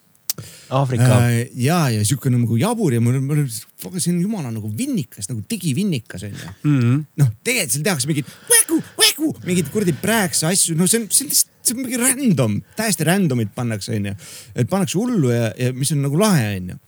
Aafrika. 0.72 1.20
Äh,. 1.28 1.50
ja, 1.60 1.80
ja 1.92 2.04
sihuke 2.08 2.32
nagu 2.32 2.58
jabur 2.60 2.94
ja 2.96 3.02
mul, 3.04 3.20
mul, 3.24 3.42
see 3.52 4.12
on 4.14 4.22
jumala 4.24 4.52
nagu 4.52 4.72
vinnikas 4.78 5.30
nagu 5.32 5.44
digivinnikas 5.50 6.26
onju. 6.28 6.52
Mm 6.64 6.78
-hmm.. 6.80 7.02
noh, 7.22 7.32
tegelikult 7.44 7.76
seal 7.76 7.88
tehakse 7.88 8.12
mingit 8.12 8.32
vägu, 8.52 8.80
vägu, 9.00 9.32
mingeid 9.48 9.72
kuradi 9.74 9.96
prääkse 10.02 10.48
asju, 10.52 10.76
no 10.80 10.88
see 10.88 11.04
on, 11.04 11.10
see 11.12 11.26
on 11.26 11.34
lihtsalt, 11.34 11.52
see 11.62 11.76
on 11.76 11.84
mingi 11.84 12.00
random, 12.00 12.62
täiesti 12.80 13.08
random'it 13.08 13.52
pannakse 13.56 13.96
onju. 13.96 14.16
et 14.56 14.70
pannakse 14.72 14.98
hullu 14.98 15.36
ja, 15.36 15.52
ja 15.58 15.74
mis 15.74 15.92
on 15.92 16.02
nagu 16.08 16.20
lahe 16.20 16.56
onju 16.56 16.80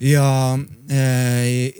ja, 0.00 0.58
äh, 0.90 1.72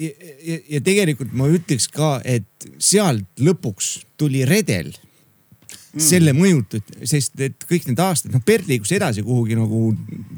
ja, 0.00 0.10
ja, 0.44 0.58
ja 0.76 0.80
tegelikult 0.84 1.32
ma 1.36 1.48
ütleks 1.52 1.88
ka, 1.92 2.18
et 2.24 2.68
sealt 2.80 3.26
lõpuks 3.40 3.98
tuli 4.20 4.44
redel 4.48 4.90
mm. 4.90 6.02
selle 6.02 6.34
mõjutud, 6.36 6.94
sest 7.08 7.40
et 7.42 7.66
kõik 7.68 7.88
need 7.90 8.00
aastad, 8.02 8.32
noh 8.34 8.44
Bert 8.46 8.68
liigus 8.70 8.92
edasi 8.96 9.24
kuhugi 9.26 9.58
nagu 9.58 9.90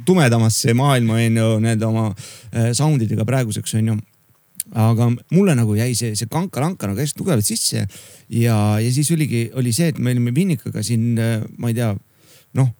tumedamasse 0.06 0.74
maailma 0.78 1.20
onju, 1.20 1.52
need 1.66 1.86
oma 1.86 2.08
äh, 2.10 2.72
sound 2.76 3.04
idega 3.06 3.26
praeguseks 3.28 3.78
onju. 3.80 3.98
aga 4.72 5.10
mulle 5.34 5.54
nagu 5.58 5.74
jäi 5.76 5.92
see, 5.94 6.14
see 6.16 6.30
kanka-lanka 6.30 6.88
nagu 6.88 7.00
hästi 7.00 7.18
tugevalt 7.18 7.44
sisse 7.44 7.82
ja, 8.32 8.56
ja 8.80 8.92
siis 8.92 9.10
oligi, 9.12 9.50
oli 9.54 9.72
see, 9.72 9.90
et 9.92 9.98
me 9.98 10.14
olime 10.14 10.34
Vinnikaga 10.34 10.82
siin, 10.82 11.12
äh, 11.18 11.42
ma 11.58 11.70
ei 11.70 11.76
tea, 11.78 11.92
noh 12.58 12.70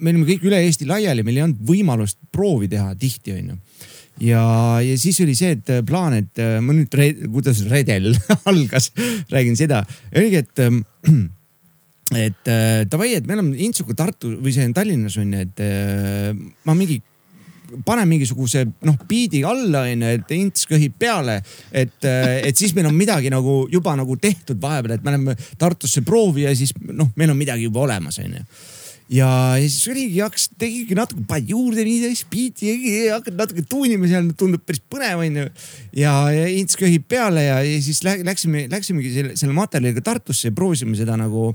me 0.00 0.12
olime 0.12 0.28
kõik 0.28 0.46
üle 0.48 0.60
Eesti 0.66 0.88
laiali, 0.88 1.24
meil 1.26 1.40
ei 1.40 1.46
olnud 1.46 1.64
võimalust 1.66 2.20
proovi 2.32 2.68
teha 2.70 2.94
tihti, 2.98 3.34
onju. 3.36 3.58
ja, 4.26 4.44
ja 4.84 4.96
siis 5.00 5.20
oli 5.24 5.36
see, 5.38 5.56
et 5.58 5.74
plaan, 5.88 6.16
et 6.20 6.40
äh, 6.42 6.58
ma 6.64 6.76
nüüd, 6.76 6.94
kuidas 7.32 7.62
redel 7.70 8.12
algas, 8.50 8.90
räägin 9.32 9.58
seda, 9.60 9.84
oligi, 10.14 10.42
et 10.44 10.64
ähm, 10.64 10.82
et 12.26 12.50
äh, 12.50 12.80
davai, 12.90 13.14
et 13.18 13.28
me 13.28 13.36
oleme 13.38 13.60
Intsuga 13.66 13.96
Tartu 13.98 14.34
või 14.40 14.54
see 14.56 14.66
on 14.66 14.74
Tallinnas 14.76 15.20
on 15.20 15.36
ju, 15.36 15.46
et 15.46 15.64
äh, 15.66 16.34
ma 16.66 16.76
mingi 16.78 17.00
panen 17.86 18.08
mingisuguse 18.10 18.64
noh 18.82 18.96
biidi 19.06 19.44
alla 19.46 19.84
onju, 19.86 20.08
et 20.16 20.32
ints 20.34 20.66
köhib 20.66 20.96
peale, 20.98 21.36
et, 21.70 22.02
et 22.02 22.56
siis 22.58 22.74
meil 22.74 22.88
on 22.88 22.96
midagi 22.98 23.30
nagu 23.30 23.60
juba 23.70 23.94
nagu 23.94 24.16
tehtud 24.18 24.58
vahepeal, 24.58 24.96
et 24.96 25.06
me 25.06 25.14
läheme 25.14 25.36
Tartusse 25.60 26.02
proovi 26.02 26.48
ja 26.48 26.54
siis 26.58 26.74
noh, 26.90 27.12
meil 27.14 27.30
on 27.30 27.38
midagi 27.38 27.68
juba 27.68 27.84
olemas 27.86 28.18
onju 28.24 28.42
ja, 29.10 29.28
siis 29.60 29.88
oligi, 29.90 30.20
hakkas, 30.22 30.46
tegigi 30.60 30.96
natuke 30.98 31.24
panid 31.28 31.50
juurde 31.50 31.84
nii 31.86 32.12
biiti, 32.30 32.70
hakkad 33.10 33.36
natuke 33.38 33.64
tuunima 33.68 34.08
seal, 34.10 34.30
tundub 34.38 34.62
päris 34.66 34.82
põnev 34.92 35.24
onju. 35.24 35.46
ja, 35.98 36.14
ja 36.34 36.46
Ints 36.54 36.78
köhib 36.78 37.08
peale 37.10 37.44
ja, 37.48 37.60
ja 37.66 37.82
siis 37.82 38.02
läksime, 38.06 38.66
läksimegi 38.70 39.12
selle, 39.14 39.36
selle 39.40 39.56
materjaliga 39.56 40.04
Tartusse 40.06 40.50
ja 40.50 40.56
proovisime 40.56 40.96
seda 40.98 41.18
nagu, 41.20 41.52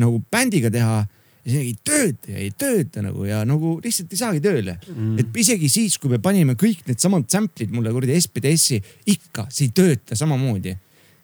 nagu 0.00 0.22
bändiga 0.30 0.72
teha. 0.74 1.04
Ja 1.44 1.52
see 1.52 1.60
ei 1.60 1.74
tööta 1.84 2.30
ja 2.32 2.38
ei 2.40 2.52
tööta 2.56 3.02
nagu 3.04 3.26
ja 3.28 3.42
nagu 3.44 3.74
lihtsalt 3.84 4.14
ei 4.14 4.16
saagi 4.16 4.40
tööle. 4.40 4.78
Mm.. 4.88 5.18
et 5.20 5.34
isegi 5.42 5.68
siis, 5.68 5.98
kui 6.00 6.08
me 6.08 6.16
panime 6.16 6.54
kõik 6.56 6.86
needsamad 6.88 7.26
sample'id 7.28 7.74
mulle 7.74 7.92
kuradi 7.92 8.16
SPDS-i, 8.16 8.78
ikka 9.12 9.44
see 9.52 9.66
ei 9.68 9.74
tööta 9.76 10.16
samamoodi 10.16 10.72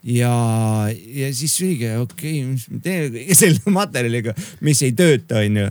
ja, 0.02 0.34
ja 0.90 1.30
siis 1.36 1.56
oligi 1.60 1.90
okei 2.00 2.40
okay,, 2.40 2.46
mis 2.48 2.66
me 2.70 2.80
teeme 2.84 3.10
kõige 3.14 3.36
selle 3.42 3.74
materjaliga, 3.74 4.34
mis 4.64 4.82
ei 4.86 4.94
tööta, 4.96 5.42
onju. 5.44 5.66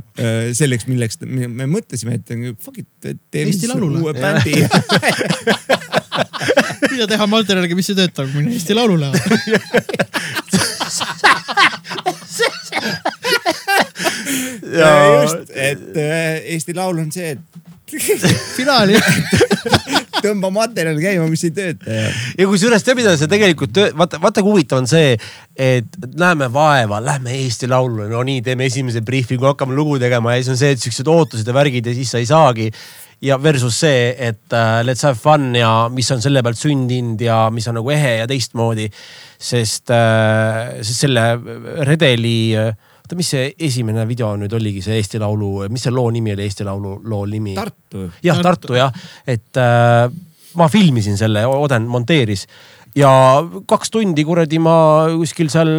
selleks, 0.57 0.87
milleks 0.89 1.21
me, 1.25 1.49
me 1.49 1.69
mõtlesime, 1.69 2.19
et 2.19 2.27
fuck 2.61 2.81
it, 2.81 2.89
teeme 3.33 3.73
Laulule. 3.73 4.03
uue 4.03 4.13
bändi 4.17 4.55
mida 6.91 7.07
teha 7.09 7.27
materjaliga, 7.29 7.77
mis 7.77 7.89
ei 7.91 7.97
tööta, 7.99 8.25
mine 8.33 8.53
Eesti 8.55 8.77
Laulule 8.77 9.11
ja 14.79 14.91
just, 15.23 15.51
et 15.55 15.97
äh, 15.97 16.39
Eesti 16.55 16.75
Laul 16.77 17.01
on 17.03 17.11
see, 17.13 17.35
et 17.35 17.68
finaali 18.57 18.99
tõmba 20.23 20.51
materjal 20.53 20.99
käima, 21.01 21.27
mis 21.31 21.43
ei 21.47 21.53
tööta 21.55 21.89
ja. 21.89 22.07
ja 22.41 22.47
kusjuures 22.49 22.85
tead, 22.85 22.99
mida 22.99 23.15
see 23.19 23.29
tegelikult 23.31 23.73
töö, 23.75 23.91
vaata, 23.97 24.19
vaata 24.21 24.43
kui 24.43 24.57
huvitav 24.57 24.81
on 24.81 24.89
see, 24.89 25.13
et 25.59 25.99
näeme 26.19 26.49
vaeva, 26.53 27.01
lähme 27.03 27.35
Eesti 27.39 27.69
Laulule, 27.71 28.09
no 28.11 28.23
nii, 28.27 28.43
teeme 28.45 28.67
esimese 28.69 29.03
briifingu, 29.05 29.47
hakkame 29.51 29.77
lugu 29.77 29.99
tegema 30.01 30.35
ja 30.35 30.43
siis 30.43 30.55
on 30.55 30.59
see, 30.61 30.73
et 30.75 30.83
siuksed 30.83 31.11
ootused 31.11 31.47
ja 31.47 31.55
värgid 31.55 31.87
ja 31.89 31.95
siis 31.97 32.11
sa 32.13 32.21
ei 32.21 32.29
saagi 32.29 32.69
ja 33.25 33.39
versus 33.41 33.79
see, 33.83 34.13
et 34.15 34.55
uh, 34.55 34.79
let's 34.87 35.03
have 35.07 35.19
fun 35.19 35.51
ja 35.57 35.89
mis 35.91 36.07
on 36.15 36.21
selle 36.23 36.43
pealt 36.45 36.59
sündinud 36.59 37.19
ja 37.23 37.47
mis 37.53 37.67
on 37.67 37.79
nagu 37.79 37.91
ehe 37.95 38.19
ja 38.21 38.29
teistmoodi. 38.29 38.89
sest 39.39 39.91
uh,, 39.95 40.79
sest 40.83 41.05
selle 41.05 41.23
redeli 41.87 42.37
uh, 42.59 42.71
oota, 43.09 43.17
mis 43.17 43.29
see 43.33 43.53
esimene 43.65 44.05
video 44.05 44.35
nüüd 44.37 44.53
oligi, 44.53 44.83
see 44.85 44.99
Eesti 44.99 45.19
Laulu, 45.19 45.65
mis 45.73 45.81
see 45.81 45.93
loo 45.93 46.09
nimi 46.13 46.35
oli, 46.35 46.45
Eesti 46.45 46.65
Laulu 46.67 46.99
loo 47.09 47.25
nimi? 47.25 47.55
Tartu. 47.57 48.05
jah, 48.21 48.41
Tartu 48.45 48.77
jah, 48.77 48.93
et 49.25 49.57
äh, 49.57 50.05
ma 50.59 50.67
filmisin 50.69 51.17
selle, 51.17 51.41
Oden 51.49 51.87
monteeris 51.89 52.45
ja 52.97 53.11
kaks 53.69 53.91
tundi 53.93 54.23
kuradi 54.25 54.59
ma 54.61 54.73
kuskil 55.19 55.49
seal 55.51 55.69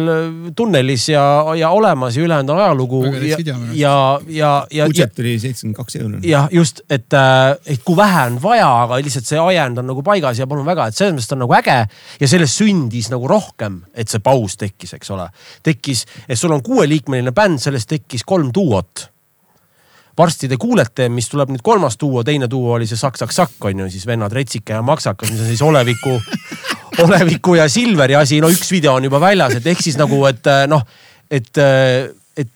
tunnelis 0.55 1.09
ja, 1.11 1.23
ja 1.57 1.71
olemas 1.75 2.17
ja 2.17 2.23
ülejäänud 2.23 2.53
on 2.53 2.61
ajalugu. 2.63 3.03
ja, 3.05 3.37
ja, 3.73 3.95
ja, 4.27 4.51
ja. 4.71 4.87
budžet 4.87 5.19
oli 5.19 5.35
seitsekümmend 5.39 5.75
kaks 5.75 5.95
euri. 5.99 6.21
jah, 6.29 6.47
just, 6.51 6.81
et, 6.89 7.11
äh, 7.13 7.55
et 7.65 7.83
kui 7.83 7.97
vähe 7.97 8.25
on 8.31 8.41
vaja, 8.43 8.69
aga 8.85 9.01
lihtsalt 9.03 9.27
see 9.27 9.39
ajend 9.39 9.83
on 9.83 9.91
nagu 9.91 10.03
paigas 10.03 10.39
ja 10.39 10.47
palun 10.47 10.65
väga, 10.65 10.87
et 10.87 10.97
selles 10.97 11.15
mõttes 11.17 11.35
on 11.35 11.43
nagu 11.43 11.55
äge. 11.59 11.79
ja 12.21 12.31
sellest 12.31 12.61
sündis 12.61 13.11
nagu 13.11 13.27
rohkem, 13.27 13.81
et 13.93 14.11
see 14.11 14.23
paus 14.23 14.57
tekkis, 14.61 14.95
eks 14.97 15.11
ole. 15.11 15.27
tekkis, 15.63 16.05
et 16.27 16.39
sul 16.39 16.53
on 16.55 16.63
kuueliikmeline 16.63 17.35
bänd, 17.35 17.59
sellest 17.61 17.91
tekkis 17.91 18.23
kolm 18.27 18.53
duot 18.55 19.09
varsti 20.17 20.49
te 20.51 20.57
kuulete, 20.59 21.07
mis 21.09 21.29
tuleb 21.31 21.53
nüüd 21.53 21.63
kolmas 21.65 21.95
duo, 21.99 22.21
teine 22.27 22.49
duo 22.51 22.75
oli 22.75 22.87
see 22.89 22.99
Sakk-Sakk-Sakk 22.99 23.69
on 23.69 23.85
ju 23.85 23.89
siis 23.89 24.05
vennad 24.07 24.33
Retsike 24.35 24.75
ja 24.75 24.83
Maksakas, 24.85 25.31
mis 25.31 25.41
on 25.41 25.49
siis 25.49 25.63
oleviku 25.65 26.19
Oleviku 26.99 27.55
ja 27.55 27.69
Silveri 27.71 28.17
asi, 28.19 28.41
no 28.43 28.49
üks 28.51 28.71
video 28.71 28.97
on 28.99 29.07
juba 29.07 29.21
väljas, 29.23 29.57
et 29.59 29.67
ehk 29.71 29.83
siis 29.83 29.97
nagu, 29.99 30.19
et 30.27 30.47
äh, 30.51 30.65
noh, 30.71 30.83
et, 31.31 31.51
äh, 31.57 32.09
et, 32.35 32.49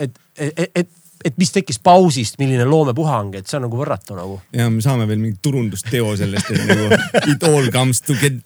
et, 0.00 0.22
et, 0.38 0.70
et 0.74 0.94
et 1.26 1.34
mis 1.40 1.50
tekkis 1.50 1.80
pausist, 1.82 2.36
milline 2.38 2.62
loomepuhang, 2.68 3.34
et 3.38 3.48
see 3.48 3.58
on 3.58 3.64
nagu 3.66 3.78
võrratu 3.80 4.14
nagu. 4.14 4.36
ja 4.54 4.68
me 4.70 4.82
saame 4.84 5.08
veel 5.08 5.18
mingi 5.18 5.40
turundusteo 5.42 6.12
sellest, 6.18 6.52
et 6.54 6.68
nagu 6.68 7.00
it 7.32 7.46
all 7.48 7.70
comes 7.74 8.02
to 8.04 8.14
get, 8.20 8.38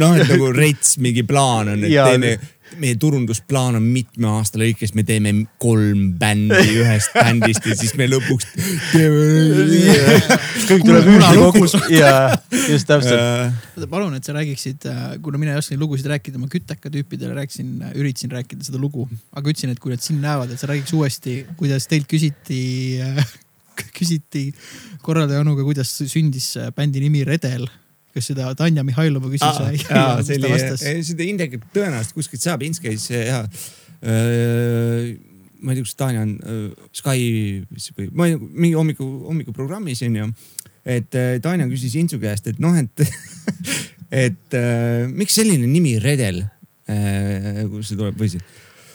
noh, 0.00 0.16
et 0.16 0.26
nagu 0.32 0.50
rets 0.56 0.96
mingi 1.02 1.22
plaan 1.28 1.74
on, 1.74 1.84
et 1.86 1.92
ja, 1.92 2.08
teeme 2.10 2.34
meie 2.80 2.96
turundusplaan 3.00 3.78
on 3.78 3.84
mitme 3.84 4.28
aasta 4.30 4.60
lõikes, 4.60 4.92
me 4.96 5.04
teeme 5.06 5.32
kolm 5.62 6.12
bändi 6.20 6.78
ühest 6.80 7.14
bändist 7.16 7.66
ja 7.68 7.76
siis 7.78 7.94
me 7.98 8.08
lõpuks 8.10 8.48
teeme. 8.92 10.18
kõik 10.66 10.84
tuleb 10.86 11.10
ühte 11.14 11.32
kokku. 11.40 11.70
ja 11.94 12.12
just 12.70 12.88
täpselt. 12.90 13.88
palun, 13.90 14.18
et 14.18 14.26
sa 14.26 14.36
räägiksid, 14.36 14.88
äh, 14.90 15.06
kuna 15.22 15.40
mina 15.40 15.54
ei 15.54 15.62
oska 15.62 15.74
neid 15.74 15.84
lugusid 15.84 16.10
rääkida, 16.10 16.40
ma 16.42 16.50
küteka 16.52 16.92
tüüpidele 16.92 17.36
rääkisin, 17.38 17.72
üritasin 17.94 18.34
rääkida 18.36 18.66
seda 18.66 18.80
lugu, 18.82 19.08
aga 19.32 19.52
ütlesin, 19.52 19.72
et 19.74 19.82
kui 19.82 19.94
nad 19.94 20.04
sind 20.04 20.22
näevad, 20.24 20.52
et 20.52 20.62
sa 20.62 20.70
räägiks 20.70 20.94
uuesti, 20.96 21.40
kuidas 21.60 21.88
teilt 21.90 22.08
küsiti 22.10 22.60
äh, 23.04 23.34
küsiti 23.98 24.48
korraldaja 25.04 25.42
onuga, 25.44 25.64
kuidas 25.66 25.92
sündis 26.04 26.54
bändi 26.76 27.02
nimi 27.04 27.24
Redel 27.26 27.66
kas 28.16 28.30
seda 28.32 28.50
Tanja 28.56 28.84
Mihhailova 28.86 29.30
küsis 29.32 29.60
või? 29.60 29.80
seda 31.04 31.26
Indrek 31.26 31.58
tõenäoliselt 31.74 32.16
kuskilt 32.16 32.44
saab, 32.44 32.64
Ints 32.66 32.80
käis 32.82 33.08
ja 33.12 33.42
äh, 33.44 35.16
ma 35.60 35.72
ei 35.72 35.78
tea, 35.78 35.86
kus 35.86 35.96
Tanja 35.98 36.24
on 36.24 36.36
äh,, 36.40 36.86
Sky 36.96 37.64
või 37.96 38.08
ma 38.16 38.28
ei, 38.30 38.38
mingi 38.38 38.76
hommiku, 38.76 39.06
hommikuprogrammis 39.28 40.04
onju. 40.06 40.28
et 40.84 41.18
äh, 41.18 41.36
Tanja 41.44 41.68
küsis 41.70 41.96
Intsu 42.00 42.20
käest, 42.22 42.48
et 42.48 42.62
noh, 42.62 42.76
et 42.78 43.04
et 44.26 44.56
äh, 44.56 45.04
miks 45.10 45.36
selline 45.36 45.68
nimi 45.68 45.98
Redel 46.02 46.44
äh,, 46.88 47.66
kust 47.72 47.92
see 47.92 48.00
tuleb 48.00 48.16
või 48.20 48.32
siis, 48.32 48.46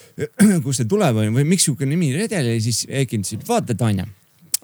kust 0.64 0.82
see 0.82 0.90
tuleb 0.90 1.22
või 1.22 1.46
miks 1.46 1.68
sihuke 1.68 1.86
nimi 1.88 2.10
Redel 2.16 2.54
ja 2.54 2.58
siis 2.64 2.84
Ekin 2.88 3.22
ütles, 3.22 3.38
et 3.38 3.48
vaata 3.48 3.78
Tanja 3.78 4.08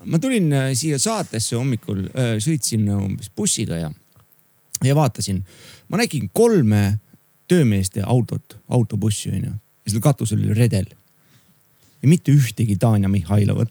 ma 0.08 0.20
tulin 0.22 0.52
siia 0.78 0.94
saatesse 1.02 1.56
hommikul, 1.58 2.04
sõitsin 2.38 2.84
umbes 2.94 3.32
bussiga 3.34 3.80
ja 3.80 3.88
ja 4.84 4.94
vaatasin, 4.94 5.44
ma 5.88 5.96
nägin 5.96 6.30
kolme 6.32 7.00
töömeeste 7.48 8.02
autot, 8.06 8.58
autobussi 8.68 9.30
onju 9.30 9.50
ja 9.50 9.90
seal 9.90 10.00
katusel 10.04 10.38
oli 10.38 10.54
redel. 10.54 10.86
ja 12.02 12.08
mitte 12.08 12.32
ühtegi 12.32 12.76
Tanja 12.78 13.08
Mihhailovat 13.08 13.68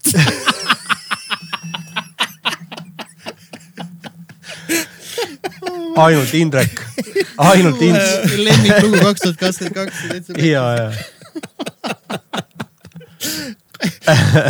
ainult 5.96 6.34
Indrek, 6.34 6.80
ainult 7.38 7.82
Ints. 7.82 8.10
lemmiklugu 8.36 8.98
kaks 9.02 9.20
tuhat 9.20 9.38
kakskümmend 9.38 9.74
kaks. 9.74 10.42
ja, 10.42 10.64
ja 10.76 10.92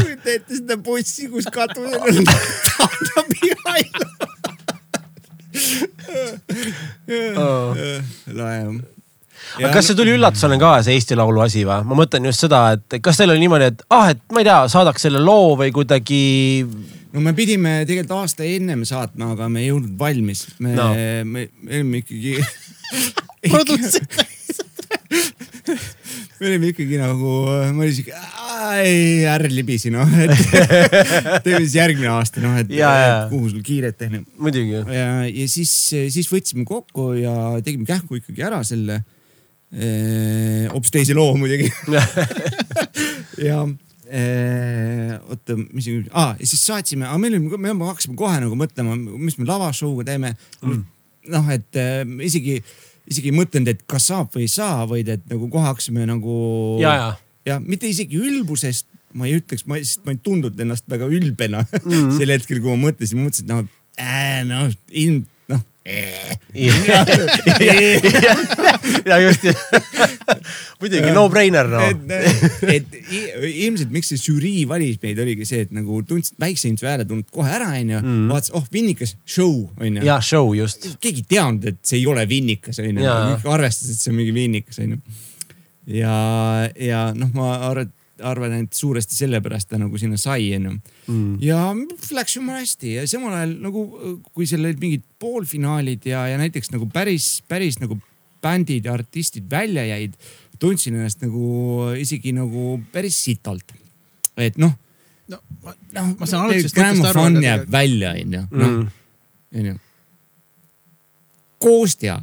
kujuta 0.01 0.31
ette 0.35 0.55
seda 0.57 0.77
bussi, 0.77 1.29
kus 1.29 1.49
katusel 1.53 2.01
on 2.01 2.25
Tanja 2.25 3.25
Mihhailov 3.33 4.58
lahe 8.39 8.63
jah 8.63 8.71
aga 9.57 9.73
kas 9.73 9.89
see 9.89 9.97
tuli 9.99 10.15
üllatusena 10.17 10.59
ka, 10.61 10.71
see 10.85 10.97
Eesti 10.99 11.17
Laulu 11.19 11.43
asi 11.45 11.65
või? 11.67 11.81
ma 11.89 11.99
mõtlen 11.99 12.29
just 12.29 12.45
seda, 12.45 12.61
et 12.77 12.99
kas 13.05 13.19
teil 13.19 13.33
oli 13.33 13.43
niimoodi, 13.43 13.71
et 13.73 13.85
ah, 13.95 14.11
et 14.13 14.21
ma 14.35 14.43
ei 14.43 14.49
tea, 14.49 14.61
saadaks 14.73 15.07
selle 15.07 15.23
loo 15.25 15.55
või 15.59 15.73
kuidagi. 15.75 16.23
no 17.15 17.25
me 17.25 17.35
pidime 17.37 17.81
tegelikult 17.89 18.17
aasta 18.21 18.47
ennem 18.47 18.85
saatma, 18.89 19.33
aga 19.37 19.49
me 19.53 19.65
ei 19.65 19.71
jõudnud 19.71 19.95
valmis. 20.01 20.47
me 20.59 20.75
no., 20.79 20.91
me, 20.95 21.49
me 21.63 21.81
olime 21.81 22.03
ikkagi 22.03 22.37
produtsent 23.53 24.19
me 26.39 26.51
olime 26.51 26.71
ikkagi 26.73 26.99
nagu, 27.01 27.33
ma 27.75 27.85
olin 27.85 27.95
siuke, 27.97 28.19
ärge 29.29 29.51
libisi 29.53 29.93
noh, 29.95 30.09
et 30.23 30.33
teeme 31.45 31.63
siis 31.65 31.77
järgmine 31.79 32.11
aasta 32.13 32.43
noh, 32.45 32.57
et 32.61 32.71
ja, 32.75 32.91
ja. 33.03 33.17
kuhu 33.31 33.51
sul 33.53 33.65
kiiret 33.67 34.03
onju. 34.07 34.25
muidugi. 34.39 34.79
ja, 34.95 35.09
ja 35.27 35.49
siis, 35.51 35.73
siis 36.15 36.31
võtsime 36.31 36.67
kokku 36.69 37.13
ja 37.19 37.35
tegime 37.65 37.89
kähku 37.89 38.21
ikkagi 38.21 38.47
ära 38.49 38.63
selle 38.67 39.01
eh,. 39.73 40.69
hoopis 40.73 40.95
teise 40.95 41.19
loo 41.19 41.35
muidugi 41.39 41.71
ja 43.49 43.63
oota, 45.29 45.57
mis 45.73 45.85
see 45.85 46.05
ah,, 46.17 46.35
ja 46.39 46.47
siis 46.47 46.63
saatsime, 46.65 47.09
aga 47.09 47.19
meil 47.21 47.37
oli, 47.37 47.59
me 47.61 47.91
hakkasime 47.91 48.17
kohe 48.19 48.39
nagu 48.41 48.57
mõtlema, 48.59 48.97
mis 48.97 49.37
me 49.41 49.49
lavashow'ga 49.49 50.07
teeme 50.09 50.33
mm.. 50.63 50.85
noh, 51.35 51.51
et 51.53 51.81
äh, 51.81 52.05
isegi 52.25 52.63
isegi 53.09 53.33
ei 53.33 53.37
mõtelnud, 53.37 53.73
et 53.73 53.83
kas 53.91 54.11
saab 54.11 54.31
või 54.35 54.47
ei 54.47 54.53
saa, 54.53 54.85
vaid 54.89 55.09
et 55.13 55.25
nagu 55.31 55.49
kohe 55.53 55.67
hakkasime 55.69 56.07
nagu. 56.09 56.37
ja, 56.83 56.95
ja. 56.95 57.09
ja 57.53 57.59
mitte 57.65 57.89
isegi 57.91 58.21
ülbusest, 58.21 58.89
ma 59.17 59.29
ei 59.29 59.39
ütleks, 59.41 59.65
ma, 59.69 59.81
sest 59.81 60.05
ma 60.07 60.15
ei 60.15 60.21
tundnud 60.23 60.59
ennast 60.61 60.87
väga 60.91 61.09
ülbena 61.09 61.65
mm 61.65 61.91
-hmm. 61.91 62.15
sel 62.19 62.35
hetkel, 62.35 62.61
kui 62.63 62.75
ma 62.75 62.89
mõtlesin, 62.89 63.23
mõtlesin, 63.23 63.49
et 63.49 63.53
noh 63.55 63.65
äh,, 63.99 64.45
noh 64.47 64.69
ilm, 64.91 65.25
noh 65.53 65.61
ja 69.09 69.17
just, 69.23 69.45
muidugi 70.81 71.11
no-brainer 71.15 71.69
noh. 71.71 71.83
et, 71.87 71.99
et 72.75 72.87
ilmselt, 73.49 73.91
miks 73.95 74.09
see 74.13 74.21
žürii 74.21 74.67
valis 74.69 74.99
meid, 75.03 75.19
oligi 75.23 75.45
see, 75.49 75.61
et 75.65 75.73
nagu 75.75 76.03
tundsid 76.09 76.37
väikse 76.41 76.69
intu 76.69 76.87
hääle 76.89 77.05
tundnud 77.09 77.29
kohe 77.33 77.51
ära, 77.57 77.69
onju. 77.79 77.99
Mm. 78.03 78.29
vaatasid, 78.33 78.55
oh 78.59 78.67
vinnikas, 78.75 79.11
show 79.25 79.55
onju. 79.79 80.01
ja 80.05 80.17
show 80.25 80.47
just. 80.57 80.81
keegi 81.01 81.21
ei 81.25 81.29
teadnud, 81.37 81.65
et 81.73 81.81
see 81.89 81.99
ei 82.03 82.07
ole 82.11 82.23
vinnikas 82.29 82.77
onju, 82.85 83.01
kõik 83.05 83.45
arvestasid, 83.57 83.95
et 83.97 84.03
see 84.05 84.13
on 84.13 84.19
mingi 84.21 84.35
vinnikas 84.37 84.77
onju. 84.85 84.97
ja, 85.97 86.17
ja 86.91 87.01
noh, 87.17 87.31
ma 87.37 87.47
arvan, 87.71 87.89
et 87.89 87.95
arvan, 88.27 88.55
et 88.65 88.73
suuresti 88.75 89.17
sellepärast 89.19 89.69
ta 89.71 89.79
nagu 89.81 89.99
sinna 90.01 90.17
sai, 90.21 90.51
onju. 90.57 90.75
ja 91.45 91.61
läks 92.17 92.37
jumala 92.37 92.63
hästi 92.63 92.95
ja 92.99 93.07
samal 93.11 93.37
ajal 93.39 93.55
nagu, 93.65 93.85
kui 94.35 94.47
seal 94.49 94.65
olid 94.67 94.81
mingid 94.83 95.05
poolfinaalid 95.23 96.07
ja, 96.09 96.27
ja 96.33 96.39
näiteks 96.41 96.73
nagu 96.75 96.89
päris, 96.93 97.39
päris 97.49 97.81
nagu 97.83 97.99
bändid 98.43 98.87
ja 98.87 98.95
artistid 98.95 99.49
välja 99.51 99.85
jäid, 99.87 100.15
tundsin 100.59 100.99
ennast 100.99 101.23
nagu 101.23 101.89
isegi 101.99 102.33
nagu 102.37 102.79
päris 102.93 103.19
sitalt. 103.25 103.73
et 104.39 104.59
noh, 104.59 104.73
no 105.29 105.41
ma, 105.65 105.75
noh, 105.97 106.15
ma 106.21 106.27
saan 106.27 106.47
aru, 106.47 106.63
grammofon 106.75 107.39
aga 107.39 107.45
jääb 107.45 107.67
tegelikult- 107.67 107.73
välja, 107.73 108.15
onju, 108.23 108.43
noh, 108.51 108.79
onju. 109.63 109.79
Kostja 111.59 112.21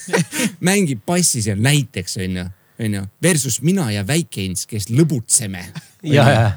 mängib 0.68 1.00
bassi 1.06 1.40
seal 1.44 1.60
näiteks, 1.64 2.18
onju, 2.20 2.44
onju, 2.80 3.04
versus 3.22 3.60
mina 3.62 3.90
ja 3.94 4.04
Väike-Ins, 4.06 4.66
kes 4.70 4.90
lõbutseme. 4.90 5.62
ja, 6.16 6.26
ja, 6.26 6.50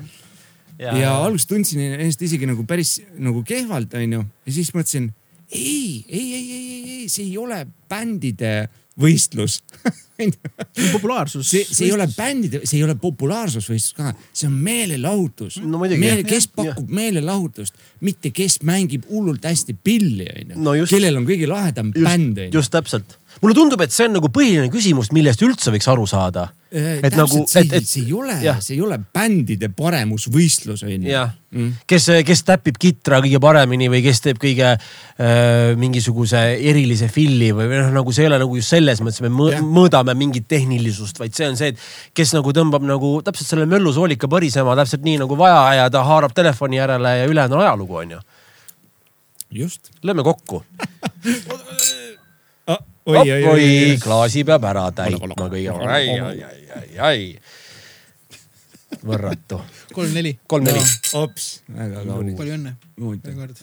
ja, 0.80 0.98
ja 0.98 1.14
alguses 1.22 1.48
tundsin 1.50 1.84
ennast 1.86 2.22
isegi 2.26 2.50
nagu 2.50 2.66
päris 2.68 2.98
nagu 3.18 3.44
kehvalt, 3.48 3.94
onju, 3.98 4.24
ja 4.48 4.54
siis 4.54 4.74
mõtlesin 4.76 5.12
ei, 5.52 6.04
ei, 6.10 6.26
ei, 6.34 6.44
ei, 6.44 6.68
ei, 6.68 6.98
ei, 6.98 7.08
see 7.12 7.30
ei 7.30 7.38
ole 7.40 7.62
bändide 7.90 8.68
võistlus 9.02 9.62
populaarsus. 10.94 11.50
see, 11.50 11.64
see 11.66 11.88
ei 11.88 11.94
ole 11.94 12.08
bändide, 12.10 12.62
see 12.66 12.80
ei 12.80 12.86
ole 12.88 12.96
populaarsusvõistlus 13.00 13.96
ka, 13.98 14.14
see 14.34 14.50
on 14.50 14.58
meelelahutus 14.66 15.60
No. 15.62 15.84
Jah, 15.86 16.22
kes 16.28 16.50
pakub 16.56 16.90
meelelahutust, 16.94 17.78
mitte 18.06 18.32
kes 18.36 18.60
mängib 18.68 19.06
hullult 19.12 19.46
hästi 19.46 19.78
pilli, 19.84 20.28
onju 20.56 20.78
just. 20.82 20.94
kellel 20.94 21.20
on 21.20 21.28
kõige 21.30 21.50
lahedam 21.50 21.92
bänd, 21.96 22.42
onju. 22.48 22.54
just 22.58 22.74
täpselt. 22.74 23.18
mulle 23.42 23.58
tundub, 23.58 23.82
et 23.86 23.94
see 23.94 24.08
on 24.10 24.18
nagu 24.18 24.32
põhiline 24.34 24.72
küsimus, 24.74 25.12
millest 25.16 25.44
üldse 25.46 25.74
võiks 25.74 25.90
aru 25.92 26.08
saada. 26.10 26.50
Et 26.72 27.02
täpselt 27.06 27.18
nagu, 27.22 27.42
et, 27.62 27.74
et 27.80 27.88
see 27.88 28.04
ei 28.04 28.14
ole 28.16 28.36
see 28.60 28.76
ei 28.76 28.82
ole 28.84 28.98
bändide 29.00 29.70
paremusvõistlus, 29.76 30.84
onju. 30.84 31.08
jah, 31.08 31.32
kes, 31.88 32.08
kes 32.28 32.44
täpib 32.48 32.80
kitra 32.82 33.22
kõige 33.24 33.40
paremini 33.44 33.88
või 33.92 34.02
kes 34.06 34.20
teeb 34.26 34.42
kõige 34.42 34.74
äh, 34.74 34.82
mingisuguse 35.80 36.42
erilise 36.58 37.08
filli 37.14 37.54
või 37.56 37.70
noh, 37.72 37.92
nagu 37.96 38.16
see 38.16 38.26
ei 38.26 38.32
ole 38.32 38.42
nagu 38.44 38.60
just 38.60 38.76
selles 38.76 39.02
mõttes, 39.04 39.22
me 39.24 39.32
mõ- 39.34 39.62
mõõdame 39.64 40.18
mingit 40.20 40.50
tehnilisust, 40.52 41.22
vaid 41.24 41.36
see 41.38 41.48
on 41.48 41.60
see, 41.60 41.72
et 41.72 42.18
kes 42.18 42.36
nagu 42.36 42.56
tõmbab 42.56 42.84
nagu 42.88 43.14
täpselt 43.26 43.54
selle 43.54 43.70
möllusoolika 43.70 44.30
põrisema 44.32 44.76
täpselt 44.80 45.08
nii 45.08 45.22
nagu 45.24 45.40
vaja 45.40 45.84
ja 45.84 45.94
ta 45.94 46.04
haarab 46.08 46.36
telefoni 46.36 46.82
järele 46.82 47.16
ja 47.22 47.32
ülejäänu 47.32 47.60
on 47.60 47.64
ajalugu, 47.64 48.02
onju. 48.04 48.20
just. 49.64 49.94
lööme 50.04 50.28
kokku. 50.28 50.64
oi, 53.08 53.18
oi, 53.18 53.44
oi, 53.44 53.50
oi 53.50 53.98
klaasi 54.04 54.44
peab 54.48 54.66
ära 54.68 54.88
täitma 54.96 55.24
Ole, 55.30 55.36
ole, 55.38 55.50
kõige. 55.54 55.72
ole, 55.72 55.92
ai, 55.92 56.08
ai, 56.20 56.40
ai, 56.44 56.62
ai, 56.78 56.90
ai. 57.10 57.22
võrratu. 59.08 59.62
kolm-neli. 59.96 60.34
kolm-neli. 60.48 60.82
ops, 61.20 61.46
väga 61.72 62.04
kaunis. 62.08 62.36
palju 62.40 62.58
õnne. 62.58 62.74
Huvitav. 63.00 63.32
veel 63.32 63.38
kord. 63.44 63.58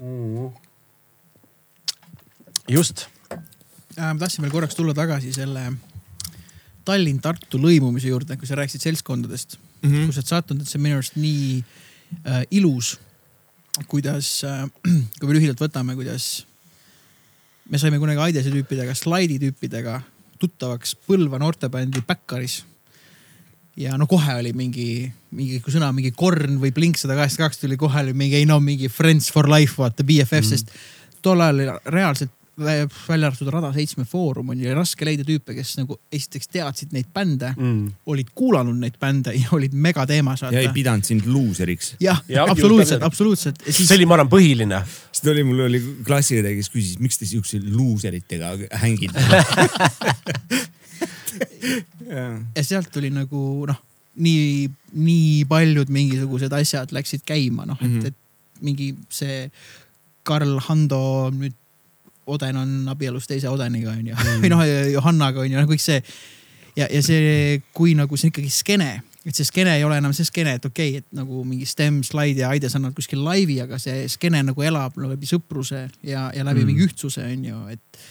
just. 2.73 3.07
Äh, 3.31 4.09
ma 4.09 4.17
tahtsin 4.23 4.47
veel 4.47 4.55
korraks 4.55 4.79
tulla 4.79 4.97
tagasi 4.97 5.35
selle 5.37 5.69
Tallinn-Tartu 6.85 7.61
lõimumise 7.61 8.11
juurde, 8.11 8.37
kui 8.41 8.49
sa 8.49 8.57
rääkisid 8.59 8.83
seltskondadest 8.85 9.59
mm, 9.59 9.91
-hmm. 9.91 10.07
kus 10.09 10.15
sa 10.17 10.21
oled 10.25 10.33
sattunud, 10.33 10.65
et 10.65 10.69
see 10.69 10.81
on 10.81 10.87
minu 10.89 10.99
arust 11.01 11.21
nii 11.21 11.65
äh, 12.25 12.43
ilus, 12.51 12.97
kuidas 13.89 14.41
äh, 14.49 14.65
kui 15.21 15.29
me 15.29 15.37
lühidalt 15.37 15.61
võtame, 15.61 15.97
kuidas 16.01 16.47
me 17.71 17.81
saime 17.81 17.99
kunagi 18.03 18.23
Aidese 18.29 18.53
tüüpidega, 18.53 18.95
slaidi 18.99 19.39
tüüpidega 19.43 20.01
tuttavaks 20.41 20.95
Põlva 21.09 21.41
noortebändi 21.41 22.03
Backaris. 22.07 22.63
ja 23.77 23.97
no 23.99 24.07
kohe 24.07 24.37
oli 24.39 24.53
mingi, 24.55 25.13
mingi 25.35 25.59
sõna, 25.67 25.89
mingi 25.93 26.13
Korn 26.15 26.61
või 26.63 26.71
Blink 26.75 26.99
sada 27.01 27.17
kaheksakümmend 27.19 27.51
kaks 27.51 27.63
tuli 27.63 27.77
kohe 27.77 28.05
oli 28.05 28.13
mingi, 28.15 28.39
ei 28.39 28.47
no 28.47 28.61
mingi 28.61 28.89
Friends 28.89 29.33
for 29.33 29.49
life, 29.51 29.75
vaata 29.79 30.05
BFF 30.07 30.41
mm, 30.41 30.51
sest 30.51 30.71
tol 31.23 31.41
ajal 31.41 31.81
reaalselt 31.91 32.31
välja 32.59 33.29
arvatud 33.29 33.49
Rada 33.51 33.73
seitsme 33.75 34.05
foorum 34.09 34.53
oli 34.55 34.71
raske 34.75 35.07
leida 35.07 35.25
tüüpe, 35.27 35.55
kes 35.57 35.75
nagu 35.81 35.97
esiteks 36.13 36.49
teadsid 36.53 36.93
neid 36.95 37.09
bände 37.15 37.51
mm., 37.57 38.05
olid 38.11 38.31
kuulanud 38.37 38.79
neid 38.81 38.99
bände 39.01 39.35
ja 39.35 39.49
olid 39.57 39.75
megateemas. 39.75 40.45
ja 40.47 40.61
ei 40.61 40.71
pidanud 40.75 41.05
sind 41.07 41.27
luuseriks. 41.27 41.95
jah 42.01 42.23
Jah,, 42.29 42.51
absoluutselt, 42.51 43.01
just 43.01 43.09
absoluutselt. 43.11 43.65
see 43.69 43.97
oli, 43.97 44.07
ma 44.07 44.19
arvan, 44.19 44.31
põhiline. 44.33 44.83
siis 45.13 45.31
oli, 45.33 45.45
mul 45.47 45.65
oli 45.67 45.81
klassiõde, 46.07 46.55
kes 46.59 46.71
küsis, 46.73 46.99
miks 47.03 47.19
te 47.21 47.29
siukse 47.29 47.61
luuseritega 47.65 48.55
hängite. 48.83 49.19
ja 52.15 52.63
sealt 52.65 52.93
tuli 52.95 53.11
nagu 53.15 53.67
noh, 53.69 53.81
nii, 54.23 54.69
nii 55.05 55.45
paljud 55.51 55.91
mingisugused 55.93 56.53
asjad 56.55 56.95
läksid 56.95 57.25
käima, 57.27 57.67
noh, 57.69 57.81
et, 57.83 58.13
et 58.13 58.63
mingi 58.65 58.93
see 59.13 59.49
Karl 60.25 60.59
Hando 60.69 61.31
nüüd, 61.35 61.57
Oden 62.27 62.57
on 62.57 62.71
abielus 62.89 63.27
teise 63.29 63.51
Odeniga 63.53 63.93
onju 63.93 64.15
mm. 64.15 64.39
või 64.43 64.53
noh, 64.53 64.63
Johannaga 64.93 65.45
onju, 65.45 65.59
noh 65.59 65.69
kõik 65.71 65.83
see. 65.83 66.01
ja, 66.77 66.89
ja 66.89 67.03
see, 67.05 67.61
kui 67.77 67.95
nagu 67.99 68.17
see 68.21 68.33
ikkagi 68.33 68.53
skeene, 68.53 68.91
et 69.25 69.37
see 69.37 69.47
skeene 69.49 69.77
ei 69.79 69.85
ole 69.87 69.99
enam 70.01 70.15
see 70.17 70.27
skeene, 70.29 70.57
et 70.59 70.69
okei 70.69 70.97
okay,, 70.97 71.05
et 71.05 71.19
nagu 71.19 71.45
mingi 71.49 71.69
Stem, 71.69 72.03
Slide 72.07 72.45
ja 72.45 72.51
Aides 72.55 72.77
annavad 72.77 72.97
kuskil 72.99 73.23
laivi, 73.25 73.61
aga 73.65 73.79
see 73.83 74.05
skeene 74.13 74.43
nagu 74.51 74.67
elab 74.67 74.99
no, 75.01 75.11
läbi 75.13 75.29
sõpruse 75.29 75.87
ja, 76.03 76.29
ja 76.35 76.45
läbi 76.45 76.63
mm. 76.63 76.73
mingi 76.73 76.89
ühtsuse 76.89 77.25
onju, 77.29 77.65
et, 77.75 78.05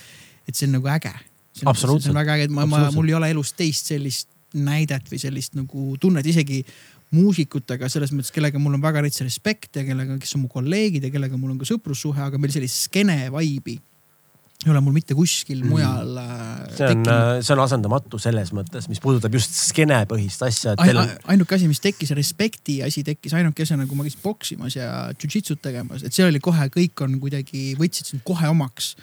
et 0.47 0.57
see 0.57 0.69
on 0.69 0.77
nagu 0.79 0.89
äge. 0.93 1.13
see 1.53 1.69
Absoluutselt. 1.69 2.13
on 2.13 2.21
väga 2.21 2.37
äge, 2.37 2.49
et 2.49 2.55
ma, 2.55 2.65
ma, 2.69 2.87
mul 2.95 3.11
ei 3.11 3.17
ole 3.19 3.33
elus 3.33 3.53
teist 3.57 3.93
sellist 3.93 4.29
näidet 4.53 5.07
või 5.09 5.21
sellist 5.21 5.55
nagu 5.57 5.95
tunnet 6.01 6.25
isegi 6.29 6.61
muusikutega 7.13 7.89
selles 7.91 8.13
mõttes, 8.13 8.33
kellega 8.33 8.59
mul 8.61 8.77
on 8.77 8.81
väga 8.81 9.03
täitsa 9.05 9.25
respekt 9.25 9.77
ja 9.77 9.85
kellega, 9.85 10.17
kes 10.21 10.33
on 10.37 10.45
mu 10.45 10.51
kolleegid 10.51 11.05
ja 11.05 11.11
kellega 11.13 11.37
mul 11.37 11.53
on 11.53 11.59
ka 11.61 11.67
sõprussuhe, 11.69 12.21
aga 12.25 12.39
meil 12.41 12.53
sellist 12.53 12.87
skeene 12.87 13.27
vibe'i 13.33 13.77
ei 14.63 14.71
ole 14.71 14.81
mul 14.83 14.95
mitte 14.95 15.15
kuskil 15.17 15.63
mm. 15.63 15.71
mujal 15.71 16.19
äh, 16.21 16.35
see 16.71 16.87
on 16.87 17.01
tekkinud., 17.03 17.45
see 17.45 17.55
on 17.55 17.61
asendamatu 17.63 18.19
selles 18.21 18.53
mõttes, 18.55 18.87
mis 18.91 19.01
puudutab 19.03 19.35
just 19.35 19.57
skeenepõhist 19.57 20.45
asja, 20.47 20.75
et 20.75 20.83
Ai, 20.83 20.91
teil 20.91 21.01
ainuke 21.35 21.57
asi, 21.57 21.67
mis 21.71 21.83
tekkis, 21.83 22.13
respekti 22.17 22.79
asi 22.85 23.03
tekkis 23.07 23.35
ainukesena, 23.39 23.87
kui 23.89 23.99
ma 23.99 24.07
käisin 24.07 24.23
poksimas 24.23 24.77
ja 24.77 24.93
jujitsut 25.19 25.61
tegemas, 25.63 26.05
et 26.07 26.15
see 26.15 26.25
oli 26.27 26.41
kohe, 26.43 26.69
kõik 26.73 27.05
on 27.05 27.19
kuidagi, 27.23 27.73
võtsid 27.79 28.13
sind 28.13 28.25
kohe 28.27 28.49
omaks. 28.51 28.93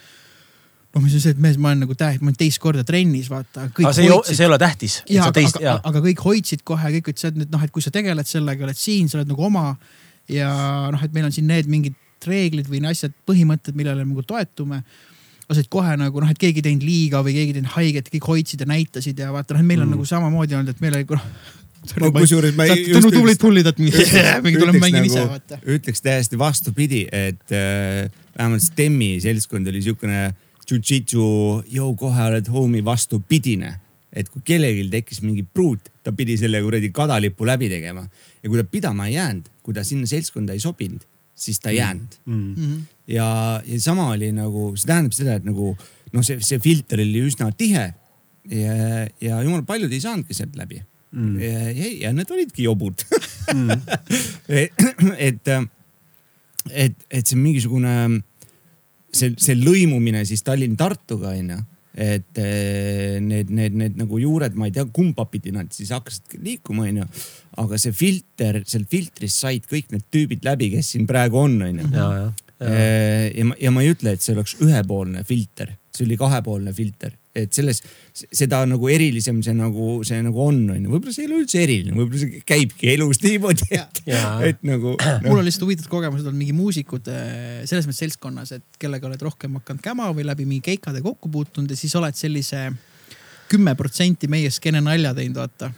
noh, 0.91 1.03
mis 1.05 1.13
on 1.15 1.23
see, 1.23 1.31
et 1.31 1.39
mees, 1.39 1.55
ma 1.61 1.71
olen 1.71 1.85
nagu 1.85 1.95
tähed, 1.95 2.23
ma 2.23 2.31
olen 2.31 2.41
teist 2.41 2.59
korda 2.59 2.83
trennis, 2.87 3.29
vaata. 3.31 3.69
aga 3.69 3.93
see 3.95 4.09
ei, 4.09 4.19
see 4.33 4.43
ei 4.43 4.49
ole 4.49 4.59
tähtis. 4.61 5.01
ja, 5.07 5.29
aga, 5.29 5.45
aga, 5.53 5.79
aga 5.91 6.05
kõik 6.09 6.25
hoidsid 6.25 6.65
kohe, 6.67 6.95
kõik 6.97 7.13
ütlesid, 7.13 7.37
et 7.45 7.53
noh, 7.53 7.63
et 7.63 7.71
kui 7.71 7.85
sa 7.85 7.93
tegeled 7.93 8.27
sellega, 8.27 8.65
oled 8.67 8.79
siin, 8.79 9.07
sa 9.11 9.21
oled 9.21 9.29
nagu 9.31 9.45
oma. 9.47 9.75
ja 10.31 10.49
noh, 10.91 11.03
et 11.05 11.13
meil 11.13 11.29
on 11.29 11.35
siin 11.35 11.47
need 11.51 11.69
mingid 11.69 11.97
reeglid 12.27 12.69
või 12.69 12.81
asjad, 12.89 13.13
põhimõtted, 13.27 13.77
millele 13.77 14.03
me 14.05 14.13
nagu 14.13 14.25
toetume. 14.27 14.81
Said 15.57 15.67
kohe 15.69 15.95
nagu 15.97 16.21
noh, 16.21 16.29
et 16.31 16.37
keegi 16.41 16.61
ei 16.61 16.67
teinud 16.69 16.83
liiga 16.85 17.21
või 17.25 17.33
keegi 17.37 17.49
ei 17.53 17.57
teinud 17.59 17.73
haiget, 17.75 18.09
kõik 18.13 18.27
hoidsid 18.33 18.61
ja 18.63 18.69
näitasid 18.69 19.19
ja 19.19 19.31
vaata 19.33 19.53
noh, 19.55 19.61
et 19.63 19.67
meil 19.67 19.81
on 19.81 19.87
mm. 19.89 19.95
nagu 19.97 20.05
samamoodi 20.05 20.55
olnud, 20.59 20.69
et 20.75 20.81
meil 20.83 20.95
oli 20.99 21.07
noh. 21.09 21.25
No 21.97 22.11
kusjuures 22.13 22.53
ma 22.55 22.67
ei- 22.69 22.83
just- 22.91 23.09
tublid 23.09 23.39
pullid, 23.41 23.65
et 23.65 23.79
mingi, 23.81 24.03
mingi 24.45 24.59
tuleme 24.61 24.77
Ütleks 24.77 24.83
mängime 24.83 25.01
nagu- 25.01 25.09
ise, 25.09 25.23
vaata. 25.31 25.57
ütleks 25.65 26.03
täiesti 26.05 26.37
vastupidi, 26.37 27.07
et 27.11 27.55
äh, 27.57 28.11
vähemalt 28.37 28.61
Stemmi 28.61 29.15
seltskond 29.23 29.67
oli 29.71 29.81
siukene 29.81 30.19
jujitsu, 30.71 31.23
jõu 31.73 31.95
kohe 31.99 32.27
oled 32.29 32.47
homie 32.53 32.83
vastupidine. 32.85 33.79
et 34.11 34.27
kui 34.27 34.41
kellelgi 34.43 34.89
tekkis 34.91 35.21
mingi 35.23 35.41
pruut, 35.47 35.79
ta 36.03 36.11
pidi 36.11 36.35
selle 36.37 36.59
kuradi 36.61 36.89
kadalipu 36.91 37.45
läbi 37.47 37.69
tegema 37.71 38.01
ja 38.43 38.49
kui 38.49 38.57
ta 38.59 38.63
pidama 38.67 39.05
ei 39.07 39.13
jäänud, 39.15 39.45
kui 39.63 39.73
ta 39.73 39.83
sinna 39.87 40.05
seltskonda 40.05 40.51
ei 40.51 40.59
sobinud, 40.59 40.99
siis 41.35 41.59
ta 41.63 41.69
ei 41.71 41.77
jäänud 41.79 42.17
Mm. 42.25 42.53
Mhm. 42.57 42.73
ja, 43.07 43.27
ja 43.65 43.81
sama 43.81 44.11
oli 44.13 44.31
nagu, 44.35 44.71
see 44.75 44.89
tähendab 44.91 45.17
seda, 45.17 45.39
et 45.39 45.47
nagu 45.47 45.73
noh, 45.75 46.23
see, 46.25 46.39
see 46.45 46.61
filter 46.63 47.01
oli 47.03 47.25
üsna 47.27 47.51
tihe 47.57 47.89
ja, 48.49 48.77
ja 49.21 49.43
jumal 49.45 49.65
paljud 49.67 49.91
ei 49.91 50.01
saanudki 50.03 50.37
sealt 50.37 50.57
läbi 50.59 50.81
mm.. 51.11 51.37
ja, 51.41 51.91
ja, 52.07 52.15
need 52.15 52.33
olidki 52.33 52.65
jobud 52.67 53.05
mm. 53.53 53.85
et, 55.29 55.53
et, 56.69 57.07
et 57.09 57.25
see 57.25 57.39
mingisugune 57.39 57.95
see, 59.15 59.35
see 59.37 59.57
lõimumine 59.59 60.23
siis 60.27 60.43
Tallinn-Tartuga 60.47 61.35
onju, 61.35 61.59
et 61.91 62.39
eh, 62.39 63.17
need, 63.23 63.51
need, 63.51 63.75
need 63.77 63.97
nagu 63.99 64.19
juured, 64.21 64.55
ma 64.57 64.69
ei 64.69 64.75
tea, 64.75 64.85
kumba 64.95 65.25
pidi 65.31 65.53
nad 65.55 65.71
siis 65.75 65.91
hakkasid 65.93 66.37
liikuma, 66.43 66.87
onju. 66.87 67.07
aga 67.61 67.79
see 67.81 67.95
filter, 67.95 68.61
sealt 68.67 68.87
filtrist 68.91 69.43
said 69.43 69.67
kõik 69.69 69.91
need 69.91 70.07
tüübid 70.13 70.47
läbi, 70.47 70.71
kes 70.77 70.93
siin 70.95 71.07
praegu 71.09 71.41
on, 71.41 71.59
onju. 71.67 71.91
ja, 72.61 73.31
ja, 73.31 73.47
ma, 73.47 73.57
ja 73.59 73.71
ma 73.73 73.83
ei 73.83 73.95
ütle, 73.95 74.15
et 74.15 74.23
see 74.23 74.35
oleks 74.35 74.57
ühepoolne 74.61 75.23
filter, 75.27 75.73
see 75.95 76.05
oli 76.05 76.17
kahepoolne 76.19 76.73
filter, 76.75 77.15
et 77.35 77.53
selles, 77.55 77.79
seda 78.13 78.59
nagu 78.67 78.89
erilisem 78.91 79.39
see 79.45 79.55
nagu, 79.55 80.01
see 80.07 80.19
nagu 80.23 80.43
on, 80.43 80.59
onju. 80.75 80.91
võib-olla 80.91 81.15
see 81.15 81.25
ei 81.25 81.29
ole 81.29 81.41
üldse 81.45 81.61
eriline, 81.63 81.95
võib-olla 81.95 82.21
see 82.21 82.43
käibki 82.47 82.91
elus 82.93 83.21
niimoodi, 83.23 83.69
et, 83.77 84.01
et 84.49 84.63
nagu 84.67 84.95
mul 85.25 85.39
on 85.39 85.47
lihtsalt 85.47 85.65
huvitavad 85.67 85.93
kogemused 85.95 86.27
olnud 86.27 86.41
mingi 86.43 86.55
muusikud 86.57 87.11
eh, 87.13 87.61
selles 87.69 87.87
mõttes 87.87 88.03
seltskonnas, 88.05 88.55
et 88.59 88.81
kellega 88.81 89.09
oled 89.09 89.27
rohkem 89.29 89.59
hakanud 89.61 89.85
käma 89.85 90.09
või 90.15 90.27
läbi 90.27 90.47
mingi 90.49 90.73
keikade 90.73 91.03
kokku 91.05 91.31
puutunud 91.31 91.71
ja 91.71 91.79
siis 91.79 91.95
oled 91.99 92.19
sellise 92.19 92.67
kümme 93.51 93.75
protsenti 93.79 94.29
meie 94.31 94.51
skeene 94.51 94.83
nalja 94.83 95.15
teinud, 95.15 95.39
vaata. 95.41 95.71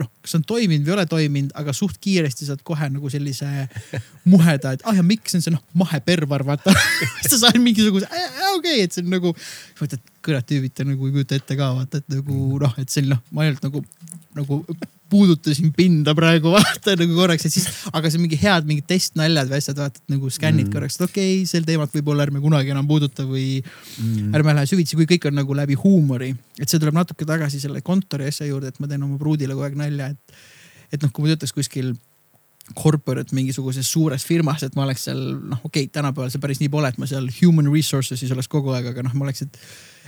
noh, 0.00 0.08
kas 0.20 0.36
on 0.36 0.44
toiminud 0.46 0.84
või 0.84 0.92
ei 0.92 0.96
ole 0.96 1.04
toiminud, 1.08 1.52
aga 1.58 1.72
suht 1.76 1.96
kiiresti 2.02 2.48
saad 2.48 2.62
kohe 2.66 2.88
nagu 2.92 3.10
sellise 3.12 3.48
muheda, 4.28 4.74
et 4.76 4.84
ah 4.88 4.96
ja 4.96 5.04
miks 5.06 5.36
on 5.38 5.44
see 5.44 5.54
noh, 5.54 5.62
mahepervar, 5.78 6.44
vaata. 6.46 6.74
sa 7.30 7.38
saad 7.46 7.60
mingisuguse, 7.62 8.08
okei 8.08 8.56
okay,, 8.58 8.82
et 8.84 8.96
see 8.96 9.04
on 9.04 9.12
nagu, 9.16 9.32
mõtled, 9.80 10.11
tüübid 10.22 10.74
te 10.76 10.86
nagu 10.86 11.08
ei 11.08 11.14
kujuta 11.14 11.38
ette 11.38 11.56
ka 11.58 11.72
vaata, 11.76 12.00
et 12.02 12.10
nagu 12.12 12.58
noh, 12.62 12.74
et 12.80 12.98
on 13.02 13.08
noh, 13.12 13.22
ma 13.34 13.46
ainult 13.46 13.64
nagu, 13.66 13.82
nagu 14.38 14.58
puudutasin 15.12 15.72
pinda 15.76 16.14
praegu 16.16 16.52
vaata 16.56 16.94
nagu 17.00 17.16
korraks, 17.16 17.46
et 17.48 17.54
siis, 17.54 17.66
aga 17.92 18.10
see 18.10 18.20
on 18.20 18.24
mingi 18.26 18.38
head 18.40 18.68
mingid 18.68 18.86
testnaljad 18.90 19.50
või 19.50 19.58
asjad, 19.60 19.80
vaata, 19.82 20.00
et 20.00 20.14
nagu 20.14 20.30
skännid 20.32 20.68
mm. 20.68 20.74
korraks, 20.74 20.98
et 20.98 21.04
okei 21.08 21.34
okay,, 21.40 21.50
sel 21.50 21.66
teemat 21.68 21.92
võib-olla 21.96 22.26
ärme 22.28 22.42
kunagi 22.44 22.72
enam 22.74 22.88
puuduta 22.88 23.26
või 23.28 23.60
mm. 23.60 24.30
ärme 24.38 24.56
lähe 24.58 24.70
süvitsi, 24.70 24.98
kui 24.98 25.08
kõik 25.10 25.28
on 25.30 25.38
nagu 25.40 25.58
läbi 25.58 25.76
huumori. 25.82 26.32
et 26.58 26.68
see 26.68 26.80
tuleb 26.80 26.96
natuke 26.96 27.28
tagasi 27.28 27.60
selle 27.62 27.82
kontori 27.84 28.30
asja 28.30 28.48
juurde, 28.48 28.72
et 28.72 28.80
ma 28.80 28.90
teen 28.90 29.04
oma 29.04 29.20
pruudile 29.20 29.56
kogu 29.56 29.68
aeg 29.68 29.78
nalja, 29.82 30.12
et, 30.14 30.40
et 30.96 31.04
noh, 31.04 31.12
kui 31.12 31.26
ma 31.26 31.34
töötaks 31.34 31.56
kuskil 31.56 31.92
corporate 32.76 33.34
mingisuguses 33.36 33.88
suures 33.88 34.24
firmas, 34.26 34.64
et 34.66 34.76
ma 34.78 34.86
oleks 34.86 35.06
seal 35.08 35.20
noh, 35.20 35.62
okei 35.62 35.86
okay,, 35.86 35.92
tänapäeval 35.94 36.32
see 36.32 36.42
päris 36.42 36.60
nii 36.62 36.70
pole, 36.72 36.92
et 36.92 37.00
ma 37.00 37.08
seal 37.10 37.28
human 37.40 37.70
resources'is 37.72 38.34
oleks 38.34 38.50
kogu 38.52 38.74
aeg, 38.76 38.90
aga 38.92 39.04
noh, 39.06 39.14
ma 39.18 39.28
oleks, 39.28 39.46
et 39.46 39.58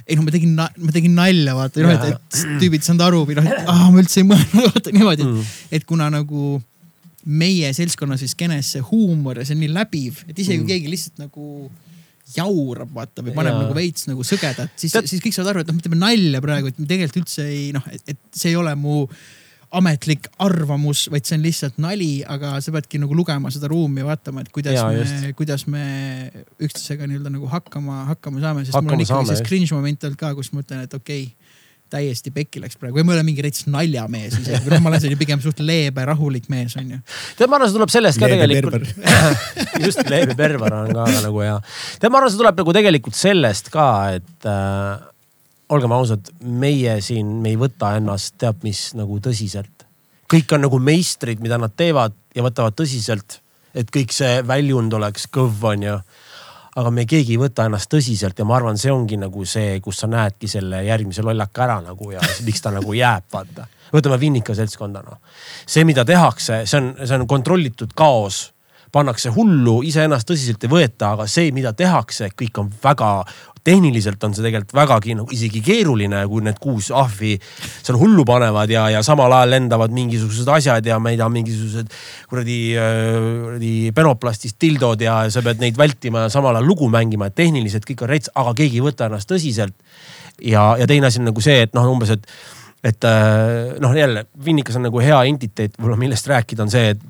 ei 0.04 0.18
noh, 0.18 0.26
ma 0.26 0.34
tegin, 0.34 0.54
ma 0.58 0.94
tegin 0.94 1.16
nalja, 1.16 1.56
vaata, 1.56 1.84
noh, 1.84 1.94
et, 1.94 2.14
et 2.14 2.60
tüübid 2.62 2.82
ei 2.82 2.88
saanud 2.88 3.06
aru 3.06 3.22
või 3.28 3.38
noh, 3.38 3.48
et 3.48 3.70
ah, 3.70 3.86
ma 3.92 4.02
üldse 4.02 4.20
ei 4.22 4.28
mõelnud, 4.28 4.66
vaata 4.74 4.94
niimoodi, 4.94 5.28
et, 5.30 5.54
et 5.78 5.88
kuna 5.88 6.10
nagu 6.12 6.58
meie 7.24 7.70
seltskonnas 7.76 8.24
või 8.24 8.34
skeenes 8.34 8.74
see 8.74 8.84
huumor 8.84 9.40
ja 9.40 9.46
see 9.48 9.56
on 9.56 9.64
nii 9.64 9.72
läbiv, 9.72 10.20
et 10.28 10.38
isegi 10.38 10.60
kui 10.60 10.74
keegi 10.74 10.92
lihtsalt 10.92 11.22
nagu 11.24 11.70
jaurab, 12.34 12.90
vaata 12.94 13.22
või 13.24 13.34
paneb 13.36 13.54
Jaa. 13.54 13.62
nagu 13.64 13.76
veits 13.76 14.08
nagu 14.08 14.24
sõgedat, 14.26 14.72
siis 14.80 14.92
Tead-, 14.94 15.08
siis 15.10 15.22
kõik 15.24 15.36
saavad 15.36 15.52
aru, 15.52 15.64
et 15.64 15.70
noh, 15.70 15.78
me 15.78 15.84
teeme 15.84 16.00
nalja 16.00 16.42
praegu, 16.44 16.72
et 16.72 16.78
me 16.80 16.88
tegelikult 16.88 17.24
üldse 17.24 17.46
ei 17.48 17.70
noh, 17.76 17.84
et 17.92 18.20
see 18.32 18.52
ei 18.52 18.58
ole 18.60 18.72
mu 18.80 19.04
ametlik 19.78 20.28
arvamus, 20.42 21.06
vaid 21.12 21.26
see 21.28 21.38
on 21.38 21.44
lihtsalt 21.44 21.80
nali, 21.82 22.10
aga 22.26 22.56
sa 22.64 22.74
peadki 22.74 23.00
nagu 23.02 23.16
lugema 23.16 23.52
seda 23.54 23.70
ruumi 23.72 24.02
ja 24.02 24.08
vaatama, 24.08 24.44
et 24.44 24.52
kuidas 24.54 24.76
ja, 24.76 24.86
me, 24.90 25.32
kuidas 25.38 25.66
me 25.70 25.84
üksteisega 26.62 27.08
nii-öelda 27.10 27.32
nagu 27.34 27.50
hakkama, 27.52 28.04
hakkama 28.12 28.42
saame, 28.44 28.66
sest 28.66 28.76
Hakkama 28.76 28.94
mul 28.94 29.00
on 29.00 29.06
ikkagi 29.06 29.32
see 29.32 29.48
cringe 29.48 29.76
moment 29.76 30.08
olnud 30.08 30.20
ka, 30.20 30.32
kus 30.38 30.52
ma 30.54 30.64
ütlen, 30.64 30.86
et 30.88 30.96
okei 30.96 31.28
okay, 31.28 31.54
täiesti 31.94 32.32
pekki 32.34 32.62
läks 32.62 32.78
praegu 32.80 32.98
või 32.98 33.06
ma 33.06 33.14
ei 33.14 33.20
ole 33.20 33.26
mingi 33.28 33.44
rets 33.44 33.66
naljamees 33.70 34.38
isegi, 34.40 34.70
noh, 34.72 34.82
ma 34.82 34.90
olen 34.90 35.02
selline 35.02 35.20
pigem 35.20 35.42
suht 35.44 35.60
leebe, 35.62 36.04
rahulik 36.08 36.48
mees 36.52 36.74
onju. 36.80 37.00
tead, 37.38 37.50
ma 37.50 37.58
arvan, 37.58 37.70
see 37.70 37.78
tuleb 37.78 37.92
sellest 37.92 38.20
ka 38.20 38.30
Leebe 38.30 38.48
tegelikult. 38.48 38.88
just, 39.84 40.02
leebe 40.10 40.36
perver 40.38 40.78
on 40.80 40.92
ka 40.96 41.06
nagu 41.26 41.42
hea. 41.44 41.56
tead, 42.00 42.10
ma 42.10 42.20
arvan, 42.20 42.32
see 42.32 42.40
tuleb 42.40 42.62
nagu 42.62 42.76
tegelikult 42.78 43.18
sellest 43.18 43.70
ka, 43.74 43.88
et 44.16 44.48
äh, 44.50 45.10
olgem 45.72 45.92
ausad, 45.96 46.28
meie 46.40 46.98
siin, 47.04 47.38
me 47.42 47.54
ei 47.54 47.58
võta 47.60 47.94
ennast 47.98 48.36
teab 48.38 48.64
mis 48.66 48.92
nagu 48.98 49.18
tõsiselt. 49.22 49.86
kõik 50.34 50.52
on 50.56 50.64
nagu 50.64 50.78
meistrid, 50.80 51.40
mida 51.40 51.58
nad 51.60 51.72
teevad 51.76 52.14
ja 52.34 52.42
võtavad 52.42 52.74
tõsiselt, 52.74 53.40
et 53.74 53.90
kõik 53.90 54.12
see 54.12 54.42
väljund 54.46 54.92
oleks 54.92 55.28
kõv, 55.30 55.62
onju 55.62 55.98
aga 56.74 56.90
me 56.90 57.04
keegi 57.06 57.36
ei 57.36 57.38
võta 57.38 57.68
ennast 57.68 57.90
tõsiselt 57.92 58.38
ja 58.38 58.46
ma 58.48 58.56
arvan, 58.58 58.78
see 58.80 58.90
ongi 58.92 59.18
nagu 59.20 59.44
see, 59.46 59.78
kus 59.82 60.00
sa 60.02 60.08
näedki 60.10 60.50
selle 60.50 60.82
järgmise 60.86 61.22
lollaka 61.22 61.66
ära 61.68 61.76
nagu 61.84 62.10
ja 62.10 62.22
miks 62.46 62.64
ta 62.64 62.72
nagu 62.74 62.96
jääb, 62.96 63.28
vaata. 63.32 63.68
võtame 63.94 64.18
Vinnika 64.20 64.56
seltskonda 64.58 65.04
noh. 65.06 65.20
see, 65.66 65.84
mida 65.86 66.04
tehakse, 66.04 66.64
see 66.66 66.80
on, 66.80 66.90
see 67.04 67.20
on 67.20 67.28
kontrollitud 67.30 67.94
kaos 67.94 68.48
pannakse 68.94 69.30
hullu, 69.34 69.80
iseennast 69.86 70.28
tõsiselt 70.28 70.66
ei 70.66 70.70
võeta, 70.70 71.14
aga 71.16 71.26
see, 71.30 71.50
mida 71.54 71.72
tehakse, 71.74 72.28
kõik 72.38 72.60
on 72.62 72.68
väga, 72.82 73.10
tehniliselt 73.64 74.22
on 74.26 74.34
see 74.36 74.44
tegelikult 74.44 74.74
vägagi 74.76 75.16
nagu 75.16 75.34
isegi 75.34 75.62
keeruline, 75.64 76.24
kui 76.30 76.44
need 76.44 76.58
kuus 76.62 76.90
ahvi 76.94 77.34
seal 77.40 77.98
hullu 78.00 78.26
panevad 78.28 78.72
ja, 78.72 78.86
ja 78.92 79.02
samal 79.06 79.32
ajal 79.32 79.54
lendavad 79.56 79.94
mingisugused 79.94 80.50
asjad 80.56 80.86
ja 80.88 80.98
ma 81.02 81.14
ei 81.14 81.20
tea, 81.20 81.28
mingisugused 81.32 81.94
kuradi, 82.30 82.58
kuradi 82.74 83.74
penoplastist 83.96 84.58
dildod 84.60 85.04
ja 85.04 85.22
sa 85.32 85.44
pead 85.44 85.62
neid 85.64 85.80
vältima 85.80 86.26
ja 86.26 86.34
samal 86.34 86.58
ajal 86.58 86.68
lugu 86.68 86.90
mängima, 86.92 87.30
et 87.30 87.38
tehniliselt 87.40 87.88
kõik 87.88 88.04
on 88.04 88.12
rets, 88.12 88.32
aga 88.34 88.52
keegi 88.60 88.82
ei 88.82 88.84
võta 88.84 89.08
ennast 89.08 89.30
tõsiselt. 89.30 89.76
ja, 90.42 90.74
ja 90.78 90.86
teine 90.90 91.08
asi 91.08 91.22
on 91.22 91.30
nagu 91.30 91.40
see, 91.44 91.64
et 91.64 91.74
noh, 91.76 91.88
umbes, 91.88 92.12
et 92.18 92.28
et 92.84 93.04
äh, 93.08 93.78
noh, 93.80 93.94
jälle 93.96 94.26
Vinnikas 94.44 94.76
on 94.76 94.84
nagu 94.84 95.00
hea 95.00 95.16
entiteet, 95.30 95.78
võib-olla 95.78 95.96
millest 95.96 96.26
rääkida, 96.28 96.66
on 96.66 96.72
see, 96.72 96.90
et 96.92 97.00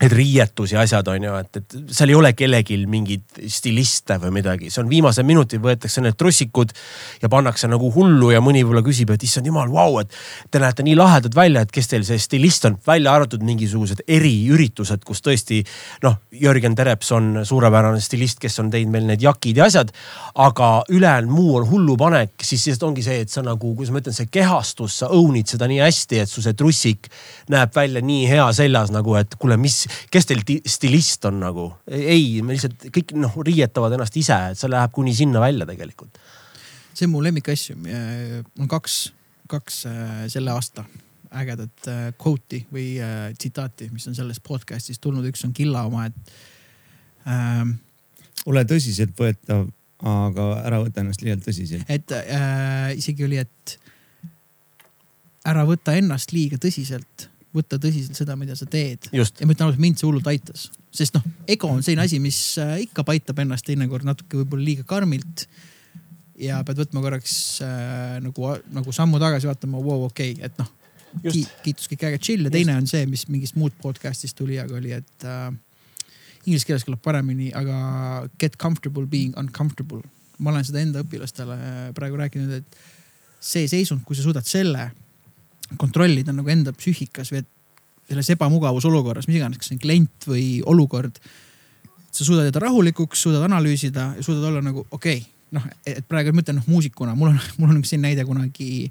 et 0.00 0.12
riietus 0.12 0.72
ja 0.72 0.80
asjad 0.80 1.08
on 1.12 1.26
ju, 1.26 1.34
et, 1.42 1.58
et 1.60 1.74
seal 1.92 2.12
ei 2.12 2.16
ole 2.16 2.32
kellelgi 2.32 2.78
mingit 2.88 3.40
stiliste 3.52 4.16
või 4.22 4.32
midagi, 4.38 4.70
see 4.72 4.80
on 4.80 4.88
viimasel 4.88 5.26
minutil 5.28 5.60
võetakse 5.60 6.00
need 6.00 6.16
trussikud 6.16 6.72
ja 7.20 7.28
pannakse 7.32 7.68
nagu 7.68 7.90
hullu 7.92 8.30
ja 8.32 8.40
mõni 8.44 8.62
võib-olla 8.64 8.84
küsib, 8.86 9.12
et 9.12 9.26
issand 9.26 9.50
jumal, 9.50 9.68
vau, 9.72 9.98
et 10.00 10.14
te 10.50 10.62
näete 10.62 10.86
nii 10.86 10.96
lahedad 10.96 11.36
välja, 11.36 11.64
et 11.66 11.74
kes 11.74 11.92
teil 11.92 12.06
see 12.08 12.20
stilist 12.22 12.64
on, 12.68 12.78
välja 12.86 13.12
arvatud 13.12 13.44
mingisugused 13.44 14.00
eriüritused, 14.08 15.04
kus 15.04 15.20
tõesti 15.26 15.60
noh, 16.06 16.16
Jörgen 16.40 16.78
Tereps 16.78 17.12
on 17.16 17.42
suurepärane 17.44 18.00
stilist, 18.00 18.40
kes 18.40 18.56
on 18.64 18.72
teinud 18.72 18.96
meil 18.96 19.08
need 19.12 19.24
jakid 19.26 19.60
ja 19.60 19.68
asjad. 19.68 19.92
aga 20.40 20.70
ülejäänud 20.88 21.30
muu 21.30 21.56
on 21.58 21.68
hullupanek, 21.68 22.32
siis 22.42 22.64
lihtsalt 22.66 22.88
ongi 22.88 23.04
see, 23.04 23.20
et 23.26 23.28
sa 23.28 23.44
nagu, 23.44 23.74
kuidas 23.76 23.92
ma 23.92 24.00
ütlen, 24.00 24.16
see 24.16 24.32
kehastus, 24.32 24.96
sa 25.02 25.10
own'id 25.12 25.50
seda 25.50 25.68
nii 25.68 25.82
hästi, 25.82 26.22
et 26.24 26.30
su 26.30 26.40
see 26.40 26.56
trussik 26.56 27.10
näeb 27.52 27.74
välja 27.76 28.00
nii 28.00 28.24
hea 28.30 28.48
seljas 28.56 28.92
nagu, 28.94 29.18
et 29.20 29.36
kuule, 29.36 29.58
mis, 29.60 29.82
kes 30.10 30.28
teil 30.30 30.42
ti- 30.46 30.62
stilist 30.66 31.24
on 31.28 31.40
nagu? 31.42 31.66
ei, 31.86 32.40
me 32.42 32.56
lihtsalt 32.56 32.88
kõik 32.94 33.14
noh, 33.18 33.36
riietavad 33.46 33.96
ennast 33.96 34.16
ise, 34.20 34.38
et 34.52 34.60
see 34.60 34.70
läheb 34.70 34.94
kuni 34.96 35.14
sinna 35.16 35.42
välja 35.42 35.68
tegelikult. 35.68 36.18
see 36.94 37.06
on 37.08 37.14
mu 37.14 37.22
lemmikasju, 37.24 37.78
mul 37.80 38.64
on 38.66 38.70
kaks, 38.70 38.98
kaks 39.50 39.84
äh, 39.90 40.26
selle 40.32 40.52
aasta 40.54 40.86
ägedat 41.30 41.88
äh, 41.88 42.06
quote'i 42.18 42.64
või 42.72 42.94
äh, 43.02 43.30
tsitaati, 43.38 43.90
mis 43.94 44.06
on 44.10 44.16
sellest 44.18 44.42
podcast'ist 44.46 45.00
tulnud, 45.02 45.26
üks 45.30 45.44
on 45.46 45.54
Killa 45.54 45.84
oma, 45.86 46.08
et 46.10 46.32
ähm, 47.30 47.76
ole 48.50 48.64
tõsiseltvõetav, 48.68 49.68
aga 50.10 50.46
ära 50.64 50.80
võta 50.82 51.04
ennast 51.04 51.22
liialt 51.22 51.44
tõsiselt. 51.46 51.86
et 51.88 52.14
äh, 52.16 52.96
isegi 52.98 53.26
oli, 53.26 53.38
et 53.38 53.76
ära 55.46 55.64
võta 55.68 55.94
ennast 55.98 56.34
liiga 56.34 56.58
tõsiselt, 56.60 57.28
võta 57.54 57.78
tõsiselt 57.82 58.18
seda, 58.18 58.36
mida 58.38 58.54
sa 58.58 58.66
teed. 58.70 59.08
just 59.14 59.40
ja 59.40 59.46
ma 59.48 59.54
ütlen 59.54 59.68
ausalt, 59.68 59.82
mind 59.82 59.98
see 59.98 60.06
hullult 60.06 60.28
aitas, 60.30 60.68
sest 60.94 61.16
noh, 61.16 61.24
ego 61.50 61.70
on 61.70 61.82
selline 61.82 62.06
asi, 62.06 62.20
mis 62.22 62.38
äh, 62.62 62.76
ikka 62.86 63.04
paitab 63.06 63.42
ennast 63.42 63.66
teinekord 63.66 64.06
natuke 64.06 64.42
võib-olla 64.42 64.66
liiga 64.66 64.86
karmilt. 64.88 65.46
ja 66.40 66.60
pead 66.66 66.84
võtma 66.84 67.02
korraks 67.04 67.34
äh, 67.66 68.20
nagu, 68.24 68.52
nagu 68.74 68.94
sammu 68.94 69.18
tagasi 69.22 69.50
vaatama, 69.50 69.82
vau, 69.82 70.04
okei 70.06 70.36
okay,, 70.36 70.46
et 70.46 70.62
noh 70.62 70.70
ki,, 71.26 71.42
kiitus 71.64 71.90
kõik 71.90 72.06
äge 72.10 72.22
chill 72.22 72.46
ja 72.46 72.54
teine 72.54 72.76
on 72.78 72.86
see, 72.90 73.02
mis 73.10 73.26
mingist 73.32 73.58
muud 73.58 73.74
podcast'ist 73.82 74.38
tuli, 74.38 74.60
aga 74.62 74.78
oli, 74.78 74.94
et 74.94 75.26
äh, 75.26 75.50
inglise 76.46 76.68
keeles 76.68 76.86
kõlab 76.86 77.02
paremini, 77.04 77.50
aga 77.56 78.28
get 78.40 78.56
comfortable 78.62 79.06
being 79.10 79.34
uncomfortable. 79.40 80.04
ma 80.40 80.54
olen 80.54 80.64
seda 80.64 80.80
enda 80.80 81.02
õpilastele 81.04 81.56
praegu 81.96 82.16
rääkinud, 82.16 82.62
et 82.62 82.82
see 83.40 83.66
seisund, 83.68 84.06
kui 84.06 84.16
sa 84.16 84.22
suudad 84.24 84.46
selle 84.48 84.90
kontrollida 85.78 86.34
nagu 86.34 86.50
enda 86.50 86.72
psüühikas 86.76 87.32
või 87.32 87.42
et 87.42 87.48
selles 88.10 88.32
ebamugavusolukorras, 88.34 89.28
mis 89.30 89.38
iganes, 89.38 89.60
kas 89.60 89.70
see 89.70 89.76
on 89.76 89.82
klient 89.84 90.26
või 90.26 90.46
olukord. 90.66 91.20
sa 92.10 92.24
suudad 92.24 92.48
jääda 92.48 92.58
rahulikuks, 92.64 93.22
suudad 93.22 93.44
analüüsida 93.46 94.14
ja 94.16 94.22
suudad 94.22 94.48
olla 94.48 94.60
nagu 94.60 94.86
okei 94.90 95.20
okay,, 95.20 95.28
noh, 95.54 95.66
et 95.86 96.06
praegu 96.08 96.32
ma 96.34 96.42
ütlen 96.42 96.58
noh 96.58 96.66
muusikuna, 96.66 97.14
mul 97.14 97.30
on, 97.30 97.40
mul 97.58 97.70
on 97.70 97.78
üks 97.82 97.92
selline 97.94 98.10
näide 98.10 98.26
kunagi 98.26 98.90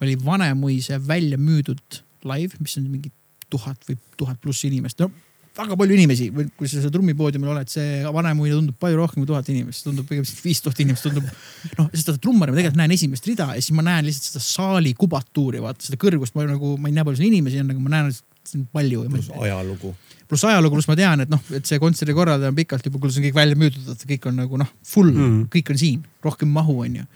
oli 0.00 0.16
Vanemuise 0.24 0.98
välja 1.06 1.38
müüdud 1.38 2.02
live, 2.24 2.56
mis 2.58 2.76
on 2.80 2.88
mingi 2.90 3.12
tuhat 3.50 3.84
või 3.88 3.98
tuhat 4.16 4.40
pluss 4.42 4.64
inimest, 4.66 4.98
no 4.98 5.10
väga 5.56 5.76
palju 5.78 5.96
inimesi, 5.96 6.28
kui 6.58 6.68
sa 6.70 6.80
seal 6.80 6.92
trummipoodiumil 6.94 7.52
oled, 7.52 7.70
see 7.70 8.00
Vanemuine 8.14 8.56
tundub 8.56 8.76
palju 8.80 9.00
rohkem 9.00 9.22
kui 9.22 9.28
tuhat 9.30 9.48
inimest, 9.52 9.84
tundub 9.86 10.06
pigem 10.08 10.26
viis 10.44 10.62
tuhat 10.64 10.82
inimest 10.84 11.08
tundub. 11.08 11.26
noh, 11.78 11.88
sest 11.94 12.12
vaata 12.12 12.22
trummari 12.22 12.54
ma 12.54 12.60
tegelikult 12.60 12.80
näen 12.80 12.94
esimest 12.96 13.26
rida 13.28 13.48
ja 13.56 13.64
siis 13.64 13.74
ma 13.76 13.84
näen 13.86 14.06
lihtsalt 14.06 14.30
seda 14.30 14.44
saali 14.46 14.94
kubatuuri, 14.98 15.62
vaata 15.64 15.88
seda 15.88 15.98
kõrgust, 16.00 16.36
ma 16.38 16.46
nagu, 16.48 16.76
ma 16.80 16.90
ei 16.90 16.96
näe 16.96 17.06
palju 17.08 17.20
seal 17.20 17.32
inimesi 17.32 17.60
on, 17.64 17.74
aga 17.74 17.82
ma 17.82 17.94
näen, 17.96 18.14
et 18.14 18.52
siin 18.52 18.62
on 18.64 18.70
palju. 18.78 19.02
pluss 19.10 19.34
ajalugu. 19.48 19.92
pluss 20.30 20.46
ajalugu, 20.48 20.78
pluss 20.78 20.90
ma 20.90 20.96
tean, 21.02 21.26
et 21.26 21.34
noh, 21.34 21.42
et 21.58 21.66
see 21.68 21.82
kontserdi 21.82 22.16
korraldaja 22.16 22.54
on 22.54 22.56
pikalt 22.56 22.86
juba, 22.86 23.02
kuule 23.02 23.12
see 23.12 23.24
on 23.24 23.28
kõik 23.28 23.42
välja 23.42 23.58
müüdud, 23.58 23.90
et 23.92 24.08
kõik 24.14 24.30
on 24.30 24.40
nagu 24.44 24.62
noh, 24.62 24.72
full 24.86 25.12
mm. 25.12 25.28
Mm., 25.34 25.44
kõik 25.52 25.74
on 25.74 25.82
siin, 25.82 26.08
rohkem 26.24 26.54
mahu 26.54 26.80
on 26.86 27.02
ju 27.02 27.10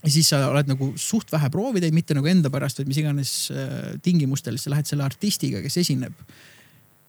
ja 0.00 0.10
siis 0.12 0.30
sa 0.32 0.40
oled 0.48 0.70
nagu 0.70 0.92
suht 1.00 1.32
vähe 1.32 1.50
proovi 1.52 1.82
teinud, 1.82 1.98
mitte 1.98 2.16
nagu 2.16 2.28
enda 2.30 2.50
pärast, 2.52 2.80
vaid 2.80 2.88
mis 2.88 3.00
iganes 3.02 3.32
äh, 3.52 3.74
tingimustel, 4.04 4.56
siis 4.56 4.68
sa 4.68 4.74
lähed 4.74 4.88
selle 4.88 5.04
artistiga, 5.04 5.60
kes 5.64 5.76
esineb. 5.82 6.16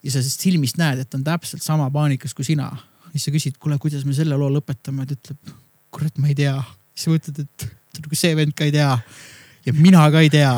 Ja 0.02 0.14
sa 0.14 0.20
sellest 0.20 0.46
silmist 0.46 0.80
näed, 0.82 1.04
et 1.04 1.18
on 1.18 1.24
täpselt 1.26 1.64
sama 1.66 1.90
paanikas 1.94 2.34
kui 2.38 2.46
sina. 2.48 2.72
siis 3.12 3.28
sa 3.28 3.34
küsid, 3.34 3.58
kuule, 3.60 3.78
kuidas 3.82 4.06
me 4.08 4.16
selle 4.16 4.38
loo 4.40 4.50
lõpetame, 4.54 5.06
ta 5.06 5.18
ütleb, 5.18 5.54
kurat, 5.92 6.18
ma 6.18 6.32
ei 6.32 6.38
tea. 6.38 6.56
siis 6.96 7.08
sa 7.08 7.14
mõtled, 7.14 7.44
et 7.46 7.68
nagu 8.02 8.18
see 8.18 8.36
vend 8.40 8.56
ka 8.58 8.68
ei 8.68 8.74
tea 8.74 8.96
ja 9.66 9.74
mina 9.78 10.06
ka 10.12 10.24
ei 10.24 10.32
tea. 10.34 10.56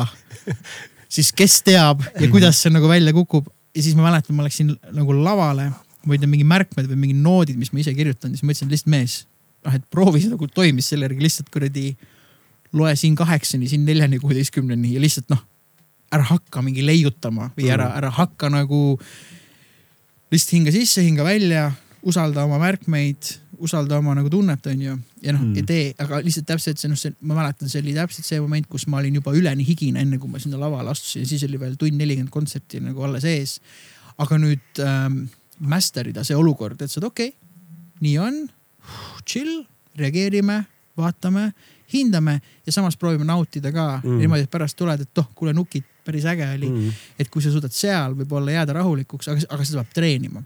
siis 1.14 1.32
kes 1.36 1.60
teab 1.66 2.02
ja 2.20 2.30
kuidas 2.30 2.62
see 2.62 2.72
nagu 2.72 2.88
välja 2.90 3.12
kukub 3.16 3.50
ja 3.74 3.82
siis 3.82 3.96
ma 3.98 4.08
mäletan, 4.08 4.36
ma 4.36 4.46
läksin 4.46 4.72
nagu 4.94 5.16
lavale, 5.18 5.70
ma 6.04 6.14
ei 6.14 6.22
tea, 6.22 6.30
mingi 6.30 6.46
märkmed 6.48 6.88
või 6.90 7.00
mingid 7.06 7.22
noodid, 7.22 7.58
mis 7.60 7.72
ma 7.74 7.82
ise 7.82 7.94
kirjutan, 7.96 8.34
siis 8.34 8.44
ma 8.44 8.54
ütlesin 8.54 8.70
lihtsalt 8.70 8.92
mees, 8.94 9.16
noh, 9.66 9.74
et 9.74 9.86
proovi 9.90 10.22
see 10.22 10.32
nagu 10.32 10.48
toimis 10.50 10.92
selle 10.92 11.08
järgi 11.08 11.26
lihtsalt 11.26 11.50
kuradi 11.52 11.90
loe 12.74 12.94
siin 12.98 13.16
kaheksani, 13.18 13.68
siin 13.70 13.84
neljani, 13.86 14.20
kuueteistkümneni 14.22 14.94
ja 14.94 15.02
lihtsalt 15.02 15.30
noh, 15.32 15.42
ära 16.12 16.26
hakka 16.28 16.62
mingi 16.62 16.84
leiutama 16.84 17.50
või 17.56 17.70
ära 17.72 17.88
mm., 17.90 17.96
ära 18.00 18.10
hakka 18.18 18.50
nagu. 18.52 18.82
lihtsalt 20.30 20.52
hinga 20.56 20.72
sisse, 20.74 21.02
hinga 21.06 21.24
välja, 21.24 21.68
usalda 22.02 22.44
oma 22.44 22.58
märkmeid, 22.58 23.28
usalda 23.62 23.98
oma 23.98 24.14
nagu 24.18 24.30
tunnet, 24.30 24.66
onju. 24.66 24.96
ja 25.22 25.34
noh 25.34 25.40
mm., 25.40 25.54
ja 25.58 25.66
tee, 25.68 25.92
aga 25.98 26.20
lihtsalt 26.24 26.48
täpselt 26.48 26.80
see 26.80 26.90
noh, 26.90 26.98
see, 26.98 27.14
ma 27.20 27.38
mäletan, 27.38 27.70
see 27.70 27.82
oli 27.82 27.94
täpselt 27.96 28.26
see 28.26 28.40
moment, 28.42 28.66
kus 28.70 28.86
ma 28.90 28.98
olin 29.00 29.20
juba 29.20 29.34
üleni 29.36 29.66
higine, 29.66 30.02
enne 30.02 30.18
kui 30.18 30.30
ma 30.30 30.42
sinna 30.42 30.58
lavale 30.60 30.92
astusin, 30.92 31.26
siis 31.28 31.46
oli 31.48 31.60
veel 31.60 31.78
tund 31.80 31.98
nelikümmend 32.00 32.34
kontserti 32.34 32.82
nagu 32.82 33.06
alles 33.06 33.26
ees. 33.30 33.60
aga 34.18 34.38
nüüd 34.38 34.82
ähm, 34.82 35.24
master 35.58 36.08
ida 36.10 36.24
see 36.26 36.36
olukord, 36.38 36.82
et 36.82 36.90
sa 36.90 37.00
oled 37.00 37.08
okei 37.10 37.32
okay,, 37.32 37.38
nii 38.04 38.18
on, 38.22 38.42
chill, 39.26 39.64
reageerime, 39.98 40.60
vaatame, 40.98 41.48
hindame 41.94 42.40
ja 42.66 42.74
samas 42.74 42.96
proovime 42.96 43.26
nautida 43.26 43.72
ka 43.74 44.00
mm. 44.02 44.20
niimoodi, 44.22 44.46
et 44.46 44.52
pärast 44.52 44.78
tuled, 44.78 45.00
et 45.06 45.22
oh, 45.22 45.30
kuule 45.34 45.54
nukid, 45.56 45.86
päris 46.04 46.26
äge 46.30 46.48
oli 46.56 46.70
mm.. 46.70 47.04
et 47.18 47.30
kui 47.32 47.44
sa 47.44 47.52
suudad 47.54 47.74
seal 47.74 48.16
võib-olla 48.18 48.58
jääda 48.58 48.76
rahulikuks, 48.80 49.30
aga, 49.32 49.46
aga 49.50 49.66
seda 49.66 49.82
peab 49.82 49.96
treenima 49.96 50.44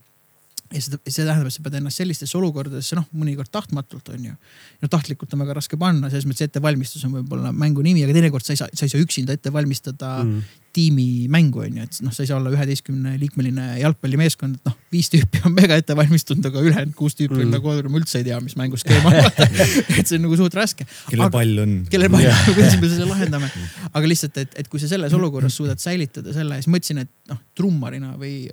ja 0.69 0.83
seda, 0.85 0.99
see 1.09 1.25
tähendab, 1.25 1.49
et 1.49 1.57
sa 1.57 1.65
pead 1.65 1.77
ennast 1.79 2.03
sellistesse 2.03 2.37
olukordadesse, 2.39 2.97
noh, 2.99 3.07
mõnikord 3.17 3.51
tahtmatult 3.53 4.11
on 4.13 4.27
ju. 4.29 4.35
no 4.83 4.91
tahtlikult 4.93 5.33
on 5.33 5.45
väga 5.45 5.57
raske 5.57 5.79
panna, 5.81 6.11
selles 6.13 6.29
mõttes 6.29 6.49
ettevalmistus 6.49 7.07
on 7.09 7.15
võib-olla 7.19 7.53
mängu 7.57 7.85
nimi, 7.85 8.05
aga 8.05 8.17
teinekord 8.17 8.45
sa 8.45 8.55
ei 8.55 8.61
saa, 8.61 8.69
sa 8.77 8.85
ei 8.85 8.93
saa 8.93 9.05
üksinda 9.05 9.37
ette 9.37 9.53
valmistada 9.55 10.19
mm. 10.25 10.59
Tiimimängu 10.79 11.63
on 11.65 11.79
ju, 11.79 11.87
et 11.89 11.99
noh, 12.07 12.15
sa 12.15 12.23
ei 12.23 12.31
saa 12.31 12.39
olla 12.39 12.53
üheteistkümne 12.55 13.15
liikmeline 13.19 13.67
jalgpallimeeskond, 13.81 14.59
et 14.61 14.69
noh, 14.71 14.77
viis 14.95 15.11
tüüpi 15.13 15.43
on 15.49 15.55
mega 15.57 15.79
ette 15.81 15.97
valmistunud, 15.99 16.47
aga 16.51 16.63
ülejäänud 16.63 16.95
kuus 16.99 17.17
tüüpi 17.19 17.41
mm. 17.41 17.57
nagu 17.57 17.75
ma 17.91 18.01
üldse 18.01 18.21
ei 18.21 18.29
tea, 18.29 18.39
mis 18.45 18.55
mängu 18.61 18.79
skeema 18.81 19.13
on 19.13 19.59
et 19.99 20.05
see 20.05 20.19
on 20.19 20.27
nagu 20.29 20.39
suht 20.39 20.55
raske. 20.59 20.87
kellel 21.09 21.33
pall 21.35 21.65
on. 21.65 21.75
kellel 21.91 22.13
pall 22.15 22.31
on, 22.31 22.41
kuidas 22.53 22.79
me 22.79 22.93
selle 22.93 23.11
lahendame. 23.11 23.51
aga 23.91 24.13
lihtsalt, 24.13 24.39
et, 24.45 24.55
et 24.63 24.71
kui 24.71 24.83
sa 24.83 24.91
selles 24.91 25.19
olukorras 25.19 25.59
suudad 25.59 25.83
säilitada 25.83 26.35
selle, 26.37 26.61
siis 26.63 26.71
mõtlesin, 26.73 27.03
et 27.07 27.13
noh, 27.33 27.43
trummarina 27.59 28.15
või 28.21 28.47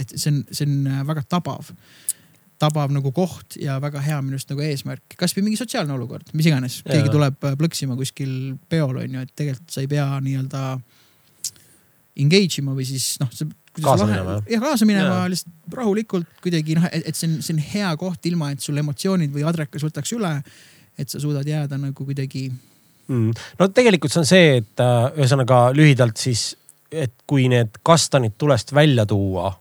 et 0.00 0.16
see 0.16 0.34
on, 0.34 0.44
see 0.52 0.68
on 0.68 1.04
väga 1.08 1.24
tabav 1.36 1.72
tabav 2.60 2.92
nagu 2.92 3.08
koht 3.16 3.56
ja 3.60 3.78
väga 3.80 4.02
hea 4.04 4.18
minu 4.20 4.36
arust 4.36 4.50
nagu 4.52 4.60
eesmärk, 4.64 5.16
kasvõi 5.18 5.46
mingi 5.46 5.56
sotsiaalne 5.60 5.94
olukord, 5.96 6.28
mis 6.36 6.48
iganes, 6.50 6.80
keegi 6.84 7.12
tuleb 7.12 7.46
äh, 7.48 7.54
plõksima 7.56 7.96
kuskil 7.96 8.34
peol 8.68 9.00
on 9.00 9.16
ju, 9.16 9.22
et 9.24 9.32
tegelikult 9.32 9.72
sa 9.72 9.80
ei 9.80 9.88
pea 9.88 10.06
nii-öelda 10.20 10.64
engage 12.20 12.60
ima 12.62 12.74
või 12.76 12.86
siis 12.88 13.14
noh. 13.22 13.30
kaasa 13.80 14.08
minema 14.08 14.38
jah? 14.38 14.48
jah, 14.54 14.64
kaasa 14.64 14.88
minema 14.88 15.22
lihtsalt 15.30 15.78
rahulikult 15.80 16.28
kuidagi 16.44 16.76
noh, 16.78 16.88
et 16.92 17.16
see 17.16 17.28
on, 17.28 17.38
see 17.44 17.56
on 17.56 17.62
hea 17.72 17.92
koht, 18.00 18.20
ilma 18.30 18.52
et 18.54 18.64
sul 18.64 18.80
emotsioonid 18.82 19.32
või 19.34 19.46
adrekas 19.48 19.84
võtaks 19.86 20.14
üle. 20.16 20.34
et 20.98 21.08
sa 21.08 21.20
suudad 21.22 21.46
jääda 21.46 21.78
nagu 21.80 22.04
kuidagi 22.04 22.48
mm.. 22.50 23.32
no 23.60 23.70
tegelikult 23.74 24.14
see 24.14 24.24
on 24.24 24.30
see, 24.30 24.52
et 24.62 24.84
äh, 24.84 25.10
ühesõnaga 25.16 25.62
lühidalt 25.76 26.20
siis, 26.20 26.52
et 26.90 27.14
kui 27.26 27.48
need 27.52 27.80
kastanid 27.86 28.36
tulest 28.38 28.74
välja 28.76 29.06
tuua 29.08 29.52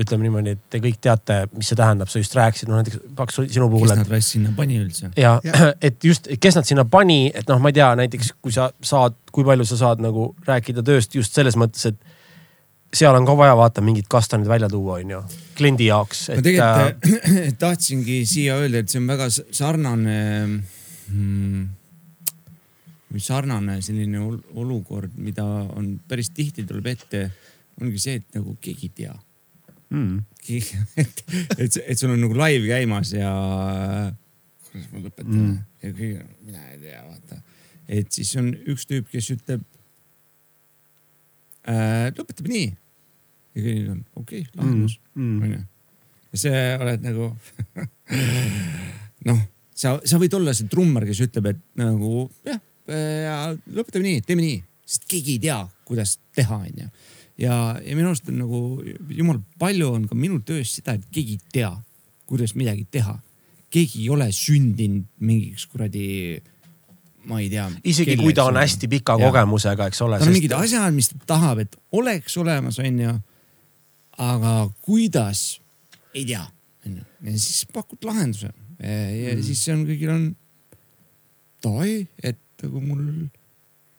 ütleme 0.00 0.26
niimoodi, 0.26 0.54
et 0.56 0.62
te 0.72 0.80
kõik 0.82 1.00
teate, 1.02 1.42
mis 1.56 1.68
see 1.70 1.78
tähendab, 1.78 2.10
sa 2.10 2.20
just 2.22 2.34
rääkisid, 2.36 2.70
no 2.70 2.78
näiteks 2.78 3.00
Paks 3.16 3.40
sinu 3.40 3.68
puhul. 3.72 3.88
kes 3.88 4.00
nad 4.00 4.12
raisk 4.12 4.36
sinna 4.36 4.52
pani 4.56 4.78
üldse? 4.80 5.10
ja, 5.20 5.34
ja., 5.44 5.72
et 5.86 6.04
just, 6.04 6.30
kes 6.40 6.58
nad 6.58 6.68
sinna 6.68 6.86
pani, 6.88 7.28
et 7.34 7.48
noh, 7.50 7.60
ma 7.62 7.72
ei 7.72 7.76
tea, 7.76 7.90
näiteks 8.00 8.32
kui 8.40 8.54
sa 8.54 8.70
saad, 8.86 9.18
kui 9.34 9.46
palju 9.46 9.66
sa 9.68 9.80
saad 9.80 10.02
nagu 10.04 10.30
rääkida 10.46 10.84
tööst 10.86 11.14
just 11.16 11.36
selles 11.36 11.58
mõttes, 11.60 11.90
et 11.92 12.96
seal 12.96 13.14
on 13.14 13.26
ka 13.28 13.36
vaja 13.38 13.54
vaata 13.58 13.84
mingid 13.84 14.08
kastanid 14.10 14.50
välja 14.50 14.70
tuua, 14.70 14.98
onju, 15.02 15.22
kliendi 15.58 15.90
jaoks. 15.90 16.26
ma 16.34 16.46
tegelikult 16.46 17.10
äh, 17.20 17.52
tahtsingi 17.66 18.22
siia 18.28 18.58
öelda, 18.62 18.82
et 18.82 18.92
see 18.92 19.02
on 19.02 19.10
väga 19.10 19.30
sarnane 19.36 20.18
hmm, 21.10 21.68
sarnane 23.18 23.80
selline 23.84 24.22
olukord, 24.58 25.16
mida 25.18 25.44
on 25.44 25.96
päris 26.08 26.30
tihti 26.34 26.64
tuleb 26.66 26.94
ette, 26.94 27.26
ongi 27.80 27.98
see, 28.00 28.20
et 28.22 28.38
nagu 28.38 28.56
keegi 28.62 28.90
ei 28.90 28.96
tea 29.02 29.16
mm.. 29.90 30.18
et, 31.02 31.24
et, 31.58 31.78
et 31.86 31.98
sul 31.98 32.12
on 32.14 32.22
nagu 32.22 32.36
live 32.36 32.68
käimas 32.70 33.12
ja 33.14 33.32
kuidas 34.70 34.88
ma 34.92 35.02
lõpetan 35.04 35.34
mm. 35.34 35.58
ja 35.82 35.92
kõige, 35.96 36.24
mina 36.46 36.64
ei 36.70 36.78
tea, 36.84 37.02
vaata. 37.04 37.40
et 37.98 38.14
siis 38.14 38.32
on 38.40 38.52
üks 38.70 38.86
tüüp, 38.90 39.10
kes 39.10 39.32
ütleb 39.36 39.66
äh,. 41.68 42.08
lõpetame 42.16 42.54
nii. 42.54 42.70
ja 43.56 43.66
kõigil 43.66 43.92
on 43.96 44.02
okei 44.14 44.44
okay,, 44.46 44.56
lahendus 44.56 44.98
mm. 45.14 45.22
mm., 45.26 45.44
onju. 45.46 45.62
ja 46.30 46.42
see 46.46 46.64
oled 46.78 47.06
nagu 47.06 47.30
noh, 49.30 49.44
sa, 49.74 49.98
sa 49.98 50.22
võid 50.22 50.34
olla 50.38 50.56
see 50.56 50.70
trummar, 50.70 51.06
kes 51.08 51.24
ütleb, 51.28 51.52
et 51.54 51.62
nagu 51.80 52.26
jah 52.46 52.60
ja, 52.90 53.38
lõpetame 53.70 54.06
nii, 54.06 54.22
teeme 54.26 54.42
nii, 54.42 54.60
sest 54.86 55.04
keegi 55.10 55.36
ei 55.36 55.42
tea, 55.46 55.60
kuidas 55.86 56.16
teha, 56.34 56.62
onju 56.64 56.88
ja, 57.40 57.56
ja 57.80 57.96
minu 57.96 58.12
arust 58.12 58.28
on 58.30 58.38
nagu 58.40 58.60
jumal 59.16 59.40
palju 59.60 59.88
on 59.94 60.06
ka 60.10 60.18
minu 60.18 60.40
töös 60.46 60.74
seda, 60.78 60.96
et 60.98 61.06
keegi 61.14 61.38
ei 61.38 61.52
tea, 61.60 61.72
kuidas 62.30 62.54
midagi 62.58 62.86
teha. 62.90 63.18
keegi 63.70 64.02
ei 64.02 64.08
ole 64.10 64.26
sündinud 64.34 65.06
mingiks 65.22 65.68
kuradi, 65.70 66.40
ma 67.30 67.40
ei 67.40 67.48
tea. 67.52 67.68
isegi 67.84 68.16
kui 68.18 68.34
ta 68.36 68.48
on 68.50 68.58
hästi 68.60 68.90
pika 68.90 69.16
ja. 69.18 69.28
kogemusega, 69.28 69.88
eks 69.90 70.02
ole. 70.06 70.18
tal 70.18 70.30
on 70.30 70.36
mingid 70.36 70.54
asjad, 70.58 70.94
mis 70.94 71.12
ta 71.12 71.20
tahab, 71.34 71.64
et 71.64 71.76
oleks 71.92 72.36
olemas, 72.42 72.78
onju. 72.82 73.16
aga 74.18 74.54
kuidas, 74.82 75.60
ei 76.14 76.26
tea, 76.26 76.44
onju. 76.86 77.06
ja 77.30 77.38
siis 77.38 77.64
pakud 77.72 78.04
lahenduse 78.04 78.50
ja, 78.50 78.90
ja 78.90 79.34
mm. 79.36 79.42
siis 79.46 79.66
on 79.72 79.84
kõigil 79.88 80.14
on 80.14 80.30
davai, 81.64 82.00
et 82.22 82.40
nagu 82.64 82.80
mul 82.84 83.04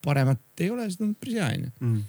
paremat 0.05 0.41
ei 0.61 0.69
ole, 0.73 0.89
siis 0.89 1.01
on 1.01 1.15
päris 1.17 1.39
hea 1.39 1.53
onju 1.53 1.71
mm 1.79 2.01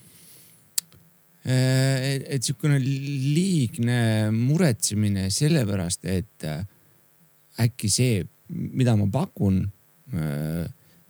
et, 1.45 2.27
et 2.37 2.45
sihukene 2.45 2.79
liigne 2.79 4.31
muretsemine 4.35 5.29
sellepärast, 5.33 6.07
et 6.07 6.47
äh, 6.47 6.63
äkki 7.63 7.91
see, 7.91 8.21
mida 8.49 8.95
ma 8.99 9.09
pakun 9.11 9.65
äh,, 10.15 10.69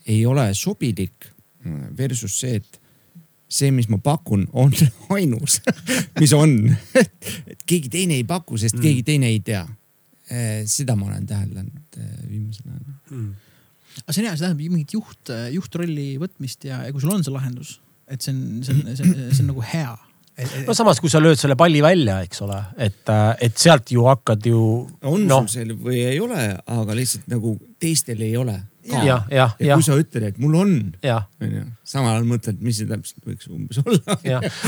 ei 0.09 0.25
ole 0.27 0.49
sobilik 0.59 1.29
versus 1.97 2.41
see, 2.41 2.57
et 2.59 2.81
see, 3.53 3.71
mis 3.71 3.87
ma 3.93 4.01
pakun, 4.03 4.49
on 4.57 4.73
ainus, 5.17 5.61
mis 6.19 6.33
on 6.35 6.57
et 6.97 7.63
keegi 7.69 7.93
teine 7.93 8.17
ei 8.19 8.27
paku, 8.27 8.59
sest 8.59 8.79
mm. 8.79 8.83
keegi 8.83 9.05
teine 9.13 9.31
ei 9.31 9.39
tea. 9.45 9.63
Äh, 10.33 10.63
seda 10.71 10.97
ma 10.97 11.11
olen 11.11 11.27
täheldanud 11.29 11.99
viimasel 12.25 12.71
ajal 12.71 12.85
mm. 13.11 13.31
aga 14.01 14.15
see 14.15 14.23
on 14.23 14.27
hea, 14.27 14.37
see 14.39 14.47
tähendab 14.47 14.63
mingit 14.63 14.95
juht, 14.97 15.33
juhtrolli 15.53 16.07
võtmist 16.23 16.65
ja, 16.65 16.79
ja 16.87 16.95
kui 16.95 17.05
sul 17.05 17.13
on 17.13 17.27
see 17.27 17.35
lahendus, 17.35 17.75
et 18.09 18.25
see 18.25 18.33
on, 18.33 18.63
see 18.65 18.73
on, 19.05 19.13
see 19.29 19.43
on 19.43 19.51
nagu 19.51 19.67
hea 19.75 19.93
no 20.67 20.77
samas, 20.77 21.01
kui 21.03 21.13
sa 21.13 21.21
lööd 21.23 21.41
selle 21.41 21.57
palli 21.59 21.83
välja, 21.85 22.21
eks 22.27 22.43
ole, 22.47 22.59
et, 22.77 23.03
äh, 23.13 23.31
et 23.49 23.57
sealt 23.59 23.93
ju 23.95 24.07
hakkad 24.09 24.47
ju. 24.47 24.61
on 25.03 25.27
no. 25.29 25.43
sul 25.43 25.53
see 25.55 25.79
või 25.79 26.03
ei 26.09 26.21
ole, 26.23 26.51
aga 26.77 26.99
lihtsalt 26.99 27.29
nagu 27.33 27.57
teistel 27.83 28.23
ei 28.25 28.37
ole 28.41 28.59
ja, 28.91 29.03
ja, 29.05 29.17
ja, 29.31 29.47
ja 29.61 29.77
kui 29.79 29.85
sa 29.87 29.97
ütled, 29.99 30.25
et 30.27 30.39
mul 30.43 30.55
on, 30.59 30.73
onju, 31.43 31.63
samal 31.87 32.17
ajal 32.17 32.27
mõtled, 32.27 32.59
mis 32.65 32.81
see 32.81 32.89
täpselt 32.91 33.27
võiks 33.29 33.49
umbes 33.53 33.79
olla. 33.83 34.17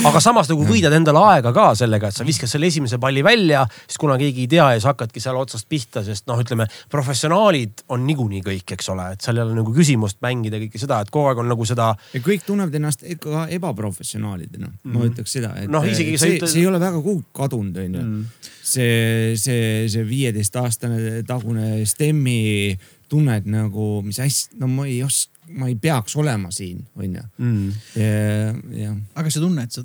aga 0.08 0.22
samas 0.22 0.50
nagu 0.50 0.66
võidad 0.68 0.94
endale 0.94 1.22
aega 1.32 1.52
ka 1.56 1.66
sellega, 1.78 2.10
et 2.10 2.18
sa 2.18 2.26
viskad 2.26 2.50
selle 2.50 2.68
esimese 2.70 3.00
palli 3.02 3.24
välja, 3.26 3.64
siis 3.86 3.98
kuna 4.00 4.16
keegi 4.20 4.44
ei 4.46 4.50
tea 4.54 4.68
ja 4.76 4.82
sa 4.82 4.92
hakkadki 4.92 5.22
seal 5.22 5.38
otsast 5.40 5.68
pihta, 5.70 6.04
sest 6.06 6.28
noh, 6.30 6.40
ütleme 6.44 6.68
professionaalid 6.92 7.84
on 7.94 8.06
niikuinii 8.06 8.44
kõik, 8.46 8.76
eks 8.76 8.90
ole, 8.94 9.10
et 9.16 9.26
seal 9.26 9.40
ei 9.40 9.46
ole 9.46 9.58
nagu 9.58 9.74
küsimust 9.74 10.20
mängida 10.24 10.62
kõike 10.62 10.82
seda, 10.82 11.00
et 11.02 11.12
kogu 11.14 11.32
aeg 11.32 11.42
on 11.42 11.50
nagu 11.50 11.68
seda. 11.68 11.90
ja 12.14 12.24
kõik 12.24 12.46
tunnevad 12.46 12.78
ennast 12.80 13.06
ka 13.22 13.46
ebaprofessionaalidena 13.58 14.68
mm, 14.68 14.78
-hmm. 14.78 14.98
ma 14.98 15.10
ütleks 15.10 15.38
seda, 15.38 15.54
et 15.58 15.70
no, 15.70 15.82
isegi, 15.82 16.18
see, 16.18 16.38
ütled... 16.38 16.50
see 16.50 16.62
ei 16.62 16.70
ole 16.70 16.80
väga 16.82 17.00
kuhugi 17.00 17.26
kadunud, 17.34 17.82
onju. 17.82 18.00
-hmm. 18.00 18.50
see, 18.62 19.34
see, 19.40 19.88
see 19.90 20.06
viieteistaastane 20.08 21.22
tagune 21.26 21.84
Stemmi 21.84 22.78
tunned 23.14 23.48
nagu, 23.50 23.88
mis 24.06 24.20
hästi, 24.22 24.58
no 24.60 24.68
ma 24.70 24.88
ei 24.90 25.00
oska, 25.06 25.32
ma 25.54 25.70
ei 25.70 25.78
peaks 25.80 26.16
olema 26.20 26.50
siin, 26.54 26.82
onju. 26.98 27.24
Mm. 27.38 29.00
aga 29.14 29.30
see 29.30 29.42
tunne, 29.42 29.66
et 29.66 29.76
sa, 29.76 29.84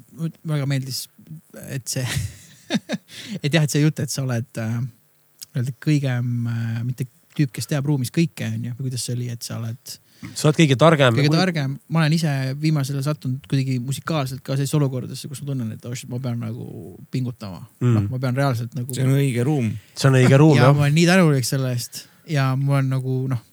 väga 0.54 0.68
meeldis, 0.70 1.06
et 1.70 1.88
see 1.90 2.06
et 3.44 3.54
jah, 3.54 3.64
et 3.64 3.72
see 3.72 3.82
jutt, 3.84 4.02
et 4.02 4.12
sa 4.14 4.24
oled 4.26 4.62
äh, 4.62 4.76
nii-öelda 5.54 5.74
kõigem 5.84 6.36
äh,, 6.52 6.84
mitte 6.86 7.08
tüüp, 7.38 7.54
kes 7.56 7.70
teab 7.70 7.88
ruumis 7.90 8.12
kõike, 8.14 8.50
onju, 8.58 8.76
või 8.78 8.90
kuidas 8.90 9.06
see 9.06 9.18
oli, 9.18 9.30
et 9.34 9.46
sa 9.46 9.58
oled 9.60 9.98
sa 10.36 10.50
oled 10.50 10.58
kõige 10.60 10.76
targem. 10.80 11.16
kõige 11.16 11.32
targem, 11.32 11.78
ma 11.88 12.02
olen 12.02 12.16
ise 12.18 12.32
viimasel 12.60 12.98
ajal 12.98 13.14
sattunud 13.14 13.46
kuidagi 13.50 13.78
musikaalselt 13.84 14.44
ka 14.44 14.58
sellisesse 14.58 14.78
olukordadesse, 14.80 15.30
kus 15.32 15.42
ma 15.44 15.52
tunnen, 15.52 15.72
et 15.78 15.86
oh 15.88 15.96
shit, 15.96 16.10
ma 16.12 16.20
pean 16.24 16.42
nagu 16.44 16.66
pingutama 17.14 17.62
mm.. 17.80 17.94
noh, 17.96 18.08
ma 18.12 18.22
pean 18.22 18.38
reaalselt 18.38 18.76
nagu. 18.76 18.92
see 18.96 19.08
on 19.08 19.16
õige 19.16 19.46
ruum. 19.48 19.72
see 19.96 20.10
on 20.12 20.20
õige 20.20 20.40
ruum 20.42 20.58
jah. 20.60 20.74
ma 20.76 20.88
olen 20.88 20.98
nii 21.00 21.08
tänulik 21.08 21.48
selle 21.48 21.72
eest 21.76 22.04
ja 22.30 22.52
mul 22.60 22.80
on 22.80 22.92
nagu 22.94 23.20
noh 23.32 23.46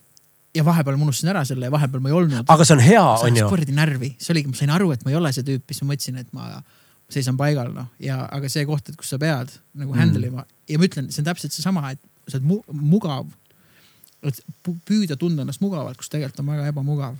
ja 0.57 0.65
vahepeal 0.65 0.97
ma 0.97 1.07
unustasin 1.07 1.31
ära 1.33 1.43
selle 1.47 1.69
ja 1.69 1.73
vahepeal 1.73 2.01
ma 2.03 2.11
ei 2.11 2.17
olnud. 2.17 2.49
aga 2.49 2.65
see 2.65 2.75
on 2.77 2.83
hea, 2.83 3.05
on 3.27 3.39
ju. 3.39 3.47
spordi 3.49 3.75
närvi, 3.75 4.13
see 4.21 4.33
oligi, 4.33 4.51
ma 4.51 4.59
sain 4.59 4.73
aru, 4.73 4.91
et 4.95 5.05
ma 5.05 5.13
ei 5.13 5.19
ole 5.19 5.31
see 5.35 5.45
tüüp, 5.47 5.65
siis 5.69 5.83
ma 5.83 5.91
mõtlesin, 5.91 6.21
et 6.23 6.31
ma 6.35 6.61
seisan 7.13 7.37
paigal 7.39 7.71
noh 7.75 7.89
ja, 8.03 8.19
aga 8.33 8.49
see 8.51 8.65
koht, 8.69 8.89
et 8.91 8.97
kus 8.99 9.13
sa 9.13 9.19
pead 9.21 9.53
nagu 9.77 9.93
mm. 9.93 9.99
handle 10.01 10.31
ima 10.31 10.45
ja 10.69 10.79
ma 10.79 10.89
ütlen, 10.89 11.11
see 11.13 11.23
on 11.23 11.29
täpselt 11.29 11.55
seesama, 11.55 11.93
et 11.95 12.01
sa 12.27 12.39
oled 12.39 12.49
mu 12.49 12.59
mugav. 12.95 13.29
et 14.27 14.41
püüda 14.87 15.15
tunda 15.19 15.45
ennast 15.45 15.63
mugavalt, 15.63 15.99
kus 15.99 16.11
tegelikult 16.11 16.43
on 16.43 16.51
väga 16.51 16.73
ebamugav. 16.73 17.15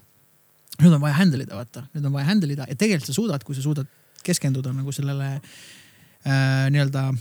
nüüd 0.82 0.94
on 0.94 1.02
vaja 1.04 1.20
handle 1.22 1.46
ida, 1.46 1.56
vaata, 1.58 1.88
nüüd 1.94 2.10
on 2.10 2.18
vaja 2.18 2.32
handle 2.32 2.54
ida 2.54 2.68
ja 2.68 2.76
tegelikult 2.76 3.12
sa 3.12 3.18
suudad, 3.18 3.46
kui 3.46 3.56
sa 3.56 3.64
suudad 3.66 3.90
keskenduda 4.28 4.74
nagu 4.76 4.92
sellele 4.92 5.38
äh, 5.38 6.68
nii-öelda 6.74 7.12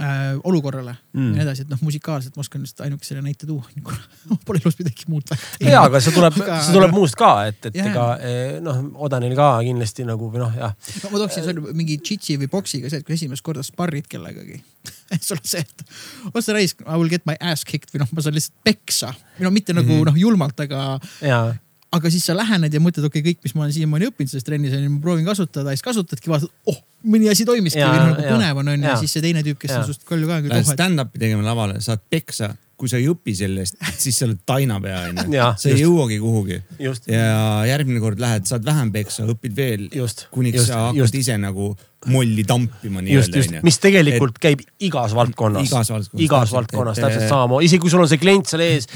äh, 0.00 0.38
olukorrale 0.44 0.94
mm. 1.12 1.26
ja 1.30 1.36
nii 1.36 1.44
edasi, 1.44 1.64
et 1.66 1.72
noh, 1.72 1.80
musikaalselt 1.84 2.36
ma 2.36 2.44
oskan 2.44 2.64
lihtsalt 2.64 2.84
ainuke 2.86 3.06
selle 3.06 3.22
näite 3.24 3.48
tuua, 3.48 3.64
pole 4.46 4.62
elus 4.62 4.78
midagi 4.80 5.06
muud 5.12 5.30
väga 5.30 5.70
ja, 5.70 5.84
aga 5.84 6.00
see 6.02 6.14
tuleb 6.16 6.38
Aga-, 6.40 6.58
see 6.66 6.76
tuleb 6.76 6.94
muust 6.96 7.18
ka, 7.20 7.30
et, 7.50 7.70
et 7.70 7.78
ega 7.84 8.06
eh, 8.26 8.58
noh, 8.64 8.82
Odanil 9.06 9.36
ka 9.38 9.52
kindlasti 9.66 10.06
nagu 10.08 10.30
või 10.32 10.42
noh, 10.42 10.56
jah. 10.56 10.76
no 11.04 11.12
ma 11.14 11.22
tooksin 11.24 11.46
sulle 11.46 11.76
mingi 11.76 12.00
tšitsi 12.00 12.38
või 12.42 12.50
boksiga 12.52 12.92
see, 12.92 13.02
et 13.02 13.08
kui 13.08 13.16
esimest 13.18 13.44
korda 13.46 13.64
sparrid 13.66 14.08
kellegagi. 14.10 14.60
sul 15.26 15.38
on 15.38 15.46
see, 15.46 15.64
et 15.64 16.30
otse 16.32 16.54
raisk, 16.56 16.84
I 16.86 16.96
will 16.96 17.10
get 17.12 17.26
my 17.28 17.36
ass 17.40 17.66
kicked 17.68 17.92
või 17.94 18.04
noh, 18.04 18.12
ma 18.14 18.24
saan 18.24 18.36
lihtsalt 18.38 18.56
peksa 18.66 19.12
või 19.38 19.48
no 19.48 19.54
mitte 19.54 19.76
nagu 19.76 19.88
mm. 19.88 19.98
-hmm. 19.98 20.12
noh 20.12 20.22
julmalt, 20.24 20.64
aga, 20.64 20.84
ja, 21.24 21.42
aga 21.96 22.10
siis 22.12 22.24
sa 22.28 22.36
lähened 22.38 22.74
ja 22.74 22.80
mõtled, 22.82 23.04
okei 23.08 23.22
okay,, 23.22 23.32
kõik, 23.32 23.42
mis 23.46 23.56
ma 23.56 23.64
olen 23.66 23.74
siiamaani 23.74 24.08
õppinud 24.10 24.30
selles 24.30 24.46
trennis 24.46 24.74
on 24.76 24.84
ju, 24.84 24.92
ma 24.94 25.02
proovin 25.02 25.26
kasutada 25.26 25.72
ja 25.72 25.78
siis 25.78 25.86
kasutadki, 25.86 26.30
vaatad, 26.30 26.50
oh, 26.70 26.78
mõni 27.10 27.30
asi 27.32 27.46
toimiski 27.48 27.82
või 27.82 28.02
nagu 28.04 28.26
põnev 28.26 28.60
on 28.62 28.72
on 28.74 28.84
ju 28.84 28.90
ja 28.92 28.96
siis 29.00 29.14
see 29.16 29.24
teine 29.24 29.42
tüüp, 29.46 29.58
kes 29.60 29.72
Jaa. 29.72 29.82
on 29.82 29.88
sinust 29.88 30.06
palju 30.08 30.28
ka 30.28 30.38
nagu 30.38 30.52
Lähed 30.52 30.68
stand-up'i 30.70 31.22
tegema 31.22 31.46
lavale, 31.48 31.80
saad 31.82 32.02
peksa, 32.12 32.52
kui 32.78 32.92
sa 32.92 33.00
ei 33.00 33.08
õpi 33.10 33.34
sellest, 33.36 33.80
siis 34.04 34.20
sa 34.22 34.28
oled 34.28 34.38
tainapea 34.46 35.02
onju 35.08 35.26
Jah,. 35.34 35.58
sa 35.58 35.72
ei 35.72 35.82
jõuagi 35.82 36.20
kuhugi 36.22 36.60
ja 37.10 37.34
järgmine 37.72 38.02
kord 38.04 38.22
lähed, 38.22 38.46
saad 38.50 38.66
vähem 38.66 38.94
peksa, 38.94 39.26
õpid 39.34 39.56
veel, 39.58 39.88
just, 39.94 40.28
kuniks 40.34 40.62
just, 40.62 40.70
sa 40.70 40.86
hakkad 40.88 41.02
just. 41.02 41.18
ise 41.24 41.40
nagu 41.42 41.72
molli 42.06 42.44
tampima 42.48 43.02
nii-öelda 43.04 43.40
just, 43.42 43.56
mis 43.66 43.76
tegelikult 43.80 44.38
et, 44.38 44.40
käib 44.40 44.62
igas 44.86 45.12
valdkonnas. 45.16 45.66
igas 45.68 45.90
valdkonnas. 45.92 46.24
igas 46.24 46.52
valdkonnas 46.54 47.00
täpselt. 47.00 47.26
samamoodi, 47.28 47.66
isegi 47.68 47.82
kui 47.84 47.92
sul 47.92 48.00
on 48.00 48.08
see 48.08 48.20
klient 48.22 48.48
seal 48.48 48.62
ees, 48.64 48.88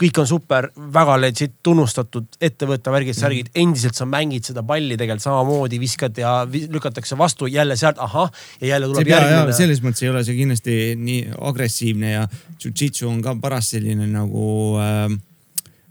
kõik 0.00 0.20
on 0.20 0.28
super, 0.28 0.68
väga 0.92 1.16
legit 1.22 1.54
tunnustatud 1.64 2.36
ettevõtte 2.36 2.92
värgid, 2.92 3.16
särgid, 3.16 3.48
endiselt 3.56 3.96
sa 3.96 4.04
mängid 4.08 4.50
seda 4.50 4.64
palli 4.66 4.98
tegelikult 5.00 5.24
samamoodi, 5.24 5.80
viskad 5.80 6.20
ja 6.20 6.34
lükatakse 6.50 7.16
vastu 7.16 7.48
jälle 7.48 7.78
sealt, 7.80 8.02
ahah, 8.04 8.28
ja 8.60 8.74
jälle 8.74 8.92
tuleb 8.92 9.08
järgmine. 9.14 9.56
selles 9.56 9.80
mõttes 9.80 10.04
ei 10.04 10.12
ole 10.12 10.24
see 10.28 10.36
kindlasti 10.36 10.78
nii 11.00 11.26
agressiivne 11.40 12.12
ja 12.12 12.28
jujitsu 12.60 13.08
on 13.08 13.24
ka 13.24 13.38
paras 13.40 13.72
selline 13.72 14.04
nagu 14.12 14.46
äh, 14.84 15.02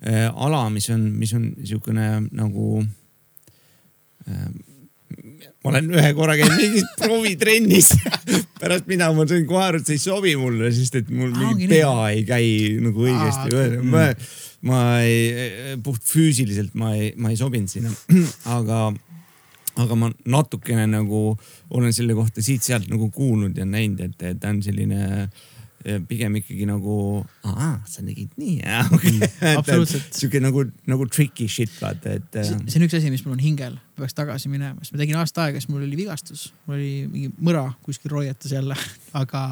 äh, 0.06 0.30
ala, 0.36 0.68
mis 0.70 0.94
on, 0.94 1.10
mis 1.18 1.34
on 1.34 1.50
niisugune 1.58 2.12
nagu 2.30 2.84
äh,. 4.30 4.50
Ma 5.64 5.74
olen 5.74 5.90
ühe 5.92 6.12
korra 6.16 6.38
käinud 6.40 6.56
mingis 6.56 6.86
proovitrennis, 7.02 7.90
pärast 8.62 8.88
mida 8.88 9.10
ma 9.16 9.26
sain 9.28 9.48
kohe 9.50 9.66
aru, 9.66 9.82
et 9.82 9.90
see 9.90 9.98
ei 10.00 10.04
sobi 10.06 10.36
mulle, 10.40 10.72
sest 10.76 10.96
et 11.02 11.12
mul 11.12 11.34
Aa, 11.34 11.42
mingi 11.42 11.68
nii. 11.68 11.74
pea 11.74 11.92
ei 12.14 12.24
käi 12.28 12.48
nagu 12.86 13.04
õigesti. 13.04 13.84
Ma, 13.92 14.06
ma 14.70 14.80
ei, 15.04 15.76
puht 15.84 16.04
füüsiliselt 16.08 16.76
ma 16.80 16.94
ei, 16.96 17.12
ma 17.20 17.34
ei 17.34 17.40
sobinud 17.40 17.72
sinna, 17.72 17.92
aga 18.58 18.90
aga 19.80 19.96
ma 19.96 20.10
natukene 20.28 20.84
nagu 20.92 21.22
olen 21.76 21.94
selle 21.96 22.16
kohta 22.18 22.44
siit-sealt 22.44 22.90
nagu 22.92 23.08
kuulnud 23.16 23.56
ja 23.58 23.68
näinud, 23.68 24.02
et 24.04 24.40
ta 24.42 24.52
on 24.52 24.60
selline 24.66 25.00
eh, 25.06 25.46
pigem 26.10 26.36
ikkagi 26.40 26.66
nagu, 26.68 26.96
sa 27.88 28.04
tegid 28.04 28.34
nii, 28.40 28.58
absoluutselt. 29.60 30.10
sihuke 30.16 30.42
nagu, 30.44 30.66
nagu 30.90 31.08
tricky 31.08 31.48
shit 31.52 31.72
vaata, 31.80 32.18
et 32.20 32.40
see 32.40 32.56
eh, 32.58 32.64
see 32.68 32.82
on 32.82 32.88
üks 32.88 32.98
asi, 33.00 33.12
mis 33.14 33.24
mul 33.26 33.38
on 33.38 33.44
hingel, 33.44 33.78
peaks 34.00 34.18
tagasi 34.18 34.52
minema, 34.52 34.80
sest 34.84 34.96
ma 34.96 35.02
tegin 35.04 35.20
aasta 35.20 35.46
aega, 35.46 35.62
siis 35.62 35.72
mul 35.72 35.86
oli 35.86 36.00
vigastus, 36.00 36.50
mul 36.66 36.78
oli 36.80 36.92
mingi 37.12 37.32
mõra 37.46 37.70
kuskil 37.86 38.12
roietas 38.12 38.56
jälle, 38.56 38.76
aga, 39.22 39.46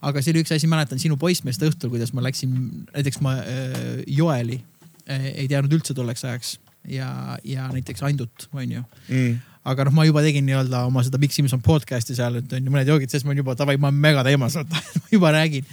aga 0.00 0.24
see 0.24 0.34
oli 0.34 0.44
üks 0.44 0.52
asi, 0.56 0.70
mäletan 0.70 1.00
sinu 1.02 1.16
poissmeeste 1.20 1.70
õhtul, 1.70 1.94
kuidas 1.94 2.12
ma 2.16 2.24
läksin, 2.26 2.58
näiteks 2.92 3.22
ma 3.24 3.38
äh, 3.40 4.02
Joeli 4.10 4.60
äh, 5.06 5.32
ei 5.32 5.48
teadnud 5.48 5.80
üldse 5.80 5.96
tolleks 5.96 6.28
ajaks. 6.28 6.58
Ja, 6.90 7.38
ja 7.46 7.68
näiteks 7.70 8.02
Andut, 8.02 8.48
onju 8.50 8.80
mm, 8.82 9.34
aga 9.68 9.86
noh, 9.86 9.94
ma 9.94 10.06
juba 10.06 10.22
tegin 10.24 10.46
nii-öelda 10.48 10.84
oma 10.88 11.04
seda 11.06 11.20
Big 11.22 11.34
Simson 11.34 11.62
podcast'i 11.64 12.16
seal, 12.18 12.40
et 12.40 12.54
on 12.56 12.66
ju 12.66 12.72
mõned 12.74 12.88
joogid, 12.90 13.12
siis 13.12 13.24
ma 13.26 13.32
olen 13.32 13.42
juba 13.44 13.54
davai, 13.58 13.78
ma 13.80 13.90
olen 13.92 14.00
mega 14.02 14.24
teemas, 14.26 14.56
vaata, 14.58 14.82
ma 15.02 15.12
juba 15.12 15.32
räägin. 15.36 15.68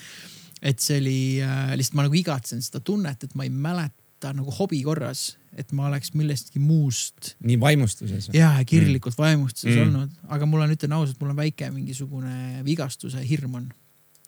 et 0.62 0.84
see 0.84 1.00
oli 1.00 1.20
äh, 1.46 1.74
lihtsalt 1.80 1.98
ma 1.98 2.06
nagu 2.06 2.20
igatsen 2.20 2.62
seda 2.62 2.84
tunnet, 2.86 3.24
et 3.24 3.36
ma 3.40 3.48
ei 3.48 3.54
mäleta 3.54 4.34
nagu 4.36 4.52
hobi 4.60 4.82
korras, 4.84 5.38
et 5.58 5.72
ma 5.74 5.88
oleks 5.88 6.14
millestki 6.14 6.60
muust 6.62 7.34
nii 7.42 7.60
vaimustuses. 7.60 8.30
ja 8.36 8.52
kirglikult 8.68 9.18
vaimustuses 9.18 9.74
Mm. 9.74 9.80
mm. 9.80 9.88
olnud, 9.88 10.18
aga 10.28 10.50
mul 10.50 10.66
on, 10.66 10.74
ütlen 10.76 10.98
ausalt, 10.98 11.20
mul 11.22 11.34
on 11.34 11.40
väike 11.40 11.72
mingisugune 11.74 12.66
vigastuse 12.66 13.24
hirm 13.30 13.56
on. 13.62 13.70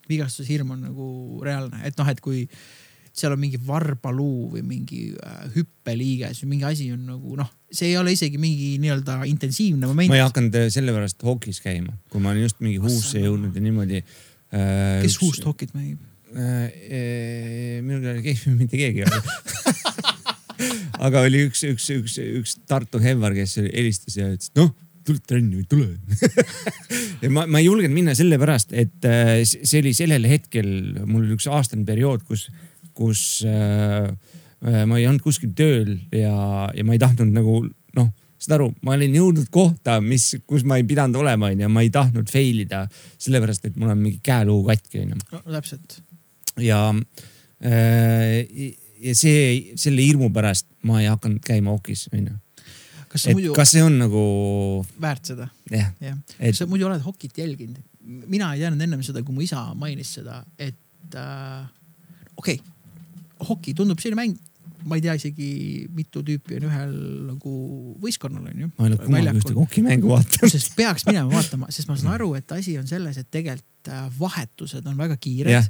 vigastuse 0.09 0.49
hirm 0.49 0.71
on 0.71 0.87
nagu 0.89 1.05
reaalne, 1.45 1.83
et 1.85 1.97
noh, 1.99 2.07
et 2.09 2.19
kui 2.19 2.47
seal 3.15 3.35
on 3.35 3.41
mingi 3.41 3.59
varbaluu 3.67 4.51
või 4.53 4.61
mingi 4.65 5.01
äh, 5.19 5.41
hüppeliiges 5.55 6.43
või 6.43 6.53
mingi 6.55 6.67
asi 6.69 6.89
on 6.95 7.03
nagu 7.09 7.35
noh, 7.39 7.49
see 7.71 7.91
ei 7.91 7.97
ole 7.99 8.13
isegi 8.15 8.39
mingi 8.41 8.73
nii-öelda 8.83 9.21
intensiivne 9.29 9.89
moment 9.89 10.11
ma 10.11 10.19
ei 10.19 10.23
hakanud 10.23 10.55
eh, 10.61 10.69
sellepärast 10.73 11.25
hokis 11.27 11.59
käima, 11.63 11.95
kui 12.11 12.23
ma 12.23 12.31
olin 12.31 12.47
just 12.47 12.61
mingi 12.63 12.79
huusse 12.83 13.23
jõudnud 13.23 13.57
ja 13.57 13.65
niimoodi 13.65 13.99
äh,. 13.99 15.01
kes 15.03 15.19
huust 15.23 15.47
hokit 15.47 15.75
mängib? 15.75 15.99
äh,? 16.31 17.81
minul 17.83 18.05
ei 18.05 18.15
ole 18.15 18.23
keegi, 18.25 18.53
mitte 18.61 18.79
keegi 18.79 19.03
ei 19.03 19.09
ole. 19.09 19.21
aga 21.07 21.25
oli 21.25 21.43
üks, 21.49 21.65
üks, 21.67 21.89
üks, 21.95 22.15
üks 22.21 22.55
Tartu 22.69 23.01
Hevar, 23.01 23.35
kes 23.35 23.57
helistas 23.63 24.17
ja 24.19 24.29
ütles, 24.31 24.51
noh, 24.55 24.71
tuled 25.05 25.23
trenni 25.27 25.59
või 25.59 25.67
tule 25.69 25.87
ja 27.23 27.31
ma, 27.33 27.47
ma 27.49 27.61
ei 27.61 27.67
julgenud 27.67 27.95
minna 27.95 28.15
sellepärast, 28.17 28.75
et 28.77 29.07
äh, 29.09 29.41
see 29.47 29.81
oli 29.81 29.95
sellel 29.97 30.27
hetkel, 30.29 30.69
mul 31.05 31.25
oli 31.25 31.37
üks 31.37 31.49
aastane 31.51 31.85
periood, 31.87 32.23
kus, 32.27 32.47
kus 32.97 33.43
äh, 33.47 34.07
äh, 34.07 34.83
ma 34.85 34.99
ei 34.99 35.07
olnud 35.09 35.23
kuskil 35.25 35.53
tööl 35.57 35.95
ja, 36.15 36.69
ja 36.75 36.85
ma 36.87 36.97
ei 36.97 37.01
tahtnud 37.01 37.31
nagu 37.35 37.61
noh, 37.97 38.11
saad 38.41 38.55
aru, 38.57 38.69
ma 38.85 38.95
olin 38.95 39.15
jõudnud 39.15 39.49
kohta, 39.53 39.99
mis, 40.03 40.31
kus 40.49 40.65
ma 40.67 40.79
ei 40.79 40.85
pidanud 40.87 41.19
olema, 41.21 41.51
onju, 41.53 41.69
ma 41.69 41.83
ei 41.85 41.91
tahtnud 41.93 42.29
fail 42.31 42.63
ida, 42.63 42.85
sellepärast 43.21 43.67
et 43.69 43.77
mul 43.77 43.93
on 43.93 44.01
mingi 44.01 44.21
käeluu 44.25 44.63
katki, 44.69 45.03
onju 45.03 45.19
no 45.19 45.41
täpselt. 45.57 45.99
ja, 46.61 46.81
ja 47.61 49.15
see, 49.17 49.75
selle 49.79 50.05
hirmu 50.05 50.31
pärast 50.33 50.69
ma 50.87 51.01
ei 51.01 51.09
hakanud 51.11 51.43
käima 51.45 51.73
okis, 51.75 52.07
onju. 52.13 52.33
kas 53.11 53.27
et 53.27 53.37
muidu 53.37 53.53
kas 53.57 53.75
see 53.75 53.85
on 53.85 53.99
nagu 54.01 54.25
väärt 55.01 55.33
seda? 55.33 55.49
jah, 55.69 55.93
jah, 56.01 56.17
et 56.39 56.57
sa 56.57 56.69
muidu 56.69 56.89
oled 56.89 57.03
hokit 57.05 57.37
jälginud. 57.37 57.81
mina 58.01 58.53
ei 58.55 58.63
teadnud 58.63 58.87
ennem 58.87 59.05
seda, 59.05 59.21
kui 59.25 59.37
mu 59.37 59.45
isa 59.45 59.67
mainis 59.77 60.15
seda, 60.17 60.41
et 60.57 61.17
äh, 61.17 61.65
okei 62.37 62.57
okay,, 62.57 62.70
hoki 63.47 63.73
tundub 63.77 64.01
selline 64.01 64.19
mäng, 64.21 64.37
ma 64.87 64.97
ei 64.97 65.03
tea 65.03 65.15
isegi 65.17 65.49
mitu 65.93 66.23
tüüpi 66.25 66.57
on 66.57 66.67
ühel 66.69 66.93
nagu 67.27 67.53
võistkonnal 68.01 68.49
on 68.49 68.63
ju. 68.65 68.69
ma 68.77 68.87
ei 68.87 68.91
ole 68.93 68.99
kunagi 69.01 69.33
ühtegi 69.41 69.59
hokimängu 69.59 70.11
vaadanud. 70.11 70.53
sest 70.53 70.75
peaks 70.77 71.05
minema 71.09 71.29
vaatama, 71.33 71.69
sest 71.73 71.91
ma 71.91 71.97
saan 71.99 72.15
aru, 72.15 72.31
et 72.39 72.55
asi 72.55 72.77
on 72.81 72.87
selles, 72.89 73.19
et 73.21 73.29
tegelikult 73.33 73.91
äh, 73.91 74.07
vahetused 74.19 74.87
on 74.89 74.97
väga 74.97 75.17
kiired 75.21 75.53
Jah. 75.53 75.69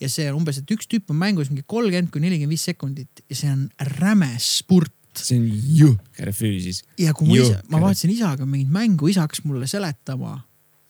ja 0.00 0.12
see 0.12 0.28
on 0.32 0.42
umbes, 0.42 0.60
et 0.60 0.76
üks 0.76 0.90
tüüp 0.90 1.12
on 1.12 1.20
mängus 1.20 1.52
mingi 1.52 1.64
kolmkümmend 1.66 2.12
kuni 2.12 2.28
nelikümmend 2.28 2.56
viis 2.56 2.68
sekundit 2.68 3.24
ja 3.28 3.40
see 3.42 3.52
on 3.52 3.68
räme 3.96 4.32
spurt 4.40 4.94
see 5.18 5.40
on 5.40 5.48
jõhker 5.80 6.30
füüsis. 6.36 6.84
ja 7.00 7.14
kui 7.16 7.28
mu 7.28 7.40
isa, 7.40 7.62
ma 7.72 7.80
vaatasin 7.82 8.12
isaga 8.12 8.46
mingit 8.46 8.70
mängu, 8.72 9.10
isa 9.10 9.24
hakkas 9.24 9.44
mulle 9.48 9.68
seletama 9.70 10.36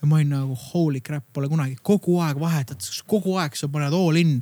ja 0.00 0.08
ma 0.08 0.16
olin 0.16 0.32
nagu 0.32 0.56
holy 0.70 1.00
crap, 1.04 1.26
pole 1.32 1.48
kunagi, 1.50 1.76
kogu 1.84 2.18
aeg 2.24 2.40
vahetatakse, 2.40 3.04
kogu 3.08 3.36
aeg 3.40 3.56
sa 3.58 3.68
paned 3.72 3.96
all 3.96 4.16
in. 4.16 4.38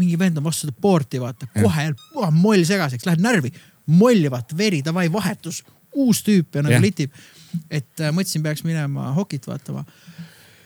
Mingi 0.00 0.18
vend 0.18 0.40
on 0.40 0.46
vastu 0.46 0.66
seda 0.66 0.76
board'i, 0.82 1.20
vaata 1.22 1.48
kohe 1.52 1.88
oh, 2.16 2.30
moll 2.34 2.64
segaseks, 2.68 3.06
lähed 3.08 3.22
närvi, 3.22 3.52
molli 3.98 4.30
vaata, 4.32 4.56
veri, 4.58 4.80
davai 4.84 5.08
vahetus, 5.12 5.62
uus 5.98 6.22
tüüp 6.26 6.56
ja 6.56 6.64
nagu 6.64 6.76
Jah. 6.78 6.84
litib. 6.84 7.10
et 7.70 8.00
äh, 8.00 8.12
mõtlesin, 8.14 8.42
peaks 8.44 8.64
minema 8.64 9.12
hokit 9.16 9.46
vaatama. 9.46 9.84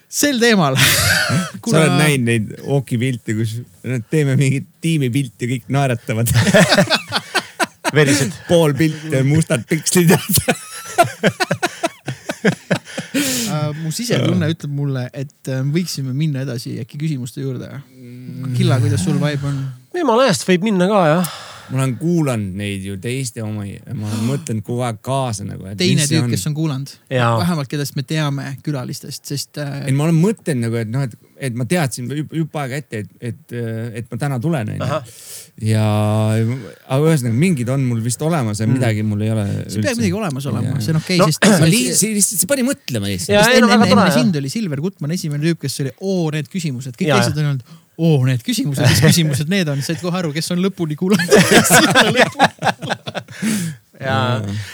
sel 0.08 0.38
teemal 0.40 0.76
sa 0.78 1.72
oled 1.72 1.96
näinud 1.98 2.26
neid 2.30 2.52
hokipilte, 2.66 3.34
kus 3.34 3.58
nad 3.82 4.06
teeme 4.10 4.36
mingit 4.38 4.68
tiimipilti 4.80 5.44
ja 5.44 5.54
kõik 5.56 5.66
naeratavad. 5.78 6.30
verised. 7.96 8.32
pool 8.48 8.74
pilti 8.74 9.16
on 9.18 9.26
mustad 9.30 9.66
pikslid. 9.68 10.14
äh, 13.54 13.66
mu 13.82 13.92
sisetunne 13.94 14.50
ütleb 14.52 14.76
mulle, 14.76 15.06
et 15.16 15.50
äh, 15.52 15.64
võiksime 15.74 16.14
minna 16.16 16.44
edasi 16.46 16.76
äkki 16.82 17.00
küsimuste 17.00 17.44
juurde. 17.44 17.70
Killa, 18.56 18.80
kuidas 18.82 19.04
sul 19.04 19.18
vibe 19.22 19.50
on? 19.50 19.60
jumala 19.96 20.26
eest 20.28 20.44
võib 20.44 20.66
minna 20.66 20.88
ka 20.90 21.02
jah. 21.08 21.30
ma 21.72 21.80
olen 21.80 21.94
kuulanud 21.98 22.58
neid 22.60 22.84
ju 22.84 22.98
teiste 23.02 23.42
omi 23.42 23.72
ja 23.72 23.94
ma 23.96 24.06
olen 24.06 24.26
mõtelnud 24.28 24.66
kogu 24.66 24.84
aeg 24.86 25.00
kaasa 25.02 25.46
nagu. 25.48 25.66
teine 25.78 26.04
tüüp, 26.06 26.28
kes 26.30 26.46
on 26.50 26.54
kuulanud, 26.54 26.92
vähemalt 27.10 27.70
kellest 27.72 27.96
me 27.96 28.04
teame 28.06 28.50
külalistest, 28.66 29.24
sest 29.26 29.62
äh, 29.62 29.80
ei, 29.86 29.96
ma 29.96 30.06
olen 30.06 30.20
mõtelnud 30.20 30.68
nagu, 30.68 30.78
et 30.82 30.92
noh, 30.92 31.06
et, 31.08 31.16
et 31.48 31.58
ma 31.58 31.66
teadsin 31.68 32.10
juba 32.12 32.38
jupp 32.42 32.60
aega 32.62 32.82
ette, 32.82 33.02
et, 33.02 33.16
et, 33.32 33.56
et 34.02 34.12
ma 34.12 34.20
täna 34.26 34.38
tulen 34.42 34.76
onju. 34.76 35.02
ja, 35.64 35.84
aga 36.36 36.98
ühesõnaga 37.00 37.32
mingid 37.40 37.68
on 37.72 37.80
mul 37.88 38.02
vist 38.04 38.20
olemas 38.22 38.58
ja 38.60 38.66
midagi 38.68 39.00
mul 39.06 39.22
ei 39.24 39.30
ole. 39.32 39.44
see 39.72 39.80
peab 39.84 39.96
midagi 39.96 40.12
olemas 40.18 40.44
olema, 40.50 40.74
see 40.84 40.92
on 40.92 40.98
okei 41.00 41.16
No, 41.22 41.28
okay,, 41.30 41.32
sest 41.32 41.46
ma 41.46 41.50
sest- 41.56 41.72
lihtsalt, 41.72 42.00
see 42.02 42.12
lihtsalt, 42.18 42.40
see 42.42 42.48
pani 42.50 42.62
mõtlema 42.66 43.06
lihtsalt. 43.08 43.38
No 43.40 43.56
enne, 43.56 43.70
enne, 43.78 43.88
enne 43.96 44.10
sind 44.18 44.36
oli 44.42 44.50
Silver 44.52 44.80
Gutman 44.84 45.14
esimene 45.16 45.40
tüüp, 45.46 45.58
kes 45.64 45.74
oli 45.86 45.92
oo 46.04 46.28
need 46.34 46.46
küsimused, 46.52 46.92
kõik 46.98 47.08
teised 47.08 47.40
on 47.40 47.46
olnud 47.54 47.64
oo 47.96 48.18
need 48.28 48.42
küsimused, 48.44 48.84
mis 48.84 49.00
küsimused 49.00 49.48
need 49.48 49.68
on, 49.72 49.80
said 49.84 49.96
kohe 50.02 50.12
aru, 50.20 50.28
kes 50.36 50.52
on 50.52 50.60
lõpuni 50.60 50.92
kuulanud. 51.00 51.32
ja 54.06 54.16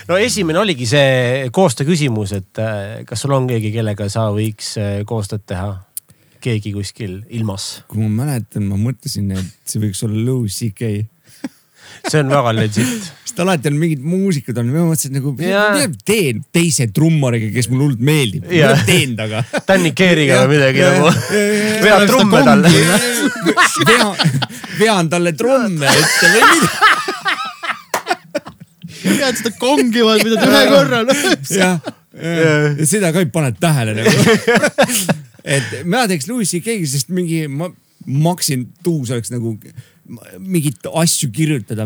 no 0.09 0.15
esimene 0.19 0.59
oligi 0.65 0.87
see 0.91 1.47
koostöö 1.55 1.87
küsimus, 1.93 2.35
et 2.35 2.59
äh, 2.63 3.05
kas 3.07 3.23
sul 3.23 3.33
on 3.39 3.47
keegi, 3.51 3.71
kellega 3.75 4.05
sa 4.11 4.27
võiks 4.35 4.75
äh, 4.83 5.05
koostööd 5.07 5.47
teha? 5.47 5.71
Keegi 6.43 6.75
kuskil 6.75 7.21
ilmas. 7.31 7.83
kui 7.91 8.03
ma 8.03 8.11
mäletan, 8.23 8.67
ma 8.69 8.79
mõtlesin, 8.81 9.33
et 9.39 9.51
see 9.69 9.83
võiks 9.83 10.03
olla 10.07 10.23
Louis 10.27 10.59
CK 10.59 10.93
see 12.11 12.21
on 12.23 12.33
väga 12.33 12.53
legit. 12.57 13.11
sest 13.25 13.41
alati 13.45 13.71
on 13.71 13.79
mingid 13.81 14.03
muusikud 14.05 14.59
on, 14.61 14.71
ma 14.73 14.85
mõtlesin 14.91 15.15
nagu, 15.17 15.33
mida 15.39 15.63
ma 15.77 15.87
teen 16.09 16.43
teise 16.55 16.89
trummariga, 16.95 17.51
kes 17.55 17.71
mulle 17.71 17.89
hullult 17.89 18.05
meeldib, 18.05 18.47
mida 18.51 18.73
ma 18.75 18.87
teen 18.89 19.17
temaga 19.19 19.45
Danny 19.69 19.95
Keeriga 19.97 20.43
või 20.45 20.59
midagi 20.59 20.85
nagu. 20.85 21.07
Vead 21.87 22.07
trumme 22.11 22.43
talle. 22.47 22.75
vean, 23.89 24.37
vean 24.81 25.13
talle 25.13 25.35
trumme 25.39 25.97
ette 26.03 26.33
või 26.35 26.45
mida. 26.53 26.71
pead 29.03 29.41
seda 29.41 29.51
kongivad, 29.59 30.23
mida 30.23 30.39
ta 30.39 30.47
ühe 30.51 30.63
korra 30.71 31.03
jah, 31.07 31.27
ja 31.57 31.73
seda 32.89 33.13
ka 33.15 33.23
ei 33.23 33.31
pane 33.33 33.55
tähele 33.61 33.97
nagu. 34.01 34.11
et 35.57 35.79
mina 35.85 36.05
teeks 36.11 36.29
Louis 36.31 36.51
CK-ga, 36.51 36.85
sest 36.89 37.13
mingi 37.15 37.47
ma 37.49 37.71
maksin 38.07 38.67
tuus 38.83 39.11
oleks 39.15 39.31
nagu 39.31 39.57
mingit 40.39 40.87
asju 40.99 41.29
kirjutada. 41.33 41.85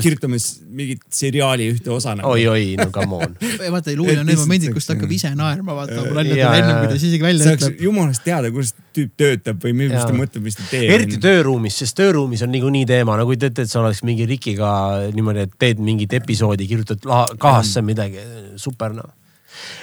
Kirjutame 0.00 0.38
mingit 0.72 1.02
seriaali 1.12 1.66
ühte 1.74 1.90
osa 1.92 2.14
nagu. 2.16 2.32
oi-oi, 2.32 2.72
no 2.80 2.88
come 2.94 3.18
on. 3.20 3.36
vaata, 3.74 3.92
Luuli 3.98 4.16
on 4.18 4.26
need 4.26 4.40
momendid, 4.40 4.72
kus 4.74 4.88
ta 4.88 4.96
hakkab 4.96 5.12
ise 5.14 5.30
naerma, 5.36 5.76
vaata 5.76 5.98
Jaa, 5.98 6.14
naljadele 6.16 6.62
ennem 6.62 6.80
kui 6.80 6.88
ta 6.88 6.96
siis 6.96 7.12
isegi 7.12 7.26
välja 7.26 7.46
saaks 7.46 7.68
ütleb. 7.68 7.84
jumalast 7.84 8.24
teada, 8.24 8.50
kuidas 8.54 8.72
tüüp 8.96 9.12
töötab 9.20 9.60
või 9.66 9.76
mis 9.82 9.92
ta 9.92 10.16
mõtleb, 10.16 10.46
mis 10.48 10.58
ta 10.58 10.66
teeb. 10.72 10.88
eriti 10.96 11.20
tööruumis, 11.22 11.76
sest 11.84 11.98
tööruumis 12.00 12.42
on 12.46 12.52
niikuinii 12.56 12.88
teema, 12.88 13.20
no 13.20 13.28
kui 13.28 13.38
te 13.38 13.52
ütled, 13.52 13.68
et 13.68 13.72
sa 13.72 13.82
oleks 13.84 14.02
mingi 14.08 14.26
Rikiga 14.30 14.72
niimoodi, 15.14 15.46
et 15.46 15.56
teed 15.60 15.84
mingit 15.84 16.16
episoodi, 16.16 16.66
kirjutad 16.70 17.04
kahasse 17.38 17.84
midagi, 17.84 18.24
super 18.60 18.96
noh. 18.96 19.12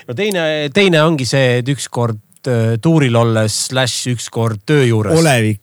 No 0.08 0.16
teine, 0.18 0.44
teine 0.74 1.04
ongi 1.04 1.28
see, 1.28 1.60
et 1.62 1.72
ükskord 1.74 2.50
äh, 2.50 2.76
tuuril 2.82 3.16
olles, 3.20 3.60
slaš 3.72 4.00
ükskord 4.14 4.64
töö 4.68 4.86
juures. 4.88 5.20
olevik. 5.20 5.62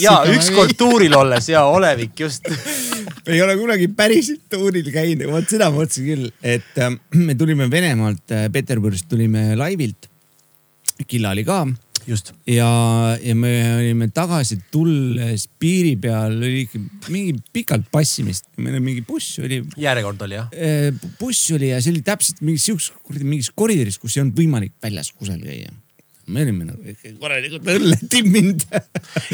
ja 0.00 0.20
ükskord 0.32 0.76
tuuril 0.78 1.14
olles 1.16 1.48
ja 1.48 1.64
olevik 1.68 2.20
just. 2.20 2.48
ei 3.30 3.42
ole 3.42 3.56
kunagi 3.60 3.88
päriselt 3.94 4.46
tuuril 4.50 4.88
käinud, 4.92 5.28
vot 5.30 5.48
seda 5.48 5.70
ma 5.70 5.82
mõtlesin 5.82 6.08
küll, 6.08 6.30
et 6.42 6.80
äh, 6.80 6.94
me 7.18 7.36
tulime 7.38 7.70
Venemaalt, 7.70 8.26
Peterburist 8.52 9.08
tulime 9.10 9.52
laivilt. 9.58 10.08
Killa 11.08 11.30
oli 11.32 11.46
ka. 11.46 11.64
ja, 12.48 12.70
ja 13.22 13.34
me 13.36 13.52
olime 13.76 14.08
tagasi 14.14 14.58
tulles 14.72 15.46
piiri 15.60 15.96
peal 16.00 16.38
oli 16.38 16.64
ikka 16.66 16.80
mingi 17.12 17.36
pikalt 17.54 17.90
passimist, 17.92 18.48
meil 18.58 18.78
oli 18.78 18.86
mingi 18.86 19.04
buss 19.06 19.40
oli 19.42 19.60
järjekord 19.80 20.24
oli 20.26 20.38
jah? 20.38 20.48
eh, 20.54 20.88
buss 21.20 21.50
oli 21.56 21.72
ja 21.72 21.82
see 21.82 21.94
oli 21.94 22.02
täpselt 22.06 22.42
mingis 22.44 22.68
sihukeses 22.68 22.96
kuradi 23.04 23.28
mingis 23.28 23.52
koridoris, 23.54 24.00
kus 24.00 24.16
ei 24.16 24.24
olnud 24.24 24.40
võimalik 24.40 24.74
väljas 24.82 25.12
kusagil 25.12 25.46
käia. 25.46 25.74
me 26.30 26.44
olime 26.46 26.68
nagu 26.68 26.96
korralikult 27.20 27.68
õlle 27.74 27.98
timminud. 28.12 28.64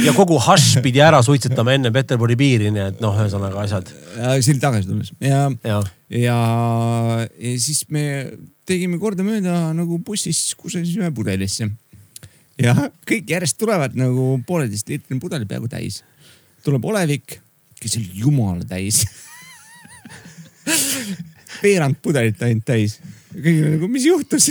ja 0.07 0.17
kogu 0.17 0.41
hašš 0.49 0.81
pidi 0.85 1.03
ära 1.05 1.23
suitsetama 1.23 1.77
enne 1.77 1.93
Peterburi 1.95 2.39
piiri, 2.41 2.73
nii 2.75 2.91
et 2.91 3.01
noh, 3.05 3.17
ühesõnaga 3.21 3.63
asjad. 3.67 3.93
oli 4.33 4.59
tagasi 4.63 4.91
tulles 4.91 5.15
ja, 5.21 5.47
ja, 5.63 5.81
ja, 6.11 6.43
ja 7.37 7.57
siis 7.61 7.85
me 7.93 8.07
tegime 8.67 8.99
kordamööda 9.01 9.71
nagu 9.77 9.99
bussis 10.03 10.41
kusagile 10.59 11.13
pudelisse. 11.15 11.69
Ja 12.63 12.75
kõik 13.09 13.31
järjest 13.31 13.59
tulevad 13.61 13.97
nagu 13.99 14.37
pooleteist 14.47 14.89
liitrine 14.89 15.21
pudel 15.21 15.47
peaaegu 15.49 15.69
täis. 15.69 16.03
tuleb 16.65 16.85
olevik, 16.85 17.39
kes 17.81 17.97
oli 18.01 18.11
jumala 18.23 18.65
täis. 18.67 19.05
veerand 21.63 21.97
pudelit 22.03 22.43
ainult 22.43 22.65
täis. 22.67 22.99
kõik 23.33 23.63
oli 23.63 23.77
nagu, 23.77 23.89
mis 23.89 24.07
juhtus? 24.09 24.51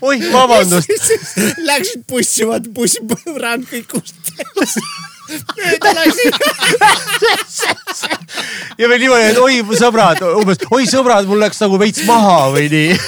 oih, 0.00 0.32
vabandust. 0.32 0.90
Läksid 1.68 2.06
bussi, 2.08 2.46
vaata 2.48 2.70
bussi 2.74 3.02
põrand 3.08 3.68
kõik 3.70 3.90
kust. 3.96 4.32
mööda 5.28 5.90
läksid. 5.98 6.34
ja 8.78 8.88
veel 8.88 9.00
niimoodi, 9.04 9.24
et 9.32 9.38
oi 9.42 9.54
sõbrad, 9.78 10.18
umbes 10.40 10.58
oi 10.70 10.84
sõbrad, 10.90 11.24
mul 11.30 11.40
läks 11.44 11.58
nagu 11.64 11.78
veits 11.80 12.02
maha 12.08 12.38
või 12.54 12.66
nii. 12.72 12.90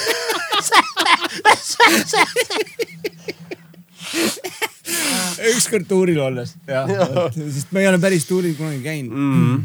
ükskord 5.47 5.85
tuuril 5.89 6.19
olles, 6.21 6.53
jah, 6.67 6.89
sest 7.35 7.71
ma 7.75 7.83
ei 7.83 7.89
ole 7.89 7.99
päris 8.01 8.25
tuuril 8.27 8.55
kunagi 8.57 8.81
käinud 8.83 9.13
mm.. 9.13 9.57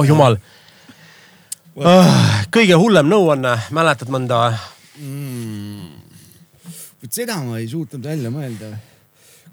oh 0.00 0.06
jumal. 0.06 0.38
kõige 2.54 2.78
hullem 2.80 3.10
nõuanne, 3.10 3.56
mäletad 3.76 4.12
mõnda? 4.12 4.42
vot 7.00 7.12
seda 7.16 7.38
ma 7.44 7.60
ei 7.60 7.68
suutnud 7.70 8.04
välja 8.04 8.32
mõelda. 8.32 8.74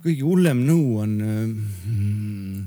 Kõige 0.08 0.24
hullem 0.26 0.60
nõu 0.68 0.88
on 1.04 1.12
mm,. 1.28 2.64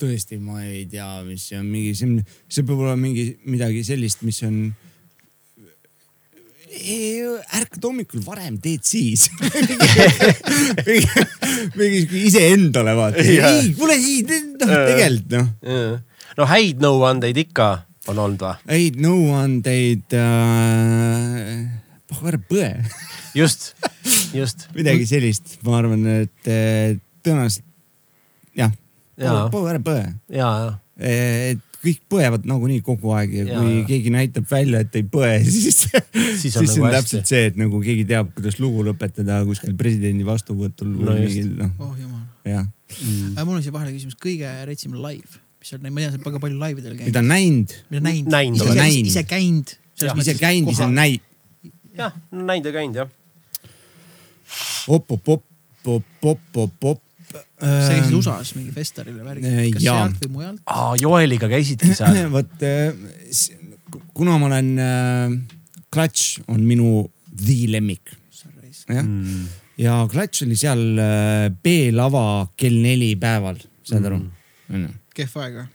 tõesti, 0.00 0.34
ma 0.42 0.54
ei 0.64 0.86
tea, 0.90 1.22
mis 1.26 1.42
see 1.50 1.58
on, 1.60 1.66
mingi, 1.70 1.92
see 1.98 2.62
peab 2.64 2.80
olema 2.80 3.00
mingi 3.00 3.24
midagi 3.50 3.80
sellist, 3.86 4.20
mis 4.26 4.42
on. 4.46 4.56
ärkad 7.54 7.82
hommikul 7.86 8.22
varem, 8.26 8.54
teed 8.62 8.82
siis. 8.86 9.20
mingi 11.78 11.96
sihuke 12.00 12.18
iseendale 12.30 12.92
vaata, 12.98 13.16
ei, 13.22 13.74
kuule 13.78 13.94
ei, 13.98 14.16
noh 14.26 14.68
tegelikult 14.90 15.28
noh 15.34 15.46
no 16.38 16.42
häid 16.50 16.76
nõuandeid 16.82 17.36
ikka 17.46 17.68
on 18.10 18.16
olnud 18.26 18.42
või? 18.42 18.54
häid 18.74 18.94
nõuandeid 19.02 20.08
äh,. 20.18 21.83
Pagan 22.12 22.40
põe, 22.48 22.70
just, 23.36 23.72
just. 24.36 24.66
midagi 24.76 25.06
sellist, 25.08 25.58
ma 25.64 25.78
arvan, 25.80 26.06
et 26.24 26.50
äh, 26.50 26.96
tõenäoliselt 27.24 27.66
jah, 28.58 28.72
Jaa. 29.20 29.46
pagan 29.52 29.84
põe. 29.86 30.02
ja, 30.32 30.50
ja 30.64 30.72
et 30.94 31.62
kõik 31.84 32.00
põevad 32.08 32.46
nagunii 32.48 32.80
kogu 32.84 33.12
aeg 33.16 33.32
ja 33.34 33.44
Jaa, 33.44 33.60
kui 33.60 33.72
jaa. 33.74 33.86
keegi 33.88 34.12
näitab 34.14 34.46
välja, 34.50 34.80
et 34.84 34.94
ei 34.98 35.04
põe, 35.10 35.32
siis, 35.44 35.82
siis 35.84 36.56
on, 36.56 36.64
siis 36.64 36.76
nagu 36.76 36.86
on 36.86 36.88
hästi. 36.88 36.96
täpselt 37.00 37.32
see, 37.32 37.42
et 37.50 37.58
nagu 37.60 37.80
keegi 37.84 38.06
teab, 38.08 38.30
kuidas 38.36 38.60
lugu 38.62 38.84
lõpetada 38.86 39.42
kuskil 39.48 39.74
presidendi 39.78 40.26
vastuvõtul 40.26 40.94
No 40.94 41.10
või 41.12 41.26
mingil 41.26 41.50
noh, 41.58 41.74
oh 41.84 41.92
jumal. 41.98 42.24
jah. 42.48 42.68
aga 43.34 43.46
mul 43.48 43.58
on 43.58 43.66
siia 43.66 43.74
vahele 43.74 43.94
küsimus, 43.96 44.16
kõige 44.20 44.54
retsim 44.68 44.96
live, 44.96 45.42
mis 45.60 45.76
on, 45.76 45.84
ma 45.84 46.04
tean, 46.04 46.14
sa 46.14 46.18
oled 46.20 46.28
väga 46.30 46.42
palju 46.46 46.60
laividel 46.62 46.96
käinud. 46.96 47.10
mida 47.10 47.24
näinud, 47.26 47.76
mida 47.92 48.06
näinud. 48.08 48.66
Ise, 48.70 48.88
ise 49.02 49.26
käinud. 49.28 49.76
ise 50.00 50.38
käinud, 50.40 50.72
ise 50.72 50.88
näinud. 50.88 51.30
jah, 51.98 52.12
näinud 52.32 52.66
ja 52.70 52.74
käinud 52.78 52.96
jah. 53.02 53.10
op-op-op-op-op-op-op. 54.88 57.00
sa 57.58 57.90
käisid 57.90 58.14
USA-s 58.14 58.54
mingi 58.54 58.70
festivalil 58.74 59.16
ja 59.18 59.24
värgil 59.26 59.46
Äh,, 59.50 59.70
kas 59.74 59.82
jaa. 59.82 59.94
sealt 60.04 60.18
või 60.22 60.30
mujalt? 60.36 60.60
aa, 60.70 60.92
Joeliga 61.00 61.48
käisidki 61.50 61.94
seal. 61.98 62.28
vot 62.32 62.62
äh, 62.62 62.94
kuna 64.14 64.38
ma 64.38 64.46
olen 64.50 64.68
äh,, 64.78 65.30
Clutch 65.94 66.40
on 66.50 66.60
minu 66.66 67.10
the 67.36 67.66
lemmik, 67.70 68.10
jah 68.88 69.02
Mm. 69.04 69.46
ja 69.80 69.94
Clutch 70.12 70.42
oli 70.44 70.56
seal 70.60 70.98
äh, 71.00 71.48
B-lava 71.64 72.46
kell 72.56 72.76
neli 72.84 73.14
päeval, 73.16 73.56
saad 73.86 74.04
aru? 74.10 74.18
onju. 74.70 74.88
kehv 75.16 75.36
aeg 75.40 75.54
või? 75.56 75.66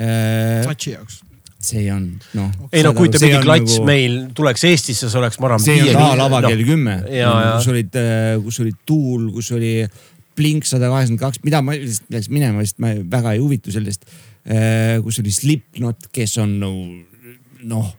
Äh, 0.00 0.62
Clutchi 0.66 0.90
jaoks. 0.92 1.22
See 1.60 1.90
on 1.92 2.06
noh. 2.38 2.48
ei 2.72 2.84
no 2.84 2.92
kujuta 2.96 3.20
mingi 3.22 3.42
klats 3.44 3.76
nagu... 3.76 3.88
meil 3.88 4.16
tuleks 4.36 4.64
Eestisse, 4.68 5.10
see 5.10 5.20
oleks, 5.20 5.38
ma 5.40 5.50
arvan. 5.50 5.62
see 5.64 5.82
on 5.84 5.98
ka 5.98 6.08
lava 6.18 6.40
kell 6.46 6.64
kümme, 6.68 6.96
jaa. 7.12 7.36
kus 7.58 7.68
olid, 7.72 8.00
kus 8.46 8.60
oli 8.64 8.74
tuul, 8.88 9.28
kus 9.34 9.52
oli 9.56 9.74
Blink 10.40 10.64
sada 10.64 10.88
kaheksakümmend 10.88 11.20
kaks, 11.20 11.42
mida 11.44 11.60
ma 11.64 11.74
lihtsalt 11.76 12.08
peaks 12.08 12.30
minema, 12.32 12.64
sest 12.64 12.78
ma 12.80 12.94
väga 13.12 13.34
ei 13.36 13.42
huvitu 13.42 13.72
sellest. 13.74 14.06
kus 15.04 15.20
oli 15.20 15.32
Slipknot, 15.36 16.08
kes 16.14 16.38
on 16.40 16.54
nagu 16.62 16.84
noh, 17.68 17.90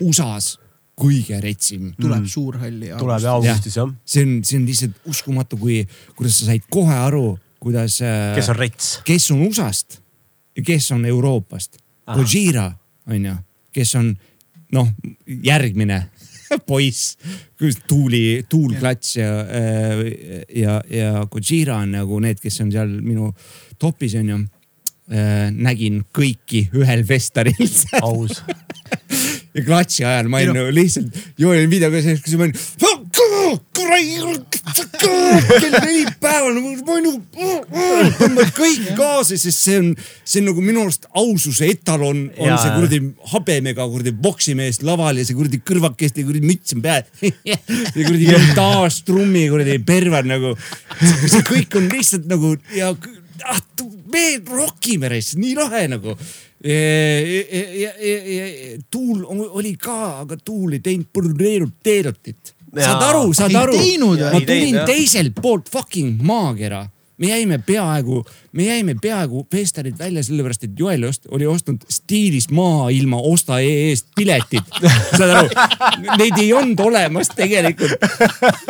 USA-s 0.00 0.56
kõige 1.02 1.40
retsim. 1.42 1.90
tuleb 2.00 2.26
suurhalli. 2.28 2.92
tuleb 2.98 3.24
ja 3.24 3.36
augustis 3.36 3.76
jah. 3.76 3.90
see 4.04 4.24
on, 4.24 4.36
see 4.46 4.60
on 4.60 4.68
lihtsalt 4.68 5.08
uskumatu, 5.10 5.58
kui, 5.60 5.82
kuidas 6.16 6.38
sa 6.40 6.48
said 6.52 6.64
kohe 6.72 6.96
aru, 7.08 7.34
kuidas. 7.60 7.98
kes 8.36 8.52
on 8.52 8.60
rets? 8.60 8.92
kes 9.08 9.30
on 9.34 9.44
USA-st 9.48 10.00
ja 10.56 10.64
kes 10.66 10.92
on 10.96 11.04
Euroopast. 11.08 11.80
Gojira 12.12 12.70
on 13.10 13.24
ju, 13.26 13.34
kes 13.74 13.94
on 13.98 14.12
noh, 14.72 14.88
järgmine 15.44 16.02
poiss, 16.68 17.16
tuuli, 17.88 18.42
tuulklats 18.48 19.16
ja, 19.16 19.30
ja, 20.54 20.80
ja 20.90 21.26
Gojira 21.30 21.78
on 21.82 21.94
nagu 21.96 22.18
need, 22.20 22.40
kes 22.42 22.60
on 22.64 22.72
seal 22.74 22.90
minu 23.00 23.30
topis 23.80 24.14
on 24.20 24.28
ju. 24.28 24.40
nägin 25.52 26.02
kõiki 26.14 26.66
ühel 26.78 27.02
festaril 27.04 27.72
aus. 28.06 28.38
ja 29.52 29.64
klatši 29.66 30.04
ajal 30.08 30.28
ma 30.32 30.38
olin 30.40 30.52
no- 30.52 30.60
nagu 30.62 30.74
lihtsalt, 30.76 31.16
joolin 31.40 31.68
videoga 31.72 32.00
sees, 32.04 32.22
kus 32.24 32.36
ma 32.38 32.46
olin. 32.46 32.56
Kell 35.00 35.74
neli 35.74 36.04
päeval 36.22 36.56
nagu 36.56 36.72
ma 36.86 36.98
nagu 37.04 38.12
tõmbad 38.18 38.52
kõik 38.56 38.86
kaasa, 38.98 39.38
sest 39.40 39.64
see 39.66 39.78
on, 39.80 39.90
see 40.24 40.42
on 40.42 40.48
nagu 40.50 40.64
minu 40.64 40.84
arust 40.86 41.08
aususe 41.18 41.68
etalon 41.72 42.24
on 42.36 42.52
Jaa, 42.52 42.60
see 42.62 42.74
kuradi 42.76 43.00
habemega 43.32 43.88
kuradi 43.92 44.14
poksimees 44.26 44.82
laval 44.86 45.20
ja 45.20 45.26
see 45.28 45.38
kuradi 45.38 45.62
kõrvakeste 45.72 46.26
kuradi 46.26 46.46
müts 46.46 46.76
on 46.76 46.84
peal. 46.84 47.04
see 47.92 48.06
kuradi 48.06 48.38
taastrummi 48.58 49.48
kuradi 49.52 49.80
perver 49.86 50.28
nagu. 50.28 50.54
see 51.26 51.44
kõik 51.48 51.80
on 51.80 51.90
lihtsalt 51.92 52.30
nagu 52.30 52.56
ja 52.76 52.92
ah, 52.92 53.60
me 54.12 54.26
rokime 54.46 55.10
reis, 55.12 55.34
nii 55.40 55.54
lahe 55.58 55.86
nagu 55.90 56.16
ja, 56.62 56.72
ja, 57.42 57.62
ja, 57.74 57.92
ja, 57.98 58.46
ja 58.46 58.78
tuul 58.90 59.24
oli 59.28 59.74
ka, 59.80 60.20
aga 60.22 60.36
tuul 60.44 60.76
ei 60.76 60.82
teinud 60.84 61.08
brodeerunud 61.12 61.78
teerutit. 61.82 62.51
Saad 62.80 63.04
aru, 63.10 63.28
saad 63.36 63.54
aru? 63.58 63.76
ma 64.32 64.40
tulin 64.40 64.82
teiselt 64.88 65.38
poolt 65.42 65.70
fucking 65.72 66.20
maakera. 66.24 66.86
Me 67.22 67.28
jäime 67.28 67.58
peaaegu, 67.62 68.24
me 68.56 68.64
jäime 68.66 68.94
peaaegu 68.98 69.44
Festarit 69.52 69.98
välja 69.98 70.24
sellepärast, 70.26 70.64
et 70.64 70.78
Joel 70.78 71.04
ost, 71.06 71.28
oli 71.30 71.46
ostnud 71.46 71.84
stiilis 71.92 72.48
maailma 72.50 73.20
osta 73.28 73.60
EE-st 73.62 74.08
piletid. 74.16 74.72
saad 75.18 75.30
aru, 75.30 75.50
neid 76.18 76.40
ei 76.40 76.48
olnud 76.56 76.80
olemas 76.82 77.30
tegelikult. 77.36 77.94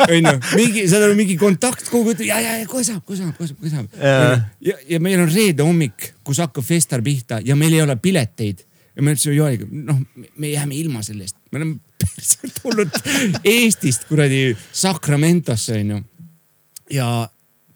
onju, 0.05 0.35
mingi, 0.59 0.83
saad 0.91 1.07
aru, 1.07 1.15
mingi 1.17 1.37
kontakt 1.39 1.87
kogu 1.89 2.13
aeg, 2.13 2.25
ja, 2.27 2.41
ja, 2.43 2.59
ja 2.61 2.67
kohe 2.69 2.83
saab, 2.85 3.01
kohe 3.07 3.17
saab, 3.17 3.31
kohe 3.39 3.49
saab, 3.49 3.63
kohe 3.63 3.73
saab. 3.73 4.45
Ja, 4.61 4.77
ja 4.91 5.01
meil 5.01 5.23
on 5.23 5.31
reede 5.33 5.65
hommik, 5.65 6.11
kus 6.27 6.43
hakkab 6.43 6.67
Festar 6.67 7.01
pihta 7.01 7.39
ja 7.41 7.57
meil 7.57 7.73
ei 7.79 7.81
ole 7.87 7.97
pileteid. 7.97 8.67
Ja 8.93 9.01
me 9.01 9.15
ütlesime 9.15 9.39
Joeliga, 9.39 9.65
noh, 9.71 10.03
me 10.37 10.51
jääme 10.51 10.77
ilma 10.77 11.01
sellest, 11.01 11.39
me 11.49 11.63
oleme 11.63 11.79
päriselt 12.03 12.59
tulnud 12.61 13.43
Eestist 13.43 14.07
kuradi 14.09 14.45
Sacramentosse 14.71 15.79
onju. 15.81 16.01
ja 16.93 17.07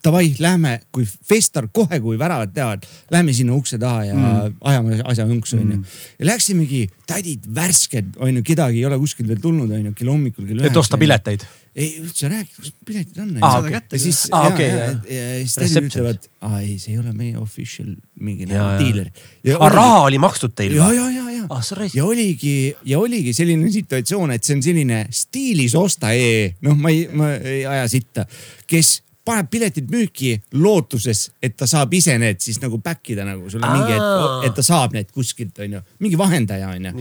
davai, 0.08 0.30
lähme, 0.40 0.74
kui 0.94 1.06
Festar 1.06 1.68
kohe, 1.74 2.00
kui 2.04 2.18
väravad 2.20 2.54
teavad, 2.56 2.86
lähme 3.12 3.34
sinna 3.36 3.56
ukse 3.58 3.80
taha 3.82 4.06
ja 4.08 4.16
mm. 4.16 4.58
ajame 4.72 5.00
asja 5.04 5.26
õnksu 5.28 5.60
onju 5.60 5.78
mm.. 5.80 6.02
ja 6.20 6.30
läksimegi, 6.32 6.84
tädid 7.10 7.48
värsked 7.56 8.18
onju, 8.24 8.44
kedagi 8.46 8.82
ei 8.82 8.90
ole 8.90 9.00
kuskilt 9.02 9.30
veel 9.32 9.42
tulnud 9.44 9.72
onju, 9.80 9.94
kell 9.98 10.12
hommikul 10.14 10.46
kell 10.46 10.62
üheksa. 10.62 10.74
et 10.74 10.84
osta 10.84 11.00
pileteid. 11.02 11.48
Ei 11.78 11.92
üldse 12.02 12.30
rääkida, 12.32 12.58
kus 12.64 12.74
piletid 12.86 13.20
on. 13.22 13.36
Aa, 13.46 13.60
okei. 13.62 13.78
ja 13.92 14.00
siis 14.02 14.24
Aa, 14.34 14.50
ja, 14.50 14.66
ja, 14.66 14.90
ja, 14.98 15.26
siis 15.44 15.58
Reception. 15.62 15.90
ütlevad, 15.92 16.28
aa 16.48 16.62
ei, 16.64 16.78
see 16.82 16.96
ei 16.96 17.02
ole 17.04 17.14
meie 17.14 17.38
official 17.38 17.92
mingi 18.20 18.50
nagu 18.50 18.80
diiler. 18.82 19.12
aga 19.56 19.70
raha 19.76 20.00
oli 20.08 20.22
makstud 20.22 20.56
teil 20.58 20.78
ja, 20.80 20.92
ja, 20.96 21.10
ja, 21.14 21.24
ja 21.32 21.38
Ah, 21.50 21.64
ja 21.94 22.04
oligi 22.04 22.76
ja 22.84 23.00
oligi 23.00 23.32
selline 23.34 23.70
situatsioon, 23.72 24.34
et 24.36 24.44
see 24.44 24.58
on 24.58 24.64
selline 24.66 24.98
stiilis 25.16 25.76
osta 25.80 26.10
ee, 26.12 26.50
noh, 26.66 26.76
ma 26.76 26.92
ei, 26.92 27.06
ma 27.14 27.30
ei 27.38 27.62
aja 27.70 27.86
sitta, 27.88 28.26
kes 28.68 28.98
paneb 29.28 29.48
piletid 29.52 29.88
müüki 29.92 30.34
lootuses, 30.60 31.28
et 31.44 31.56
ta 31.60 31.68
saab 31.70 31.94
ise 31.96 32.18
need 32.20 32.40
siis 32.44 32.60
nagu 32.64 32.80
back 32.84 33.14
ida 33.14 33.24
nagu 33.28 33.48
sulle 33.52 33.70
mingi, 33.72 33.96
Aa. 33.96 34.42
et, 34.42 34.50
et 34.50 34.58
ta 34.60 34.66
saab 34.66 34.96
need 34.98 35.12
kuskilt 35.16 35.60
onju, 35.64 35.84
mingi 36.04 36.20
vahendaja 36.20 36.74
onju. 36.76 36.94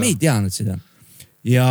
Me 0.00 0.08
ei 0.08 0.16
teadnud 0.20 0.54
seda. 0.54 0.78
Ja 1.46 1.66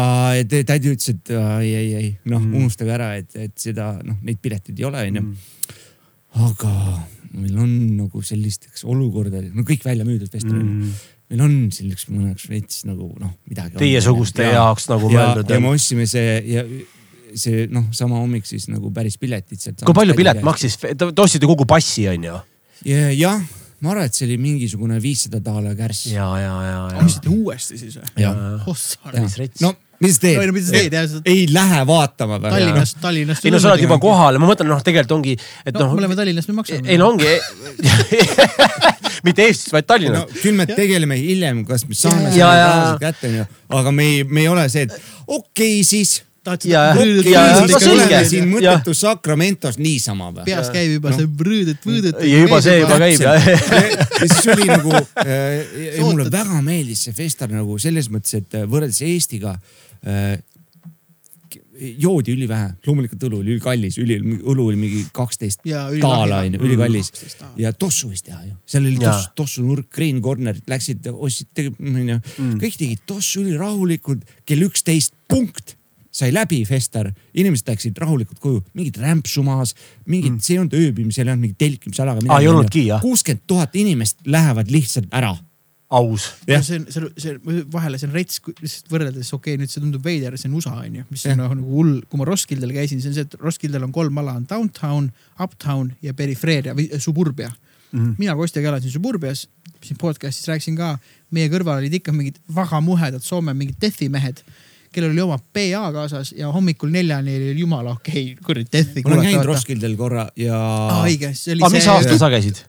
tädi 0.50 0.94
ütles, 0.94 1.12
et 1.14 1.32
aa, 1.38 1.60
ei, 1.62 1.76
ei, 1.78 1.94
ei 2.00 2.10
noh 2.30 2.42
mm. 2.42 2.58
unustage 2.58 2.94
ära, 2.96 3.14
et, 3.20 3.36
et 3.38 3.56
seda 3.60 3.92
noh, 4.02 4.18
neid 4.26 4.42
pileteid 4.42 4.80
ei 4.80 4.88
ole 4.90 5.06
onju 5.12 5.22
mm. 5.22 5.80
aga 6.48 6.74
meil 7.38 7.58
on 7.62 7.74
nagu 8.00 8.24
sellisteks 8.26 8.86
olukordadeks, 8.90 9.54
no 9.54 9.66
kõik 9.68 9.86
välja 9.86 10.08
müüdud 10.08 10.32
festivalil 10.34 10.66
mm. 10.66 10.94
meil 11.34 11.44
on 11.46 11.58
selleks 11.76 12.08
mõneks 12.10 12.48
veits 12.50 12.82
nagu 12.90 13.12
noh, 13.22 13.36
midagi. 13.50 13.78
Teiesuguste 13.82 14.48
jaoks 14.50 14.90
nagu 14.90 15.12
ja, 15.14 15.28
mõeldud, 15.28 15.54
ja 15.54 15.62
me 15.62 15.76
ostsime 15.76 16.10
see 16.10 16.40
ja 16.50 16.66
see 17.38 17.68
noh, 17.70 17.86
sama 17.94 18.18
hommik 18.24 18.48
siis 18.50 18.66
nagu 18.72 18.90
päris 18.94 19.20
piletid 19.22 19.62
sealt. 19.62 19.86
kui 19.86 19.98
palju 19.98 20.18
pilet? 20.18 20.42
maksis, 20.46 20.80
te 20.82 20.96
te 20.98 21.22
ostsite 21.22 21.50
kogu 21.50 21.68
passi 21.70 22.08
onju? 22.10 22.40
jah, 22.90 23.38
ma 23.84 23.94
arvan, 23.94 24.10
et 24.10 24.18
see 24.18 24.28
oli 24.28 24.40
mingisugune 24.42 24.98
viissada 25.04 25.42
daala 25.44 25.76
kärss. 25.78 26.10
ja, 26.14 26.28
ja, 26.42 26.56
ja, 26.66 26.80
ja. 26.94 27.04
ostsite 27.06 27.32
uuesti 27.32 27.80
siis 27.80 28.00
või? 28.00 28.10
ja, 28.24 28.34
ossa. 28.68 29.00
Päris 29.06 29.38
rets. 29.40 29.64
no 29.64 29.74
mis 30.04 30.16
sa 30.16 30.24
teed 30.26 30.40
no 30.40 30.56
mis 30.56 30.70
teed, 30.74 30.96
jah, 30.96 31.16
ei 31.28 31.46
lähe 31.52 31.82
vaatama 31.88 32.40
või? 32.40 32.54
Tallinnas, 32.56 32.94
Tallinnas. 33.02 33.44
ei 33.44 33.54
no 33.54 33.62
sa 33.62 33.74
oled 33.74 33.84
juba 33.84 34.00
kohal 34.04 34.40
ma 34.42 34.50
mõtlen, 34.52 34.70
noh, 34.72 34.84
tegelikult 34.86 35.16
ongi, 35.18 35.36
et 35.66 35.76
no 35.76 35.86
noh 35.86 35.96
me 35.96 36.04
oleme 36.04 36.20
Tallinnas, 36.20 36.48
me 36.52 36.58
maksame. 36.60 36.88
ei 36.88 37.00
no 37.00 37.12
ongi 37.14 37.36
mitte 39.28 39.48
Eestis, 39.48 39.74
vaid 39.76 39.88
no 39.88 39.94
Tallinnas. 39.94 40.40
küll 40.40 40.60
me 40.60 40.68
tegeleme 40.70 41.20
hiljem, 41.20 41.66
kas 41.68 41.86
me 41.90 41.98
saame 42.00 42.32
selle 42.32 42.48
reaalselt 42.48 43.04
kätte 43.04 43.32
onju, 43.32 43.46
aga 43.82 43.96
me 43.96 44.10
ei, 44.14 44.24
me 44.28 44.46
ei 44.46 44.52
ole 44.52 44.66
see, 44.72 44.88
et 44.88 44.96
okei 45.28 45.80
okay, 45.80 45.86
siis. 45.88 46.20
Tahad 46.50 46.68
Ja, 46.70 46.84
seda 46.98 47.30
ja, 47.30 47.46
no 47.56 47.68
lugeda? 47.70 48.22
siin 48.28 48.44
Jah. 48.46 48.52
mõttetu 48.56 48.96
Sacramentos 48.98 49.80
niisama 49.80 50.32
või? 50.34 50.48
peas 50.50 50.74
käib 50.74 50.98
juba 50.98 51.14
see 51.16 51.30
vrõõdet, 51.44 51.86
võõdet. 51.86 52.22
ja 52.26 52.44
juba 52.44 52.62
see 52.66 52.78
juba 52.82 53.00
käib 53.06 53.24
jah. 53.24 53.50
ja 54.20 54.28
siis 54.28 54.52
oli 54.56 54.70
nagu 54.70 54.94
äh,, 54.98 56.04
mulle 56.04 56.30
väga 56.34 56.62
meeldis 56.66 57.08
see 57.08 57.16
Festar 57.18 57.52
nagu 57.54 57.78
selles 57.82 58.10
mõttes, 58.14 58.40
et 58.42 58.60
äh, 58.60 58.68
võrreldes 58.70 59.02
Eestiga 59.08 59.56
äh, 60.04 60.38
joodi 61.80 62.34
ülivähe, 62.36 62.74
loomulikult 62.88 63.24
õlu 63.30 63.40
oli 63.40 63.54
ülikallis, 63.56 63.98
üli, 64.02 64.18
õlu 64.20 64.66
oli 64.72 64.80
mingi 64.80 65.04
kaksteist 65.16 65.64
daala 65.64 66.42
onju, 66.44 66.60
ülikallis. 66.66 67.12
12 67.16 67.40
daala. 67.40 67.54
ja 67.64 67.72
tossu 67.74 68.12
võis 68.12 68.24
teha 68.26 68.42
ju, 68.44 68.56
seal 68.70 68.88
oli 68.90 69.00
tossu, 69.00 69.32
tossu 69.40 69.64
nurk, 69.66 69.88
green 69.96 70.20
corner, 70.26 70.60
läksid, 70.70 71.08
ostsid, 71.14 71.72
onju, 71.80 72.20
kõik 72.60 72.80
tegid 72.82 73.04
tossu 73.10 73.46
ülirahulikult, 73.46 74.26
kell 74.50 74.68
üksteist 74.68 75.16
punkt 75.32 75.78
sai 76.20 76.32
läbi 76.36 76.62
Festar, 76.68 77.12
inimesed 77.34 77.70
läksid 77.72 78.00
rahulikult 78.02 78.40
koju, 78.44 78.64
mingid 78.78 79.00
rämpsu 79.02 79.44
maas, 79.46 79.76
mingid 80.06 80.36
mm., 80.36 80.42
see 80.44 80.56
ei 80.56 80.64
olnud 80.64 80.80
ööbimisel, 80.80 81.28
ei 81.28 81.34
olnud 81.34 81.48
mingit 81.48 81.62
telkimisalaga. 81.62 82.26
Aa, 82.28 82.42
ei 82.44 82.50
olnudki, 82.52 82.88
jah? 82.90 83.04
kuuskümmend 83.04 83.46
tuhat 83.50 83.78
inimest 83.80 84.26
lähevad 84.28 84.72
lihtsalt 84.74 85.14
ära. 85.16 85.36
aus. 85.90 86.28
Jah. 86.46 86.62
see 86.62 86.78
on, 86.78 86.84
see, 86.94 87.08
see 87.18 87.64
vahele 87.74 87.98
see 87.98 88.06
on 88.06 88.14
rets, 88.14 88.38
lihtsalt 88.62 88.92
võrreldes, 88.94 89.32
okei 89.34 89.56
okay,, 89.56 89.62
nüüd 89.62 89.72
see 89.74 89.82
tundub 89.82 90.04
veider, 90.06 90.36
see 90.38 90.46
on 90.52 90.60
USA 90.60 90.76
on 90.84 91.00
ju, 91.00 91.06
mis 91.10 91.24
on 91.26 91.34
Jah. 91.34 91.40
nagu 91.56 91.72
hull, 91.72 91.96
kui 92.06 92.22
ma 92.22 92.28
Roskildel 92.30 92.76
käisin, 92.76 93.02
see 93.02 93.10
on 93.10 93.16
see, 93.18 93.26
et 93.26 93.34
Roskildel 93.42 93.88
on 93.88 93.96
kolm 93.96 94.22
ala 94.22 94.36
on 94.38 94.46
downtown, 94.50 95.10
uptown 95.42 95.90
ja 96.06 96.14
perifeeria 96.14 96.76
või 96.78 96.92
äh, 96.94 97.02
suburbia 97.02 97.50
mm. 97.50 98.00
-hmm. 98.00 98.16
mina 98.22 98.36
Kostjaga 98.36 98.70
elasin 98.70 98.92
suburbias, 98.92 99.48
siin 99.82 99.98
podcast'is 99.98 100.48
rääkisin 100.52 100.78
ka, 100.78 100.98
meie 101.32 101.50
kõrval 101.50 101.82
olid 101.82 101.94
ikka 101.94 102.14
mingid 102.14 102.38
väga 102.56 102.82
muhedad 102.82 103.26
Soome 103.26 103.54
mingid 103.58 103.82
defi 103.82 104.10
mehed 104.10 104.44
kellel 104.94 105.14
oli 105.14 105.22
oma 105.26 105.38
PA 105.38 105.84
kaasas 105.96 106.34
ja 106.38 106.50
hommikul 106.54 106.92
neljani 106.94 107.36
oli 107.38 107.60
jumala 107.60 107.94
okei 107.98 108.32
okay,, 108.34 108.46
kuradi 108.46 108.68
defi. 108.74 109.04
ma 109.06 109.14
olen 109.16 109.30
käinud. 109.30 109.50
Roskildel 109.50 109.96
korra 110.00 110.26
ja 110.40 110.58
aa, 110.58 111.04
õige, 111.06 111.34
see 111.38 111.56
oli 111.56 111.66
aga 111.66 111.76
mis 111.76 111.86
see. 111.86 111.96
aastal 111.96 112.22
sa 112.22 112.32
käisid? 112.34 112.64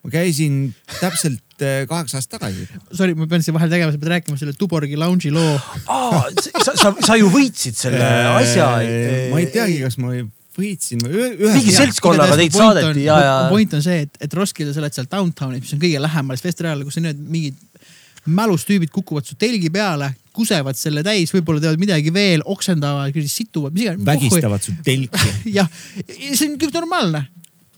ma 0.00 0.12
käisin 0.14 0.58
täpselt 0.96 1.64
äh, 1.64 1.84
kaheksa 1.88 2.18
aastat 2.18 2.40
tagasi. 2.40 2.66
Sorry, 2.96 3.14
ma 3.14 3.28
pean 3.30 3.44
siin 3.44 3.56
vahel 3.56 3.72
tegema, 3.72 3.92
sa 3.92 4.00
pead 4.00 4.14
rääkima 4.16 4.40
selle 4.40 4.56
Tuborgi 4.58 4.98
lounge'i 5.00 5.32
loo. 5.34 5.54
aa, 5.92 6.26
sa, 6.40 6.74
sa, 6.74 6.94
sa 6.96 7.18
ju 7.20 7.30
võitsid 7.32 7.78
selle 7.78 8.04
asja. 8.40 8.70
ma 9.32 9.42
ei 9.42 9.50
teagi, 9.52 9.80
kas 9.84 10.00
ma 10.00 10.14
võitsin 10.60 11.02
või 11.04 11.14
ühe, 11.14 11.28
ühe 11.38 11.56
mingi 11.56 11.74
seltskonnaga 11.74 12.36
teid 12.38 12.54
saadeti 12.56 13.04
ja, 13.06 13.18
ja. 13.22 13.34
point 13.52 13.76
on 13.76 13.84
see, 13.84 14.04
et, 14.06 14.16
et 14.24 14.34
Roskilde 14.34 14.74
sa 14.74 14.82
oled 14.82 14.96
seal 14.96 15.08
downtownis, 15.10 15.62
mis 15.64 15.76
on 15.76 15.82
kõige 15.82 16.02
lähemal 16.02 16.40
festivaalile, 16.42 16.88
kus 16.88 16.98
on 17.00 17.06
need 17.06 17.20
mingid 17.30 17.60
mälustüübid 18.34 18.92
kukuvad 18.94 19.26
su 19.28 19.36
telgi 19.40 19.70
peale, 19.72 20.12
kusevad 20.36 20.78
selle 20.78 21.02
täis, 21.06 21.32
võib-olla 21.34 21.62
teevad 21.62 21.82
midagi 21.82 22.12
veel, 22.14 22.44
oksendavad, 22.48 23.16
situvad, 23.26 23.74
mis 23.74 23.86
iganes. 23.86 24.06
vägistavad 24.06 24.64
su 24.64 24.74
telki. 24.86 25.34
jah, 25.58 25.68
see 26.06 26.48
on 26.48 26.56
kõik 26.60 26.74
normaalne. 26.76 27.26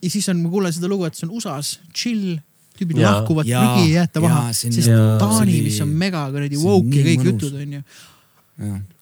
ja 0.03 0.11
siis 0.13 0.29
on, 0.33 0.41
ma 0.45 0.53
kuulen 0.53 0.75
seda 0.75 0.91
lugu, 0.91 1.07
et 1.09 1.19
see 1.19 1.29
on 1.29 1.35
USA-s 1.39 1.81
chill, 1.97 2.39
tüübid 2.79 3.03
Jaa. 3.03 3.19
lahkuvad, 3.19 3.49
prügi 3.49 3.89
ei 3.89 3.93
jäeta 3.97 4.23
maha 4.25 4.49
sest 4.57 4.89
jaa, 4.89 5.19
Taani 5.21 5.59
mis 5.67 5.83
on 5.85 5.93
mega 6.01 6.25
kuradi 6.33 6.59
woke 6.61 6.97
ja 6.97 7.05
kõik 7.07 7.21
mõnus. 7.23 7.35
jutud 7.35 7.61
onju. 7.61 7.83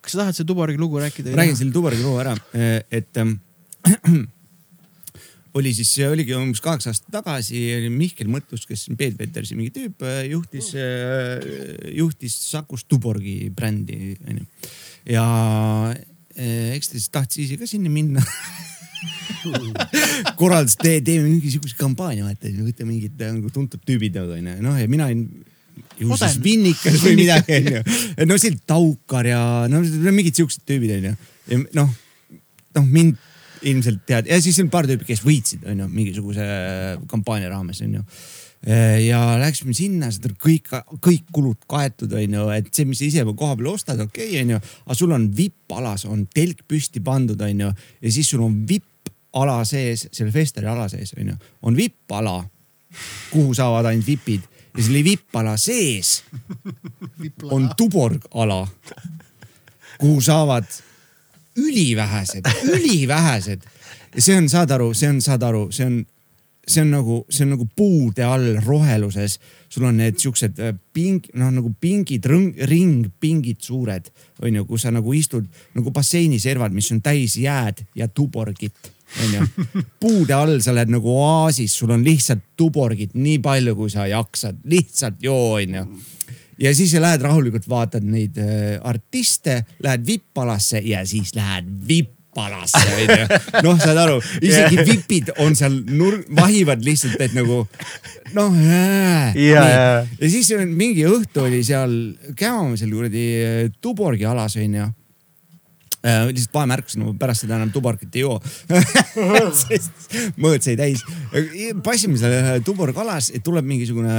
kas 0.01 0.15
sa 0.15 0.23
tahad 0.25 0.37
selle 0.37 0.51
Tuborgi 0.51 0.81
lugu 0.81 1.01
rääkida? 1.03 1.37
räägin 1.39 1.57
selle 1.59 1.73
Tuborgi 1.75 2.03
loo 2.05 2.19
ära, 2.23 2.35
et 2.91 3.23
ähm, 3.23 3.39
oli 5.55 5.73
siis, 5.75 5.91
oligi 6.07 6.35
umbes 6.37 6.63
kaheksa 6.63 6.93
aastat 6.93 7.11
tagasi 7.15 7.61
oli 7.79 7.91
Mihkel 7.93 8.31
Mõttus, 8.31 8.67
kes 8.69 8.87
on 8.91 8.99
Peet 9.01 9.17
Petersi 9.19 9.57
mingi 9.59 9.73
tüüp, 9.75 10.05
juhtis, 10.31 10.73
juhtis 11.97 12.37
Sakus 12.51 12.87
Tuborgi 12.87 13.51
brändi 13.55 14.15
onju. 14.29 14.47
ja 15.11 15.27
eh, 16.37 16.75
eks 16.77 16.93
ta 16.93 16.99
siis 16.99 17.11
tahtis 17.11 17.47
ise 17.47 17.59
ka 17.61 17.69
sinna 17.71 17.93
minna 17.93 18.25
korraldas, 20.41 20.77
teeme 20.81 21.27
mingisuguse 21.27 21.79
kampaania, 21.79 22.29
vaata, 22.29 22.53
võtame 22.61 22.95
mingid 22.95 23.23
nagu 23.23 23.51
tuntud 23.55 23.83
tüübid 23.87 24.19
nagu 24.21 24.37
onju, 24.37 24.59
noh 24.65 24.79
ja 24.79 24.91
mina 24.91 25.09
olin 25.11 25.25
ju 26.01 26.17
siis. 26.21 26.39
Vinnikas 26.45 27.01
või 27.05 27.17
midagi 27.25 27.59
onju. 27.59 27.83
no 28.29 28.39
see 28.41 28.55
Taukar 28.69 29.29
ja 29.29 29.43
no 29.73 29.83
mingid 30.13 30.39
siuksed 30.39 30.63
tüübid 30.69 30.95
onju. 31.01 31.17
ja 31.51 31.61
noh, 31.81 31.91
noh 32.79 32.87
mind 32.87 33.19
ilmselt 33.67 34.05
tead 34.09 34.29
ja 34.31 34.39
siis 34.43 34.59
oli 34.63 34.73
paar 34.73 34.89
tüüpi, 34.89 35.09
kes 35.09 35.25
võitsid, 35.25 35.65
onju, 35.69 35.89
mingisuguse 35.93 36.47
kampaania 37.11 37.51
raames, 37.53 37.83
onju 37.85 38.05
ja 39.07 39.21
läksime 39.41 39.73
sinna, 39.77 40.11
saad 40.13 40.27
aru, 40.29 40.37
kõik, 40.43 40.69
kõik 41.01 41.31
kulud 41.33 41.63
kaetud, 41.71 42.13
onju, 42.13 42.49
et 42.53 42.69
see, 42.75 42.85
mis 42.89 43.01
sa 43.01 43.07
ise 43.07 43.25
koha 43.25 43.57
peal 43.57 43.71
ostad, 43.73 44.01
okei 44.05 44.27
okay,, 44.35 44.43
onju, 44.43 44.61
aga 44.85 44.97
sul 44.99 45.15
on 45.17 45.31
vipp-alas 45.37 46.05
on 46.05 46.27
telk 46.35 46.67
püsti 46.69 47.01
pandud, 47.05 47.41
onju, 47.41 47.71
ja 47.73 48.13
siis 48.13 48.29
sul 48.29 48.45
on 48.45 48.59
vipp-ala 48.69 49.63
sees, 49.69 50.11
selle 50.13 50.33
festivali 50.35 50.69
ala 50.75 50.91
sees, 50.93 51.15
onju, 51.17 51.39
on 51.65 51.79
vipp-ala, 51.79 52.37
kuhu 53.31 53.57
saavad 53.57 53.89
ainult 53.89 54.11
vipid 54.11 54.45
ja 54.77 54.85
selle 54.85 55.03
vipp-ala 55.07 55.57
sees 55.61 56.21
on 57.55 57.71
tuborg-ala, 57.79 58.61
kuhu 59.97 60.21
saavad 60.21 60.69
ülivähesed, 61.59 62.47
ülivähesed 62.77 63.67
ja 64.15 64.23
see 64.23 64.39
on, 64.39 64.49
saad 64.51 64.71
aru, 64.75 64.93
see 64.95 65.11
on, 65.11 65.21
saad 65.25 65.43
aru, 65.47 65.69
see 65.75 65.87
on 65.87 66.01
see 66.71 66.83
on 66.85 66.93
nagu, 66.93 67.17
see 67.31 67.45
on 67.45 67.55
nagu 67.55 67.67
puude 67.77 68.25
all 68.25 68.61
roheluses. 68.67 69.39
sul 69.71 69.85
on 69.87 69.97
need 69.97 70.19
siuksed 70.19 70.59
äh, 70.59 70.75
ping, 70.93 71.25
noh 71.39 71.51
nagu 71.55 71.73
pingid, 71.81 72.27
ringpingid 72.27 73.61
suured, 73.63 74.11
onju, 74.43 74.65
kus 74.67 74.87
sa 74.87 74.91
nagu 74.95 75.13
istud 75.15 75.47
nagu 75.75 75.93
basseiniservad, 75.95 76.75
mis 76.75 76.91
on 76.93 77.03
täis 77.03 77.37
jääd 77.39 77.85
ja 77.95 78.09
tuborgit, 78.09 78.91
onju. 79.25 79.47
puude 80.03 80.35
all 80.35 80.59
sa 80.63 80.75
oled 80.75 80.91
nagu 80.91 81.15
oaasis, 81.15 81.75
sul 81.79 81.95
on 81.95 82.05
lihtsalt 82.07 82.43
tuborgit 82.59 83.15
nii 83.15 83.39
palju, 83.43 83.77
kui 83.79 83.91
sa 83.91 84.07
jaksad, 84.11 84.63
lihtsalt 84.71 85.23
joo, 85.23 85.55
onju 85.59 85.87
ja 86.61 86.75
siis 86.77 86.95
lähed 87.01 87.23
rahulikult, 87.25 87.69
vaatad 87.69 88.07
neid 88.07 88.39
äh, 88.41 88.79
artiste, 88.83 89.63
lähed 89.83 90.07
vippalasse 90.07 90.83
ja 90.85 91.05
siis 91.09 91.35
lähed 91.35 91.69
vipp 91.89 92.17
palasse 92.35 92.83
onju. 92.95 93.39
noh, 93.67 93.81
saad 93.81 93.99
aru, 94.05 94.21
isegi 94.39 94.79
yeah. 94.79 94.87
vipid 94.87 95.33
on 95.43 95.57
seal 95.59 95.81
nur-, 95.89 96.21
vahivad 96.37 96.85
lihtsalt, 96.87 97.19
et 97.23 97.35
nagu 97.37 97.65
noh 98.37 98.61
äh,. 98.61 99.35
ja, 99.35 99.65
ja. 99.67 100.31
siis 100.31 100.53
mingi 100.71 101.07
õhtu 101.11 101.47
oli 101.49 101.63
seal, 101.67 101.97
käime 102.39 102.79
seal 102.79 102.95
kuradi 102.95 103.27
äh, 103.43 103.61
Tuborgi 103.83 104.29
alas 104.31 104.55
onju 104.61 104.87
äh,. 104.87 106.29
lihtsalt 106.31 106.55
vahemärkus, 106.55 107.01
no 107.03 107.17
pärast 107.19 107.47
seda 107.47 107.59
enam 107.59 107.75
Tuborgit 107.75 108.15
ei 108.15 108.23
joo 108.23 108.39
mõõt 110.43 110.63
sai 110.67 110.79
täis. 110.79 111.03
passime 111.85 112.21
seal 112.21 112.63
Tuborg 112.67 113.03
alas, 113.03 113.33
et 113.35 113.43
tuleb 113.47 113.67
mingisugune, 113.67 114.15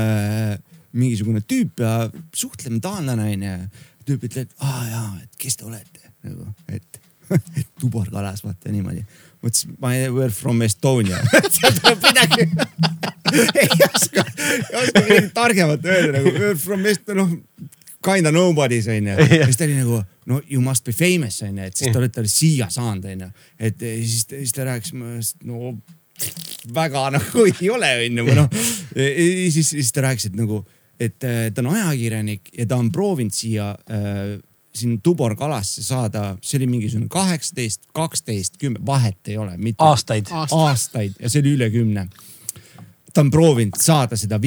mingisugune 0.93 1.41
tüüp 1.47 1.83
ja 1.83 2.09
suhtleme 2.35 2.81
taanlane 2.83 3.31
onju. 3.35 3.55
tüüp 4.07 4.23
ütleb, 4.29 4.53
aa 4.59 4.85
jaa, 4.89 5.09
et 5.23 5.41
kes 5.41 5.59
te 5.59 5.65
olete 5.65 6.11
nagu, 6.25 6.47
et 6.69 7.01
Tubor 7.79 8.09
kalas, 8.11 8.41
vaata 8.43 8.71
niimoodi. 8.73 9.05
mõtlesin, 9.41 9.75
ma 9.79 9.93
ei, 9.95 10.09
we 10.11 10.25
are 10.25 10.33
from 10.35 10.61
Estonia 10.61 11.21
midagi 12.05 12.47
ei 13.61 13.69
oska, 13.87 14.25
ei 14.25 14.81
oska 14.81 15.05
mingit 15.07 15.31
targemat 15.33 15.85
öelda 15.85 16.17
nagu 16.17 16.33
we 16.35 16.49
are 16.51 16.59
from 16.59 16.85
Estonia, 16.85 17.23
noh 17.23 17.69
kinda 18.05 18.31
nobody's 18.31 18.87
onju. 18.89 19.15
siis 19.45 19.57
ta 19.57 19.65
oli 19.65 19.77
nagu 19.79 20.03
no 20.25 20.41
you 20.49 20.61
must 20.61 20.85
be 20.85 20.93
famous 20.93 21.41
onju, 21.45 21.63
et 21.63 21.77
siis 21.77 21.91
te 21.91 21.99
olete 21.99 22.25
siia 22.27 22.69
saanud 22.69 23.05
onju. 23.05 23.31
et 23.59 23.79
siis, 23.79 24.25
siis 24.29 24.53
ta 24.53 24.65
rääkis, 24.67 24.93
no 25.43 25.75
väga 26.75 27.09
nagu 27.17 27.45
ei 27.49 27.69
ole 27.69 27.91
onju, 28.05 28.27
või 28.27 28.37
noh. 28.37 28.61
siis, 29.53 29.73
siis 29.73 29.91
ta 29.93 30.05
rääkis, 30.07 30.31
et 30.31 30.37
nagu, 30.39 30.63
et 31.01 31.17
ta 31.19 31.61
on 31.63 31.73
ajakirjanik 31.73 32.51
ja 32.57 32.65
ta 32.69 32.77
on 32.77 32.91
proovinud 32.93 33.33
siia 33.33 33.71
äh, 33.89 34.39
siin 34.73 35.01
Tubor 35.03 35.35
kalasse 35.35 35.83
saada, 35.83 36.35
see 36.41 36.59
oli 36.61 36.67
mingisugune 36.71 37.09
kaheksateist, 37.11 37.89
kaksteist, 37.93 38.57
kümme, 38.61 38.79
vahet 38.85 39.27
ei 39.27 39.37
ole. 39.37 39.57
aastaid. 39.77 40.31
aastaid 40.31 41.17
ja 41.19 41.29
see 41.29 41.41
oli 41.43 41.55
üle 41.57 41.69
kümne. 41.73 42.07
ta 43.13 43.21
on 43.21 43.31
proovinud 43.31 43.79
saada 43.81 44.17
seda 44.17 44.39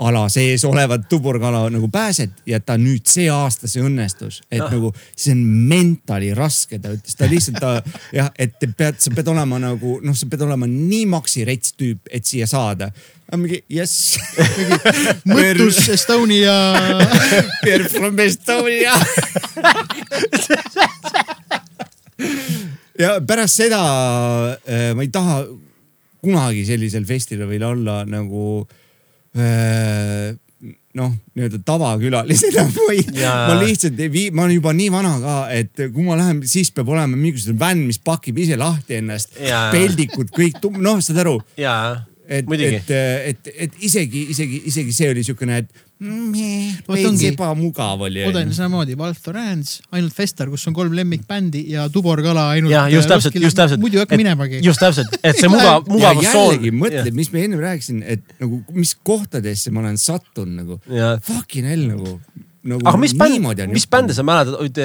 vipp-ala 0.00 0.28
sees 0.28 0.64
olevat 0.64 1.08
tuborkala 1.08 1.70
nagu 1.70 1.88
pääset 1.88 2.30
ja 2.46 2.60
ta 2.60 2.76
nüüd 2.78 3.04
see 3.06 3.28
aasta 3.30 3.68
see 3.68 3.82
õnnestus, 3.84 4.40
et 4.50 4.60
ah. 4.60 4.70
nagu 4.72 4.92
see 5.16 5.32
on 5.34 5.42
mentali 5.68 6.32
raske, 6.34 6.78
ta 6.80 6.94
ütles, 6.94 7.16
ta 7.16 7.28
lihtsalt 7.28 7.60
ta 7.60 7.82
jah, 8.12 8.30
et 8.38 8.56
pead, 8.76 8.96
sa 8.98 9.10
pead 9.14 9.28
olema 9.28 9.58
nagu 9.60 10.00
noh, 10.02 10.16
sa 10.16 10.26
pead 10.30 10.40
olema 10.46 10.66
nii 10.66 11.06
maksi 11.06 11.44
rets 11.44 11.74
tüüp, 11.76 12.08
et 12.10 12.24
siia 12.24 12.46
saada 12.48 12.90
mingi 13.36 13.60
jess. 13.70 14.16
mõttus 15.28 15.84
Estonia. 15.92 16.56
Pierre 17.62 17.86
from 17.88 18.18
Estonia 18.18 18.96
ja 22.98 23.20
pärast 23.24 23.60
seda 23.60 23.80
äh, 24.64 24.90
ma 24.96 25.04
ei 25.04 25.12
taha 25.12 25.44
kunagi 26.20 26.66
sellisel 26.68 27.06
festivalil 27.08 27.62
olla 27.64 28.02
nagu 28.08 28.60
äh, 28.64 28.76
noh, 30.98 31.12
nii-öelda 31.38 31.60
tavakülalisena 31.66 32.66
või 32.78 33.04
ma 33.14 33.56
lihtsalt 33.60 34.00
ei 34.02 34.10
vii, 34.12 34.30
ma 34.34 34.46
olen 34.46 34.58
juba 34.58 34.74
nii 34.76 34.90
vana 34.92 35.14
ka, 35.22 35.36
et 35.54 35.84
kui 35.94 36.06
ma 36.06 36.18
lähen, 36.18 36.42
siis 36.50 36.72
peab 36.74 36.90
olema 36.90 37.16
mingisugune 37.16 37.60
vänn, 37.60 37.86
mis 37.86 38.00
pakib 38.02 38.40
ise 38.42 38.58
lahti 38.60 38.98
ennast. 38.98 39.36
peldikud 39.74 40.32
kõik, 40.34 40.58
noh, 40.82 41.02
saad 41.04 41.22
aru? 41.24 41.38
Et, 42.30 42.50
et, 42.54 42.90
et, 42.94 43.48
et 43.66 43.78
isegi, 43.86 44.26
isegi, 44.34 44.60
isegi 44.70 44.92
see 44.94 45.08
oli 45.10 45.24
siukene, 45.26 45.60
et 45.64 45.86
veits 46.00 47.24
ebamugav 47.28 48.04
oli. 48.06 48.22
Oden 48.28 48.52
samamoodi, 48.56 48.96
Valf 48.98 49.20
Thorens, 49.24 49.76
ainult 49.92 50.16
Fester, 50.16 50.48
kus 50.52 50.68
on 50.70 50.76
kolm 50.76 50.94
lemmikbändi 50.96 51.64
ja 51.74 51.88
Tubor 51.92 52.22
Kala 52.24 52.50
ainult. 52.54 52.72
jah, 52.72 52.88
just 52.92 53.10
täpselt, 53.10 53.36
just 53.42 53.58
täpselt. 53.58 53.82
muidu 53.82 54.00
ei 54.00 54.06
hakka 54.06 54.20
minemagi. 54.20 54.60
just 54.64 54.82
täpselt, 54.82 55.18
et 55.20 55.40
see 55.40 55.50
mugav, 55.54 55.88
mugavustsoon. 55.90 56.70
mõtled, 56.84 57.10
mis 57.16 57.32
ma 57.34 57.42
ennem 57.42 57.64
rääkisin, 57.66 58.04
et 58.16 58.24
nagu 58.40 58.62
mis 58.76 58.94
kohtadesse 58.94 59.74
ma 59.74 59.84
olen 59.84 59.98
sattunud 60.00 60.62
nagu. 60.62 60.80
Fucking 61.26 61.68
hell 61.68 61.90
nagu 61.90 62.16
nagu. 62.62 62.84
aga 62.84 63.00
mis 63.00 63.14
bänd, 63.16 63.66
mis 63.72 63.86
bände 63.90 64.16
sa 64.16 64.24
mäletad, 64.26 64.80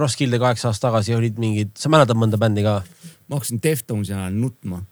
Roskilde 0.00 0.38
kaheksa 0.42 0.70
aastat 0.70 0.90
tagasi 0.90 1.16
olid 1.16 1.40
mingid, 1.42 1.72
sa 1.78 1.90
mäletad 1.92 2.18
mõnda 2.18 2.38
bändi 2.40 2.64
ka? 2.66 2.80
ma 3.26 3.40
hakkasin 3.40 3.58
Deftonsi 3.62 4.14
ajal 4.14 4.34
nutma. 4.38 4.84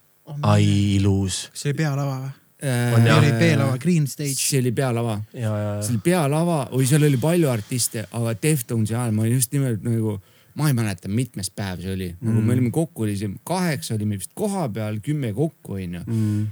Ai 0.42 0.96
ilus. 0.96 1.48
kas 1.52 1.64
see 1.64 1.72
oli 1.72 1.78
pealava 1.82 2.16
või? 2.22 2.32
see 2.64 3.12
oli 3.12 3.32
B-lava, 3.38 3.78
Green 3.78 4.06
Stage. 4.08 4.38
see 4.40 4.60
oli 4.62 4.72
pealava. 4.72 5.18
see 5.32 5.48
oli 5.48 6.00
pealava, 6.04 6.60
oi 6.72 6.86
seal 6.88 7.04
oli 7.04 7.20
palju 7.20 7.50
artiste, 7.52 8.06
aga 8.10 8.36
Deftonsi 8.40 8.94
ajal 8.96 9.12
ma 9.16 9.26
just 9.28 9.52
nimelt 9.52 9.84
nagu 9.84 10.18
ma 10.55 10.68
ei 10.70 10.74
mäleta, 10.76 11.10
mitmes 11.10 11.49
päev 11.50 11.81
see 11.83 11.92
oli. 11.94 12.08
Mm., 12.12 12.28
nagu 12.28 12.42
me 12.47 12.55
olime 12.55 12.70
kokku, 12.74 13.05
oli 13.07 13.16
see 13.18 13.33
kaheksa 13.47 13.97
olime 13.97 14.18
vist 14.20 14.31
koha 14.39 14.68
peal, 14.74 15.00
kümme 15.02 15.33
kokku 15.34 15.78
onju. 15.78 16.02
Mm.. 16.07 16.44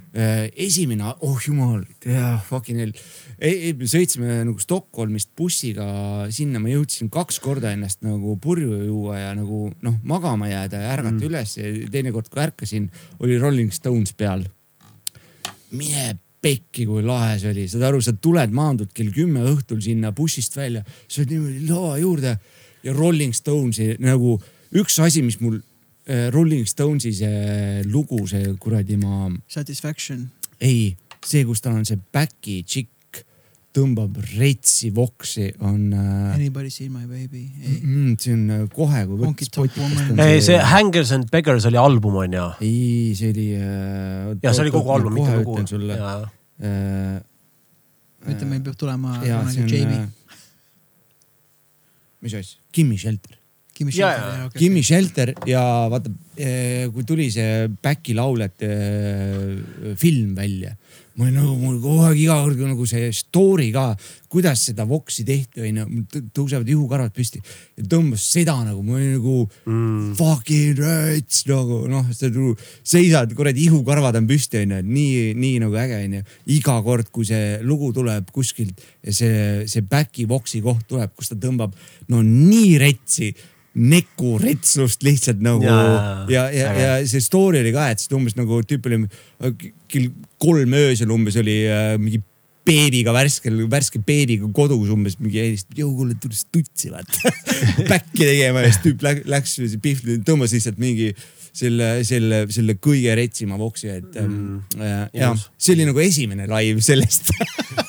esimene, 0.66 1.12
oh 1.22 1.38
jumal, 1.46 1.84
fucking 2.48 2.82
hell. 2.82 2.96
Sõitsime 3.92 4.40
nagu 4.48 4.58
Stockholmist 4.62 5.30
bussiga 5.38 5.86
sinna, 6.34 6.62
ma 6.62 6.72
jõudsin 6.72 7.12
kaks 7.14 7.38
korda 7.42 7.70
ennast 7.76 8.02
nagu 8.06 8.34
purju 8.42 8.82
juua 8.88 9.20
ja 9.20 9.30
nagu 9.38 9.68
noh, 9.86 10.00
magama 10.08 10.50
jääda 10.50 10.82
ja 10.82 10.96
ärgata 10.96 11.20
mm. 11.20 11.28
üles. 11.30 11.54
Ja 11.60 11.70
teinekord, 11.94 12.32
kui 12.32 12.42
ärkasin, 12.42 12.90
oli 13.22 13.38
Rolling 13.38 13.70
Stones 13.74 14.16
peal. 14.18 14.44
mine 15.72 16.18
pekki, 16.42 16.84
kui 16.88 17.04
lahe 17.06 17.36
see 17.38 17.52
oli, 17.52 17.68
saad 17.70 17.86
aru, 17.86 18.00
sa 18.02 18.16
tuled, 18.18 18.50
maandud 18.54 18.90
kell 18.92 19.12
kümme 19.14 19.44
õhtul 19.46 19.78
sinna 19.84 20.10
bussist 20.16 20.56
välja, 20.58 20.82
sa 21.06 21.22
oled 21.22 21.36
niimoodi 21.36 21.68
lava 21.68 21.94
juurde 22.02 22.34
ja 22.82 22.94
Rolling 22.96 23.34
Stonesi 23.36 23.94
nagu 24.02 24.36
üks 24.78 24.98
asi, 25.02 25.22
mis 25.24 25.38
mul 25.42 25.58
äh, 26.06 26.28
Rolling 26.34 26.66
Stonesi 26.68 27.12
see 27.16 27.82
lugu, 27.88 28.24
see 28.30 28.54
kuradi 28.60 28.98
ma. 29.00 29.28
Satisfaction. 29.50 30.26
ei, 30.62 30.92
see, 31.24 31.44
kus 31.48 31.62
tal 31.62 31.78
on 31.78 31.86
see 31.88 32.00
back'i 32.14 32.62
tšikk 32.66 32.90
tõmbab 33.72 34.18
retsi 34.34 34.90
voksi, 34.92 35.46
on 35.64 35.94
äh.... 35.96 36.34
Anybody 36.34 36.68
seen 36.70 36.92
my 36.92 37.06
baby? 37.08 37.46
Mm, 37.80 38.16
see 38.20 38.34
on 38.36 38.44
äh, 38.52 38.64
kohe, 38.72 39.04
kui 39.08 39.20
võtta. 39.22 40.26
ei, 40.26 40.42
see 40.44 40.58
Hangers 40.72 41.12
and 41.16 41.30
Beggars 41.32 41.66
oli 41.70 41.80
album 41.80 42.18
on 42.20 42.36
ju? 42.36 42.46
ei, 42.66 43.12
see 43.16 43.32
oli 43.32 43.48
äh,. 43.56 44.32
ja 44.44 44.52
see 44.52 44.66
oli 44.66 44.74
kogu 44.74 44.92
album, 44.92 45.16
mitte 45.16 45.38
lugu. 45.40 45.56
ütlen 45.56 45.70
sulle. 45.70 46.00
Äh, 46.62 47.22
ütle, 48.28 48.50
meil 48.50 48.60
peab 48.66 48.76
tulema 48.78 49.16
kunagi 49.22 49.64
JB 49.64 49.96
äh, 49.96 50.04
mis 52.22 52.34
asja, 52.38 52.58
Kimmi 52.72 52.98
Shelter. 52.98 53.38
Kimmi 53.72 53.92
Shelter, 53.94 54.44
okay, 54.46 54.58
Kimmi 54.60 54.82
Shelter 54.84 55.32
ja 55.48 55.62
vaata, 55.90 56.12
eh, 56.36 56.86
kui 56.92 57.06
tuli 57.08 57.30
see 57.32 57.68
Backi 57.82 58.14
lauljate 58.14 58.68
eh, 58.68 59.94
film 59.98 60.34
välja 60.36 60.74
ma 61.16 61.26
olin 61.26 61.36
nagu, 61.36 61.54
mul 61.60 61.78
kogu 61.82 62.06
aeg 62.06 62.20
iga 62.22 62.38
kord 62.40 62.60
nagu 62.64 62.86
see 62.88 63.10
story 63.12 63.68
ka, 63.74 63.90
kuidas 64.32 64.62
seda 64.68 64.86
voksi 64.88 65.24
tehti, 65.28 65.60
onju, 65.66 66.04
tõusevad 66.32 66.68
ihukarvad 66.72 67.12
püsti 67.16 67.42
ja 67.42 67.84
tõmbas 67.94 68.24
seda 68.32 68.54
nagu, 68.64 68.80
ma 68.86 68.96
olin 68.96 69.14
nagu 69.18 69.36
mm. 69.44 70.14
fucking 70.16 70.80
rats 70.80 71.44
nagu 71.50 71.82
noh, 71.92 72.08
sa 72.16 72.30
seisad, 72.94 73.36
kuradi 73.36 73.66
ihukarvad 73.68 74.16
on 74.22 74.28
püsti, 74.30 74.62
onju, 74.64 74.80
nii, 74.88 75.32
nii 75.36 75.62
nagu 75.66 75.76
äge 75.84 76.00
onju. 76.06 76.24
iga 76.56 76.78
kord, 76.86 77.12
kui 77.12 77.28
see 77.28 77.58
lugu 77.66 77.92
tuleb 77.92 78.32
kuskilt 78.32 78.80
ja 79.04 79.12
see, 79.12 79.66
see 79.68 79.84
back'i 79.84 80.24
voksi 80.30 80.62
koht 80.64 80.86
tuleb, 80.88 81.12
kus 81.16 81.32
ta 81.32 81.40
tõmbab 81.40 81.76
no 82.08 82.24
nii 82.24 82.78
retsi 82.80 83.32
nekuretsust 83.72 85.04
lihtsalt 85.06 85.40
nagu 85.44 85.64
ja, 85.64 85.78
ja, 86.28 86.42
ja, 86.52 86.72
ja 86.76 86.90
see 87.08 87.22
story 87.24 87.62
oli 87.62 87.72
ka, 87.72 87.88
et 87.92 88.02
siis 88.02 88.12
umbes 88.16 88.36
nagu 88.36 88.60
tüüp 88.68 88.88
oli 88.90 88.98
äh, 89.06 89.70
kell 89.88 90.10
kolm 90.42 90.76
öösel 90.76 91.12
umbes 91.14 91.38
oli 91.40 91.62
äh, 91.70 91.94
mingi 92.00 92.20
beebiga 92.66 93.14
värskel, 93.14 93.64
värske 93.70 94.00
beebiga 94.06 94.46
kodus 94.54 94.90
umbes 94.94 95.16
mingi 95.18 95.40
helistab, 95.40 95.76
jõu 95.80 95.92
kuule 95.98 96.16
tule 96.22 96.36
stutsi 96.36 96.92
vaata. 96.92 97.32
Back'i 97.90 98.22
tegema 98.22 98.62
ja 98.62 98.70
siis 98.70 98.82
tüüp 98.84 99.02
läks, 99.02 99.24
läks, 99.30 99.56
Pihv 99.82 100.20
tõmbas 100.26 100.54
lihtsalt 100.54 100.78
mingi 100.82 101.10
selle, 101.52 101.88
selle, 102.08 102.44
selle 102.54 102.76
kõige 102.80 103.16
retsima 103.18 103.58
voksi, 103.60 103.90
et 103.92 104.20
mm, 104.20 104.78
ja, 104.80 105.00
ja 105.16 105.32
see 105.58 105.74
oli 105.76 105.88
nagu 105.90 106.00
esimene 106.04 106.46
live 106.50 106.84
sellest 106.84 107.32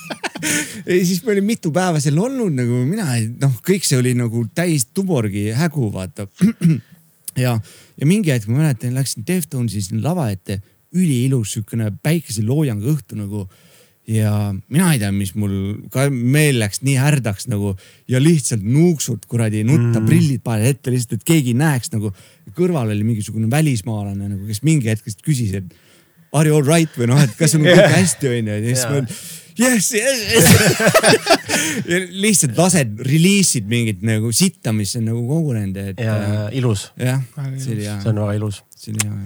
siis 1.07 1.23
me 1.23 1.33
olime 1.35 1.53
mitu 1.53 1.71
päeva 1.75 2.01
seal 2.03 2.19
olnud 2.19 2.53
nagu 2.57 2.83
mina, 2.87 3.17
noh, 3.41 3.57
kõik 3.65 3.87
see 3.87 3.99
oli 3.99 4.13
nagu 4.17 4.45
täis 4.55 4.87
tuborgi 4.93 5.49
hägu, 5.57 5.89
vaata. 5.93 6.27
ja, 7.43 7.57
ja 7.59 8.09
mingi 8.09 8.33
hetk 8.33 8.49
ma 8.51 8.63
mäletan, 8.63 8.95
läksin 8.97 9.27
Deftonsi 9.27 9.83
lava 10.01 10.29
ette, 10.33 10.61
üliilus 10.93 11.55
siukene 11.55 11.89
päikeseloojang 12.05 12.83
õhtu 12.93 13.17
nagu 13.17 13.47
ja 14.09 14.33
mina 14.67 14.89
ei 14.93 14.99
tea, 14.99 15.11
mis 15.15 15.31
mul 15.39 15.53
ka 15.93 16.09
meel 16.11 16.59
läks 16.59 16.81
nii 16.83 16.97
härdaks 16.99 17.47
nagu 17.51 17.73
ja 18.11 18.19
lihtsalt 18.19 18.63
nuuksud 18.65 19.23
kuradi 19.31 19.63
nutta 19.67 20.01
mm., 20.01 20.09
prillid 20.09 20.43
panen 20.43 20.73
ette 20.73 20.91
lihtsalt, 20.91 21.21
et 21.21 21.27
keegi 21.27 21.55
näeks 21.57 21.93
nagu. 21.93 22.11
kõrval 22.53 22.91
oli 22.91 23.05
mingisugune 23.07 23.47
välismaalane 23.51 24.27
nagu, 24.27 24.43
kes 24.49 24.59
mingi 24.67 24.91
hetk 24.91 25.07
küsis, 25.23 25.55
et 25.55 25.71
are 26.33 26.49
you 26.49 26.57
all 26.57 26.67
right 26.67 26.91
või 26.99 27.07
noh, 27.13 27.21
et 27.23 27.31
kas 27.39 27.55
on 27.55 27.63
kõik 27.63 27.95
hästi 27.99 28.33
onju 28.33 28.57
ja 28.57 28.65
siis 28.67 28.83
ma 28.91 29.01
yes, 29.59 29.89
yes, 29.93 30.21
yes. 30.33 30.45
ja 31.91 31.99
lihtsalt 32.09 32.57
lased, 32.57 32.95
reliisid 33.07 33.67
mingit 33.69 34.03
nagu 34.05 34.31
sitta, 34.35 34.73
mis 34.75 34.95
on 34.99 35.07
nagu 35.09 35.23
kogunenud, 35.29 35.77
et 35.93 36.01
ja 36.01 36.15
äh, 36.15 36.47
ilus, 36.59 36.87
jah, 36.99 37.21
see 37.57 37.75
oli 37.75 37.85
hea 37.87 37.99
see, 38.01 38.13
on 38.13 38.21
väga 38.23 38.37
ilus 38.39 38.61
see 38.77 38.95
oli 38.95 39.05
hea. 39.07 39.19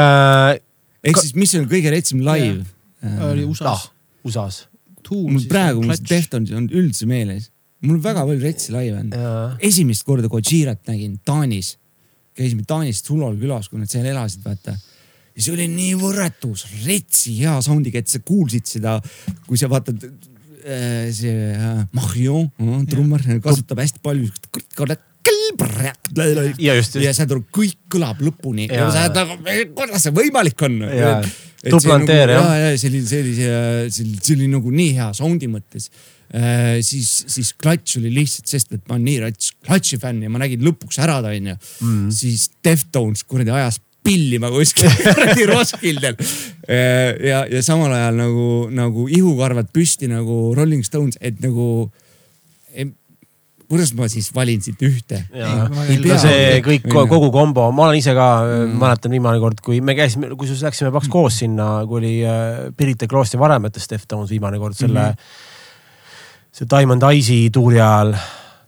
äh,. 0.00 0.54
ehk 1.10 1.20
siis, 1.22 1.36
mis 1.38 1.54
on 1.58 1.68
kõige 1.70 1.92
retsim 1.94 2.24
live? 2.26 2.64
oli 3.28 3.44
USA-s 3.46 3.68
ah,. 3.72 3.86
USA-s. 4.26 4.64
mul 5.12 5.46
praegu 5.50 5.84
mul 5.84 6.02
Deftonis 6.08 6.54
on 6.56 6.68
üldse 6.72 7.08
meeles, 7.10 7.50
mul 7.84 7.98
on 7.98 8.04
väga 8.04 8.26
palju 8.26 8.42
retsi 8.42 8.74
laive 8.74 9.04
on. 9.04 9.14
esimest 9.64 10.06
korda 10.08 10.30
Godzirat 10.32 10.82
nägin 10.90 11.18
Taanis, 11.24 11.76
käisime 12.36 12.66
Taanis 12.68 13.04
Sulol 13.04 13.38
külas, 13.40 13.70
kui 13.70 13.80
nad 13.80 13.92
seal 13.92 14.08
elasid, 14.08 14.42
vaata. 14.46 14.76
Ja 15.36 15.44
see 15.44 15.52
oli 15.52 15.66
nii 15.72 15.96
võrratus, 16.00 16.64
retsi 16.86 17.36
hea 17.42 17.58
sound'iga, 17.64 18.00
et 18.00 18.12
sa 18.12 18.22
kuulsid 18.24 18.68
seda, 18.68 18.96
kui 19.46 19.60
sa 19.60 19.68
vaatad 19.72 20.06
äh, 20.06 21.10
see 21.14 21.34
äh, 21.52 21.82
Mahjon, 21.96 22.48
trummar 22.90 23.24
kasutab 23.44 23.84
hästi 23.84 24.02
palju. 24.04 24.32
ja 26.62 26.74
just, 26.78 26.96
ja 26.96 27.10
just. 27.10 27.20
saad 27.20 27.34
aru, 27.34 27.44
kõik 27.54 27.78
kõlab 27.92 28.20
lõpuni 28.22 28.68
ja, 28.68 28.86
ja 28.86 28.90
sa 28.94 29.06
oled 29.08 29.20
nagu, 29.20 29.70
kuidas 29.76 30.06
see 30.06 30.14
võimalik 30.14 30.66
on? 30.66 30.80
Dublanteer, 31.66 32.30
jah. 32.30 32.50
ja, 32.60 32.68
ja 32.70 32.76
see 32.78 32.92
oli, 32.92 33.00
see 33.08 33.22
oli, 33.24 33.32
see 33.38 34.04
oli, 34.04 34.18
see 34.22 34.36
oli 34.36 34.50
nagu 34.52 34.70
nii 34.72 34.92
hea 34.98 35.08
sound'i 35.18 35.48
mõttes 35.50 35.88
äh,. 36.30 36.78
siis, 36.86 37.10
siis 37.32 37.52
klatš 37.58 37.98
oli 38.00 38.12
lihtsalt, 38.14 38.50
sest 38.50 38.76
et 38.76 38.84
ma 38.86 38.96
olen 38.96 39.08
nii 39.08 39.18
rats 39.24 39.50
klatši 39.66 39.98
fänn 40.02 40.22
ja 40.26 40.30
ma 40.32 40.42
nägin 40.42 40.62
lõpuks 40.66 41.00
ära 41.02 41.18
ta 41.24 41.32
onju 41.34 41.56
mm.. 41.56 42.06
siis 42.14 42.48
Deftones 42.64 43.26
kuradi 43.26 43.54
ajas 43.56 43.80
pillima 44.06 44.50
kuskil 44.54 44.90
kuradi 45.04 45.46
Roskildel. 45.50 46.16
ja, 46.66 47.42
ja 47.50 47.62
samal 47.64 47.92
ajal 47.94 48.20
nagu, 48.20 48.46
nagu 48.74 49.08
ihukarvad 49.12 49.72
püsti 49.74 50.10
nagu 50.10 50.54
Rolling 50.56 50.84
Stones, 50.86 51.18
et 51.20 51.40
nagu. 51.44 51.88
kuidas 53.66 53.90
ma 53.98 54.06
siis 54.06 54.28
valin 54.34 54.62
siit 54.62 54.82
ühte? 54.86 55.24
No 55.34 56.18
see 56.22 56.60
kõik, 56.62 56.86
Onju. 56.86 57.08
kogu 57.10 57.32
kombo, 57.34 57.64
ma 57.74 57.88
olen 57.88 57.98
ise 57.98 58.14
ka 58.14 58.28
mm., 58.44 58.76
mäletan 58.78 59.16
viimane 59.16 59.42
kord, 59.42 59.58
kui 59.64 59.80
me 59.82 59.96
käisime, 59.98 60.30
kusjuures 60.38 60.62
läksime 60.68 60.92
paks 60.94 61.10
koos 61.10 61.40
sinna, 61.42 61.82
kui 61.90 61.98
oli 61.98 62.14
äh, 62.22 62.70
Pirita 62.78 63.10
Kroosti 63.10 63.40
varemetes 63.42 63.90
Deftones 63.90 64.30
viimane 64.30 64.62
kord 64.62 64.78
selle 64.78 65.02
mm, 65.02 65.18
-hmm. 65.18 66.50
see 66.60 66.70
Diamond 66.70 67.02
Ice'i 67.10 67.50
tuuri 67.50 67.82
ajal 67.82 68.14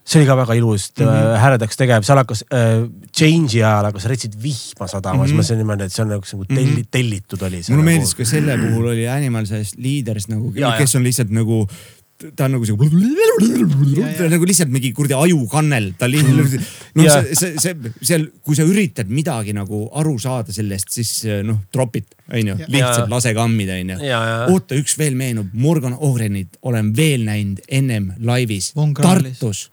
see 0.09 0.21
oli 0.21 0.29
ka 0.29 0.37
väga 0.39 0.57
ilus 0.57 0.89
mm 0.95 1.05
-hmm., 1.05 1.37
häredaks 1.43 1.77
tegev, 1.77 2.05
seal 2.07 2.21
hakkas 2.21 2.41
äh, 2.49 2.87
Change'i 3.13 3.61
ajal 3.61 3.89
hakkas 3.91 4.09
retsid 4.09 4.35
vihma 4.41 4.87
sadama 4.87 5.23
mm, 5.23 5.23
-hmm. 5.23 5.27
siis 5.27 5.35
ma 5.35 5.41
mõtlesin 5.43 5.61
niimoodi, 5.61 5.85
et 5.85 5.93
see 5.93 6.03
on 6.05 6.11
nagu 6.15 6.25
nagu 6.33 6.49
telli, 6.49 6.83
tellitud 6.91 7.45
oli 7.47 7.61
mulle 7.69 7.87
meeldis 7.91 8.15
ka 8.17 8.25
selle 8.25 8.57
puhul 8.57 8.91
oli 8.95 9.07
Animal 9.07 9.45
Size 9.49 9.77
Leaders 9.77 10.27
nagu, 10.31 10.51
kes 10.53 10.95
on 10.97 11.05
lihtsalt 11.05 11.31
nagu, 11.35 11.61
ta 12.35 12.47
on 12.47 12.55
nagu 12.57 12.65
siuke, 12.67 12.89
nagu 14.33 14.49
lihtsalt 14.49 14.73
mingi 14.73 14.91
kuradi 14.97 15.15
ajukannel, 15.15 15.91
ta 15.99 16.09
lihtsalt, 16.09 16.67
noh, 16.99 17.07
see, 17.07 17.35
see, 17.37 17.53
see 17.61 17.93
seal, 18.11 18.27
kui 18.43 18.57
sa 18.57 18.65
üritad 18.67 19.11
midagi 19.13 19.53
nagu 19.55 19.85
aru 20.01 20.17
saada 20.19 20.55
sellest, 20.55 20.91
siis 20.95 21.13
noh, 21.47 21.61
tropid, 21.71 22.09
onju, 22.33 22.57
lihtsalt 22.67 23.11
lase 23.13 23.33
kammida, 23.37 23.77
onju. 23.79 23.99
oota, 24.49 24.79
üks 24.79 24.97
veel 24.99 25.17
meenub, 25.19 25.53
Morgan 25.53 25.95
Ohrenit 25.95 26.57
olen 26.61 26.95
veel 26.97 27.27
näinud 27.29 27.61
ennem 27.67 28.13
laivis. 28.25 28.73
Tartus, 28.99 29.69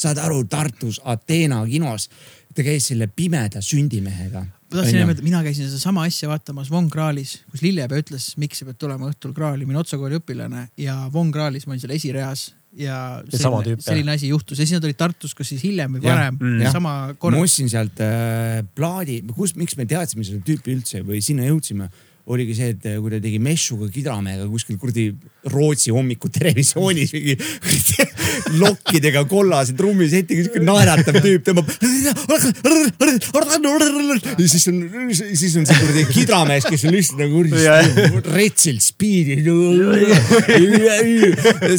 saad 0.00 0.20
aru, 0.22 0.44
Tartus 0.50 1.00
Ateena 1.04 1.62
kinos. 1.68 2.08
ta 2.54 2.64
käis 2.66 2.88
selle 2.90 3.06
pimeda 3.06 3.60
sündimehega. 3.62 4.40
ma 4.42 4.76
tahtsin 4.76 5.02
öelda, 5.04 5.22
mina 5.22 5.42
käisin 5.46 5.68
sedasama 5.68 6.02
asja 6.08 6.28
vaatamas 6.28 6.70
Von 6.70 6.88
Krahlis, 6.90 7.40
kus 7.50 7.62
Lillepea 7.62 8.02
ütles, 8.02 8.32
miks 8.36 8.58
sa 8.58 8.66
pead 8.66 8.78
tulema 8.78 9.10
õhtul 9.10 9.34
Krahli, 9.34 9.66
ma 9.66 9.74
olin 9.74 9.82
Otsa 9.84 9.98
kooli 9.98 10.18
õpilane 10.18 10.68
ja 10.80 10.96
Von 11.12 11.30
Krahlis 11.34 11.66
ma 11.66 11.76
olin 11.76 11.84
seal 11.84 11.94
esireas 11.94 12.48
ja 12.50 12.56
Ja 12.70 13.38
selline, 13.38 13.80
selline 13.82 14.12
asi 14.14 14.28
juhtus 14.30 14.58
ja 14.58 14.66
siis 14.66 14.76
nad 14.78 14.84
olid 14.86 14.98
Tartus, 14.98 15.32
kas 15.34 15.48
siis 15.50 15.62
hiljem 15.66 15.96
või 15.96 16.04
varem 16.04 16.36
mm, 16.38 16.60
jah. 16.62 16.74
sama 16.76 16.92
ma 17.08 17.16
kord. 17.18 17.38
ostsin 17.42 17.70
sealt 17.70 17.98
äh, 18.04 18.60
plaadi, 18.78 19.16
kus, 19.34 19.56
miks 19.58 19.74
me 19.78 19.88
teadsime 19.90 20.22
seda 20.26 20.38
tüüpi 20.46 20.76
üldse 20.76 21.02
või 21.06 21.18
sinna 21.24 21.48
jõudsime, 21.48 21.88
oligi 22.30 22.54
see, 22.54 22.74
et 22.74 22.84
kui 23.00 23.10
ta 23.12 23.18
tegi 23.22 23.38
Meshuga 23.42 23.88
Kidramehega 23.92 24.46
kuskil 24.50 24.76
kuradi 24.80 25.08
Rootsi 25.50 25.92
hommiku 25.94 26.28
televisioonis 26.32 27.14
mingi 27.16 27.36
lokkidega 28.62 29.24
kollase 29.30 29.74
trummisetiga, 29.78 30.44
siuke 30.46 30.62
naeratav 30.64 31.16
tüüp 31.24 31.46
tõmbab. 31.46 31.70
ja 34.36 34.48
siis 34.50 34.68
on, 34.70 34.82
siis 35.16 35.56
on 35.60 35.66
see 35.68 35.80
kuradi 35.80 36.04
kidramees, 36.10 36.68
kes 36.68 36.86
on 36.86 36.94
lihtsalt 36.96 37.24
nagu 37.24 37.40
kuradi 37.40 38.22
retsilt 38.36 38.84
spiidi. 38.84 39.40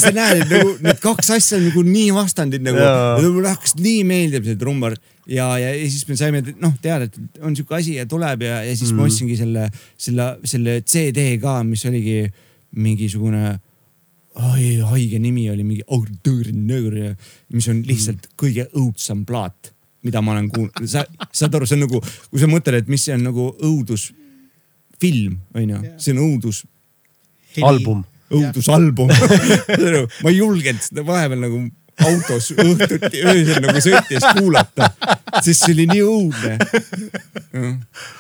sa 0.02 0.14
näed, 0.16 0.44
et 0.46 0.52
nagu 0.56 0.76
need 0.82 1.02
kaks 1.04 1.34
asja 1.38 1.60
on 1.60 1.70
nagu 1.70 1.86
nii 1.88 2.12
vastandid 2.18 2.66
nagu, 2.66 2.82
Jaa. 2.82 3.18
mulle 3.22 3.54
hakkas 3.54 3.78
nii 3.80 4.04
meeldib 4.08 4.50
see 4.50 4.60
trummar 4.60 4.98
ja, 5.30 5.48
ja, 5.60 5.74
siis 5.90 6.06
me 6.10 6.18
saime 6.18 6.42
noh 6.62 6.78
teada, 6.82 7.08
et 7.10 7.42
on 7.46 7.56
sihuke 7.56 7.76
asi 7.78 7.98
ja 8.00 8.06
tuleb 8.10 8.46
ja, 8.46 8.62
ja 8.66 8.76
siis 8.76 8.92
mm. 8.92 8.98
ma 8.98 9.10
ostsingi 9.10 9.38
selle, 9.40 9.68
selle, 9.98 10.30
selle 10.48 10.80
CD 10.82 11.36
ka, 11.42 11.60
mis 11.68 11.86
oligi 11.90 12.24
mingisugune 12.82 13.60
oi, 14.40 14.78
haige 14.88 15.20
nimi 15.20 15.50
oli 15.52 15.66
mingi, 15.68 15.84
mis 17.52 17.68
on 17.72 17.82
lihtsalt 17.88 18.30
kõige 18.40 18.68
õudsam 18.80 19.26
plaat, 19.28 19.74
mida 20.08 20.22
ma 20.24 20.36
olen 20.36 20.48
kuulnud, 20.54 20.86
sa 20.90 21.04
saad 21.30 21.58
aru, 21.58 21.68
see 21.68 21.78
on 21.78 21.86
nagu, 21.86 22.02
kui 22.30 22.42
sa 22.42 22.50
mõtled, 22.50 22.80
et 22.80 22.92
mis 22.92 23.04
see 23.06 23.18
on 23.18 23.26
nagu 23.28 23.50
õudusfilm, 23.60 25.36
onju, 25.58 25.84
see 26.02 26.16
on 26.16 26.24
õudus, 26.24 26.64
album. 27.68 28.06
õudusalbum. 28.32 29.12
ma 30.24 30.32
ei 30.32 30.38
julgenud 30.40 30.88
seda 30.88 31.04
vahepeal 31.06 31.44
nagu 31.44 31.66
autos 32.08 32.52
õhtuti 32.56 33.22
öösel 33.26 33.62
nagu 33.66 33.84
sõites 33.84 34.26
kuulata, 34.38 34.90
sest 35.42 35.68
see 35.68 35.76
oli 35.76 35.88
nii 35.92 36.04
õudne. 36.06 36.58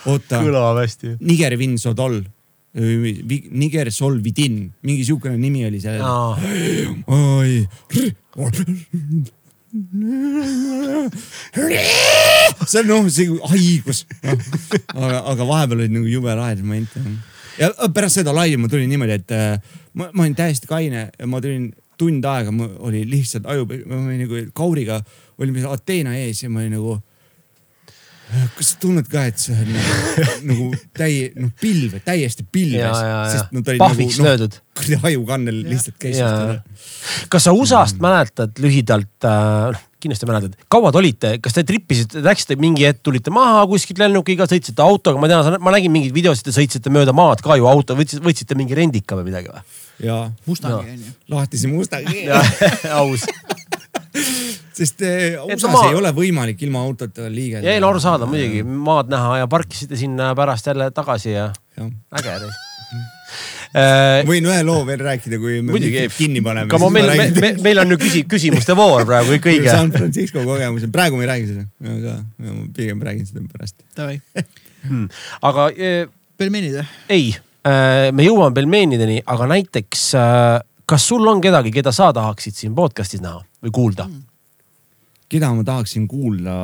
oota, 0.09 0.41
kõlab 0.41 0.81
hästi. 0.83 1.17
Niger 1.19 1.57
Vin 1.59 1.77
Sodol, 1.81 2.21
Niger 2.73 3.91
Sol 3.91 4.21
Vidin, 4.23 4.63
mingi 4.87 5.05
siukene 5.07 5.37
nimi 5.37 5.65
oli 5.67 5.81
seal. 5.83 6.01
oi. 7.07 7.67
see 12.67 12.79
on 12.81 12.87
noh, 12.89 13.05
see 13.07 13.27
haigus 13.53 14.01
no.. 14.19 14.33
aga, 14.99 15.19
aga 15.31 15.45
vahepeal 15.47 15.79
olid 15.79 15.93
nagu 15.95 16.09
jube 16.11 16.33
lahedad 16.35 16.63
momente. 16.65 16.99
ja 17.55 17.71
pärast 17.95 18.19
seda 18.19 18.33
laivi 18.35 18.59
ma 18.59 18.67
tulin 18.71 18.91
niimoodi, 18.91 19.15
et 19.21 19.31
äh, 19.35 19.77
ma, 19.95 20.09
ma 20.11 20.25
olin 20.25 20.35
täiesti 20.35 20.67
kaine 20.67 21.07
ma 21.23 21.39
tulin 21.43 21.71
tund 22.01 22.25
aega, 22.27 22.53
mul 22.55 22.73
oli 22.89 23.05
lihtsalt 23.09 23.47
aju, 23.51 23.69
ma 23.85 24.01
olin 24.01 24.25
nagu 24.25 24.43
Kauriga, 24.57 24.99
olime 25.41 25.63
seal 25.63 25.77
Ateena 25.77 26.17
ees 26.17 26.43
ja 26.43 26.51
ma 26.51 26.63
olin 26.63 26.77
nagu. 26.79 26.99
kas 28.55 28.69
sa 28.71 28.77
tunned 28.79 29.09
ka, 29.11 29.25
et 29.27 29.41
see 29.43 29.51
on 29.59 29.73
nagu, 29.75 30.25
nagu 30.47 30.67
täie, 30.95 31.31
noh 31.35 31.51
pilv, 31.59 31.97
täiesti 32.05 32.45
pilves 32.47 33.01
sest 33.33 33.51
nad 33.51 33.71
olid 33.73 33.81
Pahviks 33.81 34.21
nagu 34.21 34.29
löödud. 34.29 34.55
kuradi 34.79 34.99
ajukannel 35.09 35.57
lihtsalt 35.67 35.97
käis. 35.99 36.21
kas 37.33 37.47
sa 37.47 37.55
USA-st 37.55 37.99
mäletad 38.03 38.61
lühidalt 38.63 39.27
äh,, 39.27 39.81
kindlasti 40.01 40.29
mäletad, 40.29 40.55
kaua 40.71 40.93
te 40.95 41.01
olite, 41.01 41.33
kas 41.43 41.59
te 41.59 41.65
trippisite, 41.67 42.23
läksite 42.25 42.57
mingi 42.61 42.87
hetk, 42.87 43.03
tulite 43.05 43.33
maha 43.35 43.65
kuskilt 43.69 43.99
lennukiga, 44.01 44.47
sõitsite 44.49 44.81
autoga, 44.85 45.21
ma 45.21 45.29
tean, 45.29 45.59
ma 45.61 45.75
nägin 45.75 45.93
mingeid 45.93 46.15
videosid, 46.15 46.47
te 46.47 46.55
sõitsite 46.55 46.93
mööda 46.93 47.13
maad 47.15 47.43
ka 47.43 47.59
ju 47.59 47.67
auto, 47.69 47.99
võtsite, 47.99 48.23
võtsite 48.25 48.57
mingi 48.57 48.77
rendika 48.77 49.19
või 49.19 49.27
midagi 49.29 49.51
või? 49.51 49.80
Ja 50.03 50.31
Mustangi 50.45 50.95
onju. 50.95 51.11
lahtise 51.29 51.67
Mustangi. 51.71 52.25
aus. 52.99 53.25
sest 54.73 55.01
eh, 55.05 55.37
USA-s 55.43 55.69
ma- 55.71 55.85
ei 55.91 55.95
ole 55.99 56.11
võimalik 56.15 56.61
ilma 56.65 56.81
autota 56.87 57.27
liigelda. 57.31 57.67
jäi 57.69 57.79
arusaadav 57.83 58.29
muidugi, 58.31 58.63
maad 58.63 59.11
näha 59.11 59.37
ja 59.43 59.47
parkisite 59.51 59.95
sinna 59.99 60.31
pärast 60.35 60.67
jälle 60.67 60.89
tagasi 60.95 61.35
ja 61.35 61.51
äge. 62.17 62.49
võin 64.27 64.47
ühe 64.49 64.63
loo 64.67 64.81
veel 64.87 64.99
rääkida, 65.05 65.37
kui 65.39 65.61
me 65.61 65.71
Muidugi, 65.75 66.07
kinni 66.17 66.41
paneme. 66.43 66.67
aga 66.67 66.79
ma, 66.81 66.89
meil, 66.91 67.11
me, 67.17 67.27
me, 67.39 67.51
meil 67.63 67.79
on 67.83 67.93
ju 67.95 67.99
küsi-, 68.01 68.23
küsimuste 68.27 68.75
voor 68.75 69.05
praegu 69.07 69.31
kõik 69.37 69.47
õige. 69.53 69.69
San 69.71 69.93
Francisco 69.95 70.43
kogemus, 70.47 70.87
praegu 70.91 71.19
ma 71.19 71.23
ei 71.27 71.29
räägi 71.31 71.53
seda, 71.53 71.67
aga 71.93 72.17
ma 72.49 72.65
pigem 72.75 73.05
räägin 73.07 73.29
seda 73.29 73.45
pärast. 73.53 73.77
Davai, 73.95 74.17
aga 75.51 75.69
eh, 75.77 76.03
pelmeenid 76.41 76.81
või? 76.81 76.85
ei, 77.15 77.31
me 77.69 78.25
jõuame 78.25 78.55
pelmeenideni, 78.57 79.21
aga 79.29 79.47
näiteks 79.51 80.05
äh, 80.17 80.59
kas 80.91 81.07
sul 81.07 81.27
on 81.27 81.39
kedagi, 81.43 81.71
keda 81.71 81.93
sa 81.95 82.11
tahaksid 82.15 82.57
siin 82.57 82.75
podcast'is 82.75 83.23
näha 83.23 83.39
või 83.63 83.73
kuulda? 83.75 84.09
keda 85.31 85.53
ma 85.55 85.63
tahaksin 85.63 86.07
kuulda? 86.11 86.55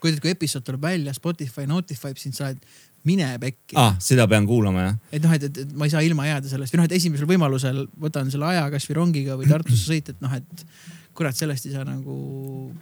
kui, 0.00 0.16
kui 0.18 0.32
episood 0.32 0.66
tuleb 0.66 0.82
välja, 0.88 1.14
Spotify 1.14 1.66
notify 1.70 2.10
ib 2.14 2.18
sind, 2.18 2.34
sa 2.34 2.48
oled, 2.48 2.62
mine 3.06 3.30
pekki 3.40 3.78
ah, 3.78 3.94
seda 4.02 4.26
pean 4.30 4.46
kuulama 4.48 4.86
jah? 4.86 4.96
et 5.14 5.22
noh, 5.22 5.34
et, 5.36 5.46
et, 5.46 5.62
et 5.64 5.74
ma 5.78 5.86
ei 5.86 5.94
saa 5.94 6.02
ilma 6.06 6.26
jääda 6.26 6.50
sellest 6.50 6.74
või 6.74 6.82
noh, 6.82 6.88
et 6.90 6.96
esimesel 6.98 7.30
võimalusel 7.30 7.84
võtan 8.02 8.32
selle 8.34 8.50
aja 8.50 8.66
kasvõi 8.74 8.98
rongiga 8.98 9.38
või 9.38 9.50
Tartusse 9.50 9.92
sõit, 9.92 10.10
et 10.10 10.24
noh, 10.24 10.34
et 10.34 10.66
kurat, 11.18 11.38
sellest 11.38 11.66
ei 11.66 11.74
saa 11.74 11.86
nagu 11.86 12.16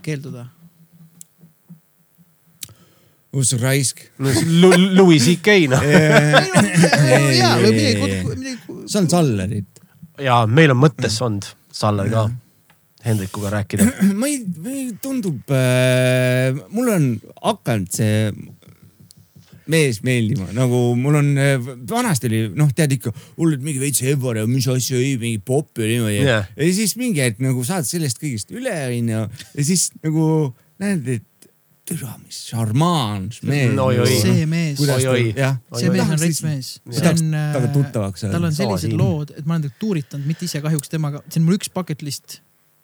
keelduda. 0.04 0.46
Kus 3.36 3.52
raisk? 3.60 4.00
Louis 4.18 5.20
CK 5.20 5.48
noh. 5.72 5.84
see 8.86 9.00
on 9.02 9.08
Sallerit. 9.12 9.84
ja 10.22 10.42
meil 10.48 10.72
on 10.74 10.82
mõttes 10.86 11.20
olnud 11.24 11.48
Saller 11.76 12.08
ka 12.12 12.26
Hendrikuga 13.06 13.52
rääkida. 13.52 13.84
ma 14.18 14.26
ei, 14.26 14.88
tundub 15.02 15.52
äh,, 15.54 16.56
mul 16.74 16.88
on 16.90 17.04
hakanud 17.38 17.92
see 17.94 18.32
mees 19.70 20.00
meeldima, 20.06 20.46
nagu 20.54 20.78
mul 20.98 21.18
on, 21.18 21.30
vanasti 21.90 22.28
oli 22.30 22.42
noh, 22.54 22.70
tead 22.74 22.92
ikka 22.96 23.10
hullult 23.36 23.64
mingi 23.66 23.82
veits 23.82 24.02
Evor 24.06 24.38
ja 24.38 24.44
mis 24.46 24.66
asja, 24.70 25.00
mingi 25.18 25.40
popp 25.42 25.82
ja 25.82 25.88
niimoodi 25.90 26.20
yeah.. 26.20 26.46
ja 26.54 26.68
siis 26.74 26.94
mingi 26.98 27.24
hetk 27.24 27.42
nagu 27.42 27.64
saad 27.66 27.86
sellest 27.88 28.20
kõigest 28.22 28.54
üle, 28.54 28.74
onju. 28.94 29.24
ja 29.26 29.66
siis 29.66 29.88
nagu 30.06 30.26
näed, 30.82 31.10
et 31.18 31.26
türa, 31.86 32.14
mis 32.22 32.38
šarmaans 32.50 33.40
mees. 33.46 33.78
Oi. 33.78 34.16
see 34.20 34.46
mees, 34.50 34.80
jah. 35.36 35.56
see 35.76 35.92
mees 35.92 36.10
on 36.10 36.20
rets 36.20 36.42
mees. 36.44 36.72
tahaks 36.90 37.22
temaga 37.22 37.70
tuttavaks 37.74 38.24
saada. 38.24 38.34
tal 38.36 38.48
on 38.48 38.56
sellised 38.56 38.90
siin. 38.90 38.98
lood, 38.98 39.32
et 39.36 39.46
ma 39.46 39.56
olen 39.56 39.66
temaga 39.66 39.80
tuuritanud, 39.82 40.26
mitte 40.28 40.46
ise 40.48 40.62
kahjuks 40.64 40.92
temaga, 40.92 41.22
see 41.28 41.40
on 41.40 41.48
mul 41.48 41.58
üks 41.58 41.72
bucket 41.74 42.04
list. 42.06 42.40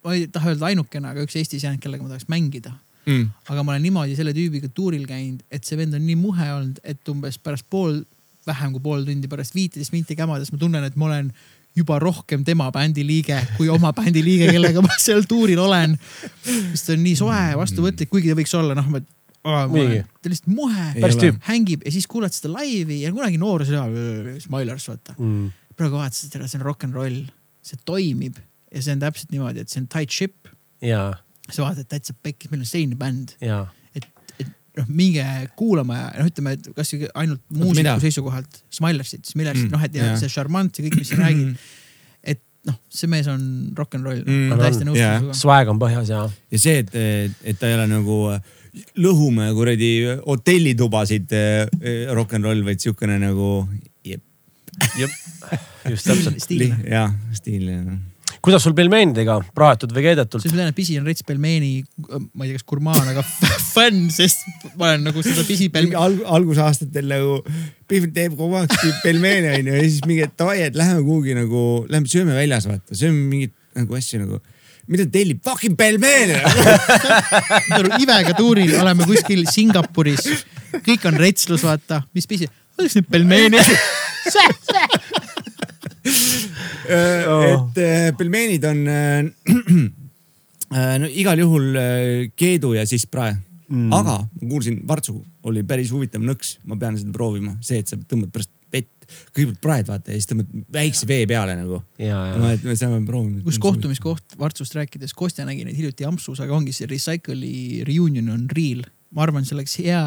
ma 0.07 0.17
ei 0.19 0.27
taha 0.33 0.55
öelda 0.55 0.71
ainukene, 0.71 1.13
aga 1.13 1.27
üks 1.27 1.37
Eestis 1.41 1.67
jäänud, 1.67 1.83
kellega 1.83 2.07
ma 2.07 2.15
tahaks 2.15 2.31
mängida. 2.33 2.75
mm.. 3.07 3.29
aga 3.51 3.67
ma 3.67 3.75
olen 3.75 3.87
niimoodi 3.89 4.19
selle 4.19 4.35
tüübiga 4.37 4.71
tuuril 4.75 5.07
käinud, 5.11 5.43
et 5.51 5.67
see 5.69 5.79
vend 5.81 5.99
on 5.99 6.07
nii 6.07 6.19
muhe 6.21 6.51
olnud, 6.59 6.83
et 6.87 7.13
umbes 7.13 7.41
pärast 7.43 7.67
pool, 7.71 8.05
vähem 8.47 8.77
kui 8.77 8.85
pool 8.85 9.07
tundi 9.07 9.31
pärast 9.31 9.55
viiteist 9.59 9.95
minti 9.95 10.19
kämades 10.19 10.55
ma 10.55 10.63
tunnen, 10.63 10.87
et 10.87 10.99
ma 10.99 11.11
olen 11.11 11.33
juba 11.77 11.99
rohkem 12.03 12.45
tema 12.45 12.69
bändi 12.75 13.05
liige 13.07 13.39
kui 13.57 13.71
oma 13.73 13.93
bändi 13.97 14.23
liige, 14.25 14.51
kellega 14.53 14.83
ma 14.85 14.93
seal 15.01 15.25
tuuril 15.29 15.61
olen. 15.63 15.97
sest 16.45 16.87
ta 16.89 16.97
on 16.97 17.03
nii 17.07 17.17
soe 17.19 17.41
ja 17.53 17.59
vastuvõtlik, 17.61 18.11
kuigi 18.13 18.33
ta 18.33 18.39
võiks 18.39 18.55
olla 18.59 18.77
noh, 18.79 18.89
ma, 18.93 19.03
Muidugi. 19.43 20.05
ta 20.23 20.31
lihtsalt 20.31 20.53
muhe 20.55 21.39
hängib 21.49 21.83
ja 21.83 21.91
siis 21.91 22.07
kuulad 22.07 22.35
seda 22.35 22.53
laivi 22.53 23.01
ja 23.03 23.11
kunagi 23.11 23.41
noorus 23.43 23.73
oli, 23.75 24.37
Smilers 24.45 24.87
vaata. 24.93 25.17
Mm. 25.19 25.51
praegu 25.75 25.99
vaatasid 25.99 26.37
seda, 26.37 26.47
see 26.47 26.61
on 26.61 26.67
rock 26.69 26.87
n 26.87 26.95
roll, 26.95 27.25
see 27.65 27.81
toimib 27.89 28.39
ja 28.71 28.83
see 28.85 28.95
on 28.95 29.03
täpselt 29.03 29.35
niimoodi, 29.35 29.65
et 29.65 29.73
see 29.73 29.83
on 29.83 29.89
tight 29.91 30.15
ship. 30.15 30.51
ja, 30.85 31.09
sa 31.49 31.65
vaatad 31.65 31.91
täitsa 31.91 32.15
pekkis, 32.23 32.53
meil 32.53 32.63
on 32.63 32.71
selline 32.71 32.99
bänd, 33.01 33.35
ja 33.43 33.65
et, 33.65 33.69
et 33.69 33.82
noh, 34.79 34.87
minge 34.89 35.25
kuulama 35.59 35.99
ja 35.99 36.07
noh, 36.23 36.29
ütleme, 36.33 36.55
et 36.57 36.69
kasvõi 36.77 37.11
ainult 37.25 37.43
muusiku 37.53 37.99
seisukohalt 38.07 38.63
Smilersit, 38.73 39.27
Smilersit 39.29 39.69
Mm, 39.69 39.75
noh, 39.77 39.85
et 39.85 39.95
ja 39.99 40.07
jah. 40.13 40.19
see 40.23 40.33
šarmant 40.33 40.79
ja 40.79 40.85
kõik, 40.87 40.97
mis 41.03 41.11
sa 41.13 41.19
räägid. 41.25 41.57
et 42.35 42.41
noh, 42.71 42.79
see 42.89 43.11
mees 43.13 43.29
on 43.29 43.45
rock 43.77 43.95
n 43.99 44.05
roll 44.07 44.23
Mm, 44.25 44.49
mm,, 44.49 44.59
täiesti 44.63 44.87
nõustun 44.89 45.03
jah. 45.03 45.19
sinuga. 45.21 45.39
swag 45.43 45.69
on 45.75 45.81
põhjas 45.83 46.09
ja. 46.15 46.23
ja 46.57 46.59
see, 46.63 46.79
et, 46.87 46.95
et 47.45 47.59
ta 47.61 47.69
ei 47.69 47.77
ole 47.77 47.87
nagu 47.91 48.19
lõhume 48.97 49.51
kuradi 49.53 49.91
hotellitubasid 50.25 51.33
eh, 51.37 52.07
rock 52.17 52.33
n 52.39 52.47
roll, 52.49 52.63
vaid 52.65 52.81
siukene 52.81 53.19
nagu 53.21 53.51
jep, 54.09 54.23
just 55.91 56.07
täpselt. 56.09 56.41
jah, 56.89 57.13
stiilne. 57.37 57.99
Kuidas 58.43 58.65
sul 58.67 58.75
pelmeenidega, 58.77 59.37
praetud 59.55 59.93
või 59.95 60.05
keedetult? 60.09 60.43
siis 60.43 60.53
ma 60.55 60.63
tean, 60.63 60.73
et 60.73 60.79
Pisi 60.79 60.97
on 60.99 61.07
rets 61.07 61.25
pelmeeni, 61.27 61.73
ma 62.11 62.45
ei 62.45 62.51
tea, 62.51 62.59
kas 62.59 62.67
gurmaan, 62.69 63.11
aga 63.13 63.23
fänn, 63.75 64.09
sest 64.13 64.47
ma 64.75 64.91
olen 64.91 65.07
nagu 65.09 65.23
seda 65.25 65.45
Pisi 65.47 65.69
pelmeeni. 65.73 65.99
alg-, 66.01 66.25
algusaastatel 66.39 67.07
nagu 67.11 67.39
Pihv 67.91 68.09
teeb 68.17 68.35
kogu 68.39 68.57
aeg 68.59 68.75
pelmeene 69.05 69.55
onju 69.59 69.77
ja 69.77 69.85
siis 69.85 70.03
mingi, 70.09 70.27
et 70.27 70.35
davai, 70.39 70.59
et 70.67 70.79
lähme 70.79 71.05
kuhugi 71.07 71.37
nagu, 71.39 71.63
lähme 71.93 72.11
sööme 72.11 72.35
väljas 72.37 72.67
vaata, 72.71 72.97
sööme 72.99 73.23
mingit 73.31 73.55
nagu 73.79 73.99
asju 73.99 74.23
nagu. 74.25 74.41
mida 74.91 75.07
tellib, 75.09 75.39
fucking 75.47 75.77
pelmeene. 75.79 76.41
Ivega 78.03 78.35
tuuril 78.37 78.75
oleme 78.81 79.07
kuskil 79.09 79.45
Singapuris, 79.49 80.27
kõik 80.83 81.07
on 81.09 81.21
retslus, 81.23 81.63
vaata, 81.69 82.03
mis 82.17 82.27
Pisi, 82.29 82.51
võtaks 82.75 82.99
nüüd 82.99 83.13
pelmeeni. 83.13 83.63
Et 86.03 87.79
äh, 87.79 88.11
pelmeenid 88.19 88.65
on 88.69 88.87
äh, 88.91 89.21
äh, 90.77 90.95
no 90.99 91.11
igal 91.11 91.39
juhul 91.39 91.77
äh, 91.77 92.31
keedu 92.37 92.75
ja 92.75 92.87
siis 92.89 93.07
prae 93.07 93.37
mm.. 93.69 93.93
aga 93.95 94.19
ma 94.25 94.49
kuulsin, 94.49 94.81
Vartsu 94.89 95.19
oli 95.49 95.65
päris 95.67 95.93
huvitav 95.95 96.25
nõks, 96.25 96.57
ma 96.69 96.79
pean 96.81 96.99
seda 96.99 97.15
proovima, 97.15 97.57
see, 97.65 97.81
et 97.83 97.91
sa 97.91 97.99
tõmbad 97.99 98.33
pärast 98.35 98.53
vett, 98.73 99.07
kõigepealt 99.35 99.61
praed 99.63 99.91
vaata 99.91 100.13
ja 100.13 100.21
siis 100.21 100.31
tõmbad 100.31 100.51
väikse 100.75 101.09
vee 101.11 101.27
peale 101.31 101.57
nagu. 101.59 101.83
ja. 102.01 102.23
et 102.53 102.65
me 102.67 102.77
saame 102.79 103.03
proovida. 103.09 103.43
kus 103.47 103.61
kohtumiskoht 103.63 104.39
Vartsust 104.41 104.77
rääkides, 104.79 105.15
Kostja 105.19 105.47
nägi 105.49 105.67
neid 105.69 105.79
hiljuti 105.79 106.09
Ampsus, 106.09 106.41
aga 106.45 106.57
ongi 106.57 106.75
see 106.77 106.91
Recycle'i 106.91 107.83
reunion 107.89 108.33
on 108.35 108.47
real. 108.57 108.85
Ma 109.13 109.23
arvan, 109.27 109.45
see 109.45 109.53
oleks 109.57 109.75
hea 109.77 109.99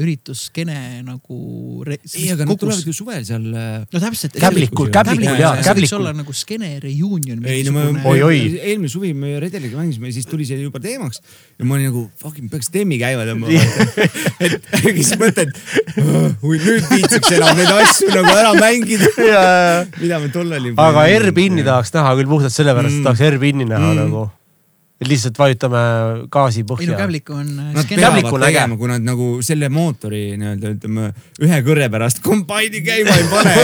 üritus, 0.00 0.46
skene 0.48 1.02
nagu. 1.04 1.84
ei, 1.86 2.30
aga 2.32 2.46
nad 2.48 2.56
tulevad 2.56 2.86
ju 2.88 2.92
suvel 2.96 3.24
seal. 3.28 3.44
äh, 3.52 3.84
no 3.92 4.00
täpselt. 4.00 4.32
Käblikul- 4.40 4.88
Käblikul, 4.94 5.36
jaa, 5.36 5.50
see 5.56 5.60
võiks 5.60 5.68
Käblikul. 5.68 5.98
olla 6.00 6.12
nagu 6.16 6.32
skene 6.32 6.70
reunion. 6.80 7.44
ei 7.44 7.62
no 7.68 7.72
me 7.76 8.00
Oi-oi. 8.08 8.38
eelmine 8.62 8.88
suvi 8.88 9.12
me 9.12 9.34
Redeliga 9.40 9.76
mängisime 9.76 10.08
ja 10.08 10.16
siis 10.16 10.26
tuli 10.30 10.46
see 10.48 10.56
juba 10.62 10.80
teemaks 10.80 11.20
ja 11.58 11.64
ma 11.68 11.74
olin 11.76 11.90
nagu 11.90 12.06
fucking 12.22 12.48
peaks 12.50 12.70
Temmi 12.72 12.96
käima 12.98 13.26
tõmbama. 13.28 13.52
et 14.46 14.56
siis 14.80 15.12
mõtled, 15.20 15.52
nüüd 16.40 16.88
viitsiks 16.90 17.36
enam 17.36 17.56
neid 17.60 17.70
asju 17.76 18.08
nagu 18.14 18.32
ära 18.40 18.54
mängida, 18.56 19.12
mida 20.00 20.18
me 20.24 20.32
tollal 20.32 20.64
juba. 20.72 20.88
aga 20.90 21.04
Airbnb 21.12 21.60
tahaks 21.66 21.92
näha 21.94 22.16
küll 22.18 22.32
puhtalt 22.32 22.56
sellepärast, 22.56 22.94
et 22.96 23.00
Mm. 23.00 23.04
tahaks 23.04 23.20
Airbnb 23.28 23.68
näha 23.68 23.92
Mm. 23.92 24.00
nagu. 24.00 24.24
Et 24.96 25.10
lihtsalt 25.10 25.36
vajutame 25.36 25.80
gaasi 26.32 26.62
ei 26.62 26.64
no 26.64 26.70
põhja. 26.72 26.96
Käblik 26.96 27.28
on 27.34 27.44
äh, 27.44 27.68
Nad 27.76 27.90
peavad 27.90 28.30
tegema, 28.46 28.78
kui 28.80 28.88
nad 28.88 29.04
nagu 29.04 29.28
selle 29.44 29.68
mootori 29.72 30.22
nii-öelda 30.40 30.72
ütleme 30.72 31.10
ühe 31.44 31.60
kõrre 31.66 31.90
pärast 31.92 32.22
kombaini 32.24 32.80
käima 32.86 33.18
ei 33.20 33.28
pane, 33.28 33.54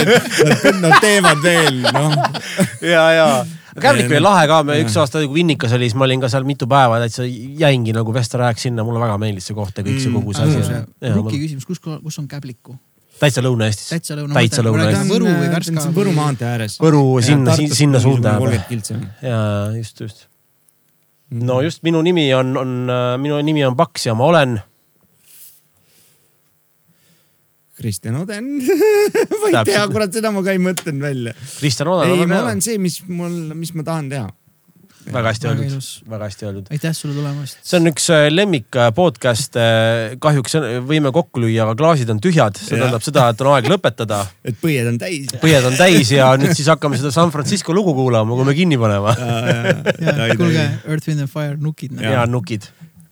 et 0.44 0.68
nad, 0.82 0.98
teevad 1.00 1.42
veel 1.44 1.80
noh. 1.88 2.14
ja, 2.94 3.06
ja. 3.16 3.26
Käblik 3.72 4.10
oli 4.12 4.20
lahe 4.20 4.44
ka, 4.50 4.60
me 4.68 4.76
üks 4.82 4.98
aasta 5.00 5.22
kui 5.24 5.38
Vinnikas 5.38 5.72
oli, 5.72 5.88
siis 5.88 5.96
ma 5.96 6.04
olin 6.04 6.20
ka 6.20 6.28
seal 6.28 6.44
mitu 6.44 6.68
päeva 6.68 6.98
täitsa 7.00 7.24
jäingi 7.24 7.94
nagu 7.96 8.12
Vester 8.12 8.44
ajaks 8.44 8.68
sinna, 8.68 8.84
mulle 8.84 9.00
väga 9.00 9.16
meeldis 9.22 9.48
see 9.48 9.56
koht 9.56 9.80
ja 9.80 9.86
kõik 9.86 10.02
see 10.02 10.12
Mm. 10.12 10.18
kogu 10.20 10.36
see 10.36 10.44
asi. 10.60 10.82
Rukki 11.16 11.40
küsimus, 11.40 11.64
kus, 11.64 11.80
kus 11.80 12.18
on 12.20 12.28
Käbliku? 12.28 12.76
täitsa 13.22 13.42
Lõuna-Eestis. 13.44 13.88
täitsa 13.92 14.16
lõuna. 14.18 14.34
Täitsa 14.34 14.64
Lõuna-Eestis. 14.66 15.12
Võru 15.12 15.30
või 15.30 15.48
Värska. 15.52 15.86
Võru 15.94 16.14
maantee 16.16 16.48
ääres. 16.48 16.76
Võru 16.82 17.04
sinna, 17.22 17.56
sinna 17.56 18.02
suunda. 18.02 18.34
ja 19.22 19.38
just, 19.78 20.00
just. 20.00 20.26
No 21.32 21.62
just 21.64 21.82
minu 21.86 22.02
nimi 22.04 22.26
on, 22.36 22.52
on, 22.60 22.76
minu 23.22 23.40
nimi 23.42 23.64
on 23.64 23.76
Paks 23.78 24.06
ja 24.10 24.14
ma 24.18 24.28
olen. 24.28 24.60
Kristjan 27.82 28.16
Oden. 28.20 28.44
ma 29.40 29.48
ei 29.48 29.64
tea, 29.66 29.82
kurat, 29.90 30.12
seda 30.14 30.30
ma 30.30 30.44
ka 30.44 30.52
ei 30.54 30.60
mõtelnud 30.62 31.02
välja. 31.02 31.32
Kristjan 31.58 31.90
ei, 32.04 32.26
ma 32.30 32.44
olen 32.44 32.60
see, 32.64 32.78
mis 32.78 33.00
mul, 33.08 33.54
mis 33.58 33.72
ma 33.74 33.84
tahan 33.86 34.10
teha. 34.12 34.28
Väga 35.14 35.32
hästi 35.32 35.48
öeldud 35.50 35.86
väga 36.10 36.28
hästi 36.28 36.46
öeldud. 36.48 36.70
aitäh 36.74 36.94
sulle 36.96 37.14
tulemast. 37.16 37.58
see 37.66 37.80
on 37.80 37.90
üks 37.92 38.08
äh, 38.14 38.26
lemmik 38.32 38.76
äh, 38.76 38.90
podcast. 38.94 39.58
kahjuks 40.22 40.56
on- 40.58 40.68
võime 40.88 41.12
kokku 41.14 41.42
lüüa, 41.44 41.66
aga 41.66 41.76
klaasid 41.78 42.10
on 42.14 42.20
tühjad, 42.22 42.58
see 42.58 42.76
Jah. 42.76 42.84
tähendab 42.84 43.04
seda, 43.06 43.28
et 43.32 43.40
on 43.44 43.52
aeg 43.54 43.68
lõpetada. 43.72 44.22
et 44.48 44.58
põied 44.62 44.88
on 44.88 44.98
täis. 45.00 45.32
põied 45.42 45.68
on 45.68 45.76
täis 45.78 46.12
ja 46.14 46.32
nüüd 46.40 46.54
siis 46.56 46.70
hakkame 46.72 47.00
seda 47.00 47.12
San 47.14 47.32
Francisco 47.34 47.74
lugu 47.76 47.94
kuulama, 47.96 48.38
kui 48.38 48.48
me 48.48 48.56
kinni 48.58 48.78
paneme. 48.80 49.16
kuulge, 50.36 50.66
Earth, 50.86 51.08
Wind 51.08 51.20
and 51.26 51.32
Fire, 51.32 51.56
nukid. 51.60 51.94
noh. 51.98 52.02
ja 52.02 52.26
nukid. 52.30 52.68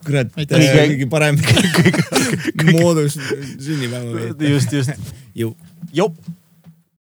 kurat, 0.06 0.32
kõige 0.34 1.08
parem 1.12 1.36
moodus 2.74 3.18
sünnipäeva 3.60 4.30
just, 4.48 4.72
just. 4.72 4.90
ju 5.36 5.54
jop 5.92 6.16